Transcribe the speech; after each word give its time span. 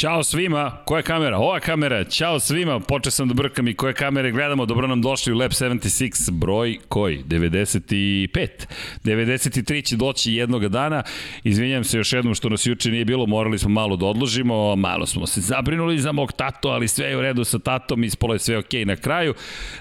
Ćao 0.00 0.22
svima, 0.22 0.70
koja 0.84 1.02
kamera? 1.02 1.38
Ova 1.38 1.60
kamera, 1.60 2.04
ćao 2.04 2.40
svima, 2.40 2.80
počeo 2.80 3.10
sam 3.10 3.28
da 3.28 3.34
brkam 3.34 3.68
i 3.68 3.74
koje 3.74 3.94
kamere 3.94 4.30
gledamo, 4.30 4.66
dobro 4.66 4.86
nam 4.86 5.02
došli 5.02 5.32
u 5.32 5.36
Lab 5.36 5.50
76, 5.50 6.30
broj 6.30 6.78
koji? 6.88 7.24
95. 7.24 8.48
93 9.04 9.84
će 9.84 9.96
doći 9.96 10.32
jednog 10.32 10.68
dana, 10.68 11.02
izvinjam 11.44 11.84
se 11.84 11.98
još 11.98 12.12
jednom 12.12 12.34
što 12.34 12.48
nas 12.48 12.66
juče 12.66 12.90
nije 12.90 13.04
bilo, 13.04 13.26
morali 13.26 13.58
smo 13.58 13.70
malo 13.70 13.96
da 13.96 14.06
odložimo, 14.06 14.76
malo 14.76 15.06
smo 15.06 15.26
se 15.26 15.40
zabrinuli 15.40 15.98
za 15.98 16.12
mog 16.12 16.32
tato, 16.32 16.68
ali 16.68 16.88
sve 16.88 17.06
je 17.06 17.16
u 17.16 17.20
redu 17.20 17.44
sa 17.44 17.58
tatom, 17.58 18.04
ispolo 18.04 18.34
je 18.34 18.38
sve 18.38 18.58
ok 18.58 18.72
na 18.86 18.96
kraju, 18.96 19.34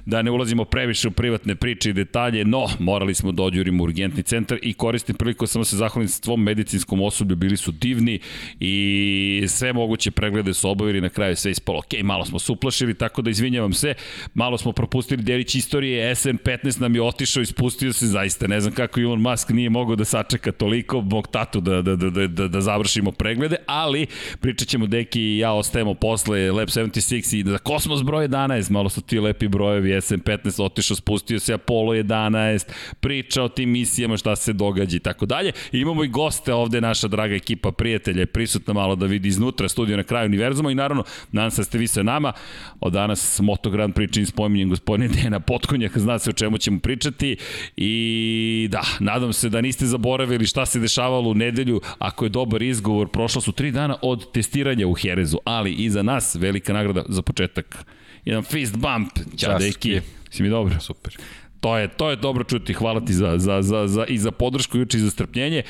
da 0.05 0.21
ne 0.21 0.31
ulazimo 0.31 0.65
previše 0.65 1.07
u 1.07 1.11
privatne 1.11 1.55
priče 1.55 1.89
i 1.89 1.93
detalje, 1.93 2.45
no, 2.45 2.67
morali 2.79 3.13
smo 3.13 3.31
da 3.31 3.43
odjurimo 3.43 3.83
urgentni 3.83 4.23
centar 4.23 4.59
i 4.61 4.73
koristim 4.73 5.15
priliku 5.15 5.47
samo 5.47 5.65
se 5.65 5.77
zahvalim 5.77 6.07
svom 6.07 6.43
medicinskom 6.43 7.01
osoblju, 7.01 7.35
bili 7.35 7.57
su 7.57 7.71
divni 7.71 8.19
i 8.59 9.45
sve 9.47 9.73
moguće 9.73 10.08
moguće 10.09 10.11
preglede 10.11 10.53
su 10.53 10.69
obavili, 10.69 11.01
na 11.01 11.09
kraju 11.09 11.35
sve 11.35 11.51
ispalo 11.51 11.79
ok, 11.79 12.03
malo 12.03 12.25
smo 12.25 12.39
suplašili, 12.39 12.93
tako 12.93 13.21
da 13.21 13.29
izvinjavam 13.29 13.73
se, 13.73 13.93
malo 14.33 14.57
smo 14.57 14.71
propustili 14.71 15.23
delić 15.23 15.55
istorije, 15.55 16.15
SN15 16.15 16.81
nam 16.81 16.95
je 16.95 17.01
otišao, 17.01 17.41
ispustio 17.41 17.93
se, 17.93 18.07
zaista 18.07 18.47
ne 18.47 18.59
znam 18.61 18.73
kako 18.73 18.99
Elon 18.99 19.21
Musk 19.21 19.49
nije 19.49 19.69
mogao 19.69 19.95
da 19.95 20.05
sačeka 20.05 20.51
toliko, 20.51 21.01
mog 21.01 21.27
tatu 21.27 21.61
da, 21.61 21.81
da, 21.81 21.95
da, 21.95 22.27
da, 22.27 22.47
da 22.47 22.61
završimo 22.61 23.11
preglede, 23.11 23.55
ali 23.67 24.07
pričat 24.39 24.67
ćemo 24.67 24.87
deki 24.87 25.21
i 25.21 25.37
ja 25.37 25.53
ostajemo 25.53 25.93
posle 25.93 26.51
Lab 26.51 26.67
76 26.67 27.35
i 27.35 27.43
za 27.43 27.57
Kosmos 27.57 28.03
broj 28.03 28.27
11, 28.27 28.71
malo 28.71 28.89
su 28.89 29.01
ti 29.01 29.19
lepi 29.19 29.47
brojevi, 29.47 29.91
SN15 29.91 30.63
otišao, 30.63 30.95
spustio 30.95 31.39
se 31.39 31.53
Apollo 31.53 31.93
11, 31.93 32.71
priča 32.99 33.43
o 33.43 33.49
tim 33.49 33.69
misijama, 33.69 34.17
šta 34.17 34.35
se 34.35 34.53
događa 34.53 34.97
i 34.97 34.99
tako 34.99 35.25
dalje. 35.25 35.51
Imamo 35.71 36.03
i 36.03 36.07
goste 36.07 36.53
ovde, 36.53 36.81
naša 36.81 37.07
draga 37.07 37.35
ekipa 37.35 37.71
prijatelja 37.71 38.19
je 38.19 38.25
prisutna 38.25 38.73
malo 38.73 38.95
da 38.95 39.05
vidi 39.05 39.27
iznutra 39.27 39.69
studiju 39.69 39.97
na 39.99 40.03
kraju 40.03 40.25
univerzuma 40.25 40.71
i 40.71 40.75
naravno, 40.75 41.03
nadam 41.31 41.51
se 41.51 41.61
da 41.61 41.65
ste 41.65 41.77
vi 41.77 41.87
sa 41.87 42.03
nama. 42.03 42.33
Od 42.79 42.93
danas 42.93 43.39
Moto 43.39 43.69
Grand 43.69 43.93
pričin 43.93 44.25
spominjem 44.25 44.69
gospodine 44.69 45.07
Dejana 45.07 45.39
Potkonjak, 45.39 45.97
zna 45.97 46.19
se 46.19 46.29
o 46.29 46.33
čemu 46.33 46.57
ćemo 46.57 46.79
pričati 46.79 47.37
i 47.77 48.67
da, 48.71 48.81
nadam 48.99 49.33
se 49.33 49.49
da 49.49 49.61
niste 49.61 49.85
zaboravili 49.85 50.45
šta 50.45 50.65
se 50.65 50.79
dešavalo 50.79 51.29
u 51.29 51.33
nedelju, 51.33 51.81
ako 51.99 52.25
je 52.25 52.29
dobar 52.29 52.61
izgovor, 52.61 53.07
prošlo 53.07 53.41
su 53.41 53.51
tri 53.51 53.71
dana 53.71 53.97
od 54.01 54.31
testiranja 54.31 54.87
u 54.87 54.93
Herezu, 54.93 55.37
ali 55.45 55.73
i 55.73 55.89
za 55.89 56.03
nas 56.03 56.35
velika 56.35 56.73
nagrada 56.73 57.03
za 57.09 57.21
početak. 57.21 57.85
Jedan 58.25 58.43
fist 58.43 58.77
bump, 58.77 59.09
ćao 59.37 59.59
deki, 59.59 60.01
si 60.29 60.43
mi 60.43 60.49
dobro? 60.49 60.79
Super. 60.79 61.17
To 61.59 61.77
je, 61.77 61.87
to 61.87 62.09
je 62.09 62.15
dobro 62.15 62.43
čuti, 62.43 62.73
hvala 62.73 62.99
ti 63.05 63.13
za, 63.13 63.37
za, 63.37 63.61
za, 63.61 63.87
za, 63.87 64.05
i 64.05 64.17
za 64.17 64.31
podršku 64.31 64.77
juče 64.77 64.97
i 64.97 65.01
za 65.01 65.09
strpljenje, 65.09 65.63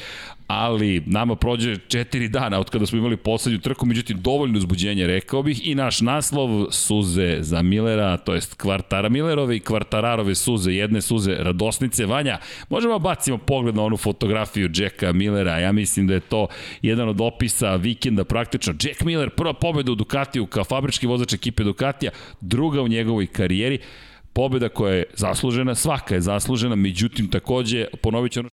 ali 0.47 1.03
nama 1.05 1.35
prođe 1.35 1.77
četiri 1.87 2.27
dana 2.27 2.59
od 2.59 2.69
kada 2.69 2.85
smo 2.85 2.97
imali 2.97 3.17
poslednju 3.17 3.59
trku, 3.59 3.85
međutim 3.85 4.21
dovoljno 4.21 4.57
uzbuđenje 4.57 5.07
rekao 5.07 5.43
bih 5.43 5.67
i 5.67 5.75
naš 5.75 6.01
naslov 6.01 6.67
suze 6.71 7.37
za 7.39 7.61
Millera, 7.61 8.17
to 8.17 8.33
jest 8.33 8.61
kvartara 8.61 9.09
Millerove 9.09 9.55
i 9.55 9.59
kvartararove 9.59 10.35
suze, 10.35 10.71
jedne 10.71 11.01
suze 11.01 11.35
radosnice. 11.39 12.05
Vanja, 12.05 12.37
možemo 12.69 12.93
da 12.93 12.99
bacimo 12.99 13.37
pogled 13.37 13.75
na 13.75 13.83
onu 13.83 13.97
fotografiju 13.97 14.69
Jacka 14.75 15.13
Millera, 15.13 15.59
ja 15.59 15.71
mislim 15.71 16.07
da 16.07 16.13
je 16.13 16.19
to 16.19 16.47
jedan 16.81 17.09
od 17.09 17.21
opisa 17.21 17.75
vikenda 17.75 18.23
praktično. 18.23 18.73
Jack 18.83 19.01
Miller, 19.01 19.29
prva 19.29 19.53
pobeda 19.53 19.91
u 19.91 19.95
Ducatiju 19.95 20.45
kao 20.45 20.63
fabrički 20.63 21.07
vozač 21.07 21.33
ekipe 21.33 21.63
Ducatija, 21.63 22.11
druga 22.41 22.81
u 22.81 22.87
njegovoj 22.87 23.27
karijeri 23.27 23.79
pobeda 24.33 24.69
koja 24.69 24.93
je 24.93 25.03
zaslužena, 25.13 25.75
svaka 25.75 26.15
je 26.15 26.21
zaslužena, 26.21 26.75
međutim 26.75 27.29
takođe 27.31 27.85
ponovit 28.01 28.31
ću 28.31 28.39
ono 28.39 28.49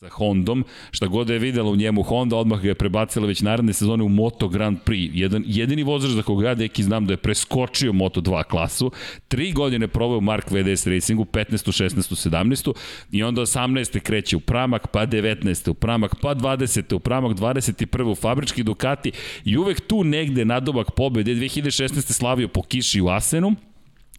sa 0.00 0.08
Hondom, 0.08 0.64
šta 0.90 1.06
god 1.06 1.30
je 1.30 1.38
videla 1.38 1.70
u 1.70 1.76
njemu 1.76 2.02
Honda, 2.02 2.36
odmah 2.36 2.60
ga 2.60 2.68
je 2.68 2.74
prebacila 2.74 3.26
već 3.26 3.40
naredne 3.40 3.72
sezone 3.72 4.04
u 4.04 4.08
Moto 4.08 4.48
Grand 4.48 4.78
Prix. 4.86 5.10
Jedan, 5.12 5.44
jedini 5.46 5.82
vozač 5.82 6.10
za 6.10 6.22
koga 6.22 6.48
ja 6.48 6.54
deki 6.54 6.82
znam 6.82 7.06
da 7.06 7.12
je 7.12 7.16
preskočio 7.16 7.92
Moto 7.92 8.20
2 8.20 8.44
klasu, 8.44 8.90
tri 9.28 9.52
godine 9.52 9.88
probao 9.88 10.18
u 10.18 10.20
Mark 10.20 10.50
VDS 10.50 10.86
Racingu, 10.86 11.24
15. 11.24 11.84
16. 11.84 12.30
17. 12.30 12.72
i 13.10 13.22
onda 13.22 13.40
18. 13.40 14.00
kreće 14.00 14.36
u 14.36 14.40
Pramak, 14.40 14.86
pa 14.86 15.06
19. 15.06 15.70
u 15.70 15.74
Pramak, 15.74 16.16
pa 16.22 16.34
20. 16.34 16.94
u 16.94 16.98
Pramak, 16.98 17.36
21. 17.36 18.02
u 18.02 18.14
fabrički 18.14 18.62
Ducati 18.62 19.12
i 19.44 19.56
uvek 19.56 19.80
tu 19.80 20.04
negde 20.04 20.44
nadomak 20.44 20.90
pobede 20.96 21.34
2016. 21.34 22.12
slavio 22.12 22.48
po 22.48 22.62
kiši 22.62 23.00
u 23.00 23.08
Asenu, 23.08 23.54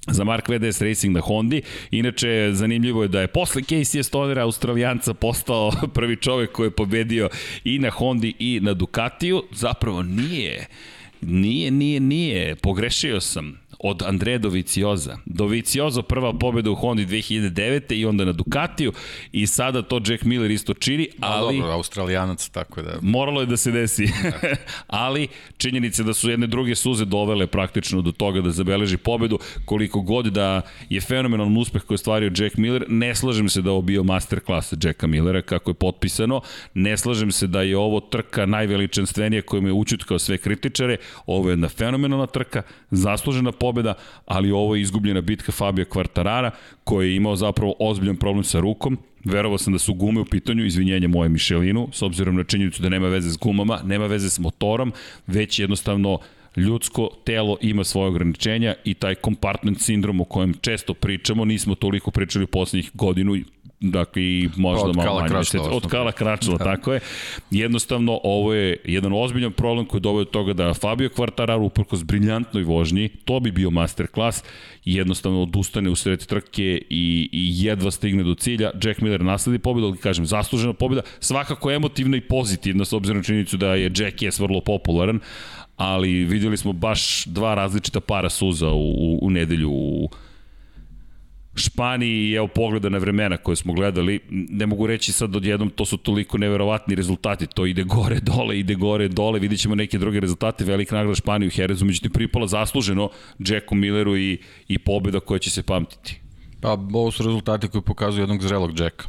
za 0.08 0.24
Mark 0.24 0.50
VDS 0.50 0.82
Racing 0.82 1.16
na 1.16 1.22
Hondi. 1.22 1.62
Inače, 1.92 2.50
zanimljivo 2.54 3.02
je 3.02 3.08
da 3.08 3.22
je 3.22 3.28
posle 3.28 3.62
Casey 3.62 4.04
Stonera, 4.04 4.44
Australijanca, 4.44 5.14
postao 5.14 5.72
prvi 5.96 6.16
čovek 6.16 6.52
koji 6.52 6.68
je 6.68 6.72
pobedio 6.72 7.30
i 7.64 7.80
na 7.80 7.90
Hondi 7.90 8.34
i 8.40 8.60
na 8.64 8.74
Ducatiju. 8.74 9.44
Zapravo 9.52 10.04
nije. 10.04 10.68
Nije, 11.22 11.72
nije, 11.72 12.00
nije. 12.00 12.56
Pogrešio 12.56 13.22
sam 13.22 13.61
od 13.84 14.04
Andreja 14.04 14.38
Dovicioza. 14.38 15.18
Doviciozo 15.26 16.02
prva 16.02 16.34
pobeda 16.34 16.72
u 16.72 16.76
Hondi 16.76 17.06
2009. 17.06 17.94
i 17.94 18.06
onda 18.06 18.26
na 18.26 18.32
Ducatiju 18.32 18.94
i 19.32 19.48
sada 19.48 19.82
to 19.82 20.02
Jack 20.08 20.24
Miller 20.24 20.52
isto 20.52 20.74
čini, 20.74 21.08
ali... 21.20 21.58
dobro, 21.58 21.72
australijanac, 21.74 22.50
tako 22.50 22.82
da... 22.82 22.98
Moralo 23.02 23.42
je 23.42 23.46
da 23.46 23.58
se 23.58 23.72
desi. 23.72 24.06
Da. 24.06 24.32
ali 24.88 25.28
činjenice 25.58 26.04
da 26.04 26.14
su 26.14 26.30
jedne 26.30 26.48
druge 26.48 26.76
suze 26.76 27.06
dovele 27.06 27.48
praktično 27.48 28.02
do 28.02 28.12
toga 28.12 28.42
da 28.42 28.52
zabeleži 28.52 28.98
pobedu, 28.98 29.40
koliko 29.66 30.02
god 30.02 30.26
da 30.26 30.62
je 30.90 31.02
fenomenalan 31.02 31.58
uspeh 31.58 31.82
koji 31.82 31.96
je 31.96 32.00
stvario 32.00 32.32
Jack 32.38 32.58
Miller, 32.58 32.86
ne 32.88 33.16
slažem 33.16 33.50
se 33.50 33.62
da 33.62 33.72
ovo 33.72 33.82
bio 33.82 34.04
masterclass 34.04 34.74
Jacka 34.84 35.08
Millera 35.08 35.42
kako 35.42 35.70
je 35.70 35.74
potpisano, 35.74 36.42
ne 36.74 36.98
slažem 36.98 37.32
se 37.32 37.48
da 37.48 37.62
je 37.62 37.78
ovo 37.78 38.00
trka 38.00 38.46
najveličanstvenija 38.46 39.42
kojom 39.42 39.66
je 39.66 39.74
učutkao 39.74 40.20
sve 40.20 40.38
kritičare, 40.38 40.98
ovo 41.26 41.50
je 41.50 41.54
jedna 41.54 41.70
fenomenalna 41.70 42.28
trka, 42.28 42.62
zaslužena 42.92 43.52
pobeda 43.52 43.71
pobeda, 43.72 43.94
ali 44.26 44.52
ovo 44.52 44.76
je 44.76 44.82
izgubljena 44.82 45.22
bitka 45.22 45.52
Fabio 45.52 45.86
Kvartarara, 45.86 46.52
koji 46.84 47.10
je 47.10 47.16
imao 47.16 47.36
zapravo 47.36 47.76
ozbiljan 47.80 48.18
problem 48.18 48.44
sa 48.44 48.60
rukom, 48.60 48.98
Verovao 49.24 49.58
sam 49.58 49.74
da 49.74 49.80
su 49.80 49.94
gume 49.94 50.22
u 50.22 50.26
pitanju, 50.26 50.66
izvinjenje 50.66 51.08
moje 51.08 51.30
Mišelinu, 51.30 51.90
s 51.92 52.02
obzirom 52.02 52.36
na 52.36 52.44
činjenicu 52.44 52.82
da 52.82 52.90
nema 52.90 53.08
veze 53.08 53.30
s 53.30 53.38
gumama, 53.38 53.80
nema 53.86 54.08
veze 54.08 54.30
s 54.30 54.40
motorom, 54.40 54.94
već 55.28 55.60
jednostavno 55.60 56.20
ljudsko 56.56 57.10
telo 57.24 57.58
ima 57.62 57.84
svoje 57.84 58.08
ograničenja 58.08 58.76
i 58.86 58.94
taj 58.94 59.16
compartment 59.16 59.82
sindrom 59.82 60.22
o 60.22 60.24
kojem 60.24 60.54
često 60.62 60.94
pričamo, 60.94 61.46
nismo 61.46 61.76
toliko 61.76 62.12
pričali 62.12 62.44
u 62.44 62.48
poslednjih 62.48 62.92
godinu 62.94 63.36
dakle 63.82 64.24
i 64.24 64.50
možda 64.58 64.92
pa 64.94 65.04
malo 65.04 65.20
manje 65.20 65.34
mesec, 65.34 65.62
od 65.72 65.88
Kala 65.88 66.12
Kračila, 66.12 66.58
da. 66.58 66.64
tako 66.64 66.94
je. 66.94 67.00
Jednostavno, 67.52 68.20
ovo 68.24 68.54
je 68.54 68.78
jedan 68.86 69.14
ozbiljan 69.14 69.52
problem 69.52 69.86
koji 69.86 70.02
dovode 70.02 70.26
do 70.26 70.32
toga 70.32 70.54
da 70.54 70.74
Fabio 70.74 71.10
Quartararo 71.10 71.66
uprkos 71.66 72.04
briljantnoj 72.04 72.64
vožnji, 72.64 73.10
to 73.26 73.40
bi 73.40 73.52
bio 73.52 73.70
masterclass, 73.70 74.44
jednostavno 74.86 75.42
odustane 75.42 75.90
u 75.90 75.96
sred 75.96 76.26
trke 76.26 76.82
i, 76.90 77.30
i 77.32 77.66
jedva 77.66 77.92
stigne 77.92 78.24
do 78.24 78.36
cilja. 78.36 78.72
Jack 78.84 79.02
Miller 79.02 79.24
nasledi 79.24 79.60
pobedu, 79.60 79.88
ali 79.88 79.98
kažem, 79.98 80.26
zaslužena 80.26 80.74
pobeda, 80.74 81.02
svakako 81.20 81.72
emotivna 81.72 82.18
i 82.18 82.22
pozitivna, 82.22 82.86
s 82.86 82.94
obzirom 82.94 83.18
na 83.18 83.24
činjenicu 83.24 83.58
da 83.58 83.76
je 83.76 83.84
Jack 83.84 84.18
Yes 84.18 84.42
vrlo 84.42 84.62
popularan, 84.62 85.20
ali 85.78 86.24
videli 86.24 86.58
smo 86.58 86.74
baš 86.74 87.26
dva 87.26 87.56
različita 87.56 88.00
para 88.00 88.30
suza 88.30 88.70
u, 88.70 88.92
u, 88.92 89.20
u 89.22 89.30
nedelju 89.30 89.70
u 89.72 90.10
Španiji 91.56 92.30
i 92.30 92.34
evo 92.34 92.48
pogleda 92.48 92.90
na 92.90 92.98
vremena 92.98 93.38
koje 93.38 93.56
smo 93.56 93.74
gledali, 93.74 94.20
ne 94.30 94.66
mogu 94.66 94.88
reći 94.88 95.12
sad 95.12 95.36
odjednom 95.36 95.70
to 95.70 95.86
su 95.86 95.98
toliko 95.98 96.38
neverovatni 96.38 96.96
rezultati, 96.96 97.48
to 97.48 97.66
ide 97.66 97.84
gore 97.84 98.20
dole, 98.36 98.60
ide 98.60 98.76
gore 98.76 99.08
dole, 99.08 99.40
vidit 99.40 99.60
ćemo 99.60 99.76
neke 99.76 99.98
druge 99.98 100.20
rezultate, 100.20 100.64
velik 100.64 100.92
nagrada 100.92 101.16
Španiju 101.16 101.48
u 101.48 101.56
Herezu, 101.56 101.86
međutim 101.86 102.12
pripala 102.12 102.48
zasluženo 102.48 103.10
Jacku 103.40 103.76
Milleru 103.76 104.18
i, 104.18 104.38
i 104.68 104.80
pobjeda 104.80 105.20
koja 105.20 105.40
će 105.40 105.50
se 105.50 105.64
pamtiti. 105.64 106.22
Pa 106.62 106.72
ovo 106.94 107.12
su 107.12 107.24
rezultati 107.24 107.68
koji 107.68 107.82
pokazuju 107.82 108.22
jednog 108.22 108.42
zrelog 108.42 108.80
Jacka. 108.80 109.08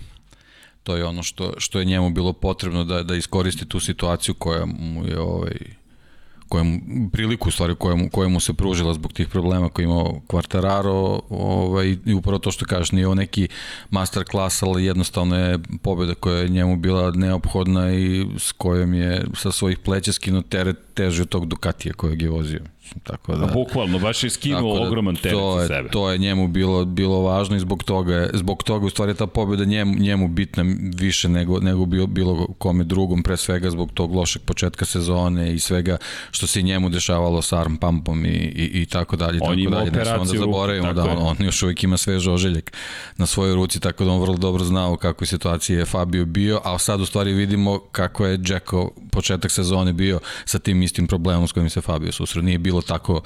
To 0.82 0.96
je 0.96 1.04
ono 1.04 1.22
što, 1.22 1.52
što 1.58 1.78
je 1.78 1.84
njemu 1.84 2.10
bilo 2.10 2.32
potrebno 2.32 2.84
da, 2.84 3.02
da 3.02 3.14
iskoristi 3.14 3.68
tu 3.68 3.80
situaciju 3.80 4.34
koja 4.34 4.66
mu 4.66 5.06
je 5.06 5.18
ovaj, 5.18 5.56
kojem, 6.52 6.80
priliku 7.12 7.50
stvari 7.50 7.74
kojemu, 7.74 8.08
kojemu 8.10 8.40
se 8.40 8.52
pružila 8.52 8.94
zbog 8.94 9.12
tih 9.12 9.28
problema 9.28 9.68
koji 9.68 9.84
imao 9.84 10.20
Quartararo 10.28 11.20
ovaj, 11.30 11.96
i 12.06 12.14
upravo 12.14 12.38
to 12.38 12.50
što 12.50 12.66
kažeš 12.66 12.92
nije 12.92 13.06
ovo 13.06 13.14
neki 13.14 13.48
master 13.90 14.24
klas, 14.24 14.62
ali 14.62 14.84
jednostavno 14.84 15.36
je 15.38 15.58
pobjeda 15.82 16.14
koja 16.14 16.38
je 16.38 16.48
njemu 16.48 16.76
bila 16.76 17.10
neophodna 17.10 17.92
i 17.92 18.26
s 18.38 18.52
kojom 18.52 18.94
je 18.94 19.24
sa 19.34 19.52
svojih 19.52 19.78
pleća 19.78 20.12
skinuo 20.12 20.42
teret 20.42 20.76
teži 20.94 21.22
od 21.22 21.28
tog 21.28 21.46
Ducatija 21.46 21.94
kojeg 21.94 22.22
je 22.22 22.30
vozio. 22.30 22.71
Tako 23.02 23.36
da, 23.36 23.44
A 23.44 23.48
bukvalno, 23.48 23.98
baš 23.98 24.24
je 24.24 24.30
skinuo 24.30 24.74
da, 24.74 24.82
ogroman 24.82 25.16
teret 25.16 25.32
to 25.32 25.60
je, 25.60 25.66
sebe. 25.66 25.88
To 25.88 26.10
je 26.10 26.18
njemu 26.18 26.48
bilo, 26.48 26.84
bilo 26.84 27.20
važno 27.20 27.56
i 27.56 27.60
zbog 27.60 27.84
toga, 27.84 28.14
je- 28.14 28.30
zbog 28.34 28.62
toga 28.62 28.86
u 28.86 28.90
stvari 28.90 29.14
ta 29.14 29.26
pobjeda 29.26 29.64
njemu, 29.64 29.94
njemu 29.94 30.28
bitna 30.28 30.64
više 30.94 31.28
nego, 31.28 31.60
nego 31.60 31.86
bilo, 31.86 32.06
bilo 32.06 32.46
kome 32.48 32.84
drugom, 32.84 33.22
pre 33.22 33.36
svega 33.36 33.70
zbog 33.70 33.90
tog 33.92 34.14
lošeg 34.14 34.42
početka 34.42 34.84
sezone 34.84 35.54
i 35.54 35.58
svega 35.58 35.96
što 36.30 36.46
se 36.46 36.62
njemu 36.62 36.88
dešavalo 36.88 37.42
sa 37.42 37.60
arm 37.60 37.76
pumpom 37.76 38.24
i, 38.24 38.28
i, 38.28 38.82
i 38.82 38.86
tako 38.86 39.16
dalje. 39.16 39.38
On 39.42 39.48
tako 39.56 39.70
dalje. 39.70 39.90
Da 39.90 40.00
operaciju 40.00 40.24
ruke, 40.24 40.38
zaboravimo 40.38 40.86
tako 40.86 40.96
da 40.96 41.04
on, 41.04 41.36
on 41.38 41.46
još 41.46 41.62
uvijek 41.62 41.84
ima 41.84 41.96
svež 41.96 42.28
ožiljak 42.28 42.72
na 43.16 43.26
svojoj 43.26 43.54
ruci, 43.54 43.80
tako 43.80 44.04
da 44.04 44.10
on 44.10 44.20
vrlo 44.20 44.36
dobro 44.36 44.64
znao 44.64 44.92
u 44.92 44.96
kakvoj 44.96 45.26
situaciji 45.26 45.76
je 45.76 45.84
Fabio 45.84 46.24
bio, 46.24 46.60
a 46.64 46.78
sad 46.78 47.00
u 47.00 47.06
stvari 47.06 47.32
vidimo 47.32 47.78
kako 47.92 48.26
je 48.26 48.40
Jacko 48.46 48.90
početak 49.10 49.50
sezone 49.50 49.92
bio 49.92 50.20
sa 50.44 50.58
tim 50.58 50.82
istim 50.82 51.06
problemom 51.06 51.48
s 51.48 51.52
kojim 51.52 51.70
se 51.70 51.80
Fabio 51.80 52.12
susreo. 52.12 52.42
Nije 52.42 52.58
bilo 52.58 52.81
tako 52.82 53.22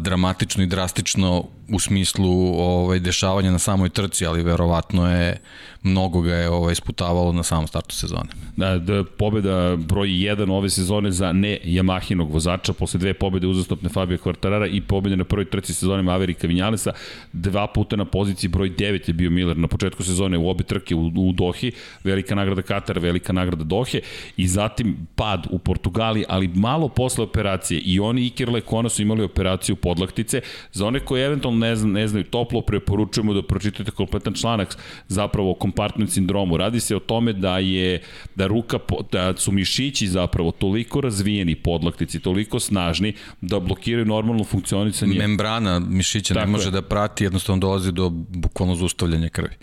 dramatično 0.00 0.62
i 0.62 0.66
drastično 0.66 1.44
u 1.68 1.80
smislu 1.80 2.30
ovaj 2.58 3.00
dešavanja 3.00 3.50
na 3.50 3.58
samoj 3.58 3.88
trci, 3.88 4.26
ali 4.26 4.42
verovatno 4.42 5.10
je 5.10 5.36
mnogo 5.84 6.20
ga 6.20 6.34
je 6.34 6.50
ovaj 6.50 6.72
isputavalo 6.72 7.32
na 7.32 7.42
samom 7.42 7.66
startu 7.66 7.94
sezone. 7.94 8.28
Da, 8.56 8.78
da 8.78 9.04
pobeda 9.04 9.76
broj 9.76 10.08
1 10.08 10.52
ove 10.52 10.70
sezone 10.70 11.10
za 11.10 11.32
ne 11.32 11.58
Yamahinog 11.64 12.32
vozača 12.32 12.72
posle 12.72 12.98
dve 12.98 13.14
pobede 13.14 13.46
uzastopne 13.46 13.88
Fabio 13.88 14.18
Quartarara 14.18 14.68
i 14.72 14.80
pobede 14.80 15.16
na 15.16 15.24
prvoj 15.24 15.44
trci 15.44 15.74
sezone 15.74 16.02
Maverika 16.02 16.46
Vinjalesa. 16.46 16.92
Dva 17.32 17.66
puta 17.66 17.96
na 17.96 18.04
poziciji 18.04 18.48
broj 18.48 18.70
9 18.70 19.08
je 19.08 19.14
bio 19.14 19.30
Miller 19.30 19.56
na 19.56 19.68
početku 19.68 20.02
sezone 20.02 20.38
u 20.38 20.48
obe 20.48 20.64
trke 20.64 20.94
u, 20.94 21.06
u 21.06 21.32
Dohi, 21.32 21.72
velika 22.04 22.34
nagrada 22.34 22.62
Katara, 22.62 23.00
velika 23.00 23.32
nagrada 23.32 23.64
Dohe 23.64 24.00
i 24.36 24.48
zatim 24.48 25.06
pad 25.14 25.46
u 25.50 25.58
Portugali, 25.58 26.24
ali 26.28 26.48
malo 26.48 26.88
posle 26.88 27.24
operacije 27.24 27.80
i 27.80 28.00
oni 28.00 28.26
Iker 28.26 28.48
Lekona 28.48 28.88
su 28.88 29.02
imali 29.02 29.22
operaciju 29.22 29.63
podlaktice. 29.76 30.40
Za 30.72 30.86
one 30.86 31.00
koji 31.00 31.22
eventualno 31.22 31.58
ne, 31.58 31.76
zna, 31.76 31.92
ne 31.92 32.08
znaju, 32.08 32.24
toplo 32.24 32.60
preporučujemo 32.60 33.34
da 33.34 33.42
pročitate 33.42 33.90
kompletan 33.90 34.34
članak 34.34 34.76
zapravo 35.08 35.50
o 35.50 35.54
kompartment 35.54 36.10
sindromu. 36.10 36.56
Radi 36.56 36.80
se 36.80 36.96
o 36.96 37.00
tome 37.00 37.32
da 37.32 37.58
je 37.58 38.02
da 38.34 38.46
ruka 38.46 38.78
da 39.12 39.36
su 39.36 39.52
mišići 39.52 40.08
zapravo 40.08 40.50
toliko 40.50 41.00
razvijeni 41.00 41.54
podlaktici, 41.54 42.20
toliko 42.20 42.60
snažni 42.60 43.14
da 43.40 43.60
blokiraju 43.60 44.06
normalno 44.06 44.44
funkcionisanje 44.44 45.18
Membrana 45.18 45.78
mišića 45.78 46.34
Tako 46.34 46.46
ne 46.46 46.52
može 46.52 46.68
je. 46.68 46.70
da 46.70 46.82
prati, 46.82 47.24
jednostavno 47.24 47.60
dolazi 47.60 47.92
do 47.92 48.10
bukvalno 48.10 48.74
zaustavljanja 48.74 49.28
krvi. 49.28 49.54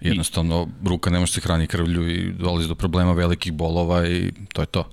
Jednostavno, 0.00 0.68
ruka 0.84 1.10
ne 1.10 1.18
može 1.18 1.32
se 1.32 1.40
hrani 1.40 1.66
krvlju 1.66 2.08
i 2.10 2.32
dolazi 2.32 2.68
do 2.68 2.74
problema 2.74 3.12
velikih 3.12 3.52
bolova 3.52 4.08
i 4.08 4.32
to 4.52 4.62
je 4.62 4.66
to. 4.66 4.88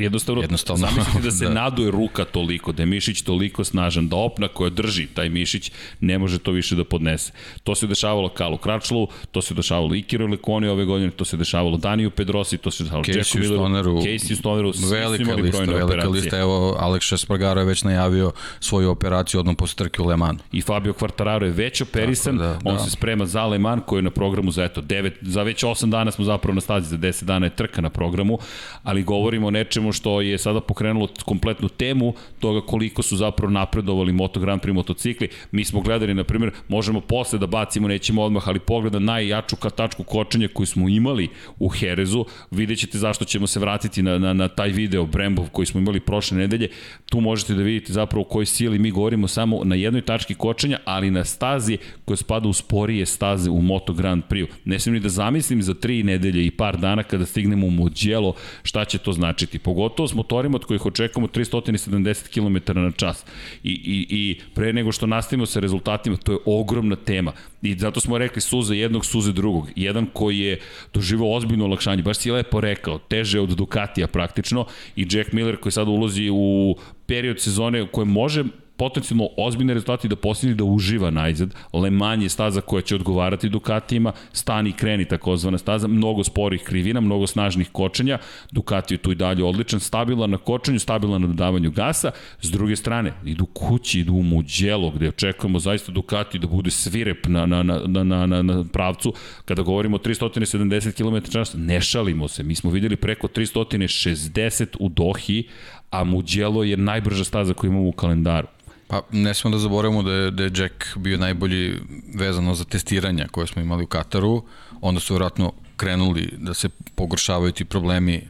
Jednostavno, 0.00 0.42
Jednostavno, 0.42 0.86
zamislite 0.86 1.20
da 1.20 1.30
se 1.38 1.44
da. 1.44 1.54
naduje 1.54 1.90
ruka 1.90 2.24
toliko, 2.24 2.72
da 2.72 2.82
je 2.82 2.86
mišić 2.86 3.22
toliko 3.22 3.64
snažan, 3.64 4.08
da 4.08 4.16
opna 4.16 4.48
koja 4.48 4.70
drži 4.70 5.06
taj 5.06 5.28
mišić 5.28 5.72
ne 6.00 6.18
može 6.18 6.38
to 6.38 6.50
više 6.50 6.74
da 6.76 6.84
podnese. 6.84 7.32
To 7.64 7.74
se 7.74 7.86
dešavalo 7.86 8.28
Kalu 8.28 8.56
Kračlu, 8.56 9.08
to 9.32 9.42
se 9.42 9.54
dešavalo 9.54 9.94
Ikiru 9.94 10.26
Lekoni 10.26 10.68
ove 10.68 10.84
godine, 10.84 11.10
to 11.10 11.24
se 11.24 11.36
dešavalo 11.36 11.76
Daniju 11.76 12.10
Pedrosi, 12.10 12.58
to 12.58 12.70
se 12.70 12.84
dešavalo 12.84 13.04
Casey 13.04 13.16
Jacku 13.18 13.38
Milleru, 13.38 13.54
Stoneru, 13.56 13.96
Casey 13.96 14.34
Stoneru, 14.36 14.72
velika 14.90 15.34
lista, 15.34 15.58
velika 15.58 15.84
operacije. 15.84 16.10
lista. 16.10 16.38
Evo, 16.38 16.76
Alex 16.80 17.12
Espargaro 17.14 17.60
je 17.60 17.66
već 17.66 17.82
najavio 17.84 18.32
svoju 18.60 18.90
operaciju 18.90 19.40
odmah 19.40 19.54
posle 19.58 19.76
trke 19.76 20.02
u 20.02 20.06
Le 20.06 20.16
Manu. 20.16 20.38
I 20.52 20.62
Fabio 20.62 20.92
Quartararo 20.92 21.44
je 21.44 21.50
već 21.52 21.80
operisan, 21.80 22.38
Tako 22.38 22.62
da, 22.62 22.70
on 22.70 22.76
da. 22.76 22.82
se 22.82 22.90
sprema 22.90 23.26
za 23.26 23.46
Le 23.46 23.58
Mans 23.58 23.82
koji 23.86 23.98
je 23.98 24.02
na 24.02 24.10
programu 24.10 24.50
za 24.50 24.64
eto 24.64 24.80
9 24.82 25.10
za 25.22 25.42
već 25.42 25.64
8 25.64 25.90
dana 25.90 26.10
smo 26.10 26.24
zapravo 26.24 26.54
na 26.54 26.60
stazi, 26.60 26.88
za 26.88 26.96
10 26.96 27.24
dana 27.24 27.46
je 27.46 27.56
trka 27.56 27.80
na 27.80 27.90
programu, 27.90 28.38
ali 28.82 29.02
govorimo 29.02 29.46
o 29.46 29.50
nečemu 29.50 29.87
što 29.92 30.20
je 30.20 30.38
sada 30.38 30.60
pokrenulo 30.60 31.08
kompletnu 31.24 31.68
temu 31.68 32.14
toga 32.40 32.66
koliko 32.66 33.02
su 33.02 33.16
zapravo 33.16 33.52
napredovali 33.52 34.12
Moto 34.12 34.40
Grand 34.40 34.62
Prix 34.62 34.72
motocikli. 34.72 35.28
Mi 35.50 35.64
smo 35.64 35.80
gledali 35.80 36.14
na 36.14 36.24
primjer, 36.24 36.52
možemo 36.68 37.00
posle 37.00 37.38
da 37.38 37.46
bacimo, 37.46 37.88
nećemo 37.88 38.22
odmah, 38.22 38.48
ali 38.48 38.58
pogled 38.58 38.92
na 38.92 38.98
najjaču 38.98 39.56
katačku 39.56 40.04
kočenja 40.04 40.48
koju 40.48 40.66
smo 40.66 40.88
imali 40.88 41.28
u 41.58 41.68
Herezu, 41.68 42.24
vidjet 42.50 42.78
ćete 42.78 42.98
zašto 42.98 43.24
ćemo 43.24 43.46
se 43.46 43.60
vratiti 43.60 44.02
na, 44.02 44.18
na, 44.18 44.32
na 44.32 44.48
taj 44.48 44.68
video 44.68 45.06
Brembov 45.06 45.48
koji 45.52 45.66
smo 45.66 45.80
imali 45.80 46.00
prošle 46.00 46.38
nedelje. 46.38 46.68
Tu 47.10 47.20
možete 47.20 47.54
da 47.54 47.62
vidite 47.62 47.92
zapravo 47.92 48.22
o 48.22 48.28
kojoj 48.28 48.46
sili 48.46 48.78
mi 48.78 48.90
govorimo 48.90 49.28
samo 49.28 49.64
na 49.64 49.74
jednoj 49.74 50.02
tački 50.02 50.34
kočenja, 50.34 50.78
ali 50.84 51.10
na 51.10 51.24
stazi 51.24 51.78
koja 52.04 52.16
spada 52.16 52.48
u 52.48 52.52
sporije 52.52 53.06
staze 53.06 53.50
u 53.50 53.62
Moto 53.62 53.92
Grand 53.92 54.22
Prix. 54.28 54.46
Ne 54.64 54.78
smijem 54.78 54.94
ni 54.94 55.00
da 55.00 55.08
zamislim 55.08 55.62
za 55.62 55.74
tri 55.74 56.02
nedelje 56.02 56.46
i 56.46 56.50
par 56.50 56.76
dana 56.76 57.02
kada 57.02 57.26
stignemo 57.26 57.66
u 57.66 57.70
Mugello 57.70 58.34
šta 58.62 58.84
će 58.84 58.98
to 58.98 59.12
značiti. 59.12 59.58
Pogotovo 59.68 60.08
s 60.08 60.14
motorima 60.14 60.56
od 60.56 60.64
kojih 60.64 60.86
očekujemo 60.86 61.28
370 61.28 62.28
km 62.32 62.80
na 62.80 62.90
čas. 62.90 63.24
I, 63.62 63.70
i, 63.70 64.06
I 64.10 64.40
pre 64.54 64.72
nego 64.72 64.92
što 64.92 65.06
nastavimo 65.06 65.46
sa 65.46 65.60
rezultatima, 65.60 66.16
to 66.16 66.32
je 66.32 66.38
ogromna 66.46 66.96
tema. 66.96 67.32
I 67.62 67.74
zato 67.78 68.00
smo 68.00 68.18
rekli 68.18 68.40
suze 68.40 68.76
jednog, 68.76 69.06
suze 69.06 69.32
drugog. 69.32 69.68
Jedan 69.76 70.06
koji 70.12 70.38
je 70.38 70.60
doživao 70.94 71.32
ozbiljno 71.32 71.64
olakšanje, 71.64 72.02
baš 72.02 72.18
si 72.18 72.30
lepo 72.30 72.60
rekao, 72.60 72.98
teže 72.98 73.40
od 73.40 73.48
Ducatija 73.48 74.06
praktično 74.06 74.66
i 74.96 75.06
Jack 75.10 75.32
Miller 75.32 75.56
koji 75.56 75.72
sada 75.72 75.90
ulazi 75.90 76.30
u 76.32 76.76
period 77.06 77.40
sezone 77.40 77.82
u 77.82 77.88
kojem 77.92 78.08
može 78.08 78.44
potencijalno 78.78 79.28
ozbiljne 79.36 79.74
rezultati 79.74 80.08
da 80.08 80.16
postigne 80.16 80.54
da 80.54 80.64
uživa 80.64 81.10
najzad. 81.10 81.54
Le 81.72 81.90
Mans 81.90 82.22
je 82.22 82.28
staza 82.28 82.60
koja 82.60 82.82
će 82.82 82.94
odgovarati 82.94 83.48
Ducatijima, 83.48 84.12
stani 84.32 84.70
i 84.70 84.72
kreni 84.72 85.04
takozvana 85.04 85.58
staza, 85.58 85.88
mnogo 85.88 86.24
sporih 86.24 86.62
krivina, 86.62 87.00
mnogo 87.00 87.26
snažnih 87.26 87.68
kočenja, 87.72 88.18
Ducati 88.50 88.94
je 88.94 88.98
tu 88.98 89.12
i 89.12 89.14
dalje 89.14 89.44
odličan, 89.44 89.80
stabilan 89.80 90.30
na 90.30 90.38
kočenju, 90.38 90.78
stabilan 90.78 91.20
na 91.20 91.26
dodavanju 91.26 91.70
gasa, 91.70 92.10
s 92.40 92.50
druge 92.50 92.76
strane, 92.76 93.12
idu 93.24 93.46
kući, 93.46 94.00
idu 94.00 94.14
u 94.14 94.22
Mugello, 94.22 94.90
gde 94.90 95.08
očekujemo 95.08 95.58
zaista 95.58 95.92
Ducati 95.92 96.38
da 96.38 96.46
bude 96.46 96.70
svirep 96.70 97.26
na, 97.26 97.46
na, 97.46 97.62
na, 97.62 98.04
na, 98.04 98.26
na, 98.26 98.42
na, 98.42 98.64
pravcu, 98.72 99.12
kada 99.44 99.62
govorimo 99.62 99.96
o 99.96 100.00
370 100.00 100.92
km 100.92 101.30
čas, 101.32 101.54
ne 101.56 101.80
šalimo 101.80 102.28
se, 102.28 102.42
mi 102.42 102.54
smo 102.54 102.70
videli 102.70 102.96
preko 102.96 103.28
360 103.28 104.76
u 104.80 104.88
Dohi, 104.88 105.48
a 105.90 106.04
Mugello 106.04 106.62
je 106.62 106.76
najbrža 106.76 107.24
staza 107.24 107.54
koju 107.54 107.70
imamo 107.70 107.88
u 107.88 107.92
kalendaru. 107.92 108.48
Pa 108.88 109.02
ne 109.12 109.34
smemo 109.34 109.56
da 109.56 109.60
zaboravimo 109.60 110.02
da 110.02 110.12
je, 110.12 110.30
da 110.30 110.42
je 110.42 110.52
Jack 110.56 110.96
bio 110.96 111.18
najbolji 111.18 111.80
vezano 112.14 112.54
za 112.54 112.64
testiranja 112.64 113.28
koje 113.30 113.46
smo 113.46 113.62
imali 113.62 113.84
u 113.84 113.86
Kataru, 113.86 114.42
onda 114.80 115.00
su 115.00 115.14
vjerojatno 115.14 115.52
krenuli 115.76 116.34
da 116.38 116.54
se 116.54 116.68
pogoršavaju 116.94 117.52
ti 117.52 117.64
problemi 117.64 118.22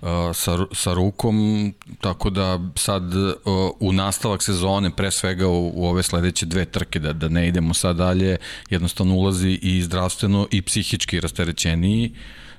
uh, 0.00 0.08
sa, 0.34 0.58
sa 0.72 0.94
rukom, 0.94 1.74
tako 2.00 2.30
da 2.30 2.60
sad 2.74 3.14
uh, 3.14 3.30
u 3.80 3.92
nastavak 3.92 4.42
sezone, 4.42 4.90
pre 4.90 5.10
svega 5.10 5.48
u, 5.48 5.72
u 5.74 5.86
ove 5.86 6.02
sledeće 6.02 6.46
dve 6.46 6.64
trke, 6.64 6.98
da, 6.98 7.12
da 7.12 7.28
ne 7.28 7.48
idemo 7.48 7.74
sad 7.74 7.96
dalje, 7.96 8.36
jednostavno 8.70 9.14
ulazi 9.14 9.58
i 9.62 9.82
zdravstveno 9.82 10.48
i 10.50 10.62
psihički 10.62 11.20
rasterećeniji, 11.20 12.12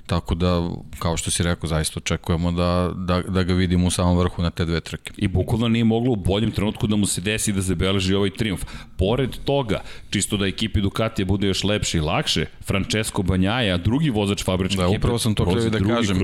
tako 0.08 0.34
da, 0.34 0.70
kao 0.98 1.16
što 1.16 1.30
si 1.30 1.42
rekao, 1.42 1.68
zaista 1.68 2.00
očekujemo 2.00 2.52
da, 2.52 2.92
da, 2.96 3.22
da 3.22 3.42
ga 3.42 3.54
vidimo 3.54 3.86
u 3.86 3.90
samom 3.90 4.18
vrhu 4.18 4.42
na 4.42 4.50
te 4.50 4.64
dve 4.64 4.80
trke. 4.80 5.12
I 5.16 5.28
bukvalno 5.28 5.68
nije 5.68 5.84
moglo 5.84 6.12
u 6.12 6.16
boljem 6.16 6.50
trenutku 6.50 6.86
da 6.86 6.96
mu 6.96 7.06
se 7.06 7.20
desi 7.20 7.52
da 7.52 7.60
zabeleži 7.60 8.14
ovaj 8.14 8.30
triumf. 8.30 8.64
Pored 8.96 9.36
toga, 9.44 9.82
čisto 10.10 10.36
da 10.36 10.46
ekipi 10.46 10.80
Ducatija 10.80 11.26
bude 11.26 11.46
još 11.46 11.64
lepše 11.64 11.98
i 11.98 12.00
lakše, 12.00 12.46
Francesco 12.60 13.22
Banjaja, 13.22 13.76
drugi 13.76 14.10
vozač 14.10 14.44
fabričke 14.44 14.76
Da, 14.76 14.84
ekipe, 14.84 14.98
upravo 14.98 15.18
sam 15.18 15.34
to 15.34 15.44
htio 15.44 15.70
da 15.70 15.78
kažem. 15.78 16.18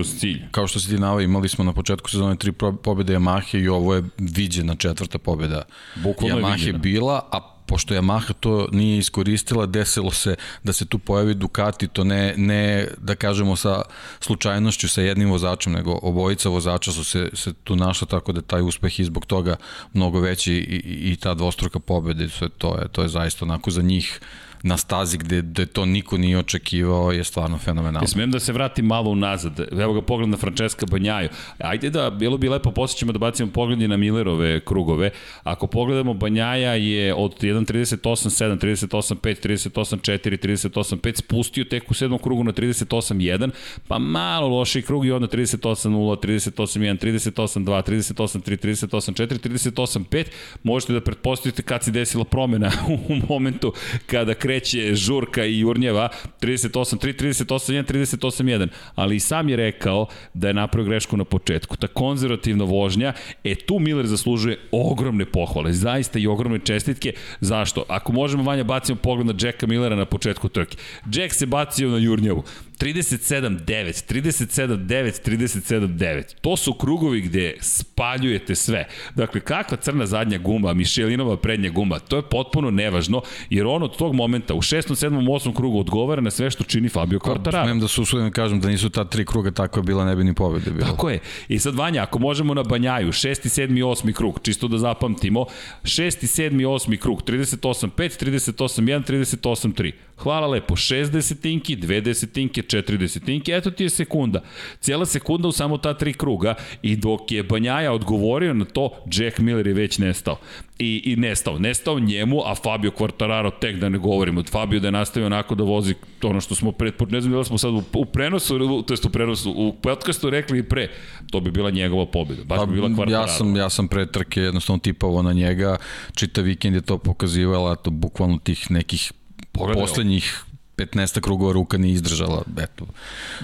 Kao 0.51 0.67
što 0.67 0.81
si 0.81 0.89
ti 0.89 0.99
navao, 0.99 1.21
imali 1.21 1.49
smo 1.49 1.65
na 1.65 1.73
početku 1.73 2.11
sezone 2.11 2.37
tri 2.37 2.53
pobjede 2.83 3.17
Yamahe 3.17 3.63
i 3.63 3.69
ovo 3.69 3.95
je 3.95 4.03
viđena 4.19 4.75
četvrta 4.75 5.19
pobjeda 5.19 5.63
Bukvalno 6.03 6.37
je 6.39 6.43
Yamahe 6.45 6.55
viđena. 6.55 6.79
bila, 6.79 7.29
a 7.33 7.54
pošto 7.67 7.95
Yamaha 7.95 8.33
to 8.41 8.69
nije 8.73 8.99
iskoristila, 8.99 9.67
desilo 9.67 10.11
se 10.11 10.37
da 10.63 10.73
se 10.73 10.87
tu 10.87 10.99
pojavi 10.99 11.35
Ducati, 11.35 11.89
to 11.89 12.05
ne, 12.05 12.35
ne 12.37 12.89
da 12.99 13.15
kažemo 13.15 13.57
sa 13.57 13.83
slučajnošću 14.21 14.89
sa 14.89 15.03
jednim 15.03 15.31
vozačem, 15.31 15.73
nego 15.73 15.99
obojica 16.03 16.49
vozača 16.49 16.93
su 16.93 17.05
se, 17.05 17.31
se 17.33 17.53
tu 17.53 17.77
našla, 17.77 18.07
tako 18.07 18.33
da 18.33 18.43
taj 18.43 18.63
uspeh 18.63 19.01
i 19.01 19.05
zbog 19.05 19.27
toga 19.27 19.57
mnogo 19.93 20.21
veći 20.21 20.53
i, 20.53 20.57
i, 20.57 21.13
i 21.13 21.17
ta 21.17 21.35
dvostruka 21.35 21.79
pobjeda, 21.79 22.29
sve 22.29 22.49
to 22.49 22.79
je, 22.79 22.89
to 22.89 23.03
je 23.03 23.09
zaista 23.09 23.45
onako 23.45 23.71
za 23.71 23.83
njih 23.83 24.21
na 24.65 24.77
stazi 24.77 25.19
gde, 25.19 25.43
gde 25.43 25.67
to 25.67 25.85
niko 25.87 26.19
nije 26.19 26.39
očekivao 26.39 27.13
je 27.13 27.25
stvarno 27.25 27.59
fenomenalno. 27.59 28.09
Smijem 28.09 28.31
da 28.31 28.41
se 28.41 28.53
vratim 28.53 28.87
malo 28.87 29.11
unazad. 29.11 29.61
Evo 29.81 29.93
ga 29.93 30.03
pogled 30.03 30.29
na 30.29 30.37
Francesca 30.37 30.87
Banjaju. 30.87 31.29
Ajde 31.59 31.91
da, 31.91 32.11
bilo 32.11 32.39
bi 32.39 32.49
lepo, 32.49 32.71
posle 32.71 32.99
ćemo 32.99 33.13
da 33.13 33.19
bacimo 33.19 33.53
pogled 33.53 33.79
na 33.79 33.97
Millerove 33.97 34.61
krugove. 34.61 35.11
Ako 35.43 35.67
pogledamo, 35.67 36.15
Banjaja 36.15 36.75
je 36.75 37.15
od 37.15 37.35
1.38.7, 37.41 38.59
38.5, 38.59 39.49
38.4, 39.49 40.47
38.5 40.47 41.19
spustio 41.19 41.65
tek 41.65 41.91
u 41.91 41.95
sedmom 41.95 42.19
krugu 42.19 42.45
na 42.45 42.53
38.1, 42.53 43.51
pa 43.89 43.99
malo 43.99 44.49
loši 44.49 44.83
krug 44.83 45.07
i 45.07 45.13
onda 45.13 45.27
38.0, 45.27 45.91
38.1, 46.27 46.99
38.2, 46.99 47.83
38.3, 47.83 48.87
38.4, 48.89 49.49
38.5. 49.49 50.25
Možete 50.63 50.93
da 50.93 51.01
pretpostavite 51.01 51.63
kad 51.63 51.85
se 51.85 51.91
desila 51.91 52.25
promena 52.25 52.73
u 53.09 53.15
momentu 53.29 53.73
kada 54.07 54.35
kreće 54.35 54.54
kreće 54.55 54.95
žurka 54.95 55.45
i 55.45 55.59
jurnjeva 55.59 56.09
38-3, 56.41 57.45
38-1, 57.45 57.85
38-1, 57.85 58.69
ali 58.95 59.17
i 59.17 59.21
sam 59.21 59.49
je 59.49 59.57
rekao 59.57 60.07
da 60.35 60.49
je 60.49 60.55
napravio 60.55 60.89
grešku 60.89 61.17
na 61.17 61.25
početku. 61.25 61.77
Ta 61.77 61.87
konzervativna 61.87 62.65
vožnja, 62.65 63.13
e 63.45 63.55
tu 63.55 63.79
Miller 63.79 64.07
zaslužuje 64.07 64.59
ogromne 64.71 65.25
pohvale, 65.25 65.73
zaista 65.73 66.19
i 66.19 66.27
ogromne 66.27 66.59
čestitke. 66.59 67.13
Zašto? 67.41 67.85
Ako 67.89 68.13
možemo, 68.13 68.43
Vanja, 68.43 68.65
bacimo 68.65 68.99
pogled 68.99 69.27
na 69.27 69.35
Jacka 69.41 69.67
Millera 69.67 69.97
na 69.97 70.05
početku 70.05 70.49
trke. 70.49 70.77
Jack 71.13 71.35
se 71.35 71.47
bacio 71.47 71.91
na 71.91 71.99
jurnjevu. 71.99 72.45
37-9, 72.79 73.65
37-9, 74.13 75.31
37-9. 75.31 76.35
To 76.41 76.57
su 76.57 76.73
krugovi 76.73 77.21
gde 77.21 77.57
spaljujete 77.61 78.55
sve. 78.55 78.89
Dakle, 79.15 79.41
kakva 79.41 79.77
crna 79.77 80.07
zadnja 80.07 80.39
guma, 80.39 80.75
Mišelinova 80.75 81.37
prednja 81.37 81.71
guma, 81.71 81.99
to 81.99 82.17
je 82.17 82.23
potpuno 82.23 82.71
nevažno, 82.71 83.23
jer 83.51 83.67
on 83.67 83.83
od 83.83 83.97
tog 83.97 84.15
momenta 84.15 84.55
u 84.55 84.63
6. 84.63 84.75
7. 84.75 85.29
8. 85.29 85.57
krugu 85.57 85.79
odgovara 85.79 86.21
na 86.21 86.31
sve 86.31 86.51
što 86.51 86.65
čini 86.65 86.89
Fabio 86.89 87.19
pa, 87.19 87.31
Quartararo. 87.31 87.65
Smem 87.65 87.81
da 87.81 87.89
se 87.89 88.01
usudim 88.01 88.27
da 88.27 88.31
kažem 88.31 88.61
da 88.61 88.69
nisu 88.69 88.91
ta 88.91 89.05
tri 89.05 89.25
kruga 89.25 89.51
tako 89.51 89.83
bila, 89.83 90.05
ne 90.05 90.17
bi 90.17 90.25
ni 90.25 90.35
pobjede 90.35 90.71
bilo. 90.71 90.87
Tako 90.87 91.11
je. 91.11 91.19
I 91.49 91.59
sad, 91.59 91.75
Vanja, 91.75 92.03
ako 92.03 92.19
možemo 92.19 92.55
na 92.55 92.63
Banjaju, 92.63 93.13
6. 93.13 93.61
7. 93.61 93.85
8. 93.85 94.13
krug, 94.13 94.41
čisto 94.43 94.69
da 94.69 94.79
zapamtimo, 94.79 95.47
6. 95.83 96.43
7. 96.43 96.51
8. 96.51 96.97
krug, 96.97 97.23
38-5, 97.23 98.25
38-1, 98.25 99.39
38-3. 99.43 99.93
Hvala 100.17 100.47
lepo, 100.47 100.77
6 100.77 101.11
desetinki, 101.11 101.77
2 101.77 102.01
desetinke, 102.01 102.63
4 102.63 102.97
desetinke, 102.97 103.53
eto 103.53 103.71
ti 103.71 103.85
je 103.85 103.91
sekunda. 103.91 104.43
Cijela 104.81 105.07
sekunda 105.07 105.49
u 105.49 105.53
samo 105.53 105.79
ta 105.79 105.95
tri 105.95 106.13
kruga 106.13 106.55
i 106.83 106.97
dok 106.97 107.33
je 107.33 107.43
Banjaja 107.43 107.93
odgovorio 107.93 108.55
na 108.55 108.65
to, 108.65 108.91
Jack 109.13 109.39
Miller 109.39 109.67
je 109.67 109.75
već 109.75 109.99
nestao. 109.99 110.39
I, 110.79 111.03
i 111.05 111.17
nestao. 111.17 111.59
Nestao 111.59 111.99
njemu, 111.99 112.41
a 112.45 112.55
Fabio 112.55 112.91
Quartararo 112.91 113.51
tek 113.61 113.77
da 113.77 113.89
ne 113.89 113.99
govorimo. 113.99 114.43
Fabio 114.51 114.81
da 114.81 114.89
je 114.89 114.93
nastavio 114.93 115.27
onako 115.27 115.55
da 115.55 115.65
vozi 115.65 115.95
to 116.19 116.29
ono 116.29 116.41
što 116.41 116.55
smo 116.55 116.73
pre, 116.73 116.93
ne 117.09 117.21
znam 117.21 117.33
da 117.33 117.45
smo 117.45 117.59
sad 117.59 117.73
u, 117.73 117.83
u 117.95 118.05
prenosu, 118.05 118.83
to 118.87 118.95
jest 118.95 119.05
u 119.05 119.11
prenosu, 119.11 119.51
u 119.57 119.73
podcastu 119.73 120.31
rekli 120.31 120.59
i 120.59 120.63
pre, 120.63 120.89
to 121.31 121.41
bi 121.41 121.51
bila 121.51 121.71
njegova 121.71 122.07
pobjeda. 122.07 122.45
Baš 122.45 122.69
bi 122.69 122.75
bila 122.75 122.89
Quartararo. 122.89 123.11
Ja 123.11 123.29
sam, 123.29 123.57
ja 123.57 123.71
sam 123.71 123.89
pre 123.89 124.07
trke 124.07 124.41
jednostavno 124.41 124.79
tipavo 124.81 125.23
na 125.23 125.33
njega, 125.33 125.77
čita 126.15 126.41
vikend 126.41 126.75
je 126.75 126.81
to 126.81 126.99
pokazivala, 126.99 127.77
to 127.77 127.91
bukvalno 127.91 128.39
tih 128.39 128.71
nekih 128.71 129.13
Pogledaj 129.55 129.83
poslednjih 129.83 130.45
15 130.77 131.21
krugova 131.21 131.53
ruka 131.53 131.79
nije 131.79 131.95
izdržala, 131.95 132.43
eto. 132.59 132.87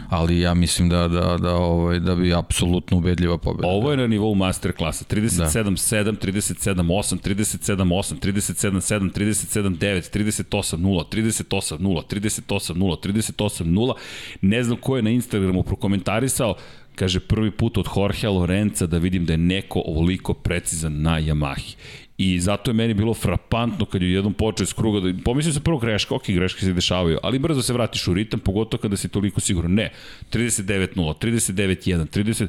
Ali 0.09 0.41
ja 0.41 0.55
mislim 0.55 0.89
da 0.89 1.09
da 1.09 1.37
da 1.37 1.55
ovaj 1.55 2.01
da 2.01 2.15
bi 2.15 2.35
apsolutno 2.35 2.97
ubedljiva 2.97 3.39
pobeda. 3.39 3.69
Ovo 3.69 3.91
je 3.91 3.97
na 3.97 4.07
nivou 4.07 4.35
master 4.35 4.73
klasa. 4.73 5.05
37-7, 5.05 6.17
37-8, 6.17 7.19
37-8, 7.21 8.15
37-7, 8.21 9.13
37-9, 9.13 10.45
38-0, 10.51 11.05
38-0, 11.13 12.05
38-0, 12.11 12.97
38-0. 13.35 13.95
Ne 14.41 14.65
znam 14.65 14.77
ko 14.77 14.97
je 14.97 15.03
na 15.03 15.11
Instagramu 15.11 15.63
prokomentarisao, 15.63 16.55
kaže 16.95 17.21
prvi 17.21 17.51
put 17.51 17.79
od 17.79 17.87
Jorgea 17.97 18.31
Lorenza 18.31 18.87
da 18.87 18.99
vidim 18.99 19.27
da 19.27 19.33
je 19.33 19.39
neko 19.39 19.83
ovoliko 19.87 20.35
precizan 20.35 21.03
na 21.03 21.21
Yamahi. 21.21 21.75
I 22.21 22.41
zato 22.41 22.71
je 22.71 22.75
meni 22.75 22.95
bilo 22.95 23.15
frapantno 23.15 23.87
kad 23.87 24.03
je 24.03 24.13
jednom 24.13 24.35
počeo 24.35 24.65
iz 24.65 24.73
kruga, 24.73 25.01
da, 25.01 25.23
pomislio 25.25 25.53
sam 25.53 25.63
prvo 25.63 25.79
greška, 25.79 26.15
ok, 26.15 26.27
greške 26.29 26.61
se 26.61 26.73
dešavaju, 26.73 27.19
ali 27.23 27.39
brzo 27.39 27.63
se 27.63 27.73
vratiš 27.73 28.09
u 28.09 28.15
ritam, 28.15 28.41
pogotovo 28.41 28.81
kada 28.81 28.97
si 28.97 29.09
toliko 29.09 29.41
siguran. 29.41 29.73
Ne, 29.75 29.91
39-0, 30.33 30.95
39-1, 30.97 32.07
30 32.19 32.47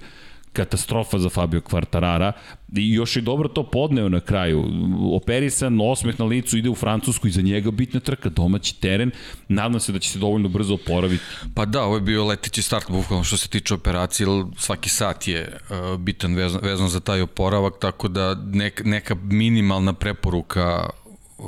katastrofa 0.53 1.19
za 1.19 1.29
Fabio 1.29 1.61
Quartarara 1.61 2.31
i 2.75 2.93
još 2.93 3.15
je 3.15 3.21
dobro 3.21 3.49
to 3.49 3.63
podneo 3.63 4.09
na 4.09 4.19
kraju. 4.19 4.65
Operisan, 5.13 5.81
osmeh 5.81 6.19
na 6.19 6.25
licu, 6.25 6.57
ide 6.57 6.69
u 6.69 6.75
Francusku 6.75 7.27
i 7.27 7.31
za 7.31 7.41
njega 7.41 7.71
bitna 7.71 7.99
trka, 7.99 8.29
domaći 8.29 8.81
teren. 8.81 9.11
Nadam 9.47 9.79
se 9.79 9.91
da 9.91 9.99
će 9.99 10.09
se 10.09 10.19
dovoljno 10.19 10.49
brzo 10.49 10.73
oporaviti. 10.73 11.23
Pa 11.55 11.65
da, 11.65 11.83
ovo 11.83 11.95
je 11.95 12.01
bio 12.01 12.25
leteći 12.25 12.61
start, 12.61 12.91
bukvalno 12.91 13.23
što 13.23 13.37
se 13.37 13.49
tiče 13.49 13.73
operacije, 13.73 14.27
svaki 14.57 14.89
sat 14.89 15.27
je 15.27 15.57
uh, 15.69 15.99
bitan 15.99 16.35
vezan, 16.35 16.61
vezan 16.63 16.89
za 16.89 16.99
taj 16.99 17.21
oporavak, 17.21 17.73
tako 17.81 18.07
da 18.07 18.35
nek, 18.35 18.81
neka 18.85 19.15
minimalna 19.15 19.93
preporuka 19.93 20.89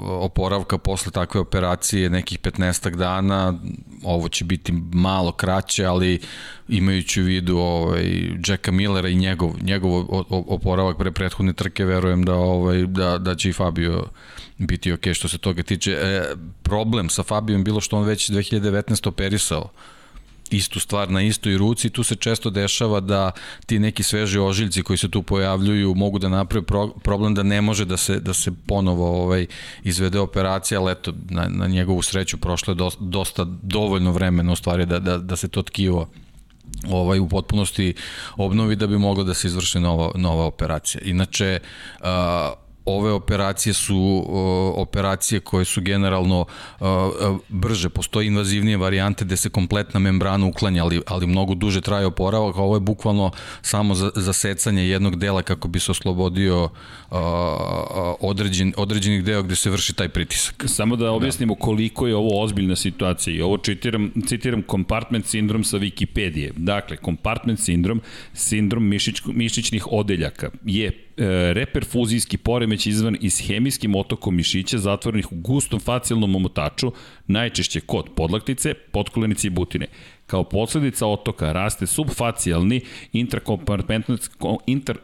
oporavka 0.01 0.77
posle 0.77 1.12
takve 1.12 1.41
operacije 1.41 2.09
nekih 2.09 2.39
15 2.39 2.95
dana, 2.95 3.59
ovo 4.03 4.29
će 4.29 4.45
biti 4.45 4.73
malo 4.93 5.31
kraće, 5.31 5.85
ali 5.85 6.19
imajući 6.67 7.21
u 7.21 7.25
vidu 7.25 7.57
ovaj 7.57 8.03
Jacka 8.47 8.71
Millera 8.71 9.09
i 9.09 9.15
njegov 9.15 9.51
njegov 9.62 10.05
oporavak 10.29 10.97
pre 10.97 11.12
prethodne 11.12 11.53
trke, 11.53 11.85
verujem 11.85 12.23
da 12.23 12.33
ovaj 12.33 12.85
da 12.85 13.17
da 13.17 13.35
će 13.35 13.50
i 13.50 13.53
Fabio 13.53 14.05
biti 14.57 14.91
ok 14.91 15.07
što 15.13 15.27
se 15.27 15.38
toga 15.38 15.63
tiče. 15.63 15.91
E, 15.91 16.23
problem 16.63 17.09
sa 17.09 17.23
Fabijom 17.23 17.63
bilo 17.63 17.81
što 17.81 17.97
on 17.97 18.05
već 18.05 18.29
2019 18.29 19.07
operisao 19.07 19.69
istu 20.53 20.79
stvar 20.79 21.12
na 21.12 21.22
istoj 21.22 21.57
ruci 21.57 21.89
tu 21.89 22.03
se 22.03 22.15
često 22.15 22.50
dešava 22.50 23.00
da 23.00 23.31
ti 23.65 23.79
neki 23.79 24.03
sveži 24.03 24.39
ožiljci 24.39 24.83
koji 24.83 24.98
se 24.98 25.12
tu 25.12 25.24
pojavljuju 25.24 25.95
mogu 25.95 26.19
da 26.19 26.29
naprave 26.29 26.65
pro, 26.65 26.88
problem 26.88 27.36
da 27.36 27.43
ne 27.43 27.62
može 27.62 27.86
da 27.86 27.98
se 27.98 28.19
da 28.19 28.33
se 28.33 28.51
ponovo 28.67 29.24
ovaj 29.24 29.45
izvede 29.83 30.19
operacija, 30.19 30.81
ali 30.81 30.91
eto 30.91 31.13
na, 31.29 31.48
na 31.50 31.67
njegovu 31.67 32.01
sreću 32.01 32.38
prošlo 32.38 32.72
je 32.72 32.75
dosta, 32.75 33.03
dosta 33.03 33.45
dovoljno 33.62 34.12
vremena 34.12 34.51
u 34.51 34.55
stvari 34.55 34.86
da, 34.86 35.00
da, 35.00 35.17
da 35.17 35.36
se 35.36 35.48
to 35.48 35.62
tkivo 35.62 36.10
ovaj 36.89 37.19
u 37.19 37.29
potpunosti 37.29 37.93
obnovi 38.38 38.75
da 38.75 38.88
bi 38.88 38.98
mogla 38.98 39.24
da 39.24 39.33
se 39.33 39.48
izvrši 39.48 39.79
nova 39.79 40.12
nova 40.15 40.45
operacija. 40.45 41.01
Inače 41.05 41.60
uh, 42.00 42.07
ove 42.86 43.12
operacije 43.12 43.74
su 43.74 43.98
uh, 43.98 44.82
operacije 44.82 45.40
koje 45.40 45.66
su 45.66 45.82
generalno 45.82 46.46
uh, 46.80 46.88
brže, 47.50 47.90
postoji 47.90 48.28
invazivnije 48.28 48.78
varijante 48.78 49.25
gde 49.25 49.38
se 49.38 49.50
kompletna 49.50 50.00
membrana 50.00 50.46
uklanja, 50.46 50.84
ali, 50.84 51.02
ali 51.08 51.28
mnogo 51.28 51.56
duže 51.56 51.82
traje 51.82 52.06
oporavak, 52.06 52.56
a 52.56 52.62
ovo 52.62 52.75
je 52.75 52.80
bukvalno 52.80 53.32
samo 53.62 53.96
za, 53.96 54.12
za 54.16 54.34
secanje 54.34 54.88
jednog 54.88 55.16
dela 55.16 55.42
kako 55.42 55.68
bi 55.68 55.80
se 55.80 55.92
oslobodio 55.92 56.63
uh, 56.63 57.18
određen, 58.20 58.74
određenih 58.78 59.24
deo 59.24 59.44
gde 59.44 59.56
se 59.56 59.70
vrši 59.70 59.94
taj 59.94 60.10
pritisak. 60.10 60.63
Samo 60.68 60.96
da 60.96 61.12
objasnimo 61.12 61.54
da. 61.54 61.60
koliko 61.60 62.08
je 62.08 62.16
ovo 62.16 62.42
ozbiljna 62.44 62.75
situacija 62.75 63.36
i 63.36 63.42
ovo 63.42 63.58
citiram, 63.58 64.12
citiram 64.28 64.63
compartment 64.72 65.25
sindrom 65.25 65.63
sa 65.63 65.78
Wikipedije. 65.78 66.52
Dakle, 66.56 66.98
compartment 67.06 67.60
sindrom, 67.60 68.02
sindrom 68.34 68.88
mišić, 68.88 69.22
mišićnih 69.25 69.88
odeljaka 69.92 70.50
je 70.66 71.12
reperfuzijski 71.53 72.38
poremeć 72.38 72.86
izvan 72.86 73.17
iz 73.22 73.48
hemijskim 73.48 73.96
otokom 73.96 74.36
mišića 74.36 74.77
zatvorenih 74.77 75.32
u 75.32 75.36
gustom 75.36 75.79
facijalnom 75.79 76.36
omotaču, 76.36 76.91
najčešće 77.27 77.79
kod 77.79 78.10
podlaktice, 78.15 78.74
podkolenice 78.74 79.48
i 79.48 79.50
butine. 79.50 79.88
Kao 80.25 80.43
posledica 80.43 81.08
otoka 81.08 81.51
raste 81.51 81.88
subfacijalni 81.88 82.82
intrakompartmentski, 83.13 84.36
inter, 84.67 84.98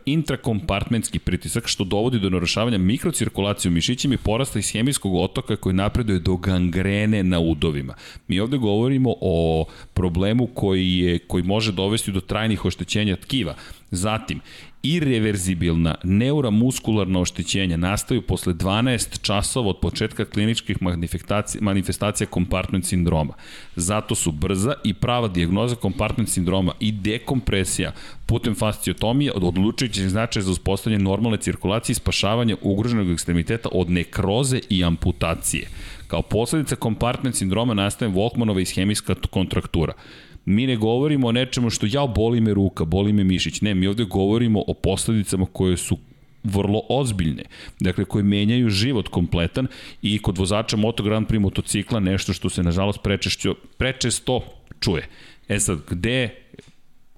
pritisak 1.26 1.68
što 1.68 1.84
dovodi 1.84 2.20
do 2.20 2.30
narušavanja 2.30 2.78
mikrocirkulacije 2.78 3.70
u 3.70 3.74
mišićima 3.74 4.14
i 4.14 4.18
porasta 4.18 4.60
iz 4.60 4.72
hemijskog 4.72 5.16
otoka 5.16 5.56
koji 5.56 5.76
napreduje 5.76 6.20
do 6.20 6.38
gangrene 6.38 7.24
na 7.24 7.40
udovima. 7.40 7.94
Mi 8.28 8.40
ovde 8.40 8.58
govorimo 8.58 9.16
o 9.22 9.66
problemu 9.94 10.48
koji, 10.48 10.98
je, 10.98 11.20
koji 11.20 11.44
može 11.44 11.72
dovesti 11.72 12.12
do 12.12 12.22
trajnih 12.22 12.66
oštećenja 12.66 13.16
tkiva. 13.16 13.56
Zatim, 13.92 14.42
irreverzibilna 14.84 15.96
neuramuskularna 16.04 17.20
oštećenja 17.20 17.78
nastaju 17.78 18.22
posle 18.22 18.54
12 18.54 19.22
časova 19.22 19.70
od 19.70 19.80
početka 19.80 20.26
kliničkih 20.26 20.82
manifestacija, 20.82 21.62
manifestacija 21.62 22.28
kompartment 22.28 22.86
sindroma. 22.86 23.34
Zato 23.76 24.16
su 24.16 24.32
brza 24.32 24.74
i 24.84 24.94
prava 24.94 25.28
dijagnoza 25.28 25.76
kompartment 25.76 26.30
sindroma 26.30 26.72
i 26.80 26.92
dekompresija 26.92 27.92
putem 28.26 28.56
fasciotomije 28.56 29.32
od 29.32 29.44
odlučujućeg 29.44 30.08
značaja 30.08 30.44
za 30.44 30.52
uspostavljanje 30.52 31.04
normalne 31.04 31.38
cirkulacije 31.38 31.94
i 31.94 31.96
spašavanje 31.96 32.56
ugroženog 32.62 33.12
ekstremiteta 33.12 33.70
od 33.72 33.90
nekroze 33.90 34.60
i 34.70 34.84
amputacije. 34.84 35.68
Kao 36.08 36.22
posledica 36.22 36.76
kompartment 36.76 37.36
sindroma 37.36 37.74
nastaje 37.74 38.12
Volkmanova 38.12 38.62
ishemijska 38.62 39.16
kontraktura. 39.30 39.94
Mi 40.50 40.68
ne 40.68 40.76
govorimo 40.76 41.28
o 41.28 41.32
nečemu 41.32 41.70
što 41.70 41.88
ja 41.90 42.08
boli 42.08 42.42
me 42.42 42.54
ruka, 42.54 42.86
boli 42.86 43.14
me 43.14 43.24
mišić. 43.24 43.62
Ne, 43.62 43.76
mi 43.76 43.88
ovde 43.88 44.04
govorimo 44.04 44.64
o 44.68 44.74
posledicama 44.74 45.46
koje 45.46 45.78
su 45.78 45.98
vrlo 46.44 46.82
ozbiljne, 46.90 47.44
dakle 47.80 48.06
koje 48.06 48.24
menjaju 48.24 48.70
život 48.70 49.08
kompletan 49.08 49.68
i 50.02 50.20
kod 50.20 50.38
vozača 50.38 50.78
Moto 50.78 51.04
Grand 51.04 51.28
Prix 51.28 51.40
motocikla 51.40 52.00
nešto 52.00 52.34
što 52.34 52.50
se 52.50 52.64
nažalost 52.64 53.00
prečesto, 53.04 53.56
prečesto 53.78 54.42
čuje. 54.80 55.08
E 55.48 55.60
sad, 55.60 55.80
gde 55.90 56.30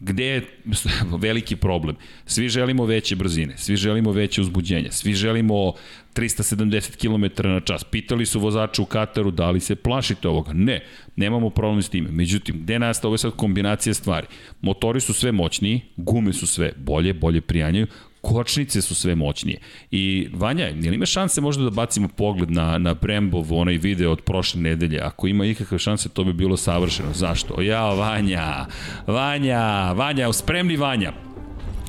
gde 0.02 0.26
je 0.26 0.46
veliki 1.26 1.56
problem? 1.56 1.96
Svi 2.26 2.50
želimo 2.50 2.86
veće 2.86 3.16
brzine, 3.16 3.58
svi 3.58 3.76
želimo 3.76 4.12
veće 4.12 4.42
uzbuđenje, 4.42 4.92
svi 4.92 5.14
želimo 5.14 5.74
370 6.16 6.98
km 6.98 7.48
na 7.48 7.60
čas. 7.60 7.84
Pitali 7.84 8.26
su 8.26 8.40
vozača 8.40 8.82
u 8.82 8.86
Kataru 8.86 9.32
da 9.32 9.52
li 9.52 9.60
se 9.60 9.76
plašite 9.76 10.28
ovoga. 10.28 10.54
Ne, 10.54 10.84
nemamo 11.16 11.50
problem 11.50 11.82
s 11.82 11.90
time. 11.90 12.12
Međutim, 12.12 12.62
gde 12.64 12.80
nastaje 12.80 13.08
ovo 13.08 13.14
je 13.14 13.18
sad 13.18 13.36
kombinacija 13.36 13.94
stvari? 13.94 14.28
Motori 14.62 15.02
su 15.02 15.14
sve 15.14 15.32
moćniji, 15.32 15.82
gume 15.98 16.34
su 16.34 16.48
sve 16.48 16.74
bolje, 16.78 17.14
bolje 17.14 17.42
prijanjaju, 17.42 17.88
kočnice 18.22 18.82
su 18.82 18.96
sve 18.96 19.16
moćnije. 19.16 19.60
I 19.92 20.30
Vanja, 20.34 20.66
je 20.66 20.90
li 20.90 20.96
ima 20.96 21.06
šanse 21.06 21.42
možda 21.42 21.64
da 21.64 21.70
bacimo 21.70 22.08
pogled 22.08 22.52
na, 22.52 22.78
na 22.78 22.94
Brembov, 22.94 23.54
onaj 23.54 23.78
video 23.78 24.12
od 24.12 24.22
prošle 24.22 24.62
nedelje? 24.62 25.00
Ako 25.00 25.28
ima 25.28 25.46
ikakve 25.46 25.80
šanse, 25.80 26.10
to 26.10 26.24
bi 26.24 26.34
bilo 26.34 26.58
savršeno. 26.58 27.14
Zašto? 27.14 27.62
Ja, 27.62 27.94
Vanja, 27.94 28.66
Vanja, 29.08 29.92
Vanja, 29.92 30.34
spremni 30.34 30.78
Vanja. 30.78 31.31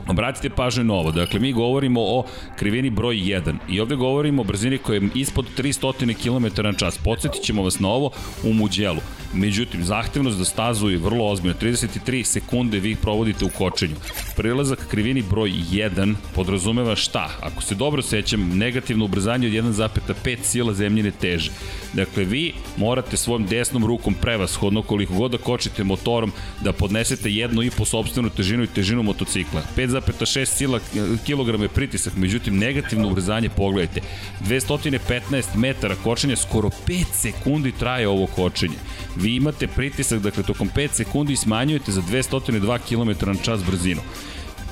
Obratite 0.09 0.51
pažnju 0.51 0.85
na 0.85 0.95
ovo. 0.95 1.13
Dakle, 1.13 1.41
mi 1.41 1.53
govorimo 1.53 2.01
o 2.01 2.25
krivini 2.57 2.91
broj 2.91 3.17
1 3.17 3.57
i 3.69 3.81
ovde 3.81 3.97
govorimo 3.97 4.43
o 4.43 4.45
brzini 4.45 4.79
koja 4.79 4.97
je 4.97 5.09
ispod 5.15 5.47
300 5.59 6.15
km 6.15 6.63
na 6.63 6.73
čas. 6.73 6.99
Podsjetit 6.99 7.43
ćemo 7.43 7.63
vas 7.63 7.79
na 7.79 7.89
ovo 7.89 8.11
u 8.45 8.53
Muđelu. 8.53 9.01
Međutim, 9.35 9.85
zahtevnost 9.85 10.39
za 10.39 10.45
stazu 10.45 10.89
je 10.89 10.99
vrlo 10.99 11.31
ozbiljna. 11.31 11.55
33 11.61 12.25
sekunde 12.25 12.79
vi 12.79 12.97
provodite 12.97 13.45
u 13.45 13.49
kočenju. 13.49 13.95
Prilazak 14.37 14.87
krivini 14.91 15.23
broj 15.31 15.51
1 15.51 16.15
podrazumeva 16.35 16.97
šta? 16.97 17.31
Ako 17.41 17.63
se 17.63 17.75
dobro 17.75 18.03
sećam, 18.03 18.59
negativno 18.59 19.05
ubrzanje 19.05 19.47
od 19.47 19.53
1,5 19.53 20.37
sila 20.43 20.75
zemljine 20.75 21.11
teže. 21.11 21.51
Dakle, 21.93 22.25
vi 22.25 22.55
morate 22.77 23.17
svojom 23.17 23.47
desnom 23.47 23.87
rukom 23.87 24.15
prevashodno, 24.15 24.83
koliko 24.83 25.15
god 25.15 25.31
da 25.31 25.39
kočite 25.39 25.85
motorom, 25.85 26.33
da 26.61 26.73
podnesete 26.73 27.31
jednu 27.31 27.63
i 27.63 27.71
po 27.71 27.85
sobstvenu 27.85 28.31
težinu 28.31 28.65
i 28.65 28.67
težinu 28.67 29.03
motocikla. 29.03 29.63
5,6 29.77 30.45
sila 30.45 30.81
kilograma 31.27 31.65
je 31.65 31.69
pritisak, 31.69 32.17
međutim, 32.17 32.59
negativno 32.59 33.09
ubrzanje, 33.09 33.49
pogledajte. 33.49 34.01
215 34.49 35.57
metara 35.57 35.95
kočenja, 35.95 36.37
skoro 36.37 36.71
5 36.87 37.05
sekundi 37.13 37.73
traje 37.73 38.09
ovo 38.09 38.27
kočenje 38.27 38.77
vi 39.17 39.37
imate 39.37 39.67
pritisak, 39.67 40.21
dakle, 40.21 40.43
tokom 40.43 40.71
5 40.77 40.89
sekundi 40.93 41.37
smanjujete 41.37 41.93
za 41.93 42.03
202 42.03 42.79
km 42.89 43.31
na 43.31 43.35
čas 43.35 43.65
brzinu. 43.65 44.01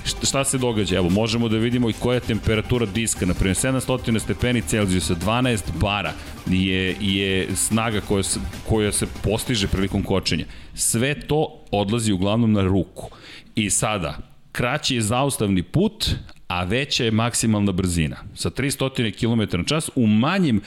Šta 0.04 0.44
se 0.44 0.58
događa? 0.58 0.96
Evo, 0.96 1.10
možemo 1.10 1.48
da 1.48 1.56
vidimo 1.56 1.90
i 1.90 1.92
koja 1.92 2.14
je 2.14 2.20
temperatura 2.20 2.86
diska. 2.86 3.26
Naprimjer, 3.26 3.56
700 3.56 4.18
stepeni 4.18 4.62
Celzijusa, 4.62 5.14
12 5.14 5.62
bara 5.80 6.12
je, 6.46 6.96
je 7.00 7.56
snaga 7.56 8.00
koja 8.00 8.22
se, 8.22 8.40
koja 8.68 8.92
se 8.92 9.06
postiže 9.22 9.68
prilikom 9.68 10.02
kočenja. 10.02 10.44
Sve 10.74 11.20
to 11.20 11.64
odlazi 11.70 12.12
uglavnom 12.12 12.52
na 12.52 12.62
ruku. 12.62 13.10
I 13.54 13.70
sada, 13.70 14.18
kraći 14.52 14.94
je 14.94 15.02
zaustavni 15.02 15.62
put, 15.62 16.10
a 16.48 16.64
veća 16.64 17.04
je 17.04 17.10
maksimalna 17.10 17.72
brzina. 17.72 18.16
Sa 18.34 18.50
300 18.50 19.12
km 19.20 19.58
na 19.58 19.64
čas 19.64 19.90
u 19.94 20.06
manjim, 20.06 20.60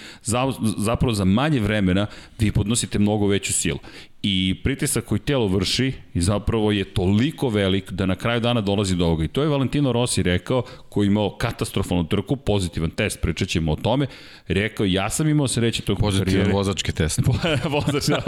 zapravo 0.77 1.13
za 1.13 1.25
manje 1.25 1.59
vremena 1.59 2.07
vi 2.39 2.51
podnosite 2.51 2.99
mnogo 2.99 3.27
veću 3.27 3.53
silu 3.53 3.79
i 4.25 4.61
pritisak 4.63 5.05
koji 5.05 5.19
telo 5.19 5.47
vrši 5.47 5.93
i 6.13 6.21
zapravo 6.21 6.71
je 6.71 6.83
toliko 6.83 7.49
velik 7.49 7.91
da 7.91 8.05
na 8.05 8.15
kraju 8.15 8.39
dana 8.39 8.61
dolazi 8.61 8.95
do 8.95 9.05
ovoga. 9.05 9.23
I 9.23 9.27
to 9.27 9.41
je 9.41 9.47
Valentino 9.47 9.91
Rossi 9.91 10.23
rekao, 10.23 10.63
koji 10.89 11.05
je 11.05 11.07
imao 11.07 11.37
katastrofalnu 11.37 12.07
trku, 12.07 12.35
pozitivan 12.35 12.89
test, 12.89 13.21
pričat 13.21 13.47
ćemo 13.47 13.71
o 13.71 13.75
tome, 13.75 14.07
rekao, 14.47 14.85
ja 14.85 15.09
sam 15.09 15.29
imao 15.29 15.47
sreće 15.47 15.81
tog 15.81 15.99
Pozitivan 15.99 16.25
karijere. 16.25 16.53
vozački 16.53 16.91
test. 16.91 17.19
Vozač, 17.75 18.03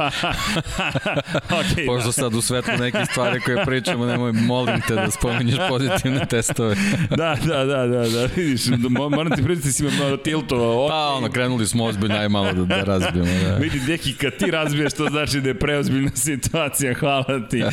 okay, 1.59 1.85
Pošto 1.85 2.07
da. 2.07 2.11
sad 2.11 2.33
u 2.35 2.41
svetlu 2.41 2.73
neke 2.79 3.05
stvari 3.05 3.39
koje 3.39 3.65
pričamo, 3.65 4.05
nemoj, 4.05 4.31
molim 4.31 4.81
te 4.87 4.95
da 4.95 5.11
spominješ 5.11 5.55
pozitivne 5.69 6.25
testove. 6.25 6.75
da, 7.17 7.37
da, 7.45 7.65
da, 7.65 7.87
da, 7.87 8.09
da, 8.09 8.29
vidiš, 8.35 8.61
moram 8.89 9.35
ti 9.35 9.43
pričati 9.43 9.71
si 9.71 9.85
imao 9.85 10.17
tiltova. 10.17 10.75
Okay. 10.75 10.89
Pa, 10.89 11.13
ono, 11.17 11.29
krenuli 11.29 11.67
smo 11.67 11.83
ozbiljno, 11.85 12.15
aj 12.15 12.29
malo 12.29 12.53
da, 12.53 12.63
da 12.63 12.83
razbijemo. 12.83 13.43
Da. 13.43 13.55
Vidi, 13.55 13.79
deki, 13.87 14.13
kad 14.13 14.37
ti 14.37 14.51
razbiješ, 14.51 14.93
to 14.93 15.07
znači 15.09 15.41
da 15.41 15.49
je 15.49 15.59
preo 15.59 15.84
ozbiljna 15.85 16.11
situacija, 16.29 16.93
hvala 16.93 17.47
ti. 17.49 17.63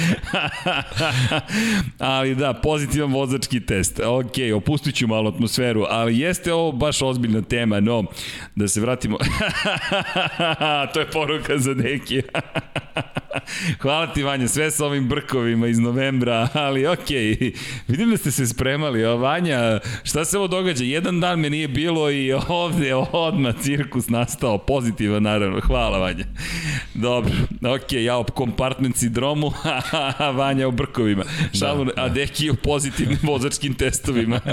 ali 1.98 2.34
da, 2.34 2.54
pozitivan 2.54 3.12
vozački 3.12 3.60
test. 3.60 4.00
Ok, 4.00 4.32
opustit 4.56 4.94
ću 4.94 5.06
malo 5.06 5.30
atmosferu, 5.30 5.84
ali 5.88 6.18
jeste 6.18 6.52
ovo 6.52 6.72
baš 6.72 7.02
ozbiljna 7.02 7.42
tema, 7.42 7.80
no, 7.80 8.04
da 8.54 8.68
se 8.68 8.80
vratimo. 8.80 9.18
to 10.94 11.00
je 11.00 11.10
poruka 11.10 11.58
za 11.58 11.74
Deki. 11.74 12.22
Hvala 13.80 14.06
ti 14.06 14.22
Vanja, 14.22 14.48
sve 14.48 14.70
sa 14.70 14.86
ovim 14.86 15.08
brkovima 15.08 15.66
iz 15.66 15.78
novembra, 15.78 16.48
ali 16.52 16.86
okej, 16.86 17.52
vidim 17.88 18.10
da 18.10 18.16
ste 18.16 18.30
se 18.30 18.46
spremali, 18.46 19.04
a 19.04 19.14
Vanja, 19.14 19.80
šta 20.02 20.24
se 20.24 20.38
ovo 20.38 20.48
događa? 20.48 20.84
Jedan 20.84 21.20
dan 21.20 21.40
me 21.40 21.50
nije 21.50 21.68
bilo 21.68 22.10
i 22.10 22.32
ovde 22.48 22.94
odmah 22.94 23.54
cirkus 23.62 24.08
nastao, 24.08 24.58
pozitivan 24.58 25.22
naravno, 25.22 25.60
hvala 25.60 25.98
Vanja. 25.98 26.24
Dobro, 26.94 27.32
okej, 27.74 28.01
ja 28.04 28.18
o 28.18 28.24
kompartment 28.24 28.96
sindromu, 28.96 29.52
a 30.18 30.30
Vanja 30.30 30.68
o 30.68 30.70
brkovima. 30.70 31.24
Šalu, 31.58 31.84
da, 31.84 31.92
da. 31.92 32.02
a 32.02 32.08
Deki 32.08 32.50
o 32.50 32.54
pozitivnim 32.54 33.18
vozačkim 33.32 33.74
testovima. 33.74 34.40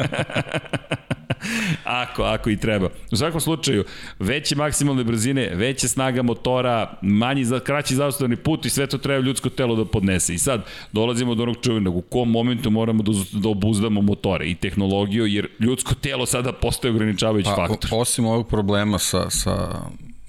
ako, 1.84 2.24
ako 2.24 2.50
i 2.50 2.58
treba. 2.58 2.90
U 3.12 3.16
svakom 3.16 3.42
slučaju, 3.42 3.84
veće 4.20 4.56
maksimalne 4.56 5.04
brzine, 5.04 5.52
veća 5.56 5.88
snaga 5.88 6.22
motora, 6.22 6.98
manji, 7.02 7.46
kraći 7.64 7.96
zaustavni 7.96 8.36
put 8.36 8.66
i 8.66 8.70
sve 8.70 8.88
to 8.88 8.98
treba 8.98 9.26
ljudsko 9.26 9.50
telo 9.50 9.76
da 9.76 9.86
podnese. 9.86 10.34
I 10.34 10.38
sad 10.38 10.66
dolazimo 10.92 11.36
do 11.36 11.44
onog 11.44 11.56
čuvenog, 11.62 11.96
u 11.96 12.02
kom 12.02 12.32
momentu 12.32 12.70
moramo 12.70 13.04
da, 13.04 13.12
da 13.32 13.50
obuzdamo 13.50 14.02
motore 14.02 14.46
i 14.46 14.56
tehnologiju, 14.56 15.26
jer 15.26 15.48
ljudsko 15.60 15.96
telo 15.96 16.26
sada 16.26 16.54
postaje 16.54 16.94
ograničavajući 16.94 17.50
pa, 17.56 17.68
faktor. 17.68 17.90
Osim 17.94 18.26
ovog 18.26 18.48
problema 18.48 19.00
sa, 19.00 19.30
sa 19.30 19.82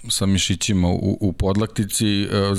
sa 0.09 0.27
mišićima 0.27 0.89
u, 0.89 1.19
u 1.21 1.33
podlaktici, 1.33 2.23
e, 2.23 2.27
e, 2.27 2.53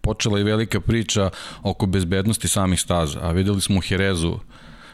počela 0.00 0.38
je 0.38 0.44
velika 0.44 0.80
priča 0.80 1.30
oko 1.62 1.86
bezbednosti 1.86 2.48
samih 2.48 2.80
staza, 2.80 3.18
a 3.22 3.32
videli 3.32 3.60
smo 3.60 3.78
u 3.78 3.80
Herezu 3.80 4.38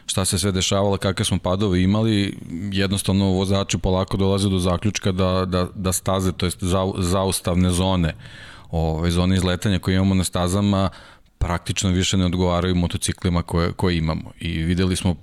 šta 0.05 0.25
se 0.25 0.39
sve 0.39 0.51
dešavalo, 0.51 0.97
kakve 0.97 1.25
smo 1.25 1.39
padove 1.39 1.81
imali, 1.81 2.37
jednostavno 2.71 3.25
vozači 3.25 3.77
polako 3.77 4.17
dolaze 4.17 4.49
do 4.49 4.59
zaključka 4.59 5.11
da, 5.11 5.45
da, 5.45 5.67
da 5.75 5.91
staze, 5.91 6.31
to 6.31 6.45
jest 6.45 6.63
za, 6.63 6.91
zaustavne 6.97 7.69
zone, 7.69 8.15
ove, 8.71 9.11
zone 9.11 9.35
izletanja 9.35 9.79
koje 9.79 9.95
imamo 9.95 10.15
na 10.15 10.23
stazama, 10.23 10.89
praktično 11.45 11.89
više 11.89 12.17
ne 12.17 12.25
odgovaraju 12.25 12.75
motociklima 12.75 13.41
koje, 13.41 13.71
koje 13.73 13.97
imamo. 13.97 14.31
I 14.39 14.63
videli 14.63 14.95
smo 14.95 15.15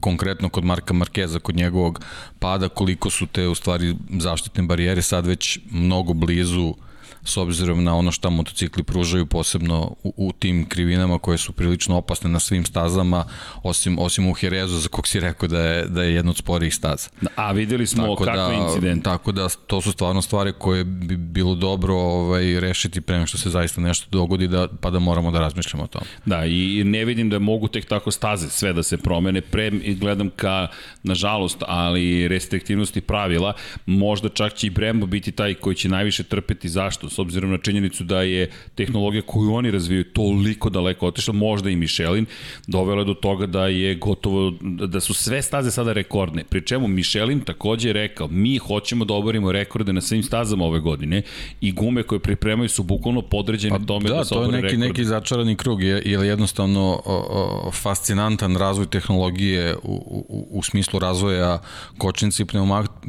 konkretno 0.00 0.48
kod 0.48 0.64
Marka 0.64 0.94
Markeza, 0.94 1.38
kod 1.38 1.56
njegovog 1.56 2.00
pada, 2.38 2.68
koliko 2.68 3.10
su 3.10 3.26
te 3.26 3.48
u 3.48 3.54
stvari 3.54 3.96
zaštitne 4.18 4.62
barijere 4.62 5.02
sad 5.02 5.26
već 5.26 5.58
mnogo 5.70 6.12
blizu 6.12 6.66
uh, 6.66 6.76
s 7.24 7.36
obzirom 7.36 7.84
na 7.84 7.96
ono 7.96 8.12
šta 8.12 8.30
motocikli 8.30 8.82
pružaju 8.82 9.26
posebno 9.26 9.94
u, 10.02 10.14
u 10.16 10.32
tim 10.32 10.68
krivinama 10.68 11.18
koje 11.18 11.38
su 11.38 11.52
prilično 11.52 11.96
opasne 11.96 12.30
na 12.30 12.40
svim 12.40 12.64
stazama 12.64 13.24
osim 13.62 13.98
osim 13.98 14.28
u 14.28 14.32
Herezu 14.32 14.78
za 14.78 14.88
kog 14.88 15.08
si 15.08 15.20
rekao 15.20 15.48
da 15.48 15.60
je 15.60 15.84
da 15.84 16.02
je 16.02 16.14
jedno 16.14 16.30
od 16.30 16.36
sporijih 16.36 16.74
staza. 16.74 17.08
A 17.36 17.52
videli 17.52 17.86
smo 17.86 18.02
tako 18.02 18.24
kakve 18.24 18.56
da, 18.56 18.64
incidente. 18.68 19.04
Tako 19.04 19.32
da 19.32 19.48
to 19.48 19.80
su 19.80 19.92
stvarno 19.92 20.22
stvari 20.22 20.52
koje 20.58 20.84
bi 20.84 21.16
bilo 21.16 21.54
dobro 21.54 21.94
ovaj 21.94 22.60
rešiti 22.60 23.00
pre 23.00 23.16
nego 23.16 23.26
što 23.26 23.38
se 23.38 23.50
zaista 23.50 23.80
nešto 23.80 24.06
dogodi 24.10 24.48
da 24.48 24.68
pa 24.80 24.90
da 24.90 24.98
moramo 24.98 25.30
da 25.30 25.40
razmišljamo 25.40 25.84
o 25.84 25.86
tome. 25.86 26.06
Da, 26.26 26.44
i 26.46 26.84
ne 26.84 27.04
vidim 27.04 27.30
da 27.30 27.38
mogu 27.38 27.68
tek 27.68 27.84
tako 27.84 28.10
staze 28.10 28.48
sve 28.50 28.72
da 28.72 28.82
se 28.82 28.96
promene. 28.96 29.40
Pre 29.40 29.70
gledam 29.70 30.30
ka 30.36 30.68
nažalost, 31.02 31.62
ali 31.66 32.28
restriktivnosti 32.28 33.00
pravila, 33.00 33.52
možda 33.86 34.28
čak 34.28 34.54
će 34.54 34.66
i 34.66 34.70
Brembo 34.70 35.06
biti 35.06 35.32
taj 35.32 35.54
koji 35.54 35.76
će 35.76 35.88
najviše 35.88 36.22
trpeti 36.22 36.68
zašto 36.68 37.09
s 37.10 37.18
obzirom 37.18 37.50
na 37.50 37.58
činjenicu 37.58 38.04
da 38.04 38.22
je 38.22 38.50
tehnologija 38.74 39.22
koju 39.22 39.54
oni 39.54 39.70
razvijaju 39.70 40.04
toliko 40.04 40.70
daleko 40.70 41.06
otišla, 41.06 41.34
možda 41.34 41.70
i 41.70 41.76
Michelin, 41.76 42.26
dovela 42.66 43.04
do 43.04 43.14
toga 43.14 43.46
da 43.46 43.66
je 43.66 43.94
gotovo, 43.94 44.52
da 44.86 45.00
su 45.00 45.14
sve 45.14 45.42
staze 45.42 45.70
sada 45.70 45.92
rekordne. 45.92 46.44
Pri 46.44 46.66
čemu 46.66 46.88
Michelin 46.88 47.40
takođe 47.40 47.88
je 47.88 47.92
rekao, 47.92 48.28
mi 48.28 48.58
hoćemo 48.58 49.04
da 49.04 49.14
oborimo 49.14 49.52
rekorde 49.52 49.92
na 49.92 50.00
svim 50.00 50.22
stazama 50.22 50.64
ove 50.64 50.80
godine 50.80 51.22
i 51.60 51.72
gume 51.72 52.02
koje 52.02 52.18
pripremaju 52.18 52.68
su 52.68 52.82
bukvalno 52.82 53.22
podređene 53.22 53.78
pa, 53.78 53.84
tome 53.86 54.08
da, 54.08 54.14
da 54.14 54.24
se 54.24 54.34
obore 54.34 54.46
rekorde. 54.46 54.66
Da, 54.66 54.68
to 54.68 54.84
je 54.84 54.88
neki, 54.88 55.00
neki 55.00 55.04
začarani 55.04 55.56
krug, 55.56 55.82
je, 55.82 56.02
je 56.04 56.26
jednostavno 56.26 56.80
o, 56.80 57.00
o, 57.06 57.70
fascinantan 57.70 58.56
razvoj 58.56 58.86
tehnologije 58.86 59.76
u, 59.76 59.94
u, 60.28 60.46
u 60.50 60.62
smislu 60.62 60.98
razvoja 60.98 61.58
kočnici 61.98 62.42
i 62.42 62.46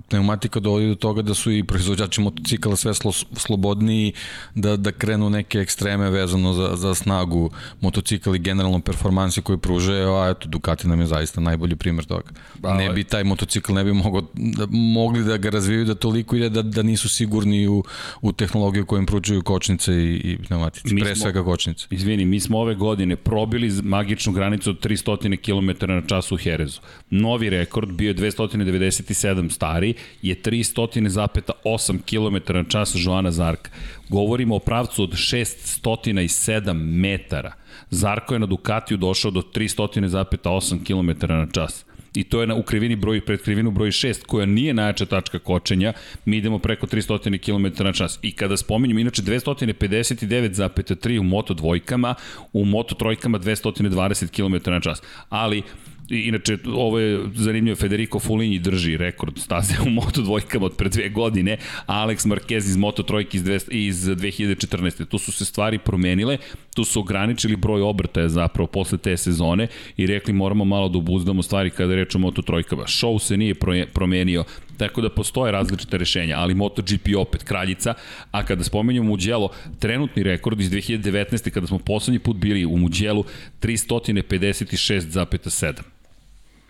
pneumatika 0.09 0.59
dovodi 0.59 0.87
do 0.87 0.95
toga 0.95 1.21
da 1.21 1.33
su 1.33 1.51
i 1.51 1.63
proizvođači 1.63 2.21
motocikala 2.21 2.75
sve 2.75 2.93
slo, 2.93 3.11
slobodni 3.11 3.90
spremni 3.91 4.13
da, 4.55 4.77
da 4.77 4.91
krenu 4.91 5.29
neke 5.29 5.59
ekstreme 5.59 6.09
vezano 6.09 6.53
za, 6.53 6.75
za 6.75 6.95
snagu 6.95 7.49
motocikla 7.81 8.35
i 8.35 8.39
generalno 8.39 8.79
performansi 8.79 9.41
koje 9.41 9.57
pruže, 9.57 9.93
a 9.93 10.29
eto 10.29 10.47
Ducati 10.47 10.87
nam 10.87 10.99
je 10.99 11.05
zaista 11.05 11.41
najbolji 11.41 11.75
primer 11.75 12.05
toga. 12.05 12.31
Ba, 12.59 12.73
ne 12.73 12.89
bi 12.89 13.03
taj 13.03 13.23
motocikl 13.23 13.73
ne 13.73 13.83
bi 13.83 13.93
mogo, 13.93 14.21
da, 14.33 14.67
mogli 14.69 15.23
da 15.23 15.37
ga 15.37 15.49
razvijaju 15.49 15.85
da 15.85 15.95
toliko 15.95 16.35
ide 16.35 16.49
da, 16.49 16.61
da 16.61 16.83
nisu 16.83 17.09
sigurni 17.09 17.67
u, 17.67 17.83
u 18.21 18.31
tehnologiju 18.31 18.85
kojim 18.85 19.05
pružaju 19.05 19.41
kočnice 19.41 19.93
i, 19.93 20.15
i 20.15 20.37
pneumatici, 20.37 20.93
mi 20.93 21.01
pre 21.01 21.15
smo, 21.15 21.23
svega 21.23 21.43
kočnice. 21.43 21.87
Izvini, 21.89 22.25
mi 22.25 22.39
smo 22.39 22.59
ove 22.59 22.75
godine 22.75 23.15
probili 23.15 23.71
magičnu 23.83 24.33
granicu 24.33 24.69
od 24.69 24.85
300 24.85 25.37
km 25.37 25.91
na 25.91 26.01
čas 26.07 26.31
u 26.31 26.37
Herezu. 26.37 26.81
Novi 27.09 27.49
rekord 27.49 27.91
bio 27.91 28.07
je 28.07 28.15
297 28.15 29.49
stari, 29.49 29.93
je 30.21 30.35
300,8 30.35 31.99
km 32.05 32.53
na 32.53 32.63
čas 32.63 32.95
Joana 32.95 33.31
Zarka. 33.31 33.71
Govorimo 34.09 34.55
o 34.55 34.59
pravcu 34.59 35.03
od 35.03 35.11
607 35.11 36.73
metara. 36.73 37.53
Zarko 37.89 38.33
je 38.33 38.39
na 38.39 38.45
Ducatiju 38.45 38.97
došao 38.97 39.31
do 39.31 39.41
300,8 39.41 40.85
km 40.85 41.33
na 41.33 41.47
čas. 41.51 41.85
i 42.15 42.23
to 42.23 42.41
je 42.41 42.47
na, 42.47 42.55
u 42.55 42.63
krivini 42.63 42.95
broj, 42.95 43.21
pred 43.25 43.41
krivinu 43.41 43.71
broj 43.71 43.91
6, 43.91 44.25
koja 44.25 44.45
nije 44.45 44.73
najjača 44.73 45.05
tačka 45.05 45.39
kočenja, 45.39 45.93
mi 46.25 46.37
idemo 46.37 46.59
preko 46.59 46.87
300 46.87 47.37
km 47.39 47.83
na 47.83 47.93
čas. 47.93 48.19
I 48.21 48.31
kada 48.31 48.57
spominjem, 48.57 48.97
inače 48.97 49.21
259,3 49.21 51.19
u 51.19 51.23
moto 51.23 51.53
dvojkama, 51.53 52.15
u 52.53 52.65
moto 52.65 52.95
trojkama 52.95 53.39
220 53.39 54.27
km 54.27 54.71
na 54.71 54.79
čas. 54.79 55.01
Ali 55.29 55.63
inače, 56.11 56.57
ovo 56.65 56.99
je 56.99 57.19
zanimljivo, 57.35 57.75
Federico 57.75 58.19
Fulini 58.19 58.59
drži 58.59 58.97
rekord 58.97 59.39
staze 59.39 59.73
u 59.85 59.89
Moto 59.89 60.21
dvojkama 60.21 60.65
od 60.65 60.75
pre 60.75 60.89
dve 60.89 61.09
godine, 61.09 61.57
Alex 61.87 62.27
Marquez 62.27 62.57
iz 62.57 62.77
Moto 62.77 63.03
trojke 63.03 63.37
iz, 63.37 63.43
iz 63.69 64.05
2014. 64.05 65.05
Tu 65.05 65.17
su 65.17 65.31
se 65.31 65.45
stvari 65.45 65.79
promenile, 65.79 66.37
tu 66.75 66.83
su 66.83 66.99
ograničili 66.99 67.55
broj 67.55 67.81
obrtaja 67.81 68.29
zapravo 68.29 68.67
posle 68.67 68.97
te 68.97 69.17
sezone 69.17 69.67
i 69.97 70.07
rekli 70.07 70.33
moramo 70.33 70.65
malo 70.65 70.89
da 70.89 70.97
obuzdamo 70.97 71.43
stvari 71.43 71.69
kada 71.69 71.95
reč 71.95 72.15
o 72.15 72.19
Moto 72.19 72.41
trojkama. 72.41 72.83
Show 72.83 73.19
se 73.19 73.37
nije 73.37 73.55
promenio, 73.93 74.43
tako 74.77 75.01
da 75.01 75.09
postoje 75.09 75.51
različite 75.51 75.97
rešenja, 75.97 76.37
ali 76.37 76.53
MotoGP 76.53 77.07
opet 77.17 77.43
kraljica, 77.43 77.93
a 78.31 78.45
kada 78.45 78.63
spomenjamo 78.63 79.09
Mugello, 79.09 79.49
trenutni 79.79 80.23
rekord 80.23 80.61
iz 80.61 80.71
2019. 80.71 81.49
kada 81.49 81.67
smo 81.67 81.79
poslednji 81.79 82.19
put 82.19 82.37
bili 82.37 82.65
u 82.65 82.77
Mugello 82.77 83.23
356,7. 83.61 86.00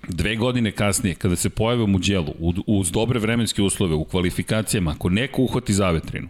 Dve 0.08 0.36
godine 0.36 0.72
kasnije, 0.72 1.16
kada 1.16 1.36
se 1.36 1.50
pojave 1.50 1.84
u 1.84 1.88
Muđelu, 1.88 2.34
uz 2.68 2.92
dobre 2.92 3.20
vremenske 3.20 3.62
uslove, 3.62 3.96
u 3.96 4.06
kvalifikacijama, 4.06 4.92
ako 4.92 5.10
neko 5.10 5.42
uhvati 5.42 5.74
zavetrinu, 5.74 6.30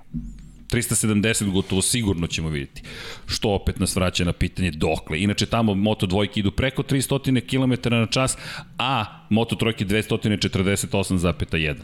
370 0.72 1.52
gotovo 1.52 1.82
sigurno 1.82 2.28
ćemo 2.28 2.50
vidjeti. 2.50 2.82
Što 3.28 3.50
opet 3.50 3.80
nas 3.80 3.96
vraća 3.96 4.24
na 4.24 4.34
pitanje 4.34 4.72
dokle. 4.72 5.22
Inače 5.22 5.46
tamo 5.46 5.74
Moto 5.74 6.06
dvojke 6.06 6.40
idu 6.40 6.52
preko 6.52 6.84
300 6.84 7.42
km 7.50 7.90
na 7.96 8.06
čas, 8.06 8.38
a 8.78 9.06
Moto 9.30 9.56
trojke 9.56 9.86
248,1. 9.86 11.76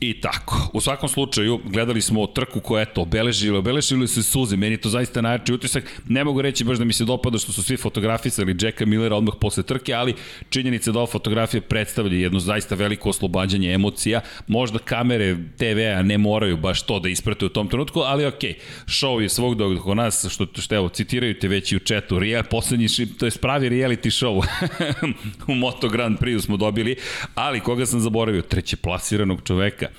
I 0.00 0.20
tako. 0.20 0.70
U 0.72 0.80
svakom 0.80 1.08
slučaju, 1.08 1.60
gledali 1.64 2.00
smo 2.00 2.26
trku 2.26 2.60
koja, 2.60 2.82
eto, 2.82 3.02
obeležili, 3.02 3.58
obeležili 3.58 4.08
se 4.08 4.22
suze. 4.22 4.56
Meni 4.56 4.74
je 4.74 4.80
to 4.80 4.88
zaista 4.88 5.20
najjači 5.20 5.52
utisak. 5.52 6.00
Ne 6.08 6.24
mogu 6.24 6.42
reći 6.42 6.64
baš 6.64 6.78
da 6.78 6.84
mi 6.84 6.92
se 6.92 7.04
dopada 7.04 7.38
što 7.38 7.52
su 7.52 7.62
svi 7.62 7.76
fotografisali 7.76 8.56
Jacka 8.60 8.86
Millera 8.86 9.16
odmah 9.16 9.34
posle 9.40 9.62
trke, 9.62 9.94
ali 9.94 10.14
činjenica 10.50 10.92
da 10.92 10.98
ova 10.98 11.06
fotografija 11.06 11.60
predstavlja 11.60 12.16
jedno 12.16 12.40
zaista 12.40 12.74
veliko 12.74 13.08
oslobađanje 13.08 13.72
emocija. 13.72 14.20
Možda 14.46 14.78
kamere 14.78 15.36
TV-a 15.56 16.02
ne 16.02 16.18
moraju 16.18 16.56
baš 16.56 16.82
to 16.82 16.98
da 17.00 17.08
isprate 17.08 17.46
u 17.46 17.48
tom 17.48 17.68
trenutku, 17.68 18.00
ali 18.00 18.26
ok, 18.26 18.42
show 18.86 19.20
je 19.20 19.28
svog 19.28 19.60
oko 19.60 19.94
nas, 19.94 20.26
što, 20.30 20.46
što 20.54 20.74
evo, 20.74 20.88
citiraju 20.88 21.38
te 21.38 21.48
već 21.48 21.72
i 21.72 21.76
u 21.76 21.78
četu, 21.78 22.18
real, 22.18 22.42
poslednji, 22.50 22.86
to 23.18 23.24
je 23.24 23.30
spravi 23.30 23.70
reality 23.70 24.24
show 24.24 24.44
u 25.52 25.54
Moto 25.54 25.88
Grand 25.88 26.18
Prix 26.18 26.40
smo 26.40 26.56
dobili, 26.56 26.96
ali 27.34 27.60
koga 27.60 27.86
sam 27.86 28.00
zaboravio? 28.00 28.42
Treće 28.42 28.76
plasiranog 28.76 29.40
čoveka 29.44 29.89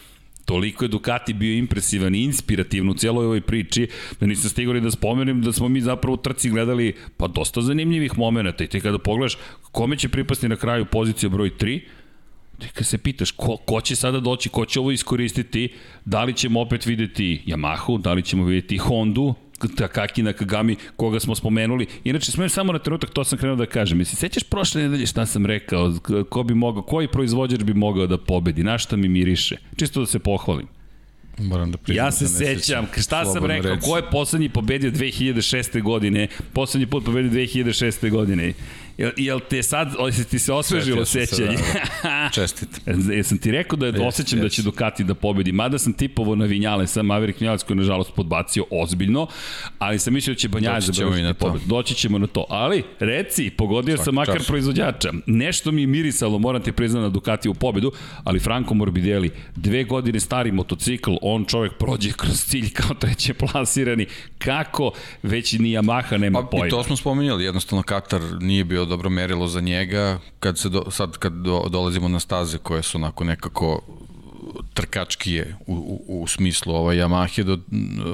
toliko 0.46 0.86
je 0.86 0.90
Ducati 0.90 1.34
bio 1.34 1.58
impresivan 1.58 2.16
i 2.16 2.24
inspirativan 2.24 2.90
u 2.90 2.94
cijeloj 2.94 3.26
ovoj 3.26 3.42
priči, 3.42 3.88
da 4.20 4.26
nisam 4.26 4.50
stigao 4.50 4.80
da 4.80 4.92
spomenem 4.92 5.42
da 5.42 5.54
smo 5.54 5.70
mi 5.70 5.82
zapravo 5.82 6.14
u 6.14 6.18
trci 6.18 6.50
gledali 6.50 6.96
pa 7.18 7.28
dosta 7.28 7.62
zanimljivih 7.62 8.18
momenta. 8.18 8.64
I 8.64 8.68
ti 8.68 8.82
kada 8.82 8.98
pogledaš 8.98 9.38
kome 9.72 9.98
će 9.98 10.10
pripasti 10.10 10.50
na 10.50 10.56
kraju 10.56 10.86
pozicija 10.86 11.30
broj 11.30 11.50
3, 11.50 11.82
ti 12.60 12.68
kad 12.74 12.88
se 12.88 12.98
pitaš 12.98 13.32
ko, 13.32 13.58
ko 13.58 13.82
će 13.82 13.96
sada 13.96 14.20
doći, 14.20 14.50
ko 14.50 14.66
će 14.66 14.80
ovo 14.80 14.92
iskoristiti, 14.92 15.70
da 16.06 16.24
li 16.24 16.34
ćemo 16.34 16.62
opet 16.62 16.86
videti 16.86 17.42
Yamahu, 17.46 18.02
da 18.02 18.14
li 18.14 18.24
ćemo 18.24 18.46
videti 18.46 18.78
Hondu, 18.78 19.34
Takaki 19.68 20.24
Nakagami, 20.24 20.76
koga 20.96 21.20
smo 21.20 21.36
spomenuli. 21.36 21.88
Inače, 22.04 22.32
smem 22.32 22.50
samo 22.50 22.74
na 22.74 22.80
trenutak, 22.80 23.10
to 23.10 23.24
sam 23.24 23.40
krenuo 23.40 23.56
da 23.56 23.66
kažem. 23.66 23.98
Mislim, 23.98 24.16
sećaš 24.18 24.44
prošle 24.44 24.82
nedelje 24.82 25.06
šta 25.06 25.26
sam 25.26 25.46
rekao, 25.46 25.94
ko 26.30 26.44
bi 26.44 26.54
mogao, 26.54 26.84
koji 26.84 27.08
proizvođač 27.08 27.64
bi 27.64 27.74
mogao 27.74 28.08
da 28.08 28.18
pobedi, 28.18 28.64
na 28.64 28.78
šta 28.78 28.96
mi 28.96 29.10
miriše? 29.10 29.58
Čisto 29.76 30.00
da 30.00 30.06
se 30.06 30.20
pohvalim. 30.20 30.68
Moram 31.38 31.72
da 31.72 31.78
priznam. 31.78 32.06
Ja 32.06 32.12
se 32.12 32.24
da 32.24 32.30
sećam, 32.30 32.88
šta 32.98 33.26
sam 33.26 33.46
rekao, 33.46 33.76
reći. 33.76 33.88
ko 33.88 33.98
je 33.98 34.04
poslednji 34.12 34.50
pobedio 34.50 34.92
2006. 34.92 35.82
godine, 35.82 36.28
poslednji 36.54 36.86
put 36.88 37.06
pobedio 37.06 37.32
2006. 37.32 38.10
godine. 38.10 38.54
Jel, 38.98 39.12
jel 39.18 39.40
te 39.50 39.64
sad, 39.64 39.94
jel 40.00 40.26
ti 40.30 40.40
se 40.40 40.54
osvežilo 40.54 41.06
sećanje? 41.06 41.58
Se, 41.58 41.80
da. 42.04 42.30
Čestit. 42.36 42.70
Jesam 43.12 43.38
ti 43.38 43.52
rekao 43.52 43.78
da 43.78 43.86
je 43.86 44.08
osjećam 44.08 44.40
yes. 44.40 44.42
da 44.42 44.50
će 44.50 44.62
Ducati 44.62 45.04
da 45.04 45.14
pobedi, 45.14 45.52
mada 45.52 45.80
sam 45.80 45.94
tipovo 45.94 46.36
na 46.36 46.46
Vinjale, 46.46 46.88
sam 46.88 47.06
Maverick 47.06 47.40
Vinjalac 47.40 47.64
koji 47.64 47.76
je 47.76 47.80
nažalost 47.80 48.14
podbacio 48.16 48.66
ozbiljno, 48.72 49.28
ali 49.80 50.00
sam 50.00 50.14
mislio 50.14 50.34
da 50.34 50.40
će 50.40 50.50
Banjaje 50.50 50.82
završiti 50.82 51.34
pobed. 51.40 51.62
Doći 51.66 51.96
ćemo 51.96 52.18
na 52.18 52.28
to. 52.28 52.46
Ali, 52.50 52.84
reci, 53.00 53.50
pogodio 53.50 53.98
Svaki 53.98 54.06
sam 54.06 54.16
makar 54.16 54.38
čas. 54.38 54.48
proizvođača. 54.48 55.12
Nešto 55.26 55.72
mi 55.72 55.82
je 55.82 55.88
mirisalo, 55.88 56.40
moram 56.40 56.62
ti 56.62 56.72
priznati 56.72 57.04
na 57.04 57.10
Ducati 57.10 57.50
u 57.50 57.54
pobedu, 57.54 57.92
ali 58.24 58.40
Franco 58.40 58.74
Morbidelli, 58.74 59.30
dve 59.56 59.84
godine 59.84 60.20
stari 60.20 60.52
motocikl, 60.52 61.12
on 61.22 61.46
čovek 61.46 61.72
prođe 61.80 62.12
kroz 62.12 62.44
cilj 62.46 62.70
kao 62.74 62.96
treće 62.96 63.34
plasirani. 63.34 64.06
Kako 64.38 64.92
već 65.24 65.54
ni 65.54 65.70
Yamaha 65.70 66.18
nema 66.18 66.42
pa, 66.42 66.48
pojma. 66.48 66.68
I 66.68 66.70
to 66.70 66.84
smo 66.84 66.98
spominjali, 66.98 67.44
jednostavno 67.44 67.84
Katar 67.84 68.22
nije 68.40 68.64
bio 68.64 68.81
dobro 68.86 69.10
merilo 69.10 69.48
za 69.48 69.62
njega, 69.62 70.20
kad 70.40 70.58
se 70.58 70.70
do, 70.70 70.92
sad 70.92 71.18
kad 71.18 71.34
do, 71.34 71.66
dolazimo 71.70 72.08
na 72.08 72.20
staze 72.20 72.58
koje 72.58 72.84
su 72.84 72.98
onako 72.98 73.24
nekako 73.24 73.82
trkačkije 74.74 75.56
u, 75.68 75.74
u, 76.08 76.22
u 76.24 76.28
smislu 76.28 76.76
ovaj 76.76 76.98
Yamahe 76.98 77.44
do, 77.44 77.58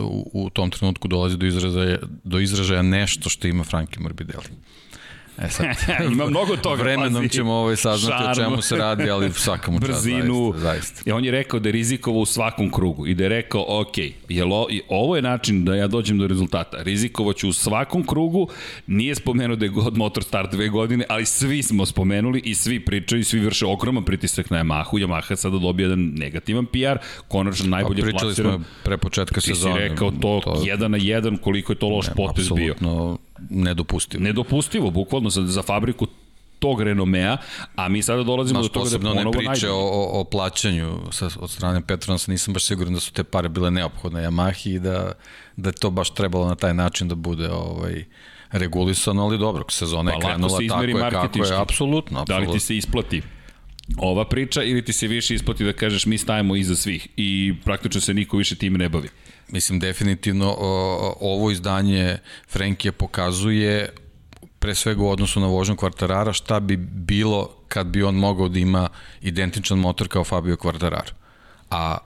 u, 0.01 0.31
u 0.33 0.49
tom 0.49 0.71
trenutku 0.71 1.07
dolazi 1.07 1.37
do 1.37 1.45
izražaja, 1.45 1.97
do 2.23 2.39
izražaja 2.39 2.81
nešto 2.81 3.29
što 3.29 3.47
ima 3.47 3.63
Frankie 3.63 3.99
Morbidelli. 3.99 4.49
E 5.41 5.49
sad, 5.49 5.65
ima 6.11 6.25
mnogo 6.25 6.57
toga. 6.57 6.81
Vremenom 6.83 7.23
pazi. 7.23 7.29
ćemo 7.29 7.53
ovaj 7.53 7.75
saznati 7.75 8.23
Šarm. 8.23 8.31
o 8.31 8.35
čemu 8.35 8.61
se 8.61 8.77
radi, 8.77 9.09
ali 9.09 9.33
svaka 9.33 9.71
mu 9.71 9.79
Brzinu. 9.79 10.53
Zaista, 10.55 10.67
zaista. 10.67 11.09
I 11.09 11.11
on 11.11 11.25
je 11.25 11.31
rekao 11.31 11.59
da 11.59 11.69
je 11.69 11.73
rizikovao 11.73 12.21
u 12.21 12.25
svakom 12.25 12.71
krugu 12.71 13.07
i 13.07 13.13
da 13.13 13.23
je 13.23 13.29
rekao, 13.29 13.65
ok, 13.67 13.97
jel 14.29 14.53
o, 14.53 14.67
ovo 14.89 15.15
je 15.15 15.21
način 15.21 15.65
da 15.65 15.75
ja 15.75 15.87
dođem 15.87 16.17
do 16.17 16.27
rezultata. 16.27 16.77
Rizikovo 16.83 17.33
ću 17.33 17.49
u 17.49 17.53
svakom 17.53 18.07
krugu, 18.07 18.47
nije 18.87 19.15
spomenuo 19.15 19.55
da 19.55 19.65
je 19.65 19.69
god 19.69 19.97
motor 19.97 20.23
start 20.23 20.51
dve 20.51 20.69
godine, 20.69 21.05
ali 21.09 21.25
svi 21.25 21.63
smo 21.63 21.85
spomenuli 21.85 22.41
i 22.45 22.55
svi 22.55 22.79
pričaju 22.79 23.19
i 23.21 23.23
svi 23.23 23.39
vrše 23.39 23.65
ogroman 23.65 24.03
pritisak 24.03 24.49
na 24.49 24.63
Yamahu. 24.63 25.05
Yamaha 25.05 25.35
sada 25.35 25.57
dobije 25.57 25.85
jedan 25.85 26.11
negativan 26.15 26.65
PR, 26.65 26.97
konačno 27.27 27.67
najbolje 27.69 28.01
pa, 28.01 28.05
pričali 28.05 28.29
plasiran. 28.33 28.53
smo 28.53 28.63
pre 28.83 28.97
početka 28.97 29.41
sezone. 29.41 29.75
Ti 29.75 29.81
si 29.81 29.89
rekao 29.89 30.11
to, 30.11 30.41
to 30.43 30.63
jedan 30.65 30.91
na 30.91 30.97
jedan 31.01 31.37
koliko 31.37 31.71
je 31.73 31.77
to 31.77 31.89
loš 31.89 32.07
ne, 32.07 32.13
potez 32.15 32.49
bio 32.49 32.75
nedopustivo. 33.49 34.23
Nedopustivo, 34.23 34.91
bukvalno 34.91 35.26
za, 35.29 35.45
za 35.45 35.61
fabriku 35.61 36.07
tog 36.59 36.81
renomea, 36.81 37.37
a 37.75 37.89
mi 37.89 38.03
sada 38.03 38.23
dolazimo 38.23 38.59
Znaš, 38.59 38.71
do 38.73 38.79
toga 38.79 38.89
da 38.89 38.99
ponovo 38.99 39.23
ne 39.23 39.31
priče 39.31 39.69
o, 39.69 39.77
o, 39.77 40.19
o 40.19 40.23
plaćanju 40.23 40.99
sa, 41.11 41.29
od 41.39 41.51
strane 41.51 41.81
Petronasa, 41.87 42.31
nisam 42.31 42.53
baš 42.53 42.65
siguran 42.65 42.93
da 42.93 42.99
su 42.99 43.13
te 43.13 43.23
pare 43.23 43.49
bile 43.49 43.71
neophodne 43.71 44.21
Yamahi 44.21 44.75
i 44.75 44.79
da, 44.79 45.11
da 45.55 45.69
je 45.69 45.73
to 45.73 45.89
baš 45.89 46.09
trebalo 46.09 46.47
na 46.47 46.55
taj 46.55 46.73
način 46.73 47.07
da 47.07 47.15
bude 47.15 47.49
ovaj, 47.49 48.05
regulisano, 48.51 49.23
ali 49.23 49.37
dobro, 49.37 49.63
sezona 49.69 50.11
pa, 50.11 50.15
je 50.17 50.21
krenula 50.21 50.59
tako 50.69 50.83
je 50.83 50.93
kako 51.11 51.43
je, 51.43 51.61
apsolutno, 51.61 52.19
apsolutno. 52.19 52.25
Da 52.25 52.37
li 52.37 52.51
ti 52.51 52.59
se 52.59 52.77
isplati 52.77 53.21
ova 53.97 54.25
priča 54.25 54.63
ili 54.63 54.85
ti 54.85 54.93
se 54.93 55.07
više 55.07 55.35
isplati 55.35 55.63
da 55.63 55.73
kažeš 55.73 56.05
mi 56.05 56.17
stajemo 56.17 56.55
iza 56.55 56.75
svih 56.75 57.07
i 57.17 57.53
praktično 57.63 58.01
se 58.01 58.13
niko 58.13 58.37
više 58.37 58.55
tim 58.55 58.73
ne 58.73 58.89
bavi? 58.89 59.09
Mislim, 59.49 59.79
definitivno 59.79 60.55
ovo 61.19 61.51
izdanje 61.51 62.17
Frenkije 62.49 62.91
pokazuje 62.91 63.89
pre 64.67 64.75
svega 64.75 65.03
u 65.03 65.09
odnosu 65.09 65.39
na 65.39 65.47
vožnju 65.47 65.75
Kvartarara 65.75 66.33
šta 66.33 66.59
bi 66.59 66.75
bilo 66.77 67.49
kad 67.67 67.87
bi 67.87 68.03
on 68.03 68.15
mogao 68.15 68.49
da 68.49 68.59
ima 68.59 68.89
identičan 69.21 69.79
motor 69.79 70.07
kao 70.07 70.23
Fabio 70.23 70.57
Kvartarar. 70.57 71.11
A 71.71 71.97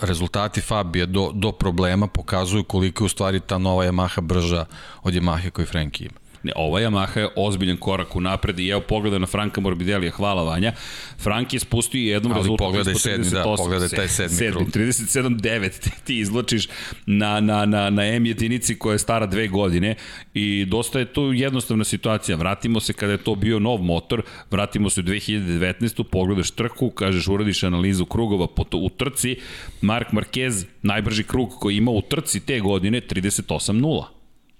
rezultati 0.00 0.60
Fabija 0.60 1.06
do, 1.06 1.30
do 1.34 1.52
problema 1.52 2.06
pokazuju 2.06 2.64
koliko 2.64 3.04
je 3.04 3.06
u 3.06 3.08
stvari 3.08 3.40
ta 3.40 3.58
nova 3.58 3.84
Yamaha 3.84 4.20
brža 4.20 4.64
od 5.02 5.14
Yamahe 5.14 5.50
koju 5.50 5.66
Frenkie 5.66 6.06
ima. 6.06 6.18
Ne, 6.48 6.52
ova 6.56 6.80
Yamaha 6.80 7.20
je 7.20 7.28
ozbiljan 7.36 7.76
korak 7.76 8.16
u 8.16 8.20
napred 8.20 8.58
i 8.58 8.68
evo 8.68 8.80
pogleda 8.80 9.18
na 9.18 9.26
Franka 9.26 9.60
Morbidelija, 9.60 10.10
hvala 10.10 10.42
Vanja. 10.42 10.72
Frank 11.18 11.54
je 11.54 11.60
spustio 11.60 12.12
jednom 12.12 12.32
Ali 12.32 12.40
rezultatu. 12.40 12.64
pogledaj 12.64 12.94
sedmi, 12.94 13.30
da, 13.30 13.42
pogledaj 13.56 13.88
taj 13.88 14.08
sedmi, 14.08 14.36
sedmi 14.36 14.52
krug. 14.52 14.68
37-9 14.68 15.80
ti, 15.80 15.90
ti 16.04 16.18
izločiš 16.18 16.68
na, 17.06 17.40
na, 17.40 17.66
na, 17.66 17.90
na 17.90 18.06
M 18.06 18.26
jedinici 18.26 18.78
koja 18.78 18.92
je 18.92 18.98
stara 18.98 19.26
dve 19.26 19.48
godine 19.48 19.94
i 20.34 20.64
dosta 20.64 20.98
je 20.98 21.04
to 21.04 21.32
jednostavna 21.32 21.84
situacija. 21.84 22.36
Vratimo 22.36 22.80
se 22.80 22.92
kada 22.92 23.12
je 23.12 23.18
to 23.18 23.34
bio 23.34 23.58
nov 23.58 23.82
motor, 23.82 24.22
vratimo 24.50 24.90
se 24.90 25.00
u 25.00 25.04
2019. 25.04 26.02
Pogledaš 26.02 26.50
trku, 26.50 26.90
kažeš 26.90 27.28
uradiš 27.28 27.62
analizu 27.62 28.04
krugova 28.06 28.46
po 28.46 28.64
to, 28.64 28.78
u 28.78 28.88
trci, 28.88 29.36
Mark 29.80 30.08
Marquez, 30.12 30.64
najbrži 30.82 31.24
krug 31.24 31.48
koji 31.60 31.76
ima 31.76 31.90
u 31.90 32.02
trci 32.02 32.40
te 32.40 32.60
godine, 32.60 33.00
38-0. 33.00 34.17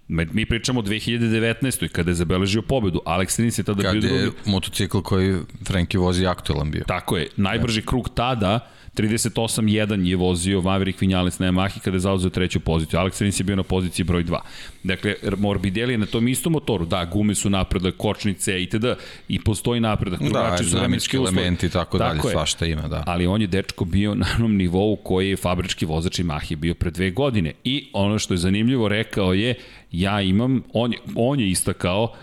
Mi 0.08 0.46
pričamo 0.46 0.80
o 0.80 0.82
2019. 0.82 1.88
kada 1.88 2.10
je 2.10 2.14
zabeležio 2.14 2.62
pobedu. 2.62 3.00
Alex 3.06 3.40
Rins 3.40 3.58
je 3.58 3.62
tada 3.62 3.82
Kad 3.82 3.92
bio 3.92 4.00
drugi. 4.00 4.14
je 4.14 4.30
motocikl 4.44 5.00
koji 5.00 5.36
Frenki 5.66 5.98
vozi 5.98 6.26
aktuelan 6.26 6.70
bio. 6.70 6.84
Tako 6.86 7.16
je. 7.16 7.28
Najbrži 7.36 7.82
krug 7.82 8.08
tada 8.14 8.60
38.1 8.94 10.04
je 10.06 10.16
vozio 10.16 10.60
Maverick 10.60 11.00
Vinales 11.00 11.38
na 11.38 11.46
Yamahi 11.46 11.80
kada 11.80 11.94
je 11.96 12.00
zauzeo 12.00 12.30
treću 12.30 12.60
poziciju. 12.60 13.00
Alex 13.00 13.22
Rins 13.22 13.40
je 13.40 13.44
bio 13.44 13.56
na 13.56 13.62
poziciji 13.62 14.04
broj 14.04 14.24
2. 14.24 14.38
Dakle, 14.82 15.14
Morbidelli 15.36 15.94
je 15.94 15.98
na 15.98 16.06
tom 16.06 16.28
istom 16.28 16.52
motoru. 16.52 16.86
Da, 16.86 17.04
gume 17.04 17.34
su 17.34 17.50
napredak, 17.50 17.94
kočnice 17.96 18.62
itd. 18.62 18.84
I 19.28 19.40
postoji 19.40 19.80
napredak. 19.80 20.20
Da, 20.20 20.24
Drugačiji 20.24 20.68
su 20.68 20.76
vremenski 20.78 21.16
elementi 21.16 21.66
i 21.66 21.70
tako, 21.70 21.98
dalje, 21.98 22.20
je. 22.24 22.30
svašta 22.32 22.66
ima, 22.66 22.88
da. 22.88 23.02
Ali 23.06 23.26
on 23.26 23.40
je 23.40 23.46
dečko 23.46 23.84
bio 23.84 24.14
na 24.14 24.26
onom 24.38 24.56
nivou 24.56 24.96
koji 24.96 25.30
je 25.30 25.36
fabrički 25.36 25.86
vozač 25.86 26.18
Yamahi 26.20 26.56
bio 26.56 26.74
pre 26.74 26.90
dve 26.90 27.10
godine. 27.10 27.52
I 27.64 27.88
ono 27.92 28.18
što 28.18 28.34
je 28.34 28.38
zanimljivo 28.38 28.88
rekao 28.88 29.34
je, 29.34 29.54
ja 29.90 30.20
imam, 30.20 30.62
on 30.72 30.94
on 31.14 31.40
je 31.40 31.50
istakao, 31.50 32.14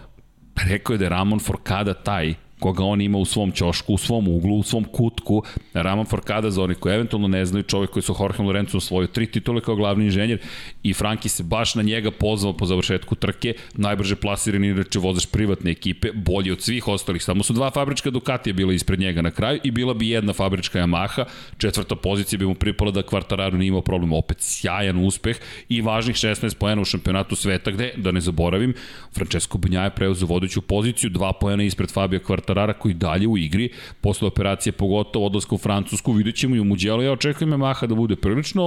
rekao 0.70 0.94
je 0.94 0.98
da 0.98 1.06
je 1.06 1.10
Ramon 1.10 1.40
Forcada 1.40 1.94
taj 1.94 2.34
koga 2.60 2.84
on 2.84 3.02
ima 3.02 3.18
u 3.18 3.26
svom 3.26 3.52
ćošku, 3.52 3.94
u 3.94 3.98
svom 3.98 4.28
uglu, 4.28 4.56
u 4.58 4.64
svom 4.64 4.84
kutku. 4.84 5.44
Ramon 5.74 6.06
Forcada, 6.06 6.52
za 6.52 6.64
oni 6.64 6.76
koji 6.76 6.96
eventualno 6.96 7.28
ne 7.28 7.46
znaju, 7.46 7.64
čovjek 7.64 7.92
koji 7.92 8.04
su 8.04 8.16
Jorge 8.20 8.44
Lorenzo 8.44 8.78
osvojio 8.78 9.08
tri 9.08 9.28
titule 9.28 9.62
kao 9.62 9.76
glavni 9.76 10.06
inženjer 10.06 10.40
i 10.84 10.94
Franki 10.94 11.30
se 11.30 11.44
baš 11.44 11.76
na 11.76 11.82
njega 11.82 12.12
pozvao 12.12 12.54
po 12.54 12.66
završetku 12.66 13.16
trke, 13.16 13.54
najbrže 13.74 14.16
plasirani 14.16 14.68
inače 14.68 15.00
vozač 15.00 15.26
privatne 15.26 15.72
ekipe, 15.72 16.12
bolji 16.14 16.52
od 16.52 16.62
svih 16.62 16.88
ostalih. 16.88 17.24
Samo 17.24 17.44
su 17.44 17.54
dva 17.54 17.72
fabrička 17.72 18.10
Ducatija 18.10 18.54
bila 18.54 18.74
ispred 18.74 19.00
njega 19.00 19.22
na 19.22 19.32
kraju 19.32 19.60
i 19.64 19.72
bila 19.72 19.94
bi 19.94 20.10
jedna 20.10 20.34
fabrička 20.34 20.80
Yamaha, 20.80 21.26
četvrta 21.58 21.96
pozicija 21.96 22.40
bi 22.40 22.46
mu 22.46 22.56
pripala 22.56 22.92
da 22.92 23.02
Kvartararo 23.02 23.58
nije 23.58 23.68
imao 23.68 23.82
problem, 23.82 24.14
opet 24.14 24.38
sjajan 24.40 25.06
uspeh 25.06 25.38
i 25.70 25.82
važnih 25.82 26.16
16 26.16 26.56
pojena 26.56 26.82
u 26.82 26.86
šampionatu 26.86 27.36
sveta 27.36 27.72
gde, 27.72 27.94
da 27.98 28.12
ne 28.12 28.22
zaboravim, 28.22 28.74
Francesco 29.14 29.58
Bunja 29.58 29.84
je 29.84 29.90
preuzeo 29.90 30.28
vodeću 30.28 30.62
poziciju, 30.62 31.10
dva 31.10 31.34
pojena 31.34 31.64
ispred 31.64 31.92
Fabio 31.92 32.20
Kvartararo 32.20 32.45
Quartarara 32.46 32.74
koji 32.74 32.94
dalje 32.94 33.28
u 33.28 33.38
igri, 33.38 33.70
posle 34.02 34.28
operacije 34.28 34.74
pogotovo 34.74 35.26
odlaska 35.26 35.56
u 35.56 35.58
Francusku, 35.58 36.12
vidjet 36.12 36.36
ćemo 36.36 36.56
i 36.56 36.60
u 36.60 36.64
Mugello, 36.64 37.02
ja 37.02 37.12
očekujem 37.12 37.54
Yamaha 37.54 37.88
da 37.88 37.96
bude 37.96 38.16
prilično 38.16 38.64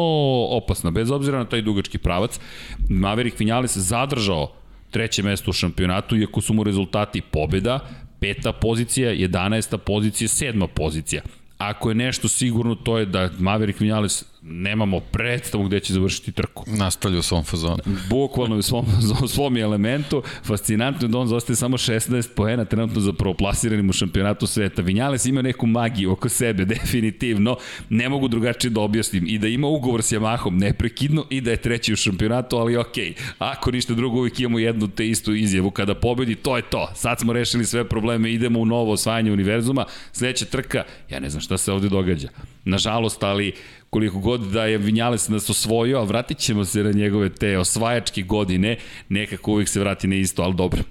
opasna, 0.50 0.90
bez 0.90 1.10
obzira 1.10 1.38
na 1.38 1.44
taj 1.44 1.62
dugački 1.62 1.98
pravac. 1.98 2.40
Maverick 2.88 3.40
Vinales 3.40 3.76
zadržao 3.76 4.52
treće 4.90 5.22
mesto 5.22 5.50
u 5.50 5.52
šampionatu, 5.52 6.16
iako 6.16 6.40
su 6.40 6.54
mu 6.54 6.64
rezultati 6.64 7.20
pobeda, 7.20 7.80
peta 8.20 8.52
pozicija, 8.52 9.12
11. 9.12 9.76
pozicija, 9.76 10.28
sedma 10.28 10.66
pozicija. 10.66 11.22
Ako 11.58 11.88
je 11.88 11.94
nešto 11.94 12.28
sigurno, 12.28 12.74
to 12.74 12.98
je 12.98 13.06
da 13.06 13.30
Maverick 13.38 13.80
Vinales 13.80 14.24
nemamo 14.50 15.00
predstavu 15.00 15.64
gde 15.64 15.80
će 15.80 15.92
završiti 15.92 16.32
trku. 16.32 16.64
Nastavlja 16.66 17.18
u 17.18 17.22
svom 17.22 17.44
fazonu. 17.44 17.78
Bukvalno 18.10 18.56
u 18.56 18.62
svom, 18.62 18.86
u 19.24 19.28
svom 19.28 19.56
elementu. 19.56 20.22
Fascinantno 20.44 21.06
je 21.06 21.10
da 21.10 21.18
on 21.18 21.26
zostaje 21.26 21.56
samo 21.56 21.76
16 21.76 22.28
poena 22.36 22.64
trenutno 22.64 23.00
za 23.00 23.12
prvoplasiranim 23.12 23.90
u 23.90 23.92
šampionatu 23.92 24.46
sveta. 24.46 24.82
Vinjales 24.82 25.26
ima 25.26 25.42
neku 25.42 25.66
magiju 25.66 26.12
oko 26.12 26.28
sebe, 26.28 26.64
definitivno. 26.74 27.56
Ne 27.88 28.08
mogu 28.08 28.28
drugačije 28.28 28.70
da 28.70 28.80
objasnim. 28.80 29.24
I 29.28 29.38
da 29.38 29.48
ima 29.48 29.66
ugovor 29.66 30.02
s 30.02 30.12
Yamahom 30.12 30.50
neprekidno 30.50 31.24
i 31.30 31.40
da 31.40 31.50
je 31.50 31.56
treći 31.56 31.92
u 31.92 31.96
šampionatu, 31.96 32.56
ali 32.56 32.76
okej. 32.76 33.14
Okay. 33.14 33.32
Ako 33.38 33.70
ništa 33.70 33.94
drugo, 33.94 34.18
uvijek 34.18 34.40
imamo 34.40 34.58
jednu 34.58 34.88
te 34.88 35.08
istu 35.08 35.34
izjavu. 35.34 35.70
Kada 35.70 35.94
pobedi, 35.94 36.34
to 36.34 36.56
je 36.56 36.62
to. 36.62 36.90
Sad 36.94 37.20
smo 37.20 37.32
rešili 37.32 37.64
sve 37.64 37.88
probleme, 37.88 38.32
idemo 38.32 38.60
u 38.60 38.66
novo 38.66 38.92
osvajanje 38.92 39.32
univerzuma. 39.32 39.84
Sledeća 40.12 40.44
trka, 40.44 40.84
ja 41.10 41.20
ne 41.20 41.30
znam 41.30 41.40
šta 41.40 41.58
se 41.58 41.72
ovde 41.72 41.88
događa. 41.88 42.28
Nažalost, 42.64 43.22
ali 43.22 43.52
koliko 43.90 44.18
god 44.18 44.40
da 44.40 44.64
je 44.64 44.78
Vinjales 44.78 45.28
nas 45.28 45.50
osvojio, 45.50 45.98
a 45.98 46.04
vratit 46.04 46.38
ćemo 46.38 46.64
se 46.64 46.82
na 46.82 46.92
njegove 46.92 47.28
te 47.28 47.58
osvajačke 47.58 48.22
godine, 48.22 48.76
nekako 49.08 49.52
uvijek 49.52 49.68
se 49.68 49.80
vrati 49.80 50.06
na 50.06 50.16
isto, 50.16 50.42
ali 50.42 50.54
dobro. 50.54 50.82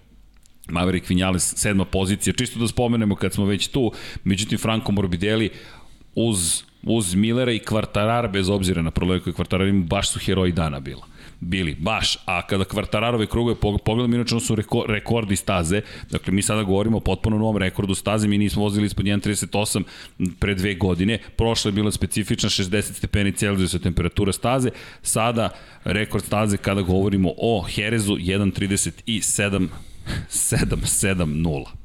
Maverick 0.69 1.09
Vinjales, 1.09 1.53
sedma 1.55 1.85
pozicija, 1.85 2.33
čisto 2.33 2.59
da 2.59 2.67
spomenemo 2.67 3.15
kad 3.15 3.33
smo 3.33 3.45
već 3.45 3.67
tu, 3.67 3.91
međutim 4.23 4.57
Franco 4.57 4.91
Morbidelli 4.91 5.49
uz, 6.15 6.63
uz 6.83 7.15
Millera 7.15 7.51
i 7.51 7.59
Kvartarar, 7.59 8.27
bez 8.27 8.49
obzira 8.49 8.81
na 8.81 8.91
probleme 8.91 9.23
koje 9.23 9.33
Kvartarar 9.33 9.67
ima, 9.67 9.85
baš 9.85 10.09
su 10.09 10.19
heroji 10.19 10.51
dana 10.51 10.79
bila 10.79 11.16
bili, 11.39 11.75
baš, 11.79 12.17
a 12.25 12.47
kada 12.47 12.63
kvartararove 12.63 13.27
krugove 13.27 13.55
pogledamo, 13.85 14.15
inače 14.15 14.39
su 14.39 14.55
reko, 14.55 14.85
rekordi 14.87 15.35
staze, 15.35 15.81
dakle 16.11 16.33
mi 16.33 16.41
sada 16.41 16.63
govorimo 16.63 16.97
o 16.97 16.99
potpuno 16.99 17.37
novom 17.37 17.57
rekordu 17.57 17.95
staze, 17.95 18.27
mi 18.27 18.37
nismo 18.37 18.63
vozili 18.63 18.85
ispod 18.85 19.05
1.38 19.05 19.83
pre 20.39 20.55
dve 20.55 20.75
godine, 20.75 21.19
prošla 21.35 21.69
je 21.69 21.73
bila 21.73 21.91
specifična 21.91 22.49
60 22.49 22.81
stepeni 22.81 23.31
Celsijusa 23.31 23.79
temperatura 23.79 24.31
staze, 24.31 24.69
sada 25.01 25.49
rekord 25.83 26.23
staze 26.23 26.57
kada 26.57 26.81
govorimo 26.81 27.33
o 27.37 27.61
Herezu 27.61 28.15
1.37 28.15 29.67
770. 30.29 31.76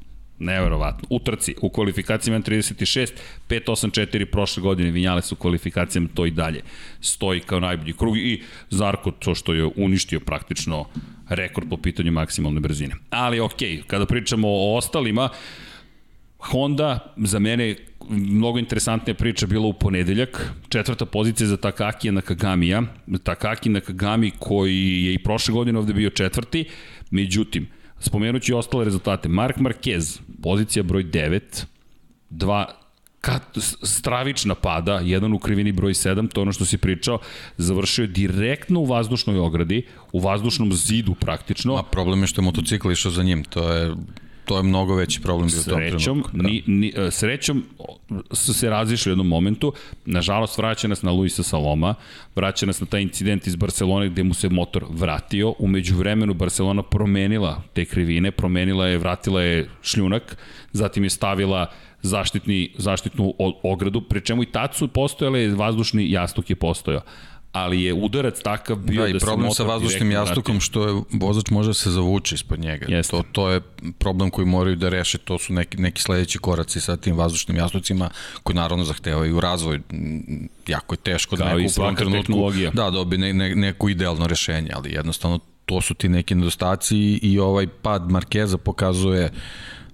Neverovatno. 0.43 1.07
U 1.09 1.19
trci, 1.19 1.55
u 1.61 1.69
kvalifikacijama 1.69 2.39
36, 2.39 3.11
584 3.49 4.25
prošle 4.25 4.61
godine 4.61 4.91
Vinjales 4.91 5.31
u 5.31 5.35
kvalifikacijama 5.35 6.07
to 6.13 6.25
i 6.25 6.31
dalje 6.31 6.61
stoji 7.01 7.39
kao 7.39 7.59
najbolji 7.59 7.93
krug 7.93 8.17
i 8.17 8.41
Zarko 8.69 9.11
to 9.11 9.35
što 9.35 9.53
je 9.53 9.69
uništio 9.75 10.19
praktično 10.19 10.85
rekord 11.29 11.69
po 11.69 11.77
pitanju 11.77 12.11
maksimalne 12.11 12.59
brzine. 12.59 12.95
Ali 13.09 13.39
okej, 13.39 13.69
okay, 13.69 13.83
kada 13.87 14.05
pričamo 14.05 14.47
o 14.47 14.77
ostalima, 14.77 15.29
Honda 16.39 17.13
za 17.17 17.39
mene 17.39 17.75
mnogo 18.09 18.59
interesantnija 18.59 19.15
priča 19.15 19.47
bila 19.47 19.67
u 19.67 19.73
ponedeljak. 19.73 20.53
Četvrta 20.69 21.05
pozicija 21.05 21.47
za 21.47 21.57
Takaki 21.57 22.11
Nakagamija. 22.11 22.83
Takaki 23.23 23.69
Nakagami 23.69 24.31
koji 24.39 25.03
je 25.03 25.13
i 25.13 25.23
prošle 25.23 25.53
godine 25.53 25.79
ovde 25.79 25.93
bio 25.93 26.09
četvrti. 26.09 26.65
Međutim, 27.11 27.67
Spomenući 28.03 28.53
ostale 28.53 28.85
rezultate. 28.85 29.29
Mark 29.29 29.57
Marquez, 29.57 30.19
pozicija 30.41 30.83
broj 30.83 31.03
9, 31.03 31.65
dva 32.29 32.65
kat, 33.21 33.57
stravična 33.83 34.55
pada, 34.55 34.99
jedan 34.99 35.33
u 35.33 35.39
krivini 35.39 35.71
broj 35.71 35.93
7, 35.93 36.29
to 36.29 36.41
je 36.41 36.41
ono 36.41 36.51
što 36.51 36.65
si 36.65 36.77
pričao, 36.77 37.19
završio 37.57 38.03
je 38.03 38.07
direktno 38.07 38.79
u 38.79 38.85
vazdušnoj 38.85 39.39
ogradi, 39.39 39.85
u 40.11 40.19
vazdušnom 40.19 40.73
zidu 40.73 41.15
praktično. 41.15 41.75
A 41.75 41.83
problem 41.83 42.21
je 42.21 42.27
što 42.27 42.41
je 42.41 42.45
motocikl 42.45 42.91
išao 42.91 43.11
za 43.11 43.23
njim, 43.23 43.43
to 43.43 43.73
je 43.73 43.95
to 44.45 44.57
je 44.57 44.63
mnogo 44.63 44.95
veći 44.95 45.21
problem 45.21 45.47
bio 45.47 45.61
srećom, 45.61 46.19
u 46.19 46.21
tom 46.21 46.31
trenutku. 46.31 46.37
Da. 46.37 46.43
Ni, 46.43 46.63
ni, 46.67 46.93
e, 46.95 47.11
srećom 47.11 47.63
su 48.31 48.53
se 48.53 48.69
razišli 48.69 49.09
u 49.09 49.11
jednom 49.11 49.27
momentu. 49.27 49.73
Nažalost, 50.05 50.57
vraća 50.57 50.87
nas 50.87 51.01
na 51.01 51.11
Luisa 51.11 51.43
Saloma, 51.43 51.95
vraća 52.35 52.65
nas 52.65 52.81
na 52.81 52.87
taj 52.87 53.01
incident 53.01 53.47
iz 53.47 53.55
Barcelone 53.55 54.09
gde 54.09 54.23
mu 54.23 54.33
se 54.33 54.49
motor 54.49 54.85
vratio. 54.89 55.53
Umeđu 55.59 55.95
vremenu 55.95 56.33
Barcelona 56.33 56.83
promenila 56.83 57.61
te 57.73 57.85
krivine, 57.85 58.31
promenila 58.31 58.87
je, 58.87 58.97
vratila 58.97 59.41
je 59.41 59.69
šljunak, 59.81 60.37
zatim 60.71 61.03
je 61.03 61.09
stavila 61.09 61.71
zaštitni, 62.01 62.71
zaštitnu 62.77 63.33
ogradu, 63.63 64.01
pri 64.01 64.21
čemu 64.21 64.43
i 64.43 64.51
tad 64.51 64.75
su 64.75 64.87
postojale, 64.87 65.47
vazdušni 65.47 66.11
jastuk 66.11 66.49
je 66.49 66.55
postojao 66.55 67.01
ali 67.53 67.83
je 67.83 67.93
udarac 67.93 68.41
takav 68.41 68.75
bio 68.77 69.01
da, 69.01 69.11
da 69.11 69.17
i 69.17 69.19
problem 69.19 69.51
sa 69.51 69.63
vazdušnim 69.63 70.11
jastukom 70.11 70.59
što 70.59 70.87
je 70.87 71.03
vozač 71.11 71.49
može 71.49 71.69
da 71.69 71.73
se 71.73 71.91
zavući 71.91 72.35
ispod 72.35 72.59
njega. 72.59 72.85
Jeste. 72.89 73.11
To, 73.11 73.23
to 73.31 73.49
je 73.49 73.61
problem 73.99 74.29
koji 74.29 74.45
moraju 74.45 74.75
da 74.75 74.89
reše, 74.89 75.17
to 75.17 75.39
su 75.39 75.53
neki, 75.53 75.77
neki 75.77 76.01
sledeći 76.01 76.37
koraci 76.37 76.81
sa 76.81 76.97
tim 76.97 77.17
vazdušnim 77.17 77.57
jastucima 77.57 78.09
koji 78.43 78.55
naravno 78.55 78.83
zahtevaju 78.83 79.39
razvoj. 79.39 79.79
Jako 80.67 80.93
je 80.93 80.97
teško 80.97 81.35
da 81.35 81.43
Kao 81.43 81.53
da 81.53 81.57
neko 81.57 81.71
u 81.71 81.75
prvom 81.75 81.95
trenutku 81.95 82.51
da, 82.73 82.89
dobi 82.89 83.17
ne, 83.17 83.33
ne, 83.33 83.55
neko 83.55 83.89
idealno 83.89 84.27
rešenje, 84.27 84.69
ali 84.73 84.91
jednostavno 84.91 85.39
to 85.65 85.81
su 85.81 85.93
ti 85.93 86.09
neki 86.09 86.35
nedostaci 86.35 86.97
i 87.21 87.39
ovaj 87.39 87.67
pad 87.67 88.11
Markeza 88.11 88.57
pokazuje 88.57 89.29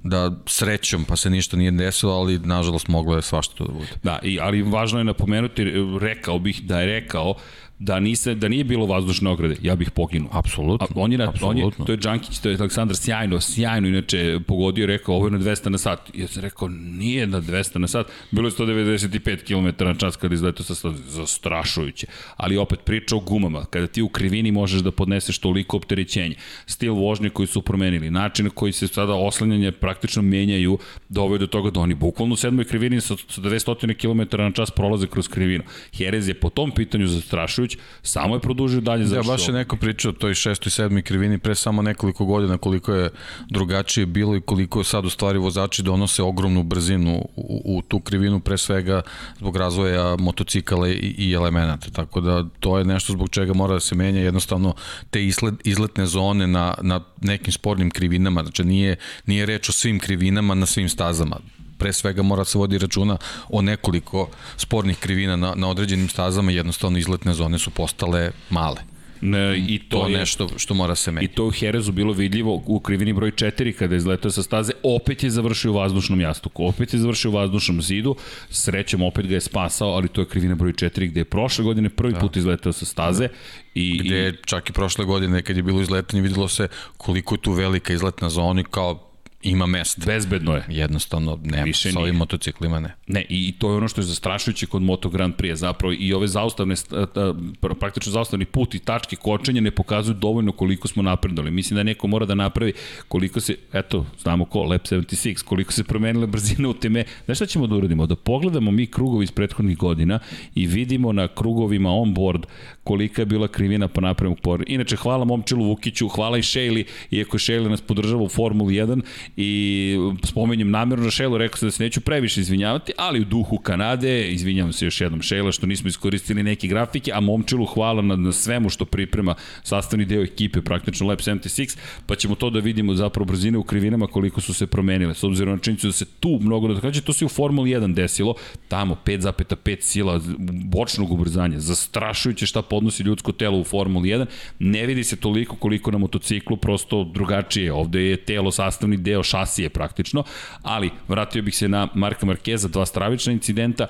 da 0.04 0.32
srećom 0.46 1.06
pa 1.06 1.16
se 1.16 1.30
ništa 1.30 1.58
nije 1.58 1.72
desilo, 1.72 2.14
ali 2.14 2.40
nažalost 2.40 2.88
moglo 2.88 3.16
je 3.16 3.22
svašta 3.22 3.56
to 3.56 3.66
da 3.66 3.74
bude. 3.74 3.88
Da, 4.04 4.20
i, 4.24 4.40
ali 4.40 4.62
važno 4.62 5.00
je 5.00 5.04
napomenuti, 5.04 5.66
rekao 6.02 6.40
bih 6.40 6.62
da 6.64 6.80
je 6.80 6.86
rekao 6.86 7.36
da 7.80 8.00
nise 8.00 8.36
da 8.36 8.48
nije 8.48 8.64
bilo 8.64 8.86
vazdušne 8.86 9.30
ograde, 9.30 9.56
ja 9.62 9.76
bih 9.76 9.92
poginuo. 9.92 10.30
Apsolutno. 10.34 10.88
A 10.96 11.00
on 11.00 11.12
je 11.12 11.18
na, 11.18 11.34
on 11.42 11.58
je, 11.58 11.70
to 11.86 11.92
je 11.92 11.98
Đankić, 11.98 12.40
to 12.40 12.50
je 12.50 12.58
Aleksandar 12.60 12.98
sjajno, 12.98 13.42
sjajno 13.42 13.88
inače 13.88 14.40
pogodio, 14.48 14.86
rekao 14.86 15.16
ovo 15.16 15.28
je 15.28 15.32
na 15.32 15.40
200 15.40 15.70
na 15.70 15.78
sat. 15.78 16.12
Ja 16.14 16.28
sam 16.28 16.42
rekao 16.42 16.68
nije 16.70 17.28
na 17.28 17.42
200 17.42 17.78
na 17.78 17.88
sat, 17.88 18.08
bilo 18.32 18.48
je 18.48 18.52
195 18.52 19.44
km 19.44 19.86
na 19.86 19.94
čas 19.94 20.16
kada 20.16 20.34
izletao 20.34 20.64
sa 20.64 20.92
zastrašujuće. 21.08 22.08
Ali 22.38 22.58
opet 22.58 22.80
priča 22.84 23.16
o 23.16 23.20
gumama, 23.20 23.66
kada 23.66 23.88
ti 23.88 24.02
u 24.02 24.10
krivini 24.10 24.52
možeš 24.52 24.82
da 24.82 24.92
podneseš 24.92 25.40
toliko 25.40 25.78
opterećenja, 25.78 26.36
stil 26.66 26.94
vožnje 26.94 27.30
koji 27.30 27.48
su 27.48 27.62
promenili, 27.62 28.12
način 28.12 28.46
na 28.46 28.52
koji 28.52 28.72
se 28.72 28.88
sada 28.88 29.14
oslanjanje 29.14 29.72
praktično 29.72 30.22
menjaju, 30.22 30.78
dovode 31.10 31.40
do 31.40 31.48
toga 31.48 31.72
da 31.72 31.80
oni 31.80 31.94
bukvalno 31.94 32.34
u 32.34 32.38
sedmoj 32.38 32.66
krivini 32.66 33.02
sa 33.02 33.14
200 33.14 33.94
km 33.96 34.42
na 34.42 34.52
čas 34.52 34.72
prolaze 34.72 35.08
kroz 35.08 35.28
krivinu. 35.28 35.64
Jerez 35.98 36.28
je 36.28 36.34
po 36.34 36.50
tom 36.50 36.72
pitanju 36.72 37.08
zastrašujući 37.08 37.69
Petrović, 37.70 37.78
samo 38.04 38.36
je 38.36 38.40
produžio 38.40 38.82
dalje 38.82 39.06
za 39.06 39.16
Ja, 39.16 39.24
baš 39.24 39.48
je 39.48 39.54
neko 39.54 39.76
pričao 39.76 40.10
o 40.10 40.14
toj 40.14 40.34
šestoj 40.34 40.70
i 40.70 40.72
sedmoj 40.72 41.02
krivini 41.02 41.38
pre 41.38 41.56
samo 41.56 41.82
nekoliko 41.82 42.26
godina 42.26 42.58
koliko 42.58 42.94
je 42.94 43.10
drugačije 43.50 44.06
bilo 44.06 44.36
i 44.36 44.42
koliko 44.42 44.84
sad 44.84 45.06
u 45.06 45.10
stvari 45.10 45.40
vozači 45.40 45.84
donose 45.84 46.24
ogromnu 46.24 46.64
brzinu 46.64 47.26
u, 47.36 47.62
u 47.66 47.82
tu 47.82 48.00
krivinu 48.00 48.40
pre 48.40 48.58
svega 48.58 49.02
zbog 49.38 49.58
razvoja 49.58 50.16
motocikala 50.20 50.90
i, 50.90 51.16
i 51.18 51.34
elemenata. 51.34 51.90
Tako 51.92 52.22
da 52.22 52.46
to 52.60 52.78
je 52.78 52.86
nešto 52.86 53.14
zbog 53.14 53.30
čega 53.30 53.54
mora 53.54 53.74
da 53.74 53.80
se 53.80 53.96
menja 53.96 54.22
jednostavno 54.22 54.74
te 55.10 55.26
izlet, 55.26 55.56
izletne 55.64 56.06
zone 56.06 56.48
na, 56.48 56.74
na 56.82 57.02
nekim 57.22 57.54
spornim 57.54 57.92
krivinama. 57.92 58.44
Znači 58.44 58.64
nije, 58.64 58.96
nije 59.26 59.46
reč 59.46 59.70
o 59.70 59.72
svim 59.72 60.00
krivinama 60.00 60.56
na 60.56 60.66
svim 60.66 60.90
stazama 60.90 61.40
pre 61.80 61.94
svega 61.94 62.22
mora 62.22 62.46
se 62.46 62.58
vodi 62.58 62.78
računa 62.78 63.18
o 63.50 63.62
nekoliko 63.62 64.30
spornih 64.58 64.98
krivina 65.00 65.36
na, 65.36 65.54
na 65.56 65.70
određenim 65.70 66.10
stazama, 66.10 66.52
jednostavno 66.52 66.98
izletne 66.98 67.34
zone 67.34 67.60
su 67.60 67.72
postale 67.72 68.32
male. 68.50 68.82
Ne, 69.22 69.58
I 69.58 69.80
to, 69.80 70.00
To 70.00 70.08
je 70.08 70.18
nešto 70.18 70.48
što 70.58 70.74
mora 70.74 70.96
se 70.96 71.12
I 71.12 71.14
menjati. 71.14 71.36
to 71.36 71.46
u 71.46 71.52
Herezu 71.52 71.92
bilo 71.92 72.14
vidljivo 72.14 72.64
u 72.66 72.80
krivini 72.80 73.14
broj 73.14 73.32
4 73.32 73.74
kada 73.74 73.96
je 73.96 73.98
izletao 73.98 74.32
sa 74.32 74.44
staze, 74.44 74.74
opet 74.84 75.24
je 75.24 75.30
završio 75.30 75.72
u 75.72 75.76
vazdušnom 75.76 76.22
jastuku, 76.22 76.66
opet 76.66 76.94
je 76.94 77.00
završio 77.00 77.32
u 77.32 77.34
vazdušnom 77.34 77.82
zidu, 77.82 78.16
srećem 78.50 79.02
opet 79.02 79.28
ga 79.28 79.34
je 79.34 79.42
spasao, 79.42 79.90
ali 79.90 80.08
to 80.08 80.22
je 80.22 80.28
krivina 80.28 80.56
broj 80.56 80.74
4 80.74 81.10
gde 81.10 81.20
je 81.20 81.26
prošle 81.26 81.64
godine 81.64 81.90
prvi 81.90 82.14
put 82.20 82.38
izletao 82.38 82.74
sa 82.74 82.86
staze 82.86 83.28
i, 83.74 84.00
Gde 84.00 84.16
je 84.16 84.36
čak 84.46 84.70
i 84.70 84.74
prošle 84.74 85.06
godine 85.06 85.42
kad 85.42 85.58
je 85.58 85.64
bilo 85.64 85.82
izletanje 85.82 86.22
videlo 86.22 86.48
se 86.48 86.68
koliko 86.98 87.36
je 87.36 87.42
tu 87.42 87.52
velika 87.52 87.94
izletna 87.94 88.30
zona 88.30 88.62
i 88.62 88.64
kao 88.64 89.09
ima 89.42 89.66
mesta. 89.66 90.02
bezbedno 90.06 90.56
je. 90.56 90.64
Jednostavno 90.70 91.40
nema, 91.44 91.64
Više 91.64 91.92
sa 91.92 92.00
ovim 92.00 92.12
nije. 92.12 92.20
motociklima 92.20 92.80
ne. 92.80 92.96
Ne, 93.08 93.26
i 93.30 93.54
to 93.60 93.70
je 93.72 93.78
ono 93.78 93.88
što 93.88 94.02
je 94.02 94.06
zastrašujuće 94.06 94.66
kod 94.66 94.82
Moto 94.82 95.10
Grand 95.10 95.34
Prix, 95.36 95.54
zapravo 95.54 95.94
i 96.00 96.14
ove 96.14 96.28
zaustavne, 96.28 96.76
st- 96.76 96.90
ta- 97.14 97.34
pr- 97.62 97.74
praktično 97.74 98.12
zaustavni 98.12 98.46
put 98.46 98.76
i 98.76 98.80
tačke 98.80 99.16
kočenja 99.16 99.62
ne 99.62 99.72
pokazuju 99.72 100.16
dovoljno 100.16 100.52
koliko 100.52 100.88
smo 100.88 101.04
napredali. 101.04 101.52
Mislim 101.52 101.76
da 101.76 101.84
neko 101.84 102.08
mora 102.08 102.26
da 102.26 102.36
napravi 102.36 102.74
koliko 103.08 103.40
se, 103.40 103.56
eto, 103.74 104.06
znamo 104.22 104.46
ko, 104.46 104.64
Lab 104.64 104.82
76, 104.82 105.44
koliko 105.44 105.74
se 105.74 105.84
promenile 105.84 106.28
brzine 106.28 106.68
u 106.68 106.74
teme. 106.74 107.04
Znaš 107.26 107.38
šta 107.38 107.46
ćemo 107.46 107.68
da 107.68 107.76
uradimo? 107.76 108.06
Da 108.06 108.16
pogledamo 108.16 108.72
mi 108.72 108.88
krugovi 108.88 109.24
iz 109.24 109.32
prethodnih 109.32 109.78
godina 109.78 110.20
i 110.56 110.68
vidimo 110.68 111.12
na 111.12 111.28
krugovima 111.28 111.90
on 111.92 112.14
board 112.14 112.46
kolika 112.84 113.22
je 113.22 113.26
bila 113.26 113.48
krivina 113.48 113.88
pa 113.88 114.02
napravimo 114.02 114.36
por. 114.36 114.64
Inače, 114.68 114.96
hvala 114.96 115.26
Momčilu 115.26 115.66
Vukiću, 115.66 116.08
hvala 116.08 116.38
i 116.38 116.42
Šejli, 116.42 116.86
iako 117.12 117.38
Šejli 117.38 117.70
nas 117.70 117.82
podržava 117.82 118.22
u 118.22 118.30
Formuli 118.30 118.74
1 118.74 119.02
i 119.42 119.98
spomenjem 120.24 120.72
namjerno 120.72 121.12
Šejlu, 121.12 121.38
rekao 121.38 121.58
sam 121.58 121.68
da 121.68 121.72
se 121.72 121.84
neću 121.84 122.02
previše 122.02 122.42
izvinjavati, 122.42 122.92
ali 122.98 123.22
u 123.22 123.26
duhu 123.26 123.58
Kanade, 123.58 124.32
izvinjavam 124.32 124.74
se 124.74 124.86
još 124.86 125.02
jednom 125.02 125.22
Šejla 125.22 125.52
što 125.52 125.68
nismo 125.68 125.88
iskoristili 125.88 126.44
neke 126.44 126.68
grafike, 126.68 127.12
a 127.14 127.20
Momčilu 127.20 127.66
hvala 127.66 128.02
na, 128.02 128.16
na 128.16 128.32
svemu 128.32 128.70
što 128.70 128.86
priprema 128.86 129.36
sastavni 129.64 130.06
deo 130.06 130.24
ekipe, 130.24 130.62
praktično 130.62 131.08
Lab 131.08 131.20
76, 131.20 131.78
pa 132.06 132.16
ćemo 132.16 132.36
to 132.36 132.50
da 132.50 132.60
vidimo 132.60 132.94
zapravo 132.94 133.26
brzine 133.26 133.58
u 133.58 133.64
krivinama 133.64 134.08
koliko 134.08 134.42
su 134.42 134.54
se 134.54 134.68
promenile, 134.68 135.14
s 135.14 135.24
obzirom 135.24 135.54
na 135.54 135.60
činjenicu 135.60 135.88
da 135.88 135.94
se 135.94 136.06
tu 136.06 136.40
mnogo 136.42 136.68
da 136.74 136.82
kaže, 136.82 137.02
to 137.02 137.14
se 137.14 137.26
u 137.26 137.30
Formuli 137.30 137.70
1 137.70 137.94
desilo, 137.94 138.36
tamo 138.68 138.98
5,5 139.06 139.78
sila 139.82 140.22
bočnog 140.66 141.12
ubrzanja, 141.12 141.60
zastrašujuće 141.60 142.46
šta 142.46 142.62
podnosi 142.62 143.04
ljudsko 143.04 143.32
telo 143.32 143.60
u 143.60 143.64
Formuli 143.64 144.10
1, 144.10 144.26
ne 144.60 144.86
vidi 144.86 145.04
se 145.04 145.16
toliko 145.16 145.56
koliko 145.56 145.92
na 145.92 145.98
motociklu, 145.98 146.58
prosto 146.58 147.04
drugačije, 147.04 147.74
ovde 147.74 148.02
je 148.02 148.18
telo 148.18 148.52
sastavni 148.52 148.98
deo 148.98 149.24
šasije 149.30 149.70
praktično, 149.70 150.24
ali 150.62 150.90
vratio 151.08 151.42
bih 151.42 151.56
se 151.56 151.68
na 151.68 151.88
Marka 151.94 152.26
Markeza, 152.26 152.68
dva 152.68 152.86
stravična 152.86 153.34
incidenta, 153.34 153.88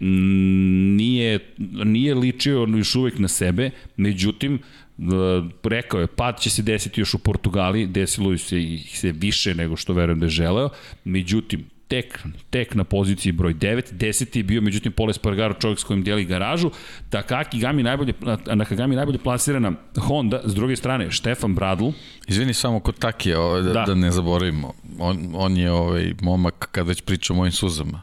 nije, 0.00 1.38
nije 1.84 2.14
ličio 2.14 2.66
još 2.76 2.94
uvek 2.94 3.18
na 3.18 3.28
sebe, 3.28 3.70
međutim, 3.96 4.54
e, 4.54 5.02
rekao 5.62 6.00
je, 6.00 6.06
pad 6.06 6.40
će 6.40 6.50
se 6.50 6.62
desiti 6.62 7.00
još 7.00 7.14
u 7.14 7.18
Portugali, 7.18 7.86
desilo 7.86 8.38
se 8.38 8.62
ih 8.62 8.98
se 8.98 9.12
više 9.12 9.54
nego 9.54 9.76
što 9.76 9.92
verujem 9.92 10.20
da 10.20 10.26
je 10.26 10.30
želeo, 10.30 10.68
međutim, 11.04 11.64
tek, 11.88 12.18
tek 12.50 12.74
na 12.74 12.84
poziciji 12.84 13.32
broj 13.32 13.54
9, 13.54 13.92
10. 13.92 14.36
je 14.36 14.42
bio 14.42 14.60
međutim 14.60 14.92
Pole 14.92 15.12
Spargaro 15.12 15.54
čovjek 15.54 15.78
s 15.78 15.84
kojim 15.84 16.02
deli 16.04 16.24
garažu, 16.24 16.70
Takaki 17.10 17.58
Gami 17.58 17.82
najbolje, 17.82 18.12
Nakagami 18.54 18.96
najbolje 18.96 19.18
plasirana 19.18 19.72
Honda, 19.98 20.40
s 20.44 20.54
druge 20.54 20.76
strane 20.76 21.10
Štefan 21.10 21.54
Bradl, 21.54 21.88
Izvini 22.28 22.54
samo 22.54 22.80
kod 22.80 22.98
Takija, 22.98 23.40
ovaj, 23.40 23.62
da, 23.62 23.72
Da. 23.72 23.84
da. 23.86 23.94
ne 23.94 24.10
zaboravimo. 24.10 24.72
On, 24.98 25.30
on 25.34 25.56
je 25.56 25.70
ovaj 25.72 26.14
momak 26.22 26.68
kad 26.72 26.86
već 26.88 27.02
priča 27.02 27.32
o 27.32 27.36
mojim 27.36 27.52
suzama. 27.52 28.02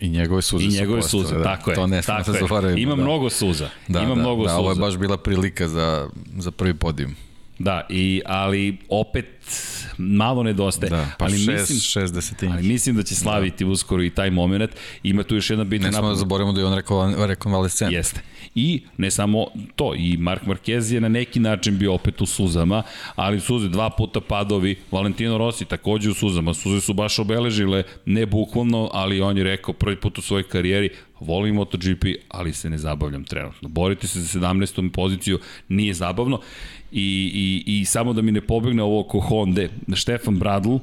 I 0.00 0.08
njegove 0.08 0.42
suze 0.42 0.64
i 0.64 0.70
su 0.70 0.80
njegove 0.80 1.00
postale, 1.00 1.22
suze, 1.22 1.36
da. 1.36 1.42
tako 1.42 1.70
je. 1.70 1.74
To 1.74 1.86
ne 1.86 2.02
smemo 2.02 2.18
tako 2.18 2.32
da 2.32 2.38
zaboravimo. 2.38 2.78
Ima 2.78 2.96
da. 2.96 3.02
mnogo 3.02 3.30
suza. 3.30 3.68
Da, 3.88 4.00
Ima 4.00 4.14
da, 4.14 4.20
mnogo 4.20 4.42
da, 4.42 4.48
suza. 4.48 4.58
ovo 4.60 4.70
je 4.70 4.76
baš 4.76 4.96
bila 4.96 5.16
prilika 5.16 5.68
za, 5.68 6.08
za 6.38 6.50
prvi 6.50 6.74
podijum. 6.74 7.14
Da, 7.58 7.86
i, 7.88 8.22
ali 8.26 8.78
opet 8.88 9.26
malo 9.98 10.42
nedostaje. 10.42 10.90
Da, 10.90 11.10
pa 11.18 11.24
ali 11.24 11.38
šest, 11.38 11.48
mislim, 11.48 11.78
šest 11.80 12.14
desetinja. 12.14 12.52
Ali 12.52 12.62
mislim 12.62 12.96
da 12.96 13.02
će 13.02 13.14
slaviti 13.14 13.64
da. 13.64 13.70
uskoro 13.70 14.02
i 14.02 14.10
taj 14.10 14.30
moment. 14.30 14.70
Ima 15.02 15.22
tu 15.22 15.34
još 15.34 15.50
jedna 15.50 15.64
bitna 15.64 15.86
Ne 15.86 15.92
smo 15.92 16.08
da 16.08 16.14
zaboravimo 16.14 16.52
da 16.52 16.60
je 16.60 16.66
on 16.66 16.74
rekao 16.74 17.26
rekonvalescent. 17.26 17.92
Jeste. 17.92 18.20
I 18.54 18.82
ne 18.96 19.10
samo 19.10 19.46
to, 19.76 19.94
i 19.94 20.16
Mark 20.16 20.42
Marquez 20.42 20.94
je 20.94 21.00
na 21.00 21.08
neki 21.08 21.40
način 21.40 21.78
bio 21.78 21.94
opet 21.94 22.20
u 22.20 22.26
suzama, 22.26 22.82
ali 23.14 23.40
suze 23.40 23.68
dva 23.68 23.90
puta 23.90 24.20
padovi, 24.20 24.76
Valentino 24.90 25.38
Rossi 25.38 25.64
takođe 25.64 26.10
u 26.10 26.14
suzama, 26.14 26.54
suze 26.54 26.80
su 26.80 26.94
baš 26.94 27.18
obeležile, 27.18 27.82
ne 28.06 28.26
bukvalno, 28.26 28.90
ali 28.92 29.20
on 29.20 29.38
je 29.38 29.44
rekao 29.44 29.74
prvi 29.74 29.96
put 30.00 30.18
u 30.18 30.22
svojoj 30.22 30.42
karijeri, 30.42 30.90
volim 31.20 31.54
MotoGP, 31.54 32.04
ali 32.28 32.52
se 32.52 32.70
ne 32.70 32.78
zabavljam 32.78 33.24
trenutno. 33.24 33.68
Boriti 33.68 34.08
se 34.08 34.20
za 34.20 34.40
17. 34.40 34.90
poziciju 34.90 35.38
nije 35.68 35.94
zabavno 35.94 36.40
i, 36.92 37.62
i, 37.66 37.80
i 37.80 37.84
samo 37.84 38.12
da 38.12 38.22
mi 38.22 38.32
ne 38.32 38.40
pobegne 38.40 38.82
ovo 38.82 39.00
oko 39.00 39.20
Honda, 39.20 39.62
Štefan 39.94 40.38
Bradl, 40.38 40.76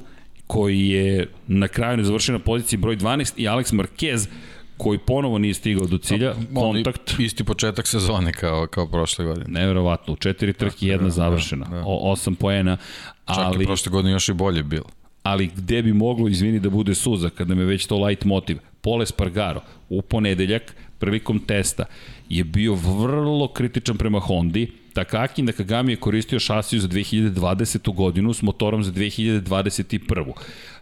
koji 0.46 0.88
je 0.88 1.26
na 1.46 1.68
kraju 1.68 1.96
ne 1.96 2.04
završio 2.04 2.32
na 2.32 2.38
poziciji 2.38 2.78
broj 2.78 2.96
12 2.96 3.32
i 3.36 3.44
Alex 3.44 3.74
Marquez 3.74 4.28
koji 4.76 4.98
ponovo 4.98 5.38
nije 5.38 5.54
stigao 5.54 5.86
do 5.86 5.98
cilja, 5.98 6.34
kontakt. 6.54 7.14
Isti 7.18 7.44
početak 7.44 7.86
sezone 7.86 8.32
kao, 8.32 8.66
kao 8.66 8.86
prošle 8.86 9.24
godine. 9.24 9.46
Neverovatno, 9.48 10.12
u 10.12 10.16
četiri 10.16 10.52
trke 10.52 10.86
jedna 10.86 11.04
da, 11.04 11.10
završena, 11.10 11.64
da, 11.64 11.76
da. 11.76 11.82
O, 11.86 12.12
osam 12.12 12.34
poena, 12.34 12.76
Čak 13.26 13.36
ali, 13.38 13.64
i 13.64 13.66
prošle 13.66 13.90
godine 13.90 14.12
još 14.12 14.28
i 14.28 14.32
bolje 14.32 14.62
bilo. 14.62 14.84
ali 15.22 15.50
gde 15.56 15.82
bi 15.82 15.92
moglo, 15.92 16.28
izvini, 16.28 16.60
da 16.60 16.70
bude 16.70 16.94
suza, 16.94 17.30
kada 17.30 17.54
me 17.54 17.64
već 17.64 17.86
to 17.86 18.04
light 18.04 18.24
motiv. 18.24 18.58
Pole 18.80 19.06
Spargaro 19.06 19.60
u 19.88 20.02
ponedeljak, 20.02 20.74
prilikom 20.98 21.38
testa, 21.38 21.84
je 22.30 22.44
bio 22.44 22.74
vrlo 22.74 23.48
kritičan 23.48 23.96
prema 23.96 24.20
Hondi, 24.20 24.72
Takaki 24.92 25.42
Nakagami 25.42 25.92
je 25.92 25.96
koristio 25.96 26.40
šasiju 26.40 26.80
za 26.80 26.88
2020. 26.88 27.94
godinu 27.94 28.32
s 28.32 28.42
motorom 28.42 28.82
za 28.82 28.92
2021. 28.92 30.32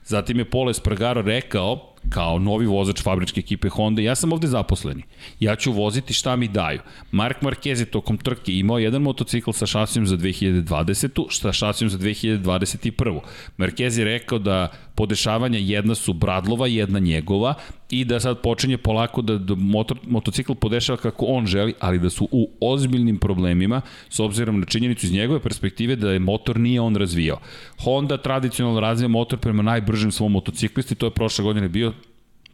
Zatim 0.04 0.38
je 0.38 0.50
Pole 0.50 0.74
Spargaro 0.74 1.22
rekao, 1.22 1.94
kao 2.10 2.38
novi 2.38 2.66
vozač 2.66 3.02
fabričke 3.02 3.40
ekipe 3.40 3.68
Honda, 3.68 4.02
ja 4.02 4.14
sam 4.14 4.32
ovde 4.32 4.46
zaposleni. 4.46 5.02
Ja 5.40 5.56
ću 5.56 5.72
voziti 5.72 6.12
šta 6.12 6.36
mi 6.36 6.48
daju. 6.48 6.80
Mark 7.10 7.42
Marquez 7.42 7.80
je 7.80 7.84
tokom 7.84 8.18
trke 8.18 8.52
imao 8.52 8.78
jedan 8.78 9.02
motocikl 9.02 9.50
sa 9.50 9.66
šasijom 9.66 10.06
za 10.06 10.16
2020. 10.16 11.24
sa 11.30 11.52
šasijom 11.52 11.90
za 11.90 11.98
2021. 11.98 13.20
Marquez 13.58 13.98
je 13.98 14.04
rekao 14.04 14.38
da 14.38 14.68
podešavanja 14.94 15.58
jedna 15.58 15.94
su 15.94 16.12
Bradlova, 16.12 16.66
jedna 16.66 16.98
njegova 16.98 17.54
i 17.90 18.04
da 18.04 18.20
sad 18.20 18.40
počinje 18.42 18.78
polako 18.78 19.22
da, 19.22 19.38
da 19.38 19.54
motor, 19.54 19.98
motocikl 20.06 20.54
podešava 20.54 20.96
kako 20.96 21.24
on 21.24 21.46
želi, 21.46 21.74
ali 21.80 21.98
da 21.98 22.10
su 22.10 22.28
u 22.32 22.50
ozbiljnim 22.60 23.18
problemima 23.18 23.80
s 24.08 24.20
obzirom 24.20 24.60
na 24.60 24.66
činjenicu 24.66 25.06
iz 25.06 25.12
njegove 25.12 25.40
perspektive 25.40 25.96
da 25.96 26.10
je 26.12 26.18
motor 26.18 26.58
nije 26.58 26.80
on 26.80 26.96
razvijao. 26.96 27.38
Honda 27.84 28.16
tradicionalno 28.16 28.80
razvija 28.80 29.08
motor 29.08 29.38
prema 29.38 29.62
najbržem 29.62 30.12
svom 30.12 30.32
motociklisti, 30.32 30.94
to 30.94 31.06
je 31.06 31.10
prošle 31.10 31.44
godine 31.44 31.68
bio 31.68 31.92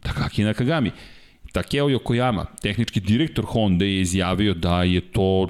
Takaki 0.05 0.43
Nakagami. 0.43 0.91
Takeo 1.51 1.87
Yokoyama, 1.89 2.45
tehnički 2.61 2.99
direktor 2.99 3.45
Honda 3.47 3.85
je 3.85 4.01
izjavio 4.01 4.53
da 4.53 4.83
je 4.83 5.01
to 5.01 5.49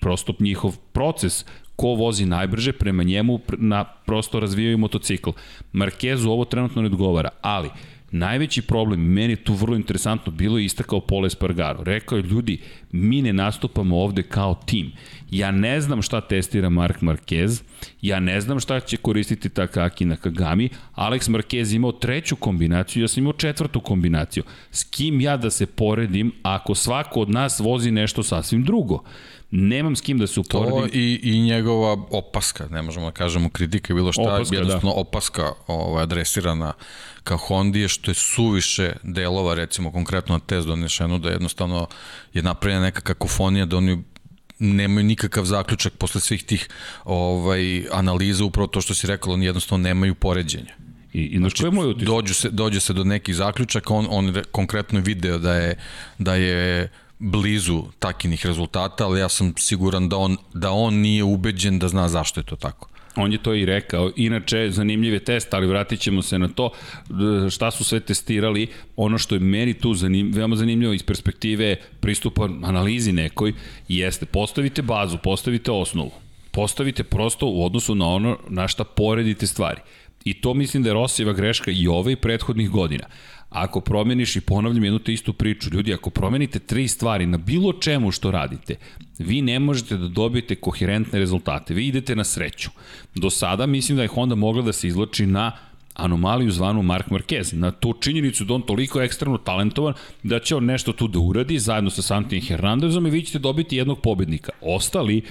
prosto 0.00 0.34
njihov 0.40 0.76
proces 0.92 1.44
ko 1.76 1.88
vozi 1.88 2.26
najbrže, 2.26 2.72
prema 2.72 3.02
njemu 3.02 3.40
na, 3.58 3.84
prosto 3.84 4.40
razvijaju 4.40 4.78
motocikl. 4.78 5.30
Markezu 5.72 6.30
ovo 6.30 6.44
trenutno 6.44 6.82
ne 6.82 6.86
odgovara, 6.86 7.28
ali 7.40 7.70
najveći 8.10 8.62
problem, 8.62 9.00
meni 9.00 9.32
je 9.32 9.44
tu 9.44 9.54
vrlo 9.54 9.76
interesantno, 9.76 10.32
bilo 10.32 10.58
je 10.58 10.64
istakao 10.64 11.00
Pole 11.00 11.30
Spargaro. 11.30 11.84
Rekao 11.84 12.18
je, 12.18 12.22
ljudi, 12.22 12.58
mi 12.92 13.22
ne 13.22 13.32
nastupamo 13.32 13.98
ovde 13.98 14.22
kao 14.22 14.54
tim. 14.66 14.92
Ja 15.30 15.50
ne 15.50 15.80
znam 15.80 16.02
šta 16.02 16.20
testira 16.20 16.68
Mark 16.68 17.00
Marquez, 17.00 17.62
ja 18.02 18.20
ne 18.20 18.40
znam 18.40 18.60
šta 18.60 18.80
će 18.80 18.96
koristiti 18.96 19.48
Takaki 19.48 20.04
Nakagami, 20.04 20.68
Alex 20.94 21.30
Marquez 21.30 21.74
imao 21.76 21.92
treću 21.92 22.36
kombinaciju, 22.36 23.02
ja 23.02 23.08
sam 23.08 23.22
imao 23.22 23.32
četvrtu 23.32 23.80
kombinaciju. 23.80 24.44
S 24.70 24.84
kim 24.84 25.20
ja 25.20 25.36
da 25.36 25.50
se 25.50 25.66
poredim 25.66 26.32
ako 26.42 26.74
svako 26.74 27.20
od 27.20 27.30
nas 27.30 27.60
vozi 27.60 27.90
nešto 27.90 28.22
sasvim 28.22 28.64
drugo? 28.64 29.02
Nemam 29.50 29.96
s 29.96 30.00
kim 30.00 30.18
da 30.18 30.26
se 30.26 30.40
uporedim. 30.40 30.90
To 30.90 30.98
i, 30.98 31.20
i 31.22 31.40
njegova 31.40 31.96
opaska, 32.10 32.68
ne 32.70 32.82
možemo 32.82 33.06
da 33.06 33.12
kažemo 33.12 33.48
kritika 33.48 33.94
bilo 33.94 34.12
šta, 34.12 34.22
Opaska, 34.22 34.36
opaska, 34.36 34.56
jednostavno 34.56 34.94
da. 34.94 35.00
opaska 35.00 35.52
ovaj, 35.66 36.02
adresirana 36.02 36.72
ka 37.24 37.36
Hondi 37.36 37.80
je 37.80 37.88
što 37.88 38.10
je 38.10 38.14
suviše 38.14 38.92
delova, 39.02 39.54
recimo 39.54 39.92
konkretno 39.92 40.34
na 40.34 40.40
test 40.40 40.66
donešeno, 40.66 41.18
da 41.18 41.30
jednostavno 41.30 41.86
je 42.32 42.42
napravljena 42.42 42.82
neka 42.82 43.00
kakofonija 43.00 43.66
da 43.66 43.76
oni 43.76 44.02
nemaju 44.58 45.04
nikakav 45.04 45.44
zaključak 45.44 45.92
posle 45.92 46.20
svih 46.20 46.44
tih 46.44 46.68
ovaj, 47.04 47.86
analiza, 47.92 48.44
upravo 48.44 48.66
to 48.66 48.80
što 48.80 48.94
si 48.94 49.06
rekao, 49.06 49.32
oni 49.32 49.46
jednostavno 49.46 49.82
nemaju 49.82 50.14
poređenja. 50.14 50.74
I, 51.12 51.22
i 51.22 51.38
znači, 51.38 51.64
je 51.64 51.70
moj 51.70 51.90
utisak? 51.90 52.06
Dođu 52.06 52.34
se, 52.34 52.50
dođe 52.50 52.80
se 52.80 52.92
do 52.92 53.04
nekih 53.04 53.36
zaključaka, 53.36 53.94
on, 53.94 54.06
on 54.10 54.42
konkretno 54.52 55.00
video 55.00 55.38
da 55.38 55.54
je, 55.54 55.78
da 56.18 56.34
je 56.34 56.88
blizu 57.18 57.84
takinih 57.98 58.46
rezultata, 58.46 59.06
ali 59.06 59.20
ja 59.20 59.28
sam 59.28 59.54
siguran 59.58 60.08
da 60.08 60.16
on, 60.16 60.36
da 60.54 60.70
on 60.70 60.94
nije 60.94 61.24
ubeđen 61.24 61.78
da 61.78 61.88
zna 61.88 62.08
zašto 62.08 62.40
je 62.40 62.44
to 62.44 62.56
tako. 62.56 62.88
On 63.16 63.32
je 63.32 63.38
to 63.38 63.54
i 63.54 63.64
rekao. 63.64 64.10
Inače, 64.16 64.70
zanimljiv 64.70 65.12
je 65.12 65.24
test, 65.24 65.54
ali 65.54 65.66
vratit 65.66 66.00
ćemo 66.00 66.22
se 66.22 66.38
na 66.38 66.48
to 66.48 66.70
šta 67.50 67.70
su 67.70 67.84
sve 67.84 68.00
testirali. 68.00 68.66
Ono 68.96 69.18
što 69.18 69.34
je 69.34 69.40
meni 69.40 69.74
tu 69.74 69.94
zanim, 69.94 70.32
veoma 70.32 70.56
zanimljivo 70.56 70.92
iz 70.92 71.02
perspektive 71.02 71.76
pristupa 72.00 72.48
analizi 72.62 73.12
nekoj, 73.12 73.52
jeste 73.88 74.26
postavite 74.26 74.82
bazu, 74.82 75.18
postavite 75.22 75.70
osnovu. 75.70 76.10
Postavite 76.50 77.04
prosto 77.04 77.46
u 77.46 77.64
odnosu 77.64 77.94
na 77.94 78.06
ono 78.06 78.38
na 78.48 78.68
šta 78.68 78.84
poredite 78.84 79.46
stvari. 79.46 79.80
I 80.24 80.34
to 80.40 80.54
mislim 80.54 80.82
da 80.82 80.88
je 80.88 80.94
Rosijeva 80.94 81.32
greška 81.32 81.70
i 81.70 81.88
ove 81.88 82.12
i 82.12 82.16
prethodnih 82.16 82.70
godina. 82.70 83.04
Ako 83.56 83.80
promeniš 83.80 84.36
i 84.36 84.40
ponavljam 84.40 84.84
jednu 84.84 84.98
te 84.98 85.12
istu 85.12 85.32
priču, 85.32 85.70
ljudi, 85.72 85.94
ako 85.94 86.10
promenite 86.10 86.58
tri 86.58 86.88
stvari 86.88 87.26
na 87.26 87.38
bilo 87.38 87.72
čemu 87.72 88.10
što 88.10 88.30
radite, 88.30 88.76
vi 89.18 89.42
ne 89.42 89.58
možete 89.58 89.96
da 89.96 90.08
dobijete 90.08 90.54
koherentne 90.54 91.18
rezultate. 91.18 91.74
Vi 91.74 91.86
idete 91.86 92.16
na 92.16 92.24
sreću. 92.24 92.70
Do 93.14 93.30
sada 93.30 93.66
mislim 93.66 93.96
da 93.96 94.02
je 94.02 94.08
Honda 94.08 94.34
mogla 94.34 94.62
da 94.62 94.72
se 94.72 94.88
izloči 94.88 95.26
na 95.26 95.52
anomaliju 95.94 96.50
zvanu 96.50 96.82
Mark 96.82 97.08
Marquez, 97.08 97.54
na 97.54 97.70
tu 97.70 97.94
činjenicu 98.00 98.44
da 98.44 98.54
on 98.54 98.62
toliko 98.62 99.00
ekstremno 99.00 99.38
talentovan 99.38 99.94
da 100.22 100.38
će 100.38 100.56
on 100.56 100.64
nešto 100.64 100.92
tu 100.92 101.08
da 101.08 101.18
uradi 101.18 101.58
zajedno 101.58 101.90
sa 101.90 102.02
Santin 102.02 102.42
Hernandezom 102.42 103.06
i 103.06 103.10
vi 103.10 103.22
ćete 103.22 103.38
dobiti 103.38 103.76
jednog 103.76 104.00
pobednika. 104.00 104.52
Ostali, 104.60 105.22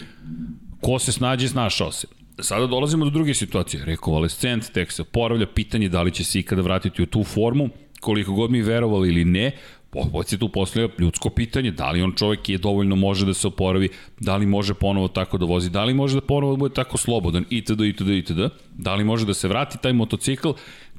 ko 0.81 0.99
se 0.99 1.11
snađe, 1.11 1.47
snašao 1.47 1.91
se. 1.91 2.07
Sada 2.39 2.67
dolazimo 2.67 3.05
do 3.05 3.11
druge 3.11 3.33
situacije. 3.33 3.85
Rekonvalescent, 3.85 4.71
tek 4.73 4.91
se 4.91 5.01
oporavlja, 5.01 5.47
pitanje 5.47 5.89
da 5.89 6.01
li 6.01 6.11
će 6.11 6.23
se 6.23 6.39
ikada 6.39 6.61
vratiti 6.61 7.03
u 7.03 7.05
tu 7.05 7.23
formu, 7.23 7.69
koliko 7.99 8.33
god 8.33 8.51
mi 8.51 8.61
verovali 8.61 9.09
ili 9.09 9.25
ne, 9.25 9.51
opet 9.91 10.27
se 10.27 10.37
tu 10.37 10.49
postavlja 10.49 10.89
ljudsko 10.99 11.29
pitanje, 11.29 11.71
da 11.71 11.91
li 11.91 12.01
on 12.01 12.13
čovek 12.15 12.49
je 12.49 12.57
dovoljno 12.57 12.95
može 12.95 13.25
da 13.25 13.33
se 13.33 13.47
oporavi, 13.47 13.89
da 14.19 14.35
li 14.35 14.45
može 14.45 14.73
ponovo 14.73 15.07
tako 15.07 15.37
da 15.37 15.45
vozi, 15.45 15.69
da 15.69 15.83
li 15.83 15.93
može 15.93 16.15
da 16.15 16.21
ponovo 16.21 16.53
da 16.53 16.57
bude 16.57 16.73
tako 16.73 16.97
slobodan, 16.97 17.45
itd., 17.49 17.81
itd., 17.81 18.09
itd., 18.09 18.39
da 18.73 18.95
li 18.95 19.03
može 19.03 19.25
da 19.25 19.33
se 19.33 19.47
vrati 19.47 19.77
taj 19.81 19.93
motocikl 19.93 20.49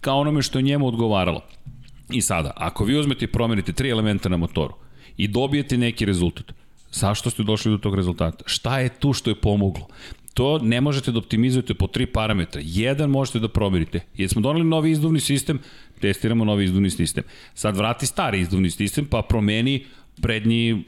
kao 0.01 0.21
onome 0.21 0.43
što 0.43 0.59
je 0.59 0.63
njemu 0.63 0.87
odgovaralo. 0.87 1.41
I 2.11 2.21
sada, 2.23 2.53
ako 2.57 2.85
vi 2.85 2.99
uzmete 2.99 3.25
i 3.25 3.33
promenite 3.33 3.73
tri 3.73 3.91
elementa 3.91 4.29
na 4.29 4.37
motoru 4.37 4.75
i 5.17 5.29
dobijete 5.29 5.79
neki 5.79 6.05
rezultat, 6.05 6.53
zašto 6.93 7.31
ste 7.31 7.43
došli 7.43 7.71
do 7.71 7.79
tog 7.79 7.95
rezultata? 7.95 8.45
Šta 8.47 8.79
je 8.81 8.89
tu 8.89 9.13
što 9.13 9.31
je 9.31 9.41
pomoglo? 9.41 9.87
to 10.37 10.59
ne 10.59 10.81
možete 10.81 11.13
da 11.13 11.19
optimizujete 11.19 11.75
po 11.75 11.87
tri 11.87 12.07
parametra. 12.07 12.61
Jedan 12.65 13.11
možete 13.11 13.39
da 13.41 13.49
promerite. 13.49 14.01
Jer 14.17 14.29
smo 14.29 14.43
donali 14.45 14.65
novi 14.65 14.91
izduvni 14.91 15.21
sistem, 15.21 15.59
testiramo 16.01 16.45
novi 16.45 16.65
izduvni 16.65 16.91
sistem. 16.91 17.25
Sad 17.55 17.77
vrati 17.77 18.07
stari 18.07 18.41
izduvni 18.41 18.71
sistem, 18.71 19.07
pa 19.07 19.23
promeni 19.23 19.85
prednji 20.23 20.85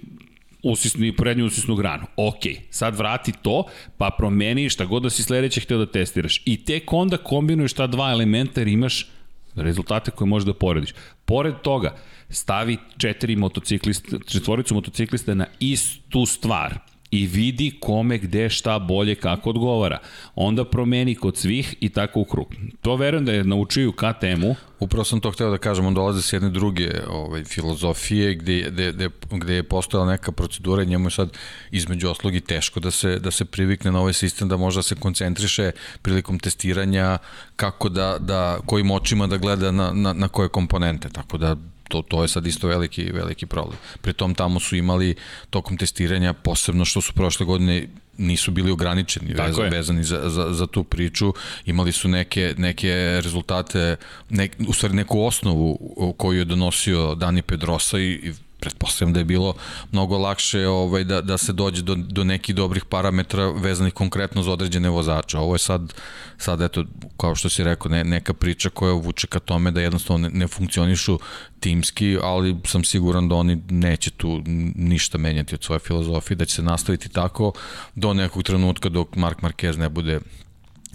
usisni, 0.62 1.12
prednju 1.16 1.46
usisnu 1.46 1.76
granu. 1.76 2.06
Ok, 2.16 2.42
sad 2.70 2.96
vrati 2.96 3.32
to, 3.42 3.64
pa 3.98 4.10
promeni 4.18 4.68
šta 4.68 4.84
god 4.84 5.02
da 5.02 5.10
si 5.10 5.22
sledeće 5.22 5.60
hteo 5.60 5.78
da 5.78 5.86
testiraš. 5.86 6.42
I 6.44 6.64
tek 6.64 6.92
onda 6.92 7.16
kombinuješ 7.16 7.72
ta 7.72 7.86
dva 7.86 8.10
elementa 8.12 8.60
jer 8.60 8.68
imaš 8.68 9.06
rezultate 9.54 10.10
koje 10.10 10.28
možeš 10.28 10.46
da 10.46 10.54
porediš. 10.54 10.94
Pored 11.24 11.54
toga, 11.62 11.96
stavi 12.30 12.76
četiri 12.98 13.36
motociklista, 13.36 14.18
četvoricu 14.26 14.74
motociklista 14.74 15.34
na 15.34 15.46
istu 15.60 16.26
stvar 16.26 16.78
i 17.10 17.26
vidi 17.26 17.72
kome 17.80 18.18
gde 18.18 18.50
šta 18.50 18.78
bolje 18.78 19.14
kako 19.14 19.50
odgovara. 19.50 19.98
Onda 20.34 20.64
promeni 20.64 21.14
kod 21.14 21.36
svih 21.36 21.74
i 21.80 21.88
tako 21.88 22.20
u 22.20 22.24
krug. 22.24 22.54
To 22.80 22.96
verujem 22.96 23.24
da 23.24 23.32
je 23.32 23.44
naučio 23.44 23.88
u 23.88 23.92
KTM-u. 23.92 24.54
Upravo 24.80 25.04
sam 25.04 25.20
to 25.20 25.30
hteo 25.30 25.50
da 25.50 25.58
kažem, 25.58 25.86
on 25.86 25.94
dolaze 25.94 26.22
s 26.22 26.32
jedne 26.32 26.50
druge 26.50 26.90
ovaj, 27.08 27.44
filozofije 27.44 28.34
gde, 28.34 28.70
gde, 28.70 28.92
gde, 28.92 29.08
gde 29.30 29.54
je 29.54 29.62
postojala 29.62 30.10
neka 30.10 30.32
procedura 30.32 30.82
i 30.82 30.86
njemu 30.86 31.06
je 31.06 31.10
sad 31.10 31.30
između 31.70 32.08
oslogi 32.08 32.40
teško 32.40 32.80
da 32.80 32.90
se, 32.90 33.18
da 33.18 33.30
se 33.30 33.44
privikne 33.44 33.92
na 33.92 34.00
ovaj 34.00 34.12
sistem, 34.12 34.48
da 34.48 34.56
možda 34.56 34.82
se 34.82 34.94
koncentriše 34.94 35.70
prilikom 36.02 36.38
testiranja 36.38 37.18
kako 37.56 37.88
da, 37.88 38.18
da 38.20 38.58
kojim 38.66 38.90
očima 38.90 39.26
da 39.26 39.36
gleda 39.36 39.72
na, 39.72 39.92
na, 39.92 40.12
na 40.12 40.28
koje 40.28 40.48
komponente. 40.48 41.08
Tako 41.08 41.38
da 41.38 41.56
to, 41.88 42.02
to 42.02 42.22
je 42.22 42.28
sad 42.28 42.46
isto 42.46 42.68
veliki, 42.68 43.04
veliki 43.12 43.46
problem. 43.46 43.78
Pri 44.00 44.12
tom 44.12 44.34
tamo 44.34 44.60
su 44.60 44.76
imali 44.76 45.14
tokom 45.50 45.76
testiranja, 45.76 46.32
posebno 46.32 46.84
što 46.84 47.00
su 47.00 47.12
prošle 47.12 47.46
godine 47.46 47.88
nisu 48.18 48.50
bili 48.50 48.70
ograničeni 48.70 49.34
vez, 49.34 49.56
vezani 49.70 50.04
za, 50.04 50.28
za, 50.28 50.52
za 50.52 50.66
tu 50.66 50.84
priču, 50.84 51.34
imali 51.66 51.92
su 51.92 52.08
neke, 52.08 52.54
neke 52.58 53.20
rezultate, 53.22 53.96
ne, 54.30 54.48
u 54.68 54.72
stvari 54.72 54.94
neku 54.94 55.22
osnovu 55.22 55.94
koju 56.16 56.38
je 56.38 56.44
donosio 56.44 57.14
Dani 57.14 57.42
Pedrosa 57.42 57.98
i, 57.98 58.10
i 58.12 58.32
pretpostavljam 58.60 59.12
da 59.12 59.20
je 59.20 59.24
bilo 59.24 59.54
mnogo 59.92 60.18
lakše 60.18 60.66
ovaj, 60.66 61.04
da, 61.04 61.20
da 61.20 61.38
se 61.38 61.52
dođe 61.52 61.82
do, 61.82 61.94
do 61.94 62.24
nekih 62.24 62.54
dobrih 62.54 62.84
parametra 62.84 63.50
vezanih 63.50 63.92
konkretno 63.92 64.42
za 64.42 64.52
određene 64.52 64.88
vozače. 64.88 65.38
Ovo 65.38 65.54
je 65.54 65.58
sad, 65.58 65.94
sad 66.38 66.60
eto, 66.60 66.84
kao 67.16 67.34
što 67.34 67.48
si 67.48 67.64
rekao, 67.64 67.90
ne, 67.90 68.04
neka 68.04 68.34
priča 68.34 68.70
koja 68.70 68.92
vuče 68.92 69.26
ka 69.26 69.38
tome 69.38 69.70
da 69.70 69.80
jednostavno 69.80 70.28
ne, 70.28 70.38
ne 70.38 70.48
funkcionišu 70.48 71.18
timski, 71.60 72.18
ali 72.22 72.56
sam 72.64 72.84
siguran 72.84 73.28
da 73.28 73.34
oni 73.34 73.62
neće 73.70 74.10
tu 74.10 74.42
ništa 74.74 75.18
menjati 75.18 75.54
od 75.54 75.64
svoje 75.64 75.78
filozofije, 75.78 76.36
da 76.36 76.44
će 76.44 76.54
se 76.54 76.62
nastaviti 76.62 77.08
tako 77.08 77.52
do 77.94 78.14
nekog 78.14 78.42
trenutka 78.42 78.88
dok 78.88 79.16
Mark 79.16 79.40
Marquez 79.40 79.78
ne 79.78 79.88
bude 79.88 80.20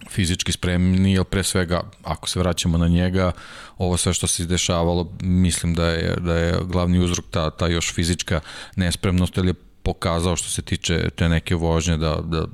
fizički 0.09 0.51
spremni, 0.51 1.13
jer 1.13 1.23
pre 1.23 1.43
svega, 1.43 1.81
ako 2.03 2.29
se 2.29 2.39
vraćamo 2.39 2.77
na 2.77 2.87
njega, 2.87 3.31
ovo 3.77 3.97
sve 3.97 4.13
što 4.13 4.27
se 4.27 4.43
izdešavalo, 4.43 5.11
mislim 5.21 5.73
da 5.73 5.87
je, 5.87 6.15
da 6.15 6.35
je 6.35 6.59
glavni 6.63 6.99
uzrok 6.99 7.25
ta, 7.31 7.49
ta 7.49 7.67
još 7.67 7.93
fizička 7.93 8.39
nespremnost, 8.75 9.37
ili 9.37 9.47
je 9.47 9.53
pokazao 9.83 10.35
što 10.35 10.49
se 10.49 10.61
tiče 10.61 11.09
te 11.09 11.29
neke 11.29 11.55
vožnje 11.55 11.97
da, 11.97 12.19
da 12.23 12.45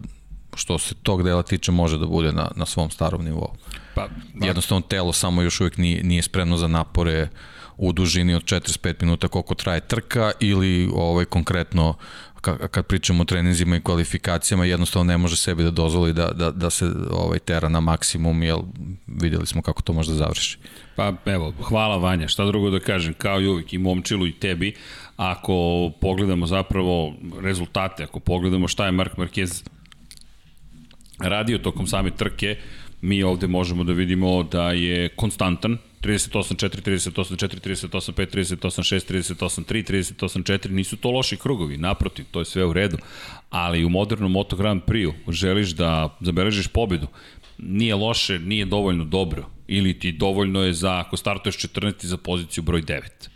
što 0.56 0.80
se 0.80 0.96
tog 1.04 1.24
dela 1.24 1.44
tiče 1.44 1.72
može 1.72 1.98
da 1.98 2.06
bude 2.06 2.32
na, 2.32 2.52
na 2.56 2.66
svom 2.66 2.90
starom 2.90 3.24
nivou. 3.24 3.54
Pa, 3.96 4.08
pa, 4.40 4.46
Jednostavno 4.46 4.82
telo 4.82 5.14
samo 5.14 5.42
još 5.42 5.62
uvijek 5.62 5.78
nije, 5.78 6.04
nije 6.04 6.22
spremno 6.22 6.58
za 6.58 6.68
napore 6.68 7.30
u 7.78 7.92
dužini 7.94 8.34
od 8.36 8.44
45 8.44 8.96
minuta 9.02 9.28
koliko 9.28 9.56
traje 9.56 9.80
trka 9.82 10.32
ili 10.40 10.90
ovaj 10.94 11.26
konkretno 11.26 11.94
kad 12.42 12.86
pričamo 12.86 13.22
o 13.22 13.26
treninzima 13.26 13.76
i 13.76 13.82
kvalifikacijama, 13.82 14.66
jednostavno 14.66 15.12
ne 15.12 15.18
može 15.18 15.36
sebi 15.36 15.64
da 15.64 15.72
dozvoli 15.72 16.14
da, 16.14 16.32
da, 16.32 16.52
da 16.52 16.70
se 16.70 16.92
ovaj, 17.12 17.40
tera 17.40 17.70
na 17.70 17.80
maksimum, 17.80 18.44
jer 18.44 18.56
videli 19.08 19.48
smo 19.48 19.62
kako 19.62 19.82
to 19.82 19.94
može 19.94 20.12
da 20.12 20.18
završi. 20.18 20.58
Pa 20.96 21.14
evo, 21.26 21.54
hvala 21.64 21.98
Vanja, 21.98 22.28
šta 22.28 22.46
drugo 22.46 22.70
da 22.70 22.80
kažem, 22.80 23.14
kao 23.14 23.42
i 23.42 23.48
uvijek 23.48 23.74
i 23.74 23.78
momčilu 23.78 24.28
i 24.28 24.32
tebi, 24.32 24.74
ako 25.18 25.92
pogledamo 26.02 26.48
zapravo 26.48 27.14
rezultate, 27.42 28.04
ako 28.04 28.20
pogledamo 28.20 28.68
šta 28.68 28.86
je 28.86 28.92
Mark 28.92 29.18
Marquez 29.18 29.64
radio 31.20 31.58
tokom 31.58 31.88
same 31.88 32.12
trke, 32.12 32.58
mi 33.02 33.24
ovde 33.24 33.48
možemo 33.48 33.84
da 33.84 33.94
vidimo 33.94 34.44
da 34.44 34.72
je 34.72 35.10
konstantan, 35.10 35.78
38-4, 36.02 36.82
38-4, 36.82 37.60
38-5, 37.60 38.58
38-6, 38.60 39.36
38-3, 39.36 40.16
38-4, 40.16 40.70
nisu 40.70 40.98
to 40.98 41.12
loši 41.12 41.38
krugovi, 41.38 41.78
naprotiv, 41.78 42.26
to 42.32 42.40
je 42.40 42.46
sve 42.46 42.66
u 42.66 42.74
redu, 42.74 42.98
ali 43.50 43.86
u 43.86 43.90
modernom 43.90 44.32
Moto 44.32 44.56
Grand 44.56 44.82
Prix 44.88 45.14
želiš 45.28 45.70
da 45.70 46.18
zabeležiš 46.20 46.68
pobedu, 46.68 47.08
nije 47.58 47.96
loše, 47.96 48.40
nije 48.40 48.66
dovoljno 48.66 49.06
dobro, 49.06 49.46
ili 49.68 50.00
ti 50.00 50.12
dovoljno 50.12 50.64
je 50.64 50.74
za, 50.74 51.00
ako 51.00 51.18
startuješ 51.18 51.58
14. 51.58 52.06
za 52.06 52.18
poziciju 52.18 52.64
broj 52.64 52.82
9 52.82 53.30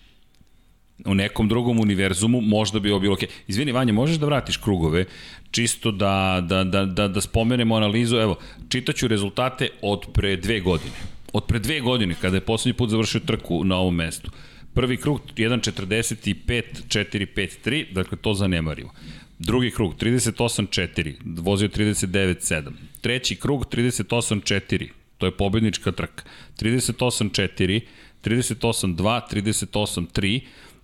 u 1.05 1.15
nekom 1.15 1.47
drugom 1.47 1.79
univerzumu 1.79 2.41
možda 2.41 2.79
bi 2.79 2.91
ovo 2.91 2.99
bilo 2.99 3.13
okej. 3.13 3.27
Okay. 3.27 3.31
Izvini 3.47 3.71
Vanja, 3.71 3.93
možeš 3.93 4.17
da 4.17 4.25
vratiš 4.25 4.57
krugove 4.57 5.05
čisto 5.51 5.91
da, 5.91 6.43
da, 6.49 6.63
da, 6.63 6.85
da, 6.85 7.07
da 7.07 7.21
spomenemo 7.21 7.75
analizu, 7.75 8.15
evo, 8.15 8.35
čitaću 8.69 9.07
rezultate 9.07 9.69
od 9.81 10.05
pre 10.13 10.35
dve 10.35 10.59
godine 10.59 10.93
od 11.33 11.45
pre 11.45 11.59
dve 11.59 11.79
godine, 11.79 12.15
kada 12.21 12.37
je 12.37 12.41
poslednji 12.41 12.77
put 12.77 12.89
završio 12.89 13.21
trku 13.25 13.63
na 13.63 13.77
ovom 13.77 13.95
mestu. 13.95 14.31
Prvi 14.73 14.97
krug 14.97 15.21
1.45-4-5-3, 15.35 17.93
dakle 17.93 18.17
to 18.17 18.33
zanemarimo. 18.33 18.91
Drugi 19.39 19.71
krug 19.71 19.95
38-4, 19.95 21.15
vozio 21.25 21.67
39-7. 21.67 22.71
Treći 23.01 23.35
krug 23.35 23.65
38-4, 23.65 24.89
to 25.17 25.25
je 25.25 25.37
pobednička 25.37 25.91
trka. 25.91 26.23
38-4, 26.59 27.81
38-2, 28.23 29.21
38-3, 29.31 30.41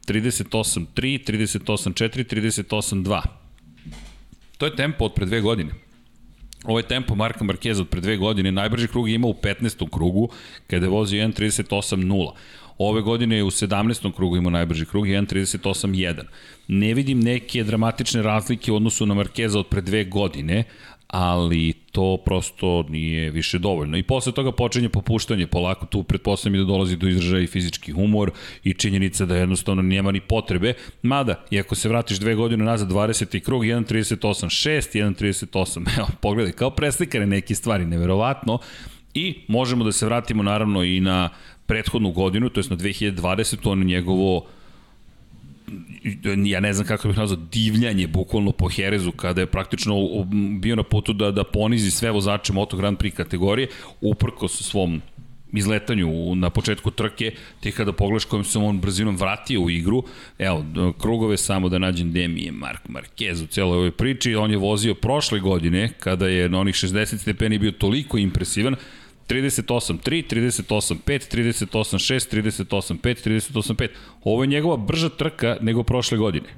38-3, 0.08 0.86
38-4, 0.96 2.24
38-2. 2.24 3.22
To 4.58 4.66
je 4.66 4.76
tempo 4.76 5.06
od 5.06 5.14
pre 5.14 5.26
dve 5.26 5.42
godine. 5.42 5.89
Ovo 6.64 6.80
je 6.80 6.88
tempo 6.88 7.16
Marka 7.16 7.44
Markeza 7.44 7.82
od 7.82 7.90
pre 7.90 8.02
dve 8.02 8.18
godine, 8.18 8.52
najbrži 8.52 8.88
krug 8.88 9.10
je 9.10 9.16
imao 9.16 9.30
u 9.30 9.34
15. 9.34 9.90
krugu, 9.90 10.30
kada 10.68 10.86
je 10.86 10.90
vozio 10.90 11.28
1.38.0. 11.28 12.32
ove 12.78 13.02
godine 13.02 13.36
je 13.36 13.44
u 13.44 13.52
17. 13.52 14.16
krugu 14.16 14.38
imao 14.38 14.52
najbrži 14.52 14.86
krug, 14.86 15.06
1.38.1. 15.06 16.24
Ne 16.68 16.94
vidim 16.94 17.20
neke 17.20 17.64
dramatične 17.64 18.22
razlike 18.22 18.72
u 18.72 18.76
odnosu 18.76 19.06
na 19.06 19.14
Markeza 19.14 19.60
od 19.60 19.68
pre 19.68 19.82
dve 19.82 20.04
godine, 20.04 20.64
ali 21.10 21.74
to 21.74 22.18
prosto 22.26 22.86
nije 22.90 23.32
više 23.32 23.60
dovoljno. 23.60 23.98
I 23.98 24.04
posle 24.04 24.32
toga 24.32 24.52
počinje 24.52 24.90
popuštanje, 24.90 25.48
polako 25.48 25.86
tu 25.86 26.04
pretpostavljam 26.04 26.62
da 26.62 26.68
dolazi 26.68 26.98
do 26.98 27.08
izražaja 27.08 27.44
i 27.44 27.48
fizički 27.48 27.92
humor 27.92 28.32
i 28.64 28.74
činjenica 28.74 29.26
da 29.26 29.36
jednostavno 29.36 29.82
nema 29.82 30.12
ni 30.12 30.20
potrebe, 30.20 30.74
mada, 31.02 31.44
i 31.52 31.60
ako 31.60 31.76
se 31.76 31.90
vratiš 31.90 32.20
dve 32.20 32.36
godine 32.36 32.64
nazad, 32.64 32.92
20. 32.92 33.40
krug, 33.40 33.64
1.38.6, 33.64 35.04
1.38, 35.04 35.98
evo, 35.98 36.08
pogledaj, 36.22 36.52
kao 36.52 36.70
preslikane 36.70 37.26
neke 37.26 37.56
stvari, 37.56 37.86
neverovatno, 37.86 38.60
i 39.14 39.36
možemo 39.48 39.84
da 39.84 39.92
se 39.92 40.06
vratimo 40.06 40.44
naravno 40.44 40.84
i 40.84 41.00
na 41.00 41.30
prethodnu 41.66 42.12
godinu, 42.12 42.50
to 42.50 42.60
je 42.60 42.64
na 42.70 42.78
2020. 42.78 43.70
ono 43.70 43.84
njegovo 43.84 44.46
ja 46.46 46.60
ne 46.60 46.74
znam 46.74 46.88
kako 46.88 47.08
bih 47.08 47.18
nazvao, 47.18 47.46
divljanje 47.52 48.08
bukvalno 48.08 48.52
po 48.52 48.70
Herezu 48.70 49.12
kada 49.12 49.42
je 49.42 49.48
praktično 49.48 49.96
bio 50.60 50.76
na 50.76 50.84
putu 50.84 51.14
da, 51.14 51.32
da 51.32 51.44
ponizi 51.44 51.92
sve 51.92 52.12
vozače 52.12 52.54
Moto 52.54 52.78
Grand 52.78 52.98
Prix 52.98 53.16
kategorije, 53.16 53.68
uprko 54.02 54.48
sa 54.48 54.64
svom 54.64 55.02
izletanju 55.54 56.36
na 56.36 56.50
početku 56.50 56.92
trke, 56.92 57.32
ti 57.60 57.72
kada 57.72 57.94
pogledaš 57.94 58.26
kojim 58.26 58.44
se 58.44 58.60
on 58.60 58.80
brzinom 58.80 59.18
vratio 59.18 59.62
u 59.62 59.70
igru, 59.70 60.04
evo, 60.40 60.66
krugove 61.02 61.38
samo 61.38 61.70
da 61.70 61.78
nađem 61.78 62.10
gde 62.10 62.28
mi 62.28 62.42
je 62.42 62.52
Mark 62.52 62.82
Marquez 62.90 63.44
u 63.44 63.48
celoj 63.48 63.78
ovoj 63.78 63.92
priči, 63.92 64.36
on 64.36 64.52
je 64.52 64.58
vozio 64.58 64.94
prošle 64.94 65.40
godine, 65.40 65.90
kada 66.00 66.28
je 66.28 66.50
na 66.50 66.60
onih 66.60 66.76
60 66.76 67.18
stepeni 67.18 67.58
bio 67.58 67.72
toliko 67.72 68.18
impresivan, 68.18 68.76
38-3, 69.30 70.00
38-5, 70.04 71.36
38-6, 71.36 72.36
38-5, 72.68 73.30
38-5. 73.30 73.88
Ovo 74.24 74.44
je 74.44 74.48
njegova 74.48 74.78
brža 74.78 75.10
trka 75.10 75.58
nego 75.62 75.84
prošle 75.84 76.18
godine 76.18 76.50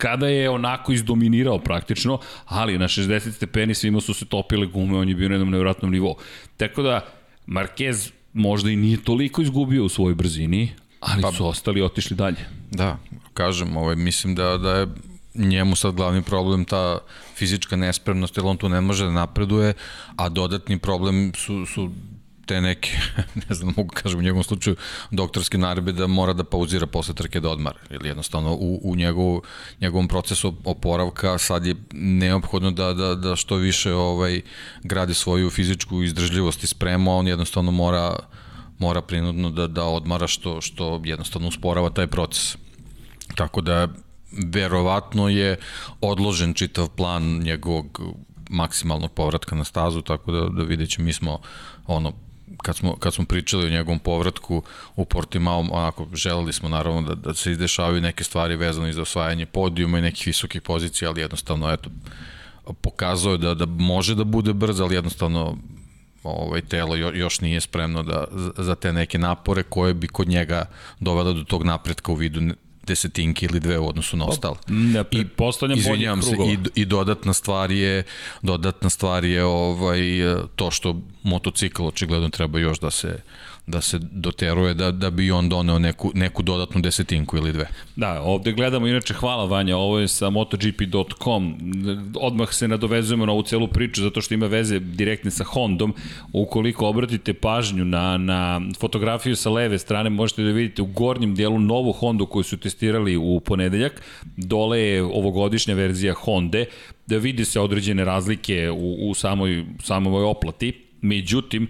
kada 0.00 0.28
je 0.28 0.50
onako 0.50 0.92
izdominirao 0.92 1.58
praktično, 1.58 2.18
ali 2.44 2.78
na 2.78 2.88
60 2.88 3.32
stepeni 3.32 3.74
svima 3.74 4.00
su 4.00 4.14
se 4.14 4.24
topile 4.24 4.66
gume, 4.66 4.98
on 4.98 5.08
je 5.08 5.14
bio 5.14 5.28
na 5.28 5.34
jednom 5.34 5.50
nevratnom 5.50 5.92
nivou. 5.92 6.16
Tako 6.56 6.82
da, 6.82 7.06
Marquez 7.46 8.10
možda 8.32 8.70
i 8.70 8.76
nije 8.76 9.04
toliko 9.04 9.42
izgubio 9.42 9.84
u 9.84 9.88
svojoj 9.88 10.14
brzini, 10.14 10.72
ali 11.00 11.22
pa, 11.22 11.32
su 11.32 11.46
ostali 11.46 11.82
otišli 11.82 12.16
dalje. 12.16 12.48
Da, 12.70 12.98
kažem, 13.34 13.76
ovaj, 13.76 13.96
mislim 13.96 14.34
da, 14.34 14.56
da 14.56 14.72
je 14.72 14.86
njemu 15.34 15.76
sad 15.76 15.94
glavni 15.94 16.22
problem 16.22 16.64
ta 16.64 16.98
fizička 17.34 17.76
nespremnost, 17.76 18.36
jer 18.36 18.46
on 18.46 18.56
tu 18.56 18.68
ne 18.68 18.80
može 18.80 19.04
da 19.04 19.10
napreduje, 19.10 19.74
a 20.16 20.28
dodatni 20.28 20.78
problem 20.78 21.32
su, 21.36 21.66
su 21.66 21.90
te 22.50 22.60
neke, 22.60 22.90
ne 23.48 23.54
znam, 23.54 23.74
mogu 23.76 23.94
kažem 23.94 24.18
u 24.18 24.22
njegovom 24.22 24.44
slučaju, 24.44 24.76
doktorske 25.10 25.58
naredbe 25.58 25.92
da 25.92 26.06
mora 26.06 26.32
da 26.32 26.44
pauzira 26.44 26.86
posle 26.86 27.14
trke 27.14 27.40
da 27.40 27.50
odmara. 27.50 27.78
Ili 27.90 28.08
jednostavno 28.08 28.54
u, 28.54 28.80
u 28.82 28.96
njegov, 28.96 29.40
njegovom 29.80 30.08
procesu 30.08 30.54
oporavka 30.64 31.38
sad 31.38 31.66
je 31.66 31.76
neophodno 31.92 32.70
da, 32.70 32.92
da, 32.94 33.14
da 33.14 33.36
što 33.36 33.56
više 33.56 33.94
ovaj, 33.94 34.40
gradi 34.82 35.14
svoju 35.14 35.50
fizičku 35.50 36.02
izdržljivost 36.02 36.64
i 36.64 36.66
spremu, 36.66 37.12
a 37.12 37.14
on 37.14 37.28
jednostavno 37.28 37.70
mora, 37.70 38.16
mora 38.78 39.02
prinudno 39.02 39.50
da, 39.50 39.66
da 39.66 39.84
odmara 39.84 40.26
što, 40.26 40.60
što 40.60 41.00
jednostavno 41.04 41.48
usporava 41.48 41.90
taj 41.90 42.06
proces. 42.06 42.56
Tako 43.36 43.60
da 43.60 43.88
verovatno 44.32 45.28
je 45.28 45.56
odložen 46.00 46.54
čitav 46.54 46.88
plan 46.88 47.38
njegovog 47.38 48.00
maksimalnog 48.50 49.12
povratka 49.12 49.56
na 49.56 49.64
stazu, 49.64 50.02
tako 50.02 50.32
da, 50.32 50.48
da 50.48 50.62
vidjet 50.62 50.90
ćemo, 50.90 51.04
mi 51.04 51.12
smo 51.12 51.38
ono, 51.86 52.12
kad 52.62 52.76
smo, 52.76 52.96
kad 52.96 53.14
smo 53.14 53.24
pričali 53.24 53.66
o 53.66 53.70
njegovom 53.70 53.98
povratku 53.98 54.62
u 54.96 55.04
Portimao, 55.04 55.60
onako, 55.70 56.06
želeli 56.14 56.52
smo 56.52 56.68
naravno 56.68 57.02
da, 57.02 57.14
da 57.14 57.34
se 57.34 57.52
izdešavaju 57.52 58.00
neke 58.00 58.24
stvari 58.24 58.56
vezane 58.56 58.92
za 58.92 59.02
osvajanje 59.02 59.46
podijuma 59.46 59.98
i 59.98 60.02
nekih 60.02 60.26
visokih 60.26 60.62
pozicija, 60.62 61.08
ali 61.08 61.20
jednostavno, 61.20 61.72
eto, 61.72 61.90
pokazao 62.80 63.32
je 63.32 63.38
da, 63.38 63.54
da 63.54 63.66
može 63.66 64.14
da 64.14 64.24
bude 64.24 64.52
brz, 64.52 64.80
ali 64.80 64.94
jednostavno 64.94 65.56
ovaj 66.22 66.60
telo 66.60 66.96
još 66.96 67.40
nije 67.40 67.60
spremno 67.60 68.02
da 68.02 68.24
za 68.58 68.74
te 68.74 68.92
neke 68.92 69.18
napore 69.18 69.62
koje 69.62 69.94
bi 69.94 70.08
kod 70.08 70.28
njega 70.28 70.64
dovela 71.00 71.32
do 71.32 71.44
tog 71.44 71.64
napretka 71.64 72.12
u 72.12 72.14
vidu 72.14 72.40
desetinke 72.82 73.46
ili 73.46 73.60
dve 73.60 73.78
u 73.78 73.88
odnosu 73.88 74.16
na 74.16 74.24
ostalo. 74.24 74.56
Ne, 74.68 75.04
I 75.10 75.28
postavljam 75.28 75.78
izvinjavam 75.78 76.22
se, 76.22 76.30
i, 76.30 76.80
i 76.80 76.84
dodatna 76.84 77.32
stvar 77.32 77.70
je 77.70 78.02
dodatna 78.42 78.90
stvar 78.90 79.24
je 79.24 79.44
ovaj 79.44 80.00
to 80.56 80.70
što 80.70 81.00
motocikl 81.22 81.86
očigledno 81.86 82.28
treba 82.28 82.58
još 82.58 82.78
da 82.78 82.90
se 82.90 83.22
da 83.70 83.80
se 83.80 83.98
doteruje 83.98 84.74
da, 84.74 84.90
da 84.90 85.10
bi 85.10 85.30
on 85.30 85.48
doneo 85.48 85.78
neku, 85.78 86.10
neku 86.14 86.42
dodatnu 86.42 86.80
desetinku 86.80 87.36
ili 87.36 87.52
dve. 87.52 87.68
Da, 87.96 88.22
ovde 88.22 88.52
gledamo, 88.52 88.86
inače 88.86 89.14
hvala 89.14 89.44
Vanja, 89.44 89.76
ovo 89.76 89.98
je 89.98 90.08
sa 90.08 90.30
MotoGP.com, 90.30 91.54
odmah 92.20 92.52
se 92.52 92.68
nadovezujemo 92.68 93.26
na 93.26 93.32
ovu 93.32 93.42
celu 93.42 93.68
priču 93.68 94.02
zato 94.02 94.20
što 94.20 94.34
ima 94.34 94.46
veze 94.46 94.78
direktne 94.78 95.30
sa 95.30 95.44
Hondom, 95.44 95.94
ukoliko 96.32 96.88
obratite 96.88 97.34
pažnju 97.34 97.84
na, 97.84 98.18
na 98.18 98.60
fotografiju 98.80 99.36
sa 99.36 99.50
leve 99.50 99.78
strane, 99.78 100.10
možete 100.10 100.42
da 100.42 100.50
vidite 100.50 100.82
u 100.82 100.86
gornjem 100.86 101.34
delu 101.34 101.58
novu 101.58 101.92
Hondu 101.92 102.26
koju 102.26 102.42
su 102.42 102.56
testirali 102.56 103.16
u 103.16 103.40
ponedeljak, 103.40 104.02
dole 104.36 104.80
je 104.80 105.02
ovogodišnja 105.02 105.74
verzija 105.74 106.14
Honda, 106.14 106.64
da 107.06 107.16
vidi 107.16 107.44
se 107.44 107.60
određene 107.60 108.04
razlike 108.04 108.70
u, 108.70 109.10
u 109.10 109.14
samoj, 109.14 109.64
samoj 109.82 110.24
oplati, 110.24 110.89
međutim, 111.02 111.68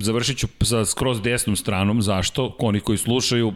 završit 0.00 0.38
ću 0.38 0.46
sa 0.62 0.84
skroz 0.84 1.22
desnom 1.22 1.56
stranom, 1.56 2.02
zašto? 2.02 2.56
Oni 2.58 2.80
koji 2.80 2.98
slušaju, 2.98 3.52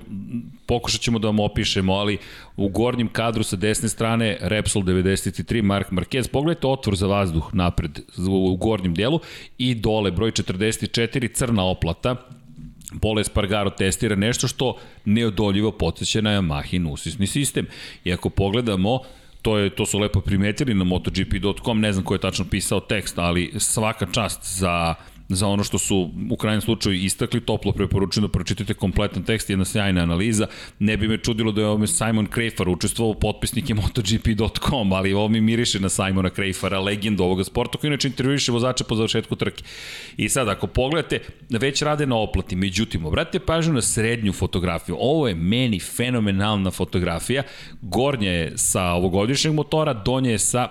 pokušat 0.66 1.00
ćemo 1.00 1.18
da 1.18 1.28
vam 1.28 1.40
opišemo, 1.40 1.92
ali 1.92 2.18
u 2.56 2.68
gornjem 2.68 3.08
kadru 3.08 3.42
sa 3.42 3.56
desne 3.56 3.88
strane 3.88 4.38
Repsol 4.40 4.82
93, 4.82 5.62
Mark 5.62 5.90
Marquez, 5.90 6.28
pogledajte 6.28 6.66
otvor 6.66 6.96
za 6.96 7.06
vazduh 7.06 7.54
napred 7.54 8.00
u 8.28 8.56
gornjem 8.56 8.94
delu 8.94 9.20
i 9.58 9.74
dole 9.74 10.10
broj 10.10 10.32
44, 10.32 11.32
crna 11.34 11.64
oplata, 11.64 12.16
Pole 13.00 13.24
Spargaro 13.24 13.70
testira 13.70 14.16
nešto 14.16 14.48
što 14.48 14.76
neodoljivo 15.04 15.72
podsjeća 15.72 16.20
na 16.20 16.30
Yamahin 16.30 16.92
usisni 16.92 17.26
sistem. 17.26 17.66
I 18.04 18.12
ako 18.12 18.30
pogledamo, 18.30 19.00
to, 19.42 19.58
je, 19.58 19.70
to 19.70 19.86
su 19.86 19.98
lepo 19.98 20.20
primetili 20.20 20.74
na 20.74 20.84
MotoGP.com, 20.84 21.80
ne 21.80 21.92
znam 21.92 22.04
ko 22.04 22.14
je 22.14 22.20
tačno 22.20 22.44
pisao 22.50 22.80
tekst, 22.80 23.18
ali 23.18 23.52
svaka 23.58 24.06
čast 24.12 24.58
za 24.58 24.94
za 25.28 25.48
ono 25.48 25.64
što 25.64 25.78
su 25.78 26.10
u 26.30 26.36
krajnjem 26.36 26.60
slučaju 26.60 26.96
istakli, 26.96 27.40
toplo 27.40 27.72
preporučujem 27.72 28.26
da 28.26 28.32
pročitate 28.32 28.74
kompletan 28.74 29.22
tekst, 29.22 29.50
jedna 29.50 29.64
sjajna 29.64 30.02
analiza. 30.02 30.46
Ne 30.78 30.96
bi 30.96 31.08
me 31.08 31.18
čudilo 31.18 31.52
da 31.52 31.60
je 31.60 31.66
ovome 31.66 31.86
Simon 31.86 32.26
Krejfar 32.26 32.68
učestvovao, 32.68 33.14
potpisnik 33.14 33.68
je 33.68 33.74
MotoGP.com, 33.74 34.92
ali 34.92 35.12
ovo 35.12 35.28
mi 35.28 35.40
miriše 35.40 35.80
na 35.80 35.88
Simona 35.88 36.30
Krejfara, 36.30 36.80
legendu 36.80 37.24
ovoga 37.24 37.44
sporta, 37.44 37.78
koji 37.78 37.88
inače 37.88 38.08
intervjuiše 38.08 38.52
vozača 38.52 38.84
po 38.84 38.94
završetku 38.94 39.36
trke. 39.36 39.64
I 40.16 40.28
sad, 40.28 40.48
ako 40.48 40.66
pogledate, 40.66 41.20
već 41.50 41.82
rade 41.82 42.06
na 42.06 42.16
oplati, 42.16 42.56
međutim, 42.56 43.06
obratite 43.06 43.38
pažnju 43.38 43.72
na 43.72 43.82
srednju 43.82 44.32
fotografiju. 44.32 44.96
Ovo 45.00 45.28
je 45.28 45.34
meni 45.34 45.80
fenomenalna 45.80 46.70
fotografija. 46.70 47.42
Gornja 47.82 48.30
je 48.30 48.52
sa 48.56 48.84
ovogodišnjeg 48.84 49.54
motora, 49.54 49.94
donja 49.94 50.30
je 50.30 50.38
sa 50.38 50.68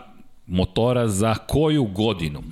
motora 0.47 1.07
za 1.07 1.35
koju 1.35 1.85
godinu? 1.85 2.43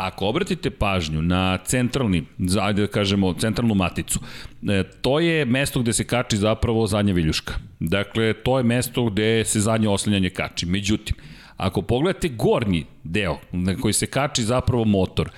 Ako 0.00 0.26
obratite 0.26 0.70
pažnju 0.70 1.22
na 1.22 1.58
centralni, 1.64 2.22
ajde 2.60 2.82
da 2.82 2.88
kažemo, 2.88 3.34
centralnu 3.34 3.74
maticu, 3.74 4.20
e, 4.68 4.84
to 5.02 5.18
je 5.20 5.44
mesto 5.44 5.80
gde 5.80 5.92
se 5.92 6.04
kači 6.04 6.36
zapravo 6.36 6.86
zadnja 6.86 7.12
viljuška. 7.14 7.54
Dakle, 7.80 8.32
to 8.32 8.58
je 8.58 8.64
mesto 8.64 9.04
gde 9.04 9.44
se 9.44 9.60
zadnje 9.60 9.88
oslanjanje 9.88 10.30
kači. 10.30 10.66
Međutim, 10.66 11.16
ako 11.56 11.82
pogledate 11.82 12.28
gornji 12.28 12.86
deo 13.04 13.38
na 13.52 13.76
koji 13.76 13.92
se 13.92 14.06
kači 14.06 14.42
zapravo 14.42 14.84
motor, 14.84 15.30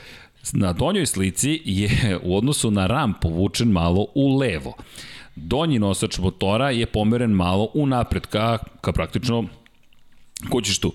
na 0.53 0.73
donjoj 0.73 1.07
slici 1.07 1.61
je 1.65 2.19
u 2.23 2.37
odnosu 2.37 2.71
na 2.71 2.87
ram 2.87 3.15
povučen 3.21 3.69
malo 3.69 4.07
u 4.15 4.37
levo. 4.37 4.77
Donji 5.37 5.79
nosač 5.79 6.19
motora 6.19 6.71
je 6.71 6.87
pomeren 6.87 7.31
malo 7.31 7.71
u 7.75 7.87
napred, 7.87 8.27
ka, 8.27 8.59
ka 8.81 8.93
praktično 8.93 9.45
kućiš 10.51 10.79
tu. 10.79 10.93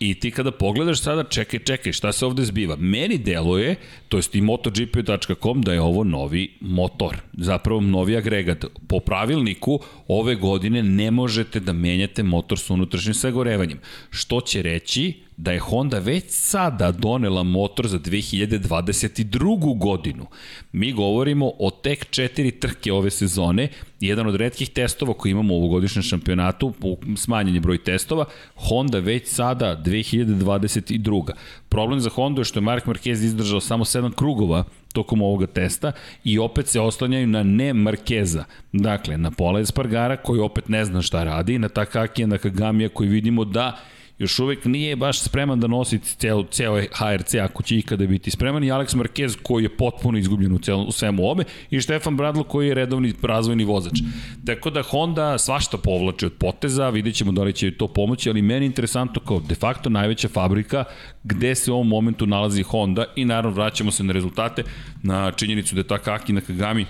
I 0.00 0.14
ti 0.14 0.30
kada 0.30 0.50
pogledaš 0.50 1.00
sada, 1.00 1.24
čekaj, 1.24 1.60
čekaj, 1.60 1.92
šta 1.92 2.12
se 2.12 2.26
ovde 2.26 2.44
zbiva? 2.44 2.76
Meni 2.76 3.18
deluje, 3.18 3.74
to 4.08 4.16
jest 4.16 4.34
i 4.34 4.40
MotoGP.com, 4.40 5.62
da 5.62 5.72
je 5.72 5.80
ovo 5.80 6.04
novi 6.04 6.56
motor, 6.60 7.16
zapravo 7.32 7.80
novi 7.80 8.16
agregat. 8.16 8.64
Po 8.88 9.00
pravilniku 9.00 9.80
ove 10.08 10.34
godine 10.34 10.82
ne 10.82 11.10
možete 11.10 11.60
da 11.60 11.72
menjate 11.72 12.22
motor 12.22 12.58
sa 12.58 12.74
unutrašnjim 12.74 13.14
sagorevanjem, 13.14 13.80
što 14.10 14.40
će 14.40 14.62
reći 14.62 15.14
da 15.40 15.52
je 15.52 15.58
Honda 15.58 15.98
već 15.98 16.24
sada 16.28 16.92
donela 16.92 17.42
motor 17.42 17.86
za 17.88 17.98
2022. 17.98 19.78
godinu. 19.78 20.26
Mi 20.72 20.92
govorimo 20.92 21.52
o 21.58 21.70
tek 21.70 22.10
četiri 22.10 22.50
trke 22.50 22.92
ove 22.92 23.10
sezone, 23.10 23.68
jedan 24.00 24.26
od 24.26 24.34
redkih 24.34 24.70
testova 24.70 25.14
koji 25.14 25.32
imamo 25.32 25.54
u 25.54 25.56
ovogodišnjem 25.56 26.02
šampionatu, 26.02 26.72
smanjenje 27.16 27.60
broj 27.60 27.84
testova, 27.84 28.24
Honda 28.54 28.98
već 28.98 29.28
sada 29.28 29.82
2022. 29.84 31.32
Problem 31.68 32.00
za 32.00 32.10
Honda 32.10 32.40
je 32.40 32.44
što 32.44 32.58
je 32.58 32.62
Mark 32.62 32.86
Marquez 32.86 33.24
izdržao 33.24 33.60
samo 33.60 33.84
7 33.84 34.14
krugova 34.14 34.64
tokom 34.92 35.22
ovoga 35.22 35.46
testa 35.46 35.92
i 36.24 36.38
opet 36.38 36.66
se 36.66 36.80
oslanjaju 36.80 37.26
na 37.26 37.42
ne 37.42 37.72
Markeza. 37.74 38.44
Dakle, 38.72 39.18
na 39.18 39.30
Pola 39.30 39.60
Espargara 39.60 40.16
koji 40.16 40.40
opet 40.40 40.68
ne 40.68 40.84
zna 40.84 41.02
šta 41.02 41.24
radi, 41.24 41.58
na 41.58 41.68
Takakija, 41.68 42.26
na 42.26 42.38
Kagamija 42.38 42.88
koji 42.88 43.08
vidimo 43.08 43.44
da 43.44 43.78
još 44.20 44.38
uvek 44.38 44.64
nije 44.64 44.96
baš 44.96 45.20
spreman 45.20 45.60
da 45.60 45.66
nosi 45.66 45.98
ceo, 45.98 46.44
ceo 46.50 46.80
HRC 46.92 47.34
ako 47.34 47.62
će 47.62 47.76
ikada 47.76 48.06
biti 48.06 48.30
spreman 48.30 48.64
i 48.64 48.70
Alex 48.70 48.96
Marquez 48.96 49.36
koji 49.42 49.62
je 49.62 49.76
potpuno 49.76 50.18
izgubljen 50.18 50.52
u, 50.52 50.58
celo, 50.58 50.82
u 50.82 50.92
svemu 50.92 51.30
ome 51.30 51.44
i 51.70 51.80
Štefan 51.80 52.16
Bradlo 52.16 52.44
koji 52.44 52.68
je 52.68 52.74
redovni 52.74 53.14
razvojni 53.22 53.64
vozač. 53.64 53.98
Tako 54.46 54.70
da 54.70 54.82
Honda 54.82 55.38
svašta 55.38 55.78
povlači 55.78 56.26
od 56.26 56.32
poteza, 56.32 56.88
vidjet 56.90 57.16
ćemo 57.16 57.32
da 57.32 57.42
li 57.42 57.52
će 57.52 57.70
to 57.70 57.88
pomoći, 57.88 58.30
ali 58.30 58.42
meni 58.42 58.64
je 58.64 58.66
interesantno 58.66 59.20
kao 59.20 59.40
de 59.40 59.54
facto 59.54 59.90
najveća 59.90 60.28
fabrika 60.28 60.84
gde 61.24 61.54
se 61.54 61.72
u 61.72 61.74
ovom 61.74 61.88
momentu 61.88 62.26
nalazi 62.26 62.62
Honda 62.62 63.04
i 63.16 63.24
naravno 63.24 63.56
vraćamo 63.56 63.90
se 63.90 64.04
na 64.04 64.12
rezultate, 64.12 64.62
na 65.02 65.32
činjenicu 65.32 65.74
da 65.74 65.80
je 65.80 65.86
Takaki 65.86 66.32
na 66.32 66.40
Kagami 66.40 66.86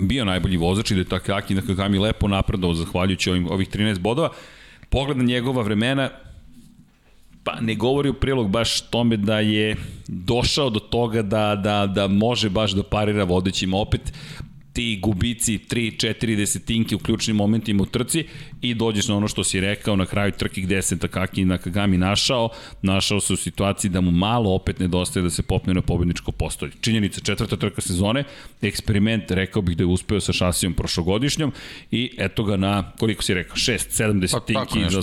bio 0.00 0.24
najbolji 0.24 0.56
vozač 0.56 0.90
i 0.90 0.94
da 0.94 1.00
je 1.00 1.04
Takaki 1.04 1.54
na 1.54 1.62
Kagami 1.62 1.98
lepo 1.98 2.28
napredao 2.28 2.74
zahvaljujući 2.74 3.30
ovim, 3.30 3.48
ovih 3.50 3.68
13 3.68 3.98
bodova 3.98 4.28
pogled 4.92 5.18
na 5.18 5.24
njegova 5.24 5.62
vremena, 5.62 6.10
pa 7.44 7.60
ne 7.60 7.74
govori 7.74 8.08
u 8.08 8.14
prilog 8.14 8.50
baš 8.50 8.80
tome 8.80 9.16
da 9.16 9.40
je 9.40 9.76
došao 10.08 10.70
do 10.70 10.80
toga 10.80 11.22
da, 11.22 11.56
da, 11.56 11.86
da 11.86 12.08
može 12.08 12.50
baš 12.50 12.72
da 12.72 12.82
parira 12.82 13.24
vodećima. 13.24 13.76
Opet 13.76 14.12
ti 14.72 14.98
gubici 15.02 15.58
3-4 15.58 16.36
desetinke 16.36 16.94
u 16.94 16.98
ključnim 16.98 17.36
momentima 17.36 17.82
u 17.82 17.86
trci 17.86 18.24
i 18.60 18.74
dođeš 18.74 19.08
na 19.08 19.16
ono 19.16 19.28
što 19.28 19.44
si 19.44 19.60
rekao 19.60 19.96
na 19.96 20.06
kraju 20.06 20.32
trke 20.32 20.60
gde 20.60 20.82
se 20.82 20.98
Takaki 20.98 21.44
na 21.44 21.58
Kagami 21.58 21.98
našao, 21.98 22.48
našao 22.82 23.20
se 23.20 23.32
u 23.32 23.36
situaciji 23.36 23.90
da 23.90 24.00
mu 24.00 24.10
malo 24.10 24.54
opet 24.54 24.78
nedostaje 24.78 25.22
da 25.22 25.30
se 25.30 25.42
popne 25.42 25.74
na 25.74 25.82
pobedničko 25.82 26.32
postolje. 26.32 26.72
Činjenica, 26.80 27.20
četvrta 27.20 27.56
trka 27.56 27.80
sezone, 27.80 28.24
eksperiment, 28.62 29.30
rekao 29.30 29.62
bih 29.62 29.76
da 29.76 29.82
je 29.82 29.86
uspeo 29.86 30.20
sa 30.20 30.32
šasijom 30.32 30.74
prošlogodišnjom 30.74 31.52
i 31.90 32.14
eto 32.18 32.44
ga 32.44 32.56
na, 32.56 32.92
koliko 32.98 33.22
si 33.22 33.34
rekao, 33.34 33.56
6-7 33.56 34.20
desetinki. 34.20 34.54
Pa 34.54 34.64
tako 34.64 34.78
nešto 34.78 35.00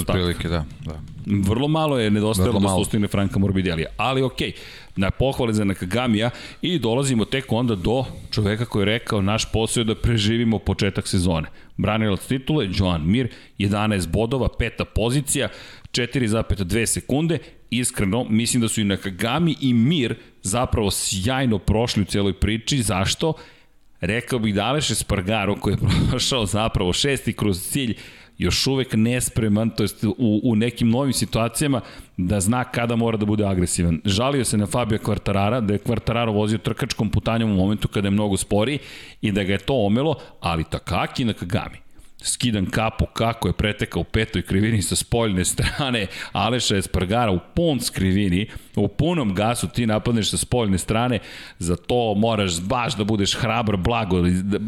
da. 0.50 0.66
da. 0.86 1.00
Vrlo 1.26 1.68
malo 1.68 2.00
je 2.00 2.12
nedostajalo 2.12 2.60
da 2.60 2.68
se 2.68 2.82
ustigne 2.82 3.08
Franka 3.08 3.40
Morbidelija, 3.40 3.90
ali 3.98 4.22
okej, 4.22 4.52
okay, 4.52 4.89
na 5.00 5.12
pohvale 5.12 5.54
za 5.54 5.64
Nakagamija 5.64 6.30
i 6.62 6.80
dolazimo 6.80 7.26
tek 7.26 7.52
onda 7.52 7.76
do 7.76 8.06
čoveka 8.32 8.66
koji 8.66 8.82
je 8.82 8.86
rekao 8.86 9.22
naš 9.22 9.52
posao 9.52 9.82
je 9.82 9.86
da 9.86 9.96
preživimo 9.96 10.60
početak 10.60 11.08
sezone. 11.08 11.48
Branilac 11.78 12.26
titule, 12.28 12.68
Joan 12.74 13.06
Mir, 13.06 13.30
11 13.60 14.08
bodova, 14.08 14.48
peta 14.60 14.86
pozicija, 14.86 15.50
4,2 15.92 16.86
sekunde. 16.86 17.38
Iskreno, 17.70 18.24
mislim 18.30 18.62
da 18.62 18.68
su 18.68 18.82
i 18.82 18.84
Nakagami 18.84 19.56
i 19.62 19.74
Mir 19.74 20.16
zapravo 20.42 20.92
sjajno 20.92 21.60
prošli 21.60 22.02
u 22.02 22.06
cijeloj 22.06 22.34
priči. 22.34 22.82
Zašto? 22.84 23.34
Rekao 24.02 24.40
bih 24.40 24.56
da 24.56 24.66
Aleš 24.66 24.92
Espargaro 24.92 25.56
koji 25.56 25.74
je 25.74 25.78
prošao 26.10 26.46
zapravo 26.46 26.94
šesti 26.94 27.34
kroz 27.34 27.62
cilj 27.62 27.96
još 28.40 28.68
uvek 28.68 28.94
nespreman, 28.94 29.70
to 29.70 29.84
jest 29.84 30.04
u, 30.04 30.40
u 30.44 30.56
nekim 30.56 30.90
novim 30.90 31.14
situacijama, 31.14 31.82
da 32.18 32.40
zna 32.40 32.64
kada 32.64 32.96
mora 32.96 33.18
da 33.18 33.26
bude 33.26 33.46
agresivan. 33.46 34.02
Žalio 34.06 34.46
se 34.46 34.58
na 34.58 34.66
Fabio 34.66 34.98
Quartarara, 34.98 35.62
da 35.62 35.74
je 35.74 35.80
Quartararo 35.80 36.34
vozio 36.34 36.58
trkačkom 36.58 37.10
putanjom 37.10 37.52
u 37.52 37.56
momentu 37.56 37.88
kada 37.88 38.08
je 38.08 38.12
mnogo 38.12 38.38
spori 38.38 38.80
i 39.22 39.32
da 39.32 39.44
ga 39.44 39.54
je 39.54 39.60
to 39.60 39.74
omelo, 39.86 40.16
ali 40.40 40.64
Takaki 40.64 41.26
na 41.26 41.34
Kagami 41.34 41.89
skidan 42.22 42.66
kapu 42.66 43.06
kako 43.06 43.48
je 43.48 43.54
pretekao 43.54 44.02
u 44.02 44.04
petoj 44.04 44.42
krivini 44.42 44.82
sa 44.82 44.96
spoljne 44.96 45.46
strane 45.46 46.08
Aleša 46.32 46.78
Espargara 46.78 47.32
u 47.32 47.40
pun 47.56 47.80
skrivini, 47.80 48.48
u 48.76 48.88
punom 48.88 49.36
gasu 49.36 49.68
ti 49.68 49.86
napadneš 49.86 50.30
sa 50.30 50.38
spoljne 50.38 50.78
strane, 50.78 51.20
za 51.60 51.76
to 51.76 52.14
moraš 52.18 52.62
baš 52.62 52.96
da 52.98 53.04
budeš 53.04 53.36
hrabar, 53.36 53.78
blago, 53.78 54.18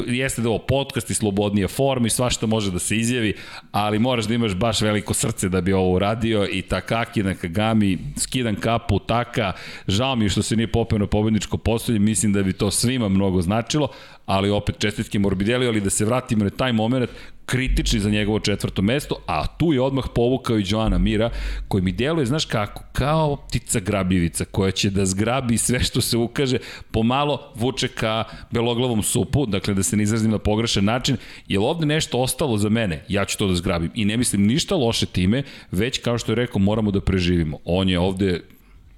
jeste 0.07 0.41
da 0.41 0.49
ovo 0.49 0.59
podcast 0.59 1.09
i 1.09 1.13
slobodnije 1.13 1.67
formi, 1.67 2.09
svašta 2.09 2.45
može 2.45 2.71
da 2.71 2.79
se 2.79 2.97
izjavi, 2.97 3.33
ali 3.71 3.99
moraš 3.99 4.25
da 4.25 4.33
imaš 4.33 4.55
baš 4.55 4.81
veliko 4.81 5.13
srce 5.13 5.49
da 5.49 5.61
bi 5.61 5.73
ovo 5.73 5.91
uradio 5.91 6.47
i 6.51 6.61
Takaki 6.61 7.23
na 7.23 7.35
Kagami, 7.35 7.97
skidan 8.17 8.55
kapu, 8.55 8.99
taka, 8.99 9.53
žao 9.87 10.15
mi 10.15 10.29
što 10.29 10.41
se 10.41 10.55
nije 10.55 10.71
popeo 10.71 10.99
na 10.99 11.07
pobedničko 11.07 11.57
postolje, 11.57 11.99
mislim 11.99 12.33
da 12.33 12.43
bi 12.43 12.53
to 12.53 12.71
svima 12.71 13.09
mnogo 13.09 13.41
značilo, 13.41 13.87
ali 14.31 14.49
opet 14.49 14.79
čestitke 14.79 15.19
Morbidelli, 15.19 15.67
ali 15.67 15.81
da 15.81 15.89
se 15.89 16.05
vratimo 16.05 16.43
na 16.43 16.49
taj 16.49 16.73
moment, 16.73 17.09
kritični 17.45 17.99
za 17.99 18.09
njegovo 18.09 18.39
četvrto 18.39 18.81
mesto, 18.81 19.15
a 19.27 19.47
tu 19.47 19.73
je 19.73 19.81
odmah 19.81 20.05
povukao 20.15 20.59
i 20.59 20.63
Joana 20.67 20.97
Mira, 20.97 21.29
koji 21.67 21.83
mi 21.83 21.91
deluje, 21.91 22.25
znaš 22.25 22.45
kako, 22.45 22.83
kao 22.91 23.35
ptica 23.35 23.79
grabljivica, 23.79 24.45
koja 24.45 24.71
će 24.71 24.89
da 24.89 25.05
zgrabi 25.05 25.57
sve 25.57 25.79
što 25.83 26.01
se 26.01 26.17
ukaže, 26.17 26.57
pomalo 26.91 27.51
vuče 27.55 27.87
ka 27.87 28.23
beloglavom 28.51 29.03
supu, 29.03 29.45
dakle 29.45 29.73
da 29.73 29.83
se 29.83 29.97
ne 29.97 30.03
izrazim 30.03 30.31
na 30.31 30.39
pogrešan 30.39 30.85
način, 30.85 31.17
je 31.47 31.59
li 31.59 31.65
ovde 31.65 31.85
nešto 31.85 32.19
ostalo 32.19 32.57
za 32.57 32.69
mene? 32.69 33.03
Ja 33.07 33.25
ću 33.25 33.37
to 33.37 33.47
da 33.47 33.55
zgrabim. 33.55 33.91
I 33.95 34.05
ne 34.05 34.17
mislim 34.17 34.47
ništa 34.47 34.75
loše 34.75 35.05
time, 35.05 35.43
već 35.71 35.97
kao 35.97 36.17
što 36.17 36.31
je 36.31 36.35
rekao, 36.35 36.59
moramo 36.59 36.91
da 36.91 37.01
preživimo. 37.01 37.57
On 37.65 37.89
je 37.89 37.99
ovde 37.99 38.41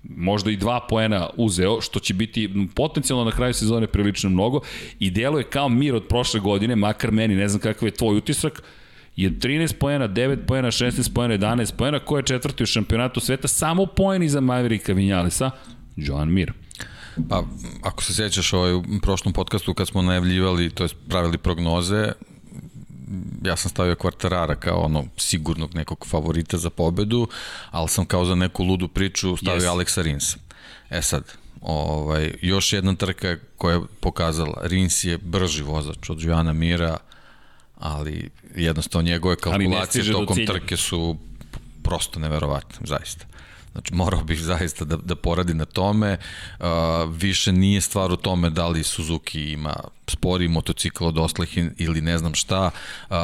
možda 0.03 0.51
i 0.51 0.57
dva 0.57 0.79
poena 0.89 1.29
uzeo, 1.37 1.81
što 1.81 1.99
će 1.99 2.13
biti 2.13 2.67
potencijalno 2.75 3.25
na 3.25 3.31
kraju 3.31 3.53
sezone 3.53 3.87
prilično 3.87 4.29
mnogo 4.29 4.61
i 4.99 5.11
deluje 5.11 5.43
kao 5.43 5.69
mir 5.69 5.95
od 5.95 6.07
prošle 6.07 6.39
godine, 6.39 6.75
makar 6.75 7.11
meni, 7.11 7.35
ne 7.35 7.47
znam 7.47 7.61
kakav 7.61 7.87
je 7.87 7.91
tvoj 7.91 8.17
utisak, 8.17 8.63
je 9.15 9.31
13 9.31 9.73
poena, 9.73 10.07
9 10.07 10.45
poena, 10.47 10.67
16 10.67 11.13
poena, 11.13 11.37
11 11.37 11.75
poena, 11.75 11.99
ko 11.99 12.17
je 12.17 12.23
četvrti 12.23 12.63
u 12.63 12.65
šampionatu 12.65 13.19
sveta, 13.19 13.47
samo 13.47 13.85
poen 13.85 14.23
iza 14.23 14.41
Maverika 14.41 14.93
Vinjalesa, 14.93 15.51
Joan 15.95 16.33
Mir. 16.33 16.53
Pa, 17.29 17.43
ako 17.83 18.03
se 18.03 18.13
sjećaš 18.13 18.53
ovaj, 18.53 18.73
u 18.73 18.83
prošlom 19.01 19.33
podcastu 19.33 19.73
kad 19.73 19.87
smo 19.87 20.01
najavljivali, 20.01 20.69
to 20.69 20.83
je 20.83 20.89
pravili 21.09 21.37
prognoze, 21.37 22.11
ja 23.43 23.55
sam 23.55 23.69
stavio 23.69 23.95
Kvartarara 23.95 24.55
kao 24.55 24.79
ono 24.79 25.05
sigurnog 25.17 25.75
nekog 25.75 26.07
favorita 26.07 26.57
za 26.57 26.69
pobedu, 26.69 27.27
ali 27.71 27.89
sam 27.89 28.05
kao 28.05 28.25
za 28.25 28.35
neku 28.35 28.63
ludu 28.63 28.87
priču 28.87 29.37
stavio 29.37 29.69
yes. 29.69 29.73
Alexa 29.73 30.01
Rinsa. 30.01 30.37
E 30.89 31.01
sad, 31.01 31.23
ovaj, 31.61 32.33
još 32.41 32.73
jedna 32.73 32.95
trka 32.95 33.37
koja 33.57 33.75
je 33.75 33.81
pokazala, 33.99 34.61
Rins 34.63 35.03
je 35.03 35.17
brži 35.17 35.63
vozač 35.63 36.09
od 36.09 36.21
Joana 36.21 36.53
Mira, 36.53 36.97
ali 37.79 38.29
jednostavno 38.55 39.09
njegove 39.09 39.35
kalkulacije 39.35 40.11
tokom 40.11 40.45
trke 40.45 40.77
su 40.77 41.17
prosto 41.83 42.19
neverovatne, 42.19 42.87
zaista. 42.87 43.25
Znači, 43.71 43.93
morao 43.93 44.23
bih 44.23 44.41
zaista 44.41 44.85
da, 44.85 44.97
da 44.97 45.15
poradi 45.15 45.53
na 45.53 45.65
tome. 45.65 46.17
Uh, 46.59 46.65
više 47.09 47.51
nije 47.51 47.81
stvar 47.81 48.11
u 48.11 48.15
tome 48.15 48.49
da 48.49 48.67
li 48.67 48.83
Suzuki 48.83 49.51
ima 49.51 49.75
spori 50.07 50.47
motocikl 50.47 51.05
od 51.05 51.17
oslih 51.17 51.57
ili 51.77 52.01
ne 52.01 52.17
znam 52.17 52.35
šta. 52.35 52.71
Uh, 53.09 53.15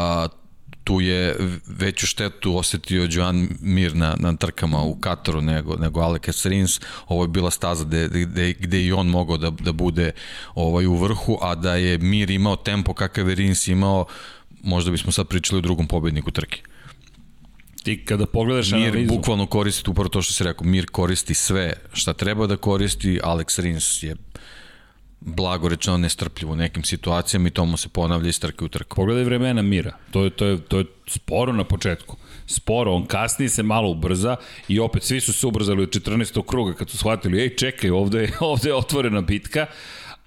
tu 0.90 1.02
je 1.02 1.36
veću 1.68 2.08
štetu 2.08 2.58
osetio 2.58 3.08
Joan 3.12 3.50
Mir 3.62 3.96
na, 3.96 4.16
na 4.20 4.36
trkama 4.36 4.82
u 4.82 4.96
Kataru 4.96 5.42
nego, 5.42 5.76
nego 5.76 6.00
Aleke 6.00 6.32
Rins. 6.44 6.80
Ovo 7.08 7.24
je 7.24 7.28
bila 7.28 7.52
staza 7.52 7.84
gde, 7.84 8.08
gde, 8.08 8.54
gde 8.54 8.84
i 8.84 8.92
on 8.92 9.08
mogao 9.08 9.38
da, 9.38 9.50
da 9.50 9.72
bude 9.72 10.12
ovaj, 10.56 10.86
u 10.86 10.96
vrhu, 10.96 11.38
a 11.42 11.56
da 11.56 11.76
je 11.76 11.98
Mir 11.98 12.30
imao 12.30 12.56
tempo 12.56 12.94
kakav 12.94 13.30
je 13.30 13.36
Rins 13.36 13.68
imao, 13.68 14.06
možda 14.64 14.92
bismo 14.92 15.12
sad 15.12 15.28
pričali 15.28 15.60
o 15.60 15.62
drugom 15.62 15.88
pobedniku 15.88 16.32
trke. 16.32 16.62
Ti 17.84 18.06
kada 18.06 18.26
pogledaš 18.26 18.72
Mir 18.72 18.88
analizu... 18.88 19.14
bukvalno 19.14 19.46
koristi, 19.46 19.90
upravo 19.90 20.10
to 20.10 20.22
što 20.22 20.34
si 20.34 20.44
rekao, 20.44 20.68
Mir 20.68 20.90
koristi 20.92 21.34
sve 21.34 21.74
šta 21.94 22.14
treba 22.14 22.48
da 22.48 22.58
koristi, 22.58 23.20
Alex 23.24 23.62
Rins 23.62 24.04
je 24.04 24.16
blago 25.22 25.70
rečeno 25.70 25.98
nestrpljivo 25.98 26.54
u 26.54 26.56
nekim 26.56 26.84
situacijama 26.84 27.48
i 27.48 27.52
to 27.52 27.66
mu 27.66 27.78
se 27.78 27.90
ponavlja 27.90 28.30
iz 28.30 28.40
trke 28.40 28.66
u 28.66 28.68
trku. 28.68 28.96
Pogledaj 28.96 29.24
vremena 29.24 29.62
Mira, 29.62 29.94
to 30.12 30.24
je, 30.24 30.30
to 30.30 30.46
je, 30.46 30.58
to 30.58 30.78
je 30.78 30.86
sporo 31.08 31.54
na 31.54 31.64
početku. 31.64 32.16
Sporo, 32.46 32.92
on 32.92 33.06
kasnije 33.06 33.50
se 33.50 33.64
malo 33.64 33.90
ubrza 33.90 34.36
i 34.68 34.80
opet 34.80 35.04
svi 35.04 35.20
su 35.22 35.34
se 35.34 35.48
ubrzali 35.48 35.84
od 35.84 35.90
14. 35.90 36.46
kruga 36.46 36.74
kad 36.74 36.90
su 36.90 36.98
shvatili, 36.98 37.42
ej 37.42 37.56
čekaj, 37.56 37.90
ovde 37.90 38.22
je, 38.22 38.32
ovde 38.52 38.70
je 38.70 38.76
otvorena 38.76 39.22
bitka, 39.22 39.66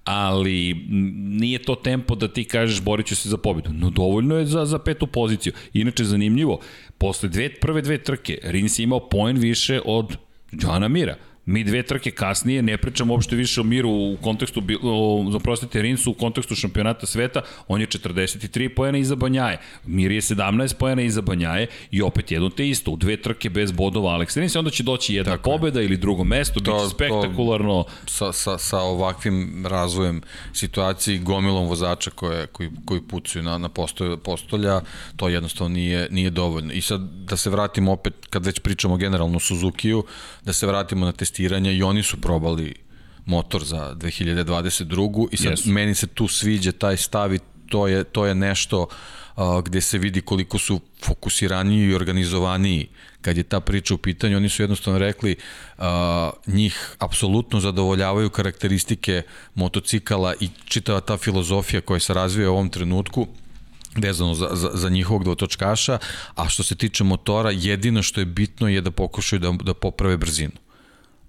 ali 0.05 0.87
nije 1.15 1.63
to 1.63 1.75
tempo 1.75 2.15
da 2.15 2.29
ti 2.29 2.45
kažeš 2.45 2.81
borit 2.81 3.07
ću 3.07 3.17
se 3.17 3.29
za 3.29 3.37
pobedu. 3.37 3.71
No 3.73 3.91
dovoljno 3.91 4.37
je 4.37 4.47
za, 4.47 4.65
za 4.67 4.79
petu 4.79 5.07
poziciju. 5.07 5.53
Inače, 5.73 6.05
zanimljivo, 6.05 6.61
posle 6.99 7.29
dve, 7.29 7.55
prve 7.55 7.83
dve 7.83 7.99
trke, 7.99 8.39
Rins 8.43 8.79
je 8.79 8.83
imao 8.83 9.09
poen 9.09 9.39
više 9.39 9.81
od 9.85 10.17
Joana 10.53 10.89
Mira. 10.89 11.17
Mi 11.47 11.65
dve 11.65 11.83
trke 11.83 12.11
kasnije 12.11 12.63
ne 12.63 12.77
pričamo 12.77 13.15
uopšte 13.15 13.37
više 13.37 13.61
o 13.61 13.65
Miru 13.65 13.91
u 13.91 14.17
kontekstu, 14.23 14.63
o, 14.83 15.27
zaprostite, 15.33 15.83
Rinsu 15.83 16.11
u 16.11 16.15
kontekstu 16.15 16.55
šampionata 16.55 17.07
sveta, 17.07 17.43
on 17.69 17.81
je 17.81 17.87
43 17.87 18.75
pojena 18.75 18.99
iza 18.99 19.17
Banjaje, 19.17 19.59
Mir 19.87 20.11
je 20.11 20.21
17 20.21 20.75
pojena 20.75 21.03
iza 21.03 21.21
Banjaje 21.21 21.67
i 21.91 22.03
opet 22.03 22.31
jedno 22.31 22.51
te 22.51 22.69
isto, 22.69 22.91
u 22.91 22.97
dve 22.97 23.17
trke 23.17 23.51
bez 23.51 23.73
bodova 23.73 24.13
Alex 24.13 24.39
Rins 24.39 24.57
onda 24.57 24.71
će 24.71 24.83
doći 24.83 25.15
jedna 25.15 25.33
Tako 25.33 25.51
pobeda 25.51 25.81
je. 25.81 25.87
ili 25.87 25.97
drugo 25.97 26.25
mesto, 26.25 26.61
to, 26.61 26.73
biće 26.73 26.95
spektakularno. 26.95 27.83
To, 27.83 27.91
sa, 28.07 28.33
sa, 28.33 28.59
sa 28.59 28.79
ovakvim 28.79 29.67
razvojem 29.67 30.23
situaciji, 30.53 31.19
gomilom 31.19 31.69
vozača 31.69 32.11
koje, 32.11 32.47
koji, 32.47 32.71
koji 32.85 33.01
pucuju 33.01 33.43
na, 33.43 33.59
na 33.59 33.69
postolja, 33.69 34.17
postolja, 34.17 34.81
to 35.17 35.29
jednostavno 35.29 35.75
nije, 35.75 36.09
nije 36.11 36.31
dovoljno. 36.31 36.73
I 36.73 36.81
sad 36.81 37.01
da 37.01 37.37
se 37.37 37.51
vratimo 37.51 37.93
opet, 37.93 38.15
kad 38.31 38.47
već 38.47 38.61
pričamo 38.61 38.97
generalno 38.97 39.41
Suzuki-u, 39.41 40.05
da 40.45 40.53
se 40.53 40.67
vratimo 40.67 41.07
na 41.07 41.13
testiranja 41.33 41.71
i 41.73 41.83
oni 41.83 42.03
su 42.03 42.21
probali 42.21 42.75
motor 43.27 43.65
za 43.65 43.95
2022. 43.95 45.29
I 45.33 45.37
sad 45.37 45.51
Jesu. 45.51 45.71
meni 45.71 45.95
se 45.95 46.07
tu 46.07 46.29
sviđa 46.29 46.73
taj 46.73 46.97
stav 46.97 47.35
i 47.35 47.39
to 47.69 47.89
je, 47.89 48.05
to 48.05 48.27
je 48.27 48.35
nešto 48.35 48.87
a, 49.37 49.61
gde 49.65 49.81
se 49.81 49.99
vidi 49.99 50.21
koliko 50.21 50.59
su 50.59 50.81
fokusiraniji 51.05 51.89
i 51.89 51.95
organizovaniji 51.95 52.89
kad 53.21 53.37
je 53.37 53.43
ta 53.43 53.61
priča 53.61 53.95
u 53.95 53.99
pitanju, 53.99 54.37
oni 54.37 54.49
su 54.49 54.63
jednostavno 54.63 54.99
rekli 54.99 55.37
a, 55.79 56.31
njih 56.47 56.97
apsolutno 56.99 57.61
zadovoljavaju 57.61 58.31
karakteristike 58.31 59.23
motocikala 59.55 60.35
i 60.41 60.49
čitava 60.65 61.01
ta 61.01 61.17
filozofija 61.17 61.81
koja 61.81 62.01
se 62.01 62.15
razvija 62.15 62.51
u 62.51 62.55
ovom 62.55 62.69
trenutku 62.69 63.27
vezano 63.97 64.35
za, 64.35 64.49
za, 64.53 64.71
za 64.75 64.89
njihovog 64.89 65.25
dvotočkaša, 65.25 65.99
a 66.35 66.49
što 66.49 66.63
se 66.63 66.75
tiče 66.75 67.05
motora, 67.05 67.51
jedino 67.51 68.03
što 68.03 68.21
je 68.21 68.27
bitno 68.27 68.69
je 68.69 68.81
da 68.81 68.91
pokušaju 68.91 69.41
da, 69.41 69.53
da 69.63 69.75
poprave 69.75 70.17
brzinu. 70.17 70.63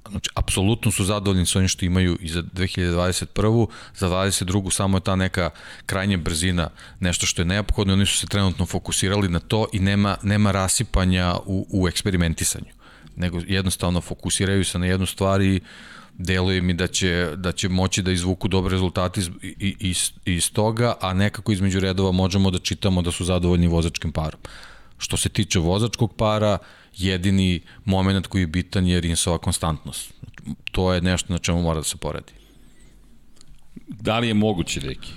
Znači, 0.10 0.30
apsolutno 0.36 0.92
su 0.92 1.04
zadovoljni 1.04 1.46
sa 1.46 1.60
onim 1.60 1.68
što 1.68 1.86
imaju 1.86 2.18
i 2.22 2.30
za 2.30 2.44
2021. 2.44 3.68
Za 3.96 4.10
22. 4.10 4.72
samo 4.72 4.98
je 4.98 5.02
ta 5.02 5.16
neka 5.16 5.50
krajnja 5.86 6.18
brzina 6.18 6.70
nešto 7.00 7.26
što 7.26 7.42
je 7.42 7.46
neophodno 7.46 7.94
i 7.94 7.96
oni 7.96 8.06
su 8.06 8.18
se 8.18 8.28
trenutno 8.28 8.66
fokusirali 8.66 9.30
na 9.30 9.40
to 9.40 9.68
i 9.74 9.80
nema, 9.80 10.18
nema 10.24 10.52
rasipanja 10.52 11.36
u, 11.46 11.68
u 11.70 11.88
eksperimentisanju. 11.88 12.72
Nego 13.16 13.40
jednostavno 13.48 14.02
fokusiraju 14.02 14.66
se 14.66 14.80
na 14.80 14.86
jednu 14.86 15.06
stvar 15.06 15.42
i 15.42 15.62
deluje 16.18 16.62
mi 16.62 16.74
da 16.74 16.88
će, 16.88 17.30
da 17.36 17.52
će 17.52 17.70
moći 17.70 18.02
da 18.02 18.12
izvuku 18.12 18.48
dobre 18.48 18.72
rezultate 18.72 19.20
iz, 19.20 19.30
iz, 19.80 20.12
iz 20.26 20.52
toga, 20.52 20.94
a 21.02 21.14
nekako 21.14 21.52
između 21.52 21.80
redova 21.80 22.12
možemo 22.12 22.52
da 22.52 22.60
čitamo 22.60 23.02
da 23.02 23.12
su 23.12 23.26
zadovoljni 23.26 23.68
vozačkim 23.68 24.12
parom. 24.12 24.40
Što 24.98 25.18
se 25.18 25.30
tiče 25.30 25.60
vozačkog 25.60 26.14
para, 26.16 26.58
jedini 26.98 27.62
moment 27.86 28.28
koji 28.28 28.42
je 28.42 28.48
bitan 28.48 28.88
je 28.88 29.02
Rinsova 29.02 29.38
konstantnost. 29.38 30.14
To 30.72 30.94
je 30.94 31.02
nešto 31.02 31.34
na 31.34 31.40
čemu 31.40 31.62
mora 31.62 31.80
da 31.80 31.84
se 31.84 31.98
poradi. 31.98 32.34
Da 33.88 34.20
li 34.20 34.28
je 34.28 34.34
moguće, 34.34 34.80
Deki? 34.80 35.12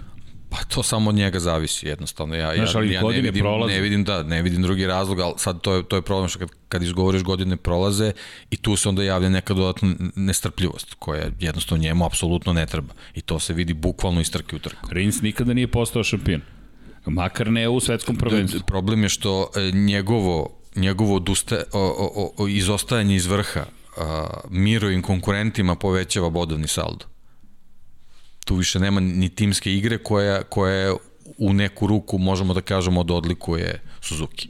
Pa 0.51 0.57
to 0.75 0.83
samo 0.83 1.11
od 1.11 1.17
njega 1.17 1.39
zavisi 1.39 1.87
jednostavno. 1.87 2.35
Ja, 2.35 2.55
Znaš, 2.57 2.75
ja, 2.75 2.79
ali 2.79 2.93
ja 2.93 3.01
godine 3.01 3.23
ne 3.23 3.29
vidim, 3.31 3.43
prolaze. 3.43 3.75
ne 3.75 3.81
vidim, 3.81 4.05
da, 4.05 4.23
ne 4.23 4.43
vidim 4.43 4.63
drugi 4.63 4.87
razlog, 4.87 5.21
ali 5.21 5.35
sad 5.37 5.61
to 5.61 5.75
je, 5.75 5.83
to 5.83 5.97
je 5.97 6.03
problem 6.03 6.29
što 6.29 6.39
kad, 6.39 6.49
kad 6.69 6.83
izgovoriš 6.83 7.23
godine 7.23 7.57
prolaze 7.57 8.13
i 8.51 8.57
tu 8.57 8.77
se 8.77 8.89
onda 8.89 9.03
javlja 9.03 9.29
neka 9.29 9.55
dodatna 9.55 9.95
nestrpljivost 10.15 10.95
koja 10.99 11.27
jednostavno 11.41 11.83
njemu 11.83 12.05
apsolutno 12.05 12.53
ne 12.53 12.67
treba. 12.67 12.95
I 13.15 13.21
to 13.21 13.39
se 13.39 13.55
vidi 13.55 13.75
bukvalno 13.75 14.21
iz 14.21 14.31
trke 14.31 14.57
u 14.57 14.59
trku. 14.59 14.89
Rins 14.91 15.23
nikada 15.23 15.55
nije 15.55 15.69
postao 15.69 16.05
šampion. 16.05 16.41
Makar 17.07 17.51
ne 17.51 17.69
u 17.69 17.81
svetskom 17.81 18.17
prvenstvu. 18.17 18.61
Problem 18.67 19.03
je 19.03 19.09
što 19.09 19.51
e, 19.57 19.71
njegovo, 19.73 20.56
njegovo 20.77 21.17
odusta, 21.17 21.63
o, 21.73 21.81
o, 22.17 22.45
o, 22.45 22.49
izostajanje 22.49 23.17
iz 23.17 23.27
vrha 23.27 23.65
a, 23.97 24.27
mirovim 24.51 25.03
konkurentima 25.03 25.75
povećava 25.75 26.31
bodovni 26.31 26.69
saldo. 26.69 27.05
Tu 28.45 28.55
više 28.55 28.81
nema 28.81 29.01
ni 29.01 29.29
timske 29.29 29.73
igre 29.75 29.99
koja, 29.99 30.43
koja 30.43 30.73
je 30.73 30.95
u 31.39 31.53
neku 31.53 31.87
ruku, 31.87 32.19
možemo 32.19 32.55
da 32.55 32.61
kažemo, 32.61 33.03
da 33.05 33.15
odlikuje 33.15 33.83
Suzuki. 34.01 34.49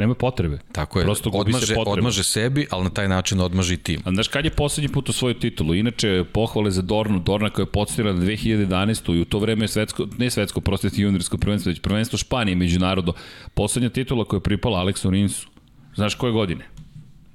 Nema 0.00 0.14
potrebe. 0.14 0.58
Tako 0.72 0.98
je, 0.98 1.04
Prosto 1.04 1.30
gubi 1.30 1.52
se 1.52 1.56
odmaže, 1.56 1.74
potreba. 1.74 1.92
odmaže 1.92 2.24
sebi, 2.24 2.66
ali 2.70 2.84
na 2.84 2.90
taj 2.90 3.08
način 3.08 3.40
odmaže 3.40 3.74
i 3.74 3.76
tim. 3.76 4.00
A 4.04 4.10
znaš 4.10 4.28
kad 4.28 4.44
je 4.44 4.50
poslednji 4.50 4.88
put 4.88 5.08
osvojio 5.08 5.34
titulu? 5.34 5.74
Inače, 5.74 6.24
pohvale 6.32 6.70
za 6.70 6.82
Dornu, 6.82 7.18
Dorna 7.18 7.50
koja 7.50 7.62
je 7.62 7.66
podstila 7.72 8.12
na 8.12 8.20
2011. 8.20 9.16
i 9.16 9.20
u 9.20 9.24
to 9.24 9.38
vreme 9.38 9.64
je 9.64 9.68
svetsko, 9.68 10.06
ne 10.18 10.30
svetsko, 10.30 10.60
prostiti 10.60 11.02
juniorsko 11.02 11.38
prvenstvo, 11.38 11.70
već 11.70 11.80
prvenstvo 11.80 12.18
Španije 12.18 12.56
međunarodno. 12.56 13.12
Poslednja 13.54 13.88
titula 13.88 14.24
koja 14.24 14.38
je 14.38 14.42
pripala 14.42 14.78
Aleksu 14.78 15.10
Rinsu. 15.10 15.48
Znaš 15.94 16.14
koje 16.14 16.32
godine? 16.32 16.64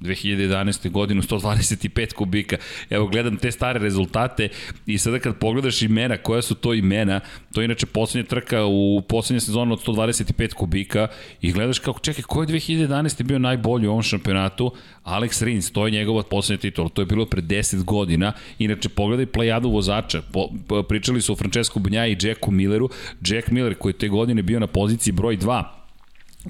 2011. 0.02 0.90
godinu 0.90 1.22
125 1.22 2.14
kubika. 2.14 2.58
Evo 2.90 3.08
gledam 3.08 3.38
te 3.38 3.52
stare 3.52 3.80
rezultate 3.80 4.50
i 4.86 4.98
sada 4.98 5.20
kad 5.20 5.38
pogledaš 5.38 5.82
imena, 5.82 6.18
koja 6.18 6.42
su 6.42 6.56
to 6.56 6.74
imena, 6.74 7.20
to 7.54 7.62
je 7.62 7.66
inače 7.66 7.86
poslednja 7.86 8.30
trka 8.30 8.66
u 8.66 9.02
poslednje 9.10 9.40
sezonu 9.40 9.74
od 9.74 9.86
125 9.86 10.54
kubika 10.54 11.08
i 11.42 11.52
gledaš 11.52 11.80
kako, 11.80 12.00
čekaj, 12.00 12.24
ko 12.24 12.42
je 12.42 12.48
2011. 12.48 13.24
bio 13.24 13.40
najbolji 13.40 13.88
u 13.88 13.92
ovom 13.92 14.04
šampionatu? 14.04 14.72
Alex 15.04 15.44
Rins, 15.44 15.72
to 15.72 15.86
je 15.86 15.92
njegova 15.92 16.24
poslednja 16.24 16.62
titula, 16.62 16.90
to 16.90 17.02
je 17.02 17.06
bilo 17.06 17.26
pre 17.26 17.42
10 17.42 17.84
godina. 17.84 18.34
Inače, 18.60 18.90
pogledaj 18.90 19.26
plejadu 19.26 19.70
vozača, 19.70 20.22
po, 20.32 20.50
pričali 20.90 21.22
su 21.22 21.34
o 21.34 21.36
Francesco 21.36 21.80
Bunja 21.80 22.08
i 22.08 22.18
Jacku 22.22 22.52
Milleru. 22.52 22.90
Jack 23.22 23.48
Miller 23.52 23.76
koji 23.76 23.94
te 23.94 24.08
godine 24.08 24.42
bio 24.42 24.60
na 24.60 24.68
poziciji 24.68 25.14
broj 25.14 25.38
2 25.38 25.85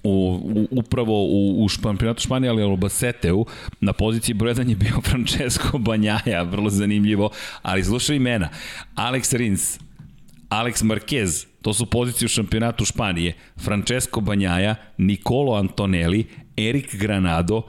u, 0.03 0.39
u, 0.43 0.67
upravo 0.71 1.23
u, 1.23 1.63
u 1.63 1.69
šampionatu 1.69 2.21
Španije, 2.21 2.49
ali 2.49 2.63
u 2.63 2.77
Baseteu, 2.77 3.45
na 3.79 3.93
poziciji 3.93 4.33
broj 4.35 4.53
1 4.53 4.69
je 4.69 4.75
bio 4.75 5.01
Francesco 5.09 5.77
Banjaja, 5.77 6.43
vrlo 6.43 6.69
zanimljivo, 6.69 7.29
ali 7.61 7.83
slušaj 7.83 8.15
imena, 8.15 8.49
Alex 8.95 9.37
Rins, 9.37 9.79
Alex 10.49 10.83
Marquez, 10.83 11.45
to 11.61 11.73
su 11.73 11.85
pozicije 11.85 12.25
u 12.25 12.29
šampionatu 12.29 12.85
Španije, 12.85 13.33
Francesco 13.57 14.21
Banjaja, 14.21 14.75
Nicolo 14.97 15.55
Antonelli, 15.55 16.25
Erik 16.57 16.95
Granado, 16.95 17.61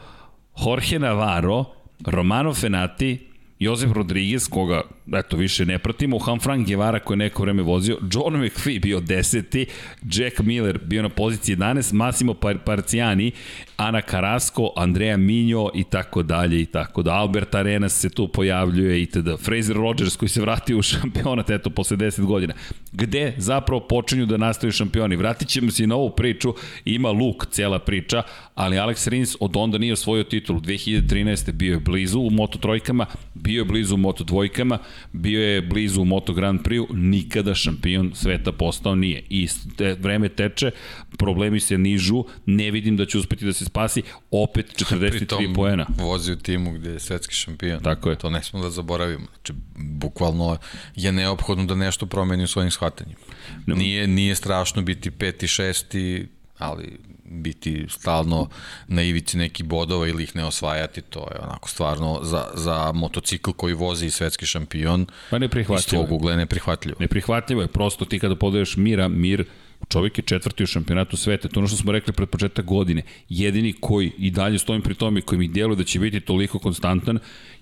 Jorge 0.65 0.99
Navarro, 0.99 1.65
Romano 2.07 2.55
Fenati, 2.55 3.29
Josep 3.59 3.93
Rodriguez, 3.93 4.49
koga 4.49 4.83
eto 5.13 5.37
više 5.37 5.67
ne 5.67 5.79
pratimo, 5.79 6.19
Hanfran 6.19 6.65
Guevara 6.65 6.99
koji 6.99 7.15
je 7.15 7.19
neko 7.19 7.43
vreme 7.43 7.63
vozio, 7.63 7.99
John 8.13 8.45
McPhee 8.45 8.79
bio 8.79 9.01
deseti, 9.01 9.67
Jack 10.03 10.41
Miller 10.41 10.79
bio 10.85 11.03
na 11.03 11.09
poziciji 11.09 11.57
11, 11.57 11.93
Massimo 11.93 12.35
Par 12.35 12.59
Parciani, 12.59 13.33
Ana 13.77 14.01
Carrasco, 14.01 14.73
Andrea 14.77 15.17
Minjo 15.17 15.71
i 15.75 15.85
tako 15.85 16.23
dalje 16.23 16.61
i 16.61 16.67
tako 16.67 17.03
da. 17.03 17.13
Albert 17.13 17.55
Arenas 17.55 18.01
se 18.01 18.11
tu 18.11 18.29
pojavljuje 18.29 19.03
itd. 19.03 19.29
Fraser 19.45 19.77
Rogers 19.77 20.17
koji 20.17 20.29
se 20.29 20.41
vratio 20.41 20.79
u 20.79 20.83
šampionat 20.83 21.51
eto 21.51 21.71
posle 21.71 21.97
10 21.97 22.25
godina. 22.25 22.55
Gde 22.93 23.35
zapravo 23.37 23.81
počinju 23.81 24.27
da 24.27 24.37
nastaju 24.37 24.73
šampioni? 24.73 25.17
Vratit 25.17 25.49
ćemo 25.49 25.71
se 25.71 25.85
i 25.85 25.87
na 25.87 25.95
ovu 25.95 26.11
priču, 26.11 26.55
ima 26.85 27.11
luk 27.11 27.47
cela 27.51 27.79
priča, 27.79 28.23
ali 28.55 28.77
Alex 28.77 29.09
Rins 29.09 29.37
od 29.41 29.57
onda 29.57 29.79
nije 29.79 29.93
osvojio 29.93 30.25
titulu. 30.25 30.61
2013. 30.61 31.53
bio 31.53 31.73
je 31.73 31.81
blizu 31.81 32.21
u 32.21 32.31
Moto 32.31 32.59
trojkama, 32.59 33.07
bio 33.47 33.61
je 33.61 33.65
blizu 33.65 33.97
Moto 33.97 34.25
dvojkama, 34.25 34.79
bio 35.13 35.43
je 35.43 35.63
blizu 35.63 36.05
Moto 36.05 36.33
Grand 36.33 36.61
Prix, 36.63 36.87
nikada 36.95 37.55
šampion 37.55 38.13
sveta 38.15 38.53
postao 38.53 38.95
nije. 38.95 39.25
I 39.29 39.49
te, 39.77 39.95
vreme 39.95 40.29
teče, 40.29 40.71
problemi 41.19 41.61
se 41.61 41.79
nižu, 41.79 42.25
ne 42.47 42.71
vidim 42.71 42.97
da 42.97 43.07
će 43.07 43.19
uspeti 43.19 43.45
da 43.45 43.53
se 43.53 43.65
spasi, 43.65 44.03
opet 44.31 44.67
43 44.67 45.55
poena. 45.55 45.87
vozi 45.99 46.33
u 46.33 46.37
timu 46.37 46.73
gde 46.73 46.91
je 46.91 47.01
svetski 47.01 47.35
šampion. 47.35 47.83
Tako 47.83 48.11
je. 48.11 48.17
To 48.17 48.31
ne 48.31 48.43
smo 48.43 48.63
da 48.63 48.71
zaboravimo. 48.71 49.27
Znači, 49.35 49.53
bukvalno 49.77 50.59
je 50.97 51.13
neophodno 51.13 51.65
da 51.65 51.75
nešto 51.75 52.07
promeni 52.07 52.45
u 52.45 52.47
svojim 52.47 52.71
shvatanjima. 52.71 53.19
Nije, 53.67 54.07
nije 54.07 54.35
strašno 54.35 54.83
biti 54.83 55.11
peti, 55.11 55.49
šesti, 55.49 56.29
ali 56.59 56.99
biti 57.29 57.87
stalno 57.89 58.49
na 58.89 59.03
ivici 59.03 59.37
nekih 59.37 59.65
bodova 59.65 60.09
ili 60.09 60.23
ih 60.23 60.37
ne 60.37 60.45
osvajati, 60.45 61.01
to 61.01 61.21
je 61.21 61.41
onako 61.43 61.69
stvarno 61.69 62.21
za, 62.23 62.45
za 62.55 62.93
motocikl 62.93 63.51
koji 63.51 63.75
vozi 63.75 64.11
svetski 64.11 64.47
šampion 64.47 65.07
Pa 65.31 65.39
ne 65.39 65.49
iz 65.79 65.87
tvog 65.87 66.13
ugla 66.13 66.31
je 66.31 66.37
neprihvatljivo. 66.37 66.97
Neprihvatljivo 67.01 67.63
je, 67.63 67.69
prosto 67.69 68.05
ti 68.05 68.19
kada 68.19 68.37
pogledaš 68.37 68.77
Mira, 68.77 69.09
Mir, 69.09 69.45
čovjek 69.89 70.19
je 70.19 70.25
četvrti 70.25 70.65
u 70.65 70.67
šampionatu 70.67 71.17
sveta, 71.17 71.49
to 71.49 71.61
je 71.61 71.61
ono 71.61 71.69
što 71.69 71.77
smo 71.77 71.93
rekli 71.93 72.13
pred 72.13 72.29
početak 72.29 72.65
godine, 72.65 73.03
jedini 73.29 73.75
koji 73.81 74.13
i 74.19 74.31
dalje 74.31 74.59
stojim 74.59 74.83
pri 74.83 74.95
tome, 74.95 75.21
koji 75.21 75.39
mi 75.39 75.49
djeluje 75.49 75.77
da 75.77 75.85
će 75.85 75.99
biti 75.99 76.21
toliko 76.21 76.59
konstantan, 76.59 77.19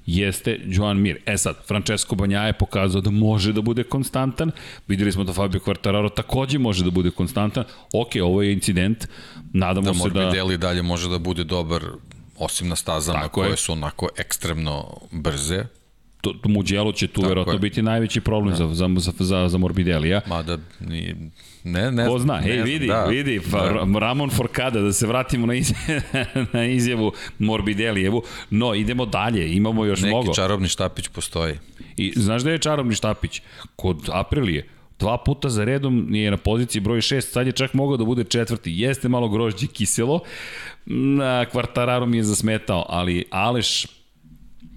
jeste 0.07 0.61
Joan 0.65 1.01
Mir. 1.01 1.19
E 1.27 1.39
sad, 1.39 1.57
Francesco 1.67 2.15
Banja 2.15 2.43
je 2.43 2.53
pokazao 2.53 3.01
da 3.01 3.11
može 3.11 3.53
da 3.53 3.61
bude 3.61 3.83
konstantan, 3.83 4.51
videli 4.89 5.13
smo 5.13 5.25
da 5.25 5.33
Fabio 5.33 5.61
Quartararo 5.61 6.15
takođe 6.15 6.59
može 6.59 6.85
da 6.85 6.91
bude 6.91 7.11
konstantan, 7.11 7.65
ok, 7.93 8.11
ovo 8.23 8.43
je 8.43 8.53
incident, 8.53 9.07
nadamo 9.53 9.87
Da 9.87 9.95
se 9.95 10.11
da... 10.11 10.21
Morbidelli 10.21 10.59
dalje 10.59 10.83
može 10.83 11.09
da 11.09 11.19
bude 11.19 11.45
dobar 11.45 11.83
osim 12.39 12.69
na 12.69 12.77
stazama 12.77 13.21
Tako 13.21 13.43
je. 13.43 13.49
koje 13.49 13.57
su 13.57 13.73
onako 13.73 14.09
ekstremno 14.17 15.01
brze, 15.11 15.65
To, 16.25 16.33
to 16.33 16.49
Mugello 16.49 16.93
će 16.93 17.07
tu 17.07 17.15
Tako 17.15 17.29
verovatno 17.29 17.53
je. 17.53 17.59
biti 17.59 17.83
najveći 17.83 18.21
problem 18.21 18.57
za, 18.57 18.69
za, 18.69 18.89
za, 18.97 19.13
za, 19.19 19.49
za 19.49 19.59
Morbidelija. 19.59 20.21
mada 20.27 20.59
ni, 20.81 21.15
ne, 21.65 21.93
ne 21.93 22.07
Ko 22.07 22.19
zna, 22.19 22.41
ne 22.41 22.49
ej 22.49 22.55
znam, 22.55 22.65
vidi, 22.65 22.87
da, 22.87 23.05
vidi, 23.05 23.41
pa 23.51 23.59
da. 23.59 23.99
Ramon 23.99 24.31
Forcada, 24.31 24.81
da 24.81 24.93
se 24.93 25.07
vratimo 25.07 25.47
na, 25.47 25.55
izjavu, 25.55 26.01
na 26.53 26.65
izjavu 26.65 27.13
Morbidelijevu, 27.39 28.23
no 28.51 28.75
idemo 28.75 29.07
dalje, 29.07 29.55
imamo 29.55 29.85
još 29.85 30.01
Neki 30.01 30.09
mnogo. 30.09 30.35
čarobni 30.35 30.69
štapić 30.69 31.09
postoji. 31.09 31.55
I 31.97 32.13
znaš 32.17 32.43
da 32.43 32.51
je 32.51 32.59
čarobni 32.59 32.95
štapić? 32.95 33.43
Kod 33.77 34.09
Aprilije, 34.13 34.69
dva 34.99 35.19
puta 35.19 35.49
za 35.49 35.65
redom 35.65 36.15
je 36.15 36.31
na 36.31 36.37
poziciji 36.37 36.81
broj 36.81 36.99
6, 36.99 37.21
sad 37.21 37.47
je 37.47 37.53
čak 37.53 37.75
mogao 37.75 37.97
da 37.97 38.05
bude 38.05 38.25
četvrti. 38.25 38.73
Jeste 38.73 39.09
malo 39.09 39.29
grožđe 39.29 39.67
kiselo, 39.67 40.21
na 40.87 41.45
kvartararu 41.45 42.07
mi 42.07 42.17
je 42.17 42.23
zasmetao, 42.25 42.87
ali 42.89 43.25
Aleš 43.31 43.87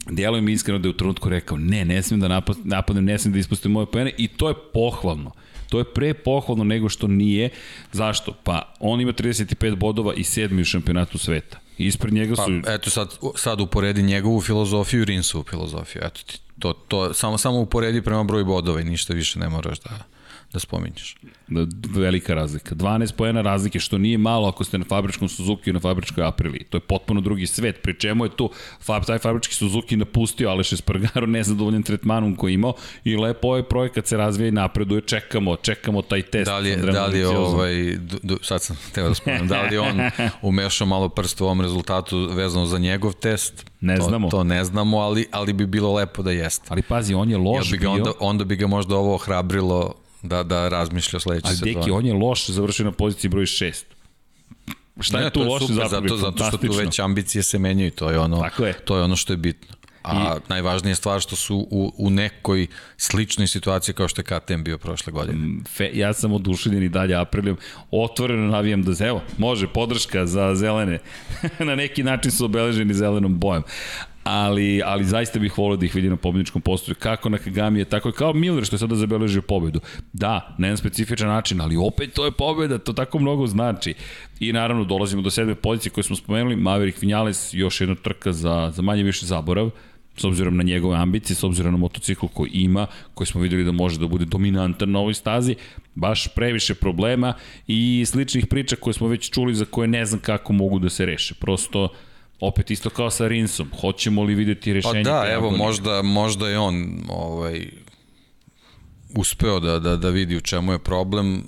Djeluje 0.10 0.42
mi 0.42 0.52
iskreno 0.52 0.80
da 0.80 0.88
je 0.88 0.90
u 0.90 0.98
trenutku 0.98 1.30
rekao 1.30 1.58
ne, 1.58 1.86
ne 1.86 2.04
smijem 2.04 2.20
da 2.22 2.28
napad- 2.28 2.58
napadnem, 2.64 3.06
ne 3.06 3.18
smijem 3.20 3.34
da 3.34 3.40
ispustim 3.40 3.72
moje 3.72 3.86
pojene 3.86 4.12
i 4.18 4.28
to 4.28 4.48
je 4.50 4.56
pohvalno. 4.74 5.32
To 5.70 5.80
je 5.80 5.94
pre 5.94 6.14
pohvalno 6.14 6.64
nego 6.64 6.90
što 6.90 7.08
nije. 7.08 7.50
Zašto? 7.92 8.34
Pa 8.44 8.74
on 8.80 9.02
ima 9.02 9.14
35 9.14 9.76
bodova 9.76 10.14
i 10.14 10.24
sedmi 10.24 10.62
u 10.62 10.66
šampionatu 10.66 11.18
sveta. 11.18 11.60
Ispred 11.78 12.14
njega 12.14 12.36
Pa, 12.36 12.46
su... 12.46 12.52
eto 12.68 12.90
sad, 12.90 13.14
sad 13.36 13.62
uporedi 13.62 14.02
njegovu 14.04 14.42
filozofiju 14.42 15.02
i 15.02 15.06
Rinsovu 15.06 15.44
filozofiju. 15.50 16.02
Eto 16.06 16.22
ti. 16.28 16.40
To, 16.60 16.74
to, 16.74 17.14
samo, 17.14 17.38
samo 17.38 17.60
uporedi 17.60 18.02
prema 18.02 18.24
broju 18.24 18.46
bodova 18.46 18.82
i 18.82 18.84
ništa 18.84 19.14
više 19.14 19.40
ne 19.40 19.50
moraš 19.50 19.80
da, 19.80 19.90
da 20.54 20.60
spominješ. 20.60 21.16
Velika 21.90 22.34
razlika. 22.34 22.76
12 22.76 23.14
poena 23.14 23.42
razlike, 23.42 23.80
što 23.80 23.98
nije 23.98 24.18
malo 24.18 24.48
ako 24.48 24.64
ste 24.64 24.78
na 24.78 24.86
fabričkom 24.86 25.30
Suzuki 25.30 25.70
i 25.70 25.74
na 25.74 25.80
fabričkoj 25.80 26.24
Aprili. 26.24 26.64
To 26.64 26.78
je 26.78 26.82
potpuno 26.82 27.22
drugi 27.22 27.48
svet, 27.48 27.82
pri 27.82 28.00
čemu 28.00 28.26
je 28.26 28.30
tu 28.30 28.50
fab, 28.82 29.04
taj 29.06 29.18
fabrički 29.18 29.56
Suzuki 29.56 29.96
napustio 29.96 30.50
Aleš 30.50 30.74
Espargaro 30.74 31.28
nezadovoljen 31.38 31.84
tretmanom 31.84 32.36
koji 32.36 32.54
imao 32.54 32.74
i 33.04 33.16
lepo 33.16 33.48
ovaj 33.48 33.64
projekat 33.64 34.08
se 34.08 34.18
razvija 34.18 34.48
i 34.48 34.52
napreduje, 34.52 35.02
čekamo, 35.02 35.56
čekamo 35.56 36.02
taj 36.02 36.22
test. 36.22 36.46
Da 36.46 36.58
li 36.58 36.70
je, 36.70 36.76
da 36.78 37.06
li 37.06 37.20
je 37.20 37.28
ovaj, 37.28 37.98
du, 38.24 38.40
sad 38.42 38.62
sam 38.62 38.78
teo 38.94 39.08
da 39.08 39.14
spomenem, 39.14 39.48
da 39.48 39.62
li 39.62 39.76
je 39.76 39.80
on 39.80 40.00
umešao 40.42 40.88
malo 40.88 41.10
prst 41.10 41.42
u 41.42 41.46
ovom 41.46 41.62
rezultatu 41.62 42.30
vezano 42.32 42.66
za 42.66 42.78
njegov 42.78 43.14
test? 43.14 43.66
Ne 43.82 43.96
to, 43.96 44.04
znamo. 44.04 44.30
To 44.30 44.44
ne 44.44 44.64
znamo, 44.64 44.98
ali, 44.98 45.26
ali 45.32 45.54
bi 45.54 45.66
bilo 45.66 45.94
lepo 45.94 46.24
da 46.24 46.32
jeste. 46.32 46.66
Ali 46.70 46.82
pazi, 46.82 47.14
on 47.14 47.30
je 47.30 47.38
loš 47.38 47.72
bi 47.72 47.78
ga 47.78 47.90
onda, 47.90 48.12
onda 48.20 48.44
bi 48.44 48.56
ga 48.56 48.68
možda 48.68 48.96
ovo 48.96 49.16
ohrabrilo 49.16 49.94
da, 50.22 50.44
da 50.44 50.70
razmišlja 50.70 51.18
o 51.18 51.20
sledećoj 51.20 51.50
sezoni. 51.50 51.72
Ali 51.72 51.82
Deki, 51.82 51.92
on 51.92 52.06
je 52.06 52.14
loš 52.14 52.48
završio 52.50 52.86
na 52.86 52.92
poziciji 52.92 53.30
broj 53.30 53.46
6. 53.46 53.84
Šta 55.00 55.18
ne, 55.18 55.24
je 55.24 55.30
tu 55.30 55.44
loše 55.44 55.68
super, 55.68 55.88
zato, 55.88 56.18
zato 56.18 56.44
što 56.44 56.58
tu 56.58 56.74
već 56.74 57.00
ambicije 57.00 57.44
se 57.44 57.60
menjaju, 57.60 57.92
to 57.92 58.10
je 58.10 58.20
ono, 58.20 58.50
je. 58.60 58.74
To 58.74 58.98
je 58.98 59.04
ono 59.04 59.16
što 59.16 59.34
je 59.34 59.38
bitno. 59.38 59.78
A 60.04 60.38
I, 60.38 60.40
najvažnija 60.50 60.96
stvar 60.96 61.22
što 61.22 61.36
su 61.36 61.68
u, 61.72 61.94
u 61.98 62.10
nekoj 62.10 62.68
sličnoj 62.98 63.48
situaciji 63.48 63.96
kao 63.96 64.08
što 64.08 64.22
je 64.22 64.26
KTM 64.26 64.64
bio 64.64 64.78
prošle 64.78 65.14
godine. 65.14 65.38
Mm, 65.38 65.64
fe, 65.76 65.90
ja 65.94 66.14
sam 66.14 66.34
oduševljen 66.34 66.84
i 66.84 66.90
dalje 66.90 67.16
aprilijom. 67.16 67.58
Otvoreno 67.92 68.52
navijam 68.52 68.84
da, 68.84 69.06
evo, 69.06 69.22
može, 69.38 69.68
podrška 69.68 70.26
za 70.26 70.56
zelene. 70.56 71.00
na 71.60 71.76
neki 71.76 72.04
način 72.04 72.32
su 72.32 72.46
obeleženi 72.46 72.94
zelenom 72.94 73.40
bojom 73.40 73.64
ali, 74.30 74.82
ali 74.86 75.06
zaista 75.06 75.40
bih 75.40 75.58
volio 75.58 75.78
da 75.78 75.86
ih 75.86 75.96
vidi 75.96 76.10
na 76.10 76.16
pobedničkom 76.16 76.62
postoju. 76.62 76.96
Kako 76.96 77.30
na 77.30 77.38
Kagami 77.38 77.80
je 77.80 77.86
tako, 77.86 78.12
kao 78.12 78.34
Miller 78.34 78.66
što 78.66 78.76
je 78.76 78.80
sada 78.80 78.96
zabeležio 78.96 79.42
pobedu. 79.42 79.80
Da, 80.14 80.56
na 80.58 80.68
jedan 80.68 80.78
specifičan 80.78 81.28
način, 81.28 81.62
ali 81.62 81.78
opet 81.78 82.14
to 82.14 82.26
je 82.26 82.32
pobeda, 82.32 82.78
to 82.78 82.94
tako 82.94 83.20
mnogo 83.20 83.48
znači. 83.48 83.94
I 84.40 84.54
naravno 84.54 84.84
dolazimo 84.84 85.22
do 85.22 85.30
sedme 85.30 85.56
pozicije 85.56 85.92
koje 85.92 86.04
smo 86.04 86.16
spomenuli, 86.16 86.56
Maverick 86.56 87.02
Vinales, 87.02 87.54
još 87.54 87.82
jedna 87.82 87.96
trka 87.96 88.34
za, 88.34 88.72
za 88.76 88.82
manje 88.82 89.04
više 89.04 89.26
zaborav, 89.26 89.70
s 90.18 90.24
obzirom 90.24 90.58
na 90.58 90.64
njegove 90.64 90.98
ambicije, 90.98 91.36
s 91.36 91.44
obzirom 91.44 91.72
na 91.72 91.78
motocikl 91.78 92.26
koji 92.34 92.50
ima, 92.54 92.88
koji 93.14 93.28
smo 93.28 93.42
videli 93.42 93.64
da 93.64 93.72
može 93.72 94.00
da 94.00 94.08
bude 94.08 94.26
dominantan 94.26 94.92
na 94.92 95.00
ovoj 95.00 95.14
stazi, 95.14 95.56
baš 95.96 96.28
previše 96.28 96.76
problema 96.76 97.34
i 97.68 98.06
sličnih 98.08 98.48
priča 98.48 98.76
koje 98.76 98.94
smo 98.94 99.08
već 99.08 99.30
čuli 99.30 99.56
za 99.56 99.66
koje 99.66 99.88
ne 99.88 100.06
znam 100.06 100.20
kako 100.22 100.54
mogu 100.54 100.80
da 100.80 100.90
se 100.90 101.06
reše. 101.06 101.34
Prosto 101.34 101.90
opet 102.40 102.72
isto 102.72 102.90
kao 102.90 103.10
sa 103.10 103.28
Rinsom, 103.28 103.70
hoćemo 103.82 104.24
li 104.24 104.36
videti 104.36 104.74
rešenje? 104.74 105.04
Pa 105.04 105.10
da, 105.10 105.26
evo, 105.32 105.52
možda, 105.52 106.02
možda 106.02 106.50
je 106.50 106.60
on 106.60 107.04
ovaj, 107.10 107.68
uspeo 109.16 109.60
da, 109.60 109.80
da, 109.80 109.96
da 109.96 110.10
vidi 110.10 110.38
u 110.38 110.42
čemu 110.42 110.72
je 110.72 110.80
problem, 110.80 111.44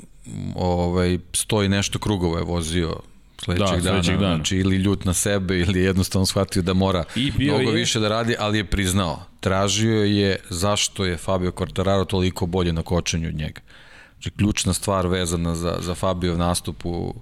ovaj, 0.55 1.19
stoji 1.33 1.69
nešto 1.69 1.99
krugova 1.99 2.37
je 2.37 2.45
vozio 2.45 2.95
sledećeg, 3.43 3.81
da, 3.81 3.91
dana, 3.91 4.01
dana. 4.01 4.35
Znači, 4.35 4.57
ili 4.57 4.75
ljut 4.75 5.05
na 5.05 5.13
sebe 5.13 5.59
ili 5.59 5.81
jednostavno 5.81 6.25
shvatio 6.25 6.61
da 6.61 6.73
mora 6.73 7.03
mnogo 7.39 7.69
je... 7.69 7.75
više 7.75 7.99
da 7.99 8.09
radi, 8.09 8.35
ali 8.39 8.57
je 8.57 8.65
priznao. 8.65 9.19
Tražio 9.39 10.03
je 10.03 10.37
zašto 10.49 11.05
je 11.05 11.17
Fabio 11.17 11.51
Quartararo 11.51 12.05
toliko 12.07 12.45
bolje 12.45 12.73
na 12.73 12.81
kočenju 12.81 13.27
od 13.27 13.35
njega. 13.35 13.61
Znači, 14.13 14.31
ključna 14.37 14.73
stvar 14.73 15.07
vezana 15.07 15.55
za, 15.55 15.77
za 15.79 15.95
Fabio 15.95 16.37
nastup 16.37 16.85
u, 16.85 17.15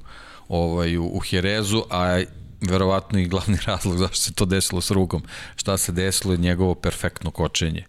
ovaj, 0.48 0.98
u, 0.98 1.06
u 1.06 1.22
Jerezu, 1.32 1.84
a 1.90 2.24
verovatno 2.62 3.20
i 3.20 3.28
glavni 3.28 3.58
razlog 3.68 3.98
zašto 3.98 4.16
se 4.16 4.34
to 4.34 4.46
desilo 4.46 4.82
s 4.82 4.92
rukom. 4.92 5.24
Šta 5.56 5.78
se 5.78 5.92
desilo 5.92 6.34
je 6.34 6.38
njegovo 6.38 6.76
perfektno 6.76 7.32
kočenje 7.32 7.86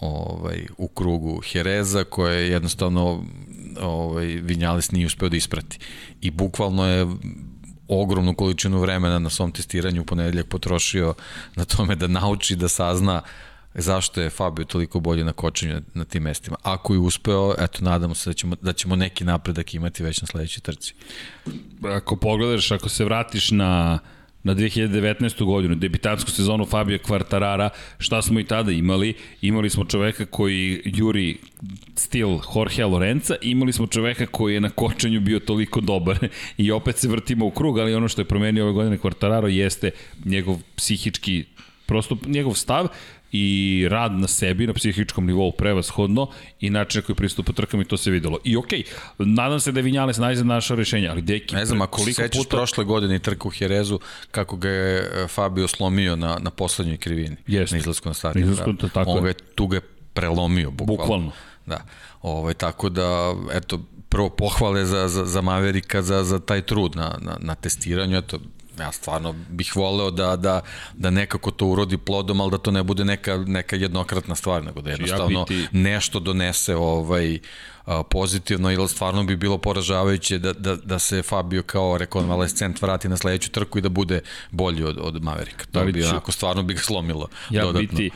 ovaj, 0.00 0.66
u 0.78 0.88
krugu 0.88 1.40
Hereza 1.52 2.04
koje 2.04 2.42
je 2.42 2.50
jednostavno 2.50 3.24
ovaj, 3.80 4.26
Vinjales 4.26 4.90
nije 4.90 5.06
uspeo 5.06 5.28
da 5.28 5.36
isprati. 5.36 5.78
I 6.20 6.30
bukvalno 6.30 6.86
je 6.86 7.06
ogromnu 7.88 8.34
količinu 8.34 8.78
vremena 8.78 9.18
na 9.18 9.30
svom 9.30 9.52
testiranju 9.52 10.02
u 10.02 10.04
ponedeljak 10.04 10.46
potrošio 10.46 11.14
na 11.56 11.64
tome 11.64 11.96
da 11.96 12.06
nauči, 12.06 12.56
da 12.56 12.68
sazna 12.68 13.22
uh, 13.24 13.49
zašto 13.74 14.20
je 14.20 14.30
Fabio 14.30 14.64
toliko 14.64 15.00
bolje 15.00 15.24
na 15.24 15.32
kočenju 15.32 15.80
na 15.94 16.04
tim 16.04 16.22
mestima. 16.22 16.56
Ako 16.62 16.94
je 16.94 16.98
uspeo, 16.98 17.54
eto, 17.58 17.84
nadamo 17.84 18.14
se 18.14 18.30
da 18.30 18.34
ćemo, 18.34 18.56
da 18.62 18.72
ćemo 18.72 18.96
neki 18.96 19.24
napredak 19.24 19.74
imati 19.74 20.02
već 20.02 20.20
na 20.20 20.26
sledećoj 20.26 20.60
trci. 20.60 20.94
Ako 21.84 22.16
pogledaš, 22.16 22.70
ako 22.70 22.88
se 22.88 23.04
vratiš 23.04 23.50
na 23.50 23.98
na 24.42 24.54
2019. 24.54 25.44
godinu, 25.44 25.74
debitansku 25.74 26.30
sezonu 26.30 26.66
Fabio 26.66 26.98
Quartarara, 26.98 27.68
šta 27.98 28.22
smo 28.22 28.40
i 28.40 28.44
tada 28.44 28.72
imali? 28.72 29.14
Imali 29.42 29.70
smo 29.70 29.84
čoveka 29.84 30.26
koji 30.26 30.82
juri 30.84 31.38
stil 31.94 32.28
Jorge 32.54 32.84
Lorenza, 32.84 33.34
imali 33.42 33.72
smo 33.72 33.86
čoveka 33.86 34.26
koji 34.26 34.54
je 34.54 34.60
na 34.60 34.70
kočenju 34.70 35.20
bio 35.20 35.38
toliko 35.38 35.80
dobar 35.80 36.28
i 36.56 36.70
opet 36.70 36.96
se 36.96 37.08
vrtimo 37.08 37.46
u 37.46 37.50
krug, 37.50 37.78
ali 37.78 37.94
ono 37.94 38.08
što 38.08 38.20
je 38.20 38.28
promenio 38.28 38.64
ove 38.64 38.72
godine 38.72 38.98
Quartararo 38.98 39.46
jeste 39.46 39.90
njegov 40.24 40.58
psihički 40.76 41.44
prosto 41.86 42.16
njegov 42.26 42.54
stav 42.54 42.88
i 43.32 43.86
rad 43.90 44.12
na 44.12 44.26
sebi 44.26 44.66
na 44.66 44.72
psihičkom 44.72 45.26
nivou 45.26 45.52
prevashodno 45.52 46.28
i 46.60 46.70
način 46.70 46.98
na 47.00 47.06
koji 47.06 47.16
pristupa 47.16 47.52
trkama 47.52 47.82
i 47.82 47.86
to 47.86 47.96
se 47.96 48.10
videlo. 48.10 48.38
I 48.44 48.56
okej, 48.56 48.82
okay, 49.18 49.26
nadam 49.26 49.60
se 49.60 49.72
da 49.72 49.78
je 49.78 49.82
Vinjales 49.82 50.18
najzad 50.18 50.46
našao 50.46 50.76
rešenje, 50.76 51.08
ali 51.08 51.22
deki... 51.22 51.54
Ne 51.54 51.66
znam, 51.66 51.82
ako 51.82 52.00
se 52.00 52.12
sećaš 52.12 52.38
puta... 52.38 52.56
prošle 52.56 52.84
godine 52.84 53.18
trku 53.18 53.48
u 53.48 53.52
Jerezu, 53.60 54.00
kako 54.30 54.56
ga 54.56 54.68
je 54.68 54.98
e, 54.98 55.26
Fabio 55.28 55.68
slomio 55.68 56.16
na, 56.16 56.38
na 56.40 56.50
poslednjoj 56.50 56.96
krivini. 56.96 57.36
Jeste. 57.46 57.76
Na 57.76 57.80
izlasku 57.80 58.08
na. 58.08 58.40
Izlasku, 58.40 58.72
da. 58.72 58.88
tako 58.88 59.10
On 59.10 59.22
ga 59.22 59.28
je, 59.28 59.34
tu 59.34 59.66
ga 59.66 59.76
je 59.76 59.80
prelomio, 60.12 60.70
bukvalno. 60.70 61.02
Bukvalno. 61.02 61.32
Da. 61.66 61.84
Ovaj, 62.22 62.54
tako 62.54 62.88
da, 62.88 63.34
eto, 63.52 63.80
prvo 64.08 64.28
pohvale 64.28 64.84
za, 64.84 65.08
za, 65.08 65.24
za 65.24 65.40
Maverika 65.40 66.02
za, 66.02 66.24
za 66.24 66.38
taj 66.38 66.62
trud 66.62 66.96
na, 66.96 67.18
na, 67.20 67.36
na 67.40 67.54
testiranju, 67.54 68.18
eto, 68.18 68.38
ja 68.80 68.92
stvarno 68.92 69.34
bih 69.48 69.76
voleo 69.76 70.10
da, 70.10 70.36
da, 70.36 70.60
da 70.94 71.10
nekako 71.10 71.50
to 71.50 71.66
urodi 71.66 71.98
plodom, 71.98 72.40
ali 72.40 72.50
da 72.50 72.58
to 72.58 72.70
ne 72.70 72.82
bude 72.82 73.04
neka, 73.04 73.36
neka 73.36 73.76
jednokratna 73.76 74.34
stvar, 74.34 74.64
nego 74.64 74.80
da 74.80 74.90
znači, 74.90 75.02
jednostavno 75.02 75.40
ja 75.40 75.44
biti... 75.48 75.78
nešto 75.78 76.20
donese 76.20 76.76
ovaj, 76.76 77.38
pozitivno, 78.10 78.72
ili 78.72 78.88
stvarno 78.88 79.24
bi 79.24 79.36
bilo 79.36 79.58
poražavajuće 79.58 80.38
da, 80.38 80.52
da, 80.52 80.76
da 80.76 80.98
se 80.98 81.22
Fabio 81.22 81.62
kao 81.62 81.98
rekonvalescent 81.98 82.82
vrati 82.82 83.08
na 83.08 83.16
sledeću 83.16 83.50
trku 83.50 83.78
i 83.78 83.82
da 83.82 83.88
bude 83.88 84.20
bolji 84.50 84.84
od, 84.84 84.98
od 85.00 85.22
Maverika. 85.22 85.64
To 85.64 85.84
da 85.84 85.92
bi 85.92 86.04
onako 86.04 86.32
stvarno 86.32 86.62
bi 86.62 86.74
ga 86.74 86.80
slomilo 86.80 87.28
ja 87.50 87.62
dodatno. 87.62 87.80
Biti 87.80 88.10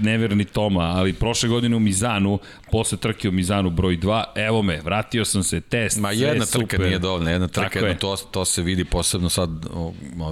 neverni 0.00 0.44
Toma, 0.44 0.82
ali 0.82 1.12
prošle 1.12 1.48
godine 1.48 1.76
u 1.76 1.80
Mizanu, 1.80 2.38
posle 2.72 2.98
trke 2.98 3.28
u 3.28 3.32
Mizanu 3.32 3.70
broj 3.70 3.96
2, 3.96 4.24
evo 4.34 4.62
me, 4.62 4.80
vratio 4.80 5.24
sam 5.24 5.42
se, 5.42 5.60
test, 5.60 6.00
Ma 6.00 6.12
jedna 6.12 6.46
trka 6.46 6.60
super. 6.60 6.80
nije 6.80 6.98
dovoljna, 6.98 7.30
jedna 7.30 7.48
trka, 7.48 7.78
jedno, 7.78 7.94
to, 7.94 8.16
to 8.16 8.44
se 8.44 8.62
vidi 8.62 8.84
posebno 8.84 9.28
sad, 9.28 9.50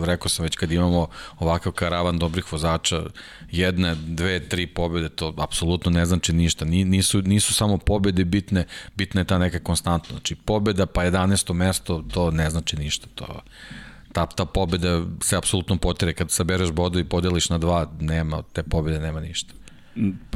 rekao 0.05 0.29
sam 0.29 0.43
već 0.43 0.57
kad 0.57 0.73
imamo 0.73 1.09
ovakav 1.39 1.73
karavan 1.73 2.19
dobrih 2.19 2.53
vozača, 2.53 3.03
jedna, 3.51 3.95
dve, 3.95 4.41
tri 4.41 4.67
pobjede, 4.67 5.09
to 5.09 5.35
apsolutno 5.39 5.91
ne 5.91 6.07
znači 6.07 6.33
ništa, 6.33 6.65
nisu, 6.65 7.23
nisu 7.23 7.55
samo 7.55 7.79
pobjede 7.79 8.25
bitne, 8.25 8.65
bitna 8.97 9.21
je 9.21 9.25
ta 9.25 9.39
neka 9.39 9.59
konstantna, 9.59 10.11
znači 10.11 10.35
pobjeda 10.35 10.87
pa 10.87 11.03
11. 11.05 11.53
mesto, 11.53 12.05
to 12.13 12.31
ne 12.31 12.51
znači 12.51 12.77
ništa, 12.77 13.07
to 13.15 13.41
ta, 14.27 14.27
ta 14.27 14.45
pobjeda 14.45 15.03
se 15.23 15.37
apsolutno 15.37 15.77
potire. 15.77 16.13
Kad 16.13 16.31
sabereš 16.31 16.71
bodu 16.71 16.99
i 16.99 17.05
podeliš 17.05 17.51
na 17.51 17.59
dva, 17.59 17.93
nema, 18.01 18.43
te 18.53 18.63
pobjede 18.63 19.01
nema 19.01 19.21
ništa 19.21 19.55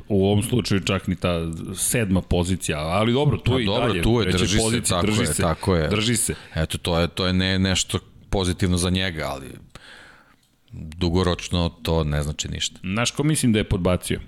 u 0.09 0.25
ovom 0.25 0.43
slučaju 0.43 0.81
čak 0.81 1.07
ni 1.07 1.17
ta 1.17 1.41
sedma 1.77 2.21
pozicija, 2.21 2.79
ali 2.79 3.13
dobro, 3.13 3.39
tu 3.39 3.59
je 3.59 3.63
i 3.63 3.67
dobro, 3.67 3.89
dalje. 3.89 4.03
Tu 4.03 4.21
je, 4.21 4.33
drži 4.33 4.59
pozicije, 4.59 4.85
se, 4.85 4.91
tako 4.91 5.07
drži 5.07 5.23
je, 5.23 5.27
se, 5.27 5.43
tako 5.43 5.77
je. 5.77 5.89
Drži 5.89 6.17
se. 6.17 6.35
Eto, 6.55 6.79
to 6.79 6.99
je, 6.99 7.09
to 7.09 7.27
je 7.27 7.33
ne, 7.33 7.59
nešto 7.59 7.99
pozitivno 8.31 8.77
za 8.77 8.91
njega, 8.91 9.29
ali 9.29 9.47
dugoročno 10.73 11.69
to 11.83 12.05
ne 12.05 12.23
znači 12.23 12.49
ništa. 12.49 12.81
Znaš 12.83 13.11
ko 13.11 13.23
mislim 13.23 13.53
da 13.53 13.59
je 13.59 13.69
podbacio? 13.69 14.21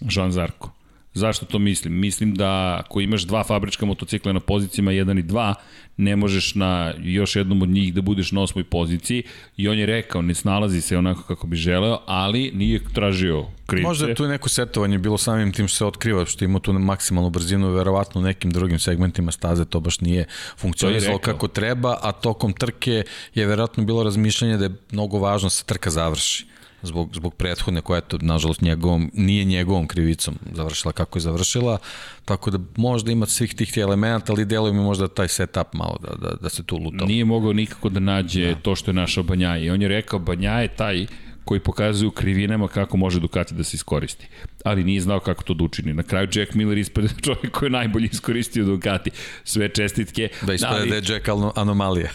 Jean 0.00 0.32
Zarko. 0.32 0.72
Zašto 1.14 1.46
to 1.46 1.58
mislim? 1.58 2.00
Mislim 2.00 2.34
da 2.34 2.80
ako 2.84 3.00
imaš 3.00 3.22
dva 3.22 3.44
fabrička 3.44 3.86
motocikla 3.86 4.32
na 4.32 4.40
pozicijama 4.40 4.90
1 4.90 5.18
i 5.18 5.22
2, 5.22 5.54
ne 5.96 6.16
možeš 6.16 6.54
na 6.54 6.94
još 6.98 7.36
jednom 7.36 7.62
od 7.62 7.68
njih 7.68 7.94
da 7.94 8.00
budeš 8.00 8.32
na 8.32 8.42
osmoj 8.42 8.64
poziciji 8.64 9.22
i 9.56 9.68
on 9.68 9.78
je 9.78 9.86
rekao 9.86 10.22
ne 10.22 10.34
snalazi 10.34 10.80
se 10.80 10.98
onako 10.98 11.22
kako 11.22 11.46
bi 11.46 11.56
želeo, 11.56 11.98
ali 12.06 12.50
nije 12.54 12.80
tražio 12.94 13.46
krivce. 13.66 13.86
Možda 13.86 14.06
je 14.06 14.14
tu 14.14 14.28
neko 14.28 14.48
setovanje 14.48 14.98
bilo 14.98 15.18
samim 15.18 15.52
tim 15.52 15.68
što 15.68 15.76
se 15.76 15.84
otkriva, 15.84 16.26
što 16.26 16.44
ima 16.44 16.58
tu 16.58 16.72
maksimalnu 16.72 17.30
brzinu, 17.30 17.70
verovatno 17.70 18.20
u 18.20 18.24
nekim 18.24 18.50
drugim 18.50 18.78
segmentima 18.78 19.32
staze 19.32 19.64
to 19.64 19.80
baš 19.80 20.00
nije 20.00 20.24
funkcionisalo 20.56 21.18
kako 21.18 21.48
treba, 21.48 21.98
a 22.02 22.12
tokom 22.12 22.52
trke 22.52 23.04
je 23.34 23.46
verovatno 23.46 23.84
bilo 23.84 24.02
razmišljanje 24.02 24.56
da 24.56 24.64
je 24.64 24.74
mnogo 24.90 25.18
važno 25.18 25.46
da 25.46 25.50
se 25.50 25.64
trka 25.64 25.90
završi 25.90 26.46
zbog, 26.82 27.10
zbog 27.14 27.34
prethodne 27.34 27.80
koja 27.80 27.96
je 27.96 28.02
to, 28.08 28.18
nažalost, 28.20 28.62
njegovom, 28.62 29.10
nije 29.14 29.44
njegovom 29.44 29.86
krivicom 29.86 30.34
završila 30.52 30.92
kako 30.92 31.18
je 31.18 31.20
završila, 31.20 31.78
tako 32.24 32.50
da 32.50 32.58
možda 32.76 33.12
ima 33.12 33.26
svih 33.26 33.54
tih 33.54 33.72
elemenata, 33.76 34.32
ali 34.32 34.44
deluje 34.44 34.72
mi 34.72 34.80
možda 34.80 35.08
taj 35.08 35.28
setup 35.28 35.74
malo 35.74 35.96
da, 36.02 36.28
da, 36.28 36.34
da 36.34 36.48
se 36.48 36.62
tu 36.62 36.76
lutalo. 36.76 37.06
Nije 37.06 37.24
mogao 37.24 37.52
nikako 37.52 37.88
da 37.88 38.00
nađe 38.00 38.54
da. 38.54 38.60
to 38.60 38.76
što 38.76 38.90
je 38.90 38.94
našao 38.94 39.24
Banja 39.24 39.58
i 39.58 39.70
on 39.70 39.82
je 39.82 39.88
rekao 39.88 40.18
Banja 40.18 40.52
je 40.52 40.76
taj 40.76 41.06
koji 41.50 41.60
pokazuju 41.60 42.10
krivinama 42.10 42.68
kako 42.68 42.96
može 42.96 43.20
Ducati 43.20 43.54
da 43.54 43.64
se 43.64 43.74
iskoristi. 43.74 44.26
Ali 44.64 44.84
nije 44.84 45.00
znao 45.00 45.20
kako 45.20 45.42
to 45.42 45.54
da 45.54 45.64
učini. 45.64 45.94
Na 45.94 46.02
kraju 46.02 46.28
Jack 46.34 46.54
Miller 46.54 46.78
ispred 46.78 47.10
čovjek 47.24 47.50
koji 47.50 47.66
je 47.66 47.70
najbolje 47.70 48.08
iskoristio 48.12 48.64
Ducati. 48.64 49.10
Sve 49.44 49.68
čestitke. 49.68 50.28
Da 50.42 50.54
ispred 50.54 50.72
ali... 50.72 50.88
da 50.88 50.94
je 50.94 51.02
Jack 51.08 51.28
anomalija. 51.56 52.10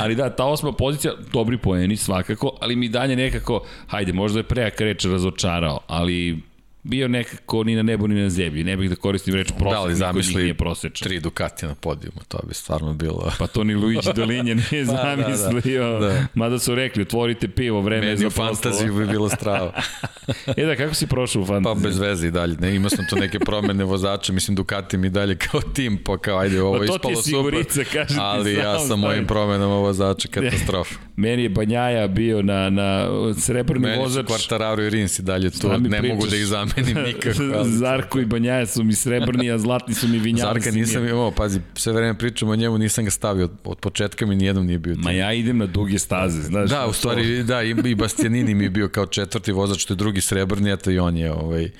ali 0.00 0.14
da, 0.14 0.36
ta 0.36 0.44
osma 0.44 0.72
pozicija, 0.72 1.12
dobri 1.32 1.58
poeni 1.58 1.96
svakako, 1.96 2.58
ali 2.60 2.76
mi 2.76 2.88
dalje 2.88 3.16
nekako, 3.16 3.64
hajde, 3.86 4.12
možda 4.12 4.40
je 4.40 4.44
prejaka 4.44 4.84
reč 4.84 5.04
razočarao, 5.04 5.80
ali 5.86 6.42
bio 6.82 7.08
nekako 7.08 7.64
ni 7.64 7.76
na 7.76 7.82
nebu 7.82 8.08
ni 8.08 8.22
na 8.22 8.30
zemlji. 8.30 8.64
Ne 8.64 8.76
bih 8.76 8.90
da 8.90 8.96
koristim 8.96 9.34
reč 9.34 9.48
prosek, 9.58 9.72
da 9.72 9.82
li 9.84 9.94
zamisli 9.94 10.42
nije 10.42 10.54
prosečan. 10.54 11.08
tri 11.08 11.20
Ducati 11.20 11.66
na 11.66 11.74
podijumu, 11.74 12.20
to 12.28 12.38
bi 12.48 12.54
stvarno 12.54 12.92
bilo... 12.92 13.32
Pa 13.38 13.46
to 13.46 13.64
ni 13.64 13.74
Luigi 13.74 14.08
Dolinje 14.14 14.54
nije 14.54 14.84
da, 14.84 15.16
zamislio. 15.36 15.92
Da, 15.92 15.98
da, 15.98 16.14
da. 16.14 16.26
Mada 16.34 16.58
su 16.58 16.74
rekli, 16.74 17.02
otvorite 17.02 17.48
pivo, 17.48 17.80
vreme 17.80 18.06
Meni 18.06 18.12
je 18.12 18.16
za 18.16 18.30
fantaziju 18.30 18.94
bi 18.94 19.06
bilo 19.06 19.28
strava. 19.28 19.72
e 20.56 20.64
da, 20.64 20.76
kako 20.76 20.94
si 20.94 21.06
prošao 21.06 21.42
u 21.42 21.46
fantaziju? 21.46 21.82
Pa 21.82 21.88
bez 21.88 21.98
veze 21.98 22.28
i 22.28 22.30
dalje. 22.30 22.56
Ne, 22.56 22.74
imao 22.74 22.90
sam 22.90 23.06
tu 23.10 23.16
neke 23.16 23.38
promene 23.38 23.84
vozača, 23.84 24.32
mislim 24.32 24.54
Ducati 24.54 24.96
mi 24.96 25.10
dalje 25.10 25.36
kao 25.36 25.60
tim, 25.60 25.98
pa 26.04 26.18
kao 26.18 26.38
ajde, 26.38 26.62
ovo 26.62 26.78
pa 26.78 26.84
je 26.84 26.90
ispalo 26.90 27.22
super. 27.22 27.84
Kaže 27.92 28.16
ali 28.18 28.54
ja 28.54 28.78
sa 28.78 28.96
mojim 28.96 29.26
promenama 29.26 29.74
vozača 29.74 30.28
katastrofa. 30.28 30.94
Meni 31.16 31.42
je 31.42 31.48
Banjaja 31.48 32.08
bio 32.08 32.42
na, 32.42 32.70
na 32.70 33.06
srebrni 33.38 33.86
Meni 33.86 34.02
vozač. 34.02 34.28
Meni 34.28 34.38
su 34.38 34.48
Quartararo 34.48 34.86
i 34.86 34.90
Rins 34.90 35.18
i 35.18 35.22
dalje 35.22 35.50
tu, 35.50 35.68
ne 35.68 35.98
pričaš. 35.98 36.08
mogu 36.08 36.26
da 36.26 36.36
ih 36.36 36.46
zamenim 36.46 36.96
nikako. 37.06 37.64
Zarko 37.82 38.20
i 38.20 38.26
Banjaja 38.26 38.66
su 38.66 38.84
mi 38.84 38.94
srebrni, 38.94 39.50
a 39.50 39.58
zlatni 39.58 39.94
su 39.94 40.08
mi 40.08 40.18
vinjali. 40.18 40.60
Zarka 40.60 40.70
nisam 40.70 41.08
imao, 41.08 41.30
pazi, 41.30 41.60
sve 41.74 41.92
vreme 41.92 42.18
pričam 42.18 42.48
o 42.48 42.56
njemu, 42.56 42.78
nisam 42.78 43.04
ga 43.04 43.10
stavio, 43.10 43.44
od, 43.44 43.52
od 43.64 43.78
početka 43.78 44.26
mi 44.26 44.36
nijednom 44.36 44.66
nije 44.66 44.78
bio. 44.78 44.94
Ma 44.98 45.12
ja 45.12 45.32
idem 45.32 45.58
na 45.58 45.66
duge 45.66 45.98
staze, 45.98 46.42
znaš. 46.42 46.70
Da, 46.70 46.86
u 46.86 46.92
stvari, 46.92 47.38
to... 47.38 47.44
da, 47.44 47.62
i, 47.62 47.94
Bastianini 47.94 48.54
mi 48.54 48.64
je 48.64 48.70
bio 48.70 48.88
kao 48.88 49.06
četvrti 49.06 49.52
vozač, 49.52 49.80
što 49.80 49.92
je 49.92 49.96
drugi 49.96 50.20
srebrni, 50.20 50.72
eto 50.72 50.90
i 50.90 50.98
on 50.98 51.16
je, 51.16 51.32
ovaj... 51.32 51.70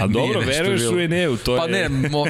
A 0.00 0.06
dobro, 0.18 0.40
veruješ 0.40 0.82
u 0.82 0.98
Eneu, 0.98 1.36
to 1.36 1.56
pa 1.56 1.64
je... 1.64 1.88
Pa 1.88 1.94
ne, 1.94 2.08
mo, 2.08 2.24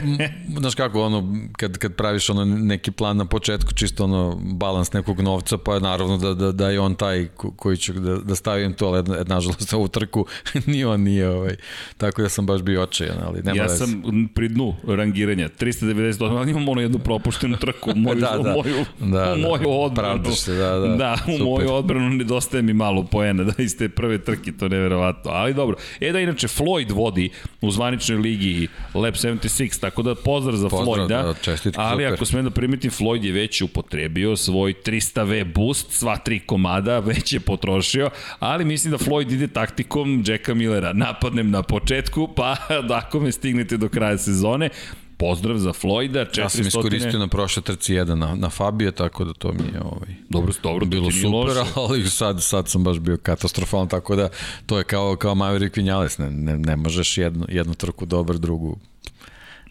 znaš 0.58 0.74
kako, 0.74 1.02
ono, 1.02 1.36
kad, 1.56 1.78
kad 1.78 1.94
praviš 1.94 2.30
ono 2.30 2.44
neki 2.44 2.90
plan 2.90 3.16
na 3.16 3.24
početku, 3.24 3.74
čisto 3.74 4.04
ono, 4.04 4.40
balans 4.42 4.92
nekog 4.92 5.20
novca, 5.20 5.58
pa 5.58 5.78
naravno 5.78 6.05
da, 6.20 6.34
da, 6.34 6.52
da 6.52 6.70
je 6.70 6.80
on 6.80 6.94
taj 6.94 7.28
koji 7.56 7.76
će 7.76 7.92
da, 7.92 8.16
da 8.16 8.34
stavim 8.34 8.72
to, 8.72 8.86
ali 8.86 9.24
nažalost 9.26 9.72
ovu 9.72 9.88
trku 9.88 10.26
ni 10.66 10.84
on 10.84 11.00
nije 11.00 11.28
ovaj, 11.28 11.56
Tako 11.96 12.22
da 12.22 12.28
sam 12.28 12.46
baš 12.46 12.62
bio 12.62 12.82
očajan, 12.82 13.16
ali 13.26 13.42
nema 13.42 13.62
Ja 13.62 13.68
sam 13.68 14.02
pri 14.34 14.48
dnu 14.48 14.74
rangiranja, 14.86 15.48
398, 15.60 16.38
ali 16.38 16.50
imam 16.50 16.68
ono 16.68 16.80
jednu 16.80 16.98
propuštenu 16.98 17.56
trku, 17.56 17.92
moju, 17.96 18.20
da, 18.20 18.38
da. 18.42 18.52
moju, 18.52 18.84
da, 18.98 19.34
u 19.34 19.38
moju 19.38 19.62
da, 19.62 19.68
odbranu. 19.68 20.32
Se, 20.32 20.54
da, 20.54 20.78
da. 20.78 20.96
da, 20.96 21.16
u 21.26 21.30
Super. 21.30 21.44
moju 21.44 21.72
odbranu 21.72 22.10
nedostaje 22.10 22.62
mi 22.62 22.72
malo 22.72 23.04
poena, 23.04 23.44
da 23.44 23.52
iz 23.58 23.78
te 23.78 23.88
prve 23.88 24.18
trke, 24.18 24.52
to 24.52 24.64
je 24.64 24.68
neverovatno. 24.68 25.30
Ali 25.30 25.54
dobro, 25.54 25.76
e 26.00 26.12
da 26.12 26.20
inače 26.20 26.48
Floyd 26.48 26.92
vodi 26.92 27.30
u 27.60 27.70
zvaničnoj 27.70 28.18
ligi 28.18 28.68
Lab 28.94 29.14
76, 29.14 29.80
tako 29.80 30.02
da 30.02 30.14
pozdrav 30.14 30.56
za 30.56 30.68
pozdrav, 30.68 31.08
Floyda, 31.08 31.22
da, 31.22 31.34
čestitke, 31.42 31.80
ali 31.80 32.04
super. 32.04 32.14
ako 32.14 32.24
smem 32.24 32.44
da 32.44 32.50
primetim, 32.50 32.90
Floyd 32.90 33.24
je 33.24 33.32
već 33.32 33.62
upotrebio 33.62 34.36
svoj 34.36 34.74
300V 34.84 35.44
boost, 35.54 35.86
sva 35.96 36.16
tri 36.16 36.38
komada, 36.38 36.98
već 36.98 37.32
je 37.32 37.40
potrošio, 37.40 38.10
ali 38.38 38.64
mislim 38.64 38.90
da 38.90 38.98
Floyd 38.98 39.32
ide 39.32 39.48
taktikom 39.48 40.24
Jacka 40.26 40.54
Millera, 40.54 40.92
napadnem 40.92 41.50
na 41.50 41.62
početku 41.62 42.28
pa 42.36 42.56
da 42.88 42.96
ako 42.96 43.20
me 43.20 43.32
stignete 43.32 43.76
do 43.76 43.88
kraja 43.88 44.18
sezone, 44.18 44.70
pozdrav 45.16 45.58
za 45.58 45.72
Floyda. 45.72 46.24
400... 46.24 46.40
Ja 46.40 46.48
sam 46.48 46.66
iskoristio 46.66 47.18
na 47.18 47.28
prošle 47.28 47.62
trci 47.62 47.94
jedan 47.94 48.18
na, 48.18 48.34
na 48.34 48.50
Fabija, 48.50 48.92
tako 48.92 49.24
da 49.24 49.32
to 49.32 49.52
mi 49.52 49.64
je 49.74 49.80
ovaj, 49.80 50.14
dobro, 50.28 50.52
dobro, 50.62 50.86
bilo 50.86 51.10
super, 51.10 51.30
loše. 51.30 51.70
ali 51.88 52.08
sad, 52.08 52.42
sad 52.42 52.68
sam 52.68 52.84
baš 52.84 52.98
bio 52.98 53.16
katastrofalan, 53.16 53.88
tako 53.88 54.16
da 54.16 54.28
to 54.66 54.78
je 54.78 54.84
kao, 54.84 55.16
kao 55.16 55.34
Maverick 55.34 55.76
Vinales, 55.76 56.18
ne, 56.18 56.30
ne, 56.30 56.58
ne 56.58 56.76
možeš 56.76 57.18
jednu, 57.18 57.46
jednu 57.48 57.74
trku 57.74 58.06
dobar, 58.06 58.38
drugu 58.38 58.78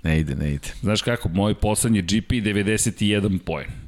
ne 0.03 0.19
ide, 0.19 0.36
ne 0.36 0.53
ide. 0.53 0.67
Znaš 0.82 1.01
kako, 1.01 1.30
moj 1.30 1.53
poslednji 1.53 2.01
GP 2.01 2.30
91 2.32 3.39
poen 3.39 3.84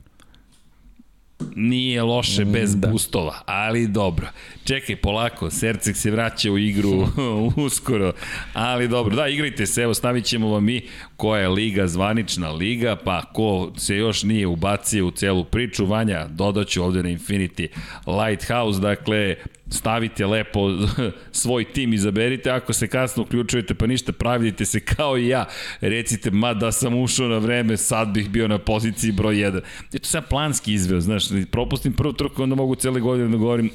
Nije 1.55 2.03
loše 2.03 2.45
mm, 2.45 2.51
bez 2.51 2.75
da. 2.75 2.87
boostova, 2.87 3.41
ali 3.45 3.87
dobro. 3.87 4.27
Čekaj, 4.63 4.95
polako, 4.95 5.49
Sercek 5.49 5.97
se 5.97 6.11
vraća 6.11 6.51
u 6.51 6.57
igru 6.57 7.07
uskoro, 7.65 8.13
ali 8.53 8.87
dobro. 8.87 9.15
Da, 9.15 9.27
igrajte 9.27 9.65
se, 9.65 9.81
evo 9.81 9.93
stavit 9.93 10.25
ćemo 10.25 10.49
vam 10.49 10.63
mi 10.63 10.87
koja 11.17 11.41
je 11.41 11.49
liga, 11.49 11.87
zvanična 11.87 12.51
liga, 12.51 12.95
pa 12.95 13.21
ko 13.33 13.71
se 13.77 13.97
još 13.97 14.23
nije 14.23 14.47
ubacio 14.47 15.07
u 15.07 15.11
celu 15.11 15.43
priču, 15.43 15.85
Vanja, 15.85 16.27
dodaću 16.27 16.83
ovde 16.83 17.03
na 17.03 17.09
Infinity 17.09 17.67
Lighthouse, 18.05 18.79
dakle, 18.79 19.35
stavite 19.69 20.25
lepo 20.25 20.69
svoj 21.31 21.63
tim, 21.63 21.93
izaberite, 21.93 22.49
ako 22.49 22.73
se 22.73 22.87
kasno 22.87 23.23
uključujete, 23.23 23.73
pa 23.73 23.87
ništa, 23.87 24.11
pravilite 24.11 24.65
se 24.65 24.79
kao 24.79 25.17
i 25.17 25.27
ja, 25.27 25.45
recite, 25.81 26.31
ma 26.31 26.53
da 26.53 26.71
sam 26.71 27.01
ušao 27.01 27.27
na 27.27 27.37
vreme, 27.37 27.77
sad 27.77 28.07
bih 28.07 28.29
bio 28.29 28.47
na 28.47 28.57
poziciji 28.57 29.11
broj 29.11 29.35
1. 29.35 29.61
Je 29.91 29.99
to 29.99 30.07
sam 30.07 30.23
planski 30.29 30.73
izveo, 30.73 31.01
znaš, 31.01 31.23
propustim 31.51 31.93
prvu 31.93 32.13
trku, 32.13 32.43
onda 32.43 32.55
mogu 32.55 32.75
cele 32.75 32.99
godine 32.99 33.29
da 33.29 33.37
govorim, 33.37 33.69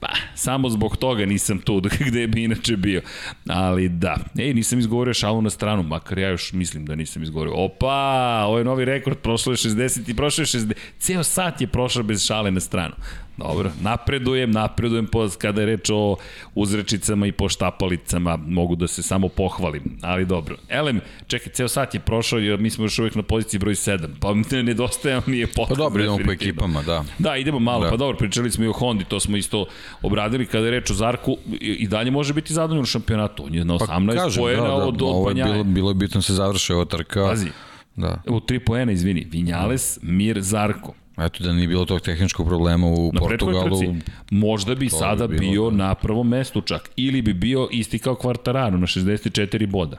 Pa, 0.00 0.08
samo 0.34 0.68
zbog 0.70 0.96
toga 0.96 1.26
nisam 1.26 1.58
tu 1.58 1.82
gde 2.08 2.26
bi 2.26 2.44
inače 2.44 2.76
bio. 2.76 3.02
Ali 3.48 3.88
da, 3.88 4.16
ej, 4.38 4.54
nisam 4.54 4.78
izgovorio 4.78 5.14
šalu 5.14 5.42
na 5.42 5.50
stranu, 5.50 5.82
makar 5.82 6.18
ja 6.18 6.28
još 6.28 6.52
mislim 6.52 6.86
da 6.86 6.94
nisam 6.94 7.22
izgovorio. 7.22 7.54
Opa, 7.54 8.44
ovo 8.46 8.58
je 8.58 8.64
novi 8.64 8.84
rekord, 8.84 9.18
prošlo 9.18 9.52
je 9.52 9.56
60 9.56 10.10
i 10.10 10.16
prošlo 10.16 10.42
je 10.42 10.46
60. 10.46 10.72
Ceo 10.98 11.22
sat 11.22 11.60
je 11.60 11.66
prošao 11.66 12.02
bez 12.02 12.26
šale 12.26 12.50
na 12.50 12.60
stranu. 12.60 12.94
Dobro, 13.40 13.70
napredujem, 13.80 14.50
napredujem 14.50 15.06
po, 15.06 15.28
kada 15.38 15.60
je 15.60 15.66
reč 15.66 15.90
o 15.90 16.16
uzrečicama 16.54 17.26
i 17.26 17.32
poštapalicama, 17.32 18.36
mogu 18.36 18.76
da 18.76 18.88
se 18.88 19.02
samo 19.02 19.28
pohvalim, 19.28 19.82
ali 20.02 20.26
dobro. 20.26 20.56
Elem, 20.68 21.00
čekaj, 21.26 21.52
ceo 21.52 21.68
sat 21.68 21.94
je 21.94 22.00
prošao 22.00 22.40
i 22.40 22.56
mi 22.56 22.70
smo 22.70 22.84
još 22.84 22.98
uvijek 22.98 23.14
na 23.14 23.22
poziciji 23.22 23.60
broj 23.60 23.74
7, 23.74 24.08
pa 24.20 24.34
ne 24.34 24.62
nedostaje 24.62 25.20
mi 25.26 25.38
je 25.38 25.46
potrebno. 25.46 25.74
Pa 25.76 25.82
dobro, 25.82 26.02
idemo 26.02 26.18
po 26.26 26.32
ekipama, 26.32 26.82
da. 26.82 27.04
Da, 27.18 27.36
idemo 27.36 27.58
malo, 27.58 27.84
da. 27.84 27.90
pa 27.90 27.96
dobro, 27.96 28.16
pričali 28.18 28.50
smo 28.50 28.64
i 28.64 28.68
o 28.68 28.72
Hondi, 28.72 29.04
to 29.04 29.20
smo 29.20 29.36
isto 29.36 29.66
obradili 30.02 30.46
kada 30.46 30.64
je 30.64 30.70
reč 30.70 30.90
o 30.90 30.94
Zarku 30.94 31.36
i 31.60 31.88
dalje 31.88 32.10
može 32.10 32.34
biti 32.34 32.52
zadovoljno 32.52 32.82
u 32.82 32.86
šampionatu, 32.86 33.44
on 33.44 33.54
je 33.54 33.64
na 33.64 33.74
18 33.74 34.06
pa, 34.06 34.22
kažem, 34.22 34.42
pojena 34.42 34.62
da, 34.62 34.68
da, 34.68 34.74
od, 34.74 35.02
od. 35.02 35.34
Bilo, 35.34 35.64
bilo 35.64 35.90
je 35.90 35.94
bitno 35.94 36.18
da 36.18 36.22
se 36.22 36.34
završe 36.34 36.74
ova 36.74 36.84
trka. 36.84 37.28
Pazi, 37.28 37.50
Da. 37.96 38.22
U 38.26 38.40
3 38.40 38.58
poena, 38.58 38.92
izvini. 38.92 39.26
Vinjales, 39.30 39.98
Mir, 40.02 40.40
Zarko. 40.40 40.94
Eto 41.20 41.44
da 41.44 41.52
nije 41.52 41.68
bilo 41.68 41.84
tog 41.84 42.00
tehničkog 42.00 42.46
problema 42.46 42.86
u 42.86 43.10
na 43.14 43.20
Portugalu. 43.20 43.80
Trci, 43.80 43.94
možda 44.30 44.74
bi 44.74 44.88
sada 44.88 45.26
bi 45.26 45.38
bilo, 45.38 45.50
bio 45.50 45.70
da. 45.70 45.76
na 45.76 45.94
prvom 45.94 46.28
mestu 46.28 46.60
čak. 46.60 46.90
Ili 46.96 47.22
bi 47.22 47.32
bio 47.34 47.68
isti 47.72 47.98
kao 47.98 48.14
Kvartararo 48.14 48.78
na 48.78 48.86
64 48.86 49.66
boda. 49.66 49.96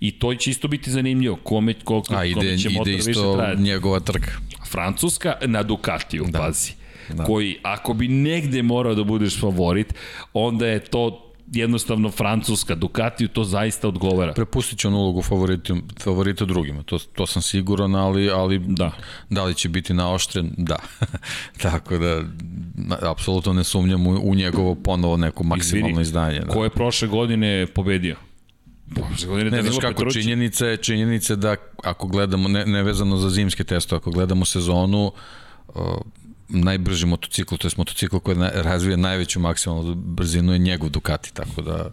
I 0.00 0.10
to 0.10 0.34
će 0.34 0.50
isto 0.50 0.68
biti 0.68 0.90
zanimljivo. 0.90 1.36
Kome, 1.36 1.74
koliko, 1.84 2.14
A, 2.14 2.24
ide, 2.24 2.34
kome 2.34 2.58
će 2.58 2.70
motor 2.70 2.92
više 2.94 3.02
trajati. 3.02 3.10
ide 3.10 3.52
isto 3.52 3.62
njegova 3.62 4.00
trka. 4.00 4.30
Francuska 4.70 5.34
na 5.46 5.62
Ducatiju, 5.62 6.24
da. 6.28 6.38
pazi. 6.38 6.72
Da. 7.08 7.24
Koji, 7.24 7.56
ako 7.62 7.94
bi 7.94 8.08
negde 8.08 8.62
morao 8.62 8.94
da 8.94 9.04
budeš 9.04 9.40
favorit, 9.40 9.94
onda 10.32 10.66
je 10.66 10.78
to 10.78 11.29
jednostavno 11.52 12.10
Francuska, 12.10 12.74
Ducatiju 12.74 13.28
to 13.28 13.44
zaista 13.44 13.88
odgovara. 13.88 14.32
Prepustit 14.32 14.78
će 14.78 14.88
on 14.88 14.94
ulogu 14.94 15.22
favorita, 15.22 15.74
favorita 16.00 16.44
drugima, 16.44 16.82
to, 16.82 16.98
to 16.98 17.26
sam 17.26 17.42
siguran, 17.42 17.94
ali, 17.94 18.30
ali 18.30 18.58
da. 18.58 18.92
da 19.30 19.44
li 19.44 19.54
će 19.54 19.68
biti 19.68 19.94
naoštren? 19.94 20.50
Da. 20.56 20.78
Tako 21.62 21.98
da, 21.98 22.22
apsolutno 23.10 23.52
ne 23.52 23.64
sumnjam 23.64 24.06
u, 24.06 24.10
u 24.10 24.34
njegovo 24.34 24.74
ponovo 24.74 25.16
neko 25.16 25.44
maksimalno 25.44 25.88
Izvini, 25.88 26.02
izdanje. 26.02 26.40
Da. 26.40 26.52
Ko 26.52 26.64
je 26.64 26.70
prošle 26.70 27.08
godine 27.08 27.66
pobedio? 27.74 28.16
Godine 29.26 29.50
ne 29.50 29.62
znaš 29.62 29.78
kako, 29.80 29.94
Petrući. 29.94 30.22
činjenica 30.22 30.66
je, 30.66 30.76
činjenica 30.76 31.36
da 31.36 31.56
ako 31.84 32.06
gledamo, 32.06 32.48
ne, 32.48 32.66
ne 32.66 32.82
vezano 32.82 33.16
za 33.16 33.30
zimske 33.30 33.64
testove, 33.64 33.98
ako 33.98 34.10
gledamo 34.10 34.44
sezonu, 34.44 35.12
najbrži 36.50 37.06
motocikl, 37.06 37.56
to 37.56 37.68
je 37.68 37.72
motocikl 37.76 38.18
koji 38.18 38.36
razvija 38.54 38.96
najveću 38.96 39.40
maksimalnu 39.40 39.94
brzinu 39.94 40.52
je 40.52 40.58
njegov 40.58 40.88
Ducati, 40.90 41.34
tako 41.34 41.62
da... 41.62 41.90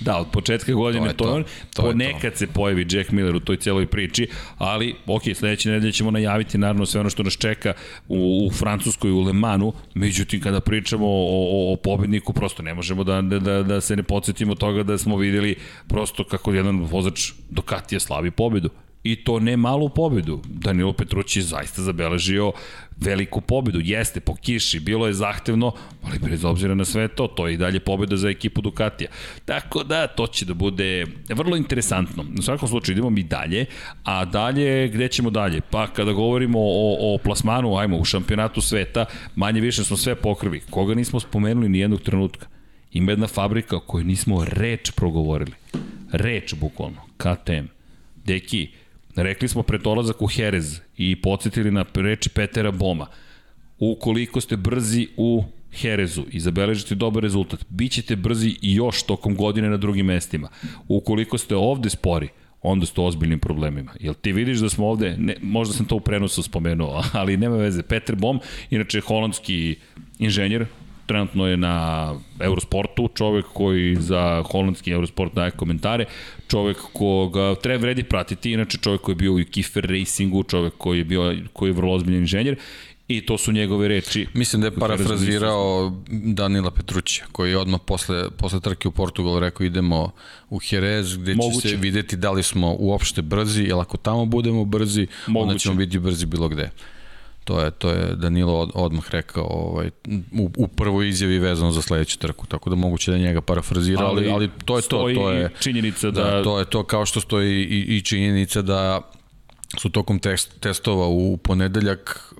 Da, 0.00 0.16
od 0.16 0.26
početka 0.32 0.72
godine 0.72 1.12
to, 1.12 1.24
to, 1.24 1.42
to 1.74 1.82
ponekad 1.82 2.32
to. 2.32 2.38
se 2.38 2.46
pojavi 2.46 2.86
Jack 2.90 3.10
Miller 3.10 3.36
u 3.36 3.40
toj 3.40 3.56
celoj 3.56 3.86
priči, 3.86 4.28
ali 4.58 4.94
ok, 5.06 5.22
sledeće 5.34 5.70
nedelje 5.70 5.92
ćemo 5.92 6.10
najaviti 6.10 6.58
naravno 6.58 6.86
sve 6.86 7.00
ono 7.00 7.10
što 7.10 7.22
nas 7.22 7.36
čeka 7.36 7.72
u, 8.08 8.46
u 8.46 8.50
Francuskoj, 8.50 9.10
u 9.10 9.20
Le 9.20 9.32
Manu, 9.32 9.72
međutim 9.94 10.40
kada 10.40 10.60
pričamo 10.60 11.06
o, 11.06 11.10
o, 11.10 11.72
o 11.72 11.76
pobedniku, 11.76 12.32
prosto 12.32 12.62
ne 12.62 12.74
možemo 12.74 13.04
da, 13.04 13.22
da, 13.22 13.38
da, 13.38 13.62
da 13.62 13.80
se 13.80 13.96
ne 13.96 14.02
podsjetimo 14.02 14.54
toga 14.54 14.82
da 14.82 14.98
smo 14.98 15.16
videli 15.16 15.56
prosto 15.88 16.24
kako 16.24 16.52
jedan 16.52 16.80
vozač 16.80 17.32
Ducatija 17.50 18.00
slavi 18.00 18.30
pobedu 18.30 18.70
i 19.12 19.16
to 19.16 19.40
ne 19.40 19.56
malu 19.56 19.88
pobedu. 19.88 20.42
Danilo 20.48 20.92
Petrući 20.92 21.42
zaista 21.42 21.82
zabeležio 21.82 22.52
veliku 22.96 23.40
pobedu. 23.40 23.80
Jeste, 23.82 24.20
po 24.20 24.34
kiši, 24.34 24.80
bilo 24.80 25.06
je 25.06 25.12
zahtevno, 25.12 25.72
ali 26.02 26.18
bez 26.18 26.44
obzira 26.44 26.74
na 26.74 26.84
sve 26.84 27.08
to, 27.08 27.26
to 27.26 27.46
je 27.46 27.54
i 27.54 27.56
dalje 27.56 27.80
pobeda 27.80 28.16
za 28.16 28.28
ekipu 28.28 28.60
Ducatija. 28.60 29.10
Tako 29.44 29.84
da, 29.84 30.06
to 30.06 30.26
će 30.26 30.44
da 30.44 30.54
bude 30.54 31.06
vrlo 31.28 31.56
interesantno. 31.56 32.24
U 32.38 32.42
svakom 32.42 32.68
slučaju 32.68 32.94
idemo 32.94 33.10
mi 33.10 33.22
dalje, 33.22 33.66
a 34.04 34.24
dalje, 34.24 34.88
gde 34.88 35.08
ćemo 35.08 35.30
dalje? 35.30 35.60
Pa 35.60 35.86
kada 35.86 36.12
govorimo 36.12 36.58
o, 36.60 37.14
o 37.14 37.18
plasmanu, 37.18 37.78
ajmo, 37.78 37.96
u 37.96 38.04
šampionatu 38.04 38.60
sveta, 38.60 39.04
manje 39.34 39.60
više 39.60 39.84
smo 39.84 39.96
sve 39.96 40.14
pokrvi. 40.14 40.60
Koga 40.70 40.94
nismo 40.94 41.20
spomenuli 41.20 41.68
ni 41.68 41.78
jednog 41.78 42.00
trenutka? 42.00 42.46
Ima 42.92 43.12
jedna 43.12 43.26
fabrika 43.26 43.76
o 43.76 43.80
kojoj 43.80 44.04
nismo 44.04 44.44
reč 44.44 44.90
progovorili. 44.90 45.52
Reč, 46.12 46.54
bukvalno. 46.54 47.00
KTM. 47.16 47.66
Deki, 48.24 48.68
rekli 49.16 49.48
smo 49.48 49.62
pred 49.62 49.80
dolazak 49.80 50.22
u 50.22 50.28
Jerez 50.36 50.80
i 50.96 51.16
podsjetili 51.22 51.70
na 51.70 51.84
reči 51.94 52.28
Petera 52.28 52.70
Boma. 52.70 53.06
Ukoliko 53.78 54.40
ste 54.40 54.56
brzi 54.56 55.08
u 55.16 55.44
Herezu 55.72 56.24
i 56.30 56.40
zabeležite 56.40 56.94
dobar 56.94 57.22
rezultat, 57.22 57.64
bit 57.68 57.92
ćete 57.92 58.16
brzi 58.16 58.56
i 58.62 58.74
još 58.74 59.02
tokom 59.02 59.34
godine 59.36 59.70
na 59.70 59.76
drugim 59.76 60.06
mestima. 60.06 60.48
Ukoliko 60.88 61.38
ste 61.38 61.56
ovde 61.56 61.90
spori, 61.90 62.28
onda 62.62 62.86
ste 62.86 63.00
ozbiljnim 63.00 63.38
problemima. 63.38 63.92
Jel 64.00 64.14
ti 64.14 64.32
vidiš 64.32 64.58
da 64.58 64.68
smo 64.68 64.86
ovde, 64.86 65.16
ne, 65.18 65.36
možda 65.42 65.74
sam 65.74 65.86
to 65.86 65.96
u 65.96 66.00
prenosu 66.00 66.42
spomenuo, 66.42 67.02
ali 67.20 67.36
nema 67.36 67.56
veze. 67.56 67.82
Peter 67.82 68.16
Bom, 68.16 68.40
inače 68.70 69.00
holandski 69.00 69.76
inženjer, 70.18 70.66
trenutno 71.06 71.46
je 71.46 71.56
na 71.56 72.14
Eurosportu, 72.40 73.08
čovek 73.14 73.46
koji 73.52 73.96
za 73.96 74.42
holandski 74.42 74.90
Eurosport 74.90 75.34
daje 75.34 75.50
komentare, 75.50 76.04
čovek 76.48 76.76
koga 76.92 77.54
treba 77.54 77.82
vredi 77.82 78.02
pratiti, 78.02 78.52
inače 78.52 78.78
čovek 78.78 79.00
koji 79.00 79.12
je 79.12 79.16
bio 79.16 79.32
u 79.34 79.40
Kiefer 79.50 79.86
Racingu, 79.90 80.42
čovek 80.42 80.74
koji 80.78 80.98
je 80.98 81.04
bio 81.04 81.36
koji 81.52 81.68
je 81.68 81.72
vrlo 81.72 81.94
ozbiljan 81.94 82.20
inženjer 82.20 82.56
I 83.08 83.20
to 83.26 83.38
su 83.38 83.52
njegove 83.52 83.88
reči. 83.88 84.26
Mislim 84.34 84.62
da 84.62 84.66
je 84.66 84.74
parafrazirao 84.74 85.92
Danila 86.08 86.70
Petrućija, 86.70 87.26
koji 87.32 87.50
je 87.50 87.58
odmah 87.58 87.80
posle, 87.86 88.30
posle 88.30 88.60
trke 88.60 88.88
u 88.88 88.90
Portugalu 88.90 89.40
rekao 89.40 89.64
idemo 89.64 90.10
u 90.50 90.60
Jerez, 90.70 91.16
gde 91.16 91.34
Moguće. 91.34 91.60
će 91.60 91.68
se 91.68 91.76
videti 91.76 92.16
da 92.16 92.30
li 92.30 92.42
smo 92.42 92.76
uopšte 92.78 93.22
brzi, 93.22 93.62
jer 93.62 93.74
ako 93.74 93.96
tamo 93.96 94.24
budemo 94.24 94.64
brzi, 94.64 95.06
Moguće. 95.26 95.42
onda 95.48 95.58
ćemo 95.58 95.74
biti 95.74 95.98
brzi 95.98 96.26
bilo 96.26 96.48
gde. 96.48 96.70
To 97.46 97.60
je, 97.60 97.70
to 97.70 97.90
je 97.90 98.14
Danilo 98.16 98.58
od, 98.58 98.70
odmah 98.74 99.10
rekao 99.10 99.44
ovaj, 99.44 99.90
u, 100.38 100.50
u 100.56 100.68
prvoj 100.68 101.08
izjavi 101.08 101.38
vezano 101.38 101.72
za 101.72 101.82
sledeću 101.82 102.18
trku, 102.18 102.46
tako 102.46 102.70
da 102.70 102.76
moguće 102.76 103.10
da 103.10 103.18
njega 103.18 103.40
parafrazira, 103.40 104.04
ali, 104.04 104.22
ali, 104.22 104.32
ali 104.32 104.50
to 104.64 104.76
je 104.76 104.82
to. 104.82 105.08
to 105.14 105.30
je, 105.30 105.50
činjenica 105.60 106.10
da... 106.10 106.22
da... 106.22 106.42
To 106.42 106.58
je 106.58 106.64
to 106.64 106.82
kao 106.82 107.06
što 107.06 107.20
stoji 107.20 107.64
i, 107.64 107.96
i 107.96 108.02
činjenica 108.02 108.62
da 108.62 109.00
su 109.78 109.90
tokom 109.90 110.18
test, 110.18 110.60
testova 110.60 111.06
u 111.06 111.36
ponedeljak 111.36 112.34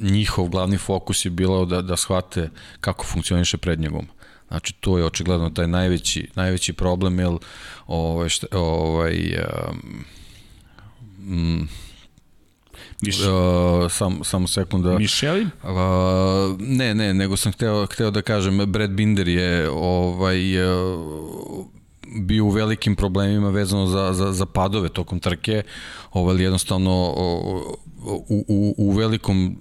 njihov 0.00 0.48
glavni 0.48 0.78
fokus 0.78 1.24
je 1.24 1.30
bilo 1.30 1.64
da, 1.64 1.82
da 1.82 1.96
shvate 1.96 2.50
kako 2.80 3.04
funkcioniše 3.04 3.56
prednja 3.56 3.88
guma. 3.88 4.12
Znači, 4.48 4.72
to 4.80 4.98
je 4.98 5.04
očigledno 5.04 5.50
taj 5.50 5.66
najveći, 5.66 6.28
najveći 6.34 6.72
problem, 6.72 7.18
jer 7.18 7.32
ovaj, 7.86 8.28
šta, 8.28 8.46
ovaj, 8.52 9.38
um, 11.18 11.68
Miš... 13.02 13.20
Uh, 13.20 13.90
sam, 13.90 14.24
samo 14.24 14.48
sekunda. 14.48 14.98
Mišeli? 14.98 15.46
Uh, 15.62 15.70
ne, 16.58 16.94
ne, 16.94 17.14
nego 17.14 17.36
sam 17.36 17.52
hteo, 17.52 17.86
hteo 17.86 18.10
da 18.10 18.22
kažem, 18.22 18.58
Brad 18.66 18.90
Binder 18.90 19.28
je 19.28 19.70
ovaj, 19.70 20.70
uh, 20.70 21.66
bio 22.06 22.44
u 22.44 22.50
velikim 22.50 22.96
problemima 22.96 23.50
vezano 23.50 23.86
za, 23.86 24.12
za, 24.12 24.32
za 24.32 24.46
padove 24.46 24.88
tokom 24.88 25.20
trke, 25.20 25.62
ovaj, 26.12 26.42
jednostavno 26.42 27.14
u, 28.04 28.44
u, 28.48 28.74
u 28.78 28.90
velikom 28.90 29.56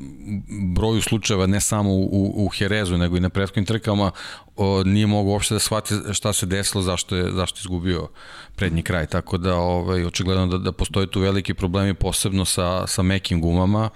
broju 0.75 1.01
slučajeva, 1.01 1.47
ne 1.47 1.61
samo 1.61 1.93
u, 1.93 2.45
u 2.45 2.47
Herezu, 2.47 2.97
nego 2.97 3.17
i 3.17 3.19
na 3.19 3.29
prethodnim 3.29 3.65
trkama, 3.65 4.11
o, 4.55 4.83
nije 4.83 5.07
mogu 5.07 5.29
uopšte 5.29 5.55
da 5.55 5.59
shvati 5.59 5.95
šta 6.11 6.33
se 6.33 6.45
desilo, 6.45 6.81
zašto 6.81 7.15
je, 7.15 7.31
zašto 7.31 7.57
je 7.57 7.61
izgubio 7.61 8.07
prednji 8.55 8.83
kraj. 8.83 9.05
Tako 9.05 9.37
da, 9.37 9.55
ovaj, 9.55 10.05
očigledno 10.05 10.47
da, 10.47 10.57
da 10.57 10.71
postoje 10.71 11.07
tu 11.07 11.19
veliki 11.19 11.53
problemi, 11.53 11.93
posebno 11.93 12.45
sa, 12.45 12.87
sa 12.87 13.01
mekim 13.01 13.41
gumama, 13.41 13.89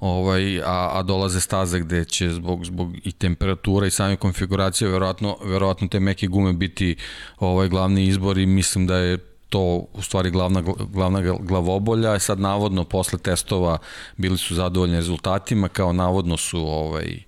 ovaj, 0.00 0.60
a, 0.60 0.90
a 0.92 1.02
dolaze 1.02 1.40
staze 1.40 1.80
gde 1.80 2.04
će 2.04 2.30
zbog, 2.30 2.64
zbog 2.64 2.96
i 3.04 3.12
temperatura 3.12 3.86
i 3.86 3.90
same 3.90 4.16
konfiguracije 4.16 4.90
verovatno, 4.90 5.36
verovatno 5.44 5.88
te 5.88 6.00
meke 6.00 6.26
gume 6.26 6.52
biti 6.52 6.96
ovaj 7.38 7.68
glavni 7.68 8.06
izbor 8.06 8.38
i 8.38 8.46
mislim 8.46 8.86
da 8.86 8.96
je 8.96 9.18
to 9.48 9.86
u 9.92 10.02
stvari 10.02 10.30
glavna, 10.30 10.62
glavna 10.92 11.20
glavobolja. 11.40 12.14
E 12.14 12.18
sad 12.18 12.40
navodno 12.40 12.84
posle 12.84 13.18
testova 13.18 13.78
bili 14.16 14.38
su 14.38 14.54
zadovoljni 14.54 14.96
rezultatima, 14.96 15.68
kao 15.68 15.92
navodno 15.92 16.36
su 16.36 16.58
ovaj, 16.58 17.18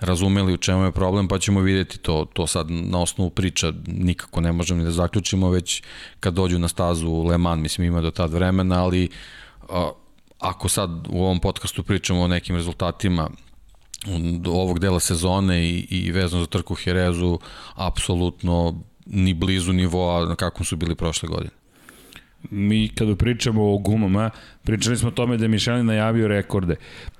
razumeli 0.00 0.54
u 0.54 0.56
čemu 0.56 0.84
je 0.84 0.92
problem, 0.92 1.28
pa 1.28 1.38
ćemo 1.38 1.60
videti 1.60 1.98
to, 1.98 2.26
to 2.32 2.46
sad 2.46 2.70
na 2.70 3.00
osnovu 3.00 3.30
priča 3.30 3.72
nikako 3.86 4.40
ne 4.40 4.52
možemo 4.52 4.78
ni 4.78 4.84
da 4.84 4.90
zaključimo, 4.90 5.50
već 5.50 5.82
kad 6.20 6.34
dođu 6.34 6.58
na 6.58 6.68
stazu 6.68 7.22
Le 7.22 7.38
Mans, 7.38 7.62
mislim 7.62 7.86
ima 7.86 8.00
do 8.00 8.10
tad 8.10 8.32
vremena, 8.32 8.84
ali 8.84 9.08
a, 9.68 9.90
ako 10.42 10.68
sad 10.68 10.90
u 11.08 11.22
ovom 11.22 11.40
podcastu 11.40 11.82
pričamo 11.82 12.20
o 12.20 12.28
nekim 12.28 12.56
rezultatima 12.56 13.30
ovog 14.46 14.78
dela 14.78 15.00
sezone 15.00 15.64
i, 15.64 15.86
i 15.90 16.12
vezano 16.12 16.42
za 16.42 16.46
trku 16.46 16.74
Herezu, 16.74 17.38
apsolutno 17.74 18.82
ni 19.06 19.34
blizu 19.34 19.72
nivoa 19.72 20.26
na 20.26 20.36
kakvom 20.36 20.64
su 20.64 20.76
bili 20.76 20.94
prošle 20.94 21.28
godine. 21.28 21.50
Mi 22.50 22.88
kada 22.88 23.16
pričamo 23.16 23.72
o 23.72 23.78
gumama, 23.78 24.30
pričali 24.62 24.96
smo 24.96 25.08
o 25.08 25.12
tome 25.12 25.36
da 25.36 25.44
je 25.44 25.48
Michelin 25.48 25.86
najavio 25.86 26.28
rekorde 26.28 26.76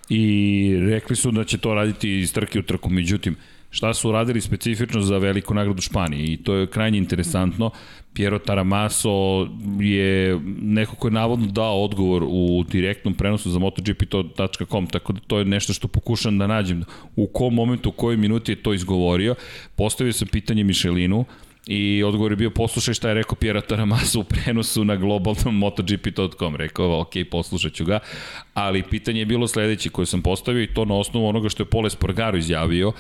i 0.09 0.77
rekli 0.81 1.16
su 1.16 1.31
da 1.31 1.45
će 1.45 1.59
to 1.59 1.75
raditi 1.75 2.18
iz 2.20 2.33
trke 2.33 2.59
u 2.59 2.62
trku, 2.62 2.91
međutim, 2.91 3.37
šta 3.73 3.95
su 3.95 4.12
radili 4.12 4.41
specifično 4.41 5.01
za 5.01 5.18
veliku 5.18 5.55
nagradu 5.55 5.83
Španije 5.83 6.33
i 6.33 6.37
to 6.37 6.55
je 6.55 6.66
krajnje 6.66 6.99
interesantno. 6.99 7.70
Piero 8.14 8.39
Taramaso 8.39 9.49
je 9.81 10.41
neko 10.62 10.97
ko 10.97 11.09
je 11.09 11.12
navodno 11.12 11.47
dao 11.47 11.85
odgovor 11.85 12.23
u 12.27 12.64
direktnom 12.68 13.14
prenosu 13.14 13.51
za 13.51 13.59
MotoGP.com, 13.59 14.87
tako 14.87 15.12
da 15.12 15.20
to 15.27 15.39
je 15.39 15.45
nešto 15.45 15.73
što 15.73 15.89
pokušam 15.89 16.39
da 16.39 16.47
nađem 16.47 16.85
u 17.16 17.27
kom 17.27 17.55
momentu, 17.55 17.89
u 17.89 17.93
kojoj 17.93 18.16
minuti 18.16 18.53
je 18.53 18.62
to 18.62 18.75
izgovorio. 18.75 19.35
Postavio 19.77 20.12
sam 20.12 20.29
pitanje 20.29 20.64
Michelinu, 20.64 21.25
I 21.66 22.03
odgovor 22.03 22.33
je 22.33 22.37
bio 22.37 22.51
poslušaj 22.51 22.95
šta 22.95 23.09
je 23.09 23.14
rekao 23.14 23.35
Pjera 23.35 23.61
Taramasa 23.61 24.18
u 24.18 24.25
prenosu 24.25 24.85
na 24.85 24.97
globalnom 24.97 25.59
MotoGP.com. 25.59 26.57
Rekao, 26.57 27.01
ok, 27.01 27.12
poslušat 27.31 27.73
ću 27.73 27.85
ga. 27.85 27.99
Ali 28.55 28.83
pitanje 28.83 29.20
je 29.20 29.27
bilo 29.27 29.49
sledeće 29.49 29.89
koje 29.89 30.07
sam 30.07 30.23
postavio 30.23 30.62
i 30.62 30.75
to 30.75 30.85
na 30.85 30.95
osnovu 30.95 31.27
onoga 31.27 31.49
što 31.49 31.62
je 31.62 31.70
Pole 31.70 31.91
Spargaro 31.91 32.39
izjavio, 32.39 32.93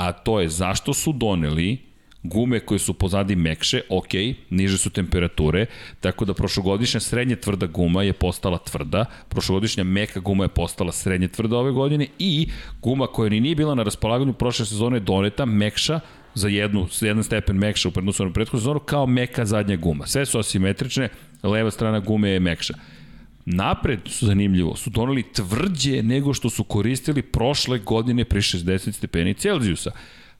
a 0.00 0.12
to 0.12 0.40
je 0.40 0.48
zašto 0.48 0.94
su 0.94 1.12
doneli 1.12 1.78
gume 2.22 2.60
koje 2.60 2.78
su 2.78 2.94
pozadi 2.94 3.36
mekše, 3.36 3.80
ok, 3.88 4.12
niže 4.50 4.78
su 4.78 4.90
temperature, 4.90 5.66
tako 6.00 6.24
da 6.24 6.34
prošlogodišnja 6.34 7.00
srednje 7.00 7.36
tvrda 7.36 7.66
guma 7.66 8.02
je 8.02 8.12
postala 8.12 8.58
tvrda, 8.58 9.04
prošlogodišnja 9.28 9.84
meka 9.84 10.20
guma 10.20 10.44
je 10.44 10.48
postala 10.48 10.92
srednje 10.92 11.28
tvrda 11.28 11.56
ove 11.56 11.72
godine 11.72 12.06
i 12.18 12.48
guma 12.82 13.06
koja 13.06 13.30
ni 13.30 13.40
nije 13.40 13.54
bila 13.54 13.74
na 13.74 13.82
raspolaganju 13.82 14.32
prošle 14.32 14.66
sezone 14.66 14.96
je 14.96 15.00
doneta 15.00 15.44
mekša 15.44 16.00
za 16.34 16.48
jednu, 16.48 16.86
jedan 17.00 17.24
stepen 17.24 17.56
mekša 17.56 17.88
u 17.88 17.92
prednosu 17.92 18.24
na 18.24 18.32
prethodnu 18.32 18.60
sezonu 18.60 18.80
kao 18.80 19.06
meka 19.06 19.44
zadnja 19.44 19.76
guma. 19.76 20.06
Sve 20.06 20.26
su 20.26 20.38
asimetrične, 20.38 21.08
leva 21.42 21.70
strana 21.70 22.00
gume 22.00 22.30
je 22.30 22.40
mekša. 22.40 22.74
Napred 23.52 24.00
su 24.06 24.26
zanimljivo, 24.26 24.76
su 24.76 24.90
doneli 24.90 25.32
tvrđe 25.32 26.02
nego 26.02 26.34
što 26.34 26.50
su 26.50 26.64
koristili 26.64 27.22
prošle 27.22 27.78
godine 27.78 28.24
pri 28.24 28.40
60 28.40 28.92
stepeni 28.92 29.34
Celzijusa. 29.34 29.90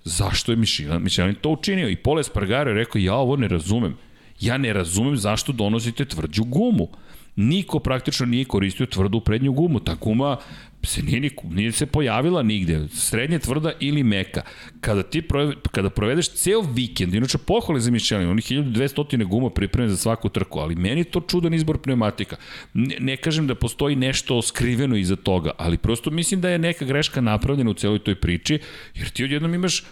Zašto 0.05 0.53
je 0.53 0.57
Michelin, 0.57 1.03
Michelin 1.03 1.35
to 1.35 1.51
učinio? 1.51 1.89
I 1.89 1.97
Pole 1.97 2.25
Spargaro 2.25 2.71
je 2.71 2.75
rekao, 2.75 2.99
ja 2.99 3.15
ovo 3.15 3.37
ne 3.37 3.49
razumem. 3.49 3.97
Ja 4.41 4.59
ne 4.59 4.73
razumem 4.73 5.17
zašto 5.17 5.53
donosite 5.53 6.05
tvrđu 6.05 6.45
gumu. 6.45 6.89
Niko 7.37 7.79
praktično 7.79 8.27
nije 8.27 8.45
koristio 8.45 8.87
tvrdu 8.87 9.21
prednju 9.21 9.53
gumu. 9.53 9.81
Ta 9.81 9.95
guma 9.95 10.37
se 10.83 11.03
nije, 11.03 11.21
ni, 11.21 11.31
nije 11.51 11.73
se 11.73 11.87
pojavila 11.87 12.43
nigde, 12.43 12.89
srednje 12.89 13.39
tvrda 13.39 13.73
ili 13.81 14.03
meka. 14.03 14.43
Kada 14.81 15.03
ti 15.03 15.23
prove, 15.23 15.55
kada 15.73 15.91
provedeš 15.91 16.31
ceo 16.31 16.61
vikend, 16.61 17.15
inače 17.15 17.39
pohvale 17.39 17.81
za 17.81 17.91
Michelin, 17.91 18.29
oni 18.29 18.43
1200 18.43 19.25
guma 19.25 19.51
pripremljene 19.51 19.95
za 19.95 19.97
svaku 19.97 20.29
trku, 20.29 20.59
ali 20.59 20.75
meni 20.75 21.05
to 21.05 21.21
čudan 21.21 21.55
izbor 21.55 21.79
pneumatika. 21.79 22.37
Ne, 22.75 22.97
ne 23.01 23.17
kažem 23.17 23.47
da 23.47 23.55
postoji 23.55 23.97
nešto 23.97 24.43
skriveno 24.43 24.97
iza 24.97 25.17
toga, 25.17 25.51
ali 25.59 25.79
prosto 25.79 26.11
mislim 26.11 26.41
da 26.41 26.49
je 26.49 26.59
neka 26.59 26.85
greška 26.85 27.21
napravljena 27.21 27.71
u 27.71 27.75
celoj 27.75 27.99
toj 27.99 28.15
priči, 28.15 28.59
jer 28.95 29.09
ti 29.09 29.25
odjednom 29.25 29.55
imaš 29.55 29.85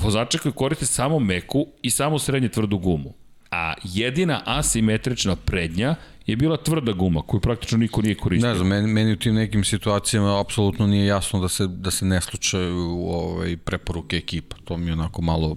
vozača 0.00 0.38
koji 0.38 0.52
koriste 0.52 0.86
samo 0.86 1.18
meku 1.18 1.66
i 1.82 1.90
samo 1.90 2.18
srednje 2.18 2.48
tvrdu 2.48 2.78
gumu. 2.78 3.14
A 3.50 3.74
jedina 3.84 4.42
asimetrična 4.44 5.36
prednja 5.36 5.94
je 6.26 6.36
bila 6.36 6.56
tvrda 6.56 6.92
guma 6.92 7.22
koju 7.22 7.40
praktično 7.40 7.78
niko 7.78 8.02
nije 8.02 8.14
koristio. 8.14 8.48
Ne 8.48 8.54
znam, 8.54 8.68
meni, 8.68 8.92
meni 8.92 9.12
u 9.12 9.16
tim 9.16 9.34
nekim 9.34 9.64
situacijama 9.64 10.40
apsolutno 10.40 10.86
nije 10.86 11.06
jasno 11.06 11.40
da 11.40 11.48
se, 11.48 11.66
da 11.66 11.90
se 11.90 12.04
ne 12.04 12.20
slučaju 12.20 12.78
ovaj, 13.08 13.56
preporuke 13.56 14.16
ekipa. 14.16 14.56
To 14.64 14.76
mi 14.76 14.86
je 14.86 14.92
onako 14.92 15.22
malo 15.22 15.56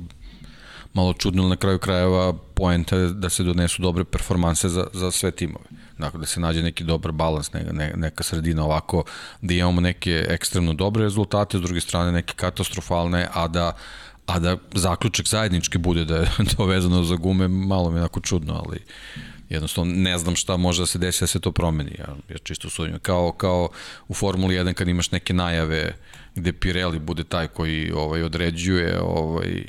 malo 0.93 1.13
čudno 1.13 1.47
na 1.47 1.55
kraju 1.55 1.80
krajeva 1.80 2.34
poenta 2.34 2.95
je 2.97 3.07
da 3.07 3.30
se 3.30 3.43
donesu 3.43 3.81
dobre 3.81 4.03
performanse 4.03 4.69
za, 4.69 4.88
za 4.93 5.11
sve 5.11 5.31
timove. 5.31 5.65
Dakle, 5.97 6.19
da 6.19 6.26
se 6.26 6.39
nađe 6.39 6.63
neki 6.63 6.84
dobar 6.84 7.11
balans, 7.11 7.53
ne, 7.53 7.63
ne, 7.72 7.93
neka 7.95 8.23
sredina 8.23 8.65
ovako, 8.65 9.03
da 9.41 9.53
imamo 9.53 9.81
neke 9.81 10.26
ekstremno 10.30 10.73
dobre 10.73 11.03
rezultate, 11.03 11.57
s 11.57 11.61
druge 11.61 11.81
strane 11.81 12.11
neke 12.11 12.34
katastrofalne, 12.35 13.27
a 13.34 13.47
da 13.47 13.73
a 14.33 14.39
da 14.39 14.57
zaključak 14.75 15.27
zajednički 15.27 15.77
bude 15.77 16.05
da 16.05 16.15
je 16.15 16.27
to 16.57 16.65
vezano 16.65 17.03
za 17.03 17.15
gume, 17.15 17.47
malo 17.47 17.89
mi 17.89 17.97
je 17.97 18.01
onako 18.01 18.19
čudno, 18.19 18.63
ali 18.65 18.79
jednostavno 19.49 19.93
ne 19.95 20.17
znam 20.17 20.35
šta 20.35 20.57
može 20.57 20.81
da 20.81 20.85
se 20.85 20.99
desi 20.99 21.23
da 21.23 21.27
se 21.27 21.39
to 21.39 21.51
promeni. 21.51 21.95
Ja, 21.99 22.15
ja 22.29 22.37
čisto 22.37 22.69
sumnjam. 22.69 22.99
Kao, 22.99 23.31
kao 23.31 23.69
u 24.07 24.13
Formuli 24.13 24.55
1 24.55 24.73
kad 24.73 24.87
imaš 24.87 25.11
neke 25.11 25.33
najave 25.33 25.95
gde 26.35 26.53
Pirelli 26.53 26.99
bude 26.99 27.23
taj 27.23 27.47
koji 27.47 27.91
ovaj 27.91 28.23
određuje 28.23 29.01
ovaj 29.01 29.63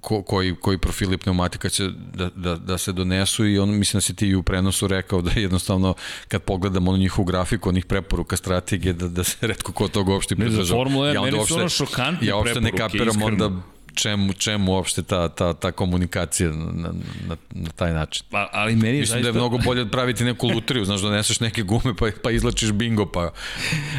ko, 0.00 0.22
koji, 0.22 0.54
koji 0.54 0.78
profili 0.78 1.18
pneumatika 1.18 1.68
će 1.68 1.88
da, 2.14 2.30
da, 2.36 2.56
da 2.56 2.78
se 2.78 2.92
donesu 2.92 3.46
i 3.46 3.58
on 3.58 3.70
mislim 3.70 3.98
da 3.98 4.00
si 4.00 4.16
ti 4.16 4.34
u 4.34 4.42
prenosu 4.42 4.86
rekao 4.86 5.22
da 5.22 5.30
jednostavno 5.40 5.94
kad 6.28 6.42
pogledamo 6.42 6.90
ono 6.90 6.98
njihovu 6.98 7.26
grafiku, 7.26 7.68
onih 7.68 7.86
preporuka 7.86 8.36
strategije 8.36 8.92
da, 8.92 9.08
da 9.08 9.24
se 9.24 9.36
redko 9.46 9.72
ko 9.72 9.88
toga 9.88 10.12
uopšte 10.12 10.36
pridržava. 10.36 10.62
Ne, 10.62 10.66
za 10.66 10.74
Formula 10.74 11.08
1 11.08 11.14
ja 11.14 11.22
meni 11.22 11.46
su 11.46 11.54
ono 11.54 11.68
šokantni 11.68 12.26
Ja 12.28 12.36
uopšte 12.36 12.60
ne 12.60 12.72
kapiram 12.72 13.08
iskreno. 13.08 13.26
onda 13.26 13.62
čemu, 14.02 14.32
čemu 14.32 14.72
uopšte 14.72 15.02
ta, 15.02 15.28
ta, 15.28 15.52
ta 15.52 15.72
komunikacija 15.72 16.50
na, 16.50 16.92
na, 17.28 17.36
na 17.50 17.70
taj 17.76 17.92
način. 17.92 18.26
Pa, 18.30 18.48
ali 18.52 18.76
meni 18.76 18.96
je 18.96 19.00
Mislim 19.00 19.22
zaista... 19.22 19.32
da 19.32 19.38
je 19.38 19.40
mnogo 19.40 19.58
bolje 19.58 19.90
praviti 19.90 20.24
neku 20.24 20.48
lutriju, 20.48 20.84
znaš, 20.84 21.00
doneseš 21.00 21.40
neke 21.40 21.62
gume 21.62 21.94
pa, 21.98 22.06
pa 22.22 22.30
izlačiš 22.30 22.72
bingo, 22.72 23.06
pa 23.06 23.30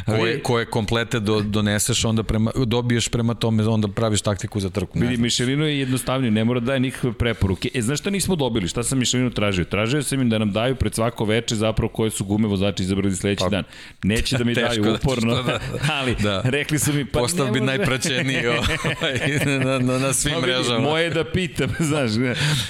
koje, 0.05 0.43
koje 0.43 0.65
komplete 0.65 1.19
do, 1.19 1.41
doneseš, 1.41 2.05
onda 2.05 2.23
prema, 2.23 2.51
dobiješ 2.65 3.07
prema 3.07 3.33
tome, 3.33 3.67
onda 3.67 3.87
praviš 3.87 4.21
taktiku 4.21 4.59
za 4.59 4.69
trku. 4.69 4.99
Vidi, 4.99 5.17
Mišelino 5.17 5.65
je 5.65 5.79
jednostavnije, 5.79 6.31
ne 6.31 6.43
mora 6.43 6.59
da 6.59 6.65
daje 6.65 6.79
nikakve 6.79 7.13
preporuke. 7.13 7.69
E, 7.73 7.81
znaš 7.81 7.99
šta 7.99 8.09
nismo 8.09 8.35
dobili? 8.35 8.67
Šta 8.67 8.83
sam 8.83 8.99
Mišelino 8.99 9.29
tražio? 9.29 9.65
Tražio 9.65 10.03
sam 10.03 10.21
im 10.21 10.29
da 10.29 10.37
nam 10.37 10.51
daju 10.51 10.75
pred 10.75 10.95
svako 10.95 11.25
veče 11.25 11.55
zapravo 11.55 11.89
koje 11.89 12.09
su 12.09 12.25
gume 12.25 12.47
vozači 12.47 12.83
izabrali 12.83 13.15
sledeći 13.15 13.43
pa, 13.43 13.49
dan. 13.49 13.63
Neće 14.03 14.37
da 14.37 14.43
mi 14.43 14.53
daju 14.63 14.83
da 14.83 14.93
uporno, 14.93 15.35
da, 15.35 15.43
da, 15.43 15.59
ali 15.99 16.15
da. 16.19 16.41
rekli 16.43 16.79
su 16.79 16.93
mi 16.93 17.05
pa 17.05 17.19
Postav 17.19 17.51
bi 17.51 17.59
najpraćeniji 17.59 18.47
ovaj, 18.53 19.59
na, 19.65 19.79
na, 19.79 19.90
na 19.99 20.13
svim 20.13 20.33
no, 20.33 20.41
mrežama. 20.41 20.79
Moje 20.79 21.09
da 21.09 21.23
pitam, 21.23 21.69
znaš. 21.89 22.11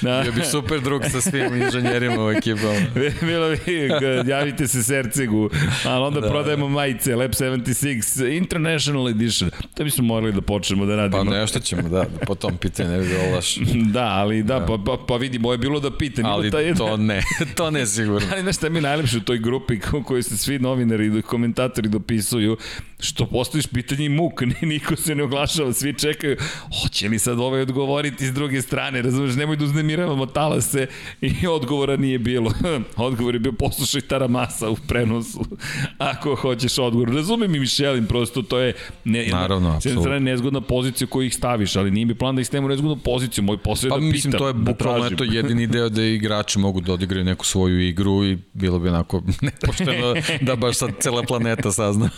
Da. 0.02 0.22
Bio 0.22 0.31
bi 0.31 0.41
super 0.52 0.81
drug 0.81 1.02
sa 1.11 1.22
svim 1.22 1.61
inženjerima 1.61 2.26
u 2.26 2.31
ekipama. 2.31 2.80
Bilo 3.22 3.49
bi, 3.49 3.89
javite 4.30 4.68
se 4.68 4.84
Sercegu, 4.84 5.49
ali 5.85 6.06
onda 6.06 6.19
da. 6.19 6.30
prodajemo 6.30 6.69
majice, 6.69 7.15
Lab 7.15 7.31
76 7.31 8.38
International 8.38 9.10
Edition. 9.10 9.49
To 9.73 9.84
bismo 9.84 10.03
morali 10.03 10.34
da 10.34 10.41
počnemo 10.41 10.85
da 10.85 10.95
radimo. 10.95 11.23
Pa 11.26 11.38
nešto 11.38 11.60
ćemo, 11.60 11.89
da, 11.89 12.06
po 12.27 12.35
tom 12.35 12.57
pitanju 12.57 12.89
ne 12.89 12.99
bi 12.99 13.07
bilo 13.07 13.35
laš. 13.35 13.57
Da, 13.91 14.06
ali 14.06 14.43
da, 14.43 14.60
da. 14.60 14.65
Pa, 14.65 14.77
pa, 14.85 14.98
pa 15.07 15.15
vidi, 15.15 15.39
moje 15.39 15.57
bilo 15.57 15.80
da 15.80 15.98
pitam. 15.98 16.26
Ali 16.26 16.52
taj, 16.52 16.73
to 16.73 16.98
ne, 16.98 17.22
to 17.56 17.72
ne 17.72 17.85
sigurno. 17.85 18.27
Ali 18.31 18.41
znaš 18.41 18.56
šta 18.56 18.69
mi 18.69 18.81
najlepše 18.81 19.18
u 19.18 19.22
toj 19.22 19.38
grupi 19.38 19.80
koji 20.06 20.23
se 20.23 20.38
svi 20.38 20.60
novinari 20.60 21.19
i 21.19 21.22
komentatori 21.22 21.89
dopisuju, 21.89 22.57
što 22.99 23.26
postojiš 23.26 23.68
pitanje 23.68 24.06
i 24.06 24.10
muk, 24.10 24.41
niko 24.61 24.95
se 24.95 25.15
ne 25.15 25.23
oglašava, 25.23 25.73
svi 25.73 25.93
čekaju, 25.93 26.38
hoće 26.81 27.01
li 27.07 27.19
sad 27.19 27.40
ovaj 27.40 27.61
odgovoriti 27.61 28.28
s 28.28 28.34
druge 28.34 28.61
strane, 28.61 29.02
razumeš, 29.02 29.36
nemoj 29.36 29.56
da 29.56 29.65
uznemiravamo 29.65 30.26
talase 30.26 30.88
i 31.22 31.48
odgovora 31.48 31.98
nije 31.98 32.19
bilo. 32.19 32.53
odgovor 32.95 33.36
je 33.36 33.40
bio 33.40 33.52
poslušaj 33.52 34.02
Taramasa 34.02 34.69
u 34.69 34.76
prenosu, 34.88 35.45
ako 36.11 36.36
hoćeš 36.36 36.78
odgovor. 36.78 37.10
Razumem 37.10 37.56
i 37.56 37.60
Mišelin, 37.60 38.06
prosto 38.06 38.41
to 38.41 38.60
je 38.60 38.73
ne, 39.03 39.28
Naravno, 39.28 39.82
s 39.82 39.86
jedne 39.86 40.02
strane 40.02 40.19
nezgodna 40.19 40.61
pozicija 40.61 41.07
koju 41.07 41.26
ih 41.26 41.36
staviš, 41.36 41.76
ali 41.76 41.91
nije 41.91 42.06
mi 42.06 42.15
plan 42.15 42.36
da 42.36 42.41
ih 42.41 42.48
stavimo 42.48 42.68
nezgodnu 42.68 42.98
poziciju, 42.98 43.44
moj 43.44 43.57
posao 43.57 43.88
je 43.88 43.90
pa, 43.90 43.95
da 43.95 43.99
pitam, 43.99 44.11
mislim, 44.11 44.34
to 44.34 44.48
je 44.48 44.53
da 44.53 44.60
bukvalno 44.60 45.10
da 45.10 45.15
to 45.15 45.23
jedini 45.23 45.68
deo 45.68 45.90
da 45.90 46.03
igrači 46.03 46.60
mogu 46.60 46.82
da 46.82 46.94
odigraju 46.94 47.26
neku 47.26 47.45
svoju 47.45 47.88
igru 47.88 48.26
i 48.26 48.38
bilo 48.53 48.80
bi 48.80 48.90
onako 48.90 49.22
nepošteno 49.41 50.14
da 50.41 50.56
baš 50.56 50.78
sad 50.78 50.91
cela 50.99 51.23
planeta 51.23 51.72
sazna 51.72 52.10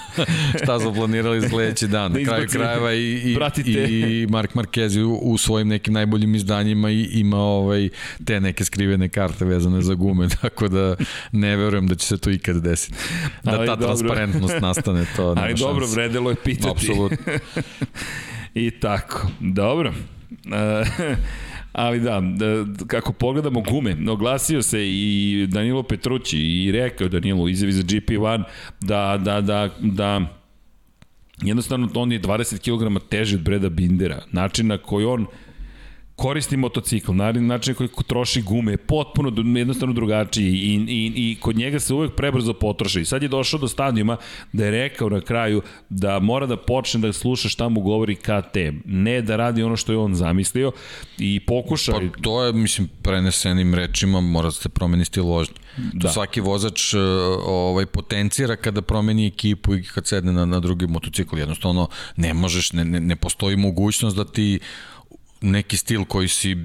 šta 0.63 0.79
su 0.79 0.93
planirali 0.93 1.49
sledeći 1.49 1.87
dan. 1.87 2.13
Da 2.13 2.19
Na 2.19 2.25
kraju 2.25 2.47
krajeva 2.51 2.93
i, 2.93 3.37
i, 3.65 3.73
i 3.73 4.27
Mark 4.29 4.55
Marquez 4.73 4.97
u, 4.97 5.19
u 5.21 5.37
svojim 5.37 5.67
nekim 5.67 5.93
najboljim 5.93 6.35
izdanjima 6.35 6.89
i 6.89 7.03
ima 7.03 7.37
ovaj, 7.37 7.89
te 8.25 8.41
neke 8.41 8.65
skrivene 8.65 9.09
karte 9.09 9.45
vezane 9.45 9.81
za 9.81 9.93
gume, 9.93 10.29
tako 10.41 10.67
da 10.67 10.95
ne 11.31 11.55
verujem 11.55 11.87
da 11.87 11.95
će 11.95 12.07
se 12.07 12.17
to 12.17 12.29
ikad 12.29 12.61
desiti. 12.61 12.97
Da 13.43 13.51
Ali 13.51 13.67
ta 13.67 13.75
dobro. 13.75 13.95
transparentnost 13.95 14.55
nastane, 14.61 15.05
to 15.15 15.35
Ali 15.37 15.53
dobro, 15.53 15.85
vredelo 15.87 16.29
je 16.29 16.35
pitati. 16.35 16.69
Apsolutno. 16.69 17.17
I 18.53 18.71
tako, 18.71 19.27
dobro. 19.39 19.93
Ali 21.73 21.99
da, 21.99 22.21
da, 22.35 22.65
kako 22.87 23.13
pogledamo 23.13 23.61
gume, 23.61 23.97
oglasio 24.11 24.61
se 24.61 24.87
i 24.87 25.47
Danilo 25.49 25.83
Petrući 25.83 26.39
i 26.39 26.71
rekao 26.71 27.07
Danilo 27.07 27.47
izjavi 27.47 27.71
za 27.71 27.83
GP1 27.83 28.43
da, 28.81 29.19
da, 29.23 29.41
da, 29.41 29.69
da 29.79 30.42
jednostavno 31.41 31.89
on 31.95 32.11
je 32.11 32.21
20 32.21 32.59
kg 32.59 33.07
teži 33.09 33.35
od 33.35 33.41
Breda 33.41 33.69
Bindera. 33.69 34.21
Način 34.31 34.67
na 34.67 34.77
koji 34.77 35.05
on 35.05 35.25
koristi 36.15 36.57
motocikl, 36.57 37.11
način 37.35 37.75
koji 37.75 37.89
troši 38.07 38.41
gume 38.41 38.71
je 38.71 38.77
potpuno 38.77 39.57
jednostavno 39.59 39.93
drugačiji 39.93 40.47
i, 40.47 40.85
i, 40.87 41.13
i 41.15 41.37
kod 41.39 41.55
njega 41.55 41.79
se 41.79 41.93
uvek 41.93 42.15
prebrzo 42.15 42.53
potroši. 42.53 43.01
I 43.01 43.05
sad 43.05 43.23
je 43.23 43.29
došao 43.29 43.59
do 43.59 43.67
stadijuma 43.67 44.17
da 44.53 44.65
je 44.65 44.71
rekao 44.71 45.09
na 45.09 45.21
kraju 45.21 45.61
da 45.89 46.19
mora 46.19 46.45
da 46.45 46.57
počne 46.57 46.99
da 46.99 47.13
sluša 47.13 47.49
šta 47.49 47.69
mu 47.69 47.81
govori 47.81 48.15
KTM, 48.15 48.77
ne 48.85 49.21
da 49.21 49.35
radi 49.35 49.63
ono 49.63 49.77
što 49.77 49.91
je 49.91 49.97
on 49.97 50.15
zamislio 50.15 50.71
i 51.17 51.39
pokuša... 51.39 51.91
Pa 51.91 52.21
to 52.21 52.43
je, 52.43 52.53
mislim, 52.53 52.89
prenesenim 53.01 53.75
rečima 53.75 54.21
mora 54.21 54.47
da 54.47 54.51
se 54.51 54.69
promeni 54.69 55.05
stil 55.05 55.23
vožnje. 55.23 55.55
Da. 55.93 56.09
svaki 56.09 56.41
vozač 56.41 56.93
e, 56.93 56.99
ovaj 57.45 57.85
potencira 57.85 58.55
kada 58.55 58.81
promeni 58.81 59.27
ekipu 59.27 59.75
i 59.75 59.83
kad 59.83 60.07
sedne 60.07 60.33
na, 60.33 60.45
na 60.45 60.59
drugi 60.59 60.87
motocikl. 60.87 61.37
Jednostavno 61.37 61.87
ne 62.15 62.33
možeš, 62.33 62.73
ne, 62.73 62.85
ne, 62.85 62.99
ne 62.99 63.15
postoji 63.15 63.57
mogućnost 63.57 64.17
da 64.17 64.25
ti 64.25 64.59
neki 65.43 65.77
stil 65.77 66.05
koji 66.05 66.27
si 66.27 66.57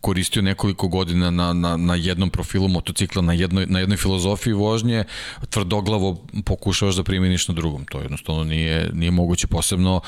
koristio 0.00 0.42
nekoliko 0.42 0.88
godina 0.88 1.30
na, 1.30 1.52
na, 1.52 1.76
na 1.76 1.94
jednom 1.94 2.30
profilu 2.30 2.68
motocikla, 2.68 3.22
na 3.22 3.32
jednoj, 3.32 3.66
na 3.66 3.80
jednoj 3.80 3.96
filozofiji 3.96 4.52
vožnje, 4.54 5.04
tvrdoglavo 5.50 6.26
pokušavaš 6.44 6.94
da 6.96 7.04
primeniš 7.04 7.48
na 7.48 7.54
drugom. 7.54 7.84
To 7.84 8.00
jednostavno 8.00 8.44
nije, 8.44 8.90
nije 8.94 9.10
moguće 9.10 9.46
posebno 9.46 10.00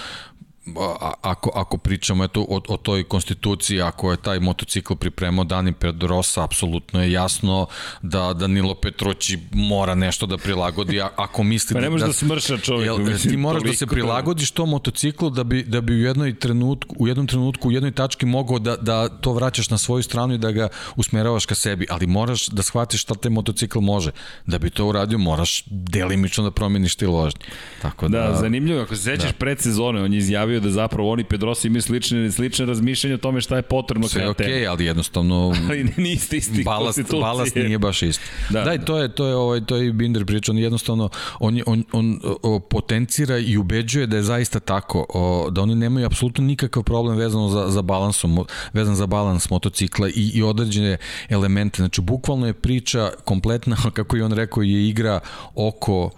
ako, 1.22 1.50
ako 1.54 1.78
pričamo 1.78 2.24
eto, 2.24 2.46
o, 2.48 2.60
o 2.68 2.76
toj 2.76 3.04
konstituciji, 3.04 3.80
ako 3.80 4.10
je 4.10 4.16
taj 4.16 4.40
motocikl 4.40 4.94
pripremao 4.94 5.44
dani 5.44 5.72
pred 5.72 6.02
Rosa, 6.02 6.44
apsolutno 6.44 7.02
je 7.02 7.12
jasno 7.12 7.66
da 8.02 8.32
Danilo 8.32 8.74
Petroći 8.74 9.38
mora 9.52 9.94
nešto 9.94 10.26
da 10.26 10.38
prilagodi, 10.38 11.00
ako 11.00 11.42
misli 11.42 11.74
pa 11.76 11.80
ne 11.80 11.90
može 11.90 12.04
da, 12.04 12.06
da 12.06 12.12
smrša 12.12 12.58
čovjek. 12.58 12.86
Jel, 12.86 12.98
mislim, 12.98 13.32
ti 13.32 13.36
moraš 13.36 13.62
da 13.62 13.72
se 13.72 13.86
prilagodiš 13.86 14.50
tom 14.50 14.68
motociklu 14.68 15.30
da 15.30 15.44
bi, 15.44 15.62
da 15.62 15.80
bi 15.80 15.92
u, 15.92 15.98
jednoj 15.98 16.34
trenutku, 16.34 16.96
u 16.98 17.08
jednom 17.08 17.26
trenutku, 17.26 17.68
u 17.68 17.72
jednoj 17.72 17.92
tački 17.92 18.26
mogao 18.26 18.58
da, 18.58 18.76
da 18.76 19.08
to 19.08 19.32
vraćaš 19.32 19.70
na 19.70 19.78
svoju 19.78 20.02
stranu 20.02 20.34
i 20.34 20.38
da 20.38 20.52
ga 20.52 20.68
usmeravaš 20.96 21.46
ka 21.46 21.54
sebi, 21.54 21.86
ali 21.90 22.06
moraš 22.06 22.46
da 22.46 22.62
shvatiš 22.62 23.02
šta 23.02 23.14
taj 23.14 23.30
motocikl 23.30 23.80
može. 23.80 24.10
Da 24.46 24.58
bi 24.58 24.70
to 24.70 24.86
uradio, 24.86 25.18
moraš 25.18 25.62
delimično 25.66 26.44
da 26.44 26.50
promeniš 26.50 26.94
stil 26.94 27.10
vožnje. 27.10 27.40
Tako 27.82 28.08
da, 28.08 28.28
da 28.28 28.36
zanimljivo, 28.36 28.82
ako 28.82 28.96
se 28.96 29.02
sećaš 29.02 29.30
da. 29.30 29.38
predsezone, 29.38 30.02
on 30.02 30.12
je 30.12 30.18
izjavio 30.18 30.57
izjavio 30.58 30.60
da 30.60 30.70
zapravo 30.70 31.10
oni 31.10 31.24
Pedrosa 31.24 31.68
imaju 31.68 31.82
slične, 31.82 32.32
slične 32.32 32.66
razmišljanja 32.66 33.14
o 33.14 33.18
tome 33.18 33.40
šta 33.40 33.56
je 33.56 33.62
potrebno 33.62 34.08
Sve 34.08 34.22
je 34.22 34.28
okej, 34.28 34.46
okay, 34.46 34.68
ali 34.68 34.84
jednostavno 34.84 35.34
ali 35.68 35.92
niste 35.96 36.36
isti 36.36 36.62
balast, 36.64 37.10
balast 37.10 37.54
nije 37.54 37.78
baš 37.78 38.02
isti. 38.02 38.24
Da, 38.50 38.64
Daj, 38.64 38.78
da. 38.78 38.84
to 38.84 38.98
je, 38.98 39.08
to 39.08 39.26
je, 39.26 39.34
ovaj, 39.34 39.60
to 39.60 39.76
je 39.76 39.92
Binder 39.92 40.26
priča, 40.26 40.52
on 40.52 40.58
jednostavno, 40.58 41.08
on, 41.40 41.60
on, 41.66 41.84
on 41.92 42.20
o, 42.42 42.60
potencira 42.60 43.38
i 43.38 43.56
ubeđuje 43.56 44.06
da 44.06 44.16
je 44.16 44.22
zaista 44.22 44.60
tako, 44.60 45.06
o, 45.08 45.50
da 45.50 45.62
oni 45.62 45.74
nemaju 45.74 46.06
apsolutno 46.06 46.44
nikakav 46.44 46.82
problem 46.82 47.16
vezano 47.16 47.48
za, 47.48 47.70
za 47.70 47.82
balansom, 47.82 48.44
vezan 48.72 48.94
za 48.94 49.06
balans 49.06 49.50
motocikla 49.50 50.08
i, 50.08 50.30
i 50.34 50.42
određene 50.42 50.96
elemente. 51.28 51.76
Znači, 51.76 52.00
bukvalno 52.00 52.46
je 52.46 52.52
priča 52.52 53.10
kompletna, 53.24 53.76
kako 53.96 54.16
je 54.16 54.24
on 54.24 54.32
rekao, 54.32 54.62
je 54.62 54.88
igra 54.88 55.20
oko 55.54 56.10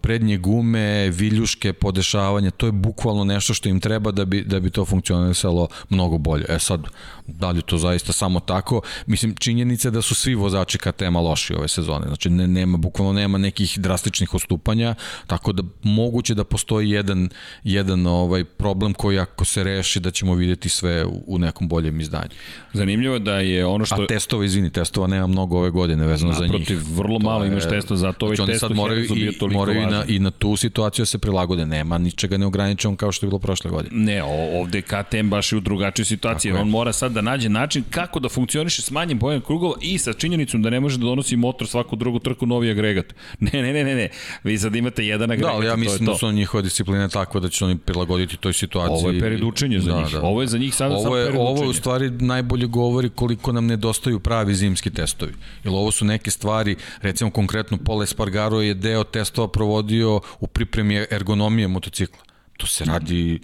prednje 0.00 0.38
gume, 0.38 1.10
viljuške, 1.10 1.72
podešavanje, 1.72 2.50
to 2.50 2.66
je 2.66 2.72
bukvalno 2.72 3.24
nešto 3.24 3.54
što 3.54 3.68
im 3.68 3.80
treba 3.80 4.10
da 4.10 4.24
bi, 4.24 4.44
da 4.44 4.60
bi 4.60 4.70
to 4.70 4.84
funkcionisalo 4.84 5.68
mnogo 5.88 6.18
bolje. 6.18 6.44
E 6.48 6.58
sad, 6.58 6.86
da 7.26 7.50
li 7.50 7.62
to 7.62 7.78
zaista 7.78 8.12
samo 8.12 8.40
tako? 8.40 8.80
Mislim, 9.06 9.34
činjenica 9.34 9.88
je 9.88 9.92
da 9.92 10.02
su 10.02 10.14
svi 10.14 10.34
vozači 10.34 10.78
KTM-a 10.78 11.20
loši 11.20 11.54
ove 11.54 11.68
sezone, 11.68 12.06
znači 12.06 12.30
ne, 12.30 12.46
nema, 12.46 12.76
bukvalno 12.78 13.12
nema 13.12 13.38
nekih 13.38 13.78
drastičnih 13.78 14.34
odstupanja, 14.34 14.94
tako 15.26 15.52
da 15.52 15.62
moguće 15.82 16.34
da 16.34 16.44
postoji 16.44 16.90
jedan, 16.90 17.28
jedan 17.64 18.06
ovaj 18.06 18.44
problem 18.44 18.94
koji 18.94 19.18
ako 19.18 19.44
se 19.44 19.64
reši 19.64 20.00
da 20.00 20.10
ćemo 20.10 20.34
videti 20.34 20.68
sve 20.68 21.04
u, 21.04 21.24
u 21.26 21.38
nekom 21.38 21.68
boljem 21.68 22.00
izdanju. 22.00 22.30
Zanimljivo 22.72 23.18
da 23.18 23.38
je 23.38 23.66
ono 23.66 23.84
što... 23.84 24.02
A 24.02 24.06
testova, 24.06 24.44
izvini, 24.44 24.70
testova 24.70 25.06
nema 25.06 25.26
mnogo 25.26 25.58
ove 25.58 25.70
godine 25.70 26.06
vezano 26.06 26.32
za 26.32 26.46
njih. 26.46 26.70
vrlo 26.94 27.18
malo 27.18 27.44
imaš 27.44 27.68
testova, 27.68 27.98
zato 27.98 28.26
ovaj 28.26 28.36
znači, 28.36 28.52
test 28.52 28.60
sad 28.60 28.72
moraju 28.72 29.04
i, 29.04 29.30
moraju 29.40 29.61
i 29.68 29.86
na, 29.86 30.04
i 30.08 30.18
na 30.18 30.30
tu 30.30 30.56
situaciju 30.56 31.02
da 31.02 31.06
se 31.06 31.18
prilagode. 31.18 31.66
Nema 31.66 31.98
ničega 31.98 32.36
neograničenom 32.36 32.96
kao 32.96 33.12
što 33.12 33.26
je 33.26 33.28
bilo 33.28 33.38
prošle 33.38 33.70
godine. 33.70 33.96
Ne, 33.96 34.22
ovde 34.54 34.78
je 34.78 34.82
KTM 34.82 35.28
baš 35.28 35.52
je 35.52 35.58
u 35.58 35.60
drugačijoj 35.60 36.06
situaciji, 36.06 36.50
Tako 36.50 36.58
je. 36.58 36.62
on 36.62 36.68
mora 36.68 36.92
sad 36.92 37.12
da 37.12 37.20
nađe 37.20 37.48
način 37.48 37.84
kako 37.90 38.20
da 38.20 38.28
funkcioniše 38.28 38.82
s 38.82 38.90
manjim 38.90 39.18
bojem 39.18 39.40
krugova 39.40 39.74
i 39.80 39.98
sa 39.98 40.12
činjenicom 40.12 40.62
da 40.62 40.70
ne 40.70 40.80
može 40.80 40.98
da 40.98 41.04
donosi 41.04 41.36
motor 41.36 41.68
svaku 41.68 41.96
drugu 41.96 42.18
trku 42.18 42.46
novi 42.46 42.70
agregat. 42.70 43.06
Ne, 43.40 43.62
ne, 43.62 43.72
ne, 43.72 43.84
ne, 43.84 43.94
ne. 43.94 44.08
Vi 44.44 44.58
sad 44.58 44.76
imate 44.76 45.06
jedan 45.06 45.30
agregat 45.30 45.50
Da, 45.50 45.56
ali 45.56 45.66
ja 45.66 45.70
to 45.70 45.74
je 45.74 45.80
mislim 45.80 46.06
to. 46.06 46.12
da 46.12 46.18
su 46.18 46.32
njihova 46.32 46.62
disciplina 46.62 47.08
takva 47.08 47.40
da 47.40 47.48
će 47.48 47.64
oni 47.64 47.78
prilagoditi 47.78 48.36
toj 48.36 48.52
situaciji. 48.52 48.96
Ovo 48.96 49.10
je 49.10 49.20
period 49.20 49.42
učenja 49.42 49.80
za 49.80 49.92
njih. 49.92 50.16
Ovo 50.22 50.40
je 50.42 50.48
za 50.48 50.58
njih 50.58 50.74
sada 50.74 50.94
ovo 50.94 51.02
sam 51.02 51.16
je, 51.16 51.24
period 51.24 51.40
ovo 51.40 51.52
učenja. 51.52 51.68
u 51.70 51.72
stvari 51.72 52.10
najbolje 52.10 52.66
govori 52.66 53.08
koliko 53.08 53.52
nam 53.52 53.66
nedostaju 53.66 54.20
pravi 54.20 54.54
zimski 54.54 54.90
testovi. 54.90 55.32
Jer 55.64 55.74
ovo 55.74 55.90
su 55.90 56.04
neke 56.04 56.30
stvari, 56.30 56.76
recimo 57.00 57.30
konkretno 57.30 57.78
Paul 57.84 58.02
Espargaro 58.02 58.60
je 58.60 58.74
deo 58.74 59.04
testova 59.04 59.48
provodio 59.52 60.20
u 60.40 60.46
pripremi 60.46 61.06
ergonomije 61.10 61.68
motocikla. 61.68 62.18
To 62.56 62.66
se 62.66 62.84
radi 62.84 63.40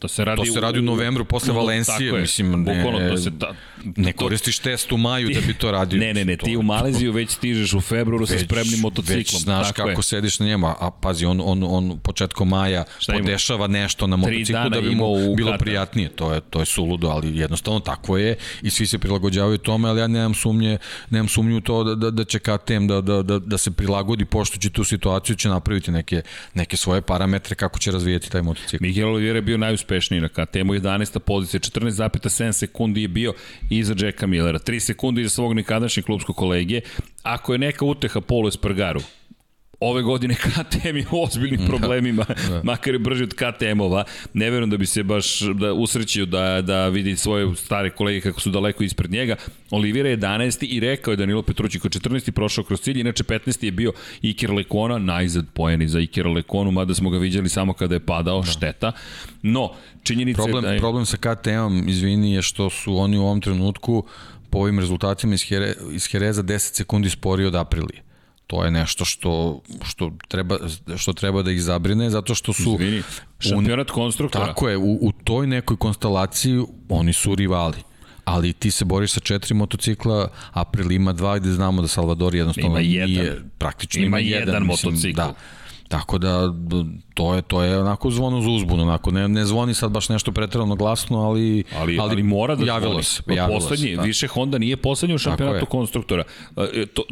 To 0.00 0.08
se 0.08 0.24
radi, 0.24 0.36
To 0.38 0.52
se 0.52 0.60
radi 0.60 0.78
u 0.78 0.82
novembru 0.82 1.24
posle 1.24 1.52
u- 1.52 1.56
Valencije, 1.56 2.06
je. 2.06 2.20
mislim, 2.20 2.50
ne- 2.52 2.56
Bukvalno, 2.74 3.10
to 3.10 3.16
se 3.16 3.30
ta, 3.32 3.54
ne 3.86 4.12
to- 4.12 4.18
koristiš 4.18 4.58
test 4.58 4.92
u 4.92 4.96
maju 4.98 5.28
da 5.30 5.40
bi 5.40 5.54
to 5.54 5.70
radio. 5.72 5.98
Ne, 5.98 6.14
ne, 6.14 6.24
ne, 6.24 6.36
To- 6.36 6.46
ti 6.46 6.56
u 6.56 6.62
Maleziju 6.62 7.12
već 7.12 7.30
stižeš 7.30 7.72
u 7.74 7.80
februaru 7.80 8.26
sa 8.26 8.38
spremnim 8.38 8.80
motociklom. 8.80 9.16
Već 9.18 9.36
znaš 9.36 9.66
tako 9.66 9.76
kako 9.78 9.90
je. 9.90 10.02
sediš 10.02 10.38
na 10.38 10.46
njemu, 10.46 10.66
a, 10.68 10.90
pazi, 10.92 11.24
on, 11.26 11.40
on, 11.42 11.64
on 11.64 11.98
početkom 11.98 12.48
maja 12.48 12.84
Šta 12.98 13.12
ima? 13.12 13.20
podešava 13.20 13.66
nešto 13.66 14.06
na 14.06 14.16
motociklu 14.16 14.70
da 14.70 14.80
bi 14.80 14.90
mu 14.90 15.06
u 15.24 15.36
bilo 15.36 15.50
Katar. 15.50 15.58
prijatnije. 15.60 16.08
To 16.10 16.34
je, 16.34 16.40
to 16.40 16.60
je 16.60 16.66
suludo, 16.66 17.08
ali 17.08 17.36
jednostavno 17.36 17.80
tako 17.80 18.16
je 18.18 18.30
i 18.62 18.70
svi 18.70 18.86
se 18.86 18.98
prilagođavaju 18.98 19.58
tome, 19.58 19.88
ali 19.88 20.00
ja 20.00 20.06
nemam 20.06 20.34
sumnje, 20.34 20.78
nemam 21.10 21.28
sumnju 21.28 21.56
u 21.56 21.60
to 21.60 21.84
da, 21.84 21.94
da, 21.96 22.10
da 22.12 22.24
će 22.24 22.38
KTM 22.40 22.86
da, 22.86 23.00
da, 23.00 23.22
da, 23.22 23.38
da 23.38 23.58
se 23.58 23.70
prilagodi 23.70 24.24
poštući 24.24 24.70
tu 24.70 24.84
situaciju, 24.84 25.36
će 25.36 25.48
napraviti 25.48 25.90
neke, 25.90 26.22
neke 26.54 26.76
svoje 26.76 27.00
parametre 27.02 27.54
kako 27.54 27.78
će 27.78 27.90
razvijeti 27.90 28.30
taj 28.30 28.42
motocikl. 28.42 28.82
Miguel 28.82 29.08
Oliveira 29.08 29.38
je 29.38 29.42
bio 29.42 29.58
najuspešniji 29.90 30.20
na 30.20 30.28
KTM-u, 30.28 30.74
11. 30.74 31.18
pozicija, 31.18 31.60
14,7 31.60 32.52
sekundi 32.52 33.02
je 33.02 33.08
bio 33.08 33.34
iza 33.70 33.94
Jacka 33.98 34.26
Millera, 34.26 34.58
3 34.58 34.80
sekunde 34.80 35.20
iza 35.20 35.30
svog 35.30 35.54
nekadašnjeg 35.54 36.06
klubskog 36.06 36.36
kolegije. 36.36 36.82
Ako 37.22 37.52
je 37.52 37.58
neka 37.58 37.84
uteha 37.84 38.20
Polo 38.20 38.48
Espargaru, 38.48 39.00
ove 39.80 40.02
godine 40.02 40.34
KTM 40.34 40.96
je 40.96 41.06
u 41.10 41.24
ozbiljnim 41.24 41.66
problemima, 41.66 42.24
da. 42.48 42.60
makar 42.64 42.94
je 42.94 42.98
brži 42.98 43.24
od 43.24 43.34
KTM-ova. 43.34 44.04
Ne 44.32 44.50
verujem 44.50 44.70
da 44.70 44.76
bi 44.76 44.86
se 44.86 45.02
baš 45.02 45.40
da 45.40 45.72
usrećio 45.72 46.26
da, 46.26 46.62
da 46.62 46.88
vidi 46.88 47.16
svoje 47.16 47.56
stare 47.56 47.90
kolege 47.90 48.20
kako 48.20 48.40
su 48.40 48.50
daleko 48.50 48.84
ispred 48.84 49.10
njega. 49.10 49.36
Olivira 49.70 50.08
je 50.08 50.18
11. 50.18 50.66
i 50.68 50.80
rekao 50.80 51.10
je 51.10 51.16
Danilo 51.16 51.42
Petrući 51.42 51.78
koji 51.78 51.90
je 51.94 52.00
14. 52.00 52.30
prošao 52.30 52.64
kroz 52.64 52.80
cilj, 52.80 53.00
inače 53.00 53.24
15. 53.24 53.64
je 53.64 53.70
bio 53.70 53.92
Iker 54.22 54.50
Lekona, 54.50 54.98
najzad 54.98 55.46
pojeni 55.54 55.88
za 55.88 56.00
Iker 56.00 56.26
Lekonu, 56.26 56.70
mada 56.70 56.94
smo 56.94 57.10
ga 57.10 57.18
viđali 57.18 57.48
samo 57.48 57.72
kada 57.72 57.94
je 57.94 58.00
padao, 58.00 58.40
da. 58.40 58.46
šteta. 58.46 58.92
No, 59.42 59.72
činjenica 60.02 60.42
Problem, 60.42 60.64
je 60.64 60.68
da 60.68 60.74
je... 60.74 60.78
problem 60.78 61.06
sa 61.06 61.16
KTM-om, 61.16 61.88
izvini, 61.88 62.32
je 62.32 62.42
što 62.42 62.70
su 62.70 62.96
oni 62.96 63.18
u 63.18 63.22
ovom 63.22 63.40
trenutku 63.40 64.04
po 64.50 64.58
ovim 64.58 64.78
rezultatima 64.78 65.34
iz, 65.34 65.42
Here, 65.48 65.74
iz 65.92 66.06
Hereza 66.06 66.42
10 66.42 66.58
sekundi 66.58 67.10
sporiji 67.10 67.46
od 67.46 67.54
Aprilije. 67.54 68.09
To 68.50 68.64
je 68.64 68.70
nešto 68.70 69.04
što, 69.04 69.60
što, 69.82 70.10
treba, 70.28 70.58
što 70.96 71.12
treba 71.12 71.42
da 71.42 71.50
ih 71.50 71.62
zabrine, 71.62 72.10
zato 72.10 72.34
što 72.34 72.52
su... 72.52 72.72
Izvini, 72.80 73.02
šampionat 73.38 73.90
konstruktora. 73.90 74.46
Tako 74.46 74.68
je, 74.68 74.76
u, 74.76 74.98
u 75.00 75.12
toj 75.24 75.46
nekoj 75.46 75.76
konstelaciji 75.76 76.64
oni 76.88 77.12
su 77.12 77.34
rivali 77.34 77.76
ali 78.24 78.52
ti 78.52 78.70
se 78.70 78.84
boriš 78.84 79.12
sa 79.12 79.20
četiri 79.20 79.54
motocikla, 79.54 80.28
April 80.52 80.92
ima 80.92 81.12
dva 81.12 81.38
gde 81.38 81.52
znamo 81.52 81.82
da 81.82 81.88
Salvador 81.88 82.34
jednostavno 82.34 82.70
Ima 82.70 82.80
jedan. 82.80 83.08
nije, 83.08 83.42
praktično 83.58 84.02
Ima 84.02 84.20
ima, 84.20 84.28
jedan 84.28 84.48
jedan, 84.48 84.66
mislim, 84.66 84.92
motocikl. 84.92 85.16
Da. 85.16 85.34
Tako 85.88 86.18
da 86.18 86.54
to 87.20 87.34
je 87.34 87.42
to 87.42 87.62
je 87.62 87.78
onako 87.78 88.10
zvono 88.10 88.42
za 88.42 88.50
uzbunu, 88.50 88.82
onako 88.82 89.10
ne 89.10 89.28
ne 89.28 89.44
zvoni 89.44 89.74
sad 89.74 89.90
baš 89.90 90.08
nešto 90.08 90.32
preterano 90.32 90.74
glasno, 90.74 91.20
ali 91.20 91.64
ali, 91.76 91.98
ali, 91.98 91.98
ali 92.12 92.22
mora 92.22 92.54
da 92.54 92.64
javilo 92.66 92.90
zvoni. 92.92 93.04
se, 93.04 93.22
Pa 93.22 93.32
javilo 93.34 93.60
poslednji, 93.60 93.90
se, 93.90 93.96
da. 93.96 94.02
više 94.02 94.26
Honda 94.26 94.58
nije 94.58 94.76
poslednji 94.76 95.14
u 95.14 95.18
šampionatu 95.18 95.66
konstruktora. 95.66 96.24
E, 96.56 96.86
To, 96.86 97.02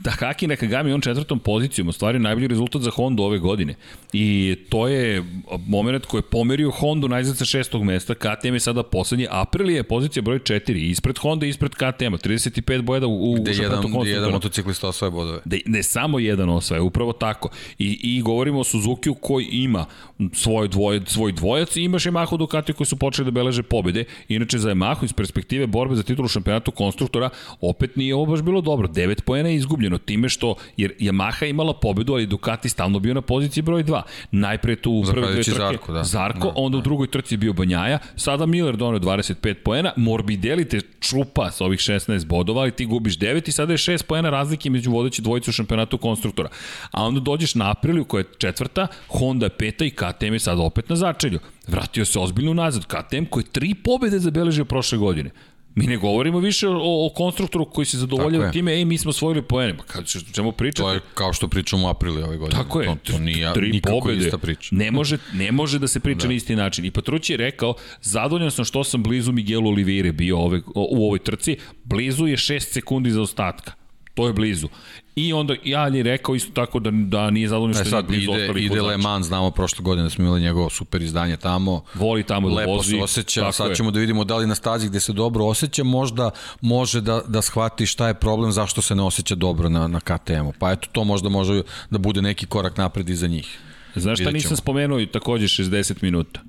da 0.00 0.10
Haki 0.10 0.46
Nakagami 0.46 0.92
on 0.92 1.00
četvrtom 1.00 1.38
pozicijom 1.38 1.88
ostvario 1.88 2.18
najbolji 2.20 2.48
rezultat 2.48 2.82
za 2.82 2.90
Hondu 2.90 3.22
ove 3.22 3.38
godine. 3.38 3.74
I 4.12 4.56
to 4.68 4.88
je 4.88 5.24
moment 5.66 6.06
koji 6.06 6.18
je 6.18 6.22
pomerio 6.22 6.70
Hondu 6.70 7.08
najzad 7.08 7.36
sa 7.36 7.44
šestog 7.44 7.84
mesta, 7.84 8.14
KTM 8.14 8.54
je 8.54 8.60
sada 8.60 8.82
poslednji, 8.82 9.26
Aprilia 9.30 9.76
je 9.76 9.82
pozicija 9.82 10.22
broj 10.22 10.38
4, 10.38 10.90
ispred 10.90 11.18
Honda 11.18 11.46
ispred 11.46 11.72
KTM-a, 11.74 12.18
35 12.18 12.82
bojeda 12.82 13.06
u, 13.06 13.32
u 13.32 13.34
gde 13.34 13.54
šampionatu 13.54 13.62
jedan, 13.62 13.78
gde 13.78 13.82
konstruktora. 13.82 14.16
jedan 14.16 14.32
motociklista 14.32 14.88
osvaja 14.88 15.10
bodove. 15.10 15.40
Da 15.44 15.56
ne 15.66 15.82
samo 15.82 16.18
jedan 16.18 16.48
osvaja, 16.50 16.82
upravo 16.82 17.12
tako. 17.12 17.48
I, 17.78 17.98
i 18.02 18.22
govorimo 18.22 18.60
o 18.60 18.64
Suzuki-u 18.90 19.14
koji 19.14 19.44
ima 19.44 19.84
svoj, 20.32 20.68
dvoje, 20.68 21.00
svoj 21.06 21.32
dvojac 21.32 21.76
i 21.76 21.82
ima 21.82 21.98
Yamaha 21.98 22.36
Ducati 22.36 22.72
koji 22.72 22.86
su 22.86 22.96
počeli 22.96 23.24
da 23.24 23.30
beleže 23.30 23.62
pobede. 23.62 24.04
Inače 24.28 24.58
za 24.58 24.70
Yamaha 24.70 25.04
iz 25.04 25.12
perspektive 25.12 25.66
borbe 25.66 25.94
za 25.94 26.02
titulu 26.02 26.28
šampionatu 26.28 26.70
konstruktora 26.70 27.30
opet 27.60 27.96
nije 27.96 28.14
ovo 28.14 28.26
baš 28.26 28.42
bilo 28.42 28.60
dobro. 28.60 28.88
9 28.88 29.20
poena 29.20 29.48
je 29.48 29.54
izgubljeno 29.54 29.98
time 29.98 30.28
što 30.28 30.54
jer 30.76 30.92
Yamaha 31.00 31.50
imala 31.50 31.74
pobedu, 31.74 32.12
ali 32.12 32.26
Ducati 32.26 32.68
stalno 32.68 32.98
bio 32.98 33.14
na 33.14 33.20
poziciji 33.20 33.62
broj 33.62 33.84
2. 33.84 34.02
Najpre 34.30 34.76
tu 34.76 34.92
u 34.92 35.02
prve 35.02 35.32
dve 35.32 35.42
trke 35.42 35.58
Zarko, 35.58 35.92
da. 35.92 36.04
Zarko, 36.04 36.46
Da, 36.48 36.52
onda 36.56 36.78
u 36.78 36.80
drugoj 36.80 37.06
trci 37.06 37.34
je 37.34 37.38
bio 37.38 37.52
Banjaja, 37.52 37.98
sada 38.16 38.46
Miller 38.46 38.76
donio 38.76 39.00
25 39.00 39.54
poena, 39.54 39.92
Morbidelli 39.96 40.68
te 40.68 40.80
čupa 41.00 41.50
sa 41.50 41.64
ovih 41.64 41.78
16 41.78 42.26
bodova, 42.26 42.60
ali 42.60 42.70
ti 42.70 42.84
gubiš 42.84 43.18
9 43.18 43.48
i 43.48 43.52
sada 43.52 43.72
je 43.72 43.76
6 43.76 44.02
poena 44.02 44.30
razlike 44.30 44.70
među 44.70 44.90
vodeći 44.90 45.22
dvojicu 45.22 45.50
u 45.50 45.52
šampionatu 45.52 45.98
konstruktora. 45.98 46.48
A 46.90 47.04
onda 47.04 47.20
dođeš 47.20 47.54
na 47.54 47.70
Apriliju 47.70 48.04
koja 48.04 48.20
je 48.20 48.24
četvrta, 48.38 48.69
Honda 49.08 49.46
je 49.46 49.50
peta 49.50 49.84
i 49.84 49.90
KTM 49.90 50.32
je 50.32 50.38
sada 50.38 50.62
opet 50.62 50.88
na 50.88 50.96
začelju. 50.96 51.38
Vratio 51.68 52.04
se 52.04 52.18
ozbiljno 52.18 52.54
nazad. 52.54 52.86
KTM 52.86 53.24
koji 53.24 53.44
je 53.44 53.52
tri 53.52 53.74
pobede 53.74 54.18
zabeležio 54.18 54.64
prošle 54.64 54.98
godine. 54.98 55.30
Mi 55.74 55.86
ne 55.86 55.96
govorimo 55.96 56.38
više 56.38 56.68
o, 56.68 57.06
o 57.06 57.10
konstruktoru 57.14 57.64
koji 57.64 57.84
se 57.84 57.98
zadovoljava 57.98 58.50
time, 58.50 58.72
ej, 58.72 58.84
mi 58.84 58.98
smo 58.98 59.08
osvojili 59.08 59.42
poene. 59.42 59.76
Pa 59.76 59.82
kad, 59.82 60.06
čemu 60.32 60.52
pričate? 60.52 60.82
To 60.82 60.92
je 60.92 61.00
kao 61.14 61.32
što 61.32 61.48
pričamo 61.48 61.86
u 61.86 61.90
aprilu 61.90 62.22
ove 62.24 62.36
godine. 62.36 62.62
Tako 62.62 62.80
je. 62.80 62.86
To, 62.86 62.96
to 63.12 63.18
nije 63.18 63.52
tri 63.54 63.70
nikako 63.70 64.00
pobede. 64.00 64.24
ista 64.24 64.38
priča. 64.38 64.68
Ne 64.76 64.90
može, 64.90 65.18
ne 65.32 65.52
može 65.52 65.78
da 65.78 65.88
se 65.88 66.00
priča 66.00 66.22
da. 66.22 66.28
na 66.28 66.34
isti 66.34 66.56
način. 66.56 66.84
I 66.84 66.90
Patrući 66.90 67.32
je 67.32 67.36
rekao, 67.36 67.74
zadovoljan 68.02 68.50
sam 68.50 68.64
što 68.64 68.84
sam 68.84 69.02
blizu 69.02 69.32
Miguelu 69.32 69.68
Oliveira 69.68 70.12
bio 70.12 70.38
ove, 70.38 70.60
u 70.74 71.06
ovoj 71.06 71.18
trci. 71.18 71.56
Blizu 71.84 72.26
je 72.26 72.36
6 72.36 72.60
sekundi 72.60 73.10
za 73.10 73.22
ostatka. 73.22 73.79
To 74.14 74.26
je 74.26 74.32
blizu. 74.32 74.68
I 75.16 75.32
onda 75.32 75.54
ja 75.64 75.86
je 75.86 76.02
rekao 76.02 76.34
isto 76.34 76.52
tako 76.52 76.80
da, 76.80 76.90
da 76.90 77.30
nije 77.30 77.48
zadovoljan 77.48 77.74
što 77.74 77.82
E 77.82 77.86
je 77.86 77.90
sad 77.90 78.06
blizu 78.06 78.32
ide, 78.32 78.42
ostalih 78.42 78.64
ide. 78.64 78.82
Le 78.82 78.96
Mans, 78.96 79.26
znamo 79.26 79.50
prošle 79.50 79.82
godine 79.82 80.02
da 80.02 80.10
smo 80.10 80.24
imali 80.24 80.40
njegovo 80.40 80.70
super 80.70 81.02
izdanje 81.02 81.36
tamo. 81.36 81.84
Voli 81.94 82.22
tamo 82.22 82.48
da 82.48 82.54
Lepo 82.54 82.70
vozi. 82.70 82.90
se 82.90 83.02
osjeća, 83.02 83.52
sad 83.52 83.70
je. 83.70 83.76
ćemo 83.76 83.90
da 83.90 84.00
vidimo 84.00 84.24
da 84.24 84.36
li 84.36 84.46
na 84.46 84.54
stazi 84.54 84.88
gde 84.88 85.00
se 85.00 85.12
dobro 85.12 85.44
osjeća 85.44 85.84
možda 85.84 86.30
može 86.60 87.00
da, 87.00 87.22
da 87.28 87.42
shvati 87.42 87.86
šta 87.86 88.08
je 88.08 88.14
problem, 88.14 88.52
zašto 88.52 88.82
se 88.82 88.94
ne 88.94 89.02
osjeća 89.02 89.34
dobro 89.34 89.68
na, 89.68 89.86
na 89.86 90.00
KTM-u. 90.00 90.52
Pa 90.58 90.72
eto, 90.72 90.88
to 90.92 91.04
možda 91.04 91.28
može 91.28 91.62
da 91.90 91.98
bude 91.98 92.22
neki 92.22 92.46
korak 92.46 92.76
napred 92.76 93.08
iza 93.08 93.26
njih. 93.26 93.58
Znaš 93.96 94.20
šta 94.20 94.30
nisam 94.30 94.56
spomenuo 94.56 95.00
i 95.00 95.06
takođe 95.06 95.46
60 95.46 95.94
minuta? 96.02 96.40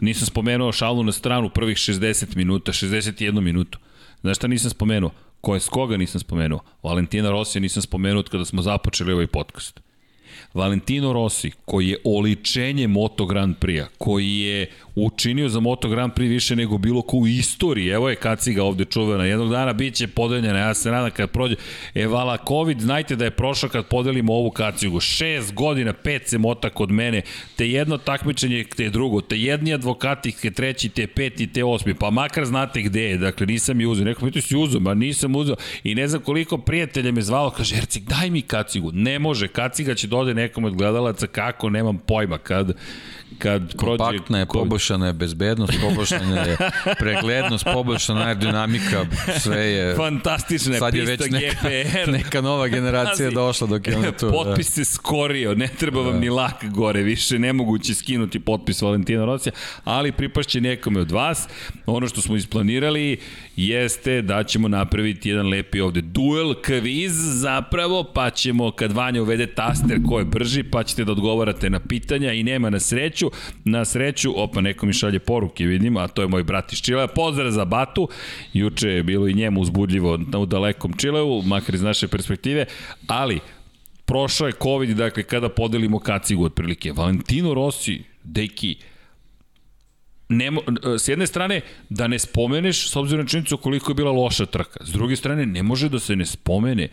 Nisam 0.00 0.26
spomenuo 0.26 0.72
šalu 0.72 1.02
na 1.02 1.12
stranu 1.12 1.50
prvih 1.50 1.76
60 1.76 2.36
minuta, 2.36 2.72
61 2.72 3.40
minutu. 3.40 3.78
Znaš 4.20 4.36
šta 4.36 4.46
nisam 4.46 4.70
spomenuo? 4.70 5.10
Ko 5.42 5.54
je 5.54 5.60
s 5.60 5.68
koga 5.68 5.96
nisam 5.96 6.20
spomenuo? 6.20 6.60
Valentina 6.82 7.30
Rosija 7.30 7.60
nisam 7.60 7.82
spomenuo 7.82 8.20
od 8.20 8.28
kada 8.28 8.44
smo 8.44 8.62
započeli 8.62 9.12
ovaj 9.12 9.26
podcast. 9.26 9.80
Valentino 10.54 11.12
Rossi, 11.12 11.50
koji 11.64 11.88
je 11.88 11.96
oličenje 12.04 12.88
Moto 12.88 13.26
Grand 13.26 13.56
Prix-a, 13.60 13.86
koji 13.98 14.38
je 14.38 14.66
učinio 14.94 15.48
za 15.48 15.60
Moto 15.60 15.88
Grand 15.88 16.12
Prix 16.12 16.28
više 16.28 16.56
nego 16.56 16.78
bilo 16.78 17.02
ko 17.02 17.16
u 17.16 17.26
istoriji. 17.26 17.88
Evo 17.88 18.08
je 18.10 18.16
Kaciga 18.16 18.64
ovde 18.64 18.84
čuvena. 18.84 19.24
Jednog 19.24 19.50
dana 19.50 19.72
bit 19.72 19.94
će 19.94 20.06
podeljena. 20.06 20.58
Ja 20.58 20.74
se 20.74 20.90
nadam 20.90 21.10
kad 21.10 21.30
prođe. 21.30 21.54
E, 21.94 22.06
vala, 22.06 22.38
COVID, 22.48 22.80
znajte 22.80 23.16
da 23.16 23.24
je 23.24 23.30
prošao 23.30 23.70
kad 23.70 23.86
podelimo 23.86 24.34
ovu 24.34 24.50
Kacigu. 24.50 25.00
Šest 25.00 25.54
godina, 25.54 25.92
pet 25.92 26.28
se 26.28 26.38
mota 26.38 26.70
kod 26.70 26.90
mene. 26.90 27.22
Te 27.56 27.70
jedno 27.70 27.98
takmičenje, 27.98 28.64
te 28.76 28.90
drugo. 28.90 29.20
Te 29.20 29.38
jedni 29.38 29.74
advokati, 29.74 30.32
te 30.42 30.50
treći, 30.50 30.88
te 30.88 31.06
peti, 31.06 31.46
te 31.46 31.64
osmi. 31.64 31.94
Pa 31.94 32.10
makar 32.10 32.44
znate 32.44 32.82
gde 32.82 33.02
je. 33.02 33.18
Dakle, 33.18 33.46
nisam 33.46 33.80
je 33.80 33.86
uzeo. 33.86 34.04
Neko 34.04 34.26
mi 34.26 34.40
si 34.40 34.56
uzeo, 34.56 34.80
ma 34.80 34.94
nisam 34.94 35.36
uzeo. 35.36 35.56
I 35.84 35.94
ne 35.94 36.08
znam 36.08 36.22
koliko 36.22 36.58
prijatelja 36.58 37.12
me 37.12 37.22
zvalo. 37.22 37.50
Kaže, 37.50 37.76
Ercik, 37.76 38.04
daj 38.04 38.30
mi 38.30 38.42
kacigu. 38.42 38.90
Ne 38.92 39.18
može. 39.18 39.48
Kaciga 39.48 39.94
će 39.94 40.06
dode 40.22 40.34
nekom 40.34 40.64
od 40.64 40.76
gledalaca. 40.76 41.26
Kako? 41.26 41.70
Nemam 41.70 41.98
pojma. 41.98 42.38
Kad, 42.38 42.72
kad 43.38 43.76
prođe... 43.76 43.98
Kompaktna 43.98 44.38
je, 44.38 44.46
poboljšana 44.46 45.06
je 45.06 45.12
bezbednost, 45.12 45.72
poboljšana 45.80 46.40
je 46.40 46.56
preglednost, 46.98 47.64
poboljšana 47.64 48.20
je 48.20 48.26
aerodinamika, 48.26 49.06
sve 49.38 49.66
je... 49.66 49.96
Fantastična 49.96 50.74
je 50.74 50.78
sad 50.78 50.94
je 50.94 51.06
pista 51.06 51.24
već 51.24 51.32
neka, 51.32 51.68
GPR. 51.68 52.12
neka 52.12 52.40
nova 52.40 52.68
generacija 52.68 53.26
Pazi, 53.26 53.34
došla 53.34 53.66
dok 53.66 53.86
je 53.86 53.96
ona 53.96 54.12
tu. 54.12 54.30
Potpis 54.30 54.70
se 54.70 54.84
skorio, 54.84 55.54
ne 55.54 55.68
treba 55.68 56.00
vam 56.00 56.20
ni 56.20 56.30
lak 56.30 56.64
gore, 56.70 57.02
više 57.02 57.38
nemoguće 57.38 57.94
skinuti 57.94 58.40
potpis 58.40 58.82
Valentina 58.82 59.24
Rosija, 59.24 59.52
ali 59.84 60.12
pripašće 60.12 60.60
nekome 60.60 61.00
od 61.00 61.10
vas. 61.10 61.48
Ono 61.86 62.08
što 62.08 62.20
smo 62.20 62.36
isplanirali 62.36 63.18
jeste 63.56 64.22
da 64.22 64.44
ćemo 64.44 64.68
napraviti 64.68 65.28
jedan 65.28 65.48
lepi 65.48 65.80
ovde 65.80 66.00
duel, 66.00 66.54
kviz 66.54 67.12
zapravo, 67.14 68.04
pa 68.04 68.30
ćemo 68.30 68.70
kad 68.70 68.92
Vanja 68.92 69.22
uvede 69.22 69.46
taster 69.46 69.98
ko 70.08 70.18
je 70.18 70.24
brži, 70.24 70.62
pa 70.62 70.82
ćete 70.82 71.04
da 71.04 71.12
odgovarate 71.12 71.70
na 71.70 71.80
pitanja 71.80 72.32
i 72.32 72.42
nema 72.42 72.70
na 72.70 72.80
sreću. 72.80 73.21
Na 73.64 73.84
sreću, 73.84 74.32
opa, 74.36 74.60
neko 74.60 74.86
mi 74.86 74.92
šalje 74.92 75.18
poruke, 75.18 75.66
vidim, 75.66 75.96
a 75.96 76.08
to 76.08 76.22
je 76.22 76.28
moj 76.28 76.44
brat 76.44 76.72
iz 76.72 76.78
Čilea. 76.78 77.06
Pozdrav 77.06 77.50
za 77.50 77.64
Batu, 77.64 78.08
juče 78.52 78.88
je 78.88 79.02
bilo 79.02 79.28
i 79.28 79.34
njemu 79.34 79.60
uzbudljivo 79.60 80.18
u 80.38 80.46
dalekom 80.46 80.92
Čileu, 80.96 81.42
makar 81.42 81.74
iz 81.74 81.82
naše 81.82 82.08
perspektive, 82.08 82.66
ali 83.06 83.40
prošao 84.04 84.46
je 84.46 84.52
COVID, 84.62 84.96
dakle, 84.96 85.22
kada 85.22 85.48
podelimo 85.48 85.98
kacigu 85.98 86.44
otprilike. 86.44 86.92
Valentino 86.92 87.54
Rossi, 87.54 88.02
deki, 88.24 88.76
Nemo, 90.32 90.60
s 90.98 91.08
jedne 91.08 91.26
strane, 91.26 91.60
da 91.88 92.06
ne 92.06 92.18
spomeneš, 92.18 92.90
s 92.90 92.96
obzirom 92.96 93.24
na 93.24 93.28
činjenicu 93.28 93.56
koliko 93.56 93.90
je 93.90 93.94
bila 93.94 94.10
loša 94.10 94.46
trka. 94.46 94.84
S 94.84 94.92
druge 94.92 95.16
strane, 95.16 95.46
ne 95.46 95.62
može 95.62 95.88
da 95.88 95.98
se 95.98 96.16
ne 96.16 96.26
spomene. 96.26 96.88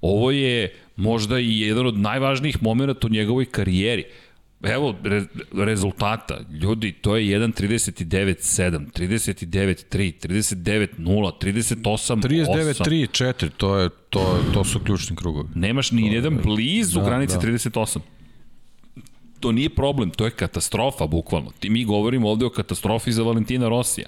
Ovo 0.00 0.30
je 0.30 0.74
možda 0.96 1.38
i 1.38 1.60
jedan 1.60 1.86
od 1.86 1.98
najvažnijih 1.98 2.62
momenta 2.62 3.06
u 3.06 3.10
njegovoj 3.10 3.44
karijeri. 3.44 4.04
Evo 4.66 4.94
re, 5.02 5.24
rezultata. 5.52 6.40
Ljudi, 6.50 6.92
to 6.92 7.16
je 7.16 7.38
1.39.7, 7.38 8.86
39.3, 8.92 10.28
39.0, 10.28 11.30
38.8. 11.40 12.22
39.3, 12.22 13.24
4, 13.24 13.50
to, 13.56 13.78
je, 13.78 13.90
to, 14.10 14.40
to 14.54 14.64
su 14.64 14.80
ključni 14.80 15.16
krugovi. 15.16 15.48
Nemaš 15.54 15.90
ni 15.90 16.14
jedan 16.14 16.38
blizu 16.44 17.00
da, 17.00 17.06
granice 17.06 17.34
da. 17.34 17.40
38 17.40 17.98
to 19.44 19.52
nije 19.52 19.68
problem, 19.68 20.10
to 20.10 20.24
je 20.24 20.30
katastrofa 20.30 21.06
bukvalno. 21.06 21.50
Ti 21.60 21.70
mi 21.70 21.84
govorimo 21.84 22.30
ovde 22.30 22.46
o 22.46 22.50
katastrofi 22.50 23.12
za 23.12 23.22
Valentina 23.22 23.68
Rosija. 23.68 24.06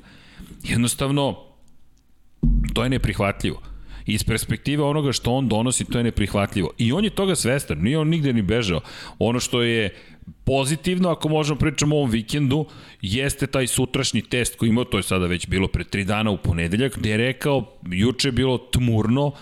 Jednostavno, 0.65 1.37
to 2.75 2.85
je 2.85 2.91
neprihvatljivo. 2.91 3.63
Iz 4.07 4.25
perspektive 4.25 4.83
onoga 4.83 5.13
što 5.13 5.33
on 5.33 5.49
donosi, 5.49 5.85
to 5.85 5.99
je 5.99 6.05
neprihvatljivo. 6.05 6.71
I 6.79 6.93
on 6.93 7.05
je 7.05 7.11
toga 7.11 7.35
svestan, 7.35 7.79
nije 7.79 7.99
on 7.99 8.09
nigde 8.09 8.33
ni 8.33 8.43
bežao. 8.43 8.81
Ono 9.19 9.41
što 9.41 9.63
je 9.63 9.95
pozitivno, 10.45 11.11
ako 11.11 11.29
možemo 11.29 11.59
pričamo 11.59 11.97
o 11.97 11.99
ovom 11.99 12.11
vikendu, 12.11 12.67
jeste 13.03 13.47
taj 13.47 13.67
sutrašnji 13.67 14.23
test 14.23 14.57
koji 14.57 14.69
imao, 14.69 14.85
to 14.85 14.97
je 14.97 15.03
sada 15.03 15.27
već 15.27 15.47
bilo 15.47 15.69
pre 15.69 15.85
tri 15.85 16.05
dana 16.05 16.31
u 16.31 16.37
ponedeljak, 16.37 16.99
gde 16.99 17.11
je 17.11 17.17
rekao, 17.17 17.79
juče 17.91 18.29
je 18.29 18.33
bilo 18.33 18.59
tmurno, 18.59 19.33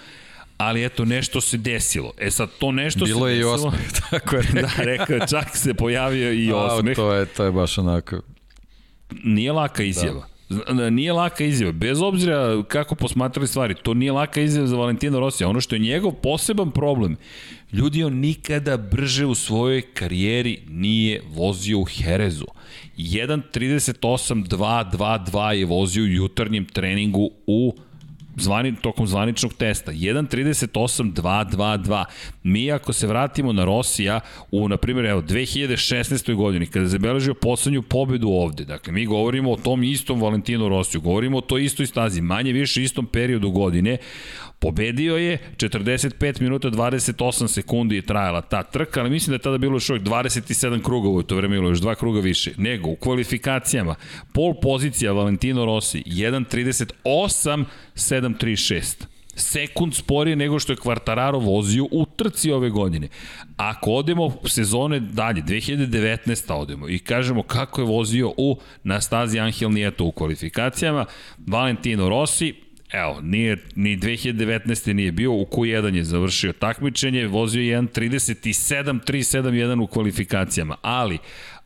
ali 0.57 0.85
eto 0.85 1.05
nešto 1.05 1.41
se 1.41 1.57
desilo. 1.57 2.13
E 2.19 2.31
sad 2.31 2.51
to 2.59 2.73
nešto 2.73 3.05
Bilo 3.05 3.27
se 3.27 3.33
je 3.33 3.37
desilo. 3.37 3.57
Bilo 3.57 3.73
je 3.73 3.75
i 3.75 3.81
osmeh, 3.81 3.93
tako 4.11 4.37
je 4.37 4.43
rekao. 4.43 4.63
da, 4.63 4.85
rekao, 4.85 5.27
čak 5.27 5.57
se 5.57 5.75
pojavio 5.75 6.33
i 6.33 6.53
osmeh. 6.53 6.93
A, 6.93 6.95
to 6.95 7.13
je, 7.13 7.27
to 7.27 7.45
je 7.45 7.53
baš 7.53 7.79
onako... 7.79 8.21
Nije 9.25 9.53
laka 9.53 9.83
izjava. 9.83 10.21
Da 10.21 10.34
nije 10.91 11.13
laka 11.13 11.45
izjava. 11.45 11.73
Bez 11.73 12.03
obzira 12.03 12.63
kako 12.69 12.95
posmatrali 12.95 13.47
stvari, 13.47 13.75
to 13.75 13.95
nije 13.95 14.13
laka 14.13 14.41
izjava 14.41 14.67
za 14.67 14.77
Valentino 14.77 15.21
Rossi. 15.21 15.45
Ono 15.45 15.61
što 15.61 15.75
je 15.75 15.79
njegov 15.79 16.13
poseban 16.13 16.71
problem, 16.71 17.17
ljudi 17.73 18.05
on 18.05 18.15
nikada 18.15 18.77
brže 18.77 19.27
u 19.27 19.35
svojoj 19.35 19.83
karijeri 19.83 20.59
nije 20.69 21.23
vozio 21.35 21.79
u 21.79 21.85
Herezu. 21.85 22.47
1.38.2.2.2 22.99 25.51
je 25.51 25.67
vozio 25.67 26.03
u 26.03 26.07
jutarnjem 26.07 26.65
treningu 26.65 27.31
u 27.47 27.75
zvani, 28.37 28.77
tokom 28.77 29.07
zvaničnog 29.07 29.55
testa. 29.55 29.93
1.38.222. 29.93 32.05
Mi 32.43 32.73
ako 32.73 32.93
se 32.93 33.07
vratimo 33.07 33.53
na 33.53 33.65
Rosija 33.65 34.21
u, 34.51 34.69
na 34.69 34.77
primjer, 34.77 35.07
evo, 35.07 35.23
2016. 35.23 36.35
godini, 36.35 36.67
kada 36.67 36.85
je 36.85 36.89
zabeležio 36.89 37.35
poslednju 37.35 37.83
pobedu 37.83 38.29
ovde, 38.29 38.65
dakle, 38.65 38.93
mi 38.93 39.07
govorimo 39.07 39.53
o 39.53 39.57
tom 39.57 39.83
istom 39.83 40.21
Valentinu 40.21 40.69
Rosiju, 40.69 41.01
govorimo 41.01 41.39
o 41.39 41.41
toj 41.41 41.65
istoj 41.65 41.87
stazi, 41.87 42.21
manje 42.21 42.53
više 42.53 42.83
istom 42.83 43.07
periodu 43.07 43.51
godine, 43.51 43.99
Pobedio 44.59 45.17
je, 45.17 45.39
45 45.57 46.41
minuta 46.41 46.71
28 46.71 47.49
sekundi 47.49 47.97
je 47.97 48.03
trajala 48.03 48.41
ta 48.41 48.63
trka, 48.63 49.01
ali 49.01 49.11
mislim 49.11 49.31
da 49.31 49.35
je 49.35 49.43
tada 49.43 49.59
bilo 49.59 49.77
još 49.77 49.91
uvijek 49.91 50.05
27 50.07 50.83
krugova 50.83 51.19
u 51.19 51.23
to 51.23 51.37
vreme, 51.37 51.57
bilo 51.57 51.69
još 51.69 51.81
dva 51.81 51.95
kruga 51.95 52.21
više. 52.21 52.53
Nego, 52.57 52.91
u 52.91 52.97
kvalifikacijama, 52.97 53.95
pol 54.33 54.55
pozicija 54.63 55.13
Valentino 55.13 55.65
Rossi, 55.65 56.03
1.38, 56.07 57.65
7.36 57.95 59.05
sekund 59.37 59.95
sporije 59.95 60.37
nego 60.37 60.59
što 60.59 60.73
je 60.73 60.77
Quartararo 60.77 61.45
vozio 61.45 61.85
u 61.91 62.07
trci 62.17 62.53
ove 62.53 62.71
godine. 62.71 63.09
Ako 63.57 63.91
odemo 63.91 64.33
sezone 64.47 65.01
dalje, 65.01 65.43
2019. 65.43 66.53
odemo 66.53 66.89
i 66.89 66.99
kažemo 66.99 67.43
kako 67.43 67.81
je 67.81 67.87
vozio 67.87 68.33
u 68.37 68.59
na 68.85 69.01
stazi 69.01 69.39
Angel 69.39 69.71
Nieto 69.71 70.05
u 70.05 70.13
kvalifikacijama, 70.13 71.07
Valentino 71.47 72.09
Rossi, 72.09 72.55
evo, 72.95 73.21
nije, 73.23 73.57
ni 73.75 73.97
2019. 73.97 74.93
nije 74.93 75.13
bio, 75.13 75.33
u 75.33 75.47
Q1 75.53 75.95
je 75.95 76.05
završio 76.05 76.53
takmičenje, 76.53 77.27
vozio 77.27 77.63
je 77.63 77.83
1.37.371 77.83 79.83
u 79.83 79.87
kvalifikacijama, 79.87 80.77
ali 80.83 81.19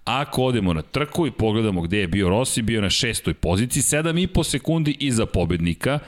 ako 0.04 0.42
odemo 0.42 0.72
na 0.72 0.82
trku 0.82 1.26
i 1.26 1.30
pogledamo 1.30 1.80
gde 1.80 1.98
je 1.98 2.08
bio 2.08 2.28
Rossi, 2.28 2.62
bio 2.62 2.80
na 2.80 2.90
šestoj 2.90 3.34
poziciji, 3.34 3.82
7,5 3.82 4.44
sekundi 4.44 4.96
iza 5.00 5.26
pobednika, 5.26 5.98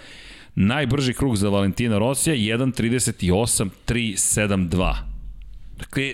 najbrži 0.55 1.15
krug 1.15 1.37
za 1.37 1.49
Valentina 1.49 1.99
Rosija 1.99 2.37
1.38.372. 2.37 4.95
Dakle, 5.79 6.13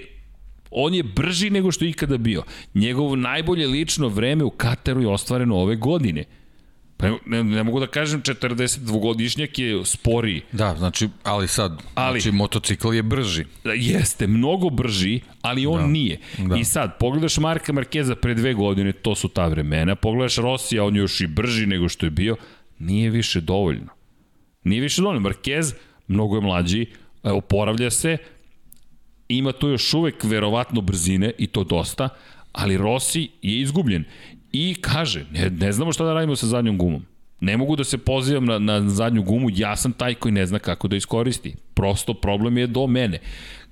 on 0.70 0.94
je 0.94 1.02
brži 1.02 1.50
nego 1.50 1.72
što 1.72 1.84
je 1.84 1.90
ikada 1.90 2.16
bio. 2.16 2.42
Njegovo 2.74 3.16
najbolje 3.16 3.66
lično 3.66 4.08
vreme 4.08 4.44
u 4.44 4.50
Kateru 4.50 5.00
je 5.00 5.08
ostvareno 5.08 5.56
ove 5.56 5.76
godine. 5.76 6.24
Pa 6.96 7.06
ne, 7.26 7.44
ne 7.44 7.62
mogu 7.62 7.80
da 7.80 7.86
kažem 7.86 8.22
42-godišnjak 8.22 9.58
je 9.58 9.84
sporiji. 9.84 10.42
Da, 10.52 10.74
znači, 10.78 11.08
ali 11.22 11.48
sad, 11.48 11.82
ali, 11.94 12.20
znači 12.20 12.36
motocikl 12.36 12.94
je 12.94 13.02
brži. 13.02 13.44
Da, 13.64 13.72
jeste, 13.72 14.26
mnogo 14.26 14.70
brži, 14.70 15.20
ali 15.42 15.66
on 15.66 15.80
da, 15.80 15.86
nije. 15.86 16.18
Da. 16.38 16.56
I 16.56 16.64
sad, 16.64 16.98
pogledaš 16.98 17.38
Marka 17.38 17.72
Markeza 17.72 18.16
pre 18.16 18.34
dve 18.34 18.54
godine, 18.54 18.92
to 18.92 19.14
su 19.14 19.28
ta 19.28 19.46
vremena, 19.46 19.94
pogledaš 19.94 20.36
Rosija, 20.36 20.84
on 20.84 20.96
je 20.96 21.00
još 21.00 21.20
i 21.20 21.26
brži 21.26 21.66
nego 21.66 21.88
što 21.88 22.06
je 22.06 22.10
bio, 22.10 22.36
nije 22.78 23.10
više 23.10 23.40
dovoljno. 23.40 23.88
Nije 24.64 24.80
više 24.80 25.02
dovoljno. 25.02 25.20
Markez, 25.20 25.74
mnogo 26.08 26.36
je 26.36 26.40
mlađi, 26.42 26.86
oporavlja 27.22 27.90
se, 27.90 28.16
ima 29.28 29.52
tu 29.52 29.68
još 29.68 29.94
uvek 29.94 30.24
verovatno 30.24 30.80
brzine 30.80 31.32
i 31.38 31.46
to 31.46 31.64
dosta, 31.64 32.08
ali 32.52 32.76
Rossi 32.76 33.28
je 33.42 33.60
izgubljen. 33.60 34.04
I 34.56 34.74
kaže, 34.80 35.26
ne, 35.32 35.50
ne 35.50 35.72
znamo 35.72 35.92
šta 35.92 36.04
da 36.04 36.14
radimo 36.14 36.36
sa 36.36 36.46
zadnjom 36.46 36.78
gumom. 36.78 37.02
Ne 37.40 37.56
mogu 37.56 37.76
da 37.76 37.84
se 37.84 37.98
pozivam 37.98 38.44
na, 38.44 38.58
na 38.58 38.88
zadnju 38.88 39.22
gumu, 39.22 39.48
ja 39.52 39.76
sam 39.76 39.92
taj 39.92 40.14
koji 40.14 40.32
ne 40.32 40.46
zna 40.46 40.58
kako 40.58 40.88
da 40.88 40.96
iskoristi. 40.96 41.54
Prosto 41.74 42.14
problem 42.14 42.58
je 42.58 42.66
do 42.66 42.86
mene. 42.86 43.18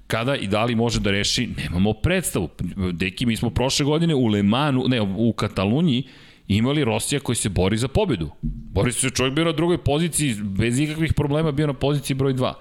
Kada 0.06 0.36
i 0.36 0.46
da 0.46 0.64
li 0.64 0.74
može 0.74 1.00
da 1.00 1.10
reši, 1.10 1.48
nemamo 1.56 1.92
predstavu. 1.92 2.48
Deki, 2.92 3.26
mi 3.26 3.36
smo 3.36 3.50
prošle 3.50 3.84
godine 3.84 4.14
u 4.14 4.26
Lemanu, 4.26 4.84
ne, 4.88 5.00
u 5.00 5.32
Kataluniji, 5.32 6.02
imali 6.48 6.84
Rosija 6.84 7.20
koji 7.20 7.36
se 7.36 7.48
bori 7.48 7.76
za 7.76 7.88
pobedu. 7.88 8.30
Bori 8.42 8.92
se 8.92 9.10
čovjek 9.10 9.34
bio 9.34 9.44
na 9.44 9.52
drugoj 9.52 9.78
poziciji, 9.78 10.34
bez 10.34 10.78
ikakvih 10.78 11.14
problema 11.14 11.52
bio 11.52 11.66
na 11.66 11.72
poziciji 11.72 12.16
broj 12.16 12.34
2. 12.34 12.52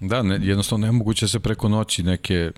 Da, 0.00 0.22
ne, 0.22 0.38
jednostavno 0.42 0.86
nemoguće 0.86 1.24
da 1.24 1.28
se 1.28 1.40
preko 1.40 1.68
noći 1.68 2.02
neke 2.02 2.50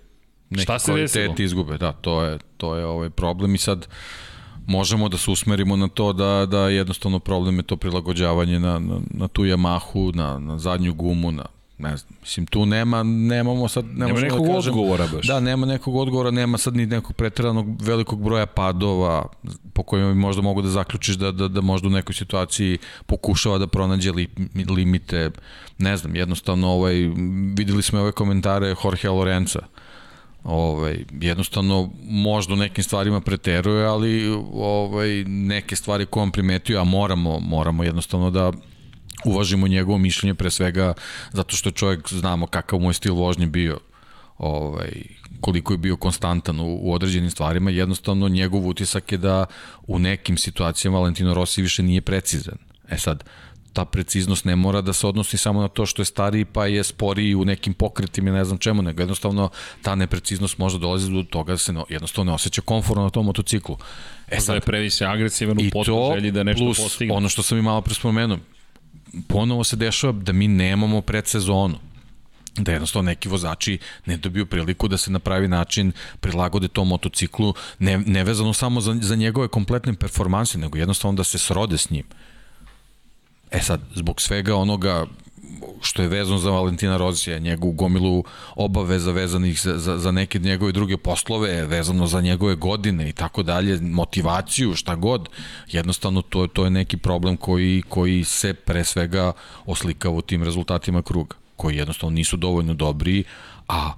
neki 0.50 0.62
Šta 0.62 0.78
se 0.78 0.92
kvaliteti 0.92 1.44
izgube. 1.44 1.78
Da, 1.78 1.92
to 1.92 2.22
je, 2.24 2.38
to 2.56 2.76
je 2.76 2.86
ovaj 2.86 3.10
problem 3.10 3.54
i 3.54 3.58
sad 3.58 3.88
možemo 4.66 5.08
da 5.08 5.18
se 5.18 5.30
usmerimo 5.30 5.76
na 5.76 5.88
to 5.88 6.12
da, 6.12 6.46
da 6.46 6.68
jednostavno 6.68 7.18
problem 7.18 7.56
je 7.56 7.62
to 7.62 7.76
prilagođavanje 7.76 8.60
na, 8.60 8.78
na, 8.78 9.00
na 9.10 9.28
tu 9.28 9.42
Yamahu, 9.42 10.16
na, 10.16 10.38
na 10.38 10.58
zadnju 10.58 10.94
gumu, 10.94 11.32
na 11.32 11.44
ne 11.80 11.96
znam, 11.96 12.12
mislim 12.20 12.46
tu 12.46 12.66
nema, 12.66 13.02
nemamo 13.02 13.68
sad, 13.68 13.84
ne 13.84 14.06
nema 14.06 14.14
da 14.14 14.20
nekog 14.20 14.46
da 14.46 14.54
kažem, 14.54 14.72
odgovora 14.72 15.06
baš. 15.12 15.26
Da, 15.26 15.40
nema 15.40 15.66
nekog 15.66 15.96
odgovora, 15.96 16.30
nema 16.30 16.58
sad 16.58 16.76
ni 16.76 16.86
nekog 16.86 17.16
pretjeranog 17.16 17.82
velikog 17.82 18.22
broja 18.22 18.46
padova 18.46 19.26
po 19.72 19.82
kojima 19.82 20.08
bi 20.08 20.14
možda 20.14 20.42
mogu 20.42 20.62
da 20.62 20.68
zaključiš 20.68 21.16
da, 21.16 21.32
da, 21.32 21.48
da 21.48 21.60
možda 21.60 21.88
u 21.88 21.90
nekoj 21.90 22.14
situaciji 22.14 22.78
pokušava 23.06 23.58
da 23.58 23.66
pronađe 23.66 24.12
li, 24.12 24.28
limite, 24.68 25.30
ne 25.78 25.96
znam, 25.96 26.16
jednostavno 26.16 26.68
ovaj, 26.68 26.94
videli 27.56 27.82
smo 27.82 28.00
ove 28.00 28.12
komentare 28.12 28.74
Jorge 28.84 29.08
Lorenza, 29.08 29.60
ovaj, 30.44 31.04
jednostavno 31.20 31.90
možda 32.04 32.54
u 32.54 32.56
nekim 32.56 32.84
stvarima 32.84 33.20
preteruje, 33.20 33.86
ali 33.86 34.28
ovaj, 34.52 35.24
neke 35.24 35.76
stvari 35.76 36.06
koje 36.06 36.22
on 36.22 36.30
primetio, 36.30 36.80
a 36.80 36.84
moramo, 36.84 37.40
moramo 37.40 37.84
jednostavno 37.84 38.30
da 38.30 38.52
uvažimo 39.24 39.68
njegovo 39.68 39.98
mišljenje 39.98 40.34
pre 40.34 40.50
svega 40.50 40.94
zato 41.32 41.56
što 41.56 41.70
čovjek 41.70 42.08
znamo 42.08 42.46
kakav 42.46 42.78
mu 42.78 42.90
je 42.90 42.94
stil 42.94 43.14
vožnje 43.14 43.46
bio 43.46 43.78
ovaj, 44.38 44.90
koliko 45.40 45.72
je 45.72 45.78
bio 45.78 45.96
konstantan 45.96 46.60
u, 46.60 46.78
u 46.82 46.92
određenim 46.92 47.30
stvarima, 47.30 47.70
jednostavno 47.70 48.28
njegov 48.28 48.68
utisak 48.68 49.12
je 49.12 49.18
da 49.18 49.46
u 49.86 49.98
nekim 49.98 50.36
situacijama 50.36 50.98
Valentino 50.98 51.34
Rossi 51.34 51.62
više 51.62 51.82
nije 51.82 52.00
precizan. 52.00 52.58
E 52.90 52.98
sad, 52.98 53.24
ta 53.72 53.84
preciznost 53.84 54.44
ne 54.44 54.56
mora 54.56 54.80
da 54.80 54.92
se 54.92 55.06
odnosi 55.06 55.36
samo 55.36 55.60
na 55.60 55.68
to 55.68 55.86
što 55.86 56.02
je 56.02 56.06
stariji 56.06 56.44
pa 56.44 56.66
je 56.66 56.84
sporiji 56.84 57.34
u 57.34 57.44
nekim 57.44 57.74
pokretima 57.74 58.30
i 58.30 58.32
ne 58.32 58.44
znam 58.44 58.58
čemu, 58.58 58.82
nego 58.82 59.02
jednostavno 59.02 59.50
ta 59.82 59.94
nepreciznost 59.94 60.58
može 60.58 60.78
dolazi 60.78 61.12
do 61.12 61.22
toga 61.22 61.52
da 61.52 61.58
se 61.58 61.72
ne, 61.72 61.82
jednostavno 61.88 62.30
ne 62.30 62.34
osjeća 62.34 62.62
konforno 62.62 63.02
na 63.02 63.10
tom 63.10 63.26
motociklu. 63.26 63.76
E 64.28 64.40
sad, 64.40 64.46
da 64.46 64.54
je 64.54 64.60
previše 64.60 65.04
agresivan 65.06 65.58
u 65.58 65.70
potu 65.72 66.12
želji 66.14 66.30
da 66.30 66.42
nešto 66.42 66.64
plus, 66.64 66.78
postigne. 66.78 67.14
ono 67.14 67.28
što 67.28 67.42
sam 67.42 67.58
i 67.58 67.62
malo 67.62 67.80
prespomenuo, 67.80 68.38
ponovo 69.28 69.64
se 69.64 69.76
dešava 69.76 70.12
da 70.12 70.32
mi 70.32 70.48
nemamo 70.48 71.00
predsezonu 71.00 71.78
da 72.56 72.72
jednostavno 72.72 73.10
neki 73.10 73.28
vozači 73.28 73.78
ne 74.06 74.16
dobiju 74.16 74.46
priliku 74.46 74.88
da 74.88 74.96
se 74.96 75.10
na 75.10 75.18
pravi 75.18 75.48
način 75.48 75.92
prilagode 76.20 76.68
tom 76.68 76.88
motociklu, 76.88 77.54
ne, 77.78 77.98
ne 77.98 78.24
vezano 78.24 78.52
samo 78.52 78.80
za, 78.80 78.96
za 79.00 79.16
njegove 79.16 79.48
kompletne 79.48 79.94
performanse, 79.94 80.58
nego 80.58 80.78
jednostavno 80.78 81.16
da 81.16 81.24
se 81.24 81.38
srode 81.38 81.78
s 81.78 81.90
njim. 81.90 82.04
E 83.50 83.60
sad, 83.60 83.80
zbog 83.94 84.20
svega 84.20 84.56
onoga 84.56 85.06
što 85.80 86.02
je 86.02 86.08
vezano 86.08 86.38
za 86.38 86.50
Valentina 86.50 86.96
Rozija, 86.96 87.38
njegovu 87.38 87.72
gomilu 87.72 88.24
obaveza 88.56 89.12
vezanih 89.12 89.60
za, 89.60 89.78
za, 89.78 89.98
za 89.98 90.10
neke 90.10 90.38
njegove 90.38 90.72
druge 90.72 90.96
poslove, 90.96 91.66
vezano 91.66 92.06
za 92.06 92.20
njegove 92.20 92.54
godine 92.54 93.08
i 93.08 93.12
tako 93.12 93.42
dalje, 93.42 93.80
motivaciju, 93.80 94.74
šta 94.74 94.94
god, 94.94 95.28
jednostavno 95.68 96.22
to, 96.22 96.46
to 96.46 96.64
je 96.64 96.70
neki 96.70 96.96
problem 96.96 97.36
koji, 97.36 97.82
koji 97.88 98.24
se 98.24 98.54
pre 98.54 98.84
svega 98.84 99.32
oslikava 99.66 100.14
u 100.14 100.22
tim 100.22 100.42
rezultatima 100.42 101.02
kruga, 101.02 101.36
koji 101.56 101.76
jednostavno 101.76 102.14
nisu 102.14 102.36
dovoljno 102.36 102.74
dobri, 102.74 103.24
a 103.68 103.92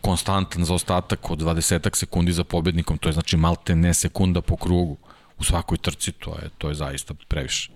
konstantan 0.00 0.64
za 0.64 0.74
ostatak 0.74 1.30
od 1.30 1.38
20 1.38 1.96
sekundi 1.96 2.32
za 2.32 2.44
pobednikom, 2.44 2.98
to 2.98 3.08
je 3.08 3.12
znači 3.12 3.36
malte 3.36 3.76
ne 3.76 3.94
sekunda 3.94 4.40
po 4.40 4.56
krugu 4.56 4.96
u 5.38 5.44
svakoj 5.44 5.78
trci, 5.78 6.12
to 6.12 6.30
je, 6.30 6.48
to 6.58 6.68
je 6.68 6.74
zaista 6.74 7.14
previše. 7.28 7.70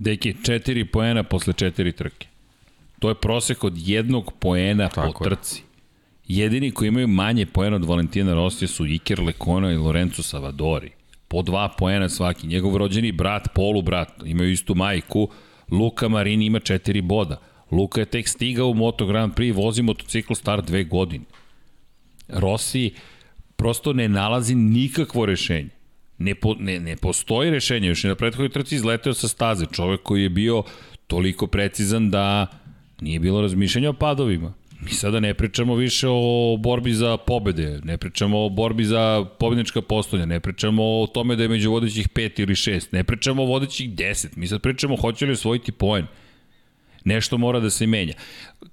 Deki, 0.00 0.34
četiri 0.42 0.84
poena 0.84 1.22
posle 1.22 1.52
četiri 1.52 1.92
trke. 1.92 2.26
To 2.98 3.08
je 3.08 3.14
prosek 3.14 3.64
od 3.64 3.72
jednog 3.76 4.32
poena 4.38 4.88
Tako 4.88 5.18
po 5.18 5.24
trci. 5.24 5.62
Jedini 6.28 6.70
koji 6.70 6.88
imaju 6.88 7.08
manje 7.08 7.46
poena 7.46 7.76
od 7.76 7.84
Valentina 7.84 8.34
Rosija 8.34 8.68
su 8.68 8.86
Iker 8.86 9.20
Lekona 9.20 9.72
i 9.72 9.76
Lorenzo 9.76 10.22
Savadori. 10.22 10.90
Po 11.28 11.42
dva 11.42 11.68
poena 11.78 12.08
svaki. 12.08 12.46
Njegov 12.46 12.76
rođeni 12.76 13.12
brat, 13.12 13.48
polu 13.54 13.82
brat, 13.82 14.08
imaju 14.24 14.50
istu 14.50 14.74
majku. 14.74 15.28
Luka 15.70 16.08
Marini 16.08 16.46
ima 16.46 16.60
četiri 16.60 17.00
boda. 17.00 17.40
Luka 17.70 18.00
je 18.00 18.06
tek 18.06 18.28
stigao 18.28 18.68
u 18.68 18.74
Moto 18.74 19.06
Grand 19.06 19.34
Prix, 19.34 19.54
vozi 19.54 19.82
motocikl 19.82 20.34
star 20.34 20.62
dve 20.62 20.84
godine. 20.84 21.24
Rossi 22.28 22.94
prosto 23.56 23.92
ne 23.92 24.08
nalazi 24.08 24.54
nikakvo 24.54 25.26
rešenje. 25.26 25.79
Ne, 26.20 26.34
po, 26.34 26.54
ne, 26.58 26.80
ne 26.80 26.96
postoji 26.96 27.50
rešenje, 27.50 27.88
još 27.88 28.04
je 28.04 28.08
na 28.08 28.14
prethodnoj 28.14 28.48
trci 28.48 28.74
izleteo 28.74 29.14
sa 29.14 29.28
staze, 29.28 29.66
čovek 29.72 30.02
koji 30.02 30.22
je 30.22 30.28
bio 30.28 30.62
toliko 31.06 31.46
precizan 31.46 32.10
da 32.10 32.46
nije 33.00 33.18
bilo 33.20 33.40
razmišljanja 33.40 33.90
o 33.90 33.92
padovima. 33.92 34.52
Mi 34.80 34.90
sada 34.90 35.20
ne 35.20 35.34
pričamo 35.34 35.74
više 35.74 36.06
o 36.10 36.56
borbi 36.58 36.92
za 36.92 37.16
pobede, 37.16 37.80
ne 37.84 37.98
pričamo 37.98 38.44
o 38.44 38.48
borbi 38.48 38.84
za 38.84 39.24
pobednička 39.38 39.82
postolja, 39.82 40.26
ne 40.26 40.40
pričamo 40.40 40.82
o 40.82 41.06
tome 41.06 41.36
da 41.36 41.42
je 41.42 41.48
među 41.48 41.70
vodećih 41.70 42.08
pet 42.08 42.38
ili 42.38 42.54
šest, 42.54 42.92
ne 42.92 43.04
pričamo 43.04 43.42
o 43.42 43.46
vodećih 43.46 43.94
deset, 43.94 44.36
mi 44.36 44.46
sad 44.46 44.60
pričamo 44.60 44.96
hoće 44.96 45.26
li 45.26 45.32
osvojiti 45.32 45.72
poen. 45.72 46.06
Nešto 47.04 47.38
mora 47.38 47.60
da 47.60 47.70
se 47.70 47.86
menja. 47.86 48.14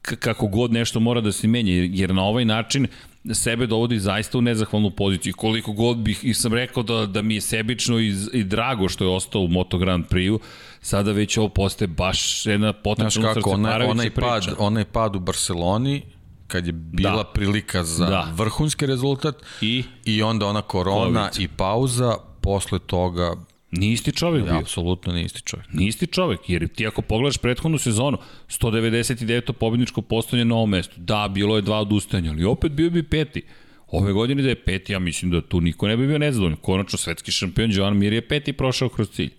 K 0.01 0.15
kako 0.15 0.47
god 0.47 0.73
nešto 0.73 0.99
mora 0.99 1.21
da 1.21 1.31
se 1.31 1.47
menja, 1.47 1.73
jer 1.73 2.13
na 2.13 2.23
ovaj 2.23 2.45
način 2.45 2.87
sebe 3.33 3.67
dovodi 3.67 3.99
zaista 3.99 4.37
u 4.37 4.41
nezahvalnu 4.41 4.91
poziciju. 4.91 5.33
Koliko 5.37 5.71
god 5.71 5.97
bih, 5.97 6.19
i 6.23 6.33
sam 6.33 6.53
rekao 6.53 6.83
da, 6.83 7.05
da 7.05 7.21
mi 7.21 7.35
je 7.35 7.41
sebično 7.41 7.99
i, 7.99 8.15
i 8.33 8.43
drago 8.43 8.89
što 8.89 9.03
je 9.03 9.09
ostao 9.09 9.41
u 9.41 9.47
Moto 9.47 9.77
Grand 9.77 10.05
Prix-u, 10.05 10.39
sada 10.81 11.11
već 11.11 11.37
ovo 11.37 11.49
postaje 11.49 11.87
baš 11.87 12.45
jedna 12.45 12.73
potencijalna 12.73 13.33
srce 13.33 13.49
onaj, 13.49 13.85
onaj 13.85 14.09
priča. 14.09 14.29
Pad, 14.29 14.55
onaj 14.57 14.85
pad 14.85 15.15
u 15.15 15.19
Barceloni, 15.19 16.01
kad 16.47 16.67
je 16.67 16.71
bila 16.73 17.23
da. 17.23 17.23
prilika 17.23 17.83
za 17.83 18.05
da. 18.05 18.31
vrhunski 18.35 18.85
rezultat 18.85 19.35
i, 19.61 19.83
i 20.05 20.23
onda 20.23 20.45
ona 20.45 20.61
korona 20.61 21.29
COVID. 21.33 21.43
i 21.43 21.47
pauza, 21.57 22.15
posle 22.41 22.79
toga 22.79 23.35
Ni 23.71 23.91
isti 23.91 24.11
čovek 24.11 24.43
bio. 24.43 24.57
Apsolutno 24.57 25.13
ni 25.13 25.23
isti 25.23 25.41
čovek. 25.41 25.65
Ni 25.73 25.87
isti 25.87 26.07
čovek, 26.07 26.49
jer 26.49 26.67
ti 26.67 26.87
ako 26.87 27.01
pogledaš 27.01 27.37
prethodnu 27.37 27.77
sezonu, 27.77 28.17
199. 28.47 29.51
pobedničko 29.51 30.01
postavljanje 30.01 30.45
na 30.45 30.55
ovom 30.55 30.69
mestu. 30.69 30.93
Da, 30.97 31.27
bilo 31.33 31.55
je 31.55 31.61
dva 31.61 31.79
odustajanja, 31.79 32.31
ali 32.31 32.45
opet 32.45 32.71
bio 32.71 32.89
bi 32.89 33.03
peti. 33.03 33.41
Ove 33.87 34.13
godine 34.13 34.43
da 34.43 34.49
je 34.49 34.63
peti, 34.63 34.93
ja 34.93 34.99
mislim 34.99 35.31
da 35.31 35.41
tu 35.41 35.61
niko 35.61 35.87
ne 35.87 35.97
bi 35.97 36.07
bio 36.07 36.17
nezadovoljno. 36.17 36.57
Konačno 36.57 36.97
svetski 36.97 37.31
šampion 37.31 37.71
Joan 37.71 37.97
Mir 37.97 38.13
je 38.13 38.27
peti 38.27 38.53
prošao 38.53 38.89
kroz 38.89 39.09
cilj. 39.09 39.31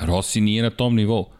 Rossi 0.00 0.40
nije 0.40 0.62
na 0.62 0.70
tom 0.70 0.96
nivou. 0.96 1.30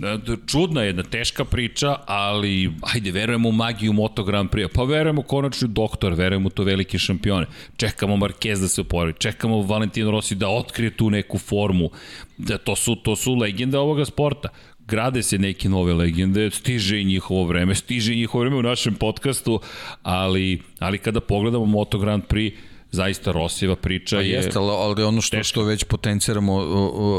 E, 0.00 0.36
čudna 0.46 0.82
jedna, 0.82 1.02
teška 1.02 1.44
priča, 1.44 1.96
ali 2.06 2.72
ajde, 2.82 3.10
verujemo 3.10 3.48
u 3.48 3.52
magiju 3.52 3.92
Moto 3.92 4.24
Grand 4.24 4.50
Prix. 4.50 4.68
Pa 4.74 4.82
verujemo 4.82 5.22
konačno 5.22 5.68
doktor, 5.68 6.14
verujemo 6.14 6.46
u 6.46 6.50
to 6.50 6.64
velike 6.64 6.98
šampione. 6.98 7.46
Čekamo 7.76 8.16
Marquez 8.16 8.60
da 8.60 8.68
se 8.68 8.80
oporavi, 8.80 9.14
čekamo 9.18 9.62
Valentino 9.62 10.10
Rossi 10.10 10.34
da 10.34 10.48
otkrije 10.48 10.90
tu 10.90 11.10
neku 11.10 11.38
formu. 11.38 11.90
Da 12.36 12.58
to 12.58 12.76
su 12.76 12.96
to 12.96 13.16
su 13.16 13.34
legende 13.34 13.78
ovoga 13.78 14.04
sporta 14.04 14.48
grade 14.88 15.22
se 15.22 15.38
neke 15.38 15.68
nove 15.68 15.94
legende, 15.94 16.50
stiže 16.50 17.00
i 17.00 17.04
njihovo 17.04 17.44
vreme, 17.44 17.74
stiže 17.74 18.12
i 18.14 18.16
njihovo 18.16 18.40
vreme 18.40 18.56
u 18.56 18.62
našem 18.62 18.94
podcastu, 18.94 19.60
ali, 20.02 20.62
ali 20.78 20.98
kada 20.98 21.20
pogledamo 21.20 21.64
Moto 21.64 21.98
Grand 21.98 22.22
Prix, 22.28 22.52
zaista 22.90 23.32
Rosijeva 23.32 23.76
priča 23.76 24.16
pa 24.16 24.22
je... 24.22 24.28
Jeste, 24.28 24.58
ali 24.58 25.02
ono 25.02 25.20
što, 25.20 25.42
što 25.44 25.62
već 25.62 25.84
potenciramo 25.84 26.62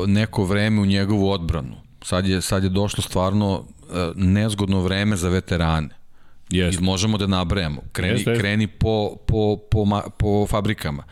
neko 0.08 0.44
vreme 0.44 0.82
u 0.82 0.86
njegovu 0.86 1.30
odbranu 1.30 1.89
sad 2.10 2.27
je, 2.27 2.41
sad 2.41 2.64
je 2.64 2.69
došlo 2.69 3.03
stvarno 3.03 3.64
e, 3.64 4.11
nezgodno 4.15 4.81
vreme 4.81 5.15
za 5.15 5.30
veterane. 5.30 5.90
Yes. 6.49 6.80
I 6.80 6.81
možemo 6.81 7.18
da 7.18 7.27
nabrajamo. 7.27 7.81
Kreni, 7.91 8.19
yes, 8.19 8.40
kreni 8.40 8.68
po, 8.68 9.15
po, 9.27 9.57
po, 9.72 10.02
po 10.18 10.48
fabrikama. 10.48 11.03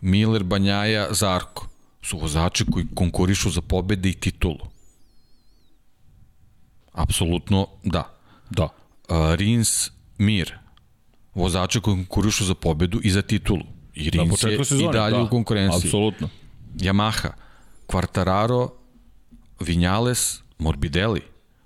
Miller, 0.00 0.42
Banjaja, 0.42 1.06
Zarko 1.10 1.68
su 2.02 2.18
vozači 2.18 2.64
koji 2.72 2.86
konkurišu 2.94 3.50
za 3.50 3.60
pobede 3.60 4.08
i 4.08 4.12
titulu. 4.12 4.66
Apsolutno 6.92 7.66
da. 7.84 8.02
Da. 8.50 8.64
Uh, 8.64 9.34
Rins, 9.34 9.90
Mir, 10.18 10.54
vozači 11.34 11.80
koji 11.80 11.96
konkurišu 11.96 12.44
za 12.44 12.54
pobedu 12.54 13.00
i 13.02 13.10
za 13.10 13.22
titulu. 13.22 13.62
I 13.94 14.10
Rins 14.10 14.42
je 14.42 14.64
sezone, 14.64 14.90
i 14.90 14.92
dalje 14.92 15.16
da, 15.16 15.22
u 15.22 15.28
konkurenciji. 15.28 15.88
Apsolutno. 15.88 16.28
Yamaha, 16.74 17.30
Quartararo, 17.86 18.68
Vinjales, 19.60 20.40
Morbidelli. 20.58 21.20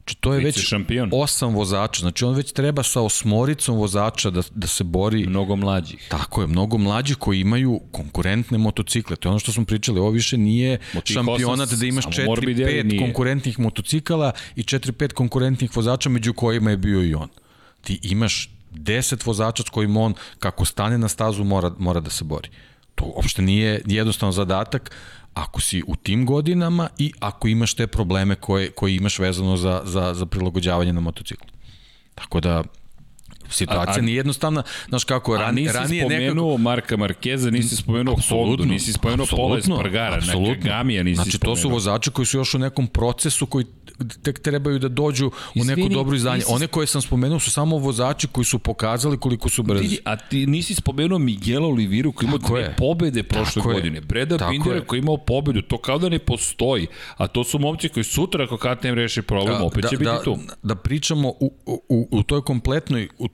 Znači, 0.09 0.21
to 0.21 0.35
je 0.35 0.45
već 0.45 0.59
šampion. 0.69 1.11
osam 1.13 1.55
vozača. 1.55 2.01
Znači, 2.01 2.25
on 2.25 2.35
već 2.35 2.53
treba 2.53 2.83
sa 2.83 3.01
osmoricom 3.01 3.77
vozača 3.77 4.31
da, 4.31 4.43
da 4.55 4.67
se 4.67 4.85
bori. 4.85 5.27
Mnogo 5.27 5.57
mlađih. 5.57 6.07
Tako 6.09 6.41
je, 6.41 6.47
mnogo 6.47 6.79
mlađih 6.79 7.17
koji 7.17 7.41
imaju 7.41 7.81
konkurentne 7.93 8.59
motocikle. 8.59 9.17
To 9.17 9.29
je 9.29 9.31
ono 9.31 9.39
što 9.39 9.53
smo 9.53 9.65
pričali. 9.65 10.01
Ovo 10.01 10.11
više 10.11 10.39
nije 10.39 10.79
šampionat 11.05 11.69
da 11.69 11.87
imaš 11.87 12.05
4-5 12.07 12.99
konkurentnih 12.99 13.59
motocikala 13.59 14.33
i 14.57 14.63
4-5 14.63 15.13
konkurentnih 15.13 15.77
vozača 15.77 16.09
među 16.09 16.33
kojima 16.33 16.71
je 16.71 16.77
bio 16.77 17.05
i 17.05 17.15
on. 17.15 17.29
Ti 17.81 18.01
imaš 18.03 18.51
10 18.73 19.27
vozača 19.27 19.63
s 19.63 19.69
kojim 19.69 19.97
on, 19.97 20.15
kako 20.39 20.65
stane 20.65 20.99
na 20.99 21.09
stazu, 21.09 21.45
mora, 21.45 21.71
mora 21.79 22.01
da 22.01 22.11
se 22.11 22.25
bori. 22.25 22.49
To 22.95 23.05
uopšte 23.05 23.43
nije 23.43 23.83
jednostavan 23.87 24.33
zadatak 24.33 24.91
ako 25.39 25.61
si 25.61 25.83
u 25.87 25.97
tim 25.97 26.27
godinama 26.27 26.89
i 26.99 27.13
ako 27.21 27.49
imaš 27.49 27.75
te 27.75 27.87
probleme 27.87 28.35
koje, 28.35 28.71
koje 28.71 28.97
imaš 28.97 29.19
vezano 29.19 29.57
za, 29.57 29.83
za, 29.85 30.15
za 30.15 30.27
prilagođavanje 30.27 30.93
na 30.93 31.01
motociklu. 31.01 31.49
Tako 32.15 32.41
da, 32.41 32.63
situacija 33.51 33.97
a, 33.97 33.99
a, 33.99 34.03
nije 34.03 34.17
jednostavna. 34.17 34.63
Znaš 34.89 35.05
kako, 35.05 35.37
ran, 35.37 35.55
nisi 35.55 35.73
ranije 35.73 36.05
spomenuo 36.05 36.47
nekako... 36.47 36.59
Marka 36.59 36.97
Markeza, 36.97 37.51
nisi 37.51 37.77
spomenuo 37.77 38.17
Hondu, 38.29 38.65
nisi 38.65 38.93
spomenuo 38.93 39.27
Pola 39.31 39.59
Espargara, 39.59 40.21
Gamija 40.63 41.03
nisi 41.03 41.15
znači, 41.15 41.31
spomenuo. 41.31 41.57
to 41.57 41.63
su 41.63 41.69
vozači 41.69 42.11
koji 42.11 42.27
su 42.27 42.37
još 42.37 42.55
u 42.55 42.59
nekom 42.59 42.87
procesu 42.87 43.47
koji 43.47 43.65
tek 44.23 44.39
trebaju 44.39 44.79
da 44.79 44.89
dođu 44.89 45.31
u 45.61 45.65
neko 45.65 45.89
dobro 45.89 46.17
izdanje. 46.17 46.37
Nisi... 46.37 46.53
One 46.53 46.67
koje 46.67 46.87
sam 46.87 47.03
spomenuo 47.03 47.41
su 47.41 47.51
samo 47.51 47.79
vozači 47.79 48.27
koji 48.27 48.45
su 48.45 48.59
pokazali 48.59 49.19
koliko 49.19 49.49
su 49.49 49.63
brzi. 49.63 49.83
Vidi, 49.83 49.99
a 50.05 50.17
ti 50.17 50.47
nisi 50.47 50.75
spomenuo 50.75 51.19
Miguel 51.19 51.65
Oliviru 51.65 52.13
koji 52.13 52.29
ima 52.29 52.39
dve 52.39 52.75
pobede 52.79 53.23
prošle 53.23 53.63
Tako 53.63 53.73
godine. 53.73 54.01
Breda 54.01 54.39
Tako 54.39 54.51
Bindera 54.51 54.81
koji 54.81 54.99
imao 54.99 55.17
pobedu. 55.17 55.63
To 55.63 55.79
kao 55.79 55.99
da 55.99 56.09
ne 56.09 56.19
postoji. 56.19 56.87
A 57.17 57.27
to 57.27 57.45
su 57.45 57.59
momci 57.59 57.89
koji 57.89 58.05
sutra 58.05 58.45
ako 58.45 58.57
KTM 58.57 58.95
reši 58.95 59.23
problem, 59.23 59.59
da, 59.59 59.65
opet 59.65 59.83
da, 59.83 59.89
će 59.89 59.97
biti 59.97 60.11
da, 60.11 60.23
tu. 60.23 60.39
Da 60.63 60.75
pričamo 60.75 61.29
u, 61.29 61.53
u, 61.89 62.09
u 62.11 62.23
toj 62.23 62.43
kompletnoj, 62.43 63.09
u 63.19 63.29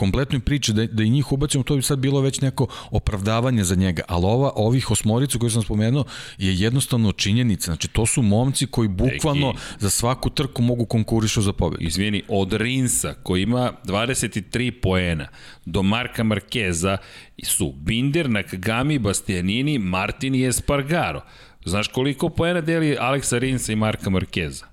kompletnoj 0.00 0.40
priči, 0.40 0.72
da, 0.72 0.86
da 0.86 1.02
i 1.02 1.10
njih 1.10 1.32
ubacimo, 1.32 1.64
to 1.64 1.76
bi 1.76 1.82
sad 1.82 1.98
bilo 1.98 2.20
već 2.20 2.40
neko 2.40 2.66
opravdavanje 2.90 3.64
za 3.64 3.74
njega, 3.74 4.02
ali 4.08 4.24
ova, 4.24 4.52
ovih 4.56 4.90
osmoricu 4.90 5.38
koje 5.38 5.50
sam 5.50 5.62
spomenuo 5.62 6.04
je 6.38 6.54
jednostavno 6.54 7.12
činjenica, 7.12 7.64
znači 7.64 7.88
to 7.88 8.06
su 8.06 8.22
momci 8.22 8.66
koji 8.66 8.88
bukvalno 8.88 9.52
Deki. 9.52 9.64
za 9.78 9.90
svaku 9.90 10.30
trku 10.30 10.62
mogu 10.62 10.86
konkurišu 10.86 11.42
za 11.42 11.52
pobedu. 11.52 11.84
Izvini, 11.84 12.22
od 12.28 12.52
Rinsa 12.52 13.14
koji 13.22 13.42
ima 13.42 13.72
23 13.84 14.70
poena 14.82 15.28
do 15.66 15.82
Marka 15.82 16.24
Markeza 16.24 16.98
su 17.42 17.72
Binder, 17.72 18.30
Nakagami, 18.30 18.98
Bastianini, 18.98 19.78
Martin 19.78 20.34
i 20.34 20.46
Espargaro. 20.46 21.20
Znaš 21.64 21.88
koliko 21.88 22.28
poena 22.28 22.60
deli 22.60 22.96
Aleksa 23.00 23.38
Rinsa 23.38 23.72
i 23.72 23.76
Marka 23.76 24.10
Markeza? 24.10 24.66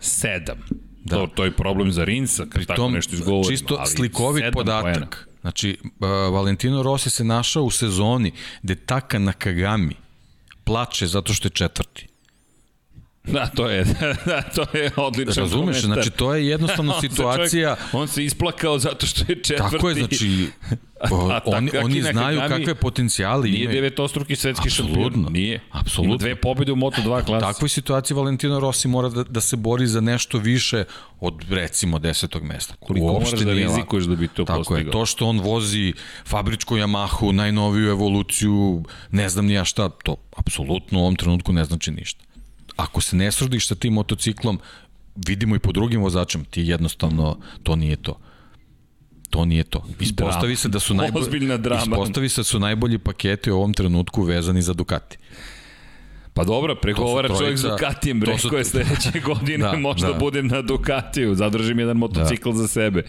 Sedam. 0.00 0.91
Da. 1.04 1.16
To, 1.16 1.26
to 1.26 1.44
je 1.44 1.50
problem 1.50 1.92
za 1.92 2.04
Rinsa, 2.04 2.46
kad 2.46 2.66
tako 2.66 2.76
Tom, 2.76 2.92
nešto 2.92 3.14
izgovorimo. 3.14 3.50
čisto 3.50 3.76
ali 3.78 3.90
slikovit 3.90 4.44
podatak. 4.52 4.82
poena. 4.82 5.06
Znači, 5.40 5.78
uh, 5.82 6.08
Valentino 6.08 6.82
Rossi 6.82 7.10
se 7.10 7.24
našao 7.24 7.62
u 7.62 7.70
sezoni 7.70 8.32
gde 8.62 8.74
Taka 8.74 9.18
Nakagami 9.18 9.96
plače 10.64 11.06
zato 11.06 11.34
što 11.34 11.46
je 11.46 11.50
četvrti. 11.50 12.11
Da, 13.32 13.46
to 13.46 13.68
je, 13.70 13.84
da, 14.26 14.42
to 14.42 14.78
je 14.78 14.90
odličan 14.96 15.34
Razumeš, 15.42 15.80
komentar. 15.80 16.02
znači 16.04 16.10
to 16.10 16.34
je 16.34 16.46
jednostavno 16.46 16.92
On 16.96 17.00
se 17.00 17.08
situacija... 17.08 17.76
Čovjek, 17.76 17.94
on 17.94 18.08
se 18.08 18.24
isplakao 18.24 18.78
zato 18.78 19.06
što 19.06 19.24
je 19.28 19.42
četvrti. 19.42 19.72
Tako 19.72 19.88
je, 19.88 19.94
znači, 19.94 20.46
o, 21.10 21.30
A 21.30 21.40
oni, 21.44 21.70
Takaki 21.70 21.84
oni 21.84 22.02
znaju 22.02 22.36
Nakagami 22.36 22.64
kakve 22.64 22.80
potencijale 22.80 23.48
Nije 23.48 23.62
imaju. 23.64 23.76
devetostruki 23.76 24.36
svetski 24.36 24.70
šampion. 24.70 25.26
Nije. 25.30 25.60
Apsolutno. 25.70 26.14
Ima 26.14 26.18
dve 26.18 26.34
pobjede 26.34 26.72
u 26.72 26.76
Moto2 26.76 27.24
klasi. 27.24 27.44
U 27.44 27.48
takvoj 27.48 27.68
situaciji 27.68 28.14
Valentino 28.16 28.60
Rossi 28.60 28.88
mora 28.88 29.08
da, 29.08 29.24
da 29.24 29.40
se 29.40 29.56
bori 29.56 29.86
za 29.86 30.00
nešto 30.00 30.38
više 30.38 30.84
od 31.20 31.44
recimo 31.50 31.98
desetog 31.98 32.42
mesta. 32.42 32.74
Koliko 32.80 33.06
moraš 33.06 33.30
da 33.30 33.54
nije 33.54 33.66
rizikuješ 33.66 34.04
da 34.04 34.16
bi 34.16 34.28
to 34.28 34.44
Tako 34.44 34.58
postigao. 34.58 34.78
je, 34.78 34.90
to 34.90 35.06
što 35.06 35.26
on 35.26 35.40
vozi 35.40 35.92
fabričku 36.26 36.76
Yamahu, 36.76 37.32
najnoviju 37.32 37.90
evoluciju, 37.90 38.84
ne 39.10 39.28
znam 39.28 39.46
ni 39.46 39.52
ja 39.54 39.64
šta, 39.64 39.88
to 39.88 40.16
apsolutno 40.36 40.98
u 40.98 41.02
ovom 41.02 41.16
trenutku 41.16 41.52
ne 41.52 41.64
znači 41.64 41.90
ništa. 41.90 42.24
Ako 42.82 43.00
se 43.00 43.16
ne 43.16 43.32
srodiš 43.32 43.68
sa 43.68 43.74
tim 43.74 43.92
motociklom, 43.92 44.58
vidimo 45.16 45.56
i 45.56 45.58
po 45.58 45.72
drugim 45.72 46.02
vozačima, 46.02 46.44
ti 46.44 46.62
jednostavno, 46.62 47.38
to 47.62 47.76
nije 47.76 47.96
to. 47.96 48.18
To 49.30 49.44
nije 49.44 49.64
to. 49.64 49.84
Ispostavi 50.00 50.56
se 50.56 50.68
da 50.68 50.80
su 50.80 50.94
najbolji 50.94 51.22
Ozbiljna 51.22 51.56
drama. 51.56 51.82
Ispostavi 51.82 52.28
se 52.28 52.40
da 52.40 52.44
su 52.44 52.58
najbolji 52.58 52.98
paketi 52.98 53.50
u 53.50 53.56
ovom 53.56 53.74
trenutku 53.74 54.22
vezani 54.22 54.62
za 54.62 54.72
Ducati. 54.72 55.18
Pa 56.34 56.44
dobro, 56.44 56.74
pregovara 56.74 57.28
čovjek 57.28 57.58
s 57.58 57.62
Ducatijem, 57.62 58.22
rekao 58.22 58.38
su- 58.38 58.56
je 58.56 58.64
sledeće 58.64 59.20
godine 59.26 59.64
Da, 59.64 59.76
možda 59.76 60.08
da. 60.08 60.18
budem 60.18 60.46
na 60.46 60.62
Ducatiju, 60.62 61.34
zadržim 61.34 61.78
jedan 61.78 61.96
motocikl 61.96 62.52
za 62.52 62.68
sebe. 62.68 63.02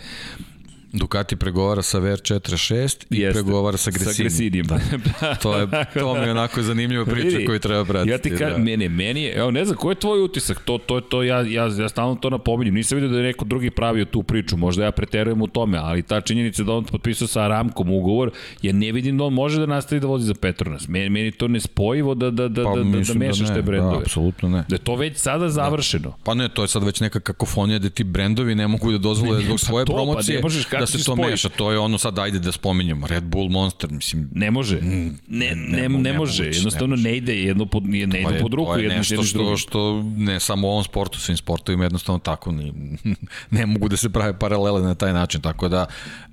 Ducati 0.94 1.36
pregovara 1.36 1.82
sa 1.82 2.00
VR46 2.00 3.06
i 3.10 3.20
Jeste. 3.20 3.34
pregovara 3.34 3.78
sa 3.78 3.92
Gresini. 3.92 4.14
Sa 4.14 4.24
Gresinijem. 4.24 4.66
Da. 5.22 5.36
To, 5.36 5.58
je, 5.58 5.68
to 5.94 6.14
mi 6.14 6.26
je 6.26 6.32
onako 6.32 6.62
zanimljiva 6.62 7.06
priča 7.06 7.38
Vidi, 7.38 7.46
koju 7.46 7.60
treba 7.60 7.86
pratiti. 7.86 8.12
Ja 8.12 8.18
ti 8.18 8.30
kažem, 8.30 8.58
da. 8.58 8.64
mene, 8.64 8.90
meni 8.90 9.24
je, 9.24 9.34
evo 9.34 9.52
ne 9.52 9.66
znam, 9.66 9.78
koji 9.78 9.92
je 9.92 10.00
tvoj 10.00 10.22
utisak? 10.24 10.60
To, 10.66 10.78
to, 10.78 11.02
to, 11.02 11.24
ja, 11.24 11.42
ja, 11.42 11.70
ja 11.80 11.90
stalno 11.90 12.16
to 12.16 12.30
napominjem. 12.30 12.74
Nisam 12.74 12.96
vidio 12.96 13.10
da 13.10 13.18
je 13.18 13.24
neko 13.24 13.46
drugi 13.46 13.70
pravio 13.70 14.06
tu 14.06 14.24
priču, 14.24 14.58
možda 14.58 14.84
ja 14.84 14.92
preterujem 14.92 15.42
u 15.42 15.48
tome, 15.48 15.78
ali 15.78 16.02
ta 16.02 16.22
činjenica 16.22 16.64
da 16.64 16.74
on 16.74 16.84
potpisao 16.84 17.28
sa 17.28 17.42
Aramkom 17.42 17.92
ugovor, 17.92 18.32
ja 18.62 18.74
ne 18.74 18.92
vidim 18.92 19.18
da 19.18 19.24
on 19.24 19.34
može 19.34 19.60
da 19.60 19.66
nastavi 19.66 20.00
da 20.00 20.08
vozi 20.08 20.26
za 20.26 20.34
Petronas. 20.34 20.88
Meni, 20.88 21.10
meni 21.10 21.32
to 21.32 21.48
nespojivo 21.48 22.16
da, 22.16 22.32
da, 22.32 22.48
da, 22.48 22.64
Pa, 22.64 22.70
da, 22.70 22.76
da, 22.76 22.84
da 22.84 22.98
mislim 22.98 23.18
mešaš 23.18 23.50
ne, 23.50 23.56
te 23.56 23.62
brendove. 23.62 23.96
Da, 23.96 24.02
apsolutno 24.02 24.50
ne. 24.50 24.64
Da 24.70 24.76
je 24.76 24.80
to 24.80 24.96
već 24.96 25.18
sada 25.18 25.50
završeno. 25.50 26.14
Pa 26.24 26.34
ne, 26.34 26.50
to 26.50 26.62
je 26.62 26.68
sad 26.68 26.84
već 26.84 27.00
neka 27.00 27.20
kakofonija 27.20 27.80
da 27.80 27.90
ti 27.90 28.04
brendovi 28.04 28.56
ne 28.56 28.68
mogu 28.68 28.92
da 28.92 28.98
dozvole 28.98 29.42
zbog 29.42 29.58
pa 29.60 29.66
svoje 29.66 29.86
to, 29.86 29.92
pa 29.94 30.00
ne 30.00 30.06
promocije 30.06 30.42
kako 30.70 30.83
da 30.84 30.88
se 30.88 31.00
se 31.00 31.06
to 31.06 31.16
meša. 31.16 31.50
To 31.50 31.72
je 31.72 31.80
ono 31.80 31.98
sad, 31.98 32.20
ajde 32.20 32.40
da 32.40 32.52
spominjemo, 32.52 33.08
Red 33.08 33.24
Bull 33.24 33.50
Monster, 33.50 33.92
mislim, 33.92 34.30
Ne 34.34 34.52
može. 34.52 34.82
Ne, 34.82 35.12
ne, 35.28 35.56
ne, 35.56 35.90
ne 35.90 35.90
ne 35.90 36.14
može. 36.14 36.46
Jednostavno 36.46 36.96
ne 36.96 37.14
ne 37.14 37.18
ide 37.18 37.36
jedno 37.42 37.66
po, 37.66 37.80
ne 37.80 38.10
to 38.10 38.18
ide 38.18 38.40
pod 38.42 38.54
ruku 38.54 38.74
to 38.74 38.78
je 38.78 38.84
jedno 38.84 38.98
nešto 38.98 39.24
što, 39.24 39.58
što 39.58 40.04
ne 40.18 40.40
samo 40.40 40.68
u 40.68 40.72
ovom 40.72 40.84
sportu, 40.84 41.20
svim 41.20 41.38
sportovima 41.38 41.84
jednostavno 41.84 42.20
tako 42.20 42.52
ni, 42.52 42.74
ne 43.58 43.66
mogu 43.66 43.90
da 43.90 43.98
se 43.98 44.10
prave 44.10 44.40
paralele 44.40 44.82
na 44.82 44.96
taj 44.96 45.14
način, 45.14 45.42
tako 45.42 45.70
da 45.70 45.86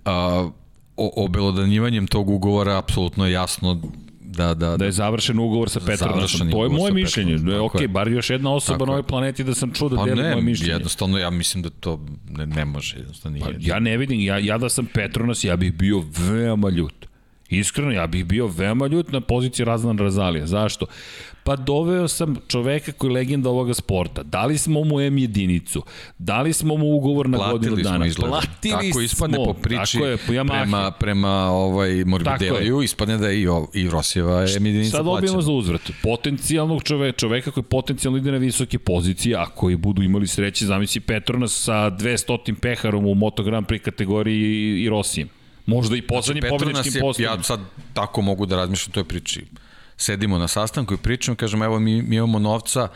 a, 0.05 0.48
obelodanjivanjem 0.97 2.06
tog 2.06 2.31
ugovora 2.31 2.78
apsolutno 2.78 3.27
je 3.27 3.32
jasno 3.32 3.81
da, 4.47 4.55
da, 4.55 4.77
Da 4.77 4.85
je 4.85 4.93
završen 4.93 5.39
ugovor 5.39 5.71
sa. 5.71 5.81
Završen 5.97 6.51
To 6.51 6.65
je 6.65 6.71
moje 6.71 6.93
mišljenje. 6.93 7.39
Da 7.39 7.53
je 7.53 7.59
tako 7.59 7.77
ok, 7.77 7.81
je. 7.81 7.89
bar 7.89 8.09
još 8.09 8.31
jedna 8.31 8.55
osoba 8.55 8.87
na 8.87 8.93
ovoj 8.93 9.03
planeti 9.03 9.45
da 9.45 9.55
sam 9.55 9.73
čuo 9.73 9.89
da 9.89 9.97
Pa 9.97 10.05
deli 10.05 10.23
moje 10.23 10.43
mišljenje. 10.43 10.73
jednostavno 10.73 11.19
ja 11.19 11.31
mislim 11.31 11.62
da 11.62 11.71
to 11.71 12.01
ne, 12.29 12.47
ne 12.47 12.65
može, 12.65 12.97
jednostavno 12.97 13.39
nije. 13.39 13.45
Pa 13.45 13.51
ja 13.61 13.79
ne 13.79 13.97
vidim, 13.97 14.21
ja, 14.21 14.39
ja 14.39 14.59
da 14.59 14.69
sam 14.69 14.87
Petronas, 14.95 15.45
ja 15.45 15.57
bih 15.57 15.73
bio 15.75 16.03
veoma 16.19 16.69
ljut. 16.71 17.10
Iskreno, 17.51 17.90
ja 17.90 18.06
bih 18.06 18.24
bio 18.24 18.47
veoma 18.47 18.86
ljut 18.86 19.12
na 19.12 19.20
poziciji 19.20 19.64
Razvan 19.64 19.98
Razalija. 19.98 20.47
Zašto? 20.47 20.86
Pa 21.44 21.56
doveo 21.56 22.09
sam 22.09 22.36
čoveka 22.48 22.93
koji 22.93 23.09
je 23.09 23.14
legenda 23.14 23.51
ovoga 23.51 23.74
sporta. 23.74 24.22
Dali 24.22 24.59
smo 24.59 24.85
mu 24.85 25.01
M 25.01 25.18
jedinicu. 25.18 25.82
Dali 26.18 26.52
smo 26.52 26.77
mu 26.77 26.97
ugovor 26.97 27.28
na 27.28 27.39
godinu 27.39 27.74
Platili 27.74 27.82
dana. 27.82 28.10
smo. 28.12 28.27
Platili 28.27 28.89
Tako 28.89 29.01
ispadne 29.01 29.36
smo. 29.36 29.44
po 29.44 29.55
priči 29.55 29.93
Tako 29.93 30.06
je, 30.06 30.16
po 30.16 30.27
prema, 30.27 30.90
prema 30.90 31.51
ovaj 31.51 32.05
Morbideliju, 32.05 32.82
ispadne 32.82 33.18
da 33.18 33.28
je 33.28 33.43
i, 33.43 33.47
i 33.74 33.90
Rosijeva 33.90 34.40
je 34.40 34.52
jedinica 34.52 34.97
Sad 34.97 35.05
dobijemo 35.05 35.43
za 35.43 35.52
uzvrat 35.52 35.90
potencijalnog 36.02 36.82
čoveka, 36.82 37.18
čoveka 37.18 37.51
koji 37.51 37.64
potencijalno 37.64 38.18
ide 38.18 38.32
na 38.32 38.39
visoke 38.39 38.78
pozicije, 38.78 39.36
a 39.36 39.47
koji 39.47 39.77
budu 39.77 40.02
imali 40.02 40.27
sreće, 40.27 40.66
zamisli 40.66 41.01
Petronas 41.01 41.64
sa 41.64 41.72
200 41.72 42.55
peharom 42.55 43.06
u 43.06 43.14
Moto 43.14 43.43
Grand 43.43 43.66
Prix 43.66 43.78
kategoriji 43.78 44.40
i, 44.40 44.82
i 44.82 44.89
Rosijem. 44.89 45.40
Možda 45.70 45.97
i 45.97 46.02
poslednjim 46.02 46.44
znači, 46.72 47.01
posledom. 47.01 47.38
ja 47.38 47.42
sad 47.42 47.60
tako 47.94 48.22
mogu 48.22 48.47
da 48.47 48.56
razmišljam 48.56 48.90
o 48.90 48.94
toj 48.94 49.05
priči. 49.05 49.47
Sedimo 49.97 50.38
na 50.38 50.48
sastanku 50.48 50.94
i 50.94 50.97
pričamo, 50.97 51.36
kažemo, 51.36 51.64
evo 51.64 51.78
mi, 51.78 52.02
mi 52.02 52.16
imamo 52.16 52.38
novca, 52.38 52.88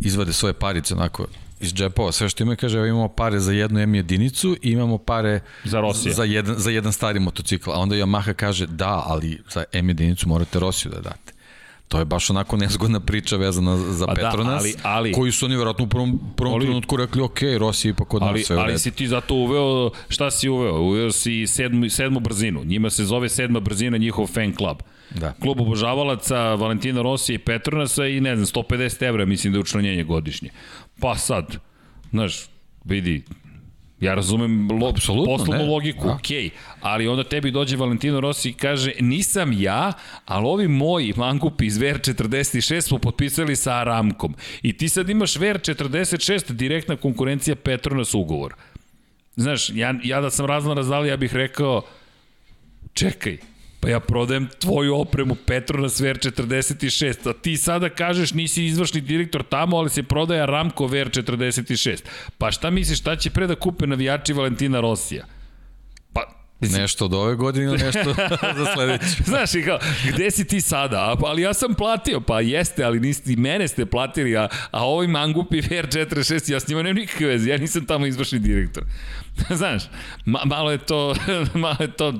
izvade 0.00 0.32
svoje 0.32 0.52
parice 0.52 0.94
onako 0.94 1.26
iz 1.60 1.74
džepova, 1.74 2.12
sve 2.12 2.28
što 2.28 2.42
imaju, 2.42 2.56
kaže, 2.56 2.78
evo 2.78 2.86
imamo 2.86 3.08
pare 3.08 3.40
za 3.40 3.52
jednu 3.52 3.80
M 3.80 3.94
jedinicu 3.94 4.56
i 4.62 4.70
imamo 4.70 4.98
pare 4.98 5.40
Za 5.64 5.80
Rosija. 5.80 6.14
za 6.14 6.24
jedan, 6.24 6.54
za 6.58 6.70
jedan 6.70 6.92
stari 6.92 7.20
motocikl. 7.20 7.70
A 7.70 7.78
onda 7.78 7.96
Yamaha 7.96 8.32
kaže, 8.32 8.66
da, 8.66 9.02
ali 9.06 9.42
za 9.50 9.64
M 9.72 9.88
jedinicu 9.88 10.28
morate 10.28 10.58
Rosiju 10.58 10.90
da 10.90 11.00
date. 11.00 11.25
To 11.88 11.98
je 11.98 12.04
baš 12.04 12.30
onako 12.30 12.56
nezgodna 12.56 13.00
priča 13.00 13.36
vezana 13.36 13.76
za 13.76 14.06
Pa 14.06 14.14
da, 14.14 14.20
Petronas, 14.20 14.62
ali- 14.62 14.74
ali- 14.82 15.12
koju 15.12 15.32
su 15.32 15.46
oni 15.46 15.56
verovatno 15.56 15.84
u 15.84 15.88
prvom, 15.88 16.20
prvom 16.36 16.54
Ali- 16.54 16.64
trenutku 16.64 16.96
rekli, 16.96 17.22
ok, 17.22 17.38
Rosija 17.58 17.90
ipak 17.90 18.14
od 18.14 18.22
Ali, 18.22 18.38
nas 18.38 18.46
sve 18.46 18.56
u 18.56 18.60
ali 18.60 18.78
si 18.78 18.90
ti 18.90 19.06
zato 19.06 19.34
uveo, 19.34 19.90
šta 20.08 20.30
si 20.30 20.48
uveo? 20.48 20.80
Uveo 20.80 21.12
si 21.12 21.46
sedmu, 21.46 21.88
sedmu 21.88 22.20
brzinu. 22.20 22.64
Njima 22.64 22.90
se 22.90 23.04
zove 23.04 23.28
sedma 23.28 23.60
brzina 23.60 23.96
njihov 23.96 24.26
fan 24.26 24.54
club. 24.54 24.76
Da. 25.10 25.32
Klub 25.32 25.60
obožavalaca 25.60 26.54
Valentina 26.54 27.02
Rosija 27.02 27.34
i 27.34 27.38
Petronasa 27.38 28.06
i 28.06 28.20
ne 28.20 28.36
znam, 28.36 28.64
150 28.64 29.02
evra 29.02 29.24
mislim 29.24 29.52
da 29.52 29.56
je 29.56 29.60
učlanjenje 29.60 30.04
godišnje. 30.04 30.50
Pa 31.00 31.16
sad, 31.16 31.56
znaš, 32.10 32.46
vidi, 32.84 33.22
Ja 34.00 34.14
razumem 34.14 34.68
lo, 34.70 34.92
poslovnu 35.26 35.64
ne. 35.64 35.70
logiku, 35.70 36.06
Da. 36.06 36.14
okej, 36.14 36.50
ali 36.80 37.08
onda 37.08 37.24
tebi 37.24 37.50
dođe 37.50 37.76
Valentino 37.76 38.20
Rossi 38.20 38.48
i 38.48 38.52
kaže 38.52 38.92
nisam 39.00 39.52
ja, 39.52 39.92
ali 40.24 40.46
ovi 40.46 40.68
moji 40.68 41.14
mangupi 41.16 41.66
iz 41.66 41.78
VR46 41.78 42.80
smo 42.80 42.98
potpisali 42.98 43.56
sa 43.56 43.72
Aramkom 43.72 44.34
i 44.62 44.76
ti 44.76 44.88
sad 44.88 45.10
imaš 45.10 45.34
VR46 45.36 46.52
direktna 46.52 46.96
konkurencija 46.96 47.56
Petronas 47.56 48.14
ugovor. 48.14 48.54
Znaš, 49.36 49.70
ja, 49.70 49.94
ja 50.04 50.20
da 50.20 50.30
sam 50.30 50.46
razno 50.46 50.74
razdali, 50.74 51.08
ja 51.08 51.16
bih 51.16 51.34
rekao 51.34 51.82
čekaj, 52.94 53.38
pa 53.86 53.90
ja 53.90 54.00
prodajem 54.00 54.48
tvoju 54.58 54.96
opremu 54.96 55.34
Petronas 55.34 56.00
VR46, 56.00 57.30
a 57.30 57.32
ti 57.32 57.56
sada 57.56 57.88
kažeš 57.88 58.32
nisi 58.32 58.64
izvršni 58.64 59.00
direktor 59.00 59.42
tamo, 59.42 59.76
ali 59.76 59.90
se 59.90 60.02
prodaje 60.02 60.46
Ramko 60.46 60.84
VR46. 60.84 62.02
Pa 62.38 62.50
šta 62.50 62.70
misliš, 62.70 62.98
šta 62.98 63.16
će 63.16 63.30
pre 63.30 63.46
da 63.46 63.54
kupe 63.54 63.86
navijači 63.86 64.32
Valentina 64.32 64.80
Rosija? 64.80 65.24
Pa, 66.12 66.20
Nešto 66.60 67.04
od 67.04 67.14
ove 67.14 67.34
godine 67.34 67.66
ili 67.66 67.78
nešto 67.78 68.14
za 68.58 68.66
sledeću. 68.74 69.06
Znaš, 69.30 69.54
i 69.54 69.62
kao, 69.62 69.78
gde 70.14 70.30
si 70.30 70.46
ti 70.46 70.60
sada? 70.60 70.96
A, 70.96 71.16
ali 71.20 71.42
ja 71.42 71.54
sam 71.54 71.74
platio. 71.74 72.20
Pa 72.20 72.40
jeste, 72.40 72.84
ali 72.84 73.00
niste, 73.00 73.32
i 73.32 73.36
mene 73.36 73.68
ste 73.68 73.86
platili, 73.86 74.36
a, 74.36 74.48
a 74.70 74.86
ovi 74.86 75.08
mangupi 75.08 75.60
VR46, 75.60 76.52
ja 76.52 76.60
s 76.60 76.68
njima 76.68 76.82
nemam 76.82 76.96
nikakve 76.96 77.26
veze, 77.26 77.50
ja 77.50 77.58
nisam 77.58 77.86
tamo 77.86 78.06
izvršni 78.06 78.38
direktor. 78.38 78.84
Znaš, 79.60 79.82
ma, 80.24 80.40
malo 80.44 80.70
je 80.70 80.78
to, 80.78 81.14
malo 81.54 81.76
je 81.80 81.92
to 81.92 82.14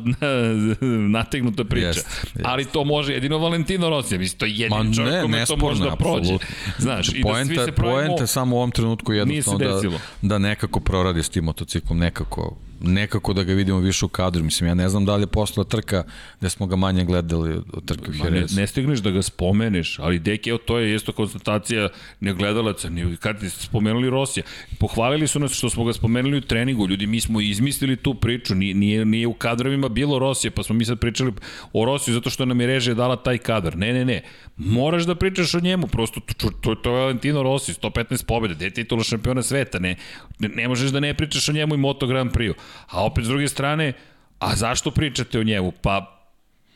nategnuta 1.09 1.65
priča. 1.65 1.87
Jest, 1.87 2.07
jest. 2.23 2.41
Ali 2.45 2.65
to 2.65 2.85
može 2.85 3.13
jedino 3.13 3.39
Valentino 3.39 3.91
Rossi. 3.91 4.19
Mislim, 4.19 4.39
to 4.39 4.47
je 4.47 4.69
Ma 4.69 4.77
jedin 4.77 4.95
čovjek 4.95 5.15
ne, 5.15 5.23
kome 5.23 5.47
to 5.47 5.57
može 5.57 5.85
da 5.85 5.97
prođe. 5.97 6.39
Znaš, 6.79 7.09
i 7.09 7.23
da 7.23 7.45
svi 7.45 7.57
se 7.57 7.73
pravimo... 7.73 7.97
poenta 7.97 8.27
samo 8.27 8.57
u 8.57 8.59
ovom 8.59 8.71
trenutku 8.71 9.13
jednostavno 9.13 9.59
da, 9.59 9.99
da 10.23 10.39
nekako 10.39 10.81
proradi 10.81 11.23
s 11.23 11.29
tim 11.29 11.45
motociklom, 11.45 11.99
nekako, 11.99 12.57
nekako 12.81 13.33
da 13.33 13.43
ga 13.43 13.53
vidimo 13.53 13.79
više 13.79 14.05
u 14.05 14.09
kadru. 14.09 14.45
Mislim, 14.45 14.69
ja 14.69 14.75
ne 14.75 14.89
znam 14.89 15.05
da 15.05 15.17
li 15.17 15.23
je 15.23 15.27
posla 15.27 15.65
trka 15.65 16.05
gde 16.41 16.51
smo 16.51 16.67
ga 16.67 16.77
manje 16.77 17.05
gledali 17.05 17.61
od 17.73 17.85
trke 17.85 18.11
u 18.11 18.15
Ma 18.15 18.31
ne, 18.31 18.37
Jerez. 18.37 18.57
ne 18.57 18.67
stigneš 18.67 18.99
da 18.99 19.11
ga 19.11 19.23
spomeneš, 19.23 19.99
ali 19.99 20.19
deki, 20.19 20.51
evo 20.51 20.59
to 20.59 20.79
je 20.79 20.95
isto 20.95 21.13
konstatacija 21.13 21.89
negledalaca, 22.21 22.89
ni 22.89 23.17
kad 23.17 23.39
ste 23.39 23.49
spomenuli 23.51 24.11
Rosija. 24.11 24.45
Pohvalili 24.79 25.27
su 25.27 25.39
nas 25.39 25.53
što 25.53 25.71
smo 25.71 25.85
ga 25.85 25.93
spomenuli 25.93 26.39
u 26.39 26.41
treningu, 26.41 26.89
ljudi 26.89 27.06
ljudi, 27.07 27.11
mi 27.11 27.21
smo 27.21 27.41
izmislili 27.41 27.97
tu 27.97 28.15
priču, 28.15 28.55
nije, 28.55 28.75
nije, 28.75 29.05
nije 29.05 29.27
u 29.27 29.35
kadrovima 29.35 29.89
bilo 29.89 30.19
Rosije, 30.19 30.51
pa 30.51 30.63
smo 30.63 30.75
mi 30.75 30.85
sad 30.85 30.99
pričali 30.99 31.33
o 31.73 31.85
Rosiju 31.85 32.15
zato 32.15 32.31
što 32.31 32.45
nam 32.45 32.61
je 32.61 32.67
režija 32.67 32.95
dala 32.95 33.17
taj 33.17 33.39
kadar. 33.39 33.77
Ne, 33.77 33.93
ne, 33.93 34.05
ne, 34.05 34.23
moraš 34.57 35.07
da 35.07 35.15
pričaš 35.15 35.55
o 35.55 35.61
njemu, 35.61 35.87
prosto 35.87 36.21
to, 36.21 36.51
to, 36.61 36.75
to 36.75 36.91
je 36.91 37.01
Valentino 37.01 37.43
Rossi, 37.43 37.73
115 37.73 38.27
pobjede, 38.27 38.55
gde 38.55 38.65
je 38.65 38.75
titula 38.75 39.05
šampiona 39.05 39.43
sveta, 39.43 39.79
ne, 39.79 39.97
ne, 40.39 40.49
ne 40.49 40.69
možeš 40.69 40.91
da 40.91 41.01
ne 41.01 41.15
pričaš 41.15 41.49
o 41.49 41.53
njemu 41.53 41.75
i 41.75 41.79
Moto 41.79 42.07
Grand 42.07 42.33
Prix. 42.33 42.55
A 42.91 43.05
opet 43.05 43.25
s 43.25 43.29
druge 43.29 43.49
strane, 43.49 43.93
a 44.39 44.57
zašto 44.57 44.91
pričate 44.91 45.39
o 45.39 45.45
njemu? 45.45 45.73
Pa 45.83 46.16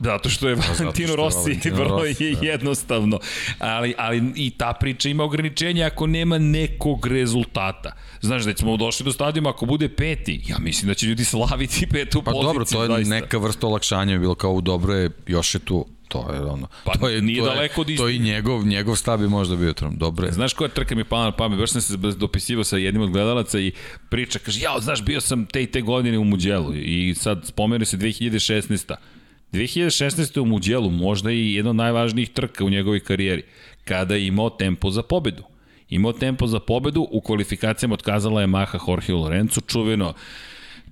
Zato 0.00 0.28
što 0.28 0.48
je 0.48 0.56
pa 0.56 0.62
Valentino 0.78 1.16
Rossi 1.16 1.60
vrlo 1.72 2.04
je 2.04 2.14
da. 2.14 2.46
jednostavno. 2.46 3.18
Ali, 3.58 3.94
ali 3.98 4.32
i 4.36 4.50
ta 4.50 4.72
priča 4.72 5.08
ima 5.08 5.24
ograničenja 5.24 5.86
ako 5.86 6.06
nema 6.06 6.38
nekog 6.38 7.06
rezultata. 7.06 7.92
Znaš, 8.20 8.42
da 8.42 8.52
ćemo 8.52 8.76
došli 8.76 9.04
do 9.04 9.12
stadijuma, 9.12 9.50
ako 9.50 9.66
bude 9.66 9.88
peti, 9.88 10.42
ja 10.46 10.56
mislim 10.58 10.88
da 10.88 10.94
će 10.94 11.06
ljudi 11.06 11.24
slaviti 11.24 11.86
petu 11.92 12.22
pa 12.22 12.30
poziciju. 12.30 12.48
Pa 12.48 12.52
dobro, 12.52 12.64
to 12.64 12.82
je 12.82 12.88
zaista. 12.88 13.14
neka 13.14 13.38
vrsta 13.38 13.66
olakšanja, 13.66 14.18
bilo 14.18 14.34
kao 14.34 14.52
u 14.52 14.60
dobro 14.60 14.94
je, 14.94 15.10
još 15.26 15.54
je 15.54 15.58
tu 15.58 15.86
to 16.10 16.32
je 16.32 16.40
ono. 16.40 16.68
Pa 16.84 16.92
to 16.92 17.08
je, 17.08 17.22
nije 17.22 17.40
to 17.40 17.46
daleko 17.46 17.80
od 17.80 17.96
To 17.96 18.08
i 18.08 18.18
njegov, 18.18 18.66
njegov 18.66 18.96
stav 18.96 19.18
bi 19.18 19.28
možda 19.28 19.56
bio 19.56 19.72
trom. 19.72 19.96
Dobro 19.96 20.26
je. 20.26 20.32
Znaš 20.32 20.52
koja 20.52 20.68
trka 20.68 20.94
mi 20.94 21.00
je 21.00 21.04
pala 21.04 21.24
na 21.24 21.32
pamet? 21.32 21.58
Baš 21.58 21.70
sam 21.70 21.80
se 21.80 21.96
dopisivao 21.96 22.64
sa 22.64 22.76
jednim 22.76 23.02
od 23.02 23.10
gledalaca 23.10 23.60
i 23.60 23.72
priča, 24.08 24.38
kaže, 24.38 24.60
ja, 24.60 24.80
znaš, 24.80 25.04
bio 25.04 25.20
sam 25.20 25.46
te 25.46 25.62
i 25.62 25.66
te 25.66 25.80
godine 25.80 26.18
u 26.18 26.24
Muđelu 26.24 26.74
i 26.74 27.14
sad 27.14 27.46
spomenu 27.46 27.84
se 27.84 27.96
2016. 27.96 28.94
2016. 29.52 30.40
u 30.40 30.44
Muđelu 30.44 30.90
možda 30.90 31.32
i 31.32 31.54
jedna 31.54 31.70
od 31.70 31.76
najvažnijih 31.76 32.30
trka 32.30 32.64
u 32.64 32.70
njegovoj 32.70 33.00
karijeri, 33.00 33.42
kada 33.84 34.14
je 34.14 34.26
imao 34.26 34.50
tempo 34.50 34.90
za 34.90 35.02
pobedu. 35.02 35.42
Imao 35.88 36.12
tempo 36.12 36.46
za 36.46 36.60
pobedu, 36.60 37.08
u 37.10 37.20
kvalifikacijama 37.20 37.94
otkazala 37.94 38.40
je 38.40 38.46
Maha 38.46 38.78
Jorge 38.88 39.12
Lorenzo, 39.12 39.60
čuveno 39.60 40.14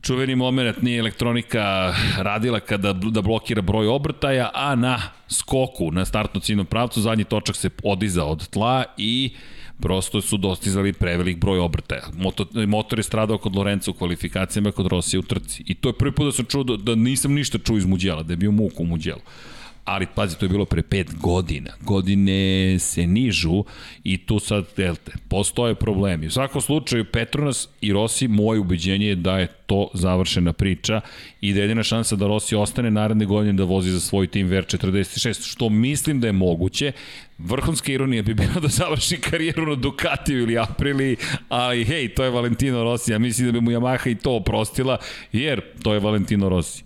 čuveni 0.03 0.35
moment 0.35 0.83
nije 0.83 0.99
elektronika 0.99 1.95
radila 2.19 2.61
kada 2.61 2.93
da 2.93 3.23
blokira 3.23 3.63
broj 3.63 3.87
obrtaja, 3.87 4.51
a 4.55 4.75
na 4.75 5.03
skoku, 5.29 5.91
na 5.93 6.05
startno 6.05 6.41
ciljnom 6.41 6.67
pravcu, 6.67 7.01
zadnji 7.01 7.25
točak 7.25 7.57
se 7.57 7.71
odiza 7.83 8.25
od 8.25 8.49
tla 8.49 8.85
i 8.97 9.31
prosto 9.81 10.21
su 10.21 10.37
dostizali 10.37 10.93
prevelik 10.93 11.39
broj 11.39 11.59
obrtaja. 11.59 12.03
Motor, 12.17 12.47
motor 12.67 12.99
je 12.99 13.03
stradao 13.03 13.39
kod 13.39 13.57
Lorenza 13.57 13.91
u 13.91 13.95
kvalifikacijama 13.95 14.73
kod 14.73 14.87
Rosija 14.87 15.21
u 15.21 15.23
trci. 15.23 15.65
I 15.67 15.75
to 15.75 15.89
je 15.89 15.93
prvi 15.93 16.13
put 16.13 16.27
da 16.27 16.33
sam 16.33 16.45
čuo 16.45 16.65
da, 16.65 16.77
da 16.77 16.95
nisam 16.95 17.33
ništa 17.33 17.59
čuo 17.59 17.77
iz 17.77 17.87
Muđela, 17.87 18.23
da 18.23 18.33
je 18.33 18.37
bio 18.37 18.51
muk 18.51 18.81
u 18.81 18.85
Muđelu 18.85 19.21
ali 19.89 20.07
pazi, 20.15 20.39
to 20.39 20.45
je 20.45 20.49
bilo 20.49 20.65
pre 20.65 20.83
pet 20.83 21.19
godina. 21.21 21.71
Godine 21.81 22.79
se 22.79 23.07
nižu 23.07 23.65
i 24.05 24.19
tu 24.19 24.39
sad, 24.39 24.65
delte, 24.77 25.13
postoje 25.29 25.75
problemi. 25.75 26.27
U 26.27 26.31
svakom 26.31 26.61
slučaju, 26.61 27.05
Petronas 27.05 27.69
i 27.81 27.93
Rossi, 27.93 28.29
moje 28.29 28.61
ubeđenje 28.61 29.07
je 29.07 29.15
da 29.15 29.39
je 29.39 29.47
to 29.67 29.89
završena 29.95 30.53
priča 30.53 31.01
i 31.41 31.53
da 31.53 31.61
je 31.61 31.63
jedina 31.63 31.83
šansa 31.83 32.17
da 32.17 32.27
Rossi 32.27 32.57
ostane 32.57 32.91
naredne 32.91 33.27
godine 33.27 33.53
da 33.53 33.65
vozi 33.65 33.91
za 33.91 34.01
svoj 34.01 34.27
tim 34.27 34.51
VR46, 34.51 35.51
što 35.51 35.69
mislim 35.69 36.21
da 36.21 36.27
je 36.27 36.33
moguće. 36.33 36.93
Vrhunska 37.39 37.93
ironija 37.93 38.23
bi 38.23 38.35
bila 38.35 38.61
da 38.63 38.69
završi 38.69 39.17
karijeru 39.17 39.67
na 39.67 39.75
Ducatiju 39.75 40.43
ili 40.43 40.59
Aprili, 40.59 41.17
ali 41.49 41.85
hej, 41.85 42.15
to 42.15 42.25
je 42.25 42.31
Valentino 42.31 42.85
Rossi, 42.85 43.13
ja 43.13 43.19
mislim 43.19 43.47
da 43.47 43.53
bi 43.53 43.61
mu 43.61 43.71
Yamaha 43.71 44.11
i 44.11 44.15
to 44.15 44.37
oprostila, 44.37 44.99
jer 45.33 45.63
to 45.83 45.95
je 45.95 46.01
Valentino 46.01 46.49
Rossi. 46.49 46.85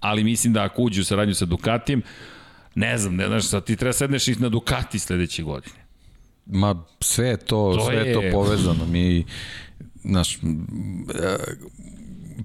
Ali 0.00 0.24
mislim 0.24 0.52
da 0.52 0.62
ako 0.62 0.82
uđe 0.82 1.00
u 1.00 1.04
saradnju 1.04 1.34
sa 1.34 1.44
Ducatijem, 1.44 2.02
ne 2.74 2.98
znam, 2.98 3.16
ne 3.16 3.26
znaš, 3.26 3.44
sad 3.44 3.64
ti 3.64 3.76
treba 3.76 3.92
sedneš 3.92 4.26
na 4.26 4.48
Ducati 4.48 4.98
sledeće 4.98 5.42
godine. 5.42 5.82
Ma 6.46 6.84
sve 7.00 7.28
je 7.28 7.36
to, 7.36 7.74
to 7.78 7.86
sve 7.86 7.96
je 7.96 8.14
to 8.14 8.22
povezano. 8.32 8.86
Mi, 8.86 9.24
znaš, 10.04 10.38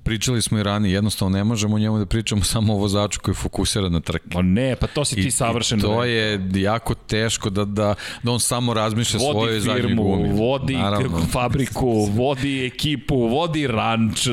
pričali 0.04 0.42
smo 0.42 0.60
i 0.60 0.64
ranije, 0.64 0.94
jednostavno 0.94 1.38
ne 1.38 1.44
možemo 1.44 1.80
njemu 1.80 2.00
da 2.00 2.06
pričamo 2.06 2.44
samo 2.54 2.74
o 2.74 2.78
vozaču 2.78 3.20
koji 3.20 3.34
je 3.34 3.38
fokusiran 3.38 3.92
na 3.92 4.00
trke. 4.00 4.36
Ma 4.36 4.42
ne, 4.42 4.76
pa 4.76 4.88
to 4.88 5.06
si 5.06 5.16
ti 5.16 5.32
savršeno. 5.32 5.80
I 5.80 5.82
to 5.82 6.04
je 6.04 6.42
jako 6.56 6.94
teško 6.94 7.50
da, 7.50 7.66
da, 7.66 7.96
da 8.24 8.32
on 8.32 8.40
samo 8.40 8.74
razmišlja 8.74 9.20
vodi 9.20 9.34
svoje 9.34 9.60
zadnje 9.60 9.96
gumi. 9.96 10.30
Vodi 10.34 10.74
Naravno. 10.74 11.26
fabriku, 11.34 12.06
vodi 12.06 12.66
ekipu, 12.66 13.16
vodi 13.16 13.68
ranč, 13.68 14.28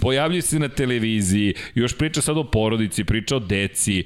pojavljuje 0.00 0.42
se 0.42 0.58
na 0.58 0.68
televiziji, 0.68 1.54
još 1.74 1.98
priča 1.98 2.20
sad 2.22 2.38
o 2.38 2.44
porodici, 2.44 3.04
priča 3.04 3.36
o 3.36 3.38
deci, 3.38 4.04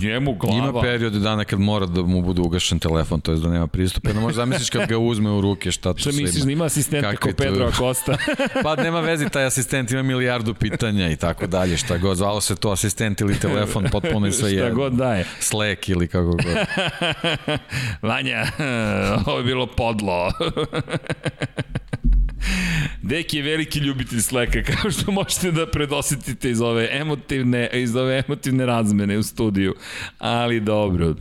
njemu 0.00 0.34
glava. 0.34 0.58
Ima 0.58 0.80
period 0.80 1.12
dana 1.12 1.44
kad 1.44 1.60
mora 1.60 1.86
da 1.86 2.02
mu 2.02 2.22
bude 2.22 2.40
ugašen 2.40 2.78
telefon, 2.78 3.20
to 3.20 3.32
je 3.32 3.38
da 3.38 3.48
nema 3.48 3.66
pristupa. 3.66 4.12
Da 4.12 4.20
možeš 4.20 4.36
zamisliš 4.36 4.70
kad 4.70 4.88
ga 4.88 4.98
uzme 4.98 5.30
u 5.30 5.40
ruke, 5.40 5.70
šta 5.70 5.92
to 5.94 5.98
sve 5.98 6.10
ima. 6.10 6.16
Šta 6.16 6.22
misliš, 6.22 6.44
da 6.44 6.52
ima 6.52 6.64
asistenta 6.64 7.16
kao 7.16 7.32
Pedro 7.36 7.66
Acosta? 7.66 8.16
pa 8.62 8.76
nema 8.76 9.00
vezi, 9.00 9.28
taj 9.28 9.44
asistent 9.44 9.90
ima 9.90 10.02
milijardu 10.02 10.27
milijardu 10.28 10.54
pitanja 10.54 11.10
i 11.10 11.16
tako 11.16 11.46
dalje, 11.46 11.76
šta 11.76 11.98
god, 11.98 12.16
zvalo 12.16 12.40
se 12.40 12.56
to 12.56 12.70
asistent 12.70 13.20
ili 13.20 13.40
telefon, 13.40 13.86
potpuno 13.92 14.26
i 14.26 14.32
sve 14.32 14.52
je. 14.52 14.58
Šta 14.58 14.70
god 14.70 14.92
daje. 14.92 15.26
Slack 15.40 15.88
ili 15.88 16.08
kako 16.08 16.30
god. 16.30 16.44
Vanja, 18.10 18.44
ovo 19.26 19.38
je 19.38 19.44
bilo 19.44 19.66
podlo. 19.66 20.32
Deki 23.02 23.36
je 23.36 23.42
veliki 23.42 23.78
ljubitelj 23.78 24.20
Slacka, 24.20 24.62
kao 24.62 24.90
što 24.90 25.12
možete 25.12 25.50
da 25.50 25.66
predosetite 25.66 26.50
iz 26.50 26.60
ove 26.60 26.88
emotivne, 26.92 27.70
iz 27.72 27.96
ove 27.96 28.22
emotivne 28.28 28.66
razmene 28.66 29.18
u 29.18 29.22
studiju. 29.22 29.74
Ali 30.18 30.60
dobro, 30.60 31.14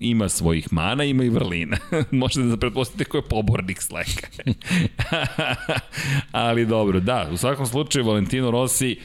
ima 0.00 0.28
svojih 0.28 0.72
mana, 0.72 1.04
ima 1.04 1.24
i 1.24 1.28
vrlina. 1.28 1.76
Možete 2.10 2.46
da 2.46 2.56
pretpostavite 2.56 3.04
ko 3.04 3.16
je 3.16 3.22
pobornik 3.22 3.82
Sleka. 3.82 4.26
Ali 6.32 6.66
dobro, 6.66 7.00
da, 7.00 7.28
u 7.32 7.36
svakom 7.36 7.66
slučaju 7.66 8.06
Valentino 8.06 8.50
Rossi 8.50 8.98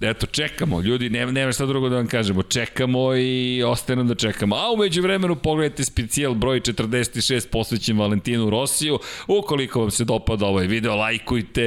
eto, 0.00 0.26
čekamo, 0.26 0.80
ljudi, 0.80 1.10
nema, 1.10 1.32
nema 1.32 1.52
šta 1.52 1.66
drugo 1.66 1.88
da 1.88 1.96
vam 1.96 2.06
kažemo, 2.06 2.42
čekamo 2.42 3.16
i 3.16 3.62
ostaje 3.62 3.96
nam 3.96 4.08
da 4.08 4.14
čekamo. 4.14 4.56
A 4.56 4.72
umeđu 4.72 5.02
vremenu 5.02 5.36
pogledajte 5.36 5.84
specijal 5.84 6.34
broj 6.34 6.60
46 6.60 7.48
posvećen 7.50 7.98
Valentinu 7.98 8.50
Rosiju. 8.50 8.98
Ukoliko 9.26 9.80
vam 9.80 9.90
se 9.90 10.04
dopada 10.04 10.46
ovaj 10.46 10.66
video, 10.66 10.96
lajkujte, 10.96 11.62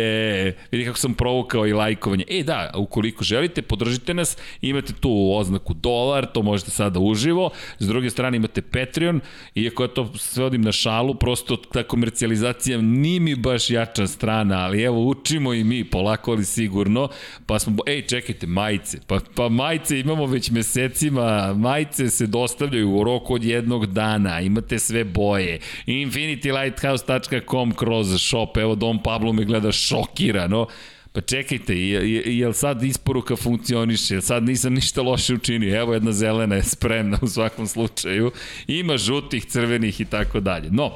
vidi 0.72 0.86
kako 0.86 0.98
sam 0.98 1.14
provukao 1.14 1.68
i 1.68 1.74
lajkovanje. 1.74 2.24
E 2.30 2.44
da, 2.44 2.72
ukoliko 2.76 3.24
želite, 3.24 3.62
podržite 3.62 4.14
nas, 4.14 4.38
imate 4.62 4.94
tu 4.94 5.32
oznaku 5.34 5.74
dolar, 5.74 6.26
to 6.26 6.42
možete 6.42 6.72
sada 6.72 7.00
uživo. 7.00 7.50
S 7.80 7.88
druge 7.88 8.10
strane 8.10 8.38
imate 8.38 8.62
Patreon, 8.62 9.22
iako 9.56 9.84
ja 9.84 9.88
to 9.88 10.14
svodim 10.18 10.62
na 10.62 10.72
šalu, 10.72 11.16
prosto 11.16 11.56
ta 11.56 11.84
komercijalizacija 11.84 12.82
nije 12.82 13.20
mi 13.20 13.36
baš 13.36 13.70
jača 13.70 14.08
strana, 14.08 14.66
ali 14.66 14.84
evo, 14.84 15.08
učimo 15.08 15.54
i 15.54 15.64
mi, 15.64 15.84
polako 15.84 16.32
ali 16.32 16.46
sigurno, 16.46 17.10
pa 17.46 17.60
smo, 17.60 17.78
ej, 17.88 18.02
čekaj, 18.02 18.19
čekajte, 18.20 18.48
majice. 18.48 18.98
Pa, 19.08 19.20
pa 19.36 19.50
majice 19.50 20.00
imamo 20.00 20.26
već 20.26 20.52
mesecima, 20.52 21.54
majice 21.54 22.10
se 22.10 22.28
dostavljaju 22.28 22.92
u 22.92 23.04
roku 23.04 23.34
od 23.34 23.44
jednog 23.44 23.86
dana, 23.86 24.42
imate 24.42 24.80
sve 24.80 25.04
boje. 25.04 25.60
infinitylighthouse.com 25.86 27.72
kroz 27.72 28.22
shop, 28.22 28.58
evo 28.58 28.76
Dom 28.76 29.04
Pablo 29.04 29.34
me 29.34 29.46
gleda 29.46 29.72
šokirano. 29.72 30.68
Pa 31.12 31.22
čekajte, 31.22 31.80
je, 31.80 32.48
li 32.48 32.54
sad 32.54 32.84
isporuka 32.84 33.36
funkcioniše? 33.36 34.14
Jel 34.14 34.22
sad 34.22 34.44
nisam 34.44 34.74
ništa 34.74 35.02
loše 35.02 35.34
učinio? 35.34 35.82
Evo 35.82 35.94
jedna 35.94 36.12
zelena 36.12 36.56
je 36.56 36.64
spremna 36.64 37.20
u 37.22 37.28
svakom 37.28 37.68
slučaju. 37.68 38.32
Ima 38.68 38.98
žutih, 38.98 39.46
crvenih 39.46 40.02
i 40.02 40.06
tako 40.06 40.40
dalje. 40.40 40.70
No, 40.72 40.92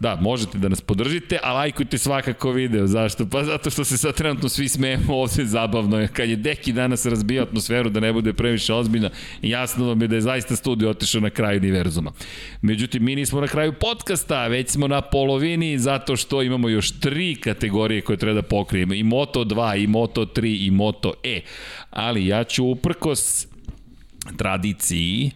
Da, 0.00 0.16
možete 0.20 0.58
da 0.58 0.68
nas 0.68 0.80
podržite, 0.80 1.38
a 1.42 1.52
lajkujte 1.52 1.98
svakako 1.98 2.50
video. 2.50 2.86
Zašto? 2.86 3.26
Pa 3.26 3.44
zato 3.44 3.70
što 3.70 3.84
se 3.84 3.98
sad 3.98 4.14
trenutno 4.14 4.48
svi 4.48 4.68
smejemo 4.68 5.16
ovde 5.16 5.44
zabavno. 5.44 5.98
je. 5.98 6.08
Kad 6.08 6.28
je 6.28 6.36
Deki 6.36 6.72
danas 6.72 7.06
razbio 7.06 7.42
atmosferu 7.42 7.90
da 7.90 8.00
ne 8.00 8.12
bude 8.12 8.32
previše 8.32 8.74
ozbiljna, 8.74 9.10
jasno 9.42 9.86
vam 9.86 10.02
je 10.02 10.08
da 10.08 10.14
je 10.14 10.20
zaista 10.20 10.56
studio 10.56 10.90
otišao 10.90 11.20
na 11.20 11.30
kraju 11.30 11.58
univerzuma. 11.58 12.12
Međutim, 12.62 13.04
mi 13.04 13.16
nismo 13.16 13.40
na 13.40 13.46
kraju 13.46 13.72
podcasta, 13.72 14.46
već 14.46 14.70
smo 14.70 14.88
na 14.88 15.00
polovini 15.00 15.78
zato 15.78 16.16
što 16.16 16.42
imamo 16.42 16.68
još 16.68 17.00
tri 17.00 17.34
kategorije 17.34 18.00
koje 18.00 18.16
treba 18.16 18.34
da 18.34 18.48
pokrijemo. 18.48 18.94
I 18.94 19.02
Moto 19.02 19.44
2, 19.44 19.82
i 19.82 19.86
Moto 19.86 20.24
3, 20.24 20.66
i 20.66 20.70
Moto 20.70 21.12
E. 21.22 21.40
Ali 21.90 22.26
ja 22.26 22.44
ću 22.44 22.64
uprkos 22.64 23.46
tradiciji 24.36 25.30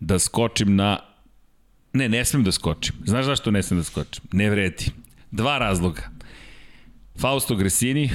da 0.00 0.18
skočim 0.18 0.76
na 0.76 1.15
Ne, 1.96 2.08
ne 2.08 2.24
smem 2.24 2.44
da 2.44 2.52
skočim. 2.52 2.94
Znaš 3.04 3.24
zašto 3.24 3.50
ne 3.50 3.62
smem 3.62 3.80
da 3.80 3.84
skočim? 3.84 4.24
Ne 4.32 4.50
vredi. 4.50 4.90
Dva 5.30 5.58
razloga. 5.58 6.02
Fausto 7.20 7.56
Gresini, 7.56 8.10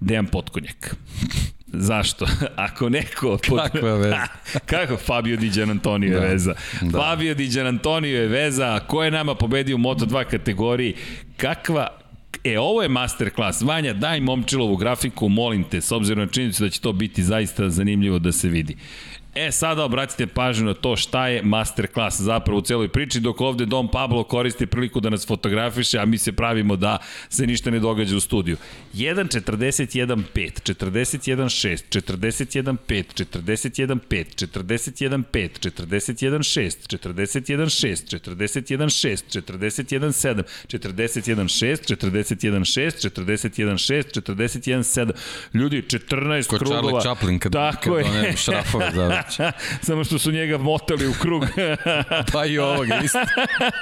Dejan 0.00 0.26
Potkonjak. 0.26 0.94
Zašto? 1.66 2.26
Ako 2.66 2.88
neko... 2.88 3.38
Kakva 3.38 3.88
je 3.88 3.96
veza? 3.96 4.26
Kako? 4.70 4.96
Fabio 4.96 5.36
Di 5.36 5.62
Antonio 5.62 6.14
je 6.14 6.20
da. 6.20 6.26
veza. 6.26 6.54
Da. 6.82 6.98
Fabio 6.98 7.34
Di 7.34 7.60
Antonio 7.60 8.20
je 8.20 8.28
veza. 8.28 8.80
Ko 8.86 9.04
je 9.04 9.10
nama 9.10 9.34
pobedio 9.34 9.76
u 9.76 9.78
Moto2 9.78 10.24
kategoriji? 10.24 10.94
Kakva 11.36 11.88
E, 12.44 12.58
ovo 12.58 12.82
je 12.82 12.88
masterclass. 12.88 13.62
Vanja, 13.62 13.92
daj 13.92 14.20
momčilovu 14.20 14.76
grafiku, 14.76 15.28
molim 15.28 15.64
te, 15.64 15.80
s 15.80 15.92
obzirom 15.92 16.24
na 16.24 16.30
činjenicu 16.32 16.62
da 16.64 16.70
će 16.70 16.80
to 16.80 16.92
biti 16.92 17.22
zaista 17.22 17.70
zanimljivo 17.70 18.18
da 18.18 18.32
se 18.32 18.48
vidi. 18.48 18.76
E, 19.36 19.52
sada 19.52 19.84
obratite 19.84 20.26
pažnju 20.26 20.66
na 20.66 20.74
to 20.74 20.96
šta 20.96 21.28
je 21.28 21.42
masterclass 21.42 22.20
zapravo 22.20 22.58
u 22.58 22.62
celoj 22.62 22.88
priči, 22.88 23.20
dok 23.20 23.40
ovde 23.40 23.66
Dom 23.66 23.88
Pablo 23.88 24.24
koristi 24.24 24.66
priliku 24.66 25.00
da 25.00 25.10
nas 25.10 25.26
fotografiše, 25.26 25.98
a 25.98 26.04
mi 26.04 26.18
se 26.18 26.32
pravimo 26.32 26.76
da 26.76 26.98
se 27.28 27.46
ništa 27.46 27.70
ne 27.70 27.78
događa 27.78 28.16
u 28.16 28.20
studiju. 28.20 28.56
1, 28.94 29.40
41, 29.40 30.22
5, 30.34 30.74
41, 30.74 31.44
6, 31.44 32.00
41, 32.00 32.76
5, 32.88 33.04
41, 33.24 33.98
5, 34.08 34.46
41, 34.46 35.22
5, 35.32 35.70
41, 35.70 36.38
6, 36.38 36.98
41, 36.98 37.68
6, 37.68 38.18
41, 38.18 38.88
6, 38.88 39.40
41, 39.40 40.12
7, 40.12 40.42
41, 40.68 41.48
6, 41.48 41.96
41, 41.96 42.64
6, 42.64 43.10
41, 43.10 43.76
6, 43.76 44.20
41, 44.20 44.82
7. 44.82 45.12
Ljudi, 45.54 45.82
14 45.82 46.46
Ko 46.46 46.56
krugova. 46.56 46.80
Charlie 46.80 47.00
Chaplin 47.00 47.38
kad, 47.38 47.52
Tako 47.52 47.94
kad 47.94 48.06
one 48.06 48.36
šrafove 48.36 48.90
zavrće. 49.30 49.58
Samo 49.82 50.04
što 50.04 50.18
su 50.18 50.32
njega 50.32 50.58
motali 50.58 51.06
u 51.06 51.12
krug. 51.20 51.44
Pa 52.32 52.46
i 52.46 52.58
ovoga 52.58 53.00
isto. 53.04 53.18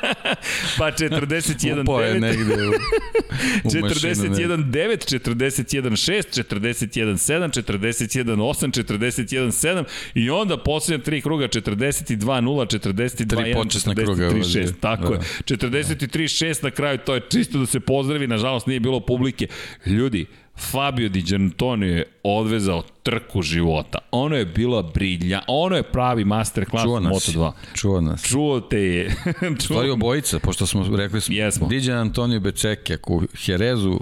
pa 0.79 0.91
41 0.91 1.81
Upao 1.83 2.01
je 2.01 2.15
9. 2.15 2.21
negde 2.21 2.55
u, 2.67 2.71
u 2.71 3.81
mašinu. 3.83 4.13
41 4.13 4.65
9, 4.65 5.19
41 5.19 5.91
6, 5.91 6.45
41 6.55 7.13
7, 7.13 7.63
41 7.63 8.37
8, 8.37 8.85
41 8.85 9.47
7 9.47 9.85
i 10.15 10.31
onda 10.31 10.57
poslednja 10.63 11.05
tri 11.05 11.21
kruga 11.21 11.49
42 11.49 12.17
0, 12.17 12.79
42 12.79 13.29
Tri 13.29 13.39
1, 13.39 13.55
počasna 13.55 13.95
43 13.95 14.05
kruga, 14.05 14.25
6. 14.25 14.59
ovdje. 14.59 14.73
Tako 14.81 15.09
Da. 15.09 15.15
je. 15.15 15.21
43 15.45 16.47
6 16.47 16.65
na 16.65 16.71
kraju, 16.71 16.99
to 16.99 17.15
je 17.15 17.21
čisto 17.31 17.59
da 17.59 17.67
se 17.67 17.81
pozdravi, 17.81 18.27
nažalost 18.27 18.67
nije 18.67 18.81
bilo 18.81 19.01
publike. 19.01 19.47
Ljudi, 19.87 20.27
Fabio 20.57 21.09
Di 21.09 21.23
Gianantonio 21.23 21.97
je 21.97 22.05
odvezao 22.23 22.83
trku 23.03 23.43
života. 23.43 23.99
Ono 24.11 24.37
je 24.37 24.45
bila 24.45 24.83
brilja, 24.83 25.43
ono 25.49 25.77
je 25.77 25.83
pravi 25.83 26.25
masterclass 26.25 26.85
Čuo 26.85 26.97
u 26.97 27.01
nas. 27.01 27.13
Moto2. 27.13 27.53
Čuo 27.75 28.01
nas. 28.01 28.23
Čuo 28.23 28.61
te 28.61 28.81
je. 28.81 29.17
Stvari 29.65 29.91
obojica, 29.91 30.39
pošto 30.39 30.67
smo 30.67 30.97
rekli 30.97 31.21
smo, 31.21 31.35
Jesmo. 31.35 31.67
Diđan 31.67 31.99
Antonio 31.99 32.41
Beceke, 32.41 32.95
ako 32.95 33.15
u 33.15 33.23
Jerezu 33.47 34.01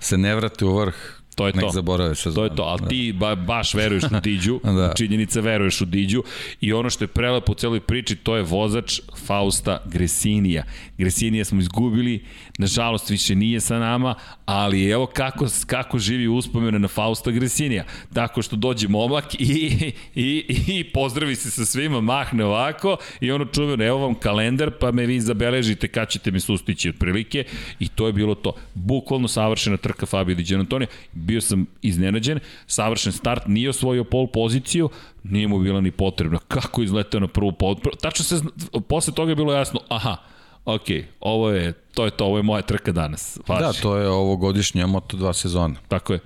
se 0.00 0.18
ne 0.18 0.34
vrate 0.34 0.64
u 0.64 0.78
vrh, 0.78 1.21
To 1.34 1.46
je 1.46 1.52
nek 1.52 1.64
to. 1.64 1.70
zaborave 1.70 2.14
sezonu. 2.14 2.34
To 2.34 2.52
je 2.52 2.56
to, 2.56 2.62
ali 2.62 2.88
ti 2.88 3.12
ba, 3.12 3.34
baš 3.34 3.74
veruješ 3.74 4.04
u 4.04 4.20
Diđu, 4.22 4.60
Da. 4.78 4.92
činjenica 4.96 5.40
veruješ 5.40 5.80
u 5.80 5.84
Diđu 5.84 6.22
i 6.60 6.72
ono 6.72 6.90
što 6.90 7.04
je 7.04 7.08
prelepo 7.08 7.52
u 7.52 7.54
celoj 7.54 7.80
priči, 7.80 8.16
to 8.16 8.36
je 8.36 8.42
vozač 8.42 9.00
Fausta 9.26 9.82
Gresinija. 9.86 10.64
Gresinija 10.98 11.44
smo 11.44 11.60
izgubili, 11.60 12.24
nažalost 12.58 13.10
više 13.10 13.34
nije 13.34 13.60
sa 13.60 13.78
nama, 13.78 14.14
ali 14.44 14.88
evo 14.88 15.06
kako, 15.06 15.46
kako 15.66 15.98
živi 15.98 16.28
uspomene 16.28 16.78
na 16.78 16.88
Fausta 16.88 17.30
Gresinija. 17.30 17.84
Tako 18.14 18.42
što 18.42 18.56
dođe 18.56 18.88
momak 18.88 19.34
i, 19.34 19.92
i, 20.14 20.44
i 20.66 20.84
pozdravi 20.84 21.36
se 21.36 21.50
sa 21.50 21.64
svima, 21.64 22.00
mahne 22.00 22.44
ovako 22.44 22.96
i 23.20 23.30
ono 23.30 23.44
čuveno, 23.44 23.84
evo 23.84 23.98
vam 23.98 24.14
kalendar, 24.14 24.70
pa 24.80 24.92
me 24.92 25.06
vi 25.06 25.20
zabeležite 25.20 25.88
kad 25.88 26.08
ćete 26.08 26.30
me 26.30 26.40
sustići 26.40 26.88
otprilike 26.88 27.44
i 27.78 27.88
to 27.88 28.06
je 28.06 28.12
bilo 28.12 28.34
to. 28.34 28.52
Bukvalno 28.74 29.28
savršena 29.28 29.76
trka 29.76 30.06
Fabio 30.06 30.34
Di 30.34 30.42
Gianantonio, 30.42 30.86
bio 31.22 31.40
sam 31.40 31.66
iznenađen, 31.82 32.40
savršen 32.66 33.12
start, 33.12 33.42
nije 33.46 33.70
osvojio 33.70 34.04
pol 34.04 34.26
poziciju, 34.26 34.90
nije 35.24 35.48
mu 35.48 35.58
bila 35.58 35.80
ni 35.80 35.90
potrebna. 35.90 36.38
Kako 36.48 36.82
izletao 36.82 37.20
na 37.20 37.28
prvu 37.28 37.52
pol... 37.52 37.76
Tačno 38.00 38.24
se, 38.24 38.40
posle 38.88 39.14
toga 39.14 39.30
je 39.32 39.36
bilo 39.36 39.52
jasno, 39.52 39.80
aha, 39.88 40.16
ok, 40.64 40.86
ovo 41.20 41.50
je, 41.50 41.72
to 41.72 42.04
je 42.04 42.10
to, 42.10 42.24
ovo 42.24 42.36
je 42.36 42.42
moja 42.42 42.62
trka 42.62 42.92
danas. 42.92 43.38
Važi. 43.48 43.62
Da, 43.62 43.72
to 43.72 43.96
je 43.96 44.08
ovogodišnja 44.08 44.86
Moto2 44.86 45.32
sezona. 45.32 45.74
Tako 45.88 46.12
je. 46.12 46.18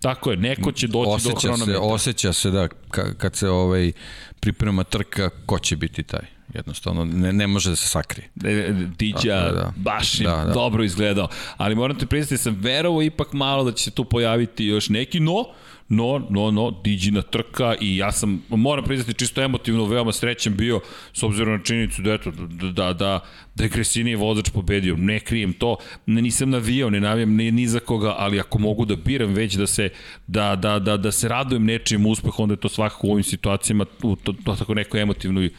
Tako 0.00 0.30
je, 0.30 0.36
neko 0.36 0.72
će 0.72 0.86
doći 0.86 1.04
do 1.06 1.10
Osjeća 1.10 1.40
se, 1.40 1.46
hronometra. 1.48 1.80
osjeća 1.82 2.32
se 2.32 2.50
da 2.50 2.68
ka- 2.90 3.14
kad 3.14 3.36
se 3.36 3.48
ovaj 3.48 3.92
priprema 4.40 4.84
trka, 4.84 5.30
ko 5.46 5.58
će 5.58 5.76
biti 5.76 6.02
taj. 6.02 6.37
Jednostavno, 6.54 7.04
ne, 7.04 7.32
ne 7.32 7.46
može 7.46 7.70
da 7.70 7.76
se 7.76 7.88
sakrije. 7.88 8.28
E, 8.44 8.72
Diđa 8.98 9.34
je, 9.34 9.52
da. 9.52 9.72
baš 9.76 10.20
je 10.20 10.24
Da, 10.26 10.44
da. 10.44 10.52
dobro 10.52 10.84
izgledao. 10.84 11.28
Ali 11.56 11.74
moram 11.74 11.98
te 11.98 12.06
priznati, 12.06 12.34
da 12.34 12.38
sam 12.38 12.56
verovao 12.60 13.02
ipak 13.02 13.32
malo 13.32 13.64
da 13.64 13.72
će 13.72 13.84
se 13.84 13.90
tu 13.90 14.04
pojaviti 14.04 14.64
još 14.64 14.88
neki, 14.88 15.20
no, 15.20 15.44
no, 15.88 16.26
no, 16.30 16.50
no, 16.50 16.70
Diđina 16.84 17.22
trka 17.22 17.74
i 17.80 17.96
ja 17.96 18.12
sam, 18.12 18.42
moram 18.48 18.84
priznati, 18.84 19.18
čisto 19.18 19.42
emotivno 19.42 19.84
veoma 19.84 20.12
srećan 20.12 20.56
bio, 20.56 20.80
s 21.12 21.22
obzirom 21.22 21.52
na 21.52 21.64
činjenicu 21.64 22.02
da, 22.02 22.12
eto, 22.12 22.30
da, 22.30 22.72
da, 22.72 22.92
da, 22.92 23.20
da 23.54 23.64
je 23.64 23.70
Kresinije 23.70 24.16
vozač 24.16 24.50
pobedio. 24.50 24.96
Ne 24.96 25.20
krijem 25.20 25.52
to, 25.52 25.76
ne, 26.06 26.22
nisam 26.22 26.50
navijao, 26.50 26.90
ne 26.90 27.00
navijam 27.00 27.34
ni, 27.34 27.52
ni 27.52 27.66
za 27.66 27.80
koga, 27.80 28.14
ali 28.18 28.40
ako 28.40 28.58
mogu 28.58 28.84
da 28.84 28.96
biram 28.96 29.34
već 29.34 29.54
da 29.54 29.66
se, 29.66 29.88
da, 30.26 30.56
da, 30.56 30.78
da, 30.78 30.96
da 30.96 31.12
se 31.12 31.28
radujem 31.28 31.64
nečijem 31.64 32.06
uspehu, 32.06 32.42
onda 32.42 32.52
je 32.52 32.60
to 32.60 32.68
svakako 32.68 33.06
u 33.06 33.12
ovim 33.12 33.24
situacijama, 33.24 33.86
u 34.02 34.16
to, 34.16 34.32
to 34.44 34.56
tako 34.56 34.74
nekoj 34.74 35.02
emotivnoj 35.02 35.50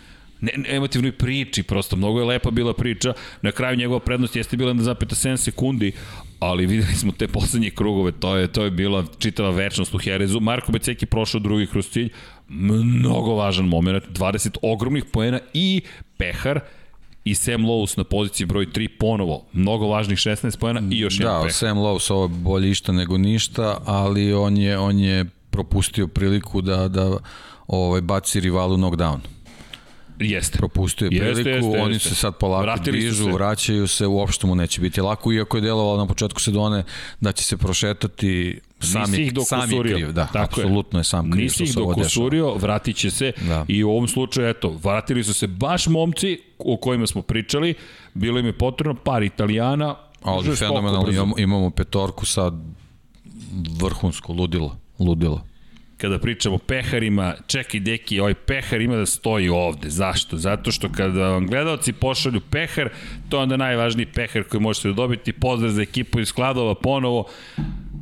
ne, 0.41 0.51
emotivnoj 0.67 1.11
priči, 1.11 1.63
prosto 1.63 1.95
mnogo 1.95 2.19
je 2.19 2.25
lepa 2.25 2.51
bila 2.51 2.73
priča, 2.73 3.13
na 3.41 3.51
kraju 3.51 3.77
njegova 3.77 3.99
prednost 3.99 4.35
jeste 4.35 4.57
bila 4.57 4.73
1,7 4.73 5.37
sekundi, 5.37 5.91
ali 6.39 6.65
videli 6.65 6.95
smo 6.95 7.11
te 7.11 7.27
poslednje 7.27 7.69
krugove, 7.69 8.11
to 8.11 8.35
je, 8.37 8.47
to 8.47 8.63
je 8.63 8.71
bila 8.71 9.05
čitava 9.19 9.49
večnost 9.49 9.95
u 9.95 9.97
Herezu. 9.97 10.39
Marko 10.39 10.71
Beceki 10.71 11.05
prošao 11.05 11.39
drugi 11.39 11.67
kroz 11.67 11.89
cilj, 11.89 12.09
mnogo 12.47 13.33
važan 13.33 13.65
moment, 13.65 14.03
20 14.09 14.57
ogromnih 14.61 15.05
poena 15.05 15.39
i 15.53 15.81
pehar, 16.17 16.59
i 17.23 17.35
Sam 17.35 17.65
Lowe's 17.65 17.97
na 17.97 18.03
poziciji 18.03 18.45
broj 18.45 18.65
3 18.65 18.87
ponovo, 18.99 19.45
mnogo 19.53 19.87
važnih 19.87 20.17
16 20.17 20.59
poena 20.59 20.81
i 20.91 20.99
još 20.99 21.19
jedan 21.19 21.33
Da, 21.33 21.39
pehar. 21.39 21.53
Sam 21.53 21.77
Lowe 21.77 22.13
ovo 22.13 22.23
je 22.23 22.29
bolje 22.29 22.69
išta 22.69 22.91
nego 22.91 23.17
ništa, 23.17 23.77
ali 23.85 24.33
on 24.33 24.57
je, 24.57 24.77
on 24.77 24.99
je 24.99 25.25
propustio 25.49 26.07
priliku 26.07 26.61
da, 26.61 26.87
da 26.87 27.17
ovaj, 27.67 28.01
baci 28.01 28.39
rivalu 28.39 28.77
knockdown. 28.77 29.19
Jeste. 30.19 30.57
Propustio 30.57 31.05
je 31.05 31.17
Jeste, 31.17 31.43
priliku, 31.43 31.67
jeste, 31.67 31.81
oni 31.81 31.93
jeste. 31.93 32.09
se 32.09 32.15
sad 32.15 32.37
polako 32.37 32.61
Vratili 32.63 32.99
dižu, 32.99 33.23
se. 33.23 33.31
vraćaju 33.31 33.87
se, 33.87 34.07
uopšte 34.07 34.47
mu 34.47 34.55
neće 34.55 34.81
biti 34.81 35.01
lako, 35.01 35.33
iako 35.33 35.57
je 35.57 35.61
delovalo 35.61 35.97
na 35.97 36.07
početku 36.07 36.41
sezone 36.41 36.83
da 37.21 37.31
će 37.31 37.43
se 37.43 37.57
prošetati 37.57 38.59
sam 38.79 39.01
Nisi 39.01 39.21
je, 39.21 39.25
ih 39.25 39.33
sam 39.37 39.59
je 39.59 39.65
dokusurio. 39.65 39.95
kriv, 39.95 40.11
da, 40.11 40.25
Tako 40.25 40.61
je. 40.61 40.63
apsolutno 40.63 40.99
je 40.99 41.03
sam 41.03 41.31
kriv 41.31 41.43
Nisi 41.43 41.63
ih 41.63 41.75
dokusurio, 41.75 42.53
vratit 42.53 42.95
će 42.95 43.11
se 43.11 43.31
Da. 43.41 43.65
i 43.67 43.83
u 43.83 43.89
ovom 43.89 44.07
slučaju, 44.07 44.49
eto, 44.49 44.69
vratili 44.73 45.23
su 45.23 45.33
se 45.33 45.47
baš 45.47 45.87
momci 45.87 46.39
o 46.59 46.77
kojima 46.77 47.07
smo 47.07 47.21
pričali, 47.21 47.73
bilo 48.13 48.39
im 48.39 48.45
je 48.45 48.53
potrebno 48.53 48.95
par 48.95 49.23
italijana, 49.23 49.95
Ali 50.21 50.55
fenomenalno, 50.55 51.11
imamo, 51.11 51.35
imamo 51.37 51.69
petorku 51.69 52.25
sad 52.25 52.53
vrhunsko, 53.73 54.33
ludilo, 54.33 54.77
ludilo. 54.99 55.43
Kada 55.99 56.19
pričamo 56.19 56.55
o 56.55 56.59
peharima, 56.59 57.35
čekaj 57.47 57.79
deki, 57.79 58.19
ovaj 58.19 58.33
pehar 58.33 58.81
ima 58.81 58.95
da 58.95 59.05
stoji 59.05 59.49
ovde. 59.49 59.89
Zašto? 59.89 60.37
Zato 60.37 60.71
što 60.71 60.89
kada 60.91 61.27
vam 61.27 61.47
gledalci 61.47 61.93
pošalju 61.93 62.41
pehar, 62.51 62.89
to 63.29 63.37
je 63.37 63.43
onda 63.43 63.57
najvažniji 63.57 64.05
pehar 64.05 64.43
koji 64.43 64.61
možete 64.61 64.87
da 64.87 64.93
dobiti. 64.93 65.33
Pozdrav 65.33 65.71
za 65.71 65.81
ekipu 65.81 66.19
iz 66.19 66.27
Skladova 66.27 66.75
ponovo. 66.75 67.25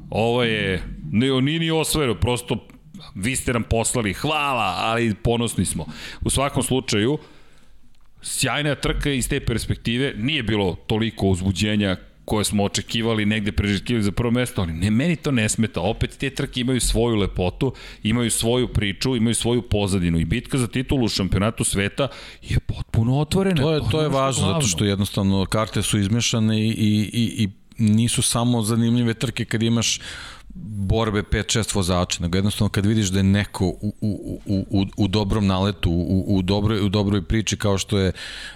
Ovo 0.09 0.43
je, 0.43 0.83
ne, 1.11 1.41
nije 1.41 1.59
ni 1.59 1.71
osvojeno, 1.71 2.15
prosto 2.15 2.67
vi 3.15 3.35
ste 3.35 3.53
nam 3.53 3.63
poslali, 3.63 4.13
hvala, 4.13 4.75
ali 4.77 5.15
ponosni 5.15 5.65
smo. 5.65 5.85
U 6.21 6.29
svakom 6.29 6.63
slučaju, 6.63 7.17
sjajna 8.21 8.75
trka 8.75 9.09
iz 9.09 9.29
te 9.29 9.39
perspektive, 9.39 10.13
nije 10.17 10.43
bilo 10.43 10.75
toliko 10.87 11.27
uzbuđenja 11.27 11.95
koje 12.27 12.45
smo 12.45 12.63
očekivali, 12.63 13.25
negde 13.25 13.51
prežetkivali 13.51 14.03
za 14.03 14.11
prvo 14.11 14.31
mesto, 14.31 14.61
ali 14.61 14.73
ne, 14.73 14.91
meni 14.91 15.15
to 15.15 15.31
ne 15.31 15.49
smeta. 15.49 15.81
Opet 15.81 16.17
te 16.19 16.29
trke 16.29 16.61
imaju 16.61 16.81
svoju 16.81 17.15
lepotu, 17.15 17.73
imaju 18.03 18.31
svoju 18.31 18.67
priču, 18.67 19.15
imaju 19.15 19.35
svoju 19.35 19.61
pozadinu 19.61 20.19
i 20.19 20.25
bitka 20.25 20.57
za 20.57 20.67
titulu 20.67 21.05
u 21.05 21.09
šampionatu 21.09 21.63
sveta 21.63 22.07
je 22.41 22.59
potpuno 22.59 23.19
otvorena. 23.19 23.61
To 23.61 23.73
je, 23.73 23.81
to 23.91 24.01
je 24.01 24.07
ono 24.07 24.11
što 24.11 24.19
važno, 24.19 24.43
glavno. 24.43 24.61
zato 24.61 24.67
što 24.67 24.85
jednostavno 24.85 25.45
karte 25.45 25.81
su 25.81 25.99
izmešane 25.99 26.59
i, 26.61 26.69
i, 26.71 27.43
i 27.43 27.49
nisu 27.77 28.21
samo 28.21 28.61
zanimljive 28.61 29.13
trke 29.13 29.45
kad 29.45 29.63
imaš 29.63 29.99
borbe 30.65 31.21
5-6 31.21 31.75
vozača, 31.75 32.23
nego 32.23 32.37
jednostavno 32.37 32.69
kad 32.69 32.85
vidiš 32.85 33.07
da 33.07 33.19
je 33.19 33.23
neko 33.23 33.65
u, 33.65 33.93
u, 34.01 34.41
u, 34.45 34.65
u, 34.69 34.85
u 34.97 35.07
dobrom 35.07 35.47
naletu, 35.47 35.91
u, 35.91 36.25
u, 36.27 36.41
dobroj, 36.41 36.81
u 36.81 36.89
dobroj 36.89 37.21
priči 37.21 37.57
kao 37.57 37.77
što 37.77 37.97
je 37.97 38.11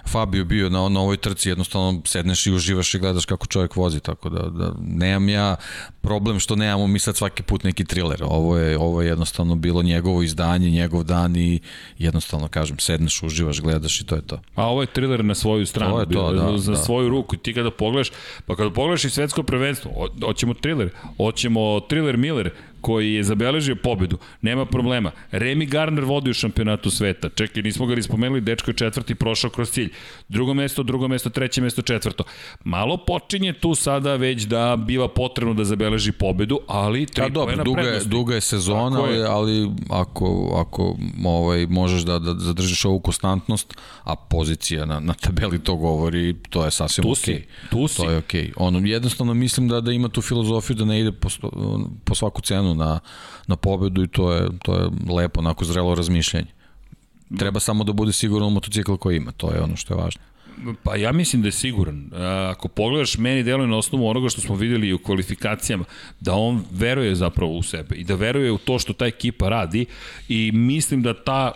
Fabio 0.08 0.44
bio 0.44 0.68
na, 0.68 0.88
na 0.88 1.00
ovoj 1.00 1.16
trci, 1.16 1.48
jednostavno 1.48 2.02
sedneš 2.04 2.46
i 2.46 2.52
uživaš 2.52 2.94
i 2.94 2.98
gledaš 2.98 3.24
kako 3.24 3.46
čovjek 3.46 3.76
vozi, 3.76 4.00
tako 4.00 4.28
da, 4.28 4.42
da 4.42 4.72
nemam 4.80 5.28
ja 5.28 5.56
problem 6.00 6.40
što 6.40 6.56
nemamo 6.56 6.86
mi 6.86 6.98
sad 6.98 7.16
svaki 7.16 7.42
put 7.42 7.64
neki 7.64 7.84
thriller, 7.84 8.18
ovo 8.22 8.58
je, 8.58 8.78
ovo 8.78 9.02
je 9.02 9.08
jednostavno 9.08 9.56
bilo 9.56 9.82
njegovo 9.82 10.22
izdanje, 10.22 10.70
njegov 10.70 11.04
dan 11.04 11.36
i 11.36 11.60
jednostavno 11.98 12.48
kažem, 12.48 12.78
sedneš, 12.78 13.22
uživaš, 13.22 13.60
gledaš 13.60 14.00
i 14.00 14.06
to 14.06 14.14
je 14.14 14.22
to. 14.22 14.40
A 14.54 14.66
ovo 14.66 14.80
je 14.80 14.86
thriller 14.86 15.24
na 15.24 15.34
svoju 15.34 15.66
stranu, 15.66 15.94
To 15.94 16.00
je 16.00 16.08
to, 16.08 16.32
da, 16.32 16.58
za 16.58 16.72
da. 16.72 16.78
svoju 16.78 17.08
ruku. 17.08 17.36
Ti 17.36 17.54
kada 17.54 17.70
pogledaš, 17.70 18.10
pa 18.46 18.56
kada 18.56 18.70
pogledaš 18.70 19.04
i 19.04 19.10
svetsko 19.10 19.42
prvenstvo, 19.42 19.90
ho- 19.90 20.26
hoćemo 20.26 20.54
thriller, 20.54 20.90
hoćemo 21.16 21.80
thriller 21.92 22.16
Miller, 22.16 22.54
koji 22.82 23.14
je 23.14 23.22
zabeležio 23.24 23.76
pobedu, 23.76 24.18
nema 24.42 24.66
problema. 24.66 25.10
Remy 25.32 25.68
Garner 25.68 26.04
vodi 26.04 26.30
u 26.30 26.34
šampionatu 26.34 26.90
sveta. 26.90 27.28
Čekaj, 27.28 27.62
nismo 27.62 27.86
ga 27.86 27.94
ni 27.94 28.02
spomenuli, 28.02 28.40
dečko 28.40 28.70
je 28.70 28.74
četvrti 28.74 29.14
prošao 29.14 29.50
kroz 29.50 29.70
cilj. 29.70 29.90
Drugo 30.28 30.54
mesto, 30.54 30.82
drugo 30.82 31.08
mesto, 31.08 31.30
treće 31.30 31.62
mesto, 31.62 31.82
četvrto. 31.82 32.24
Malo 32.64 32.96
počinje 32.96 33.52
tu 33.52 33.74
sada 33.74 34.16
već 34.16 34.42
da 34.42 34.76
biva 34.76 35.08
potrebno 35.08 35.54
da 35.54 35.64
zabeleži 35.64 36.12
pobedu, 36.12 36.60
ali 36.66 37.06
tri 37.06 37.22
da, 37.22 37.28
dobro, 37.28 37.64
duga 37.64 37.80
je, 37.80 38.00
duga 38.04 38.34
je 38.34 38.40
sezona, 38.40 39.00
je. 39.00 39.24
ali 39.24 39.70
ako, 39.90 40.56
ako 40.66 40.96
ovaj, 41.24 41.66
možeš 41.66 42.02
da, 42.02 42.18
da 42.18 42.34
zadržiš 42.34 42.84
ovu 42.84 43.00
konstantnost, 43.00 43.74
a 44.04 44.16
pozicija 44.16 44.86
na, 44.86 45.00
na 45.00 45.14
tabeli 45.14 45.58
to 45.58 45.76
govori, 45.76 46.34
to 46.50 46.64
je 46.64 46.70
sasvim 46.70 47.02
tu 47.02 47.10
okej. 47.12 47.34
Okay. 47.34 47.70
Tu 47.70 47.88
si. 47.88 47.96
To 47.96 48.10
je 48.10 48.18
okej. 48.18 48.42
Okay. 48.42 48.52
Ono, 48.56 48.78
jednostavno 48.78 49.34
mislim 49.34 49.68
da, 49.68 49.80
da 49.80 49.92
ima 49.92 50.08
tu 50.08 50.22
filozofiju 50.22 50.76
da 50.76 50.84
ne 50.84 51.00
ide 51.00 51.12
po, 51.12 51.28
po 52.04 52.14
svaku 52.14 52.42
cenu 52.42 52.71
na, 52.74 53.00
na 53.46 53.56
pobedu 53.56 54.04
i 54.04 54.08
to 54.08 54.32
je, 54.32 54.48
to 54.62 54.74
je 54.74 54.90
lepo, 55.14 55.40
onako 55.40 55.64
zrelo 55.64 55.94
razmišljanje. 55.94 56.46
Treba 57.38 57.60
samo 57.60 57.84
da 57.84 57.92
bude 57.92 58.12
siguran 58.12 58.48
u 58.48 58.50
motocikl 58.50 58.94
koji 58.94 59.16
ima, 59.16 59.32
to 59.32 59.52
je 59.52 59.60
ono 59.60 59.76
što 59.76 59.94
je 59.94 59.98
važno. 60.02 60.22
Pa 60.82 60.96
ja 60.96 61.12
mislim 61.12 61.42
da 61.42 61.48
je 61.48 61.52
siguran. 61.52 62.10
Ako 62.50 62.68
pogledaš, 62.68 63.18
meni 63.18 63.42
deluje 63.42 63.68
na 63.68 63.76
osnovu 63.76 64.08
onoga 64.08 64.28
što 64.28 64.40
smo 64.40 64.54
videli 64.54 64.92
u 64.92 64.98
kvalifikacijama, 64.98 65.84
da 66.20 66.34
on 66.34 66.64
veruje 66.70 67.14
zapravo 67.14 67.52
u 67.52 67.62
sebe 67.62 67.94
i 67.94 68.04
da 68.04 68.14
veruje 68.14 68.52
u 68.52 68.58
to 68.58 68.78
što 68.78 68.92
ta 68.92 69.06
ekipa 69.06 69.48
radi 69.48 69.86
i 70.28 70.52
mislim 70.52 71.02
da 71.02 71.24
ta 71.24 71.52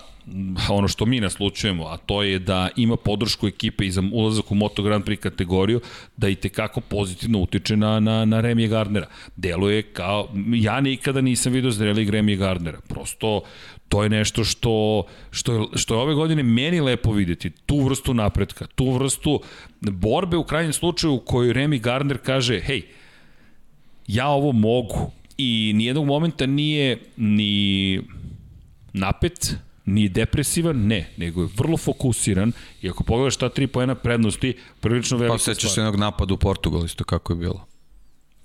ono 0.69 0.89
što 0.89 1.07
mi 1.07 1.21
naslučujemo, 1.21 1.85
a 1.85 1.97
to 1.97 2.23
je 2.23 2.39
da 2.39 2.69
ima 2.77 2.97
podršku 2.97 3.47
ekipe 3.47 3.87
i 3.87 3.91
za 3.91 4.03
ulazak 4.13 4.53
u 4.53 4.55
Moto 4.55 4.83
Grand 4.83 5.05
Prix 5.05 5.17
kategoriju, 5.17 5.81
da 6.17 6.29
i 6.29 6.35
tekako 6.35 6.81
pozitivno 6.81 7.39
utiče 7.39 7.77
na, 7.77 8.01
na, 8.01 8.25
na 8.25 8.41
Remije 8.41 8.69
Gardnera. 8.69 9.07
Deluje 9.37 9.83
kao, 9.83 10.29
ja 10.55 10.81
nikada 10.81 11.21
nisam 11.21 11.53
vidio 11.53 11.71
zreli 11.71 12.11
Remije 12.11 12.37
Gardnera. 12.37 12.81
Prosto, 12.89 13.43
to 13.89 14.03
je 14.03 14.09
nešto 14.09 14.45
što, 14.45 15.05
što, 15.31 15.53
je, 15.53 15.67
što 15.75 15.95
je 15.95 16.01
ove 16.01 16.15
godine 16.15 16.43
meni 16.43 16.81
lepo 16.81 17.13
videti, 17.13 17.51
tu 17.51 17.81
vrstu 17.81 18.15
napretka, 18.15 18.67
tu 18.67 18.91
vrstu 18.91 19.41
borbe 19.81 20.37
u 20.37 20.45
krajnjem 20.45 20.73
slučaju 20.73 21.15
u 21.15 21.21
kojoj 21.21 21.55
Remy 21.55 21.81
Gardner 21.81 22.19
kaže, 22.19 22.61
hej, 22.61 22.83
ja 24.07 24.29
ovo 24.29 24.53
mogu 24.53 25.11
i 25.39 25.73
nijednog 25.75 26.07
momenta 26.07 26.47
nije 26.47 26.99
ni 27.17 28.01
napet, 28.93 29.57
ni 29.87 30.09
depresivan, 30.09 30.87
ne, 30.87 31.09
nego 31.17 31.43
je 31.43 31.49
vrlo 31.57 31.77
fokusiran 31.77 32.53
i 32.83 32.91
ako 32.91 33.05
pogledaš 33.05 33.37
ta 33.37 33.49
tri 33.49 33.67
pojena 33.67 33.95
prednosti, 33.95 34.55
prilično 34.81 35.19
velika 35.19 35.35
pa, 35.35 35.39
stvar. 35.39 35.55
Pa 35.55 35.61
sećaš 35.61 35.75
se 35.75 35.81
jednog 35.81 35.97
napada 35.97 36.35
u 36.35 36.37
Portugal 36.37 36.85
isto 36.85 37.05
kako 37.05 37.33
je 37.33 37.37
bilo. 37.37 37.67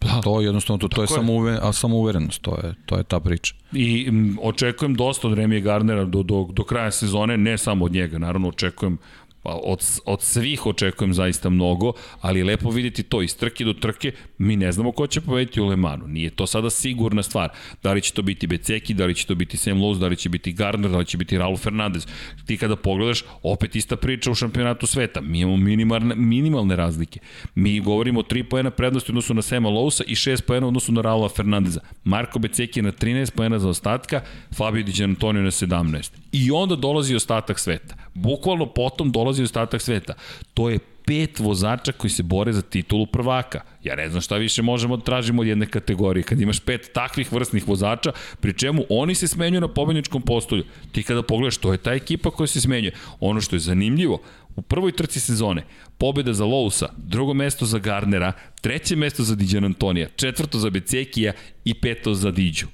Da. 0.01 0.21
To 0.21 0.41
je 0.41 0.45
jednostavno 0.45 0.77
to, 0.77 0.87
to 0.87 1.01
je, 1.01 1.03
je. 1.03 1.07
Samo 1.07 1.33
uve, 1.33 1.59
a 1.61 1.73
samo 1.73 1.97
uverenost, 1.97 2.41
to 2.41 2.55
je, 2.55 2.73
to 2.85 2.97
je 2.97 3.03
ta 3.03 3.19
priča. 3.19 3.53
I 3.73 4.05
m, 4.07 4.37
očekujem 4.41 4.95
dosta 4.95 5.27
od 5.27 5.33
Remije 5.33 5.61
Gardnera 5.61 6.05
do, 6.05 6.23
do, 6.23 6.47
do 6.51 6.63
kraja 6.63 6.91
sezone, 6.91 7.37
ne 7.37 7.57
samo 7.57 7.85
od 7.85 7.91
njega, 7.91 8.17
naravno 8.17 8.47
očekujem 8.47 8.97
Pa 9.43 9.59
od, 9.63 9.85
od 10.05 10.21
svih 10.21 10.65
očekujem 10.65 11.13
zaista 11.13 11.49
mnogo, 11.49 11.93
ali 12.21 12.39
je 12.39 12.45
lepo 12.45 12.69
videti 12.69 13.03
to 13.03 13.21
iz 13.21 13.37
trke 13.37 13.65
do 13.65 13.73
trke, 13.73 14.11
mi 14.37 14.55
ne 14.55 14.71
znamo 14.71 14.91
ko 14.91 15.07
će 15.07 15.21
pobediti 15.21 15.61
u 15.61 15.67
Lemanu, 15.67 16.07
nije 16.07 16.29
to 16.29 16.47
sada 16.47 16.69
sigurna 16.69 17.23
stvar. 17.23 17.49
Da 17.83 17.93
li 17.93 18.01
će 18.01 18.13
to 18.13 18.21
biti 18.21 18.47
Beceki, 18.47 18.93
da 18.93 19.05
li 19.05 19.15
će 19.15 19.25
to 19.25 19.35
biti 19.35 19.57
Sam 19.57 19.77
Lowe's, 19.77 19.99
da 19.99 20.07
li 20.07 20.15
će 20.15 20.29
biti 20.29 20.53
Gardner, 20.53 20.91
da 20.91 20.97
li 20.97 21.05
će 21.05 21.17
biti 21.17 21.37
Raul 21.37 21.57
Fernandez. 21.57 22.07
Ti 22.45 22.57
kada 22.57 22.75
pogledaš, 22.75 23.23
opet 23.43 23.75
ista 23.75 23.95
priča 23.95 24.31
u 24.31 24.35
šampionatu 24.35 24.87
sveta. 24.87 25.21
Mi 25.21 25.39
imamo 25.39 25.57
minimalne, 25.57 26.15
minimalne 26.15 26.75
razlike. 26.75 27.19
Mi 27.55 27.79
govorimo 27.79 28.19
o 28.19 28.23
3 28.23 28.43
poena 28.43 28.71
prednosti 28.71 29.11
u 29.11 29.13
odnosu 29.13 29.33
na 29.33 29.41
Sema 29.41 29.69
Lowesa 29.69 30.03
i 30.07 30.15
6 30.15 30.41
poena 30.41 30.65
u 30.65 30.67
odnosu 30.67 30.91
na 30.91 31.01
Raula 31.01 31.29
Fernandeza. 31.29 31.79
Marko 32.03 32.39
Beceki 32.39 32.79
je 32.79 32.83
na 32.83 32.91
13 32.91 33.31
poena 33.35 33.59
za 33.59 33.69
ostatka, 33.69 34.21
Fabio 34.55 34.83
Di 34.83 35.03
Antonio 35.03 35.41
na 35.41 35.51
17. 35.51 36.11
I 36.31 36.51
onda 36.51 36.75
dolazi 36.75 37.15
ostatak 37.15 37.59
sveta. 37.59 37.95
Bukvalno 38.13 38.65
potom 38.65 39.11
dolazi 39.11 39.30
ostatak 39.39 39.81
sveta. 39.81 40.13
To 40.53 40.69
je 40.69 40.79
pet 41.05 41.39
vozača 41.39 41.91
koji 41.91 42.11
se 42.11 42.23
bore 42.23 42.53
za 42.53 42.61
titulu 42.61 43.05
prvaka. 43.05 43.61
Ja 43.83 43.95
ne 43.95 44.09
znam 44.09 44.21
šta 44.21 44.37
više 44.37 44.61
možemo 44.61 44.97
da 44.97 45.03
tražimo 45.03 45.41
od 45.41 45.47
jedne 45.47 45.65
kategorije. 45.65 46.23
Kad 46.23 46.41
imaš 46.41 46.59
pet 46.59 46.89
takvih 46.93 47.33
vrstnih 47.33 47.67
vozača, 47.67 48.11
pri 48.39 48.53
čemu 48.53 48.85
oni 48.89 49.15
se 49.15 49.27
smenjuju 49.27 49.61
na 49.61 49.67
pobedničkom 49.67 50.21
postolju. 50.21 50.63
Ti 50.91 51.03
kada 51.03 51.23
pogledaš, 51.23 51.57
to 51.57 51.71
je 51.71 51.77
ta 51.77 51.93
ekipa 51.93 52.31
koja 52.31 52.47
se 52.47 52.61
smenjuje. 52.61 52.93
Ono 53.19 53.41
što 53.41 53.55
je 53.55 53.59
zanimljivo, 53.59 54.21
u 54.55 54.61
prvoj 54.61 54.91
trci 54.91 55.19
sezone, 55.19 55.63
pobeda 55.97 56.33
za 56.33 56.45
Lousa, 56.45 56.89
drugo 56.97 57.33
mesto 57.33 57.65
za 57.65 57.79
Gardnera, 57.79 58.33
treće 58.61 58.95
mesto 58.95 59.23
za 59.23 59.35
Diđan 59.35 59.65
Antonija, 59.65 60.07
četvrto 60.15 60.59
za 60.59 60.69
Becekija 60.69 61.33
i 61.65 61.73
peto 61.73 62.13
za 62.13 62.31
Diđu. 62.31 62.67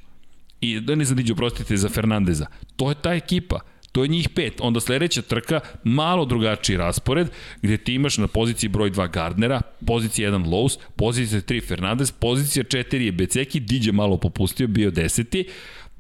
I 0.62 0.80
da 0.80 0.96
ne 0.96 1.06
za 1.06 1.16
Diđu, 1.16 1.36
prostite, 1.36 1.78
za 1.78 1.90
Fernandeza. 1.90 2.46
To 2.76 2.90
je 2.90 2.96
ta 3.02 3.14
ekipa. 3.14 3.60
To 3.98 4.04
je 4.04 4.08
njih 4.08 4.30
pet. 4.30 4.54
Onda 4.60 4.80
sledeća 4.80 5.22
trka, 5.22 5.60
malo 5.84 6.26
drugačiji 6.26 6.78
raspored, 6.78 7.28
gde 7.62 7.78
ti 7.78 7.94
imaš 7.94 8.18
na 8.18 8.28
poziciji 8.28 8.70
broj 8.70 8.92
2 8.92 9.12
Gardnera, 9.12 9.62
pozicija 9.86 10.32
1 10.32 10.46
Lowe's, 10.46 10.78
pozicija 10.96 11.42
3 11.42 11.68
Fernandez, 11.68 12.12
pozicija 12.12 12.64
4 12.64 12.96
je 12.96 13.12
Beceki, 13.12 13.60
Diđe 13.60 13.92
malo 13.92 14.18
popustio, 14.18 14.68
bio 14.68 14.92
deseti, 14.92 15.46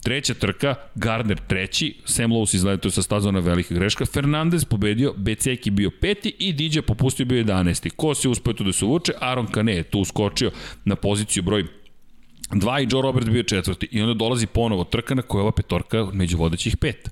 Treća 0.03 0.34
trka, 0.34 0.76
Gardner 0.95 1.40
treći, 1.48 1.95
Sam 2.06 2.32
Lowe's 2.32 2.56
izletao 2.56 2.91
sa 2.91 3.02
stazona 3.02 3.40
velika 3.40 3.76
greška, 3.76 4.06
Fernandez 4.06 4.65
pobedio, 4.65 5.14
Beceki 5.18 5.72
bio 5.72 5.91
peti 6.02 6.36
i 6.40 6.53
Diđe 6.53 6.82
popustio 6.82 7.26
bio 7.26 7.44
11. 7.44 7.90
Ko 7.95 8.15
se 8.15 8.30
uspio 8.30 8.53
tu 8.53 8.64
da 8.64 8.74
se 8.74 8.86
uvuče? 8.86 9.14
Aaron 9.19 9.48
Kane 9.48 9.76
je 9.76 9.84
tu 9.84 9.99
uskočio 9.99 10.52
na 10.86 10.95
poziciju 10.95 11.44
broj 11.44 11.65
2 12.52 12.84
i 12.84 12.88
Joe 12.91 13.02
Robert 13.02 13.30
bio 13.30 13.44
četvrti. 13.44 13.88
I 13.91 14.02
onda 14.02 14.14
dolazi 14.14 14.48
ponovo 14.48 14.84
trka 14.84 15.15
na 15.15 15.22
koja 15.22 15.40
je 15.40 15.44
ova 15.44 15.52
petorka 15.52 16.07
među 16.14 16.38
vodećih 16.38 16.78
pet. 16.78 17.10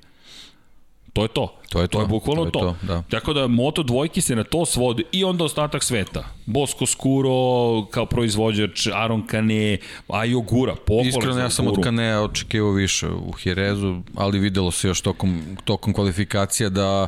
To 1.16 1.22
je 1.24 1.28
to. 1.28 1.56
To 1.70 1.82
je 1.82 1.88
to. 1.88 1.98
To 1.98 2.02
je 2.02 2.08
bukvalno 2.08 2.46
to. 2.46 2.60
Je 2.60 2.66
to. 2.66 2.76
to. 2.82 2.88
Da. 2.88 3.04
Tako 3.10 3.34
da 3.34 3.48
Moto 3.48 3.84
dvojki 3.84 4.22
se 4.22 4.36
na 4.36 4.44
to 4.44 4.66
svodi 4.66 5.04
i 5.12 5.24
onda 5.24 5.44
ostatak 5.44 5.84
sveta. 5.84 6.24
Bosco 6.46 6.86
Scuro 6.86 7.86
kao 7.92 8.06
proizvođač, 8.06 8.88
Aron 8.94 9.28
Kane, 9.28 9.78
Ajo 10.08 10.42
Gura, 10.42 10.76
pohvala 10.76 11.08
Iskreno 11.08 11.40
ja 11.40 11.50
sam 11.50 11.68
od 11.68 11.84
Kanea 11.84 12.22
očekivao 12.22 12.72
više 12.72 13.08
u 13.08 13.32
Hirezu, 13.32 14.02
ali 14.16 14.40
videlo 14.40 14.72
se 14.72 14.88
još 14.88 15.02
tokom, 15.02 15.58
tokom 15.64 15.94
kvalifikacija 15.94 16.70
da 16.70 17.08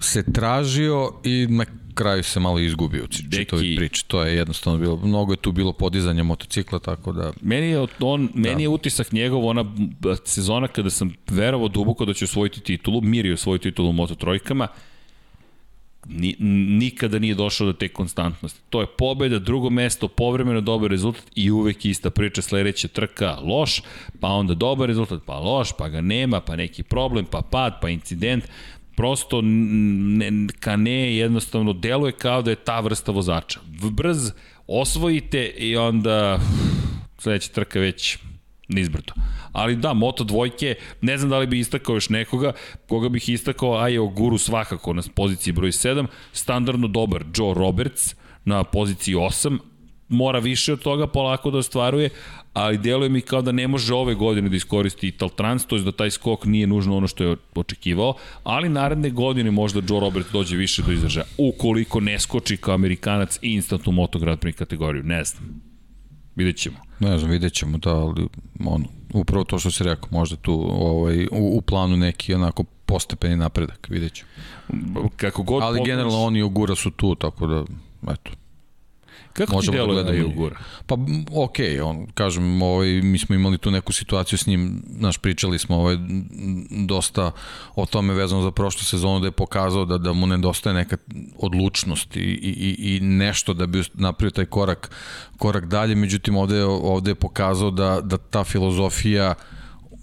se 0.00 0.32
tražio 0.32 1.12
i 1.24 1.46
na 1.50 1.64
kraju 1.94 2.22
se 2.22 2.40
malo 2.40 2.58
izgubio 2.58 3.04
u 3.04 3.06
čitovi 3.06 3.76
priči. 3.76 4.04
To 4.06 4.22
je 4.22 4.36
jednostavno 4.36 4.78
bilo, 4.78 4.96
mnogo 4.96 5.32
je 5.32 5.36
tu 5.36 5.52
bilo 5.52 5.72
podizanja 5.72 6.22
motocikla, 6.22 6.78
tako 6.78 7.12
da... 7.12 7.32
Meni 7.40 7.66
je, 7.66 7.86
on, 8.00 8.26
da. 8.34 8.40
meni 8.40 8.62
je 8.62 8.68
utisak 8.68 9.12
njegov, 9.12 9.46
ona 9.46 9.64
sezona 10.24 10.68
kada 10.68 10.90
sam 10.90 11.14
verovao 11.30 11.68
duboko 11.68 12.04
da 12.04 12.14
će 12.14 12.24
osvojiti 12.24 12.60
titulu, 12.60 13.00
mirio 13.00 13.36
svoju 13.36 13.58
titulu 13.58 13.90
u 13.90 13.92
Moto 13.92 14.14
trojkama, 14.14 14.68
ni, 16.06 16.36
nikada 16.78 17.18
nije 17.18 17.34
došao 17.34 17.66
do 17.66 17.72
te 17.72 17.88
konstantnosti. 17.88 18.60
To 18.70 18.80
je 18.80 18.86
pobeda, 18.98 19.38
drugo 19.38 19.70
mesto, 19.70 20.08
povremeno 20.08 20.60
dobar 20.60 20.90
rezultat 20.90 21.24
i 21.34 21.50
uvek 21.50 21.84
ista 21.84 22.10
priča 22.10 22.42
sledeća 22.42 22.88
trka 22.88 23.38
loš, 23.42 23.82
pa 24.20 24.28
onda 24.28 24.54
dobar 24.54 24.88
rezultat, 24.88 25.22
pa 25.26 25.38
loš, 25.38 25.72
pa 25.78 25.88
ga 25.88 26.00
nema, 26.00 26.40
pa 26.40 26.56
neki 26.56 26.82
problem, 26.82 27.24
pa 27.24 27.40
pad, 27.50 27.78
pa 27.80 27.88
incident 27.88 28.44
prosto 28.96 29.40
ne, 29.42 30.30
Kane 30.60 31.16
jednostavno 31.16 31.72
deluje 31.72 32.12
kao 32.12 32.42
da 32.42 32.50
je 32.50 32.56
ta 32.56 32.80
vrsta 32.80 33.12
vozača. 33.12 33.60
Brz, 33.90 34.30
osvojite 34.66 35.46
i 35.46 35.76
onda 35.76 36.38
sledeća 37.18 37.52
trka 37.52 37.78
već 37.78 38.18
nizbrdo. 38.68 39.12
Ali 39.52 39.76
da, 39.76 39.92
Moto 39.92 40.24
dvojke, 40.24 40.74
ne 41.00 41.18
znam 41.18 41.30
da 41.30 41.38
li 41.38 41.46
bi 41.46 41.58
istakao 41.58 41.94
još 41.94 42.08
nekoga, 42.08 42.52
koga 42.88 43.08
bih 43.08 43.28
istakao, 43.28 43.76
a 43.76 43.88
je 43.88 43.98
Guru 43.98 44.38
svakako 44.38 44.92
na 44.92 45.02
poziciji 45.14 45.52
broj 45.52 45.70
7, 45.70 46.06
standardno 46.32 46.88
dobar 46.88 47.24
Joe 47.36 47.54
Roberts 47.54 48.14
na 48.44 48.64
poziciji 48.64 49.14
8, 49.14 49.58
mora 50.08 50.38
više 50.38 50.72
od 50.72 50.82
toga 50.82 51.06
polako 51.06 51.50
da 51.50 51.58
ostvaruje, 51.58 52.10
ali 52.52 52.78
deluje 52.78 53.08
mi 53.08 53.20
kao 53.20 53.42
da 53.42 53.52
ne 53.52 53.68
može 53.68 53.94
ove 53.94 54.14
godine 54.14 54.48
da 54.48 54.56
iskoristi 54.56 55.08
Ital 55.08 55.28
Trans, 55.28 55.66
to 55.66 55.76
je 55.76 55.82
da 55.82 55.92
taj 55.92 56.10
skok 56.10 56.44
nije 56.44 56.66
nužno 56.66 56.96
ono 56.96 57.06
što 57.06 57.24
je 57.24 57.36
očekivao, 57.54 58.14
ali 58.44 58.68
naredne 58.68 59.10
godine 59.10 59.50
možda 59.50 59.80
Joe 59.88 60.00
Robert 60.00 60.26
dođe 60.32 60.56
više 60.56 60.82
do 60.82 60.92
izražaja, 60.92 61.26
ukoliko 61.38 62.00
ne 62.00 62.18
skoči 62.18 62.56
kao 62.56 62.74
Amerikanac 62.74 63.38
instant 63.42 63.88
u 63.88 63.92
Moto 63.92 64.18
Grand 64.18 64.38
Prix 64.38 64.52
kategoriju, 64.52 65.02
ne 65.02 65.24
znam. 65.24 65.62
Vidjet 66.36 66.56
ćemo. 66.56 66.76
Ne 67.00 67.18
znam, 67.18 67.30
vidjet 67.30 67.52
ćemo, 67.52 67.78
da, 67.78 67.90
ali 67.90 68.28
ono, 68.64 68.84
upravo 69.12 69.44
to 69.44 69.58
što 69.58 69.70
se 69.70 69.84
rekao, 69.84 70.08
možda 70.10 70.36
tu 70.36 70.66
ovaj, 70.70 71.24
u, 71.24 71.56
u 71.56 71.60
planu 71.60 71.96
neki 71.96 72.34
onako 72.34 72.64
postepeni 72.86 73.36
napredak, 73.36 73.86
vidjet 73.90 74.12
ćemo. 74.12 74.30
Kako 75.16 75.42
god 75.42 75.62
Ali 75.62 75.80
generalno 75.84 76.22
oni 76.22 76.42
u 76.42 76.48
Gura 76.48 76.74
su 76.74 76.90
tu, 76.90 77.14
tako 77.14 77.46
da, 77.46 77.64
eto. 78.12 78.30
Kako 79.32 79.60
ti 79.60 79.66
da 79.66 79.72
deluje 79.72 80.04
na 80.04 80.10
gledamo. 80.10 80.30
Jugura? 80.30 80.56
Pa, 80.86 80.94
m, 80.94 81.24
ok, 81.34 81.56
on, 81.84 82.06
kažem, 82.14 82.62
ovaj, 82.62 82.88
mi 82.88 83.18
smo 83.18 83.34
imali 83.34 83.58
tu 83.58 83.70
neku 83.70 83.92
situaciju 83.92 84.38
s 84.38 84.46
njim, 84.46 84.82
znaš, 84.98 85.18
pričali 85.18 85.58
smo 85.58 85.76
ovaj, 85.76 85.96
dosta 86.86 87.30
o 87.74 87.86
tome 87.86 88.14
vezano 88.14 88.42
za 88.42 88.50
prošlu 88.50 88.84
sezonu, 88.84 89.20
da 89.20 89.26
je 89.26 89.32
pokazao 89.32 89.84
da, 89.84 89.98
da 89.98 90.12
mu 90.12 90.26
nedostaje 90.26 90.74
neka 90.74 90.96
odlučnost 91.38 92.16
i, 92.16 92.20
i, 92.20 92.96
i 92.96 93.00
nešto 93.00 93.54
da 93.54 93.66
bi 93.66 93.82
napravio 93.94 94.30
taj 94.30 94.44
korak, 94.44 94.90
korak 95.38 95.66
dalje, 95.66 95.94
međutim, 95.94 96.36
ovde, 96.36 96.64
ovde 96.64 97.10
je 97.10 97.14
pokazao 97.14 97.70
da, 97.70 98.00
da 98.00 98.16
ta 98.18 98.44
filozofija 98.44 99.34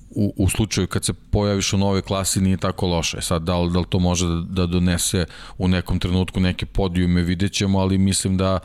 u, 0.10 0.34
u 0.38 0.49
slučaju 0.49 0.88
kad 0.88 1.06
se 1.06 1.14
pojaviš 1.14 1.73
u 1.73 1.77
novoj 1.77 2.01
klasi 2.01 2.41
nije 2.41 2.57
tako 2.57 2.88
loše. 2.88 3.22
Sad, 3.22 3.41
da 3.41 3.57
li, 3.57 3.72
da 3.72 3.80
li 3.80 3.85
to 3.89 3.99
može 3.99 4.27
da, 4.27 4.41
da 4.41 4.65
donese 4.65 5.26
u 5.57 5.68
nekom 5.68 5.99
trenutku 5.99 6.39
neke 6.39 6.65
podijume, 6.65 7.22
vidjet 7.22 7.51
ćemo, 7.51 7.80
ali 7.80 7.97
mislim 7.97 8.38
da, 8.38 8.60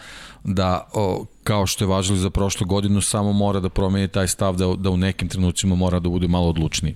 da 0.44 0.88
o, 0.92 1.24
kao 1.44 1.66
što 1.66 1.84
je 1.84 1.88
važilo 1.88 2.18
za 2.18 2.30
prošlu 2.30 2.66
godinu, 2.66 3.00
samo 3.00 3.32
mora 3.32 3.60
da 3.60 3.68
promeni 3.68 4.08
taj 4.08 4.28
stav 4.28 4.56
da, 4.56 4.66
da 4.78 4.90
u 4.90 4.96
nekim 4.96 5.28
trenucima 5.28 5.74
mora 5.74 6.00
da 6.00 6.08
bude 6.08 6.28
malo 6.28 6.48
odlučniji. 6.48 6.94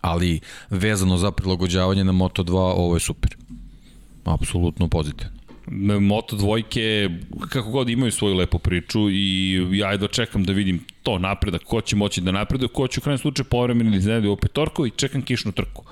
Ali 0.00 0.40
vezano 0.70 1.16
za 1.16 1.30
prilagođavanje 1.30 2.04
na 2.04 2.12
Moto2, 2.12 2.54
ovo 2.54 2.96
je 2.96 3.00
super. 3.00 3.36
Apsolutno 4.24 4.88
pozitivno. 4.88 5.32
Moto 6.00 6.36
dvojke, 6.36 7.10
kako 7.48 7.70
god 7.70 7.88
imaju 7.88 8.12
svoju 8.12 8.34
lepu 8.34 8.58
priču 8.58 9.10
i 9.10 9.52
ja 9.72 9.92
jedva 9.92 10.08
čekam 10.08 10.44
da 10.44 10.52
vidim 10.52 10.84
to 11.02 11.18
napredak, 11.18 11.62
ko 11.64 11.80
će 11.80 11.96
moći 11.96 12.20
da 12.20 12.32
napreduje, 12.32 12.68
ko 12.68 12.88
će 12.88 13.00
u 13.00 13.02
krajem 13.02 13.18
slučaju 13.18 13.46
povremeno 13.50 13.90
da 13.90 13.96
iznenadi 13.96 14.28
u 14.28 14.36
petorku 14.36 14.86
i 14.86 14.90
čekam 14.90 15.22
kišnu 15.22 15.52
trku. 15.52 15.84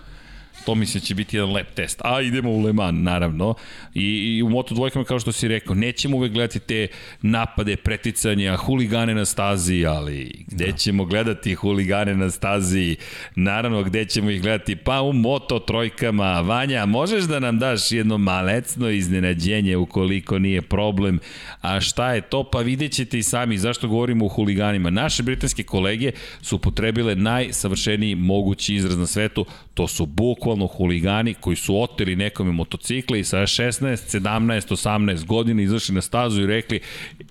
To 0.64 0.74
mislim 0.74 1.00
će 1.00 1.14
biti 1.14 1.36
jedan 1.36 1.52
lep 1.52 1.74
test. 1.74 2.00
A 2.04 2.20
idemo 2.20 2.50
u 2.50 2.60
Le 2.62 2.72
Mans, 2.72 2.98
naravno. 3.02 3.54
I, 3.94 4.36
i 4.36 4.42
u 4.42 4.48
Moto 4.48 4.74
dvojkama, 4.74 5.04
kao 5.04 5.20
što 5.20 5.32
si 5.32 5.48
rekao, 5.48 5.74
nećemo 5.74 6.16
uvek 6.16 6.32
gledati 6.32 6.58
te 6.58 6.88
napade, 7.22 7.76
preticanja, 7.76 8.56
huligane 8.56 9.14
na 9.14 9.24
stazi, 9.24 9.86
ali 9.86 10.44
gde 10.46 10.66
da. 10.66 10.76
ćemo 10.76 11.04
gledati 11.04 11.54
huligane 11.54 12.14
na 12.14 12.30
stazi? 12.30 12.96
Naravno, 13.34 13.82
gde 13.82 14.04
ćemo 14.04 14.30
ih 14.30 14.42
gledati? 14.42 14.76
Pa 14.76 15.00
u 15.02 15.12
Moto 15.12 15.58
trojkama. 15.58 16.40
Vanja, 16.40 16.86
možeš 16.86 17.24
da 17.24 17.38
nam 17.38 17.58
daš 17.58 17.92
jedno 17.92 18.18
malecno 18.18 18.88
iznenađenje 18.90 19.76
ukoliko 19.76 20.38
nije 20.38 20.62
problem? 20.62 21.18
A 21.60 21.80
šta 21.80 22.14
je 22.14 22.20
to? 22.20 22.44
Pa 22.44 22.58
vidjet 22.58 22.92
ćete 22.92 23.18
i 23.18 23.22
sami 23.22 23.58
zašto 23.58 23.88
govorimo 23.88 24.24
o 24.24 24.28
huliganima. 24.28 24.90
Naše 24.90 25.22
britanske 25.22 25.62
kolege 25.62 26.12
su 26.42 26.58
potrebile 26.58 27.14
najsavršeniji 27.14 28.14
mogući 28.14 28.74
izraz 28.74 28.98
na 28.98 29.06
svetu. 29.06 29.46
To 29.74 29.88
su 29.88 30.06
bukvalno 30.50 30.66
huligani 30.66 31.34
koji 31.34 31.56
su 31.56 31.82
oteli 31.82 32.16
nekome 32.16 32.52
motocikle 32.52 33.20
i 33.20 33.24
sa 33.24 33.38
16, 33.38 34.20
17, 34.20 34.70
18 34.70 35.26
godina 35.26 35.62
izašli 35.62 35.94
na 35.94 36.00
stazu 36.00 36.42
i 36.42 36.46
rekli, 36.46 36.80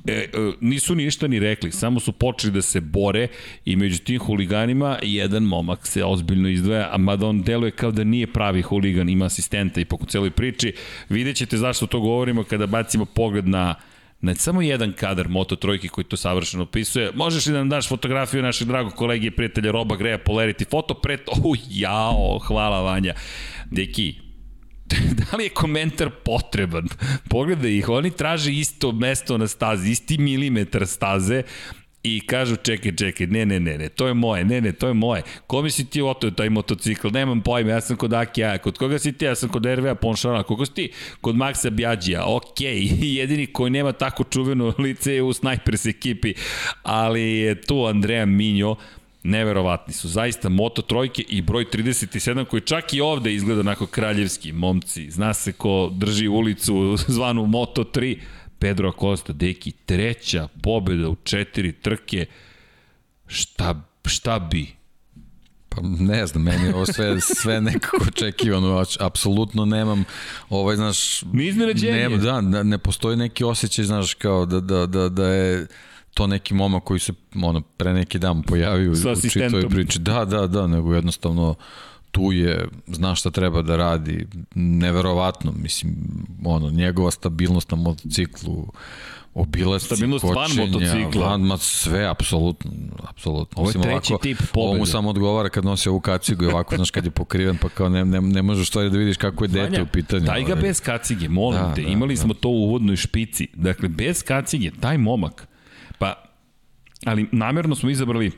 e, 0.08 0.12
e, 0.14 0.28
nisu 0.62 0.96
ništa 0.96 1.28
ni 1.28 1.40
rekli, 1.40 1.72
samo 1.72 2.00
su 2.00 2.12
počeli 2.12 2.54
da 2.54 2.62
se 2.62 2.82
bore 2.82 3.28
i 3.66 3.76
među 3.76 4.00
tim 4.00 4.20
huliganima 4.20 4.98
jedan 5.02 5.44
momak 5.44 5.88
se 5.88 6.04
ozbiljno 6.04 6.50
izdvaja, 6.50 6.90
a 6.92 6.98
mada 6.98 7.28
on 7.28 7.42
deluje 7.42 7.72
kao 7.72 7.92
da 7.92 8.04
nije 8.04 8.28
pravi 8.28 8.62
huligan, 8.62 9.10
ima 9.10 9.26
asistenta 9.26 9.82
i 9.82 9.86
po 9.86 9.98
celoj 10.08 10.32
priči. 10.32 10.74
Vidjet 11.10 11.36
ćete 11.36 11.58
zašto 11.58 11.88
to 11.88 12.00
govorimo 12.00 12.44
kada 12.44 12.66
bacimo 12.66 13.06
pogled 13.06 13.48
na 13.48 13.76
na 14.22 14.36
samo 14.36 14.62
jedan 14.62 14.94
kadar 14.94 15.30
Moto 15.30 15.56
Trojke 15.56 15.88
koji 15.88 16.06
to 16.06 16.18
savršeno 16.18 16.64
opisuje. 16.64 17.12
Možeš 17.16 17.46
li 17.46 17.52
da 17.52 17.58
nam 17.58 17.70
daš 17.70 17.90
fotografiju 17.90 18.44
našeg 18.44 18.68
dragog 18.68 18.94
kolege 18.94 19.28
i 19.28 19.32
prijatelja 19.32 19.72
Roba 19.72 19.96
Greja 19.96 20.18
Polarity 20.18 20.70
foto 20.70 20.94
pred... 20.94 21.20
Oh, 21.44 21.58
jao, 21.70 22.40
hvala 22.40 22.82
Vanja. 22.82 23.14
Deki, 23.72 24.16
da 25.20 25.38
li 25.38 25.44
je 25.44 25.50
komentar 25.50 26.10
potreban? 26.26 26.88
Pogledaj 27.30 27.78
ih, 27.78 27.90
oni 27.90 28.12
traže 28.12 28.52
isto 28.54 28.92
mesto 28.92 29.38
na 29.38 29.48
stazi, 29.48 29.92
isti 29.92 30.18
milimetar 30.18 30.88
staze, 30.88 31.44
i 32.04 32.22
kažu 32.28 32.56
čekaj, 32.56 32.96
čekaj, 32.96 33.28
ne, 33.28 33.46
ne, 33.46 33.60
ne, 33.60 33.78
ne, 33.78 33.90
to 33.90 34.08
je 34.08 34.14
moje, 34.14 34.46
ne, 34.46 34.62
ne, 34.62 34.72
to 34.72 34.88
je 34.88 34.94
moje. 34.94 35.24
Kome 35.48 35.70
si 35.70 35.86
ti 35.86 36.02
oteo 36.02 36.32
taj 36.32 36.50
motocikl? 36.50 37.08
Nemam 37.08 37.42
pojma, 37.42 37.72
ja 37.72 37.82
sam 37.82 37.98
kod 37.98 38.14
Akija, 38.14 38.58
kod 38.58 38.78
koga 38.78 39.00
si 39.00 39.12
ti? 39.12 39.26
Ja 39.26 39.36
sam 39.36 39.50
kod 39.50 39.66
RV-a 39.66 39.96
Ponšana, 39.96 40.44
koga 40.44 40.66
si 40.66 40.74
ti? 40.74 40.92
Kod 41.22 41.36
Maxa 41.36 41.70
Bjađija, 41.70 42.24
ok, 42.26 42.62
jedini 43.20 43.48
koji 43.48 43.72
nema 43.72 43.92
tako 43.92 44.24
čuveno 44.24 44.74
lice 44.84 45.14
je 45.14 45.24
u 45.24 45.34
Snipers 45.34 45.86
ekipi, 45.86 46.34
ali 46.84 47.22
je 47.22 47.62
tu 47.62 47.86
Andreja 47.86 48.26
Minjo, 48.26 48.76
neverovatni 49.24 49.94
su, 49.94 50.08
zaista 50.08 50.50
Moto 50.50 50.82
trojke 50.82 51.24
i 51.30 51.42
broj 51.42 51.66
37 51.66 52.46
koji 52.46 52.62
čak 52.62 52.94
i 52.94 53.02
ovde 53.02 53.34
izgleda 53.34 53.60
onako 53.60 53.86
kraljevski, 53.86 54.54
momci, 54.54 55.12
zna 55.12 55.34
se 55.34 55.52
ko 55.52 55.92
drži 55.94 56.28
ulicu 56.28 56.98
zvanu 57.08 57.46
Moto 57.46 57.84
3, 57.84 58.18
Pedro 58.60 58.90
Acosta, 58.90 59.34
deki, 59.34 59.72
treća 59.72 60.48
pobeda 60.64 61.10
u 61.10 61.16
četiri 61.24 61.72
trke, 61.72 62.26
šta, 63.28 63.82
šta 64.06 64.40
bi? 64.40 64.68
Pa 65.70 65.82
ne 65.82 66.28
znam, 66.28 66.44
meni 66.44 66.66
je 66.66 66.76
ovo 66.76 66.86
sve, 66.86 67.22
sve 67.22 67.62
nekako 67.62 68.06
očekivano, 68.08 68.86
apsolutno 69.00 69.66
nemam, 69.66 70.04
ovaj, 70.50 70.76
znaš... 70.76 71.24
Ni 71.34 71.48
iznenađenje. 71.48 72.10
Ne, 72.10 72.18
da, 72.18 72.42
ne 72.64 72.78
postoji 72.78 73.18
neki 73.18 73.44
osjećaj, 73.44 73.86
znaš, 73.86 74.14
kao 74.14 74.46
da, 74.46 74.60
da, 74.60 74.86
da, 74.86 75.10
da 75.10 75.28
je 75.28 75.68
to 76.14 76.28
neki 76.28 76.54
momak 76.54 76.84
koji 76.84 77.00
se 77.00 77.14
ono, 77.44 77.62
pre 77.62 77.94
neki 77.94 78.20
dan 78.20 78.44
pojavio 78.44 78.92
u 78.92 79.30
čitoj 79.30 79.70
priči. 79.70 80.00
Da, 80.00 80.26
da, 80.26 80.48
da, 80.48 80.68
nego 80.68 80.94
jednostavno 80.94 81.56
tu 82.12 82.32
je, 82.32 82.68
zna 82.88 83.16
šta 83.16 83.32
treba 83.32 83.62
da 83.62 83.78
radi, 83.78 84.28
neverovatno, 84.56 85.52
mislim, 85.52 85.96
ono, 86.46 86.70
njegova 86.70 87.12
stabilnost 87.12 87.72
na 87.72 87.78
motociklu, 87.78 88.68
obilasci, 89.34 89.86
Stabilnost 89.86 90.26
kočenja, 90.26 90.62
van 90.62 90.72
motocikla. 90.72 91.28
Van, 91.28 91.42
ma 91.42 91.58
sve, 91.58 92.08
apsolutno, 92.10 92.72
apsolutno. 93.10 93.62
Ovo 93.62 93.70
je 93.70 93.74
treći 93.74 94.14
ovako, 94.14 94.24
tip 94.24 94.38
pobjede. 94.38 94.70
Ovo 94.70 94.78
mu 94.78 94.86
samo 94.86 95.10
odgovara 95.10 95.50
kad 95.50 95.66
nosi 95.66 95.90
ovu 95.90 96.00
kacigu 96.00 96.44
i 96.44 96.48
ovako, 96.48 96.76
znaš, 96.76 96.92
kad 96.92 97.06
je 97.06 97.12
pokriven, 97.12 97.58
pa 97.58 97.70
kao 97.70 97.90
ne, 97.90 98.06
ne, 98.06 98.22
ne 98.22 98.42
možeš 98.42 98.68
stvari 98.68 98.90
da 98.90 98.98
vidiš 98.98 99.18
kako 99.18 99.44
je 99.44 99.48
dete 99.48 99.70
Vanja, 99.70 99.84
u 99.84 99.86
pitanju. 99.86 100.26
Daj 100.26 100.44
ga 100.44 100.56
bez 100.56 100.82
kacige, 100.82 101.30
molim 101.30 101.62
da, 101.62 101.74
te, 101.74 101.82
da, 101.82 101.88
imali 101.90 102.16
da. 102.16 102.22
smo 102.22 102.34
to 102.34 102.50
u 102.50 102.64
uvodnoj 102.64 102.96
špici. 102.96 103.48
Dakle, 103.54 103.90
bez 103.90 104.24
kacige, 104.24 104.72
taj 104.80 104.98
momak, 104.98 105.48
pa, 105.98 106.14
ali 107.06 107.28
namjerno 107.32 107.76
smo 107.76 107.90
izabrali 107.90 108.32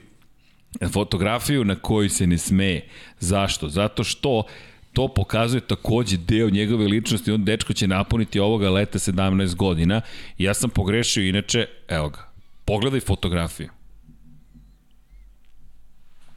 fotografiju 0.92 1.64
na 1.64 1.76
kojoj 1.76 2.10
se 2.10 2.28
ne 2.28 2.38
smeje. 2.38 2.88
Zašto? 3.20 3.70
Zato 3.70 4.04
što 4.04 4.44
to 4.94 5.08
pokazuje 5.08 5.62
takođe 5.62 6.18
deo 6.18 6.50
njegove 6.50 6.88
ličnosti, 6.88 7.32
on 7.32 7.46
dečko 7.46 7.74
će 7.74 7.88
napuniti 7.88 8.40
ovoga 8.40 8.70
leta 8.70 9.00
17 9.00 9.56
godina. 9.56 10.02
Ja 10.38 10.54
sam 10.54 10.70
pogrešio, 10.70 11.24
inače, 11.24 11.66
evo 11.88 12.10
ga, 12.10 12.30
pogledaj 12.66 13.00
fotografiju. 13.00 13.70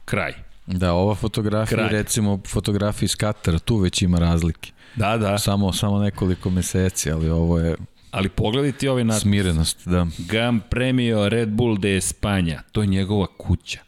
Kraj. 0.05 0.33
Da, 0.67 0.93
ova 0.93 1.15
fotografija, 1.15 1.77
Kraj. 1.77 1.89
recimo 1.89 2.39
fotografija 2.47 3.05
iz 3.05 3.15
Katara, 3.15 3.59
tu 3.59 3.77
već 3.77 4.01
ima 4.01 4.19
razlike. 4.19 4.71
Da, 4.95 5.17
da. 5.17 5.37
Samo, 5.37 5.73
samo 5.73 5.99
nekoliko 5.99 6.49
meseci, 6.49 7.11
ali 7.11 7.29
ovo 7.29 7.59
je 7.59 7.75
Ali 8.11 8.29
pogledaj 8.29 8.71
ti 8.71 8.87
ovaj 8.87 9.03
natpis. 9.03 9.21
Smirenost, 9.21 9.87
da. 9.87 10.07
Gran 10.17 10.61
Premio 10.69 11.29
Red 11.29 11.49
Bull 11.49 11.77
de 11.77 11.97
Espanja. 11.97 12.61
To 12.71 12.81
je 12.81 12.87
njegova 12.87 13.27
kuća. 13.37 13.79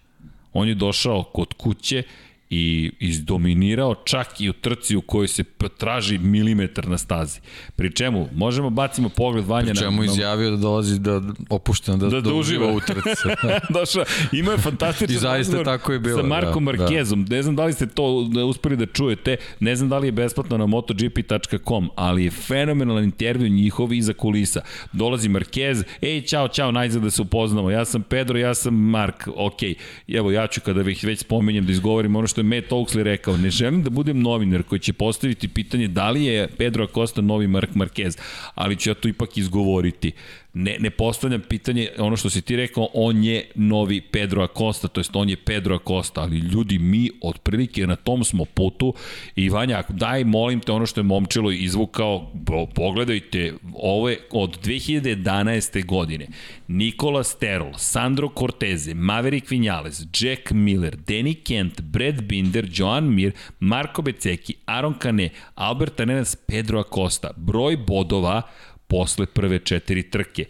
On 0.59 0.67
je 0.67 0.75
došao 0.75 1.23
kod 1.23 1.53
kuće 1.53 2.03
i 2.49 2.91
izdominirao 2.99 3.95
čak 3.95 4.41
i 4.41 4.49
u 4.49 4.53
trci 4.53 4.95
u 4.95 5.01
kojoj 5.01 5.27
se 5.27 5.43
traži 5.77 6.17
milimetar 6.17 6.87
na 6.87 6.97
stazi. 6.97 7.39
Pri 7.75 7.95
čemu, 7.95 8.29
možemo 8.35 8.69
bacimo 8.69 9.09
pogled 9.09 9.45
Vanja 9.45 9.67
na... 9.67 9.73
Pri 9.73 9.81
čemu 9.81 9.97
na, 9.97 10.05
izjavio 10.05 10.51
da 10.51 10.57
dolazi 10.57 10.99
da 10.99 11.21
opušteno 11.49 11.97
da, 11.97 12.09
da, 12.09 12.21
da, 12.21 12.33
uživa 12.33 12.71
u 12.71 12.79
trci. 12.79 13.27
Došao, 13.79 14.05
imao 14.31 14.51
je 14.51 14.57
fantastičan 14.57 15.15
I 15.15 15.19
zaista 15.19 15.63
tako 15.63 15.93
je 15.93 15.99
bilo. 15.99 16.21
Sa 16.21 16.27
Markom 16.27 16.65
da, 16.65 16.71
Markezom. 16.71 17.25
Da. 17.25 17.35
Ne 17.35 17.43
znam 17.43 17.55
da 17.55 17.65
li 17.65 17.73
ste 17.73 17.87
to 17.87 18.03
uspeli 18.49 18.75
da 18.75 18.85
čujete, 18.85 19.37
ne 19.59 19.75
znam 19.75 19.89
da 19.89 19.97
li 19.97 20.07
je 20.07 20.11
besplatno 20.11 20.57
na 20.57 20.65
motogp.com, 20.65 21.89
ali 21.95 22.23
je 22.23 22.31
fenomenalan 22.31 23.03
intervju 23.03 23.49
njihov 23.49 23.93
iza 23.93 24.13
kulisa. 24.13 24.61
Dolazi 24.93 25.29
Markez, 25.29 25.83
ej, 26.01 26.21
čao, 26.21 26.47
čao, 26.47 26.71
najzad 26.71 27.01
da 27.01 27.09
se 27.09 27.21
upoznamo. 27.21 27.71
Ja 27.71 27.85
sam 27.85 28.03
Pedro, 28.03 28.39
ja 28.39 28.53
sam 28.53 28.73
Mark. 28.73 29.27
Ok, 29.35 29.59
evo, 30.07 30.31
ja 30.31 30.47
ću 30.47 30.61
kada 30.61 30.81
već, 30.81 31.03
već 31.03 31.19
spomenjem 31.19 31.65
da 31.65 31.71
izgovorim 31.71 32.15
ono 32.15 32.27
što 32.27 32.36
je 32.39 32.43
Matt 32.43 32.71
Oaksley 32.71 33.03
rekao, 33.03 33.37
ne 33.37 33.49
želim 33.49 33.83
da 33.83 33.89
budem 33.89 34.21
novinar 34.21 34.63
koji 34.63 34.79
će 34.79 34.93
postaviti 34.93 35.47
pitanje 35.47 35.87
da 35.87 36.09
li 36.09 36.25
je 36.25 36.47
Pedro 36.47 36.83
Acosta 36.83 37.21
novi 37.21 37.47
Mark 37.47 37.69
Marquez, 37.75 38.19
ali 38.55 38.75
ću 38.75 38.89
ja 38.89 38.93
to 38.93 39.07
ipak 39.07 39.37
izgovoriti. 39.37 40.11
Ne, 40.59 40.77
ne 40.79 40.89
postavljam 40.89 41.41
pitanje, 41.49 41.89
ono 41.97 42.17
što 42.17 42.29
si 42.29 42.41
ti 42.41 42.55
rekao, 42.55 42.87
on 42.93 43.23
je 43.23 43.45
novi 43.55 44.01
Pedro 44.01 44.43
Acosta, 44.43 44.87
to 44.87 44.99
jest 44.99 45.15
on 45.15 45.29
je 45.29 45.35
Pedro 45.35 45.75
Acosta, 45.75 46.21
ali 46.21 46.37
ljudi, 46.37 46.79
mi 46.79 47.09
otprilike 47.21 47.87
na 47.87 47.95
tom 47.95 48.23
smo 48.23 48.45
putu 48.45 48.93
i 49.35 49.49
Vanja, 49.49 49.83
daj, 49.89 50.23
molim 50.23 50.59
te 50.59 50.71
ono 50.71 50.85
što 50.85 50.99
je 50.99 51.03
momčilo 51.03 51.51
izvukao, 51.51 52.31
pogledajte, 52.75 53.53
ovo 53.73 54.09
je 54.09 54.19
od 54.31 54.59
2011. 54.65 55.85
godine. 55.85 56.27
Nikola 56.67 57.23
Sterol, 57.23 57.73
Sandro 57.77 58.29
Corteze, 58.39 58.93
Maverick 58.93 59.51
Vinales, 59.51 60.01
Jack 60.19 60.51
Miller, 60.51 60.95
Danny 60.95 61.43
Kent, 61.43 61.81
Brad 61.81 62.21
Binder, 62.21 62.69
Joan 62.73 63.13
Mir, 63.13 63.31
Marko 63.59 64.01
Beceki, 64.01 64.55
Aaron 64.65 64.93
Kane, 64.93 65.29
Albert 65.55 65.99
Arenas, 65.99 66.35
Pedro 66.35 66.79
Acosta. 66.79 67.31
Broj 67.35 67.77
bodova 67.77 68.41
posle 68.87 69.25
prve 69.25 69.59
četiri 69.59 70.09
trke. 70.09 70.45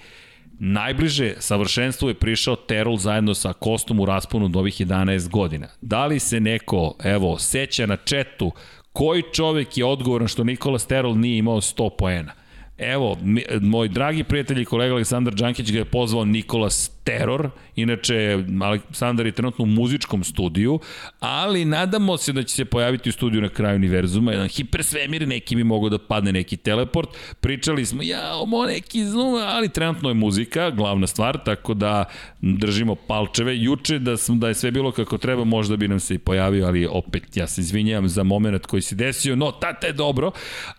Najbliže 0.60 1.34
savršenstvu 1.40 2.10
je 2.10 2.14
prišao 2.14 2.56
Terol 2.56 2.98
zajedno 2.98 3.34
sa 3.34 3.54
Kostom 3.54 4.00
u 4.00 4.06
rasponu 4.06 4.46
od 4.46 4.56
ovih 4.56 4.74
11 4.74 5.30
godina. 5.30 5.68
Da 5.82 6.06
li 6.06 6.20
se 6.20 6.40
neko, 6.40 6.96
evo, 7.04 7.38
seća 7.38 7.86
na 7.86 7.96
četu 7.96 8.52
koji 8.94 9.24
čovek 9.34 9.78
je 9.78 9.86
odgovoran 9.86 10.28
što 10.28 10.44
Nikola 10.44 10.80
Sterol 10.80 11.18
nije 11.18 11.38
imao 11.38 11.62
100 11.62 11.90
poena? 11.98 12.34
Evo, 12.78 13.18
moj 13.62 13.88
dragi 13.88 14.24
prijatelj 14.24 14.62
i 14.62 14.66
kolega 14.66 14.94
Aleksandar 14.94 15.34
Đankić 15.34 15.72
ga 15.72 15.78
je 15.78 15.86
pozvao 15.86 16.26
Nikolas 16.26 16.92
Teror, 17.08 17.50
inače 17.76 18.44
Aleksandar 18.62 19.26
je 19.26 19.32
trenutno 19.32 19.64
u 19.64 19.68
muzičkom 19.68 20.24
studiju, 20.24 20.80
ali 21.20 21.66
nadamo 21.66 22.18
se 22.18 22.34
da 22.34 22.44
će 22.44 22.56
se 22.56 22.66
pojaviti 22.66 23.10
u 23.10 23.12
studiju 23.12 23.42
na 23.42 23.50
kraju 23.50 23.76
univerzuma, 23.76 24.32
jedan 24.32 24.48
hipersvemir, 24.48 25.28
neki 25.28 25.56
bi 25.56 25.64
mogo 25.64 25.90
da 25.90 25.98
padne 25.98 26.32
neki 26.32 26.58
teleport, 26.58 27.10
pričali 27.40 27.86
smo, 27.86 28.04
ja, 28.04 28.36
ovo 28.36 28.66
neki 28.66 29.06
zoom, 29.06 29.36
ali 29.36 29.70
trenutno 29.70 30.10
je 30.10 30.14
muzika, 30.14 30.70
glavna 30.70 31.08
stvar, 31.08 31.44
tako 31.46 31.74
da 31.74 32.06
držimo 32.42 32.96
palčeve. 32.96 33.58
Juče 33.58 34.00
da, 34.00 34.18
sam, 34.18 34.40
da 34.40 34.48
je 34.48 34.54
sve 34.54 34.72
bilo 34.72 34.92
kako 34.92 35.18
treba, 35.18 35.44
možda 35.44 35.78
bi 35.78 35.88
nam 35.88 36.00
se 36.00 36.16
i 36.16 36.20
pojavio, 36.20 36.68
ali 36.68 36.88
opet 36.92 37.38
ja 37.38 37.48
se 37.48 37.62
izvinjam 37.62 38.08
za 38.08 38.24
moment 38.24 38.66
koji 38.66 38.82
se 38.82 38.96
desio, 38.96 39.36
no 39.36 39.52
tata 39.52 39.88
je 39.88 39.94
dobro, 39.94 40.32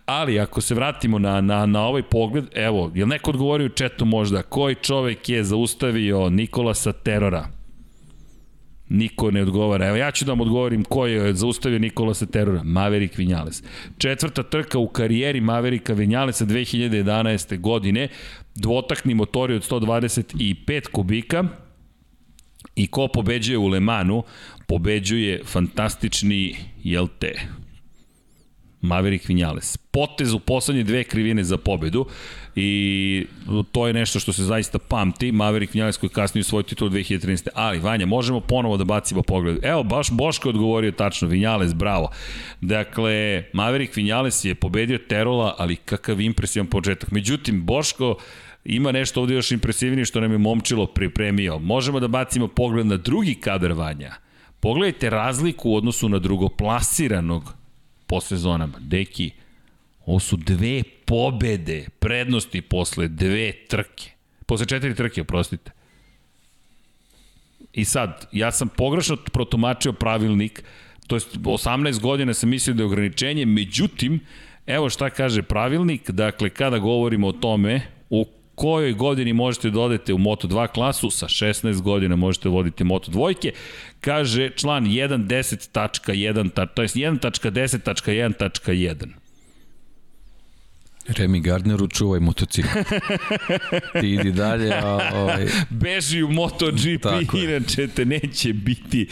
ali 0.07 0.41
ako 0.41 0.61
se 0.61 0.75
vratimo 0.75 1.19
na, 1.19 1.41
na, 1.41 1.67
na 1.67 1.87
ovaj 1.87 2.03
pogled, 2.03 2.45
evo, 2.55 2.93
je 2.95 3.07
neko 3.07 3.31
odgovorio 3.31 3.67
u 3.67 3.77
četu 3.79 4.05
možda, 4.05 4.43
koji 4.43 4.75
čovek 4.75 5.29
je 5.29 5.45
zaustavio 5.45 6.18
Nikolasa 6.31 6.93
Terora? 6.93 7.49
Niko 8.89 9.31
ne 9.31 9.43
odgovara. 9.43 9.89
Evo 9.89 9.97
ja 9.97 10.11
ću 10.11 10.25
da 10.25 10.33
vam 10.33 10.41
odgovorim 10.41 10.85
ko 10.85 11.07
je 11.07 11.35
zaustavio 11.35 11.79
Nikolasa 11.79 12.27
Terora. 12.27 12.63
Maverick 12.63 13.19
Vinales. 13.19 13.63
Četvrta 13.99 14.43
trka 14.43 14.79
u 14.79 14.89
karijeri 14.89 15.41
Mavericka 15.41 15.93
Vinalesa 15.93 16.47
2011. 16.47 17.61
godine. 17.61 18.09
Dvotakni 18.55 19.15
motori 19.15 19.55
od 19.55 19.71
125 19.71 20.89
kubika. 20.93 21.45
I 22.77 22.87
ko 22.87 23.09
pobeđuje 23.09 23.59
u 23.59 23.67
Lemanu? 23.67 24.23
Pobeđuje 24.67 25.43
fantastični, 25.45 26.57
jel 26.83 27.09
te, 27.19 27.41
Maverick 28.89 29.29
Vinales. 29.29 29.77
Potez 29.77 30.33
u 30.33 30.39
poslednje 30.39 30.83
dve 30.83 31.05
krivine 31.05 31.45
za 31.45 31.57
pobedu 31.57 32.07
i 32.57 33.27
to 33.73 33.87
je 33.87 33.93
nešto 33.93 34.21
što 34.21 34.33
se 34.33 34.45
zaista 34.45 34.79
pamti. 34.79 35.33
Maverick 35.33 35.75
Vinales 35.75 35.97
koji 35.97 36.11
kasnije 36.11 36.45
svoj 36.45 36.63
titul 36.63 36.91
2013. 36.91 37.49
Ali, 37.55 37.79
Vanja, 37.79 38.07
možemo 38.07 38.41
ponovo 38.41 38.77
da 38.77 38.85
bacimo 38.85 39.23
pogled. 39.23 39.59
Evo, 39.63 39.83
baš 39.83 40.11
Boško 40.11 40.49
je 40.49 40.51
odgovorio 40.51 40.93
tačno, 40.93 41.29
Vinales, 41.29 41.75
bravo. 41.75 42.11
Dakle, 42.61 43.45
Maverick 43.53 43.97
Vinales 43.97 44.45
je 44.45 44.55
pobedio 44.55 44.99
Terola, 44.99 45.55
ali 45.59 45.77
kakav 45.77 46.21
impresivan 46.21 46.67
početak. 46.67 47.11
Međutim, 47.11 47.67
Boško 47.67 48.17
ima 48.65 48.93
nešto 48.93 49.21
ovde 49.21 49.35
još 49.35 49.51
impresivnije 49.51 50.05
što 50.05 50.21
nam 50.21 50.33
je 50.33 50.39
momčilo 50.39 50.87
pripremio. 50.87 51.59
Možemo 51.59 52.01
da 52.01 52.09
bacimo 52.09 52.49
pogled 52.49 52.87
na 52.87 52.97
drugi 52.97 53.35
kadar 53.35 53.73
Vanja. 53.73 54.15
Pogledajte 54.61 55.11
razliku 55.11 55.71
u 55.71 55.77
odnosu 55.77 56.09
na 56.09 56.19
drugoplasiranog 56.19 57.58
po 58.09 58.21
sezonama. 58.21 58.79
Deki, 58.81 59.31
ovo 60.07 60.21
su 60.21 60.37
dve 60.37 60.83
pobede, 61.05 61.87
prednosti 61.99 62.61
posle 62.61 63.09
dve 63.09 63.53
trke. 63.69 64.11
Posle 64.47 64.67
četiri 64.67 64.95
trke, 64.95 65.21
oprostite. 65.21 65.71
I 67.73 67.85
sad, 67.85 68.29
ja 68.33 68.53
sam 68.53 68.69
pogrešno 68.69 69.17
protumačio 69.33 69.93
pravilnik, 69.93 70.63
to 71.07 71.17
je 71.17 71.21
18 71.21 72.01
godina 72.01 72.35
sam 72.35 72.49
mislio 72.49 72.75
da 72.75 72.83
je 72.83 72.87
ograničenje, 72.87 73.47
međutim, 73.47 74.21
evo 74.67 74.91
šta 74.91 75.11
kaže 75.11 75.43
pravilnik, 75.43 76.11
dakle, 76.11 76.51
kada 76.51 76.79
govorimo 76.79 77.29
o 77.29 77.33
tome, 77.33 77.81
u 78.11 78.27
kojoj 78.59 78.93
godini 78.93 79.33
možete 79.33 79.71
da 79.71 79.81
odete 79.81 80.15
u 80.15 80.19
Moto2 80.19 80.69
klasu, 80.69 81.11
sa 81.11 81.29
16 81.29 81.83
godina 81.83 82.17
možete 82.17 82.49
voditi 82.49 82.85
Moto2, 82.85 83.51
kaže 84.01 84.51
član 84.57 84.85
1.10.1, 84.85 86.67
to 86.75 86.83
je 86.83 86.89
1.10.1.1. 86.89 89.28
Remy 91.09 91.41
Gardneru 91.41 91.89
čuvaj 91.89 92.21
motocikl. 92.21 92.69
Ti 94.01 94.09
idi 94.09 94.33
dalje, 94.33 94.73
a 94.75 95.11
ovaj... 95.15 95.47
Beži 95.71 96.23
u 96.23 96.29
MotoGP, 96.29 97.07
inače 97.35 97.89
te 97.89 98.05
neće 98.05 98.53
biti 98.53 99.09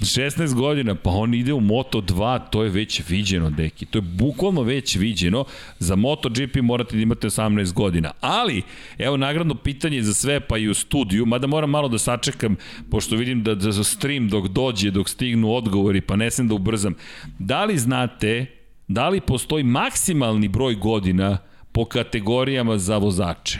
16 0.00 0.54
godina, 0.54 0.94
pa 0.94 1.10
on 1.10 1.34
ide 1.34 1.52
u 1.52 1.60
Moto2, 1.60 2.40
to 2.50 2.62
je 2.64 2.70
već 2.70 3.02
viđeno, 3.08 3.50
deki. 3.50 3.86
To 3.86 3.98
je 3.98 4.02
bukvalno 4.02 4.62
već 4.62 4.96
viđeno. 4.96 5.44
Za 5.78 5.96
MotoGP 5.96 6.56
morate 6.62 6.96
da 6.96 7.02
imate 7.02 7.26
18 7.26 7.72
godina. 7.72 8.12
Ali, 8.20 8.62
evo 8.98 9.16
nagradno 9.16 9.54
pitanje 9.54 10.02
za 10.02 10.14
sve, 10.14 10.40
pa 10.40 10.58
i 10.58 10.68
u 10.68 10.74
studiju, 10.74 11.26
mada 11.26 11.46
moram 11.46 11.70
malo 11.70 11.88
da 11.88 11.98
sačekam, 11.98 12.56
pošto 12.90 13.16
vidim 13.16 13.42
da, 13.42 13.54
da 13.54 13.84
stream 13.84 14.28
dok 14.28 14.48
dođe, 14.48 14.90
dok 14.90 15.08
stignu 15.08 15.52
odgovori, 15.52 16.00
pa 16.00 16.16
ne 16.16 16.30
sam 16.30 16.48
da 16.48 16.54
ubrzam. 16.54 16.94
Da 17.38 17.64
li 17.64 17.78
znate 17.78 18.46
da 18.88 19.08
li 19.08 19.20
postoji 19.20 19.64
maksimalni 19.64 20.48
broj 20.48 20.74
godina 20.74 21.38
po 21.72 21.84
kategorijama 21.84 22.78
za 22.78 22.98
vozače? 22.98 23.58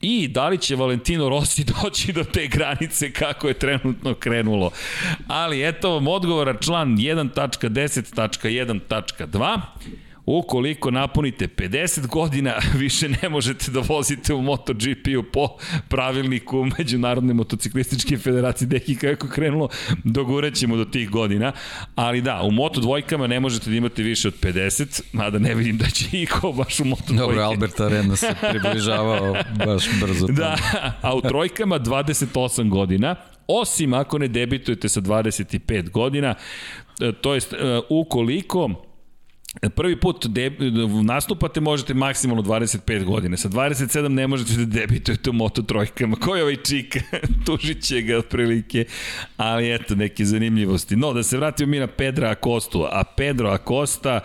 I 0.00 0.28
da 0.28 0.48
li 0.48 0.58
će 0.58 0.76
Valentino 0.76 1.28
Rossi 1.28 1.64
doći 1.82 2.12
do 2.12 2.24
te 2.24 2.46
granice 2.46 3.12
kako 3.12 3.48
je 3.48 3.54
trenutno 3.54 4.14
krenulo. 4.14 4.70
Ali 5.28 5.68
eto 5.68 5.90
vam 5.90 6.08
odgovora 6.08 6.58
član 6.58 6.96
1.10.1.2. 6.96 9.60
Ukoliko 10.26 10.90
napunite 10.90 11.46
50 11.46 12.06
godina, 12.06 12.54
više 12.82 13.08
ne 13.08 13.28
možete 13.28 13.70
da 13.70 13.80
vozite 13.80 14.34
u 14.34 14.42
MotoGP-u 14.42 15.22
po 15.32 15.48
pravilniku 15.88 16.66
Međunarodne 16.78 17.34
motociklističke 17.34 18.18
federacije. 18.18 18.68
Deki 18.68 18.94
kako 18.94 19.26
je 19.26 19.32
krenulo, 19.32 19.68
dogurećemo 20.04 20.76
do 20.76 20.84
tih 20.84 21.10
godina. 21.10 21.52
Ali 21.94 22.20
da, 22.20 22.42
u 22.42 22.50
Moto 22.50 22.80
dvojkama 22.80 23.26
ne 23.26 23.40
možete 23.40 23.70
da 23.70 23.76
imate 23.76 24.02
više 24.02 24.28
od 24.28 24.34
50, 24.40 25.02
mada 25.12 25.38
ne 25.38 25.54
vidim 25.54 25.78
da 25.78 25.86
će 25.86 26.04
iko 26.12 26.52
baš 26.52 26.80
u 26.80 26.84
Moto 26.84 27.02
dvojke. 27.06 27.22
Dobro, 27.22 27.42
Albert 27.42 27.80
Arena 27.80 28.16
se 28.16 28.34
približavao 28.50 29.36
baš 29.66 29.84
brzo. 30.00 30.26
Da, 30.26 30.56
a 31.00 31.14
u 31.14 31.20
trojkama 31.20 31.78
28 31.78 32.68
godina, 32.68 33.16
osim 33.46 33.94
ako 33.94 34.18
ne 34.18 34.28
debitujete 34.28 34.88
sa 34.88 35.00
25 35.00 35.90
godina, 35.90 36.34
e, 37.00 37.12
to 37.12 37.34
jest 37.34 37.52
e, 37.52 37.56
ukoliko 37.88 38.89
Prvi 39.74 39.96
put 39.96 40.26
de, 40.26 40.50
nastupate 41.04 41.60
možete 41.60 41.94
maksimalno 41.94 42.42
25 42.42 43.04
godine. 43.04 43.36
Sa 43.36 43.48
27 43.48 44.08
ne 44.08 44.26
možete 44.26 44.52
da 44.52 44.64
debitujete 44.64 45.30
u 45.30 45.32
Moto 45.32 45.62
trojkama. 45.62 46.16
Ko 46.16 46.36
je 46.36 46.42
ovaj 46.42 46.56
čik? 46.56 46.96
Tužit 47.46 47.82
će 47.82 48.02
ga 48.02 48.18
otprilike. 48.18 48.84
Ali 49.36 49.74
eto, 49.74 49.94
neke 49.94 50.24
zanimljivosti. 50.24 50.96
No, 50.96 51.12
da 51.12 51.22
se 51.22 51.36
vratimo 51.36 51.70
mi 51.70 51.78
na 51.78 51.86
Pedra 51.86 52.30
Acostu. 52.30 52.86
A 52.90 53.04
Pedro 53.16 53.50
Acosta 53.50 54.20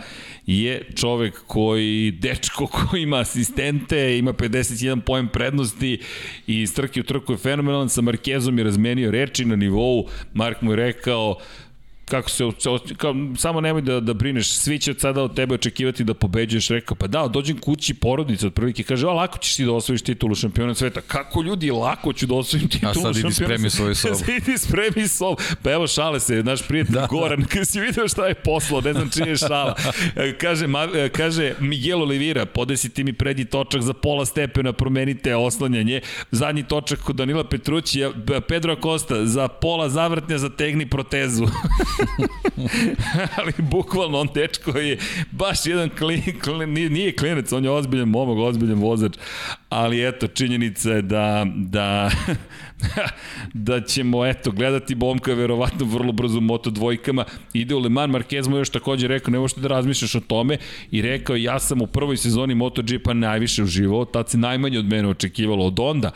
je 0.46 0.90
čovek 0.96 1.42
koji, 1.48 2.12
dečko 2.12 2.68
koji 2.68 3.02
ima 3.02 3.18
asistente, 3.18 4.18
ima 4.18 4.34
51 4.34 5.02
pojem 5.02 5.28
prednosti 5.28 6.00
i 6.48 6.62
iz 6.62 6.76
trke 6.76 7.00
u 7.00 7.04
trku 7.04 7.34
je 7.34 7.38
fenomenalan. 7.38 7.90
Sa 7.90 8.02
Markezom 8.02 8.58
je 8.58 8.64
razmenio 8.64 9.12
reči 9.12 9.46
na 9.46 9.56
nivou. 9.56 10.08
Mark 10.34 10.62
mu 10.62 10.72
je 10.72 10.76
rekao, 10.76 11.38
kako 12.06 12.30
se, 12.30 12.44
kao, 12.98 13.16
samo 13.38 13.62
nemoj 13.62 13.82
da, 13.82 14.00
da 14.00 14.14
brineš, 14.14 14.50
svi 14.50 14.80
će 14.80 14.92
od 14.92 15.00
sada 15.00 15.22
od 15.22 15.36
tebe 15.36 15.56
očekivati 15.56 16.04
da 16.04 16.14
pobeđuješ, 16.14 16.68
rekao, 16.68 16.96
pa 16.96 17.08
da, 17.08 17.28
dođem 17.28 17.58
kući 17.58 17.94
porodica, 17.94 18.48
otprilike 18.48 18.84
kaže, 18.84 19.08
a 19.08 19.12
lako 19.12 19.38
ćeš 19.38 19.56
ti 19.56 19.66
da 19.66 19.72
osvojiš 19.72 20.02
titulu 20.02 20.36
šampiona 20.36 20.76
sveta. 20.76 21.02
Kako 21.02 21.42
ljudi, 21.42 21.72
lako 21.72 22.14
ću 22.14 22.26
da 22.26 22.36
osvojim 22.36 22.68
titulu 22.68 22.94
šampiona 22.94 23.14
sveta. 23.14 23.28
A 23.28 23.32
sad 23.32 23.32
idi 23.32 23.46
spremi 23.46 23.70
svoju 23.70 23.96
sobu. 23.96 24.16
sad 24.20 24.30
idi 24.30 24.58
spremi 24.58 25.08
sobu. 25.08 25.38
Pa 25.64 25.72
evo 25.72 25.88
šale 25.88 26.20
se, 26.20 26.44
naš 26.44 26.68
prijatelj 26.68 26.96
da, 26.96 27.08
Goran, 27.10 27.40
da. 27.40 27.48
kada 27.48 27.66
si 27.66 27.80
vidio 27.80 28.08
šta 28.08 28.28
je 28.28 28.34
poslao, 28.34 28.82
ne 28.82 28.94
znam 28.94 29.10
čini 29.10 29.30
je 29.30 29.38
šala. 29.38 29.76
kaže, 30.42 30.68
ma, 30.68 30.88
kaže 31.12 31.54
Miguel 31.60 32.02
Olivira, 32.02 32.46
podesi 32.46 32.90
ti 32.90 33.04
mi 33.04 33.14
prednji 33.14 33.46
točak 33.46 33.82
za 33.82 33.94
pola 33.94 34.26
stepena, 34.26 34.74
promenite 34.74 35.36
oslanjanje. 35.36 36.02
Zadnji 36.32 36.64
točak 36.64 37.00
kod 37.00 37.16
Danila 37.16 37.44
Petrućija, 37.44 38.12
Pedro 38.48 38.76
Costa, 38.84 39.26
za 39.26 39.48
pola 39.48 39.90
zavrtnja 39.90 40.38
zategni 40.38 40.90
protezu. 40.90 41.46
ali 43.38 43.54
bukvalno 43.58 44.18
on 44.20 44.28
dečko 44.34 44.78
je 44.78 44.98
baš 45.32 45.66
jedan 45.66 45.90
klin, 45.90 46.40
klin, 46.44 46.74
nije, 46.74 47.16
klinac, 47.16 47.52
on 47.52 47.64
je 47.64 47.70
ozbiljan 47.70 48.10
momak, 48.10 48.38
ozbiljan 48.38 48.80
vozač, 48.80 49.18
ali 49.70 50.08
eto, 50.08 50.28
činjenica 50.28 50.92
je 50.92 51.02
da, 51.02 51.46
da, 51.56 52.12
da 53.54 53.82
ćemo, 53.82 54.26
eto, 54.26 54.52
gledati 54.52 54.96
Bomka 54.96 55.34
verovatno 55.34 55.86
vrlo 55.86 56.12
brzo 56.12 56.38
u 56.38 56.42
Moto 56.42 56.70
dvojkama, 56.70 57.26
ide 57.54 57.76
u 57.76 57.80
Le 57.80 57.90
Mans, 57.90 58.14
Marquez 58.14 58.50
mu 58.50 58.58
još 58.58 58.70
takođe 58.70 59.08
rekao, 59.08 59.32
ne 59.32 59.40
možete 59.40 59.62
da 59.62 59.68
razmišljaš 59.68 60.16
o 60.16 60.20
tome, 60.20 60.58
i 60.92 61.02
rekao, 61.02 61.36
ja 61.36 61.60
sam 61.60 61.82
u 61.82 61.88
prvoj 61.88 62.18
sezoni 62.18 62.56
MotoGP-a 62.56 63.14
najviše 63.14 63.64
uživao, 63.64 64.06
tad 64.06 64.30
se 64.30 64.38
najmanje 64.38 64.80
od 64.80 64.86
mene 64.86 65.08
očekivalo 65.08 65.66
od 65.66 65.80
onda, 65.80 66.12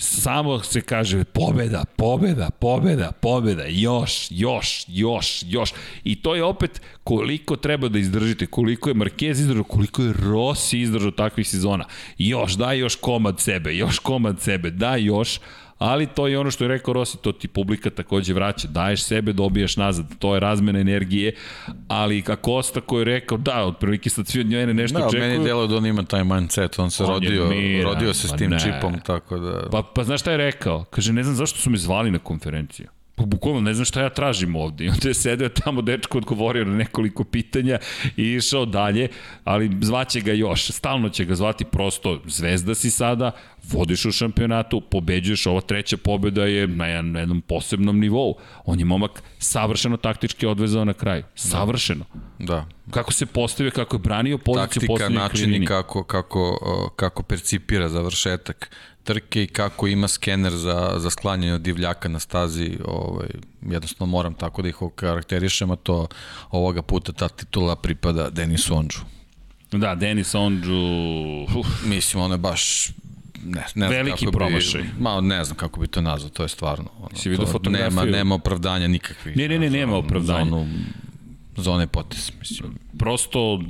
Samo 0.00 0.62
se 0.62 0.80
kaže 0.80 1.24
pobeda, 1.24 1.84
pobeda, 1.96 2.50
pobeda, 2.50 3.12
pobeda, 3.20 3.64
još, 3.68 4.26
još, 4.30 4.84
još, 4.88 5.42
još. 5.46 5.72
I 6.04 6.22
to 6.22 6.34
je 6.34 6.44
opet 6.44 6.80
koliko 7.04 7.56
treba 7.56 7.88
da 7.88 7.98
izdržite, 7.98 8.46
koliko 8.46 8.90
je 8.90 8.94
Marquez 8.94 9.30
izdržao, 9.30 9.64
koliko 9.64 10.02
je 10.02 10.12
Rossi 10.12 10.80
izdržao 10.80 11.10
takvih 11.10 11.48
sezona. 11.48 11.84
Još, 12.18 12.52
daj 12.52 12.78
još 12.78 12.94
komad 12.94 13.40
sebe, 13.40 13.76
još 13.76 13.98
komad 13.98 14.40
sebe, 14.40 14.70
daj 14.70 15.02
još, 15.02 15.40
ali 15.78 16.06
to 16.06 16.26
je 16.26 16.38
ono 16.38 16.50
što 16.50 16.64
je 16.64 16.68
rekao 16.68 16.94
Rossi, 16.94 17.18
to 17.18 17.32
ti 17.32 17.48
publika 17.48 17.90
takođe 17.90 18.34
vraća, 18.34 18.68
daješ 18.68 19.02
sebe, 19.02 19.32
dobijaš 19.32 19.76
nazad, 19.76 20.06
to 20.18 20.34
je 20.34 20.40
razmena 20.40 20.78
energije, 20.78 21.34
ali 21.88 22.22
kako 22.22 22.52
Osta 22.52 22.80
koji 22.80 23.00
je 23.00 23.04
rekao, 23.04 23.38
da, 23.38 23.64
otprilike 23.64 24.10
sad 24.10 24.26
svi 24.26 24.40
od 24.40 24.46
njene 24.46 24.74
nešto 24.74 24.98
da, 24.98 25.06
očekuju. 25.06 25.30
meni 25.30 25.44
delo 25.44 25.66
da 25.66 25.76
on 25.76 25.86
ima 25.86 26.02
taj 26.02 26.24
mindset, 26.24 26.78
on 26.78 26.90
se 26.90 27.04
On 27.04 27.10
rodio, 27.10 27.48
miran, 27.48 27.92
rodio 27.92 28.14
se 28.14 28.28
s 28.28 28.36
tim 28.36 28.50
ne. 28.50 28.60
čipom, 28.60 29.00
tako 29.00 29.38
da... 29.38 29.68
Pa, 29.70 29.82
pa 29.82 30.04
znaš 30.04 30.20
šta 30.20 30.30
je 30.30 30.36
rekao? 30.36 30.84
Kaže, 30.84 31.12
ne 31.12 31.22
znam 31.22 31.34
zašto 31.34 31.58
su 31.58 31.70
me 31.70 31.78
zvali 31.78 32.10
na 32.10 32.18
konferenciju. 32.18 32.86
Pa 33.18 33.24
bukvalno 33.24 33.60
ne 33.60 33.74
znam 33.74 33.84
šta 33.84 34.02
ja 34.02 34.08
tražim 34.08 34.56
ovde. 34.56 34.84
I 34.84 34.88
onda 34.88 35.08
je 35.08 35.14
sedeo 35.14 35.48
tamo, 35.48 35.82
dečko 35.82 36.18
odgovorio 36.18 36.64
na 36.64 36.76
nekoliko 36.76 37.24
pitanja 37.24 37.78
i 38.16 38.22
išao 38.22 38.66
dalje, 38.66 39.08
ali 39.44 39.70
zvaće 39.80 40.20
ga 40.20 40.32
još. 40.32 40.70
Stalno 40.70 41.08
će 41.08 41.24
ga 41.24 41.34
zvati 41.34 41.64
prosto 41.64 42.22
zvezda 42.26 42.74
si 42.74 42.90
sada, 42.90 43.30
vodiš 43.72 44.04
u 44.04 44.12
šampionatu, 44.12 44.80
pobeđuješ, 44.80 45.46
ova 45.46 45.60
treća 45.60 45.96
pobeda 45.96 46.44
je 46.44 46.66
na 46.66 46.86
jednom 46.86 47.40
posebnom 47.40 47.98
nivou. 47.98 48.34
On 48.64 48.78
je 48.78 48.84
momak 48.84 49.22
savršeno 49.38 49.96
taktički 49.96 50.46
odvezao 50.46 50.84
na 50.84 50.92
kraj. 50.92 51.22
Savršeno. 51.34 52.04
Da, 52.38 52.66
Kako 52.90 53.12
se 53.12 53.26
postavio, 53.26 53.70
kako 53.70 53.96
je 53.96 54.00
branio 54.00 54.38
poziciju 54.38 54.66
taktika, 54.68 54.86
poslednje 54.86 55.18
načini 55.18 55.44
krivini. 55.44 55.66
kako, 55.66 56.02
kako, 56.02 56.50
uh, 56.50 56.90
kako 56.96 57.22
percipira 57.22 57.88
završetak 57.88 58.70
trke 59.08 59.42
i 59.42 59.46
kako 59.46 59.86
ima 59.86 60.08
skener 60.08 60.52
za, 60.52 60.94
za 60.96 61.10
sklanjanje 61.10 61.54
od 61.54 61.60
divljaka 61.60 62.08
na 62.08 62.18
stazi, 62.18 62.78
ovaj, 62.84 63.28
jednostavno 63.62 64.10
moram 64.10 64.34
tako 64.34 64.62
da 64.62 64.68
ih 64.68 64.76
karakterišem, 64.94 65.70
a 65.70 65.76
to 65.76 66.06
ovoga 66.50 66.82
puta 66.82 67.12
ta 67.12 67.28
titula 67.28 67.76
pripada 67.76 68.30
Denisu 68.30 68.76
Ondžu. 68.76 69.00
Da, 69.72 69.94
Denis 69.94 70.34
Ondžu, 70.34 70.78
uf, 71.58 71.66
Mislim, 71.84 72.22
ono 72.22 72.34
je 72.34 72.38
baš 72.38 72.90
ne, 73.44 73.64
ne 73.74 73.88
Veliki 73.88 74.26
promašaj. 74.32 74.82
Bi, 74.82 74.88
ma, 75.00 75.20
ne 75.20 75.44
znam 75.44 75.56
kako 75.56 75.80
bi 75.80 75.86
to 75.86 76.00
nazvao, 76.00 76.30
to 76.30 76.42
je 76.42 76.48
stvarno. 76.48 76.90
Ono, 76.98 77.16
Si 77.16 77.28
vidio 77.28 77.44
to 77.44 77.52
fotografiju? 77.52 78.00
Nema, 78.00 78.16
nema 78.16 78.34
opravdanja 78.34 78.88
nikakvih. 78.88 79.36
Ne, 79.36 79.48
ne, 79.48 79.58
ne, 79.58 79.70
nema 79.70 79.96
opravdanja. 79.96 80.50
Za 80.50 80.56
onu, 80.56 80.66
za 81.56 81.72
one 81.72 81.86
potes, 81.86 82.32
mislim. 82.38 82.74
prosto 82.98 83.60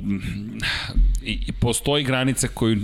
i, 1.23 1.39
i 1.47 1.51
postoji 1.51 2.03
granica 2.03 2.47
koju 2.47 2.77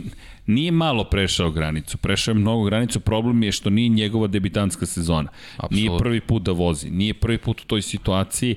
nije 0.45 0.71
malo 0.71 1.03
prešao 1.03 1.51
granicu, 1.51 1.97
prešao 1.97 2.31
je 2.31 2.35
mnogo 2.35 2.63
granicu, 2.63 2.99
problem 2.99 3.43
je 3.43 3.51
što 3.51 3.69
nije 3.69 3.89
njegova 3.89 4.27
debitanska 4.27 4.85
sezona. 4.85 5.29
Apsolutno. 5.57 5.77
Nije 5.77 5.99
prvi 5.99 6.21
put 6.21 6.43
da 6.43 6.51
vozi, 6.51 6.89
nije 6.89 7.13
prvi 7.13 7.37
put 7.37 7.61
u 7.61 7.65
toj 7.65 7.81
situaciji 7.81 8.55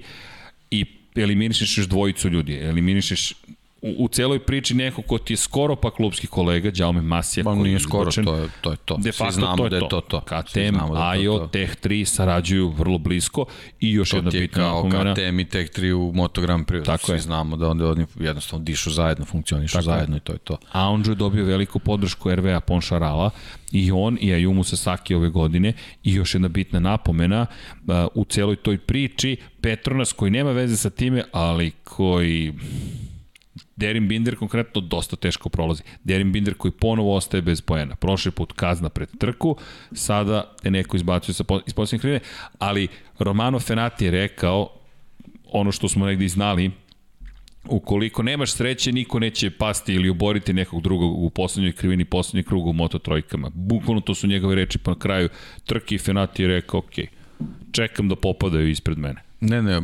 i 0.70 0.85
eliminišeš 1.16 1.78
još 1.78 1.86
dvojicu 1.86 2.28
ljudi, 2.28 2.55
eliminišeš 2.55 3.35
u, 3.82 4.05
u 4.05 4.09
celoj 4.09 4.38
priči 4.38 4.74
neko 4.74 5.02
ko 5.02 5.18
ti 5.18 5.32
je 5.32 5.36
skoro 5.36 5.76
pa 5.76 5.90
klubski 5.90 6.26
kolega, 6.26 6.70
Đaume 6.70 7.02
Masija, 7.02 7.44
Ma 7.44 7.55
koji 7.55 7.72
je 7.72 7.78
to 8.24 8.34
je 8.34 8.48
to. 8.60 8.70
Je 8.70 8.76
to. 8.76 8.96
De 8.96 9.12
Svi 9.12 9.18
facto 9.18 9.32
znamo 9.32 9.56
to 9.56 9.64
je 9.64 9.70
da 9.70 9.76
je 9.76 9.80
to. 9.80 9.88
to 9.88 10.00
to. 10.00 10.22
Svi 10.46 10.60
KTM, 10.62 10.76
da 10.92 10.98
je 11.14 11.20
AIO, 11.20 11.38
to. 11.38 11.46
Tech 11.46 11.76
3 11.82 12.05
sarađuju 12.05 12.68
vrlo 12.68 12.98
blisko 12.98 13.44
i 13.80 13.92
još 13.92 14.10
To 14.10 14.16
jedna 14.16 14.30
je 14.34 14.40
bitna 14.40 14.62
kao 14.62 14.82
napomena. 14.82 15.14
KTM 15.14 15.40
i 15.40 15.44
Tech 15.44 15.70
3 15.72 15.92
u 15.92 16.12
Moto 16.14 16.40
Grand 16.40 16.66
Prix. 16.66 16.84
Tako 16.84 17.06
Svi 17.06 17.14
je. 17.14 17.20
znamo 17.20 17.56
da 17.56 17.68
onda 17.68 17.90
oni 17.90 18.06
jednostavno 18.20 18.64
dišu 18.64 18.90
zajedno, 18.90 19.24
funkcionišu 19.24 19.72
Tako 19.72 19.90
je. 19.90 19.94
zajedno 19.96 20.16
i 20.16 20.20
to 20.20 20.32
je 20.32 20.38
to. 20.38 20.56
A 20.72 20.88
Ondžo 20.88 21.12
je 21.12 21.16
dobio 21.16 21.44
veliku 21.44 21.78
podršku 21.78 22.34
RVA 22.34 22.60
Ponšarala 22.60 23.30
i 23.72 23.92
on 23.92 24.18
i 24.20 24.26
Ayumu 24.26 24.64
Sasaki 24.64 25.14
ove 25.14 25.28
godine 25.28 25.72
i 26.05 26.14
još 26.14 26.34
jedna 26.34 26.48
bitna 26.48 26.80
napomena 26.80 27.46
uh, 27.86 27.94
u 28.14 28.24
celoj 28.24 28.56
toj 28.56 28.78
priči 28.78 29.36
Petronas 29.60 30.12
koji 30.12 30.30
nema 30.30 30.52
veze 30.52 30.76
sa 30.76 30.90
time, 30.90 31.24
ali 31.32 31.70
koji 31.70 32.52
Derin 33.78 34.09
Binder 34.09 34.36
konkretno 34.36 34.80
dosta 34.80 35.16
teško 35.16 35.48
prolazi. 35.48 35.82
Derin 36.05 36.32
Binder 36.32 36.55
koji 36.55 36.72
ponovo 36.72 37.14
ostaje 37.14 37.42
bez 37.42 37.60
poena. 37.60 37.96
Prošli 37.96 38.30
put 38.30 38.52
kazna 38.52 38.88
pred 38.88 39.09
trku, 39.18 39.56
sada 39.92 40.55
je 40.64 40.70
neko 40.70 40.96
izbacio 40.96 41.34
sa, 41.34 41.44
iz 41.66 41.74
posljednje 41.74 42.00
krivine, 42.00 42.20
ali 42.59 42.88
Romano 43.18 43.60
Fenati 43.60 44.05
je 44.05 44.10
rekao 44.10 44.68
ono 45.52 45.72
što 45.72 45.88
smo 45.88 46.06
negdje 46.06 46.24
i 46.24 46.28
znali, 46.28 46.70
ukoliko 47.64 48.22
nemaš 48.22 48.52
sreće, 48.52 48.92
niko 48.92 49.18
neće 49.18 49.50
pasti 49.50 49.94
ili 49.94 50.10
oboriti 50.10 50.52
nekog 50.52 50.82
drugog 50.82 51.22
u 51.22 51.30
poslednjoj 51.30 51.72
krivini, 51.72 52.05
poslednjeg 52.05 52.46
kruga 52.46 52.70
u 52.70 52.72
Moto 52.72 52.98
trojkama. 52.98 53.50
Bukvalno 53.55 54.00
to 54.00 54.14
su 54.14 54.26
njegove 54.26 54.55
reči 54.55 54.78
pa 54.78 54.90
na 54.90 54.98
kraju 54.98 55.28
trke 55.64 55.94
i 55.94 55.98
Fenati 55.98 56.42
je 56.42 56.48
rekao, 56.48 56.78
ok, 56.78 56.92
čekam 57.72 58.09
da 58.09 58.16
popadaju 58.16 58.68
ispred 58.68 58.98
mene. 58.98 59.27
Ne, 59.40 59.62
ne, 59.62 59.81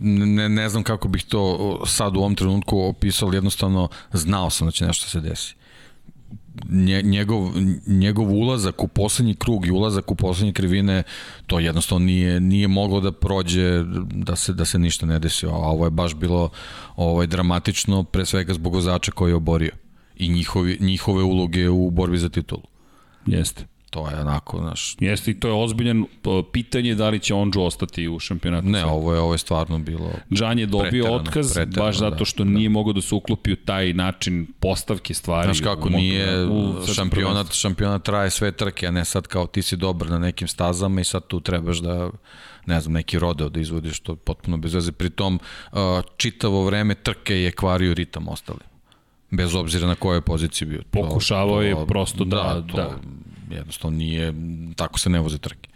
ne, 0.00 0.48
ne 0.48 0.68
znam 0.68 0.82
kako 0.82 1.08
bih 1.08 1.24
to 1.24 1.82
sad 1.86 2.16
u 2.16 2.20
ovom 2.20 2.34
trenutku 2.34 2.80
opisao, 2.80 3.32
jednostavno 3.32 3.88
znao 4.12 4.50
sam 4.50 4.66
da 4.66 4.70
će 4.70 4.86
nešto 4.86 5.08
se 5.08 5.20
desi. 5.20 5.54
Nje, 6.68 7.02
njegov, 7.02 7.52
njegov 7.86 8.32
ulazak 8.32 8.82
u 8.82 8.88
poslednji 8.88 9.34
krug 9.34 9.66
i 9.66 9.70
ulazak 9.70 10.10
u 10.10 10.14
poslednje 10.14 10.52
krivine, 10.52 11.02
to 11.46 11.58
jednostavno 11.58 12.06
nije, 12.06 12.40
nije 12.40 12.68
moglo 12.68 13.00
da 13.00 13.12
prođe, 13.12 13.84
da 14.12 14.36
se, 14.36 14.52
da 14.52 14.64
se 14.64 14.78
ništa 14.78 15.06
ne 15.06 15.18
desi. 15.18 15.46
A 15.46 15.50
ovo 15.50 15.84
je 15.84 15.90
baš 15.90 16.14
bilo 16.14 16.50
ovaj, 16.96 17.26
dramatično, 17.26 18.04
pre 18.04 18.26
svega 18.26 18.54
zbog 18.54 18.74
vozača 18.74 19.12
koji 19.12 19.30
je 19.30 19.36
oborio 19.36 19.72
i 20.16 20.28
njihovi, 20.28 20.78
njihove 20.80 21.22
uloge 21.22 21.68
u 21.68 21.90
borbi 21.90 22.18
za 22.18 22.28
titulu. 22.28 22.62
Jeste. 23.26 23.73
To 23.94 24.10
je 24.10 24.20
onako, 24.20 24.58
znaš, 24.58 24.96
Jeste 25.00 25.30
i 25.30 25.34
to 25.34 25.48
je 25.48 25.54
ozbiljan 25.54 26.04
p- 26.22 26.42
pitanje 26.52 26.94
da 26.94 27.08
li 27.08 27.20
će 27.20 27.34
Ondžo 27.34 27.62
ostati 27.62 28.08
u 28.08 28.18
šampionatu. 28.18 28.68
ne, 28.68 28.84
ovo 28.84 29.14
je, 29.14 29.20
ovo 29.20 29.34
je 29.34 29.38
stvarno 29.38 29.78
bilo 29.78 30.10
Džan 30.32 30.58
je 30.58 30.66
dobio 30.66 30.90
Preterano, 30.90 31.14
otkaz 31.16 31.54
preterano, 31.54 31.82
baš 31.82 31.98
zato 31.98 32.16
da, 32.16 32.24
što 32.24 32.44
da. 32.44 32.50
nije 32.50 32.68
mogao 32.68 32.92
da 32.92 33.00
se 33.00 33.14
uklopi 33.14 33.52
u 33.52 33.56
taj 33.56 33.92
način 33.92 34.46
postavke 34.60 35.14
stvari. 35.14 35.46
Znaš 35.46 35.60
kako, 35.60 35.88
u 35.88 35.90
nije 35.90 36.46
u 36.46 36.86
šampionat, 36.86 37.52
šampionat 37.52 38.02
traje 38.02 38.30
sve 38.30 38.52
trke, 38.52 38.86
a 38.86 38.90
ne 38.90 39.04
sad 39.04 39.26
kao 39.26 39.46
ti 39.46 39.62
si 39.62 39.76
dobar 39.76 40.10
na 40.10 40.18
nekim 40.18 40.48
stazama 40.48 41.00
i 41.00 41.04
sad 41.04 41.26
tu 41.26 41.40
trebaš 41.40 41.78
da 41.78 42.10
ne 42.66 42.80
znam, 42.80 42.92
neki 42.92 43.18
rodeo 43.18 43.48
da 43.48 43.60
izvodiš 43.60 44.00
to 44.00 44.16
potpuno 44.16 44.56
bez 44.56 44.74
veze. 44.74 44.92
Pritom, 44.92 45.40
uh, 45.72 45.78
čitavo 46.16 46.64
vreme 46.64 46.94
trke 46.96 47.36
je 47.36 47.52
kvario 47.52 47.94
ritam 47.94 48.28
ostali. 48.28 48.60
Bez 49.30 49.54
obzira 49.54 49.86
na 49.86 49.94
kojoj 49.94 50.20
poziciji 50.20 50.68
bio. 50.68 50.78
To- 50.80 50.84
Pokušavao 50.92 51.62
je 51.62 51.86
prosto 51.86 52.24
da- 52.24 52.62
to 52.62 52.76
da. 52.76 52.90
Jednostavno 53.54 53.96
nije, 53.98 54.34
tako 54.76 54.98
se 54.98 55.10
ne 55.10 55.20
voze 55.20 55.38
trke. 55.38 55.68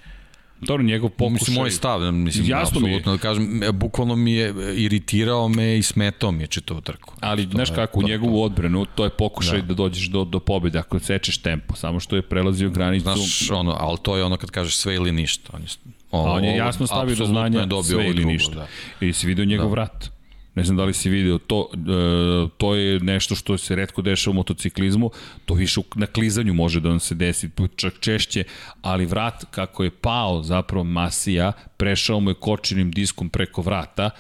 Dobro, 0.61 0.83
njegov 0.83 1.11
pokušaj... 1.11 1.33
Mislim, 1.35 1.57
moj 1.57 1.71
stav, 1.71 2.13
mislim, 2.13 2.47
Jasno 2.47 2.81
mi 2.81 2.87
apsolutno 2.87 3.13
da 3.13 3.19
kažem, 3.19 3.63
e, 3.63 3.73
bukvalno 3.73 4.17
mi 4.17 4.33
je 4.33 4.55
iritirao 4.77 5.49
me 5.49 5.79
i 5.79 5.83
smetao 5.83 6.33
mi 6.33 6.43
je 6.43 6.47
čitavu 6.47 6.81
trku. 6.81 7.15
Ali, 7.21 7.45
To 7.45 7.51
znaš 7.51 7.71
kako, 7.71 7.99
u 7.99 8.03
to- 8.03 8.09
njegovu 8.09 8.43
odbranu, 8.43 8.85
to 8.87 9.05
je 9.05 9.11
pokušaj 9.11 9.61
da, 9.61 9.67
Da. 9.67 9.75
dođeš 9.75 10.07
do, 10.07 10.25
do 10.25 10.41
pobjede, 10.41 10.79
ako 10.79 10.99
sečeš 10.99 11.39
tempo, 11.39 11.77
samo 11.77 12.01
što 12.01 12.17
je 12.17 12.23
prelazio 12.23 12.71
granicu... 12.71 13.03
Znaš, 13.05 13.51
ono, 13.51 13.77
ali 13.81 13.99
to 14.03 14.17
je 14.17 14.25
ono 14.25 14.37
kad 14.37 14.51
kažeš 14.51 14.77
sve 14.77 14.95
ili 14.95 15.13
ništa. 15.13 15.51
On 15.53 15.63
je, 15.63 15.69
A 16.11 16.33
on 16.33 16.45
je 16.45 16.57
jasno 16.57 16.87
stavio 16.87 17.17
do 17.17 17.27
znanja 17.27 17.67
sve 17.85 18.05
ili 18.05 18.15
drugo, 18.15 18.31
ništa. 18.31 18.55
Da. 18.55 18.67
I 19.01 19.13
si 19.13 19.27
vidio 19.27 19.45
njegov 19.45 19.67
Da. 19.67 19.71
vrat. 19.71 20.18
Ne 20.59 20.65
znam 20.65 20.77
da 20.77 20.85
li 20.85 20.95
si 20.95 21.11
vidio, 21.11 21.39
to, 21.39 21.69
e, 21.73 22.49
to 22.59 22.75
je 22.75 23.01
nešto 23.01 23.35
što 23.35 23.59
se 23.59 23.77
redko 23.77 24.03
dešava 24.03 24.33
u 24.33 24.35
motociklizmu, 24.35 25.11
to 25.45 25.55
više 25.55 25.81
na 25.95 26.07
klizanju 26.07 26.55
može 26.55 26.81
da 26.81 26.89
vam 26.89 27.01
se 27.01 27.15
desi, 27.15 27.51
čak 27.77 28.01
češće, 28.01 28.45
ali 28.83 29.07
vrat 29.07 29.45
kako 29.51 29.85
je 29.85 29.91
pao 29.91 30.43
zapravo 30.43 30.85
Masija, 30.85 31.53
prešao 31.77 32.21
mu 32.21 32.31
je 32.31 32.35
kočinim 32.35 32.91
diskom 32.91 33.29
preko 33.29 33.63
vrata 33.63 34.11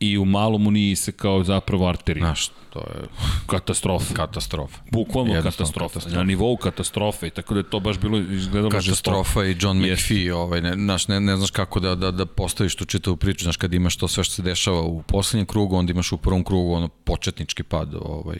i 0.00 0.18
u 0.18 0.24
malo 0.24 0.58
mu 0.58 0.70
nije 0.70 0.92
isekao 0.92 1.44
zapravo 1.44 1.88
arteriju. 1.88 2.24
Znaš, 2.24 2.48
to 2.70 2.78
je 2.78 3.08
Katastrofa. 3.46 4.14
katastrofa. 4.14 4.78
Bukvalno 4.90 5.32
katastrofa. 5.32 5.72
katastrofa. 5.72 6.16
Na 6.16 6.24
nivou 6.24 6.56
katastrofe. 6.56 7.26
i 7.26 7.30
Tako 7.30 7.54
da 7.54 7.60
je 7.60 7.70
to 7.70 7.80
baš 7.80 7.98
bilo 7.98 8.18
izgledalo 8.18 8.70
Katastrofa 8.70 9.44
i 9.44 9.56
John. 9.60 9.78
McPhee, 9.78 10.34
ovaj, 10.34 10.60
ne, 10.60 10.74
znaš, 10.74 11.08
ne, 11.08 11.20
ne 11.20 11.36
znaš 11.36 11.50
kako 11.50 11.80
da, 11.80 11.94
da, 11.94 12.10
da 12.10 12.26
postaviš 12.26 12.74
tu 12.74 12.84
čitavu 12.84 13.16
priču, 13.16 13.42
znaš, 13.42 13.56
kad 13.56 13.74
imaš 13.74 13.96
to 13.96 14.08
sve 14.08 14.24
što 14.24 14.34
se 14.34 14.42
dešava 14.42 14.80
u 14.80 15.02
poslednjem 15.02 15.46
krugu, 15.46 15.76
onda 15.76 15.92
imaš 15.92 16.12
u 16.12 16.16
prvom 16.16 16.44
krugu 16.44 16.72
ono 16.72 16.88
početnički 16.88 17.62
pad 17.62 17.94
ovaj, 17.94 18.38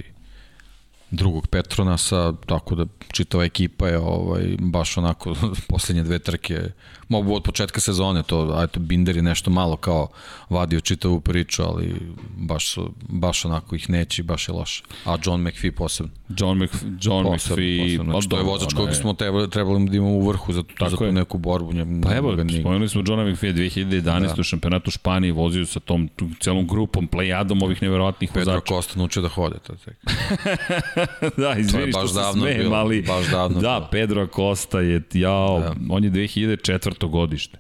drugog 1.11 1.47
Petronasa, 1.47 2.33
tako 2.47 2.75
da 2.75 2.87
čitava 3.13 3.45
ekipa 3.45 3.89
je 3.89 3.99
ovaj, 3.99 4.57
baš 4.61 4.97
onako 4.97 5.35
poslednje 5.69 6.03
dve 6.03 6.19
trke, 6.19 6.61
mogu 7.09 7.35
od 7.35 7.43
početka 7.43 7.81
sezone 7.81 8.23
to, 8.23 8.55
a 8.55 8.63
eto 8.63 8.81
Binder 8.81 9.17
je 9.17 9.23
nešto 9.23 9.51
malo 9.51 9.77
kao 9.77 10.09
vadio 10.51 10.81
čitavu 10.81 11.21
priču, 11.21 11.63
ali 11.63 11.95
baš, 12.37 12.69
su, 12.69 12.93
baš 13.01 13.45
onako 13.45 13.77
ih 13.77 13.91
neće 13.91 14.23
baš 14.23 14.49
je 14.49 14.55
loše. 14.55 14.83
A 15.05 15.17
John 15.25 15.43
McPhee 15.43 15.73
posebno. 15.73 16.13
John, 16.29 16.59
Mc, 16.59 16.71
John 17.01 17.25
Posebno, 17.25 17.31
McPhee... 17.57 17.83
posebno. 17.83 18.13
Znači, 18.13 18.29
to 18.29 18.37
je 18.37 18.43
vozač 18.43 18.69
ono 18.69 18.77
kojeg 18.77 18.89
je- 18.89 18.95
smo 18.95 19.13
trebali, 19.13 19.51
trebali 19.51 19.89
da 19.89 19.97
imamo 19.97 20.13
u 20.13 20.29
vrhu 20.29 20.53
za, 20.53 20.63
za 20.81 20.97
tu 20.97 21.05
je. 21.05 21.13
neku 21.13 21.39
borbu. 21.39 21.73
Nje, 21.73 21.87
Pa 22.03 22.15
evo, 22.15 22.33
spomenuli 22.61 22.89
smo 22.89 23.03
Johna 23.07 23.25
McPhee 23.25 23.53
2011. 23.53 24.03
Da. 24.27 24.35
u 24.39 24.43
šampionatu 24.43 24.91
Španije 24.91 25.33
vozio 25.33 25.67
sa 25.67 25.81
tom 25.81 26.09
celom 26.41 26.67
grupom, 26.67 27.07
plejadom 27.07 27.63
ovih 27.63 27.83
neverovatnih 27.83 28.31
Pedro 28.35 28.53
vozača. 28.53 28.75
Costa 28.75 28.99
naučio 28.99 29.23
da 29.23 29.29
hode. 29.29 29.59
To 29.59 29.75
tek. 29.75 29.97
da, 31.37 31.55
izvini 31.55 31.93
što 31.93 32.09
se 32.09 32.21
smijem, 32.33 32.59
bilo, 32.59 32.77
ali... 32.77 33.03
baš 33.03 33.27
davno 33.27 33.61
da, 33.61 33.69
bilo. 33.71 33.89
Pedro 33.91 34.23
Acosta 34.23 34.81
je, 34.81 35.03
jao, 35.13 35.61
Da. 35.61 35.75
on 35.91 36.05
je 36.05 36.11
2004. 36.11 37.09
godište. 37.09 37.59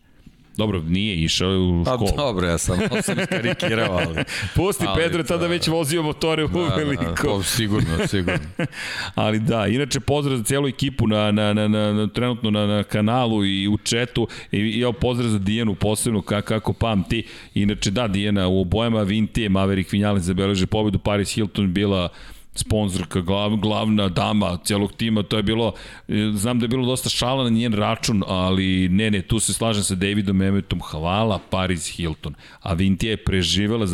Dobro, 0.56 0.82
nije 0.82 1.16
išao 1.16 1.48
u 1.50 1.82
Pa 1.84 1.90
školu. 1.90 2.10
dobro, 2.16 2.46
ja 2.46 2.58
sam, 2.58 2.78
ja 2.94 3.02
sam 3.02 3.20
iskarikirao, 3.20 3.92
ali... 3.98 4.24
Pusti, 4.54 4.84
ali 4.86 5.02
Pedro 5.02 5.18
je 5.18 5.24
tada 5.24 5.40
to- 5.40 5.48
već 5.48 5.68
vozio 5.68 6.02
motore 6.02 6.44
u 6.44 6.48
Da, 6.48 6.58
da, 6.60 6.74
veliko. 6.74 7.04
to 7.16 7.42
sigurno, 7.42 8.06
sigurno. 8.06 8.38
Ali 9.14 9.38
da, 9.40 9.66
inače 9.66 10.00
pozdrav 10.00 10.36
za 10.36 10.44
cijelu 10.44 10.68
ekipu 10.68 11.06
na, 11.06 11.30
na, 11.30 11.52
na, 11.52 11.68
na, 11.68 11.92
na 11.92 12.06
trenutno 12.06 12.50
na, 12.50 12.66
na 12.66 12.82
kanalu 12.82 13.44
i 13.44 13.68
u 13.68 13.76
četu 13.78 14.28
i, 14.52 14.58
i 14.58 14.80
evo 14.80 14.92
pozdrav 14.92 15.30
za 15.30 15.38
Dijanu 15.38 15.74
posebno 15.74 16.22
kako, 16.22 16.46
kako 16.48 16.72
pamti. 16.72 17.24
Inače 17.54 17.90
da, 17.90 18.08
Dijana 18.08 18.48
u 18.48 18.60
obojama 18.60 19.02
Vintije, 19.02 19.48
Maverick 19.48 19.92
Vinales 19.92 20.22
zabeleže 20.22 20.66
pobedu, 20.66 20.98
Paris 20.98 21.34
Hilton 21.34 21.72
bila 21.72 22.08
sponzorka, 22.58 23.20
glav, 23.20 23.56
glavna 23.56 24.08
dama 24.08 24.58
celog 24.64 24.92
tima, 24.92 25.22
to 25.22 25.36
je 25.36 25.42
bilo, 25.42 25.72
e, 26.08 26.30
znam 26.34 26.58
da 26.58 26.64
je 26.64 26.68
bilo 26.68 26.86
dosta 26.86 27.08
šala 27.08 27.44
na 27.44 27.50
njen 27.50 27.72
račun, 27.72 28.22
ali 28.26 28.88
ne, 28.88 29.10
ne, 29.10 29.22
tu 29.22 29.40
se 29.40 29.52
slažem 29.52 29.82
sa 29.82 29.94
Davidom 29.94 30.42
Emmetom, 30.42 30.80
hvala 30.80 31.38
Paris 31.50 31.96
Hilton. 31.96 32.34
A 32.60 32.74
Vintija 32.74 33.10
je 33.10 33.16
preživela 33.16 33.86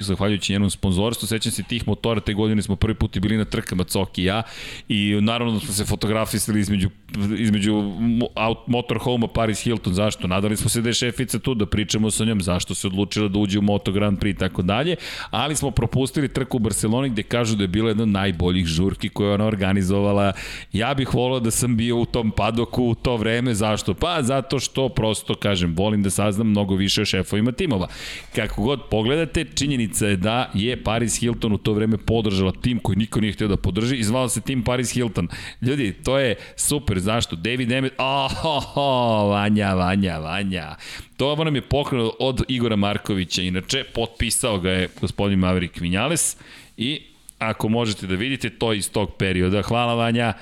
zahvaljujući, 0.00 0.52
njenom 0.52 0.70
sponzorstvu, 0.70 1.26
sećam 1.26 1.52
se 1.52 1.62
tih 1.62 1.88
motora, 1.88 2.20
te 2.20 2.34
godine 2.34 2.62
smo 2.62 2.76
prvi 2.76 2.94
put 2.94 3.18
bili 3.18 3.36
na 3.36 3.44
trkama 3.44 3.84
Coki 3.84 4.22
i 4.22 4.24
ja 4.24 4.42
i 4.88 5.18
naravno 5.20 5.54
da 5.54 5.60
smo 5.60 5.74
se 5.74 5.84
fotografisali 5.84 6.60
između, 6.60 6.90
između 7.38 7.72
mo- 7.72 8.28
out, 8.34 8.58
motorhome-a 8.66 9.28
Paris 9.28 9.62
Hilton, 9.62 9.94
zašto? 9.94 10.28
Nadali 10.28 10.56
smo 10.56 10.68
se 10.68 10.82
da 10.82 10.88
je 10.88 10.94
šefica 10.94 11.38
tu, 11.38 11.54
da 11.54 11.66
pričamo 11.66 12.10
sa 12.10 12.24
njom, 12.24 12.40
zašto 12.40 12.74
se 12.74 12.86
odlučila 12.86 13.28
da 13.28 13.38
uđe 13.38 13.58
u 13.58 13.62
Moto 13.62 13.92
Grand 13.92 14.18
Prix 14.18 14.30
i 14.30 14.38
tako 14.38 14.62
dalje, 14.62 14.96
ali 15.30 15.56
smo 15.56 15.70
propustili 15.70 16.28
trku 16.28 16.56
u 16.56 16.60
Barceloni 16.60 17.08
gde 17.08 17.22
kažu 17.22 17.56
da 17.56 17.64
je 17.64 17.68
bila 17.68 17.88
jedna 17.88 18.04
najboljih 18.12 18.66
žurki 18.66 19.08
koje 19.08 19.28
je 19.28 19.34
ona 19.34 19.44
organizovala. 19.44 20.32
Ja 20.72 20.94
bih 20.94 21.14
volao 21.14 21.40
da 21.40 21.50
sam 21.50 21.76
bio 21.76 21.96
u 21.96 22.04
tom 22.04 22.30
padoku 22.30 22.84
u 22.84 22.94
to 22.94 23.16
vreme, 23.16 23.54
zašto? 23.54 23.94
Pa 23.94 24.22
zato 24.22 24.58
što 24.58 24.88
prosto, 24.88 25.34
kažem, 25.34 25.74
volim 25.76 26.02
da 26.02 26.10
saznam 26.10 26.48
mnogo 26.48 26.74
više 26.74 27.02
o 27.02 27.04
šefovima 27.04 27.52
timova. 27.52 27.88
Kako 28.36 28.62
god 28.62 28.80
pogledate, 28.90 29.44
činjenica 29.54 30.06
je 30.06 30.16
da 30.16 30.50
je 30.54 30.82
Paris 30.82 31.20
Hilton 31.20 31.52
u 31.52 31.58
to 31.58 31.72
vreme 31.72 31.96
podržala 31.96 32.52
tim 32.52 32.78
koji 32.78 32.96
niko 32.96 33.20
nije 33.20 33.32
htio 33.32 33.48
da 33.48 33.56
podrži 33.56 33.96
i 33.96 34.04
zvao 34.04 34.28
se 34.28 34.40
tim 34.40 34.62
Paris 34.62 34.92
Hilton. 34.92 35.28
Ljudi, 35.60 35.92
to 35.92 36.18
je 36.18 36.34
super, 36.56 36.98
zašto? 36.98 37.36
David 37.36 37.72
Emmet, 37.72 37.92
oh, 37.98 38.44
oh, 38.44 38.76
oh, 38.76 39.30
Vanja, 39.30 39.74
Vanja, 39.74 40.18
Vanja. 40.18 40.76
To 41.16 41.30
ovo 41.30 41.44
nam 41.44 41.54
je 41.54 41.60
pokrenuo 41.62 42.12
od 42.18 42.42
Igora 42.48 42.76
Markovića, 42.76 43.42
inače, 43.42 43.84
potpisao 43.94 44.58
ga 44.58 44.70
je 44.70 44.88
gospodin 45.00 45.38
Maverick 45.38 45.80
Vinales 45.80 46.36
i 46.76 47.11
ako 47.48 47.68
možete 47.68 48.06
da 48.06 48.14
vidite, 48.14 48.50
to 48.50 48.72
je 48.72 48.78
iz 48.78 48.90
tog 48.90 49.14
perioda. 49.18 49.62
Hvala 49.62 49.94
Vanja. 49.94 50.32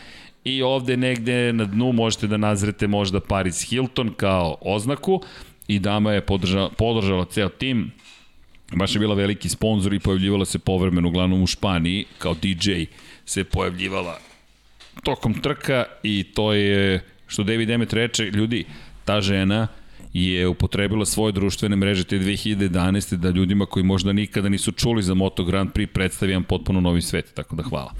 I 0.45 0.63
ovde 0.63 0.97
negde 0.97 1.53
na 1.53 1.65
dnu 1.65 1.93
možete 1.93 2.27
da 2.27 2.37
nazrete 2.37 2.87
možda 2.87 3.21
Paris 3.21 3.71
Hilton 3.71 4.15
kao 4.17 4.57
oznaku 4.61 5.21
i 5.69 5.79
dama 5.79 6.13
je 6.13 6.21
podržala, 6.21 6.71
podržala 6.79 7.25
ceo 7.25 7.49
tim. 7.49 7.91
Baš 8.73 8.95
je 8.95 8.99
bila 8.99 9.15
veliki 9.15 9.49
sponsor 9.49 9.95
i 9.95 10.01
pojavljivala 10.01 10.45
se 10.45 10.59
povremeno, 10.59 11.09
uglavnom 11.09 11.43
u 11.43 11.47
Španiji, 11.47 12.05
kao 12.19 12.35
DJ 12.35 12.85
se 13.25 13.45
pojavljivala 13.45 14.19
tokom 15.03 15.35
trka 15.35 15.85
i 16.03 16.25
to 16.35 16.53
je, 16.53 17.05
što 17.27 17.43
David 17.43 17.71
Emmet 17.71 17.93
reče, 17.93 18.25
ljudi, 18.25 18.65
ta 19.05 19.21
žena 19.21 19.69
je 20.13 20.49
upotrebila 20.49 21.07
svoje 21.07 21.33
društvene 21.33 21.77
mreže 21.77 22.05
te 22.05 22.19
2011. 22.19 23.17
da 23.17 23.31
ljudima 23.31 23.67
koji 23.67 23.83
možda 23.83 24.13
nikada 24.13 24.49
nisu 24.49 24.73
čuli 24.73 25.03
za 25.03 25.15
Moto 25.15 25.45
Grand 25.45 25.71
Prix 25.73 25.87
predstavi 25.87 26.33
jedan 26.33 26.45
potpuno 26.45 26.81
novi 26.81 27.03
svet, 27.03 27.35
tako 27.35 27.57
da 27.57 27.63
hvala. 27.63 27.95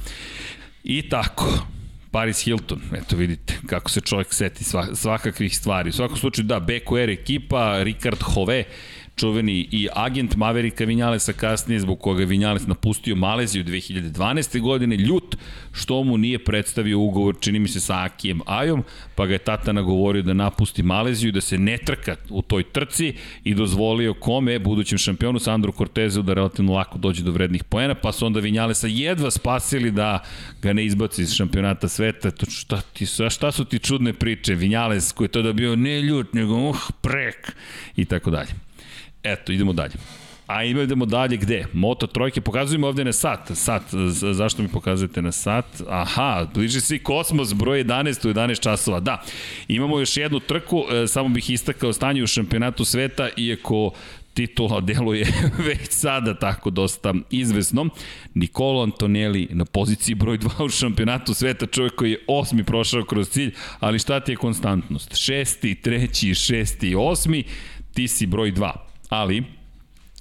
I 0.85 1.09
tako, 1.09 1.67
Paris 2.11 2.45
Hilton, 2.45 2.81
eto 2.97 3.17
vidite 3.17 3.55
kako 3.67 3.91
se 3.91 4.01
čovjek 4.01 4.35
seti 4.35 4.65
svakakvih 4.95 5.57
stvari. 5.57 5.91
U 5.91 5.93
svakom 5.93 6.17
slučaju 6.17 6.47
da, 6.47 6.61
BQR 6.61 7.11
ekipa, 7.11 7.83
Ricard 7.83 8.23
Hove, 8.23 8.65
čuveni 9.21 9.69
i 9.71 9.89
agent 9.95 10.37
Maverika 10.37 10.85
Vinjalesa 10.85 11.33
kasnije 11.33 11.81
zbog 11.81 12.01
koga 12.01 12.21
je 12.21 12.27
Vinjales 12.27 12.67
napustio 12.67 13.17
Maleziju 13.17 13.65
2012. 13.65 14.61
godine, 14.61 14.97
ljut 14.97 15.37
što 15.73 16.03
mu 16.05 16.19
nije 16.19 16.39
predstavio 16.45 16.99
ugovor, 16.99 17.37
čini 17.41 17.59
mi 17.59 17.69
se 17.69 17.81
sa 17.81 18.05
Akijem 18.05 18.41
Ajom, 18.47 18.85
pa 19.15 19.27
ga 19.27 19.33
je 19.33 19.39
tata 19.39 19.73
nagovorio 19.73 20.23
da 20.23 20.35
napusti 20.35 20.83
Maleziju, 20.83 21.33
da 21.33 21.41
se 21.41 21.59
ne 21.59 21.79
trka 21.79 22.17
u 22.31 22.43
toj 22.43 22.63
trci 22.63 23.15
i 23.45 23.55
dozvolio 23.55 24.15
kome, 24.15 24.59
budućem 24.59 24.99
šampionu 24.99 25.39
Sandro 25.39 25.73
Cortezu 25.73 26.23
da 26.23 26.35
relativno 26.35 26.73
lako 26.73 26.99
dođe 26.99 27.23
do 27.23 27.33
vrednih 27.33 27.65
poena, 27.65 27.95
pa 27.95 28.13
su 28.13 28.27
onda 28.27 28.41
Vinjalesa 28.41 28.87
jedva 28.87 29.31
spasili 29.31 29.91
da 29.91 30.19
ga 30.63 30.73
ne 30.73 30.85
izbaci 30.85 31.23
iz 31.23 31.35
šampionata 31.35 31.89
sveta. 31.89 32.31
To 32.31 32.47
šta, 32.51 32.81
ti, 32.81 33.07
šta 33.31 33.53
su 33.53 33.65
ti 33.65 33.79
čudne 33.79 34.13
priče? 34.13 34.55
Vinjales 34.55 35.13
koji 35.13 35.27
je 35.27 35.33
to 35.33 35.43
da 35.43 35.53
bio 35.53 35.77
ne 35.77 36.01
ljut, 36.01 36.35
nego 36.35 36.55
uh, 36.55 36.77
prek 37.03 37.53
i 37.97 38.05
tako 38.05 38.31
dalje. 38.31 38.70
Eto, 39.23 39.53
idemo 39.53 39.73
dalje. 39.73 39.95
A 40.51 40.65
idemo 40.65 41.07
dalje 41.07 41.37
gde? 41.37 41.67
Moto 41.73 42.07
trojke, 42.07 42.41
pokazujemo 42.41 42.87
ovde 42.87 43.05
na 43.05 43.13
sat. 43.13 43.51
Sat, 43.55 43.83
zašto 44.33 44.63
mi 44.63 44.69
pokazujete 44.69 45.23
na 45.23 45.33
sat? 45.33 45.67
Aha, 45.89 46.47
bliže 46.55 46.81
se 46.81 46.99
Kosmos, 46.99 47.55
broj 47.55 47.85
11 47.85 48.29
u 48.29 48.33
11 48.33 48.61
časova. 48.61 49.01
Da, 49.01 49.23
imamo 49.69 49.99
još 49.99 50.17
jednu 50.17 50.41
trku, 50.41 50.85
e, 50.93 51.07
samo 51.07 51.29
bih 51.29 51.51
istakao 51.51 51.93
stanje 51.93 52.23
u 52.23 52.27
šampionatu 52.27 52.85
sveta, 52.85 53.29
iako 53.37 53.93
titula 54.35 54.81
deluje 54.91 55.27
već 55.69 55.91
sada 55.91 56.35
tako 56.35 56.71
dosta 56.71 57.15
izvesno. 57.31 57.89
Nikolo 58.35 58.83
Antonelli 58.83 59.49
na 59.51 59.65
poziciji 59.65 60.15
broj 60.15 60.39
2 60.39 60.65
u 60.65 60.69
šampionatu 60.69 61.35
sveta, 61.35 61.67
čovjek 61.67 61.95
koji 61.95 62.11
je 62.11 62.25
osmi 62.27 62.65
prošao 62.65 63.05
kroz 63.05 63.29
cilj, 63.29 63.55
ali 63.81 63.99
šta 63.99 64.21
ti 64.21 64.33
je 64.33 64.37
konstantnost? 64.37 65.17
Šesti, 65.17 65.75
treći, 65.75 66.35
šesti, 66.35 66.95
osmi, 66.95 67.45
ti 67.95 68.09
si 68.09 68.27
broj 68.27 68.53
2. 68.53 68.90
Ali, 69.11 69.45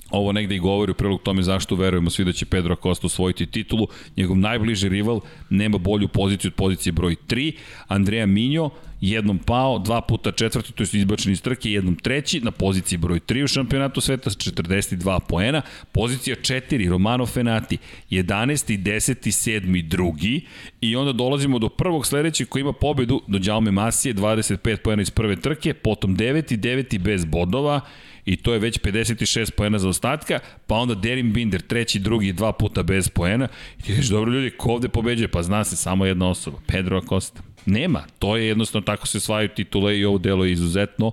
ovo 0.10 0.32
negde 0.32 0.56
i 0.56 0.60
govori 0.60 0.92
u 0.92 0.96
prilog 0.96 1.22
tome 1.22 1.44
zašto 1.44 1.76
verujemo 1.76 2.10
svi 2.10 2.26
da 2.26 2.32
će 2.32 2.46
Pedro 2.46 2.74
Acosta 2.74 3.08
osvojiti 3.08 3.46
titulu. 3.46 3.88
Njegov 4.18 4.38
najbliži 4.38 4.90
rival 4.90 5.20
nema 5.50 5.78
bolju 5.78 6.08
poziciju 6.08 6.50
od 6.50 6.56
pozicije 6.56 6.94
broj 6.94 7.16
3. 7.28 7.52
Andreja 7.88 8.26
Minjo 8.26 8.70
jednom 9.02 9.38
pao, 9.38 9.80
dva 9.80 10.02
puta 10.02 10.32
četvrti, 10.32 10.72
to 10.72 10.84
je 10.84 10.88
izbačen 10.94 11.32
iz 11.32 11.42
trke, 11.42 11.72
jednom 11.72 11.96
treći, 11.96 12.42
na 12.42 12.52
poziciji 12.52 12.98
broj 12.98 13.20
3 13.20 13.44
u 13.44 13.48
šampionatu 13.48 14.02
sveta 14.02 14.30
sa 14.30 14.38
42 14.38 15.20
poena. 15.20 15.62
Pozicija 15.92 16.36
4, 16.36 16.90
Romano 16.90 17.26
Fenati, 17.26 17.78
11. 18.10 18.78
10. 18.78 19.16
7. 19.62 19.88
drugi 19.88 20.42
i 20.82 20.96
onda 20.96 21.12
dolazimo 21.12 21.60
do 21.60 21.70
prvog 21.70 22.06
sledećeg 22.06 22.50
koji 22.50 22.62
ima 22.62 22.74
pobedu 22.74 23.22
do 23.28 23.40
Đaume 23.40 23.72
Masije, 23.72 24.14
25 24.14 24.78
poena 24.78 25.02
iz 25.02 25.10
prve 25.10 25.36
trke, 25.36 25.74
potom 25.74 26.18
9. 26.18 26.58
9. 26.58 27.00
bez 27.00 27.26
bodova, 27.26 27.82
i 28.26 28.36
to 28.36 28.54
je 28.54 28.60
već 28.60 28.80
56 28.80 29.52
poena 29.52 29.80
za 29.80 29.90
ostatka, 29.90 30.40
pa 30.68 30.76
onda 30.76 30.96
Derin 30.96 31.34
Binder, 31.34 31.62
treći, 31.62 32.00
drugi, 32.00 32.34
dva 32.34 32.52
puta 32.52 32.84
bez 32.84 33.10
poena. 33.10 33.48
I 33.80 33.82
ti 33.82 33.88
kažeš, 33.96 34.10
dobro 34.10 34.32
ljudi, 34.32 34.50
ko 34.58 34.72
ovde 34.72 34.90
pobeđuje? 34.90 35.28
Pa 35.28 35.44
zna 35.44 35.64
se 35.64 35.76
samo 35.76 36.06
jedna 36.06 36.30
osoba, 36.30 36.58
Pedro 36.68 36.98
Acosta. 36.98 37.42
Nema, 37.66 38.04
to 38.20 38.38
je 38.38 38.48
jednostavno 38.48 38.86
tako 38.86 39.08
se 39.08 39.20
svaju 39.20 39.50
titule 39.50 40.00
i 40.00 40.06
ovo 40.06 40.18
delo 40.18 40.46
je 40.46 40.52
izuzetno, 40.52 41.12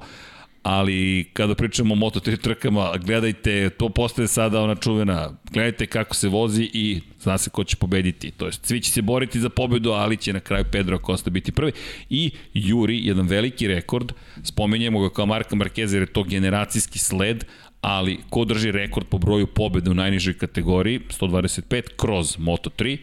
ali 0.69 1.25
kada 1.33 1.55
pričamo 1.55 1.95
o 1.95 1.97
Moto3 1.97 2.41
trkama, 2.41 2.93
gledajte, 3.05 3.71
to 3.71 3.89
postaje 3.89 4.29
sada 4.29 4.61
ona 4.61 4.75
čuvena, 4.75 5.33
gledajte 5.51 5.87
kako 5.87 6.15
se 6.15 6.29
vozi 6.29 6.71
i 6.73 7.01
zna 7.21 7.39
se 7.39 7.51
ko 7.51 7.65
će 7.65 7.77
pobediti. 7.77 8.31
To 8.31 8.47
jest, 8.47 8.67
svi 8.67 8.81
će 8.81 8.91
se 8.91 9.03
boriti 9.03 9.41
za 9.41 9.49
pobedu, 9.49 9.91
ali 9.91 10.17
će 10.17 10.33
na 10.33 10.41
kraju 10.41 10.65
Pedro 10.73 10.97
Acosta 10.97 11.31
biti 11.31 11.53
prvi. 11.53 11.73
I 12.11 12.31
Juri, 12.55 13.07
jedan 13.07 13.27
veliki 13.27 13.69
rekord, 13.69 14.13
spomenjemo 14.43 15.01
ga 15.01 15.11
kao 15.11 15.27
Marka 15.27 15.57
Marquez, 15.57 15.93
jer 15.95 16.03
je 16.03 16.13
to 16.13 16.23
generacijski 16.23 16.99
sled, 16.99 17.45
ali 17.81 18.19
ko 18.31 18.45
drži 18.45 18.73
rekord 18.73 19.07
po 19.07 19.19
broju 19.19 19.47
pobeda 19.47 19.91
u 19.91 19.95
najnižoj 19.95 20.39
kategoriji, 20.39 21.01
125, 21.21 21.83
kroz 21.97 22.37
Moto3, 22.39 22.99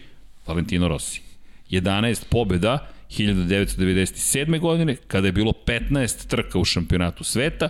Valentino 0.47 0.87
Rossi. 0.87 1.21
11 1.69 2.23
pobeda, 2.29 2.87
1997. 3.17 4.59
godine, 4.59 4.95
kada 5.07 5.27
je 5.27 5.31
bilo 5.31 5.53
15 5.65 6.27
trka 6.27 6.59
u 6.59 6.65
šampionatu 6.65 7.23
sveta, 7.23 7.69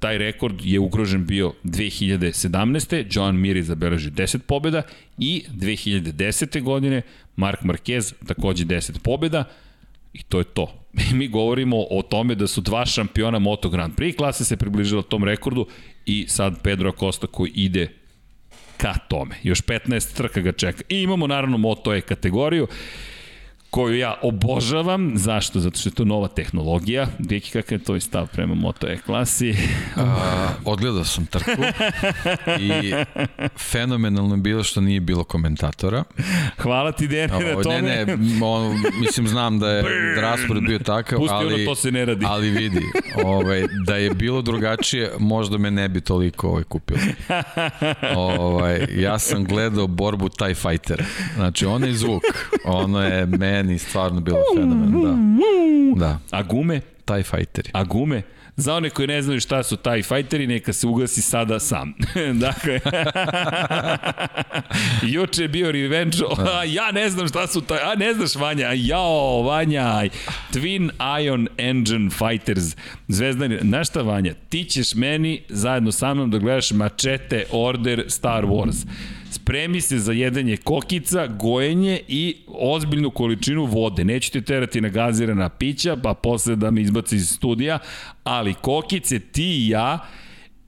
taj 0.00 0.18
rekord 0.18 0.64
je 0.64 0.78
ugrožen 0.78 1.26
bio 1.26 1.52
2017. 1.64 3.06
John 3.10 3.40
Mir 3.40 3.62
zabeleži 3.62 4.10
10 4.10 4.38
pobjeda 4.38 4.82
i 5.18 5.44
2010. 5.48 6.62
godine 6.62 7.02
Mark 7.36 7.60
Marquez 7.62 8.14
takođe 8.26 8.64
10 8.64 8.98
pobjeda 8.98 9.44
i 10.12 10.22
to 10.22 10.38
je 10.38 10.44
to. 10.44 10.74
Mi 11.18 11.28
govorimo 11.28 11.76
o 11.90 12.02
tome 12.02 12.34
da 12.34 12.46
su 12.46 12.60
dva 12.60 12.86
šampiona 12.86 13.38
Moto 13.38 13.68
Grand 13.68 13.94
Prix 13.94 14.16
klase 14.16 14.44
se 14.44 14.56
približila 14.56 15.02
tom 15.02 15.24
rekordu 15.24 15.66
i 16.06 16.24
sad 16.28 16.62
Pedro 16.62 16.88
Acosta 16.90 17.26
koji 17.26 17.50
ide 17.54 17.88
ka 18.76 18.94
tome. 19.08 19.34
Još 19.42 19.62
15 19.62 20.16
trka 20.16 20.40
ga 20.40 20.52
čeka. 20.52 20.82
I 20.88 21.02
imamo 21.02 21.26
naravno 21.26 21.58
Moto 21.58 21.94
E 21.94 22.00
kategoriju 22.00 22.66
koju 23.72 23.98
ja 23.98 24.14
obožavam. 24.22 25.12
Zašto? 25.14 25.60
Zato 25.60 25.78
što 25.78 25.88
je 25.88 25.94
to 25.94 26.04
nova 26.04 26.28
tehnologija. 26.28 27.06
Deki, 27.18 27.50
kakav 27.50 27.78
je 27.78 27.84
to 27.84 28.00
stav 28.00 28.26
prema 28.32 28.54
Moto 28.54 28.86
E 28.88 28.98
klasi? 29.06 29.54
A, 29.96 30.48
odgledao 30.64 31.04
sam 31.04 31.26
trku 31.26 31.62
i 32.60 32.92
fenomenalno 33.58 34.34
je 34.34 34.40
bilo 34.40 34.64
što 34.64 34.80
nije 34.80 35.00
bilo 35.00 35.24
komentatora. 35.24 36.04
Hvala 36.58 36.92
ti, 36.92 37.08
Dene, 37.08 37.54
na 37.54 37.62
tome. 37.62 37.82
ne, 37.82 38.06
ne, 38.06 38.16
on, 38.44 38.76
mislim, 39.00 39.28
znam 39.28 39.58
da 39.58 39.68
je 39.70 39.82
raspored 40.20 40.62
bio 40.62 40.78
takav, 40.78 41.18
Pusti 41.18 41.34
ali, 41.34 41.54
ono, 41.54 41.64
to 41.64 41.74
se 41.74 41.92
ne 41.92 42.04
radi. 42.04 42.26
ali 42.28 42.50
vidi, 42.50 42.82
ovaj, 43.24 43.64
da 43.86 43.96
je 43.96 44.10
bilo 44.10 44.42
drugačije, 44.42 45.10
možda 45.18 45.58
me 45.58 45.70
ne 45.70 45.88
bi 45.88 46.00
toliko 46.00 46.48
ovaj, 46.48 46.64
kupilo. 46.64 47.00
Ovaj, 48.16 48.86
ja 48.96 49.18
sam 49.18 49.44
gledao 49.44 49.86
borbu 49.86 50.28
TIE 50.28 50.54
Fighter. 50.54 51.04
Znači, 51.34 51.66
onaj 51.66 51.92
zvuk, 51.92 52.22
ono 52.64 53.02
je 53.02 53.26
meni 53.62 53.78
stvarno 53.78 54.20
bilo 54.20 54.38
fenomen. 54.56 54.92
Da. 55.96 56.06
da. 56.06 56.18
A 56.30 56.42
gume? 56.42 56.80
TIE 57.04 57.22
Fighteri. 57.22 57.70
A 57.72 57.84
gume? 57.84 58.22
Za 58.56 58.74
one 58.74 58.90
koji 58.90 59.08
ne 59.08 59.22
znaju 59.22 59.40
šta 59.40 59.62
su 59.62 59.76
TIE 59.76 60.02
fighteri, 60.02 60.46
neka 60.46 60.72
se 60.72 60.86
ugasi 60.86 61.22
sada 61.22 61.60
sam. 61.60 61.94
dakle, 62.46 62.80
juče 65.14 65.42
je 65.42 65.48
bio 65.48 65.72
Revenge, 65.72 66.16
a 66.58 66.64
ja 66.64 66.92
ne 66.92 67.10
znam 67.10 67.28
šta 67.28 67.46
su 67.46 67.60
TIE, 67.60 67.78
a 67.82 67.94
ne 67.94 68.14
znaš 68.14 68.34
Vanja, 68.34 68.72
jao, 68.74 69.42
Vanja, 69.42 70.02
Twin 70.52 70.90
Ion 71.22 71.48
Engine 71.58 72.10
Fighters, 72.10 72.76
Zvezdani, 73.08 73.58
znaš 73.62 73.88
šta 73.88 74.02
Vanja, 74.02 74.34
ti 74.48 74.64
ćeš 74.64 74.94
meni 74.94 75.42
zajedno 75.48 75.92
sa 75.92 76.14
mnom 76.14 76.30
da 76.30 76.38
gledaš 76.38 76.70
Machete 76.70 77.44
Order 77.52 78.04
Star 78.08 78.44
Wars. 78.44 78.86
Spremi 79.32 79.80
se 79.80 79.98
za 79.98 80.12
jedenje 80.12 80.56
kokica, 80.56 81.26
gojenje 81.26 82.00
i 82.08 82.36
ozbiljnu 82.46 83.10
količinu 83.10 83.64
vode. 83.64 84.04
Neću 84.04 84.32
te 84.32 84.40
terati 84.40 84.80
na 84.80 84.88
gazirana 84.88 85.48
pića, 85.48 85.96
pa 85.96 86.14
posle 86.14 86.56
da 86.56 86.70
me 86.70 86.82
izbaci 86.82 87.16
iz 87.16 87.28
studija, 87.28 87.78
ali 88.24 88.54
kokice 88.54 89.18
ti 89.18 89.44
i 89.44 89.68
ja 89.68 89.98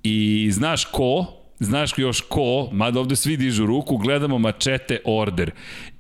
i 0.03 0.49
znaš 0.53 0.85
ko, 0.85 1.27
znaš 1.59 1.91
još 1.97 2.21
ko, 2.21 2.69
mada 2.73 3.01
ovde 3.01 3.17
svi 3.17 3.37
dižu 3.37 3.67
ruku, 3.67 3.97
gledamo 3.97 4.39
mačete 4.39 4.99
order. 5.05 5.51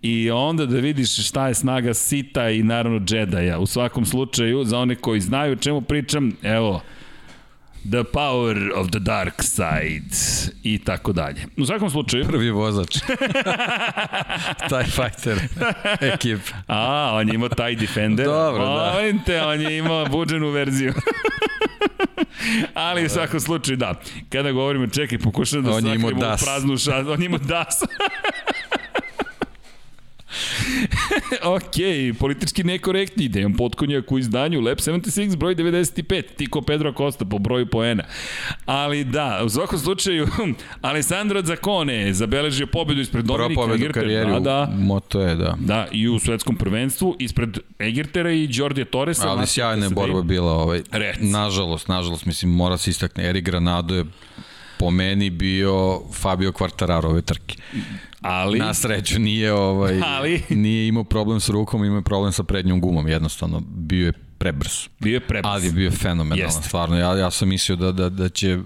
I 0.02 0.30
onda 0.30 0.66
da 0.66 0.78
vidiš 0.78 1.28
šta 1.28 1.48
je 1.48 1.54
snaga 1.54 1.94
Sita 1.94 2.50
i 2.50 2.62
naravno 2.62 3.00
Jedi-a. 3.08 3.58
U 3.58 3.66
svakom 3.66 4.04
slučaju, 4.04 4.64
za 4.64 4.78
one 4.78 4.94
koji 4.94 5.20
znaju 5.20 5.52
o 5.52 5.56
čemu 5.56 5.80
pričam, 5.80 6.32
evo, 6.42 6.80
The 7.90 8.04
Power 8.04 8.72
of 8.74 8.90
the 8.90 8.98
Dark 8.98 9.42
Side 9.42 10.16
i 10.62 10.78
tako 10.78 11.12
dalje. 11.12 11.46
U 11.56 11.66
svakom 11.66 11.90
slučaju... 11.90 12.24
Prvi 12.26 12.50
vozač. 12.50 12.96
TIE 14.68 14.84
Fighter 14.84 15.38
ekip. 16.00 16.40
A, 16.66 17.10
on 17.14 17.28
je 17.28 17.34
imao 17.34 17.48
taj 17.48 17.74
Defender. 17.76 18.26
Dobro, 18.26 18.64
da. 18.64 18.92
Molim 18.92 19.20
te, 19.26 19.42
on 19.42 19.60
je 19.60 19.78
imao 19.78 20.06
buđenu 20.06 20.50
verziju. 20.50 20.92
Ali 22.74 23.06
u 23.06 23.08
svakom 23.08 23.40
slučaju, 23.40 23.76
da. 23.76 23.94
Kada 24.32 24.52
govorimo, 24.52 24.86
čekaj, 24.86 25.18
pokušam 25.18 25.62
da 25.62 25.70
On 25.70 25.86
je 25.86 25.94
imao 25.94 26.10
sakrijemo 26.10 26.26
u 26.26 26.30
das. 26.30 26.44
praznu 26.44 26.76
šazu. 26.78 27.12
On 27.12 27.22
je 27.22 27.26
imao 27.26 27.38
das. 27.38 27.80
ok, 31.56 32.16
politički 32.18 32.64
nekorektni, 32.64 33.28
Dejan 33.28 33.56
Potkonjak 33.56 34.12
u 34.12 34.18
izdanju, 34.18 34.60
Lab 34.60 34.78
76, 34.78 35.36
broj 35.36 35.54
95, 35.54 36.22
Tiko 36.36 36.62
Pedro 36.62 36.92
Costa 36.92 37.24
po 37.24 37.38
broju 37.38 37.66
poena. 37.66 38.04
Ali 38.66 39.04
da, 39.04 39.40
u 39.44 39.48
svakom 39.48 39.78
slučaju, 39.78 40.26
Alessandro 40.80 41.42
Zacone 41.42 42.12
zabeležio 42.12 42.66
pobedu 42.66 43.00
ispred 43.00 43.26
Prva 43.26 43.38
Dominika 43.38 43.74
Egertera. 43.74 43.92
karijeri 43.92 44.30
Da, 44.30 44.36
u 44.36 44.40
da, 44.40 44.70
Moto 44.78 45.22
E, 45.22 45.34
da. 45.34 45.54
da, 45.58 45.86
i 45.92 46.08
u 46.08 46.18
svetskom 46.18 46.56
prvenstvu 46.56 47.16
ispred 47.18 47.58
Egertera 47.78 48.30
i 48.30 48.46
Đordija 48.46 48.84
Torresa. 48.84 49.28
Ali 49.28 49.46
sjajna 49.46 49.86
je 49.86 49.90
borba 49.90 50.22
bila. 50.22 50.52
Ovaj, 50.52 50.82
Rec. 50.90 51.16
nažalost, 51.20 51.88
nažalost, 51.88 52.26
mislim, 52.26 52.50
mora 52.50 52.76
se 52.76 52.90
istakne. 52.90 53.28
Eri 53.28 53.40
Granado 53.40 53.94
je 53.94 54.04
po 54.78 54.90
meni 54.90 55.30
bio 55.30 56.00
Fabio 56.12 56.52
Quartararo 56.52 57.04
ove 57.06 57.22
trke. 57.22 57.56
Ali, 58.24 58.58
Na 58.58 58.74
sreću 58.74 59.18
nije 59.18 59.52
ovaj 59.52 60.00
Ali? 60.16 60.42
nije 60.48 60.88
imao 60.88 61.04
problem 61.04 61.40
sa 61.40 61.52
rukom, 61.52 61.84
imao 61.84 61.98
je 61.98 62.02
problem 62.02 62.32
sa 62.32 62.42
prednjom 62.42 62.80
gumom, 62.80 63.08
jednostavno 63.08 63.62
bio 63.66 64.06
je 64.06 64.12
prebrz. 64.38 64.88
bio 65.00 65.14
je 65.14 65.20
prebrz. 65.20 65.50
Ali 65.50 65.66
je 65.66 65.72
bio 65.72 65.90
fenomenalan, 65.90 66.38
Jeste. 66.38 66.68
stvarno. 66.68 66.98
Ja 66.98 67.14
ja 67.18 67.30
sam 67.30 67.48
mislio 67.48 67.76
da 67.76 67.92
da 67.92 68.08
da 68.08 68.28
će 68.28 68.58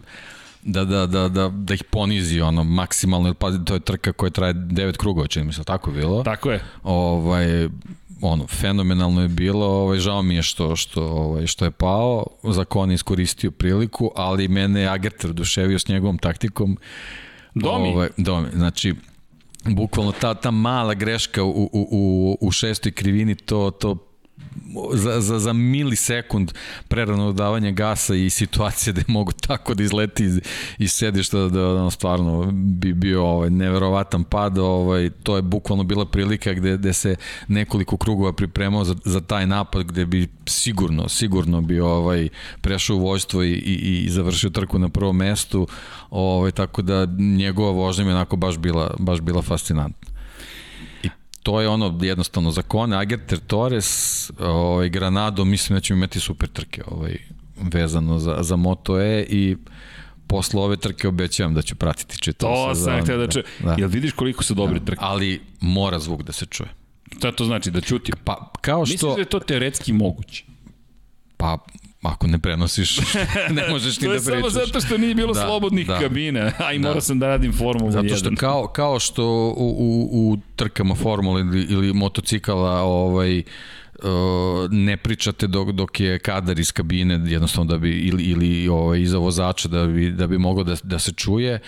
da, 0.63 0.85
da, 0.85 1.07
da, 1.07 1.29
da, 1.29 1.49
da 1.49 1.75
ih 1.75 1.85
ponizi 1.85 2.41
ono 2.41 2.65
maksimalno, 2.65 3.35
pazi, 3.35 3.65
to 3.65 3.75
je 3.75 3.81
trka 3.81 4.13
koja 4.13 4.31
traje 4.31 4.55
9 4.55 4.97
krugova, 4.97 5.27
čini 5.27 5.47
mi 5.47 5.53
se, 5.53 5.65
tako 5.65 5.91
je 5.91 5.97
bilo. 5.97 6.23
Tako 6.23 6.51
je. 6.51 6.61
Ovaj 6.83 7.69
ono 8.21 8.47
fenomenalno 8.47 9.23
je 9.23 9.29
bilo, 9.29 9.67
ovaj 9.67 9.99
žao 9.99 10.23
mi 10.23 10.35
je 10.35 10.43
što 10.43 10.77
što 10.77 11.03
ovaj 11.03 11.47
što 11.47 11.65
je 11.65 11.71
pao, 11.71 12.27
za 12.43 12.65
Koni 12.65 12.95
iskoristio 12.95 13.51
priliku, 13.51 14.11
ali 14.17 14.49
mene 14.49 14.81
je 14.81 14.89
Agerter 14.89 15.31
oduševio 15.31 15.79
s 15.79 15.89
njegovom 15.89 16.19
taktikom. 16.19 16.79
Domi. 17.55 17.89
Ovaj, 17.89 18.09
domi, 18.17 18.49
znači 18.53 18.95
bukvalno 19.65 20.13
ta 20.13 20.35
ta 20.35 20.51
mala 20.51 20.95
greška 20.95 21.45
u 21.45 21.51
u 21.73 21.89
u 21.91 22.37
u 22.41 22.51
šestoj 22.51 22.93
krivini 22.93 23.35
to 23.35 23.71
to 23.71 24.08
za, 24.95 25.21
za, 25.21 25.39
za 25.39 25.53
milisekund 25.53 26.53
prerano 26.89 27.27
dodavanje 27.27 27.73
gasa 27.73 28.15
i 28.15 28.31
situacije 28.31 28.93
da 28.93 29.03
mogu 29.07 29.33
tako 29.33 29.75
da 29.75 29.83
izleti 29.83 30.25
iz, 30.25 30.41
iz 30.79 30.93
sedišta 30.93 31.39
da 31.39 31.69
ono 31.69 31.91
stvarno 31.91 32.51
bi 32.53 32.93
bio 32.93 33.25
ovaj 33.27 33.51
neverovatan 33.51 34.25
pad 34.25 34.59
ovaj 34.59 35.11
to 35.23 35.37
je 35.37 35.43
bukvalno 35.43 35.85
bila 35.85 36.07
prilika 36.07 36.53
gde, 36.53 36.77
gde 36.77 36.93
se 36.93 37.17
nekoliko 37.49 37.97
krugova 37.97 38.33
pripremao 38.33 38.85
za, 38.85 38.95
za 39.05 39.21
taj 39.21 39.47
napad 39.47 39.87
gde 39.87 40.07
bi 40.07 40.29
sigurno 40.47 41.09
sigurno 41.09 41.61
bi 41.61 41.81
ovaj 41.81 42.29
prešao 42.61 42.97
u 42.97 43.01
vojstvo 43.01 43.43
i, 43.43 43.53
i, 43.53 44.05
i 44.05 44.11
završio 44.11 44.51
trku 44.51 44.79
na 44.79 44.89
prvom 44.89 45.17
mestu 45.17 45.69
ovaj 46.11 46.51
tako 46.51 46.83
da 46.83 47.07
njegova 47.19 47.71
vožnja 47.71 48.05
mi 48.05 48.11
onako 48.11 48.37
baš 48.37 48.59
bila 48.59 48.95
baš 48.99 49.21
bila 49.21 49.43
fascinantna 49.43 50.18
to 51.43 51.61
je 51.61 51.69
ono 51.69 51.99
jednostavno 52.03 52.51
za 52.51 52.63
Kone, 52.63 52.97
Agerter 52.97 53.39
Torres, 53.39 54.31
ovaj, 54.41 54.89
Granado, 54.89 55.45
mislim 55.45 55.77
da 55.77 55.81
ćemo 55.81 55.97
imati 55.97 56.21
super 56.21 56.49
trke 56.49 56.83
ovaj, 56.87 57.17
vezano 57.73 58.19
za, 58.19 58.37
za 58.41 58.57
Moto 58.57 59.01
E 59.01 59.27
i 59.29 59.57
posle 60.27 60.61
ove 60.61 60.77
trke 60.77 61.09
obećavam 61.09 61.55
da 61.55 61.63
ću 61.63 61.77
pratiti 61.77 62.19
čitav 62.19 62.51
To 62.51 62.75
sam 62.75 63.03
htio 63.03 63.17
da 63.19 63.27
čujem. 63.27 63.47
da. 63.65 63.75
Jel 63.79 63.89
vidiš 63.89 64.13
koliko 64.13 64.45
su 64.45 64.55
dobri 64.55 64.85
trke? 64.85 64.99
Ali 65.03 65.41
mora 65.61 65.99
zvuk 65.99 66.23
da 66.23 66.33
se 66.33 66.47
čuje. 66.47 66.69
Šta 67.19 67.33
to 67.33 67.45
znači? 67.45 67.71
Da 67.71 67.81
ćuti? 67.81 68.13
Pa 68.25 68.53
kao 68.61 68.81
Misliš 68.81 68.99
što... 68.99 69.15
da 69.15 69.21
je 69.21 69.25
to 69.25 69.39
teoretski 69.39 69.93
moguće? 69.93 70.45
Pa 71.37 71.59
ako 72.09 72.27
ne 72.27 72.39
prenosiš, 72.39 72.99
ne 73.57 73.69
možeš 73.71 74.01
ni 74.01 74.07
to 74.07 74.09
da 74.09 74.15
je 74.15 74.21
pričaš. 74.21 74.53
samo 74.53 74.67
zato 74.67 74.81
što 74.81 74.99
nije 74.99 75.15
bilo 75.15 75.33
Da, 75.33 75.41
slobodnih 75.41 75.87
da. 75.87 75.99
kabina, 75.99 76.53
a 76.59 76.73
i 76.73 76.79
Da. 76.79 76.89
morao 76.89 77.01
sam 77.01 77.19
da 77.19 77.29
radim 77.29 77.53
Formulu 77.53 77.91
1. 77.91 77.93
Zato 77.93 78.17
što 78.17 78.31
kao, 78.37 78.67
kao 78.67 78.99
što 79.01 79.25
u, 79.57 79.75
u, 79.79 80.31
u 80.31 80.37
trkama 80.57 80.95
formule 80.95 81.41
ili, 81.41 81.63
ili 81.63 81.93
motocikala 81.93 82.81
ovaj, 82.83 83.39
uh, 83.39 84.05
ne 84.71 84.97
pričate 84.97 85.47
dok, 85.47 85.71
dok 85.71 86.01
je 86.01 86.19
kadar 86.19 86.59
iz 86.59 86.73
kabine 86.73 87.21
jednostavno 87.27 87.73
da 87.73 87.79
bi 87.79 87.91
ili 87.91 88.23
ili 88.23 88.69
ovaj 88.69 89.01
iza 89.01 89.19
vozača 89.19 89.69
da 89.69 89.87
bi 89.87 90.11
da 90.11 90.27
bi 90.27 90.39
moglo 90.39 90.65
da 90.65 90.77
da 90.83 90.99
se 90.99 91.13
čuje 91.13 91.59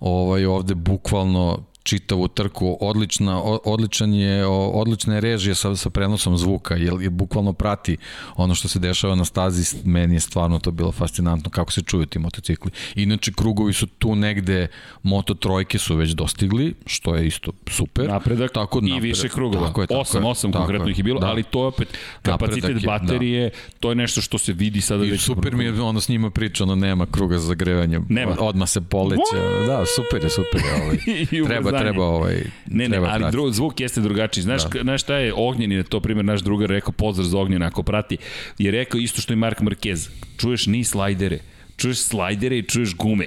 ovaj 0.00 0.44
ovde 0.46 0.74
bukvalno 0.74 1.69
čitavu 1.82 2.28
trku 2.28 2.78
odlična 2.80 3.42
odličan 3.42 4.14
je 4.14 4.46
odlična 4.46 5.14
je 5.14 5.20
režija 5.20 5.54
sa 5.54 5.76
sa 5.76 5.90
prenosom 5.90 6.38
zvuka 6.38 6.74
jer 6.74 6.92
je 7.00 7.10
bukvalno 7.10 7.52
prati 7.52 7.96
ono 8.36 8.54
što 8.54 8.68
se 8.68 8.78
dešava 8.78 9.14
na 9.14 9.24
stazi 9.24 9.76
meni 9.84 10.14
je 10.14 10.20
stvarno 10.20 10.58
to 10.58 10.70
bilo 10.70 10.92
fascinantno 10.92 11.50
kako 11.50 11.72
se 11.72 11.82
čuju 11.82 12.06
ti 12.06 12.18
motocikli 12.18 12.70
inače 12.94 13.32
krugovi 13.32 13.72
su 13.72 13.86
tu 13.86 14.16
negde 14.16 14.68
moto 15.02 15.34
trojke 15.34 15.78
su 15.78 15.96
već 15.96 16.10
dostigli 16.10 16.74
što 16.86 17.14
je 17.14 17.26
isto 17.26 17.50
super 17.66 18.08
napredak 18.08 18.52
tako 18.52 18.78
i 18.78 18.82
napredak. 18.82 19.02
više 19.02 19.28
krugova. 19.28 19.66
tako 19.66 19.80
je, 19.80 19.86
tako 19.86 20.00
8, 20.00 20.16
je, 20.16 20.22
8 20.22 20.52
tako 20.52 20.58
konkretno 20.58 20.86
je. 20.86 20.90
ih 20.90 20.98
je 20.98 21.04
bilo, 21.04 21.20
da. 21.20 21.26
ali 21.26 21.42
to 21.42 21.60
je 21.60 21.66
opet 21.66 21.88
kapacitet 22.22 22.70
je, 22.70 22.74
da. 22.74 22.86
baterije, 22.86 23.50
to 23.80 23.88
je 23.88 23.94
nešto 23.94 24.20
što 24.20 24.38
se 24.38 24.52
vidi 24.52 24.80
sada 24.80 25.04
I 25.04 25.10
već. 25.10 25.20
super 25.20 25.54
mi 25.54 25.64
je 25.64 25.80
ono 25.82 26.00
s 26.00 26.08
njima 26.08 26.30
priča, 26.30 26.64
ono 26.64 26.74
nema 26.74 27.06
kruga 27.06 27.38
za 27.38 27.46
zagrevanje. 27.46 28.00
Nema. 28.08 28.36
Odma 28.40 28.66
se 28.66 28.80
poleće. 28.80 29.36
Da, 29.66 29.84
super 29.96 30.24
je, 30.24 30.30
super 30.30 30.60
je. 30.60 30.82
Ovaj. 30.82 30.96
I 31.32 31.42
treba, 31.70 31.90
treba 31.90 32.04
ovaj, 32.06 32.34
Ne, 32.66 32.88
ne, 32.88 32.88
treba 32.88 33.08
ali 33.10 33.30
dru, 33.30 33.50
zvuk 33.52 33.80
jeste 33.80 34.00
drugačiji. 34.00 34.42
Znaš, 34.42 34.62
da. 34.64 34.82
znaš 34.82 35.02
šta 35.02 35.16
je 35.16 35.32
Ognjen, 35.36 35.72
je 35.72 35.82
to 35.82 36.00
primjer 36.00 36.24
naš 36.24 36.40
drugar 36.40 36.68
rekao, 36.68 36.92
pozdrav 36.92 37.26
za 37.26 37.38
Ognjena 37.38 37.66
ako 37.66 37.82
prati, 37.82 38.16
je 38.58 38.70
rekao 38.70 38.98
isto 38.98 39.20
što 39.20 39.32
i 39.32 39.36
Mark 39.36 39.60
Marquez. 39.60 40.08
Čuješ 40.36 40.66
ni 40.66 40.84
slajdere, 40.84 41.38
čuješ 41.76 41.98
slajdere 41.98 42.58
i 42.58 42.62
čuješ 42.62 42.96
gume. 42.96 43.26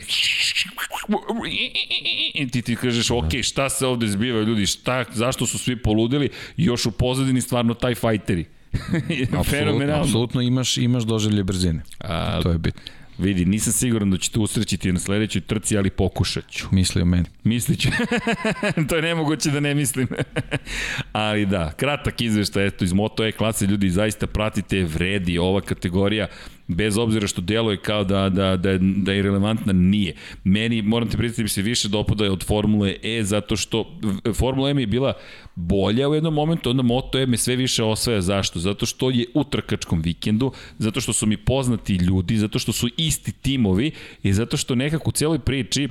I 2.33 2.47
ti 2.47 2.61
ti 2.61 2.75
kažeš, 2.75 3.11
ok, 3.11 3.31
šta 3.41 3.69
se 3.69 3.85
ovde 3.85 4.07
zbiva 4.07 4.41
ljudi, 4.41 4.65
šta, 4.65 5.05
zašto 5.13 5.45
su 5.45 5.57
svi 5.57 5.75
poludili, 5.75 6.29
još 6.57 6.85
u 6.85 6.91
pozadini 6.91 7.41
stvarno 7.41 7.73
taj 7.73 7.95
fajteri. 7.95 8.45
Fenomenalno. 9.49 10.03
apsolutno 10.03 10.41
imaš, 10.41 10.77
imaš 10.77 11.03
doživlje 11.03 11.43
brzine. 11.43 11.81
A, 11.99 12.41
To 12.41 12.51
je 12.51 12.57
bitno. 12.57 12.81
Vidi, 13.17 13.45
nisam 13.45 13.73
siguran 13.73 14.11
da 14.11 14.17
ćete 14.17 14.39
usrećiti 14.39 14.91
na 14.91 14.99
sledećoj 14.99 15.41
trci, 15.41 15.77
ali 15.77 15.89
pokušat 15.89 16.49
ću. 16.49 16.67
Misli 16.71 17.01
o 17.01 17.05
meni. 17.05 17.25
Misliću. 17.43 17.89
to 18.89 18.95
je 18.95 19.01
nemoguće 19.01 19.51
da 19.51 19.59
ne 19.59 19.75
mislim. 19.75 20.07
ali 21.11 21.45
da, 21.45 21.71
kratak 21.71 22.21
izveštaj, 22.21 22.67
eto, 22.67 22.85
iz 22.85 22.93
Moto 22.93 23.25
E 23.25 23.31
klase, 23.31 23.65
ljudi, 23.65 23.89
zaista 23.89 24.27
pratite, 24.27 24.83
vredi 24.83 25.37
ova 25.37 25.61
kategorija 25.61 26.27
bez 26.67 26.97
obzira 26.97 27.27
što 27.27 27.41
deluje 27.41 27.77
kao 27.77 28.03
da, 28.03 28.29
da, 28.29 28.57
da, 28.57 28.77
da 28.79 29.13
je 29.13 29.21
relevantna, 29.21 29.73
nije. 29.73 30.15
Meni, 30.43 30.81
moram 30.81 31.09
te 31.09 31.17
priznati, 31.17 31.43
mi 31.43 31.49
se 31.49 31.61
više 31.61 31.89
dopada 31.89 32.31
od 32.31 32.45
Formule 32.45 32.95
E, 33.03 33.23
zato 33.23 33.55
što 33.55 33.99
Formula 34.33 34.69
E 34.69 34.73
mi 34.73 34.81
je 34.81 34.87
bila 34.87 35.13
bolja 35.55 36.09
u 36.09 36.13
jednom 36.13 36.33
momentu, 36.33 36.69
onda 36.69 36.83
Moto 36.83 37.19
E 37.19 37.25
me 37.25 37.37
sve 37.37 37.55
više 37.55 37.83
osvaja. 37.83 38.21
Zašto? 38.21 38.59
Zato 38.59 38.85
što 38.85 39.09
je 39.09 39.25
u 39.33 39.43
trkačkom 39.43 40.01
vikendu, 40.01 40.51
zato 40.77 41.01
što 41.01 41.13
su 41.13 41.25
mi 41.25 41.37
poznati 41.37 41.93
ljudi, 41.93 42.37
zato 42.37 42.59
što 42.59 42.71
su 42.71 42.89
isti 42.97 43.31
timovi 43.31 43.91
i 44.23 44.33
zato 44.33 44.57
što 44.57 44.75
nekako 44.75 45.09
u 45.09 45.13
cijeloj 45.13 45.39
priči 45.39 45.89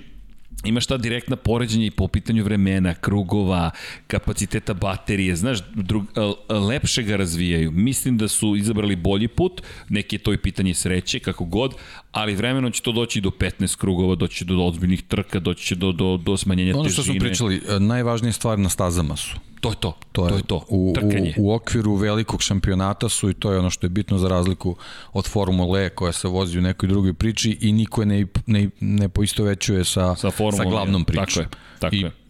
imaš 0.64 0.86
ta 0.86 0.96
direktna 0.96 1.36
poređenja 1.36 1.86
i 1.86 1.90
po 1.90 2.08
pitanju 2.08 2.44
vremena, 2.44 2.94
krugova, 2.94 3.70
kapaciteta 4.06 4.74
baterije, 4.74 5.36
znaš, 5.36 5.58
drug, 5.74 6.04
lepše 6.48 7.02
ga 7.02 7.16
razvijaju. 7.16 7.70
Mislim 7.70 8.18
da 8.18 8.28
su 8.28 8.56
izabrali 8.56 8.96
bolji 8.96 9.28
put, 9.28 9.62
neki 9.88 10.16
je 10.16 10.20
to 10.20 10.32
i 10.32 10.38
pitanje 10.38 10.74
sreće, 10.74 11.18
kako 11.18 11.44
god, 11.44 11.74
ali 12.12 12.34
vremeno 12.34 12.70
će 12.70 12.82
to 12.82 12.92
doći 12.92 13.20
do 13.20 13.30
15 13.30 13.76
krugova, 13.76 14.14
doći 14.14 14.44
do 14.44 14.64
ozbiljnih 14.64 15.02
trka, 15.02 15.40
doći 15.40 15.66
će 15.66 15.74
do, 15.74 15.92
do, 15.92 16.16
do 16.16 16.36
smanjenja 16.36 16.72
težine. 16.72 16.80
Ono 16.80 16.90
što 16.90 17.02
smo 17.02 17.14
pričali, 17.18 17.62
e, 17.68 17.80
najvažnije 17.80 18.32
stvari 18.32 18.62
na 18.62 18.68
stazama 18.68 19.16
su. 19.16 19.36
To 19.62 19.70
je 19.70 19.76
to. 19.80 19.92
To 20.12 20.24
je 20.24 20.30
to. 20.30 20.36
Je 20.36 20.42
to. 20.42 20.64
U, 20.68 20.92
Trkanje. 20.94 21.34
u, 21.38 21.46
u 21.46 21.52
okviru 21.54 21.94
velikog 21.94 22.42
šampionata 22.42 23.08
su 23.08 23.30
i 23.30 23.34
to 23.34 23.52
je 23.52 23.58
ono 23.58 23.70
što 23.70 23.86
je 23.86 23.90
bitno 23.90 24.18
za 24.18 24.28
razliku 24.28 24.76
od 25.12 25.26
Formule 25.28 25.86
E 25.86 25.88
koja 25.88 26.12
se 26.12 26.28
vozi 26.28 26.58
u 26.58 26.62
nekoj 26.62 26.88
drugoj 26.88 27.14
priči 27.14 27.58
i 27.60 27.72
niko 27.72 28.02
je 28.02 28.06
ne, 28.06 28.26
ne, 28.46 28.70
ne 28.80 29.08
poistovećuje 29.08 29.84
sa, 29.84 30.16
sa, 30.16 30.30
sa 30.30 30.64
glavnom 30.64 31.04
pričom. 31.04 31.26
Tako 31.26 31.40
je. 31.40 31.48
Tako 31.78 31.94
I 31.94 32.00
je 32.00 32.22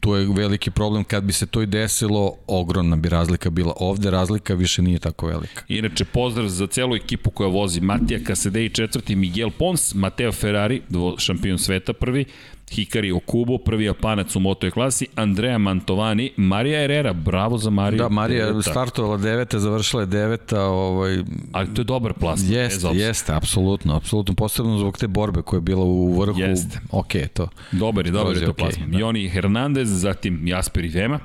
to 0.00 0.16
je 0.16 0.26
veliki 0.26 0.70
problem 0.70 1.04
kad 1.04 1.24
bi 1.24 1.32
se 1.32 1.46
to 1.46 1.62
i 1.62 1.66
desilo, 1.66 2.34
ogromna 2.46 2.96
bi 2.96 3.08
razlika 3.08 3.50
bila. 3.50 3.72
Ovde 3.76 4.10
razlika 4.10 4.54
više 4.54 4.82
nije 4.82 4.98
tako 4.98 5.26
velika. 5.26 5.62
Inače, 5.68 6.04
pozdrav 6.04 6.48
za 6.48 6.66
celu 6.66 6.96
ekipu 6.96 7.30
koja 7.30 7.48
vozi 7.48 7.80
Matija 7.80 8.20
Kasedej 8.24 8.68
četvrti, 8.68 9.16
Miguel 9.16 9.50
Pons, 9.50 9.94
Mateo 9.94 10.32
Ferrari, 10.32 10.82
šampion 11.18 11.58
sveta 11.58 11.92
prvi, 11.92 12.24
Hikari 12.70 13.12
Okubo, 13.12 13.58
prvi 13.58 13.84
Japanac 13.84 14.36
u 14.36 14.40
moto 14.40 14.70
klasi, 14.70 15.06
Andrea 15.16 15.58
Mantovani, 15.58 16.32
Marija 16.36 16.80
Herrera, 16.80 17.12
bravo 17.12 17.58
za 17.58 17.70
Mariju. 17.70 17.98
Da, 17.98 18.08
Marija 18.08 18.46
je 18.46 18.62
startovala 18.62 19.16
deveta, 19.16 19.58
završila 19.58 20.02
je 20.02 20.06
deveta. 20.06 20.62
Ovaj... 20.62 21.18
Ali 21.52 21.74
to 21.74 21.80
je 21.80 21.84
dobar 21.84 22.12
plas. 22.12 22.40
Jeste, 22.44 22.88
jeste, 22.92 23.34
apsolutno, 23.34 23.96
apsolutno, 23.96 24.34
posebno 24.34 24.78
zbog 24.78 24.98
te 24.98 25.08
borbe 25.08 25.42
koja 25.42 25.58
je 25.58 25.62
bila 25.62 25.84
u 25.84 26.20
vrhu. 26.20 26.40
Jeste. 26.40 26.80
Ok, 26.90 27.12
to. 27.34 27.48
Dobar 27.72 28.06
je, 28.06 28.12
dobar 28.12 28.36
je 28.36 28.44
to 28.44 28.52
okay, 28.52 28.56
plasman. 28.56 28.90
Da. 28.90 28.98
Joni 28.98 29.28
Hernandez, 29.28 29.88
zatim 30.00 30.46
Jasper 30.46 30.84
i 30.84 30.88
Vema, 30.88 31.18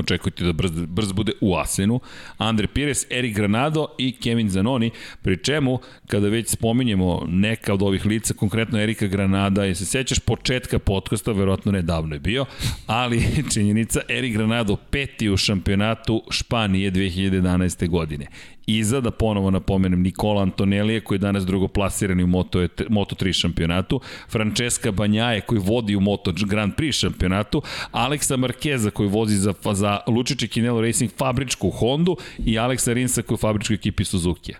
Očekujte 0.00 0.44
da 0.44 0.52
brz, 0.52 0.70
brz 0.70 1.12
bude 1.12 1.32
u 1.40 1.56
Asenu. 1.56 2.00
Andre 2.38 2.66
Pires, 2.66 3.06
Erik 3.10 3.34
Granado 3.34 3.86
i 3.98 4.12
Kevin 4.12 4.50
Zanoni, 4.50 4.90
pri 5.22 5.36
čemu, 5.36 5.78
kada 6.06 6.28
već 6.28 6.48
spominjemo 6.48 7.22
neka 7.28 7.74
od 7.74 7.82
ovih 7.82 8.06
lica, 8.06 8.34
konkretno 8.34 8.80
Erika 8.80 9.06
Granada, 9.06 9.64
je 9.64 9.74
se 9.74 9.86
sećaš 9.86 10.18
početka 10.18 10.78
podcasta, 10.78 11.32
verovatno 11.32 11.72
ne 11.72 11.82
davno 11.82 12.14
je 12.14 12.20
bio, 12.20 12.44
ali 12.86 13.24
činjenica, 13.54 14.00
Erik 14.08 14.32
Granado 14.32 14.76
peti 14.76 15.30
u 15.30 15.36
šampionatu 15.36 16.22
Španije 16.30 16.92
2011. 16.92 17.88
godine. 17.88 18.26
Iza, 18.66 19.00
da 19.00 19.10
ponovo 19.10 19.50
napomenem, 19.50 20.02
Nikola 20.02 20.42
Antonelije 20.42 21.00
koji 21.00 21.16
je 21.16 21.20
danas 21.20 21.46
drugoplasirani 21.46 22.22
u 22.22 22.26
Moto, 22.26 22.58
Moto3 22.68 23.32
šampionatu, 23.32 24.00
Francesca 24.28 24.90
Banjaje 24.90 25.40
koji 25.40 25.60
vodi 25.60 25.96
u 25.96 26.00
Moto 26.00 26.32
Grand 26.46 26.72
Prix 26.74 26.92
šampionatu, 26.92 27.62
Aleksa 27.90 28.36
Markeza 28.36 28.90
koji 28.90 29.08
vozi 29.08 29.36
za, 29.36 29.54
za 29.72 30.00
Lučići 30.06 30.48
Kinelo 30.48 30.80
Racing 30.80 31.10
fabričku 31.16 31.70
Hondu 31.70 32.16
i 32.38 32.58
Aleksa 32.58 32.92
Rinsa 32.92 33.22
koji 33.22 33.34
je 33.34 33.38
u 33.38 33.40
fabričkoj 33.40 33.74
ekipi 33.74 34.04
Suzuki. 34.04 34.52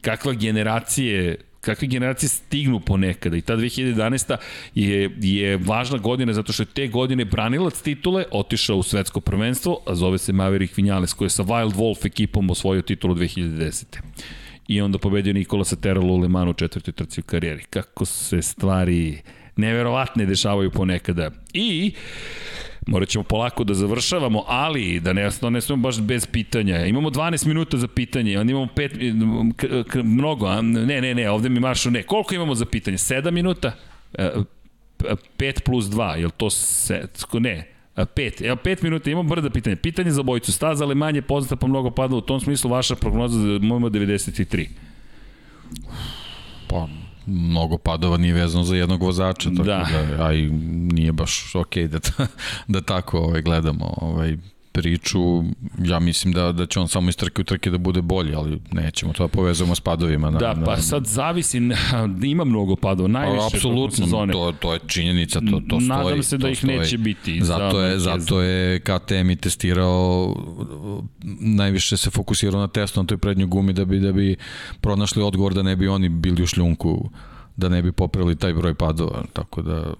Kakva 0.00 0.32
generacije 0.32 1.36
kakve 1.62 1.88
generacije 1.88 2.28
stignu 2.28 2.80
ponekada 2.80 3.36
i 3.36 3.40
ta 3.40 3.56
2011. 3.56 4.36
je, 4.74 5.10
je 5.20 5.56
važna 5.56 5.98
godina 5.98 6.32
zato 6.32 6.52
što 6.52 6.62
je 6.62 6.66
te 6.66 6.88
godine 6.88 7.24
branilac 7.24 7.82
titule 7.82 8.24
otišao 8.30 8.76
u 8.76 8.82
svetsko 8.82 9.20
prvenstvo, 9.20 9.78
a 9.86 9.94
zove 9.94 10.18
se 10.18 10.32
Maverick 10.32 10.76
Vinales 10.76 11.12
koji 11.12 11.26
je 11.26 11.30
sa 11.30 11.42
Wild 11.42 11.74
Wolf 11.74 12.06
ekipom 12.06 12.50
osvojio 12.50 12.82
titulu 12.82 13.14
2010. 13.14 13.84
I 14.68 14.80
onda 14.80 14.98
pobedio 14.98 15.32
Nikola 15.32 15.64
Sateralo 15.64 16.14
u 16.14 16.18
Le 16.18 16.28
Manu 16.28 16.50
u 16.50 16.54
četvrtoj 16.54 16.92
trci 16.92 17.20
u 17.20 17.24
karijeri. 17.24 17.64
Kako 17.70 18.04
se 18.04 18.42
stvari 18.42 19.22
neverovatne 19.56 20.26
dešavaju 20.26 20.70
ponekada. 20.70 21.30
I 21.52 21.92
Morat 22.86 23.08
ćemo 23.08 23.24
polako 23.24 23.64
da 23.64 23.74
završavamo, 23.74 24.44
ali 24.46 25.00
da 25.00 25.12
ne, 25.12 25.28
ne 25.50 25.60
smemo 25.60 25.82
baš 25.82 26.00
bez 26.00 26.26
pitanja. 26.26 26.86
Imamo 26.86 27.10
12 27.10 27.46
minuta 27.46 27.76
za 27.76 27.88
pitanje, 27.88 28.38
onda 28.38 28.50
imamo 28.50 28.68
5, 28.76 29.52
k, 29.56 29.90
k, 29.90 29.98
mnogo, 30.02 30.46
a? 30.46 30.62
ne, 30.62 31.00
ne, 31.00 31.14
ne, 31.14 31.30
ovde 31.30 31.48
mi 31.48 31.60
maršu, 31.60 31.90
ne. 31.90 32.02
Koliko 32.02 32.34
imamo 32.34 32.54
za 32.54 32.64
pitanje? 32.64 32.96
7 32.96 33.30
minuta? 33.30 33.72
5 34.18 34.44
e, 35.40 35.52
plus 35.64 35.84
2, 35.84 36.14
je 36.14 36.26
li 36.26 36.32
to 36.36 36.50
se, 36.50 37.08
ne, 37.32 37.68
5, 37.96 38.46
evo 38.46 38.56
5 38.56 38.82
minuta, 38.82 39.10
imamo 39.10 39.28
brda 39.28 39.50
pitanja. 39.50 39.76
Pitanje 39.76 40.10
za 40.10 40.22
bojicu, 40.22 40.52
staza 40.52 40.84
ali 40.84 40.94
manje 40.94 41.22
poznata 41.22 41.56
pa 41.56 41.66
mnogo 41.66 41.90
pada, 41.90 42.16
u 42.16 42.20
tom 42.20 42.40
smislu 42.40 42.70
vaša 42.70 42.96
prognoza 42.96 43.38
za 43.38 43.58
mojmo 43.62 43.88
93. 43.88 44.68
Pa, 46.68 46.88
mnogo 47.26 47.78
padova 47.78 48.16
nije 48.16 48.34
vezano 48.34 48.64
za 48.64 48.76
jednog 48.76 49.02
vozača, 49.02 49.50
tako 49.50 49.62
da, 49.62 49.88
da 50.16 50.24
a 50.24 50.32
i 50.32 50.50
nije 50.92 51.12
baš 51.12 51.54
okej 51.54 51.88
okay 51.88 51.88
da, 51.88 52.26
da 52.68 52.80
tako 52.80 53.18
ovaj, 53.18 53.42
gledamo 53.42 53.94
ovaj, 53.96 54.36
priču, 54.72 55.44
ja 55.78 56.00
mislim 56.00 56.32
da, 56.32 56.52
da 56.52 56.66
će 56.66 56.80
on 56.80 56.88
samo 56.88 57.08
iz 57.08 57.16
trke 57.16 57.40
u 57.40 57.44
trke 57.44 57.70
da 57.70 57.78
bude 57.78 58.02
bolji, 58.02 58.34
ali 58.34 58.60
nećemo 58.72 59.12
to 59.12 59.24
da 59.24 59.28
povezamo 59.28 59.74
s 59.74 59.80
padovima. 59.80 60.30
Na, 60.30 60.38
da, 60.38 60.54
pa 60.64 60.70
na, 60.70 60.82
sad 60.82 61.06
zavisi, 61.06 61.60
ima 62.32 62.44
mnogo 62.44 62.76
padova, 62.76 63.08
najviše 63.08 63.46
apsolutno, 63.54 64.04
sezone. 64.04 64.32
To, 64.32 64.52
to 64.60 64.72
je 64.72 64.78
činjenica, 64.86 65.40
to, 65.40 65.62
to 65.68 65.80
stoji. 65.80 65.88
Nadam 65.88 66.22
se 66.22 66.38
da 66.38 66.48
ih 66.48 66.58
stoji. 66.58 66.78
neće 66.78 66.98
biti. 66.98 67.40
Zato 67.44 67.80
je, 67.80 67.98
zato 67.98 68.40
je 68.40 68.80
KTM 68.80 69.30
i 69.30 69.36
testirao, 69.36 70.34
najviše 71.40 71.96
se 71.96 72.10
fokusirao 72.10 72.60
na 72.60 72.68
testu 72.68 73.02
na 73.02 73.06
toj 73.06 73.18
prednjoj 73.18 73.46
gumi 73.46 73.72
da 73.72 73.84
bi, 73.84 74.00
da 74.00 74.12
bi 74.12 74.36
pronašli 74.80 75.22
odgovor 75.22 75.54
da 75.54 75.62
ne 75.62 75.76
bi 75.76 75.88
oni 75.88 76.08
bili 76.08 76.42
u 76.42 76.46
šljunku 76.46 77.10
da 77.56 77.68
ne 77.68 77.82
bi 77.82 77.92
popravili 77.92 78.36
taj 78.36 78.54
broj 78.54 78.74
padova, 78.74 79.24
tako 79.32 79.62
da 79.62 79.94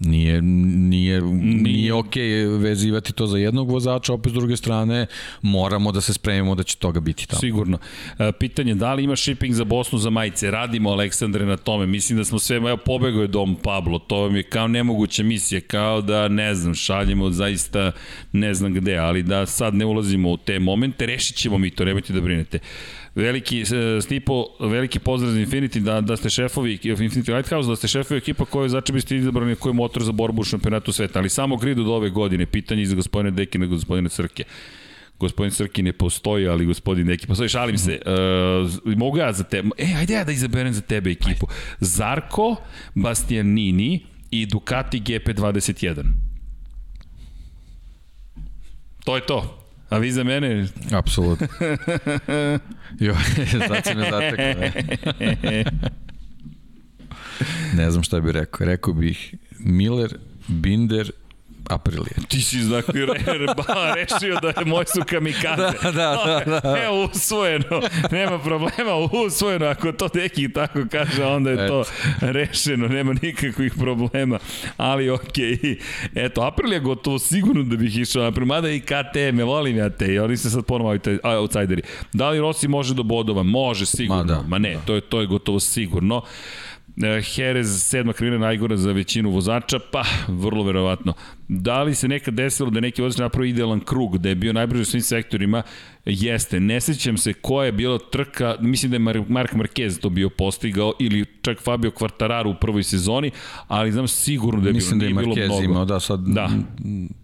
Nije, 0.00 0.42
nije, 0.42 1.22
nije 1.22 1.92
okay 1.92 2.58
vezivati 2.62 3.12
to 3.12 3.26
za 3.26 3.38
jednog 3.38 3.70
vozača, 3.70 4.12
opet 4.12 4.32
s 4.32 4.34
druge 4.34 4.56
strane 4.56 5.06
moramo 5.42 5.92
da 5.92 6.00
se 6.00 6.14
spremimo 6.14 6.54
da 6.54 6.62
će 6.62 6.76
toga 6.76 7.00
biti 7.00 7.28
tamo. 7.28 7.40
Sigurno. 7.40 7.78
E, 8.18 8.32
pitanje 8.32 8.74
da 8.74 8.94
li 8.94 9.04
ima 9.04 9.16
shipping 9.16 9.54
za 9.54 9.64
Bosnu 9.64 9.98
za 9.98 10.10
majice? 10.10 10.50
Radimo 10.50 10.90
Aleksandre 10.90 11.46
na 11.46 11.56
tome. 11.56 11.86
Mislim 11.86 12.18
da 12.18 12.24
smo 12.24 12.38
sve, 12.38 12.56
evo 12.56 12.76
pobegao 12.76 13.22
je 13.22 13.28
Dom 13.28 13.56
Pablo, 13.56 13.98
to 13.98 14.16
vam 14.16 14.36
je 14.36 14.42
kao 14.42 14.68
nemoguća 14.68 15.22
misija, 15.22 15.60
kao 15.60 16.00
da 16.00 16.28
ne 16.28 16.54
znam, 16.54 16.74
šaljemo 16.74 17.30
zaista 17.30 17.92
ne 18.32 18.54
znam 18.54 18.74
gde, 18.74 18.96
ali 18.96 19.22
da 19.22 19.46
sad 19.46 19.74
ne 19.74 19.84
ulazimo 19.84 20.30
u 20.30 20.36
te 20.36 20.58
momente, 20.58 21.06
rešit 21.06 21.36
ćemo 21.36 21.58
mi 21.58 21.70
to, 21.70 21.84
nemojte 21.84 22.12
da 22.12 22.20
brinete. 22.20 22.58
Veliki, 23.18 23.60
e, 23.60 24.00
Stipo, 24.02 24.46
veliki 24.60 24.98
pozdrav 24.98 25.32
za 25.32 25.38
Infinity, 25.38 25.80
da, 25.80 26.00
da 26.00 26.16
ste 26.16 26.30
šefovi 26.30 26.78
Infinity 26.82 27.34
Lighthouse, 27.34 27.68
da 27.68 27.76
ste 27.76 27.88
šefovi 27.88 28.18
ekipa 28.18 28.44
koju 28.44 28.68
začin 28.68 28.94
biste 28.94 29.16
izabrani 29.16 29.54
koji 29.54 29.74
motor 29.74 30.02
za 30.02 30.12
borbu 30.12 30.40
u 30.40 30.44
šampionatu 30.44 30.92
sveta, 30.92 31.18
ali 31.18 31.28
samo 31.28 31.56
grid 31.56 31.78
od 31.78 31.88
ove 31.88 32.10
godine, 32.10 32.46
pitanje 32.46 32.86
za 32.86 32.94
gospodine 32.94 33.30
Dekina 33.30 33.64
i 33.64 33.68
gospodine 33.68 34.08
Crke 34.08 34.44
gospodin 35.18 35.50
Srki 35.50 35.82
ne 35.82 35.92
postoji, 35.92 36.48
ali 36.48 36.66
gospodin 36.66 37.06
neki 37.06 37.26
postoji, 37.26 37.48
šalim 37.48 37.78
se. 37.78 38.00
Uh, 38.86 38.96
mogu 38.96 39.18
ja 39.18 39.32
za 39.32 39.44
tebe, 39.44 39.68
e, 39.78 39.94
ajde 39.98 40.14
ja 40.14 40.24
da 40.24 40.32
izaberem 40.32 40.72
za 40.72 40.80
tebe 40.80 41.10
ekipu. 41.10 41.46
Zarko, 41.80 42.56
Bastianini 42.94 44.06
i 44.30 44.46
Ducati 44.46 45.00
GP21. 45.00 46.04
To 49.04 49.16
je 49.16 49.26
to. 49.26 49.67
A 49.88 49.98
vi 49.98 50.12
za 50.12 50.24
mene? 50.24 50.66
Apsolutno. 50.92 51.46
jo, 53.06 53.14
sad 53.68 53.84
si 53.84 53.94
me 53.94 54.10
zatekao. 54.10 54.60
Ne? 54.60 55.64
ne 57.78 57.90
znam 57.90 58.02
šta 58.02 58.20
bih 58.20 58.32
rekao. 58.32 58.66
Rekao 58.66 58.94
bih 58.94 59.34
Miller, 59.58 60.18
Binder, 60.48 61.12
Aprilije. 61.68 62.14
Ti 62.28 62.42
si 62.42 62.58
dakle 62.58 63.06
re, 63.06 63.46
ba, 63.56 63.94
rešio 63.94 64.40
da 64.42 64.48
je 64.48 64.64
moj 64.64 64.84
su 64.94 65.00
kamikaze. 65.06 65.62
Da, 65.82 65.90
da, 65.92 66.42
da, 66.46 66.60
da. 66.60 66.78
Evo, 66.84 67.04
usvojeno. 67.04 67.80
Nema 68.10 68.38
problema, 68.38 68.94
usvojeno. 69.26 69.66
Ako 69.66 69.92
to 69.92 70.08
neki 70.14 70.52
tako 70.52 70.84
kaže, 70.90 71.24
onda 71.24 71.50
je 71.50 71.68
to 71.68 71.84
rešeno. 72.20 72.88
Nema 72.88 73.14
nikakvih 73.22 73.72
problema. 73.78 74.38
Ali 74.76 75.10
okej. 75.10 75.56
Okay. 75.56 75.80
Eto, 76.14 76.42
April 76.42 76.72
je 76.72 76.80
gotovo 76.80 77.18
sigurno 77.18 77.62
da 77.62 77.76
bih 77.76 77.98
išao 77.98 78.22
April. 78.22 78.46
Mada 78.46 78.70
i 78.70 78.80
KTM, 78.80 79.40
volim 79.40 79.76
ja 79.76 79.90
te. 79.90 80.22
Oni 80.22 80.36
se 80.36 80.50
sad 80.50 80.64
ponovo 80.64 80.98
outsideri. 81.22 81.82
Da 82.12 82.30
li 82.30 82.40
Rossi 82.40 82.68
može 82.68 82.94
do 82.94 83.02
bodova? 83.02 83.42
Može, 83.42 83.86
sigurno. 83.86 84.24
Ma, 84.24 84.24
da, 84.24 84.42
Ma 84.48 84.58
ne, 84.58 84.74
da. 84.74 84.80
to 84.80 84.94
je, 84.94 85.00
to 85.00 85.20
je 85.20 85.26
gotovo 85.26 85.60
sigurno. 85.60 86.22
E, 86.26 86.67
Jerez 87.36 87.82
sedma 87.82 88.12
krivina 88.12 88.38
najgora 88.38 88.76
za 88.76 88.92
većinu 88.92 89.30
vozača, 89.30 89.78
pa 89.92 90.04
vrlo 90.28 90.64
verovatno. 90.64 91.14
Da 91.48 91.82
li 91.82 91.94
se 91.94 92.08
nekad 92.08 92.34
desilo 92.34 92.70
da 92.70 92.80
neki 92.80 93.02
vozač 93.02 93.18
napravi 93.18 93.48
idealan 93.48 93.80
krug, 93.80 94.18
da 94.18 94.28
je 94.28 94.34
bio 94.34 94.52
najbrži 94.52 94.82
u 94.82 94.84
svim 94.84 95.02
sektorima? 95.02 95.62
Jeste. 96.10 96.60
Ne 96.60 96.80
sećam 96.80 97.16
se 97.16 97.32
koja 97.32 97.66
je 97.66 97.72
bila 97.72 97.98
trka, 97.98 98.56
mislim 98.60 98.90
da 98.90 98.96
je 98.96 99.24
Mark 99.28 99.52
Marquez 99.52 100.00
to 100.00 100.10
bio 100.10 100.28
postigao 100.28 100.92
ili 100.98 101.24
čak 101.42 101.62
Fabio 101.62 101.90
Quartararo 101.90 102.50
u 102.50 102.54
prvoj 102.60 102.82
sezoni, 102.82 103.30
ali 103.66 103.92
znam 103.92 104.08
sigurno 104.08 104.60
da 104.60 104.68
je 104.68 104.72
mislim 104.72 104.98
bilo, 104.98 105.12
da 105.12 105.20
je 105.20 105.48
Marquez 105.48 105.64
imao, 105.64 105.84
da 105.84 106.00
sad 106.00 106.20
da. 106.20 106.50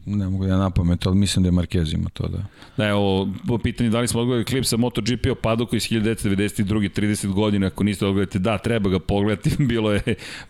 ne 0.06 0.28
mogu 0.28 0.46
ja 0.46 0.56
napamet, 0.56 1.06
ali 1.06 1.16
mislim 1.16 1.42
da 1.42 1.48
je 1.48 1.52
Marquez 1.52 1.94
imao 1.94 2.10
to, 2.12 2.28
da. 2.28 2.44
Da, 2.76 2.88
evo, 2.88 3.28
po 3.46 3.58
pitanju 3.58 3.90
da 3.90 4.00
li 4.00 4.08
smo 4.08 4.20
odgledali 4.20 4.44
klip 4.44 4.64
sa 4.64 4.76
MotoGP 4.76 5.26
o 5.30 5.34
Padoku 5.34 5.76
iz 5.76 5.82
1992. 5.82 7.00
30 7.00 7.32
godina, 7.32 7.66
ako 7.66 7.84
niste 7.84 8.06
odgledali, 8.06 8.42
da, 8.42 8.58
treba 8.58 8.90
ga 8.90 8.98
pogledati, 8.98 9.50
bilo 9.68 9.92
je, 9.92 10.02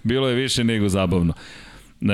bilo 0.02 0.28
je 0.28 0.34
više 0.34 0.64
nego 0.64 0.88
zabavno. 0.88 1.32
E, 2.00 2.06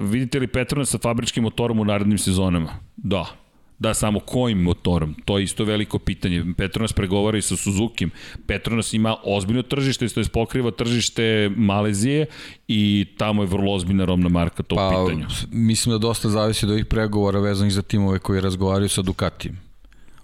vidite 0.00 0.38
li 0.38 0.46
Petrona 0.46 0.84
sa 0.84 0.98
fabričkim 0.98 1.42
motorom 1.42 1.80
u 1.80 1.84
narednim 1.84 2.18
sezonama? 2.18 2.70
Da, 2.96 3.43
Da, 3.78 3.94
samo 3.94 4.20
kojim 4.20 4.62
motorom? 4.62 5.14
To 5.24 5.38
je 5.38 5.44
isto 5.44 5.64
veliko 5.64 5.98
pitanje. 5.98 6.44
Petronas 6.56 6.92
pregovara 6.92 7.38
i 7.38 7.42
sa 7.42 7.56
Suzuki. 7.56 8.08
Petronas 8.46 8.92
ima 8.92 9.16
ozbiljno 9.24 9.62
tržište, 9.62 10.08
to 10.08 10.20
je 10.20 10.26
pokriva 10.32 10.70
tržište 10.70 11.50
Malezije 11.56 12.26
i 12.68 13.06
tamo 13.18 13.42
je 13.42 13.46
vrlo 13.46 13.72
ozbiljna 13.72 14.04
romna 14.04 14.28
marka 14.28 14.62
to 14.62 14.76
pa, 14.76 14.90
pitanju. 14.90 15.26
Mislim 15.52 15.92
da 15.94 15.98
dosta 15.98 16.28
zavisi 16.28 16.66
od 16.66 16.72
ovih 16.72 16.86
pregovora 16.86 17.40
vezanih 17.40 17.72
za 17.72 17.82
timove 17.82 18.18
koji 18.18 18.40
razgovaraju 18.40 18.88
sa 18.88 19.02
Ducatijem. 19.02 19.60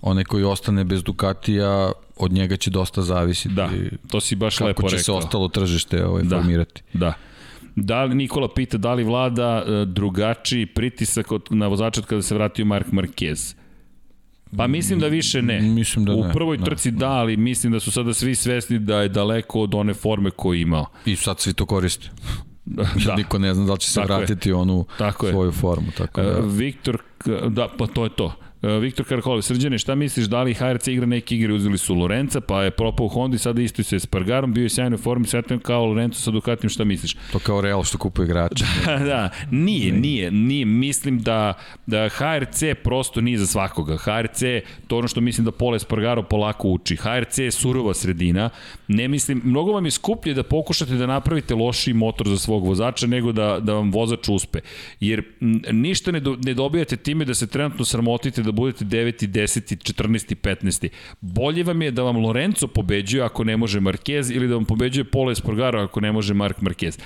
Onaj 0.02 0.24
koji 0.24 0.44
ostane 0.44 0.84
bez 0.84 1.02
Ducatija, 1.02 1.92
od 2.16 2.32
njega 2.32 2.56
će 2.56 2.70
dosta 2.70 3.02
zavisiti. 3.02 3.54
Da, 3.54 3.70
to 4.08 4.20
si 4.20 4.36
baš 4.36 4.60
lepo 4.60 4.68
rekao. 4.68 4.82
Kako 4.82 4.96
će 4.96 5.04
se 5.04 5.12
ostalo 5.12 5.48
tržište 5.48 6.06
ovaj, 6.06 6.22
da, 6.22 6.36
formirati. 6.36 6.82
Da. 6.92 6.98
Da 6.98 7.29
li, 8.04 8.14
Nikola 8.14 8.48
pita 8.54 8.78
da 8.78 8.94
li 8.94 9.04
vlada 9.04 9.62
uh, 9.62 9.88
drugačiji 9.88 10.66
pritisak 10.66 11.32
od, 11.32 11.46
na 11.50 11.66
vozača 11.66 12.02
kada 12.02 12.22
se 12.22 12.34
vratio 12.34 12.64
Mark 12.64 12.86
Marquez? 12.92 13.54
Pa 14.56 14.66
mislim 14.66 15.00
da 15.00 15.06
više 15.06 15.42
ne. 15.42 15.60
Mislim 15.60 16.04
da 16.04 16.12
U 16.12 16.22
ne. 16.22 16.30
U 16.30 16.32
prvoj 16.32 16.64
trci 16.64 16.90
da, 16.90 17.10
ali 17.10 17.36
mislim 17.36 17.72
da 17.72 17.80
su 17.80 17.90
sada 17.90 18.14
svi 18.14 18.34
svesni 18.34 18.78
da 18.78 19.00
je 19.00 19.08
daleko 19.08 19.60
od 19.60 19.74
one 19.74 19.94
forme 19.94 20.30
koju 20.30 20.54
je 20.54 20.62
imao. 20.62 20.86
I 21.06 21.16
sad 21.16 21.40
svi 21.40 21.52
to 21.52 21.66
koriste. 21.66 22.10
da. 22.64 23.14
Niko 23.16 23.38
ne 23.38 23.54
zna 23.54 23.66
da 23.66 23.72
li 23.72 23.78
će 23.78 23.90
se 23.90 24.00
tako 24.00 24.14
vratiti 24.14 24.48
je. 24.48 24.54
onu 24.54 24.84
tako 24.98 25.28
svoju 25.28 25.48
je. 25.48 25.52
formu. 25.52 25.90
Tako 25.98 26.22
da. 26.22 26.38
Uh, 26.38 26.52
Viktor, 26.52 26.98
da, 27.48 27.68
pa 27.78 27.86
to 27.86 28.04
je 28.04 28.10
to. 28.10 28.34
E, 28.62 28.78
Viktor 28.78 29.06
Karholi, 29.06 29.42
srđane, 29.42 29.78
šta 29.78 29.94
misliš, 29.94 30.26
da 30.26 30.42
li 30.42 30.54
HRC 30.54 30.88
igra 30.88 31.06
neke 31.06 31.34
igre, 31.34 31.52
uzeli 31.52 31.78
su 31.78 31.94
Lorenca, 31.94 32.40
pa 32.40 32.62
je 32.62 32.70
propao 32.70 33.06
u 33.06 33.08
Hondi, 33.08 33.38
sada 33.38 33.62
isto 33.62 33.82
se 33.82 34.00
s 34.00 34.06
Pargarom, 34.06 34.52
bio 34.52 34.62
je 34.62 34.68
sjajno 34.68 34.98
formi, 34.98 35.26
svetljen 35.26 35.60
kao 35.60 35.84
Lorenzo 35.84 36.20
sa 36.20 36.30
Ducatijem, 36.30 36.70
šta 36.70 36.84
misliš? 36.84 37.16
To 37.32 37.38
kao 37.38 37.60
Real 37.60 37.84
što 37.84 37.98
kupuje 37.98 38.24
igrače. 38.24 38.64
da, 38.86 38.98
da, 38.98 39.30
nije, 39.50 39.92
nije, 39.92 40.30
nije, 40.30 40.64
mislim 40.64 41.18
da, 41.18 41.54
da 41.86 42.08
HRC 42.08 42.62
prosto 42.82 43.20
nije 43.20 43.38
za 43.38 43.46
svakoga. 43.46 43.96
HRC, 43.96 44.42
to 44.86 44.98
ono 44.98 45.08
što 45.08 45.20
mislim 45.20 45.44
da 45.44 45.50
Pole 45.50 45.78
Spargaro 45.78 46.22
polako 46.22 46.68
uči. 46.68 46.96
HRC 46.96 47.38
je 47.38 47.50
surova 47.50 47.94
sredina, 47.94 48.50
ne 48.88 49.08
mislim, 49.08 49.40
mnogo 49.44 49.72
vam 49.72 49.84
je 49.84 49.90
skuplje 49.90 50.34
da 50.34 50.42
pokušate 50.42 50.94
da 50.94 51.06
napravite 51.06 51.54
lošiji 51.54 51.94
motor 51.94 52.28
za 52.28 52.38
svog 52.38 52.66
vozača 52.66 53.06
nego 53.06 53.32
da, 53.32 53.60
da 53.60 53.72
vam 53.72 53.92
vozač 53.92 54.28
uspe. 54.28 54.60
Jer 55.00 55.22
ništa 55.72 56.12
ne, 56.12 56.20
do, 56.20 56.36
ne 56.44 56.54
dobijate 56.54 56.96
time 56.96 57.24
da 57.24 57.34
se 57.34 57.46
trenutno 57.46 57.84
sramotite 57.84 58.42
da 58.42 58.49
budete 58.52 58.84
9. 58.84 59.26
10. 59.26 59.92
14. 59.92 60.34
15. 60.34 60.88
Bolje 61.20 61.64
vam 61.64 61.82
je 61.82 61.90
da 61.90 62.02
vam 62.02 62.16
Lorenzo 62.16 62.66
pobeđuje 62.66 63.24
ako 63.24 63.44
ne 63.44 63.56
može 63.56 63.80
Marquez 63.80 64.36
ili 64.36 64.48
da 64.48 64.54
vam 64.54 64.64
pobeđuje 64.64 65.04
Pole 65.04 65.32
Espargaro 65.32 65.82
ako 65.82 66.00
ne 66.00 66.12
može 66.12 66.34
Mark 66.34 66.60
Marquez. 66.60 67.00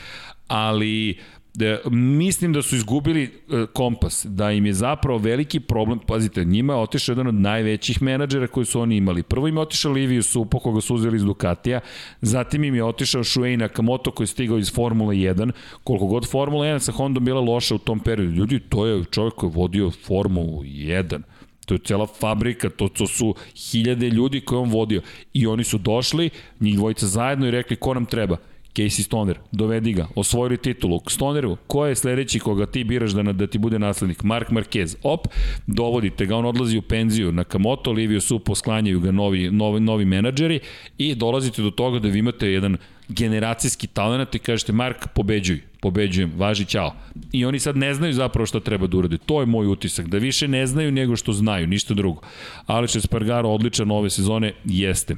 Ali 0.49 1.17
da, 1.55 1.79
mislim 1.91 2.53
da 2.53 2.63
su 2.63 2.77
izgubili 2.77 3.23
e, 3.23 3.67
kompas, 3.73 4.27
da 4.29 4.51
im 4.51 4.67
je 4.67 4.73
zapravo 4.73 5.19
veliki 5.19 5.61
problem, 5.61 5.99
pazite, 5.99 6.45
njima 6.45 6.73
je 6.73 6.79
otišao 6.79 7.13
jedan 7.13 7.27
od 7.27 7.35
najvećih 7.35 8.03
menadžera 8.03 8.47
koji 8.47 8.67
su 8.67 8.81
oni 8.81 8.97
imali. 8.97 9.23
Prvo 9.23 9.49
im 9.49 9.57
je 9.57 9.63
otišao 9.63 9.93
Liviju 9.93 10.23
Supo, 10.23 10.59
koga 10.59 10.81
su 10.81 10.95
uzeli 10.95 11.17
iz 11.17 11.23
Ducatija, 11.23 11.81
zatim 12.21 12.65
im 12.65 12.75
je 12.75 12.85
otišao 12.85 13.25
Shuei 13.25 13.57
Nakamoto 13.57 14.11
koji 14.11 14.25
je 14.25 14.29
stigao 14.29 14.59
iz 14.59 14.75
Formule 14.75 15.15
1, 15.15 15.53
koliko 15.85 16.07
god 16.07 16.31
Formula 16.31 16.67
1 16.67 16.79
sa 16.79 16.93
Hondom 16.93 17.25
bila 17.25 17.41
loša 17.41 17.75
u 17.75 17.79
tom 17.79 18.01
periodu. 18.01 18.33
Ljudi, 18.33 18.61
to 18.61 18.87
je 18.87 19.05
čovjek 19.05 19.35
koji 19.35 19.51
je 19.51 19.55
vodio 19.55 19.91
Formulu 19.91 20.63
1 20.63 21.21
To 21.65 21.75
je 21.75 21.79
cela 21.79 22.07
fabrika, 22.07 22.71
to, 22.71 22.89
to 22.89 23.07
su 23.07 23.35
hiljade 23.71 24.11
ljudi 24.11 24.41
koje 24.41 24.59
on 24.59 24.71
vodio. 24.71 25.03
I 25.33 25.47
oni 25.47 25.65
su 25.65 25.79
došli, 25.79 26.31
njih 26.61 26.77
dvojica 26.77 27.07
zajedno 27.07 27.47
i 27.47 27.51
rekli 27.51 27.77
ko 27.77 27.95
nam 27.95 28.07
treba. 28.07 28.37
Casey 28.75 29.03
Stoner, 29.03 29.39
dovedi 29.53 29.93
ga, 29.93 30.07
osvojili 30.15 30.57
titulu. 30.57 31.01
Stoneru, 31.09 31.57
ko 31.67 31.87
je 31.87 31.95
sledeći 31.95 32.39
koga 32.39 32.67
ti 32.67 32.85
biraš 32.85 33.11
da, 33.11 33.23
da 33.23 33.47
ti 33.47 33.59
bude 33.59 33.79
naslednik? 33.79 34.23
Mark 34.23 34.51
Marquez. 34.51 34.97
Op, 35.03 35.27
dovodite 35.67 36.27
ga, 36.27 36.37
on 36.37 36.45
odlazi 36.45 36.79
u 36.79 36.83
penziju. 36.83 37.33
na 37.33 37.45
Kamoto, 37.45 37.93
Livio 37.93 38.21
Supo, 38.21 38.55
sklanjaju 38.55 39.01
ga 39.01 39.11
novi, 39.11 39.51
novi, 39.51 39.81
novi 39.81 40.05
menadžeri 40.05 40.61
i 40.99 41.15
dolazite 41.15 41.63
do 41.63 41.71
toga 41.71 41.99
da 41.99 42.09
vi 42.09 42.19
imate 42.19 42.49
jedan 42.49 42.77
generacijski 43.09 43.87
talent 43.87 44.35
i 44.35 44.39
kažete 44.39 44.73
Mark, 44.73 45.09
pobeđuj, 45.15 45.61
pobeđujem, 45.85 46.33
važi, 46.37 46.65
ćao. 46.65 46.95
I 47.33 47.45
oni 47.45 47.59
sad 47.61 47.77
ne 47.77 47.95
znaju 47.95 48.13
zapravo 48.13 48.47
šta 48.47 48.61
treba 48.61 48.87
da 48.87 48.97
urade. 48.97 49.19
To 49.19 49.41
je 49.41 49.47
moj 49.47 49.67
utisak, 49.67 50.09
da 50.09 50.19
više 50.19 50.49
ne 50.49 50.67
znaju 50.67 50.93
nego 50.93 51.17
što 51.17 51.33
znaju, 51.33 51.67
ništa 51.67 51.95
drugo. 51.95 52.23
Aleš 52.67 52.97
Espargaro 52.97 53.51
odličan 53.53 53.91
ove 53.91 54.11
sezone, 54.11 54.55
jeste. 54.65 55.17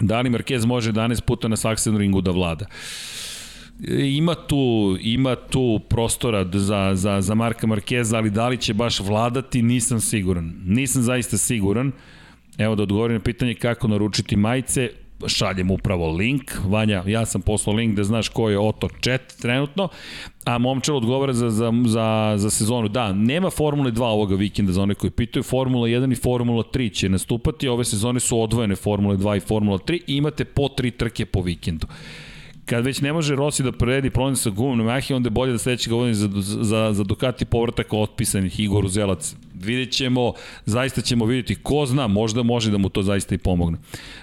Da 0.00 0.20
li 0.20 0.30
Marquez 0.30 0.66
može 0.66 0.92
11 0.92 1.20
puta 1.20 1.48
na 1.48 1.56
Saxon 1.56 1.96
ringu 1.98 2.20
da 2.20 2.30
vlada? 2.30 2.66
ima 3.88 4.34
tu, 4.34 4.96
ima 5.00 5.34
tu 5.36 5.80
prostora 5.88 6.44
za, 6.52 6.90
za, 6.94 7.20
za 7.20 7.34
Marka 7.34 7.66
Markeza, 7.66 8.16
ali 8.16 8.30
da 8.30 8.48
li 8.48 8.56
će 8.56 8.74
baš 8.74 9.00
vladati, 9.00 9.62
nisam 9.62 10.00
siguran. 10.00 10.52
Nisam 10.64 11.02
zaista 11.02 11.38
siguran. 11.38 11.92
Evo 12.58 12.74
da 12.74 12.82
odgovorim 12.82 13.16
na 13.16 13.22
pitanje 13.22 13.54
kako 13.54 13.88
naručiti 13.88 14.36
majice 14.36 14.90
šaljem 15.26 15.70
upravo 15.70 16.10
link. 16.10 16.52
Vanja, 16.64 17.02
ja 17.06 17.26
sam 17.26 17.42
poslao 17.42 17.76
link 17.76 17.96
da 17.96 18.04
znaš 18.04 18.28
ko 18.28 18.50
je 18.50 18.58
Oto 18.58 18.88
Chat 19.02 19.20
trenutno, 19.40 19.88
a 20.44 20.58
Momčel 20.58 20.96
odgovara 20.96 21.32
za, 21.32 21.50
za, 21.50 21.72
za, 21.86 22.34
za 22.36 22.50
sezonu. 22.50 22.88
Da, 22.88 23.12
nema 23.12 23.50
Formule 23.50 23.92
2 23.92 24.02
ovoga 24.02 24.34
vikenda 24.34 24.72
za 24.72 24.82
one 24.82 24.94
koji 24.94 25.10
pitaju. 25.10 25.42
Formula 25.42 25.88
1 25.88 26.12
i 26.12 26.16
Formula 26.16 26.62
3 26.72 26.92
će 26.92 27.08
nastupati. 27.08 27.68
Ove 27.68 27.84
sezone 27.84 28.20
su 28.20 28.40
odvojene 28.40 28.76
Formula 28.76 29.16
2 29.16 29.36
i 29.36 29.40
Formula 29.40 29.78
3 29.78 30.00
i 30.06 30.16
imate 30.16 30.44
po 30.44 30.68
tri 30.68 30.90
trke 30.90 31.26
po 31.26 31.40
vikendu 31.42 31.86
kad 32.70 32.84
već 32.84 33.00
ne 33.00 33.12
može 33.12 33.36
Rossi 33.36 33.62
da 33.62 33.72
predi 33.72 34.10
problem 34.10 34.36
sa 34.36 34.50
gumom 34.50 34.78
na 34.78 34.84
Mahi, 34.84 35.14
onda 35.14 35.26
je 35.26 35.30
bolje 35.30 35.52
da 35.52 35.58
sledećeg 35.58 35.92
godine 35.92 36.14
za, 36.14 36.28
za, 36.40 36.92
za 36.92 37.04
Ducati 37.04 37.44
povratak 37.44 37.92
otpisanih 37.92 38.60
Igor 38.60 38.84
Uzelac. 38.84 39.34
Vidjet 39.54 39.92
ćemo, 39.92 40.32
zaista 40.66 41.00
ćemo 41.00 41.24
vidjeti 41.24 41.54
ko 41.54 41.86
zna, 41.86 42.06
možda 42.06 42.42
može 42.42 42.70
da 42.70 42.78
mu 42.78 42.88
to 42.88 43.02
zaista 43.02 43.34
i 43.34 43.38
pomogne. 43.38 43.78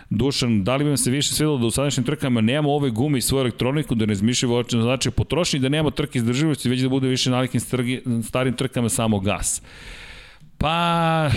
Dušan, 0.09 0.63
da 0.63 0.75
li 0.75 0.83
bi 0.83 0.89
vam 0.89 0.97
se 0.97 1.11
više 1.11 1.33
svedalo 1.33 1.57
da 1.57 1.65
u 1.65 1.71
sadašnjim 1.71 2.05
trkama 2.05 2.41
nemamo 2.41 2.73
ove 2.73 2.89
gume 2.89 3.17
i 3.17 3.21
svoju 3.21 3.41
elektroniku, 3.41 3.95
da 3.95 4.05
ne 4.05 4.13
izmišljaju 4.13 4.53
vočne 4.53 4.81
znači 4.81 5.11
potrošnje, 5.11 5.59
da 5.59 5.69
nema 5.69 5.91
trke 5.91 6.19
izdrživosti, 6.19 6.69
već 6.69 6.81
da 6.81 6.89
bude 6.89 7.07
više 7.07 7.29
nalikim 7.29 7.61
starim 8.23 8.53
trkama 8.53 8.89
samo 8.89 9.19
gas. 9.19 9.61
Pa, 10.57 11.29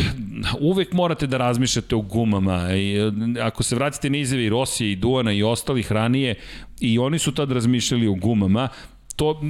uvek 0.61 0.93
morate 0.93 1.27
da 1.27 1.37
razmišljate 1.37 1.97
o 1.97 2.01
gumama. 2.01 2.75
I, 2.77 2.99
ako 3.43 3.63
se 3.63 3.77
vratite 3.77 4.11
na 4.11 4.19
izjave 4.19 4.45
i 4.45 4.49
Rosije 4.49 4.93
i 4.93 4.97
Duana 4.97 5.33
i 5.33 5.43
ostalih 5.43 5.93
ranije, 5.93 6.35
i 6.81 6.99
oni 6.99 7.19
su 7.19 7.35
tad 7.35 7.53
razmišljali 7.53 8.09
o 8.09 8.15
gumama, 8.15 8.69
to 9.17 9.41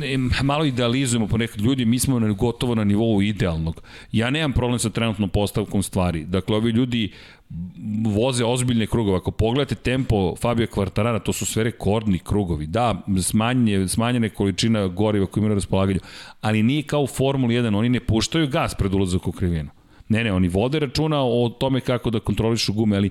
malo 0.43 0.65
idealizujemo 0.65 1.27
po 1.27 1.37
nekad 1.37 1.61
ljudi, 1.61 1.85
mi 1.85 1.99
smo 1.99 2.35
gotovo 2.35 2.75
na 2.75 2.85
nivou 2.85 3.23
idealnog. 3.23 3.83
Ja 4.13 4.31
nemam 4.31 4.53
problem 4.53 4.79
sa 4.79 4.91
trenutnom 4.91 5.29
postavkom 5.29 5.83
stvari. 5.83 6.25
Dakle, 6.25 6.57
ovi 6.57 6.71
ljudi 6.71 7.13
voze 8.05 8.45
ozbiljne 8.45 8.87
krugove. 8.87 9.17
Ako 9.17 9.31
pogledate 9.31 9.75
tempo 9.75 10.37
Fabio 10.37 10.67
Quartarara, 10.67 11.23
to 11.23 11.33
su 11.33 11.47
sve 11.47 11.65
rekordni 11.65 12.19
krugovi. 12.19 12.67
Da, 12.67 13.03
smanjene, 13.23 13.89
smanjene 13.89 14.29
količina 14.29 14.87
goriva 14.87 15.27
koje 15.27 15.41
imaju 15.41 15.49
na 15.49 15.55
raspolaganju, 15.55 16.01
ali 16.41 16.63
nije 16.63 16.83
kao 16.83 17.03
u 17.03 17.07
Formuli 17.07 17.55
1, 17.55 17.77
oni 17.77 17.89
ne 17.89 18.01
puštaju 18.01 18.49
gas 18.49 18.75
pred 18.75 18.95
ulazak 18.95 19.29
u 19.29 19.33
krivinu. 19.33 19.71
Ne, 20.11 20.25
ne, 20.25 20.33
oni 20.33 20.49
vode 20.49 20.79
računa 20.79 21.23
o 21.23 21.49
tome 21.61 21.81
kako 21.81 22.11
da 22.11 22.21
kontrolišu 22.21 22.73
gume, 22.73 22.97
ali 22.97 23.11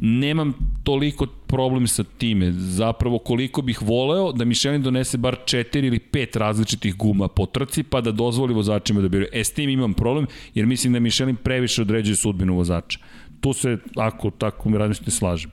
nemam 0.00 0.54
toliko 0.82 1.26
problem 1.46 1.86
sa 1.86 2.04
time. 2.18 2.52
Zapravo 2.52 3.18
koliko 3.18 3.62
bih 3.62 3.82
voleo 3.82 4.32
da 4.32 4.44
Michelin 4.44 4.82
donese 4.82 5.18
bar 5.18 5.36
4 5.44 5.86
ili 5.86 5.98
5 6.12 6.38
različitih 6.38 6.96
guma 6.96 7.28
po 7.28 7.46
trci, 7.46 7.82
pa 7.82 8.00
da 8.00 8.12
dozvoli 8.12 8.54
vozačima 8.54 9.00
da 9.00 9.08
biraju. 9.08 9.28
E, 9.32 9.44
s 9.44 9.52
tim 9.52 9.70
imam 9.70 9.94
problem, 9.94 10.26
jer 10.54 10.66
mislim 10.66 10.92
da 10.92 11.00
Michelin 11.00 11.36
previše 11.36 11.82
određuje 11.82 12.16
sudbinu 12.16 12.56
vozača. 12.56 12.98
Tu 13.40 13.52
se, 13.52 13.76
ako 13.96 14.30
tako 14.30 14.68
mi 14.68 14.78
razmišljate, 14.78 15.10
slažem. 15.10 15.50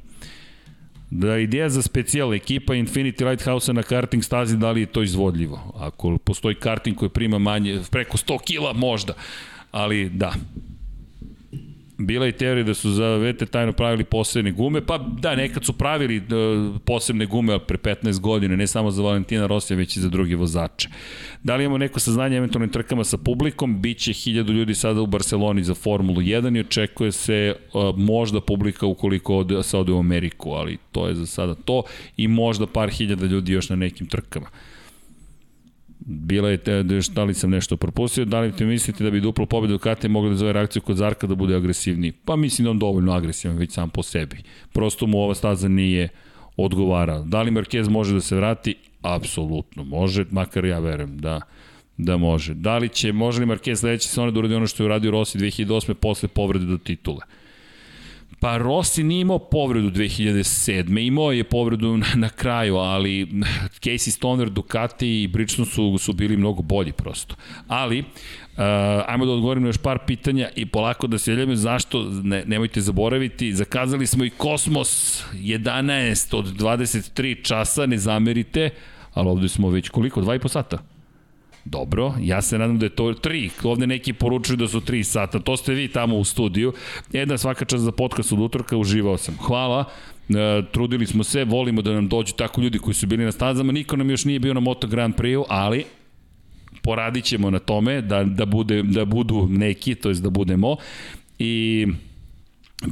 Da 1.12 1.38
ideja 1.38 1.70
za 1.70 1.82
specijal 1.82 2.34
ekipa 2.34 2.74
Infinity 2.74 3.30
Lighthouse 3.30 3.74
na 3.74 3.84
karting 3.84 4.24
stazi, 4.24 4.58
da 4.58 4.72
li 4.72 4.82
je 4.82 4.86
to 4.86 5.04
izvodljivo? 5.04 5.74
Ako 5.76 6.18
postoji 6.18 6.56
karting 6.56 6.98
koji 6.98 7.10
prima 7.10 7.40
manje, 7.40 7.82
preko 7.92 8.18
100 8.18 8.38
kila 8.44 8.74
možda, 8.74 9.14
ali 9.72 10.10
da, 10.10 10.34
bila 11.98 12.28
i 12.28 12.32
teorija 12.32 12.64
da 12.64 12.74
su 12.74 12.92
za 12.92 13.16
VT 13.16 13.50
tajno 13.52 13.74
pravili 13.74 14.04
posebne 14.04 14.52
gume, 14.52 14.86
pa 14.86 14.98
da, 14.98 15.36
nekad 15.36 15.66
su 15.66 15.74
pravili 15.74 16.18
uh, 16.18 16.82
posebne 16.86 17.26
gume 17.26 17.60
pre 17.60 17.78
15 17.78 18.20
godina, 18.20 18.56
ne 18.56 18.68
samo 18.68 18.92
za 18.92 19.04
Valentina 19.04 19.48
Rosija, 19.48 19.78
već 19.78 19.98
i 19.98 20.00
za 20.00 20.10
drugi 20.10 20.36
vozače. 20.36 20.90
Da 21.44 21.56
li 21.56 21.64
imamo 21.64 21.78
neko 21.78 22.00
saznanje 22.00 22.38
eventualnim 22.38 22.70
trkama 22.70 23.04
sa 23.04 23.18
publikom? 23.18 23.82
Biće 23.82 24.14
hiljadu 24.14 24.54
ljudi 24.54 24.76
sada 24.76 25.02
u 25.02 25.06
Barceloni 25.08 25.64
za 25.64 25.76
Formulu 25.76 26.22
1 26.22 26.58
i 26.58 26.60
očekuje 26.60 27.12
se 27.12 27.56
uh, 27.74 27.98
možda 27.98 28.42
publika 28.42 28.86
ukoliko 28.86 29.38
ode, 29.38 29.64
se 29.64 29.78
ode 29.78 29.92
u 29.92 30.00
Ameriku, 30.00 30.52
ali 30.52 30.78
to 30.92 31.08
je 31.08 31.16
za 31.16 31.26
sada 31.26 31.56
to 31.56 31.84
i 32.18 32.28
možda 32.28 32.68
par 32.68 32.90
hiljada 32.90 33.26
ljudi 33.26 33.52
još 33.52 33.70
na 33.70 33.76
nekim 33.76 34.08
trkama 34.08 34.48
bila 36.10 36.50
je, 36.50 36.58
te, 36.58 36.84
da 37.14 37.24
li 37.24 37.34
sam 37.34 37.50
nešto 37.50 37.78
propustio, 37.78 38.26
da 38.26 38.40
li 38.40 38.52
te 38.52 38.66
mislite 38.66 39.04
da 39.04 39.12
bi 39.12 39.22
duplo 39.22 39.46
pobedu 39.46 39.74
Ducati 39.74 40.08
mogli 40.08 40.30
da 40.30 40.36
zove 40.36 40.54
reakciju 40.54 40.82
kod 40.82 40.96
Zarka 40.96 41.28
da 41.28 41.36
bude 41.36 41.56
agresivniji? 41.56 42.12
Pa 42.12 42.36
mislim 42.36 42.66
da 42.66 42.72
on 42.72 42.80
dovoljno 42.80 43.14
agresivan 43.14 43.58
već 43.58 43.72
sam 43.72 43.90
po 43.90 44.04
sebi. 44.04 44.38
Prosto 44.74 45.08
mu 45.08 45.20
ova 45.20 45.36
staza 45.36 45.68
nije 45.68 46.10
odgovara. 46.58 47.22
Da 47.22 47.42
li 47.42 47.52
Marquez 47.52 47.90
može 47.90 48.14
da 48.14 48.22
se 48.22 48.36
vrati? 48.36 48.76
Apsolutno 49.02 49.84
može, 49.84 50.26
makar 50.32 50.66
ja 50.66 50.80
verujem 50.80 51.18
da 51.18 51.42
da 51.98 52.18
može. 52.18 52.54
Da 52.54 52.78
li 52.78 52.90
će, 52.90 53.12
može 53.12 53.40
li 53.40 53.46
Marquez 53.46 53.76
sledeće 53.76 54.08
sezone 54.08 54.32
da 54.32 54.40
uradi 54.40 54.56
ono 54.56 54.68
što 54.68 54.84
je 54.84 54.86
uradio 54.86 55.12
Rossi 55.12 55.38
2008. 55.38 55.94
posle 55.94 56.30
povrede 56.30 56.66
do 56.66 56.78
titule? 56.78 57.20
Pa 58.40 58.58
Rossi 58.58 59.04
nije 59.04 59.22
imao 59.22 59.40
povredu 59.40 59.92
2007. 59.92 61.08
Imao 61.08 61.32
je 61.32 61.44
povredu 61.44 61.98
na, 61.98 62.08
na 62.16 62.30
kraju, 62.30 62.76
ali 62.76 63.26
Casey 63.82 64.12
Stoner, 64.12 64.50
Ducati 64.50 65.24
i 65.24 65.28
Bridgestone 65.28 65.66
su, 65.66 65.98
su 65.98 66.14
bili 66.14 66.38
mnogo 66.38 66.62
bolji 66.62 66.92
prosto. 66.92 67.36
Ali, 67.68 68.04
Uh, 68.58 68.64
ajmo 69.08 69.26
da 69.26 69.32
odgovorim 69.32 69.64
na 69.64 69.70
još 69.70 69.78
par 69.78 70.00
pitanja 70.08 70.50
i 70.56 70.66
polako 70.66 71.08
da 71.08 71.18
se 71.18 71.32
jeljamo 71.32 71.56
zašto, 71.56 72.04
ne, 72.24 72.44
nemojte 72.46 72.82
zaboraviti, 72.82 73.54
zakazali 73.54 74.08
smo 74.08 74.26
i 74.26 74.30
Kosmos 74.30 75.24
11 75.34 76.36
od 76.36 76.46
23 76.46 77.46
časa, 77.46 77.86
ne 77.86 77.98
zamerite, 77.98 78.70
ali 79.14 79.30
ovde 79.30 79.48
smo 79.48 79.70
već 79.70 79.90
koliko, 79.90 80.22
dva 80.22 80.36
i 80.36 80.40
po 80.40 80.48
sata? 80.48 80.78
Dobro, 81.70 82.14
ja 82.22 82.42
se 82.42 82.58
nadam 82.58 82.80
da 82.80 82.86
je 82.86 82.90
to 82.90 83.04
3. 83.04 83.50
Ovde 83.64 83.88
neki 83.88 84.14
poručuju 84.14 84.58
da 84.58 84.68
su 84.68 84.82
3 84.82 85.04
sata. 85.04 85.40
To 85.40 85.58
ste 85.58 85.74
vi 85.74 85.88
tamo 85.88 86.18
u 86.18 86.24
studiju. 86.24 86.74
Jedna 87.12 87.38
svaka 87.38 87.66
čast 87.66 87.84
za 87.84 87.92
podcast 87.92 88.32
od 88.32 88.40
utorka, 88.40 88.78
uživao 88.78 89.18
sam. 89.18 89.38
Hvala. 89.38 89.86
E, 90.30 90.64
trudili 90.72 91.06
smo 91.06 91.24
se, 91.24 91.44
volimo 91.44 91.82
da 91.82 91.92
nam 91.94 92.08
dođu 92.08 92.34
tako 92.34 92.62
ljudi 92.62 92.80
koji 92.80 92.94
su 92.94 93.08
bili 93.08 93.26
na 93.26 93.32
stazama. 93.32 93.72
Niko 93.72 93.96
nam 93.96 94.10
još 94.10 94.26
nije 94.26 94.40
bio 94.40 94.54
na 94.54 94.60
Moto 94.60 94.88
Grand 94.88 95.16
Prix, 95.16 95.44
ali 95.50 95.86
poradit 96.84 97.26
ćemo 97.26 97.50
na 97.50 97.60
tome 97.60 98.02
da, 98.02 98.24
da, 98.24 98.46
bude, 98.46 98.84
da 98.84 99.06
budu 99.06 99.48
neki, 99.50 99.96
to 99.96 100.10
jest 100.10 100.24
da 100.24 100.30
budemo. 100.30 100.76
I 101.40 101.88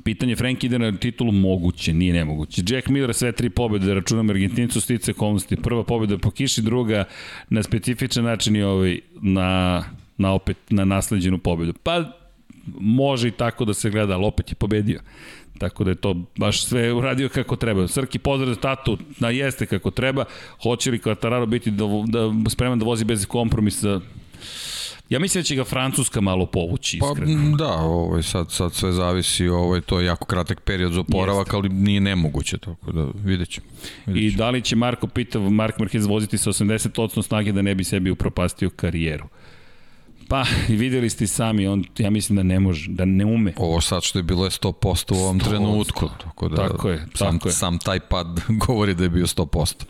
Pitanje 0.03 0.35
Frank 0.35 0.63
ide 0.63 0.79
na 0.79 0.91
titulu 0.91 1.31
moguće, 1.31 1.93
nije 1.93 2.13
nemoguće. 2.13 2.61
Jack 2.67 2.87
Miller 2.87 3.13
sve 3.13 3.31
tri 3.31 3.49
pobjede, 3.49 3.85
da 3.85 3.93
računam 3.93 4.29
Argentincu, 4.29 4.81
stice 4.81 5.11
okolnosti. 5.11 5.55
Prva 5.55 5.83
pobjeda 5.83 6.17
po 6.17 6.31
kiši, 6.31 6.61
druga 6.61 7.03
na 7.49 7.63
specifičan 7.63 8.23
način 8.23 8.55
i 8.55 8.63
ovaj 8.63 8.99
na, 9.21 9.83
na 10.17 10.33
opet 10.33 10.57
na 10.69 10.85
nasleđenu 10.85 11.37
pobjedu. 11.37 11.73
Pa 11.83 12.03
može 12.79 13.27
i 13.27 13.31
tako 13.31 13.65
da 13.65 13.73
se 13.73 13.89
gleda, 13.89 14.13
ali 14.13 14.25
opet 14.25 14.51
je 14.51 14.55
pobedio. 14.55 15.01
Tako 15.57 15.83
da 15.83 15.89
je 15.89 15.95
to 15.95 16.15
baš 16.37 16.65
sve 16.65 16.93
uradio 16.93 17.29
kako 17.29 17.55
treba. 17.55 17.87
Srki 17.87 18.19
pozdrav 18.19 18.55
tatu, 18.55 18.97
na 19.19 19.29
jeste 19.29 19.65
kako 19.65 19.91
treba. 19.91 20.25
Hoće 20.63 20.91
li 20.91 20.99
Kvatararo 20.99 21.45
biti 21.45 21.71
da, 21.71 21.85
da, 22.07 22.49
spreman 22.49 22.79
da 22.79 22.85
vozi 22.85 23.05
bez 23.05 23.25
kompromisa? 23.25 24.01
Ja 25.09 25.19
mislim 25.19 25.41
da 25.41 25.45
će 25.45 25.55
ga 25.55 25.63
Francuska 25.63 26.21
malo 26.21 26.45
povući, 26.45 26.99
pa, 26.99 27.05
iskreno. 27.05 27.51
Pa 27.51 27.57
da, 27.57 27.73
ovaj, 27.73 28.23
sad, 28.23 28.51
sad 28.51 28.73
sve 28.73 28.91
zavisi, 28.91 29.47
ovaj, 29.47 29.81
to 29.81 29.99
je 29.99 30.05
jako 30.05 30.25
kratak 30.25 30.61
period 30.61 30.93
za 30.93 30.99
oporavak, 30.99 31.53
ali 31.53 31.69
nije 31.69 32.01
nemoguće, 32.01 32.57
tako 32.57 32.91
da 32.91 33.07
vidjet 33.23 33.49
ćemo. 33.49 33.67
I 34.07 34.31
da 34.31 34.49
li 34.49 34.61
će 34.61 34.75
Marko 34.75 35.07
pita, 35.07 35.39
Mark 35.39 35.77
Marquez 35.77 36.07
voziti 36.07 36.37
sa 36.37 36.49
80% 36.49 37.21
snage 37.23 37.51
da 37.51 37.61
ne 37.61 37.75
bi 37.75 37.83
sebi 37.83 38.11
upropastio 38.11 38.69
karijeru? 38.69 39.25
Pa, 40.27 40.45
i 40.69 40.75
videli 40.75 41.09
ste 41.09 41.27
sami, 41.27 41.67
on, 41.67 41.83
ja 41.97 42.09
mislim 42.09 42.35
da 42.35 42.43
ne 42.43 42.59
može, 42.59 42.89
da 42.89 43.05
ne 43.05 43.25
ume. 43.25 43.53
Ovo 43.57 43.81
sad 43.81 44.03
što 44.03 44.19
je 44.19 44.23
bilo 44.23 44.45
je 44.45 44.49
100% 44.49 45.15
u 45.15 45.17
ovom 45.17 45.39
100%. 45.39 45.43
trenutku. 45.43 46.09
Tako, 46.23 46.49
da, 46.49 46.55
tako 46.55 46.89
je, 46.89 47.07
sam, 47.13 47.37
tako 47.37 47.47
je. 47.49 47.53
Sam 47.53 47.79
taj 47.79 47.99
pad 47.99 48.41
govori 48.67 48.93
da 48.93 49.03
je 49.03 49.09
bio 49.09 49.25
100%. 49.25 49.83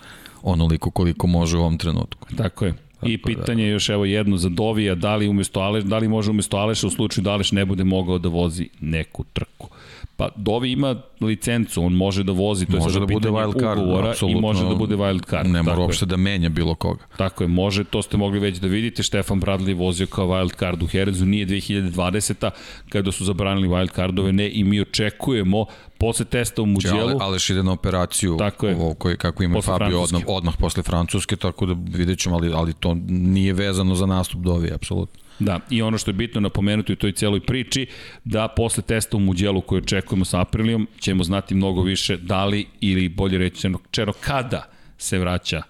Onoliko 0.43 0.91
koliko 0.91 1.27
može 1.27 1.57
u 1.57 1.59
ovom 1.59 1.77
trenutku. 1.77 2.27
Tako 2.37 2.65
je. 2.65 2.84
I 3.03 3.17
da. 3.17 3.23
pitanje 3.25 3.63
je 3.63 3.69
još 3.69 3.89
evo 3.89 4.05
jedno 4.05 4.37
za 4.37 4.49
Dovija, 4.49 4.95
da 4.95 5.15
li, 5.15 5.27
umesto 5.27 5.59
Aleš, 5.59 5.83
da 5.83 5.97
li 5.97 6.07
može 6.07 6.31
umesto 6.31 6.57
Aleša 6.57 6.87
u 6.87 6.89
slučaju 6.89 7.23
da 7.23 7.31
Aleš 7.31 7.51
ne 7.51 7.65
bude 7.65 7.83
mogao 7.83 8.17
da 8.17 8.29
vozi 8.29 8.69
neku 8.79 9.23
trku. 9.33 9.69
Pa 10.17 10.29
Dovi 10.35 10.71
ima 10.71 10.95
licencu, 11.21 11.83
on 11.83 11.93
može 11.93 12.23
da 12.23 12.31
vozi, 12.31 12.65
to 12.65 12.77
može 12.77 12.95
je 12.95 12.99
da 12.99 13.05
bude 13.05 13.29
wild 13.29 13.59
card, 13.59 13.81
ugovora 13.81 14.13
i 14.29 14.35
može 14.35 14.65
da 14.65 14.75
bude 14.75 14.95
wild 14.95 15.29
card. 15.29 15.49
Ne 15.49 15.63
mora 15.63 15.79
uopšte 15.79 16.05
da 16.05 16.17
menja 16.17 16.49
bilo 16.49 16.75
koga. 16.75 17.03
Tako 17.17 17.43
je, 17.43 17.47
može, 17.47 17.83
to 17.83 18.01
ste 18.01 18.17
mogli 18.17 18.39
već 18.39 18.57
da 18.57 18.67
vidite, 18.67 19.03
Stefan 19.03 19.41
Bradley 19.41 19.75
vozio 19.75 20.07
kao 20.07 20.27
wild 20.27 20.59
card 20.59 20.83
u 20.83 20.87
Herezu, 20.87 21.25
nije 21.25 21.45
2020. 21.45 22.49
kada 22.89 23.11
su 23.11 23.25
zabranili 23.25 23.67
wild 23.67 23.95
cardove, 23.95 24.33
ne, 24.33 24.49
i 24.49 24.63
mi 24.63 24.81
očekujemo 24.81 25.65
posle 26.05 26.25
testa 26.25 26.61
u 26.61 26.65
Muđelu. 26.65 26.99
Ale, 26.99 27.15
Aleš 27.19 27.49
ide 27.49 27.63
na 27.63 27.71
operaciju 27.71 28.37
tako 28.37 28.67
je, 28.67 28.75
ovo 28.75 28.93
koji, 28.93 29.17
kako 29.17 29.43
ima 29.43 29.61
Fabio 29.61 30.01
odmah, 30.01 30.21
odmah 30.27 30.53
posle 30.59 30.83
Francuske, 30.83 31.35
tako 31.35 31.65
da 31.65 31.75
vidjet 31.97 32.19
ćemo, 32.19 32.35
ali, 32.35 32.51
ali 32.53 32.73
to 32.73 32.97
nije 33.07 33.53
vezano 33.53 33.95
za 33.95 34.05
nastup 34.05 34.41
Dovi, 34.41 34.73
apsolutno. 34.73 35.21
Da, 35.39 35.59
i 35.69 35.81
ono 35.81 35.97
što 35.97 36.11
je 36.11 36.13
bitno 36.13 36.41
napomenuti 36.41 36.93
u 36.93 36.95
toj 36.95 37.11
celoj 37.11 37.39
priči, 37.39 37.87
da 38.23 38.47
posle 38.47 38.83
testa 38.83 39.17
u 39.17 39.19
Muđelu 39.19 39.61
koji 39.61 39.81
očekujemo 39.81 40.25
sa 40.25 40.41
Aprilijom, 40.41 40.87
ćemo 40.99 41.23
znati 41.23 41.55
mnogo 41.55 41.81
više 41.81 42.17
da 42.17 42.45
li 42.45 42.67
ili 42.81 43.09
bolje 43.09 43.37
rečeno 43.37 43.79
čero 43.91 44.13
kada 44.13 44.69
se 44.97 45.19
vraća 45.19 45.61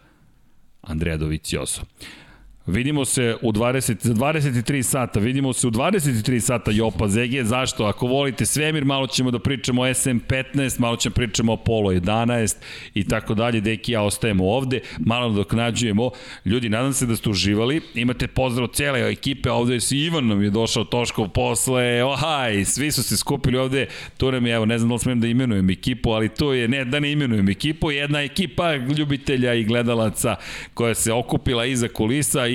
Andrea 0.81 1.17
Dovicioso. 1.17 1.81
Vidimo 2.68 3.06
se 3.06 3.35
u 3.42 3.52
20, 3.52 3.95
za 4.02 4.14
23 4.14 4.82
sata, 4.84 5.19
vidimo 5.19 5.53
se 5.53 5.68
u 5.68 5.72
23 5.72 6.40
sata 6.40 6.72
Jopa 6.72 7.08
Zege, 7.08 7.44
zašto? 7.44 7.85
Ako 7.85 8.08
volite 8.08 8.45
svemir, 8.45 8.85
malo 8.85 9.08
ćemo 9.08 9.32
da 9.32 9.40
pričamo 9.40 9.82
o 9.82 9.85
SM15, 9.85 10.80
malo 10.80 10.95
ćemo 10.95 11.14
da 11.14 11.16
pričamo 11.16 11.53
o 11.53 11.58
Polo 11.58 11.92
11 11.92 12.56
i 12.94 13.08
tako 13.08 13.34
dalje, 13.34 13.61
deki 13.61 13.92
ja 13.92 14.02
ostajemo 14.02 14.45
ovde, 14.45 14.80
malo 15.00 15.34
dok 15.34 15.53
nađujemo. 15.53 16.10
Ljudi, 16.45 16.69
nadam 16.69 16.94
se 16.94 17.06
da 17.06 17.16
ste 17.16 17.30
uživali, 17.30 17.82
imate 17.94 18.27
pozdrav 18.27 18.68
cele 18.68 19.11
ekipe, 19.11 19.52
ovde 19.52 19.74
je 19.74 19.82
si 19.82 19.98
Ivan 19.98 20.27
nam 20.27 20.44
je 20.44 20.50
došao 20.50 20.84
Toškov 20.84 21.30
posle, 21.30 22.03
ohaj, 22.03 22.66
svi 22.66 22.92
su 22.92 23.03
se 23.03 23.18
skupili 23.18 23.58
ovde, 23.58 23.88
tu 24.18 24.32
nam 24.32 24.45
je, 24.45 24.53
evo, 24.53 24.66
ne 24.66 24.77
znam 24.77 24.90
da 24.90 24.94
li 24.94 25.00
smem 25.00 25.19
da 25.19 25.27
imenujem 25.27 25.69
ekipu, 25.69 26.11
ali 26.11 26.30
to 26.30 26.53
je, 26.53 26.68
ne 26.68 26.85
da 26.85 27.00
ne 27.00 27.11
imenujem 27.11 27.50
ekipu, 27.50 27.92
jedna 27.92 28.22
ekipa 28.22 28.76
ljubitelja 28.76 29.53
i 29.53 29.64
gledalaca 29.64 30.35
koja 30.74 30.95
se 30.95 31.14
okupila 31.14 31.66
iza 31.66 31.88
kulisa 31.88 32.55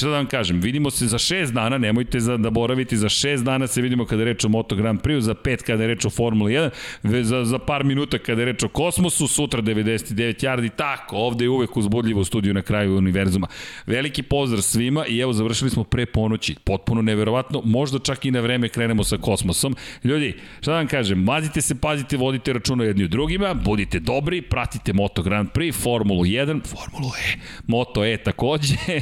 šta 0.00 0.08
da 0.08 0.16
vam 0.16 0.26
kažem, 0.26 0.60
vidimo 0.60 0.90
se 0.90 1.06
za 1.06 1.18
šest 1.18 1.52
dana, 1.52 1.78
nemojte 1.78 2.20
za, 2.20 2.36
da 2.36 2.50
boraviti, 2.50 2.96
za 2.96 3.08
šest 3.08 3.44
dana 3.44 3.66
se 3.66 3.82
vidimo 3.82 4.04
kada 4.06 4.22
je 4.22 4.24
reč 4.24 4.44
o 4.44 4.48
Moto 4.48 4.76
Grand 4.76 5.00
Prix, 5.00 5.20
za 5.20 5.34
pet 5.34 5.62
kada 5.62 5.82
je 5.82 5.88
reč 5.88 6.04
o 6.04 6.10
Formula 6.10 6.50
1, 6.50 7.22
za, 7.22 7.44
za 7.44 7.58
par 7.58 7.84
minuta 7.84 8.18
kada 8.18 8.42
je 8.42 8.46
reč 8.46 8.62
o 8.62 8.68
kosmosu, 8.68 9.28
sutra 9.28 9.62
99 9.62 10.44
yardi, 10.44 10.70
tako, 10.76 11.16
ovde 11.16 11.44
je 11.44 11.48
uvek 11.48 11.76
uzbudljivo 11.76 12.24
studiju 12.24 12.54
na 12.54 12.62
kraju 12.62 12.96
univerzuma. 12.96 13.46
Veliki 13.86 14.22
pozdrav 14.22 14.62
svima 14.62 15.06
i 15.06 15.18
evo 15.18 15.32
završili 15.32 15.70
smo 15.70 15.84
pre 15.84 16.06
ponoći, 16.06 16.54
potpuno 16.64 17.02
neverovatno, 17.02 17.62
možda 17.64 17.98
čak 17.98 18.24
i 18.24 18.30
na 18.30 18.40
vreme 18.40 18.68
krenemo 18.68 19.04
sa 19.04 19.16
kosmosom. 19.16 19.76
Ljudi, 20.04 20.34
šta 20.60 20.70
da 20.70 20.76
vam 20.76 20.86
kažem, 20.86 21.22
mazite 21.24 21.60
se, 21.60 21.74
pazite, 21.74 22.16
vodite 22.16 22.52
računa 22.52 22.84
jedni 22.84 23.04
u 23.04 23.08
drugima, 23.08 23.54
budite 23.54 24.00
dobri, 24.00 24.42
pratite 24.42 24.92
Moto 24.92 25.22
Grand 25.22 25.48
Prix, 25.50 25.82
Formulu 25.82 26.24
1, 26.24 26.60
Formulu 26.66 27.12
E, 27.18 27.38
Moto 27.66 28.04
E 28.04 28.16
takođe, 28.16 28.74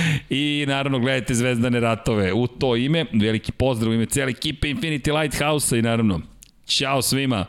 I 0.30 0.64
naravno 0.68 0.98
gledajte 0.98 1.34
Zvezdane 1.34 1.80
ratove. 1.80 2.32
U 2.32 2.46
to 2.46 2.76
ime, 2.76 3.06
veliki 3.12 3.52
pozdrav 3.52 3.90
u 3.90 3.94
ime 3.94 4.06
cijele 4.06 4.30
ekipe 4.30 4.68
Infinity 4.68 5.20
Lighthouse-a 5.20 5.78
i 5.78 5.82
naravno, 5.82 6.20
čao 6.66 7.02
svima! 7.02 7.46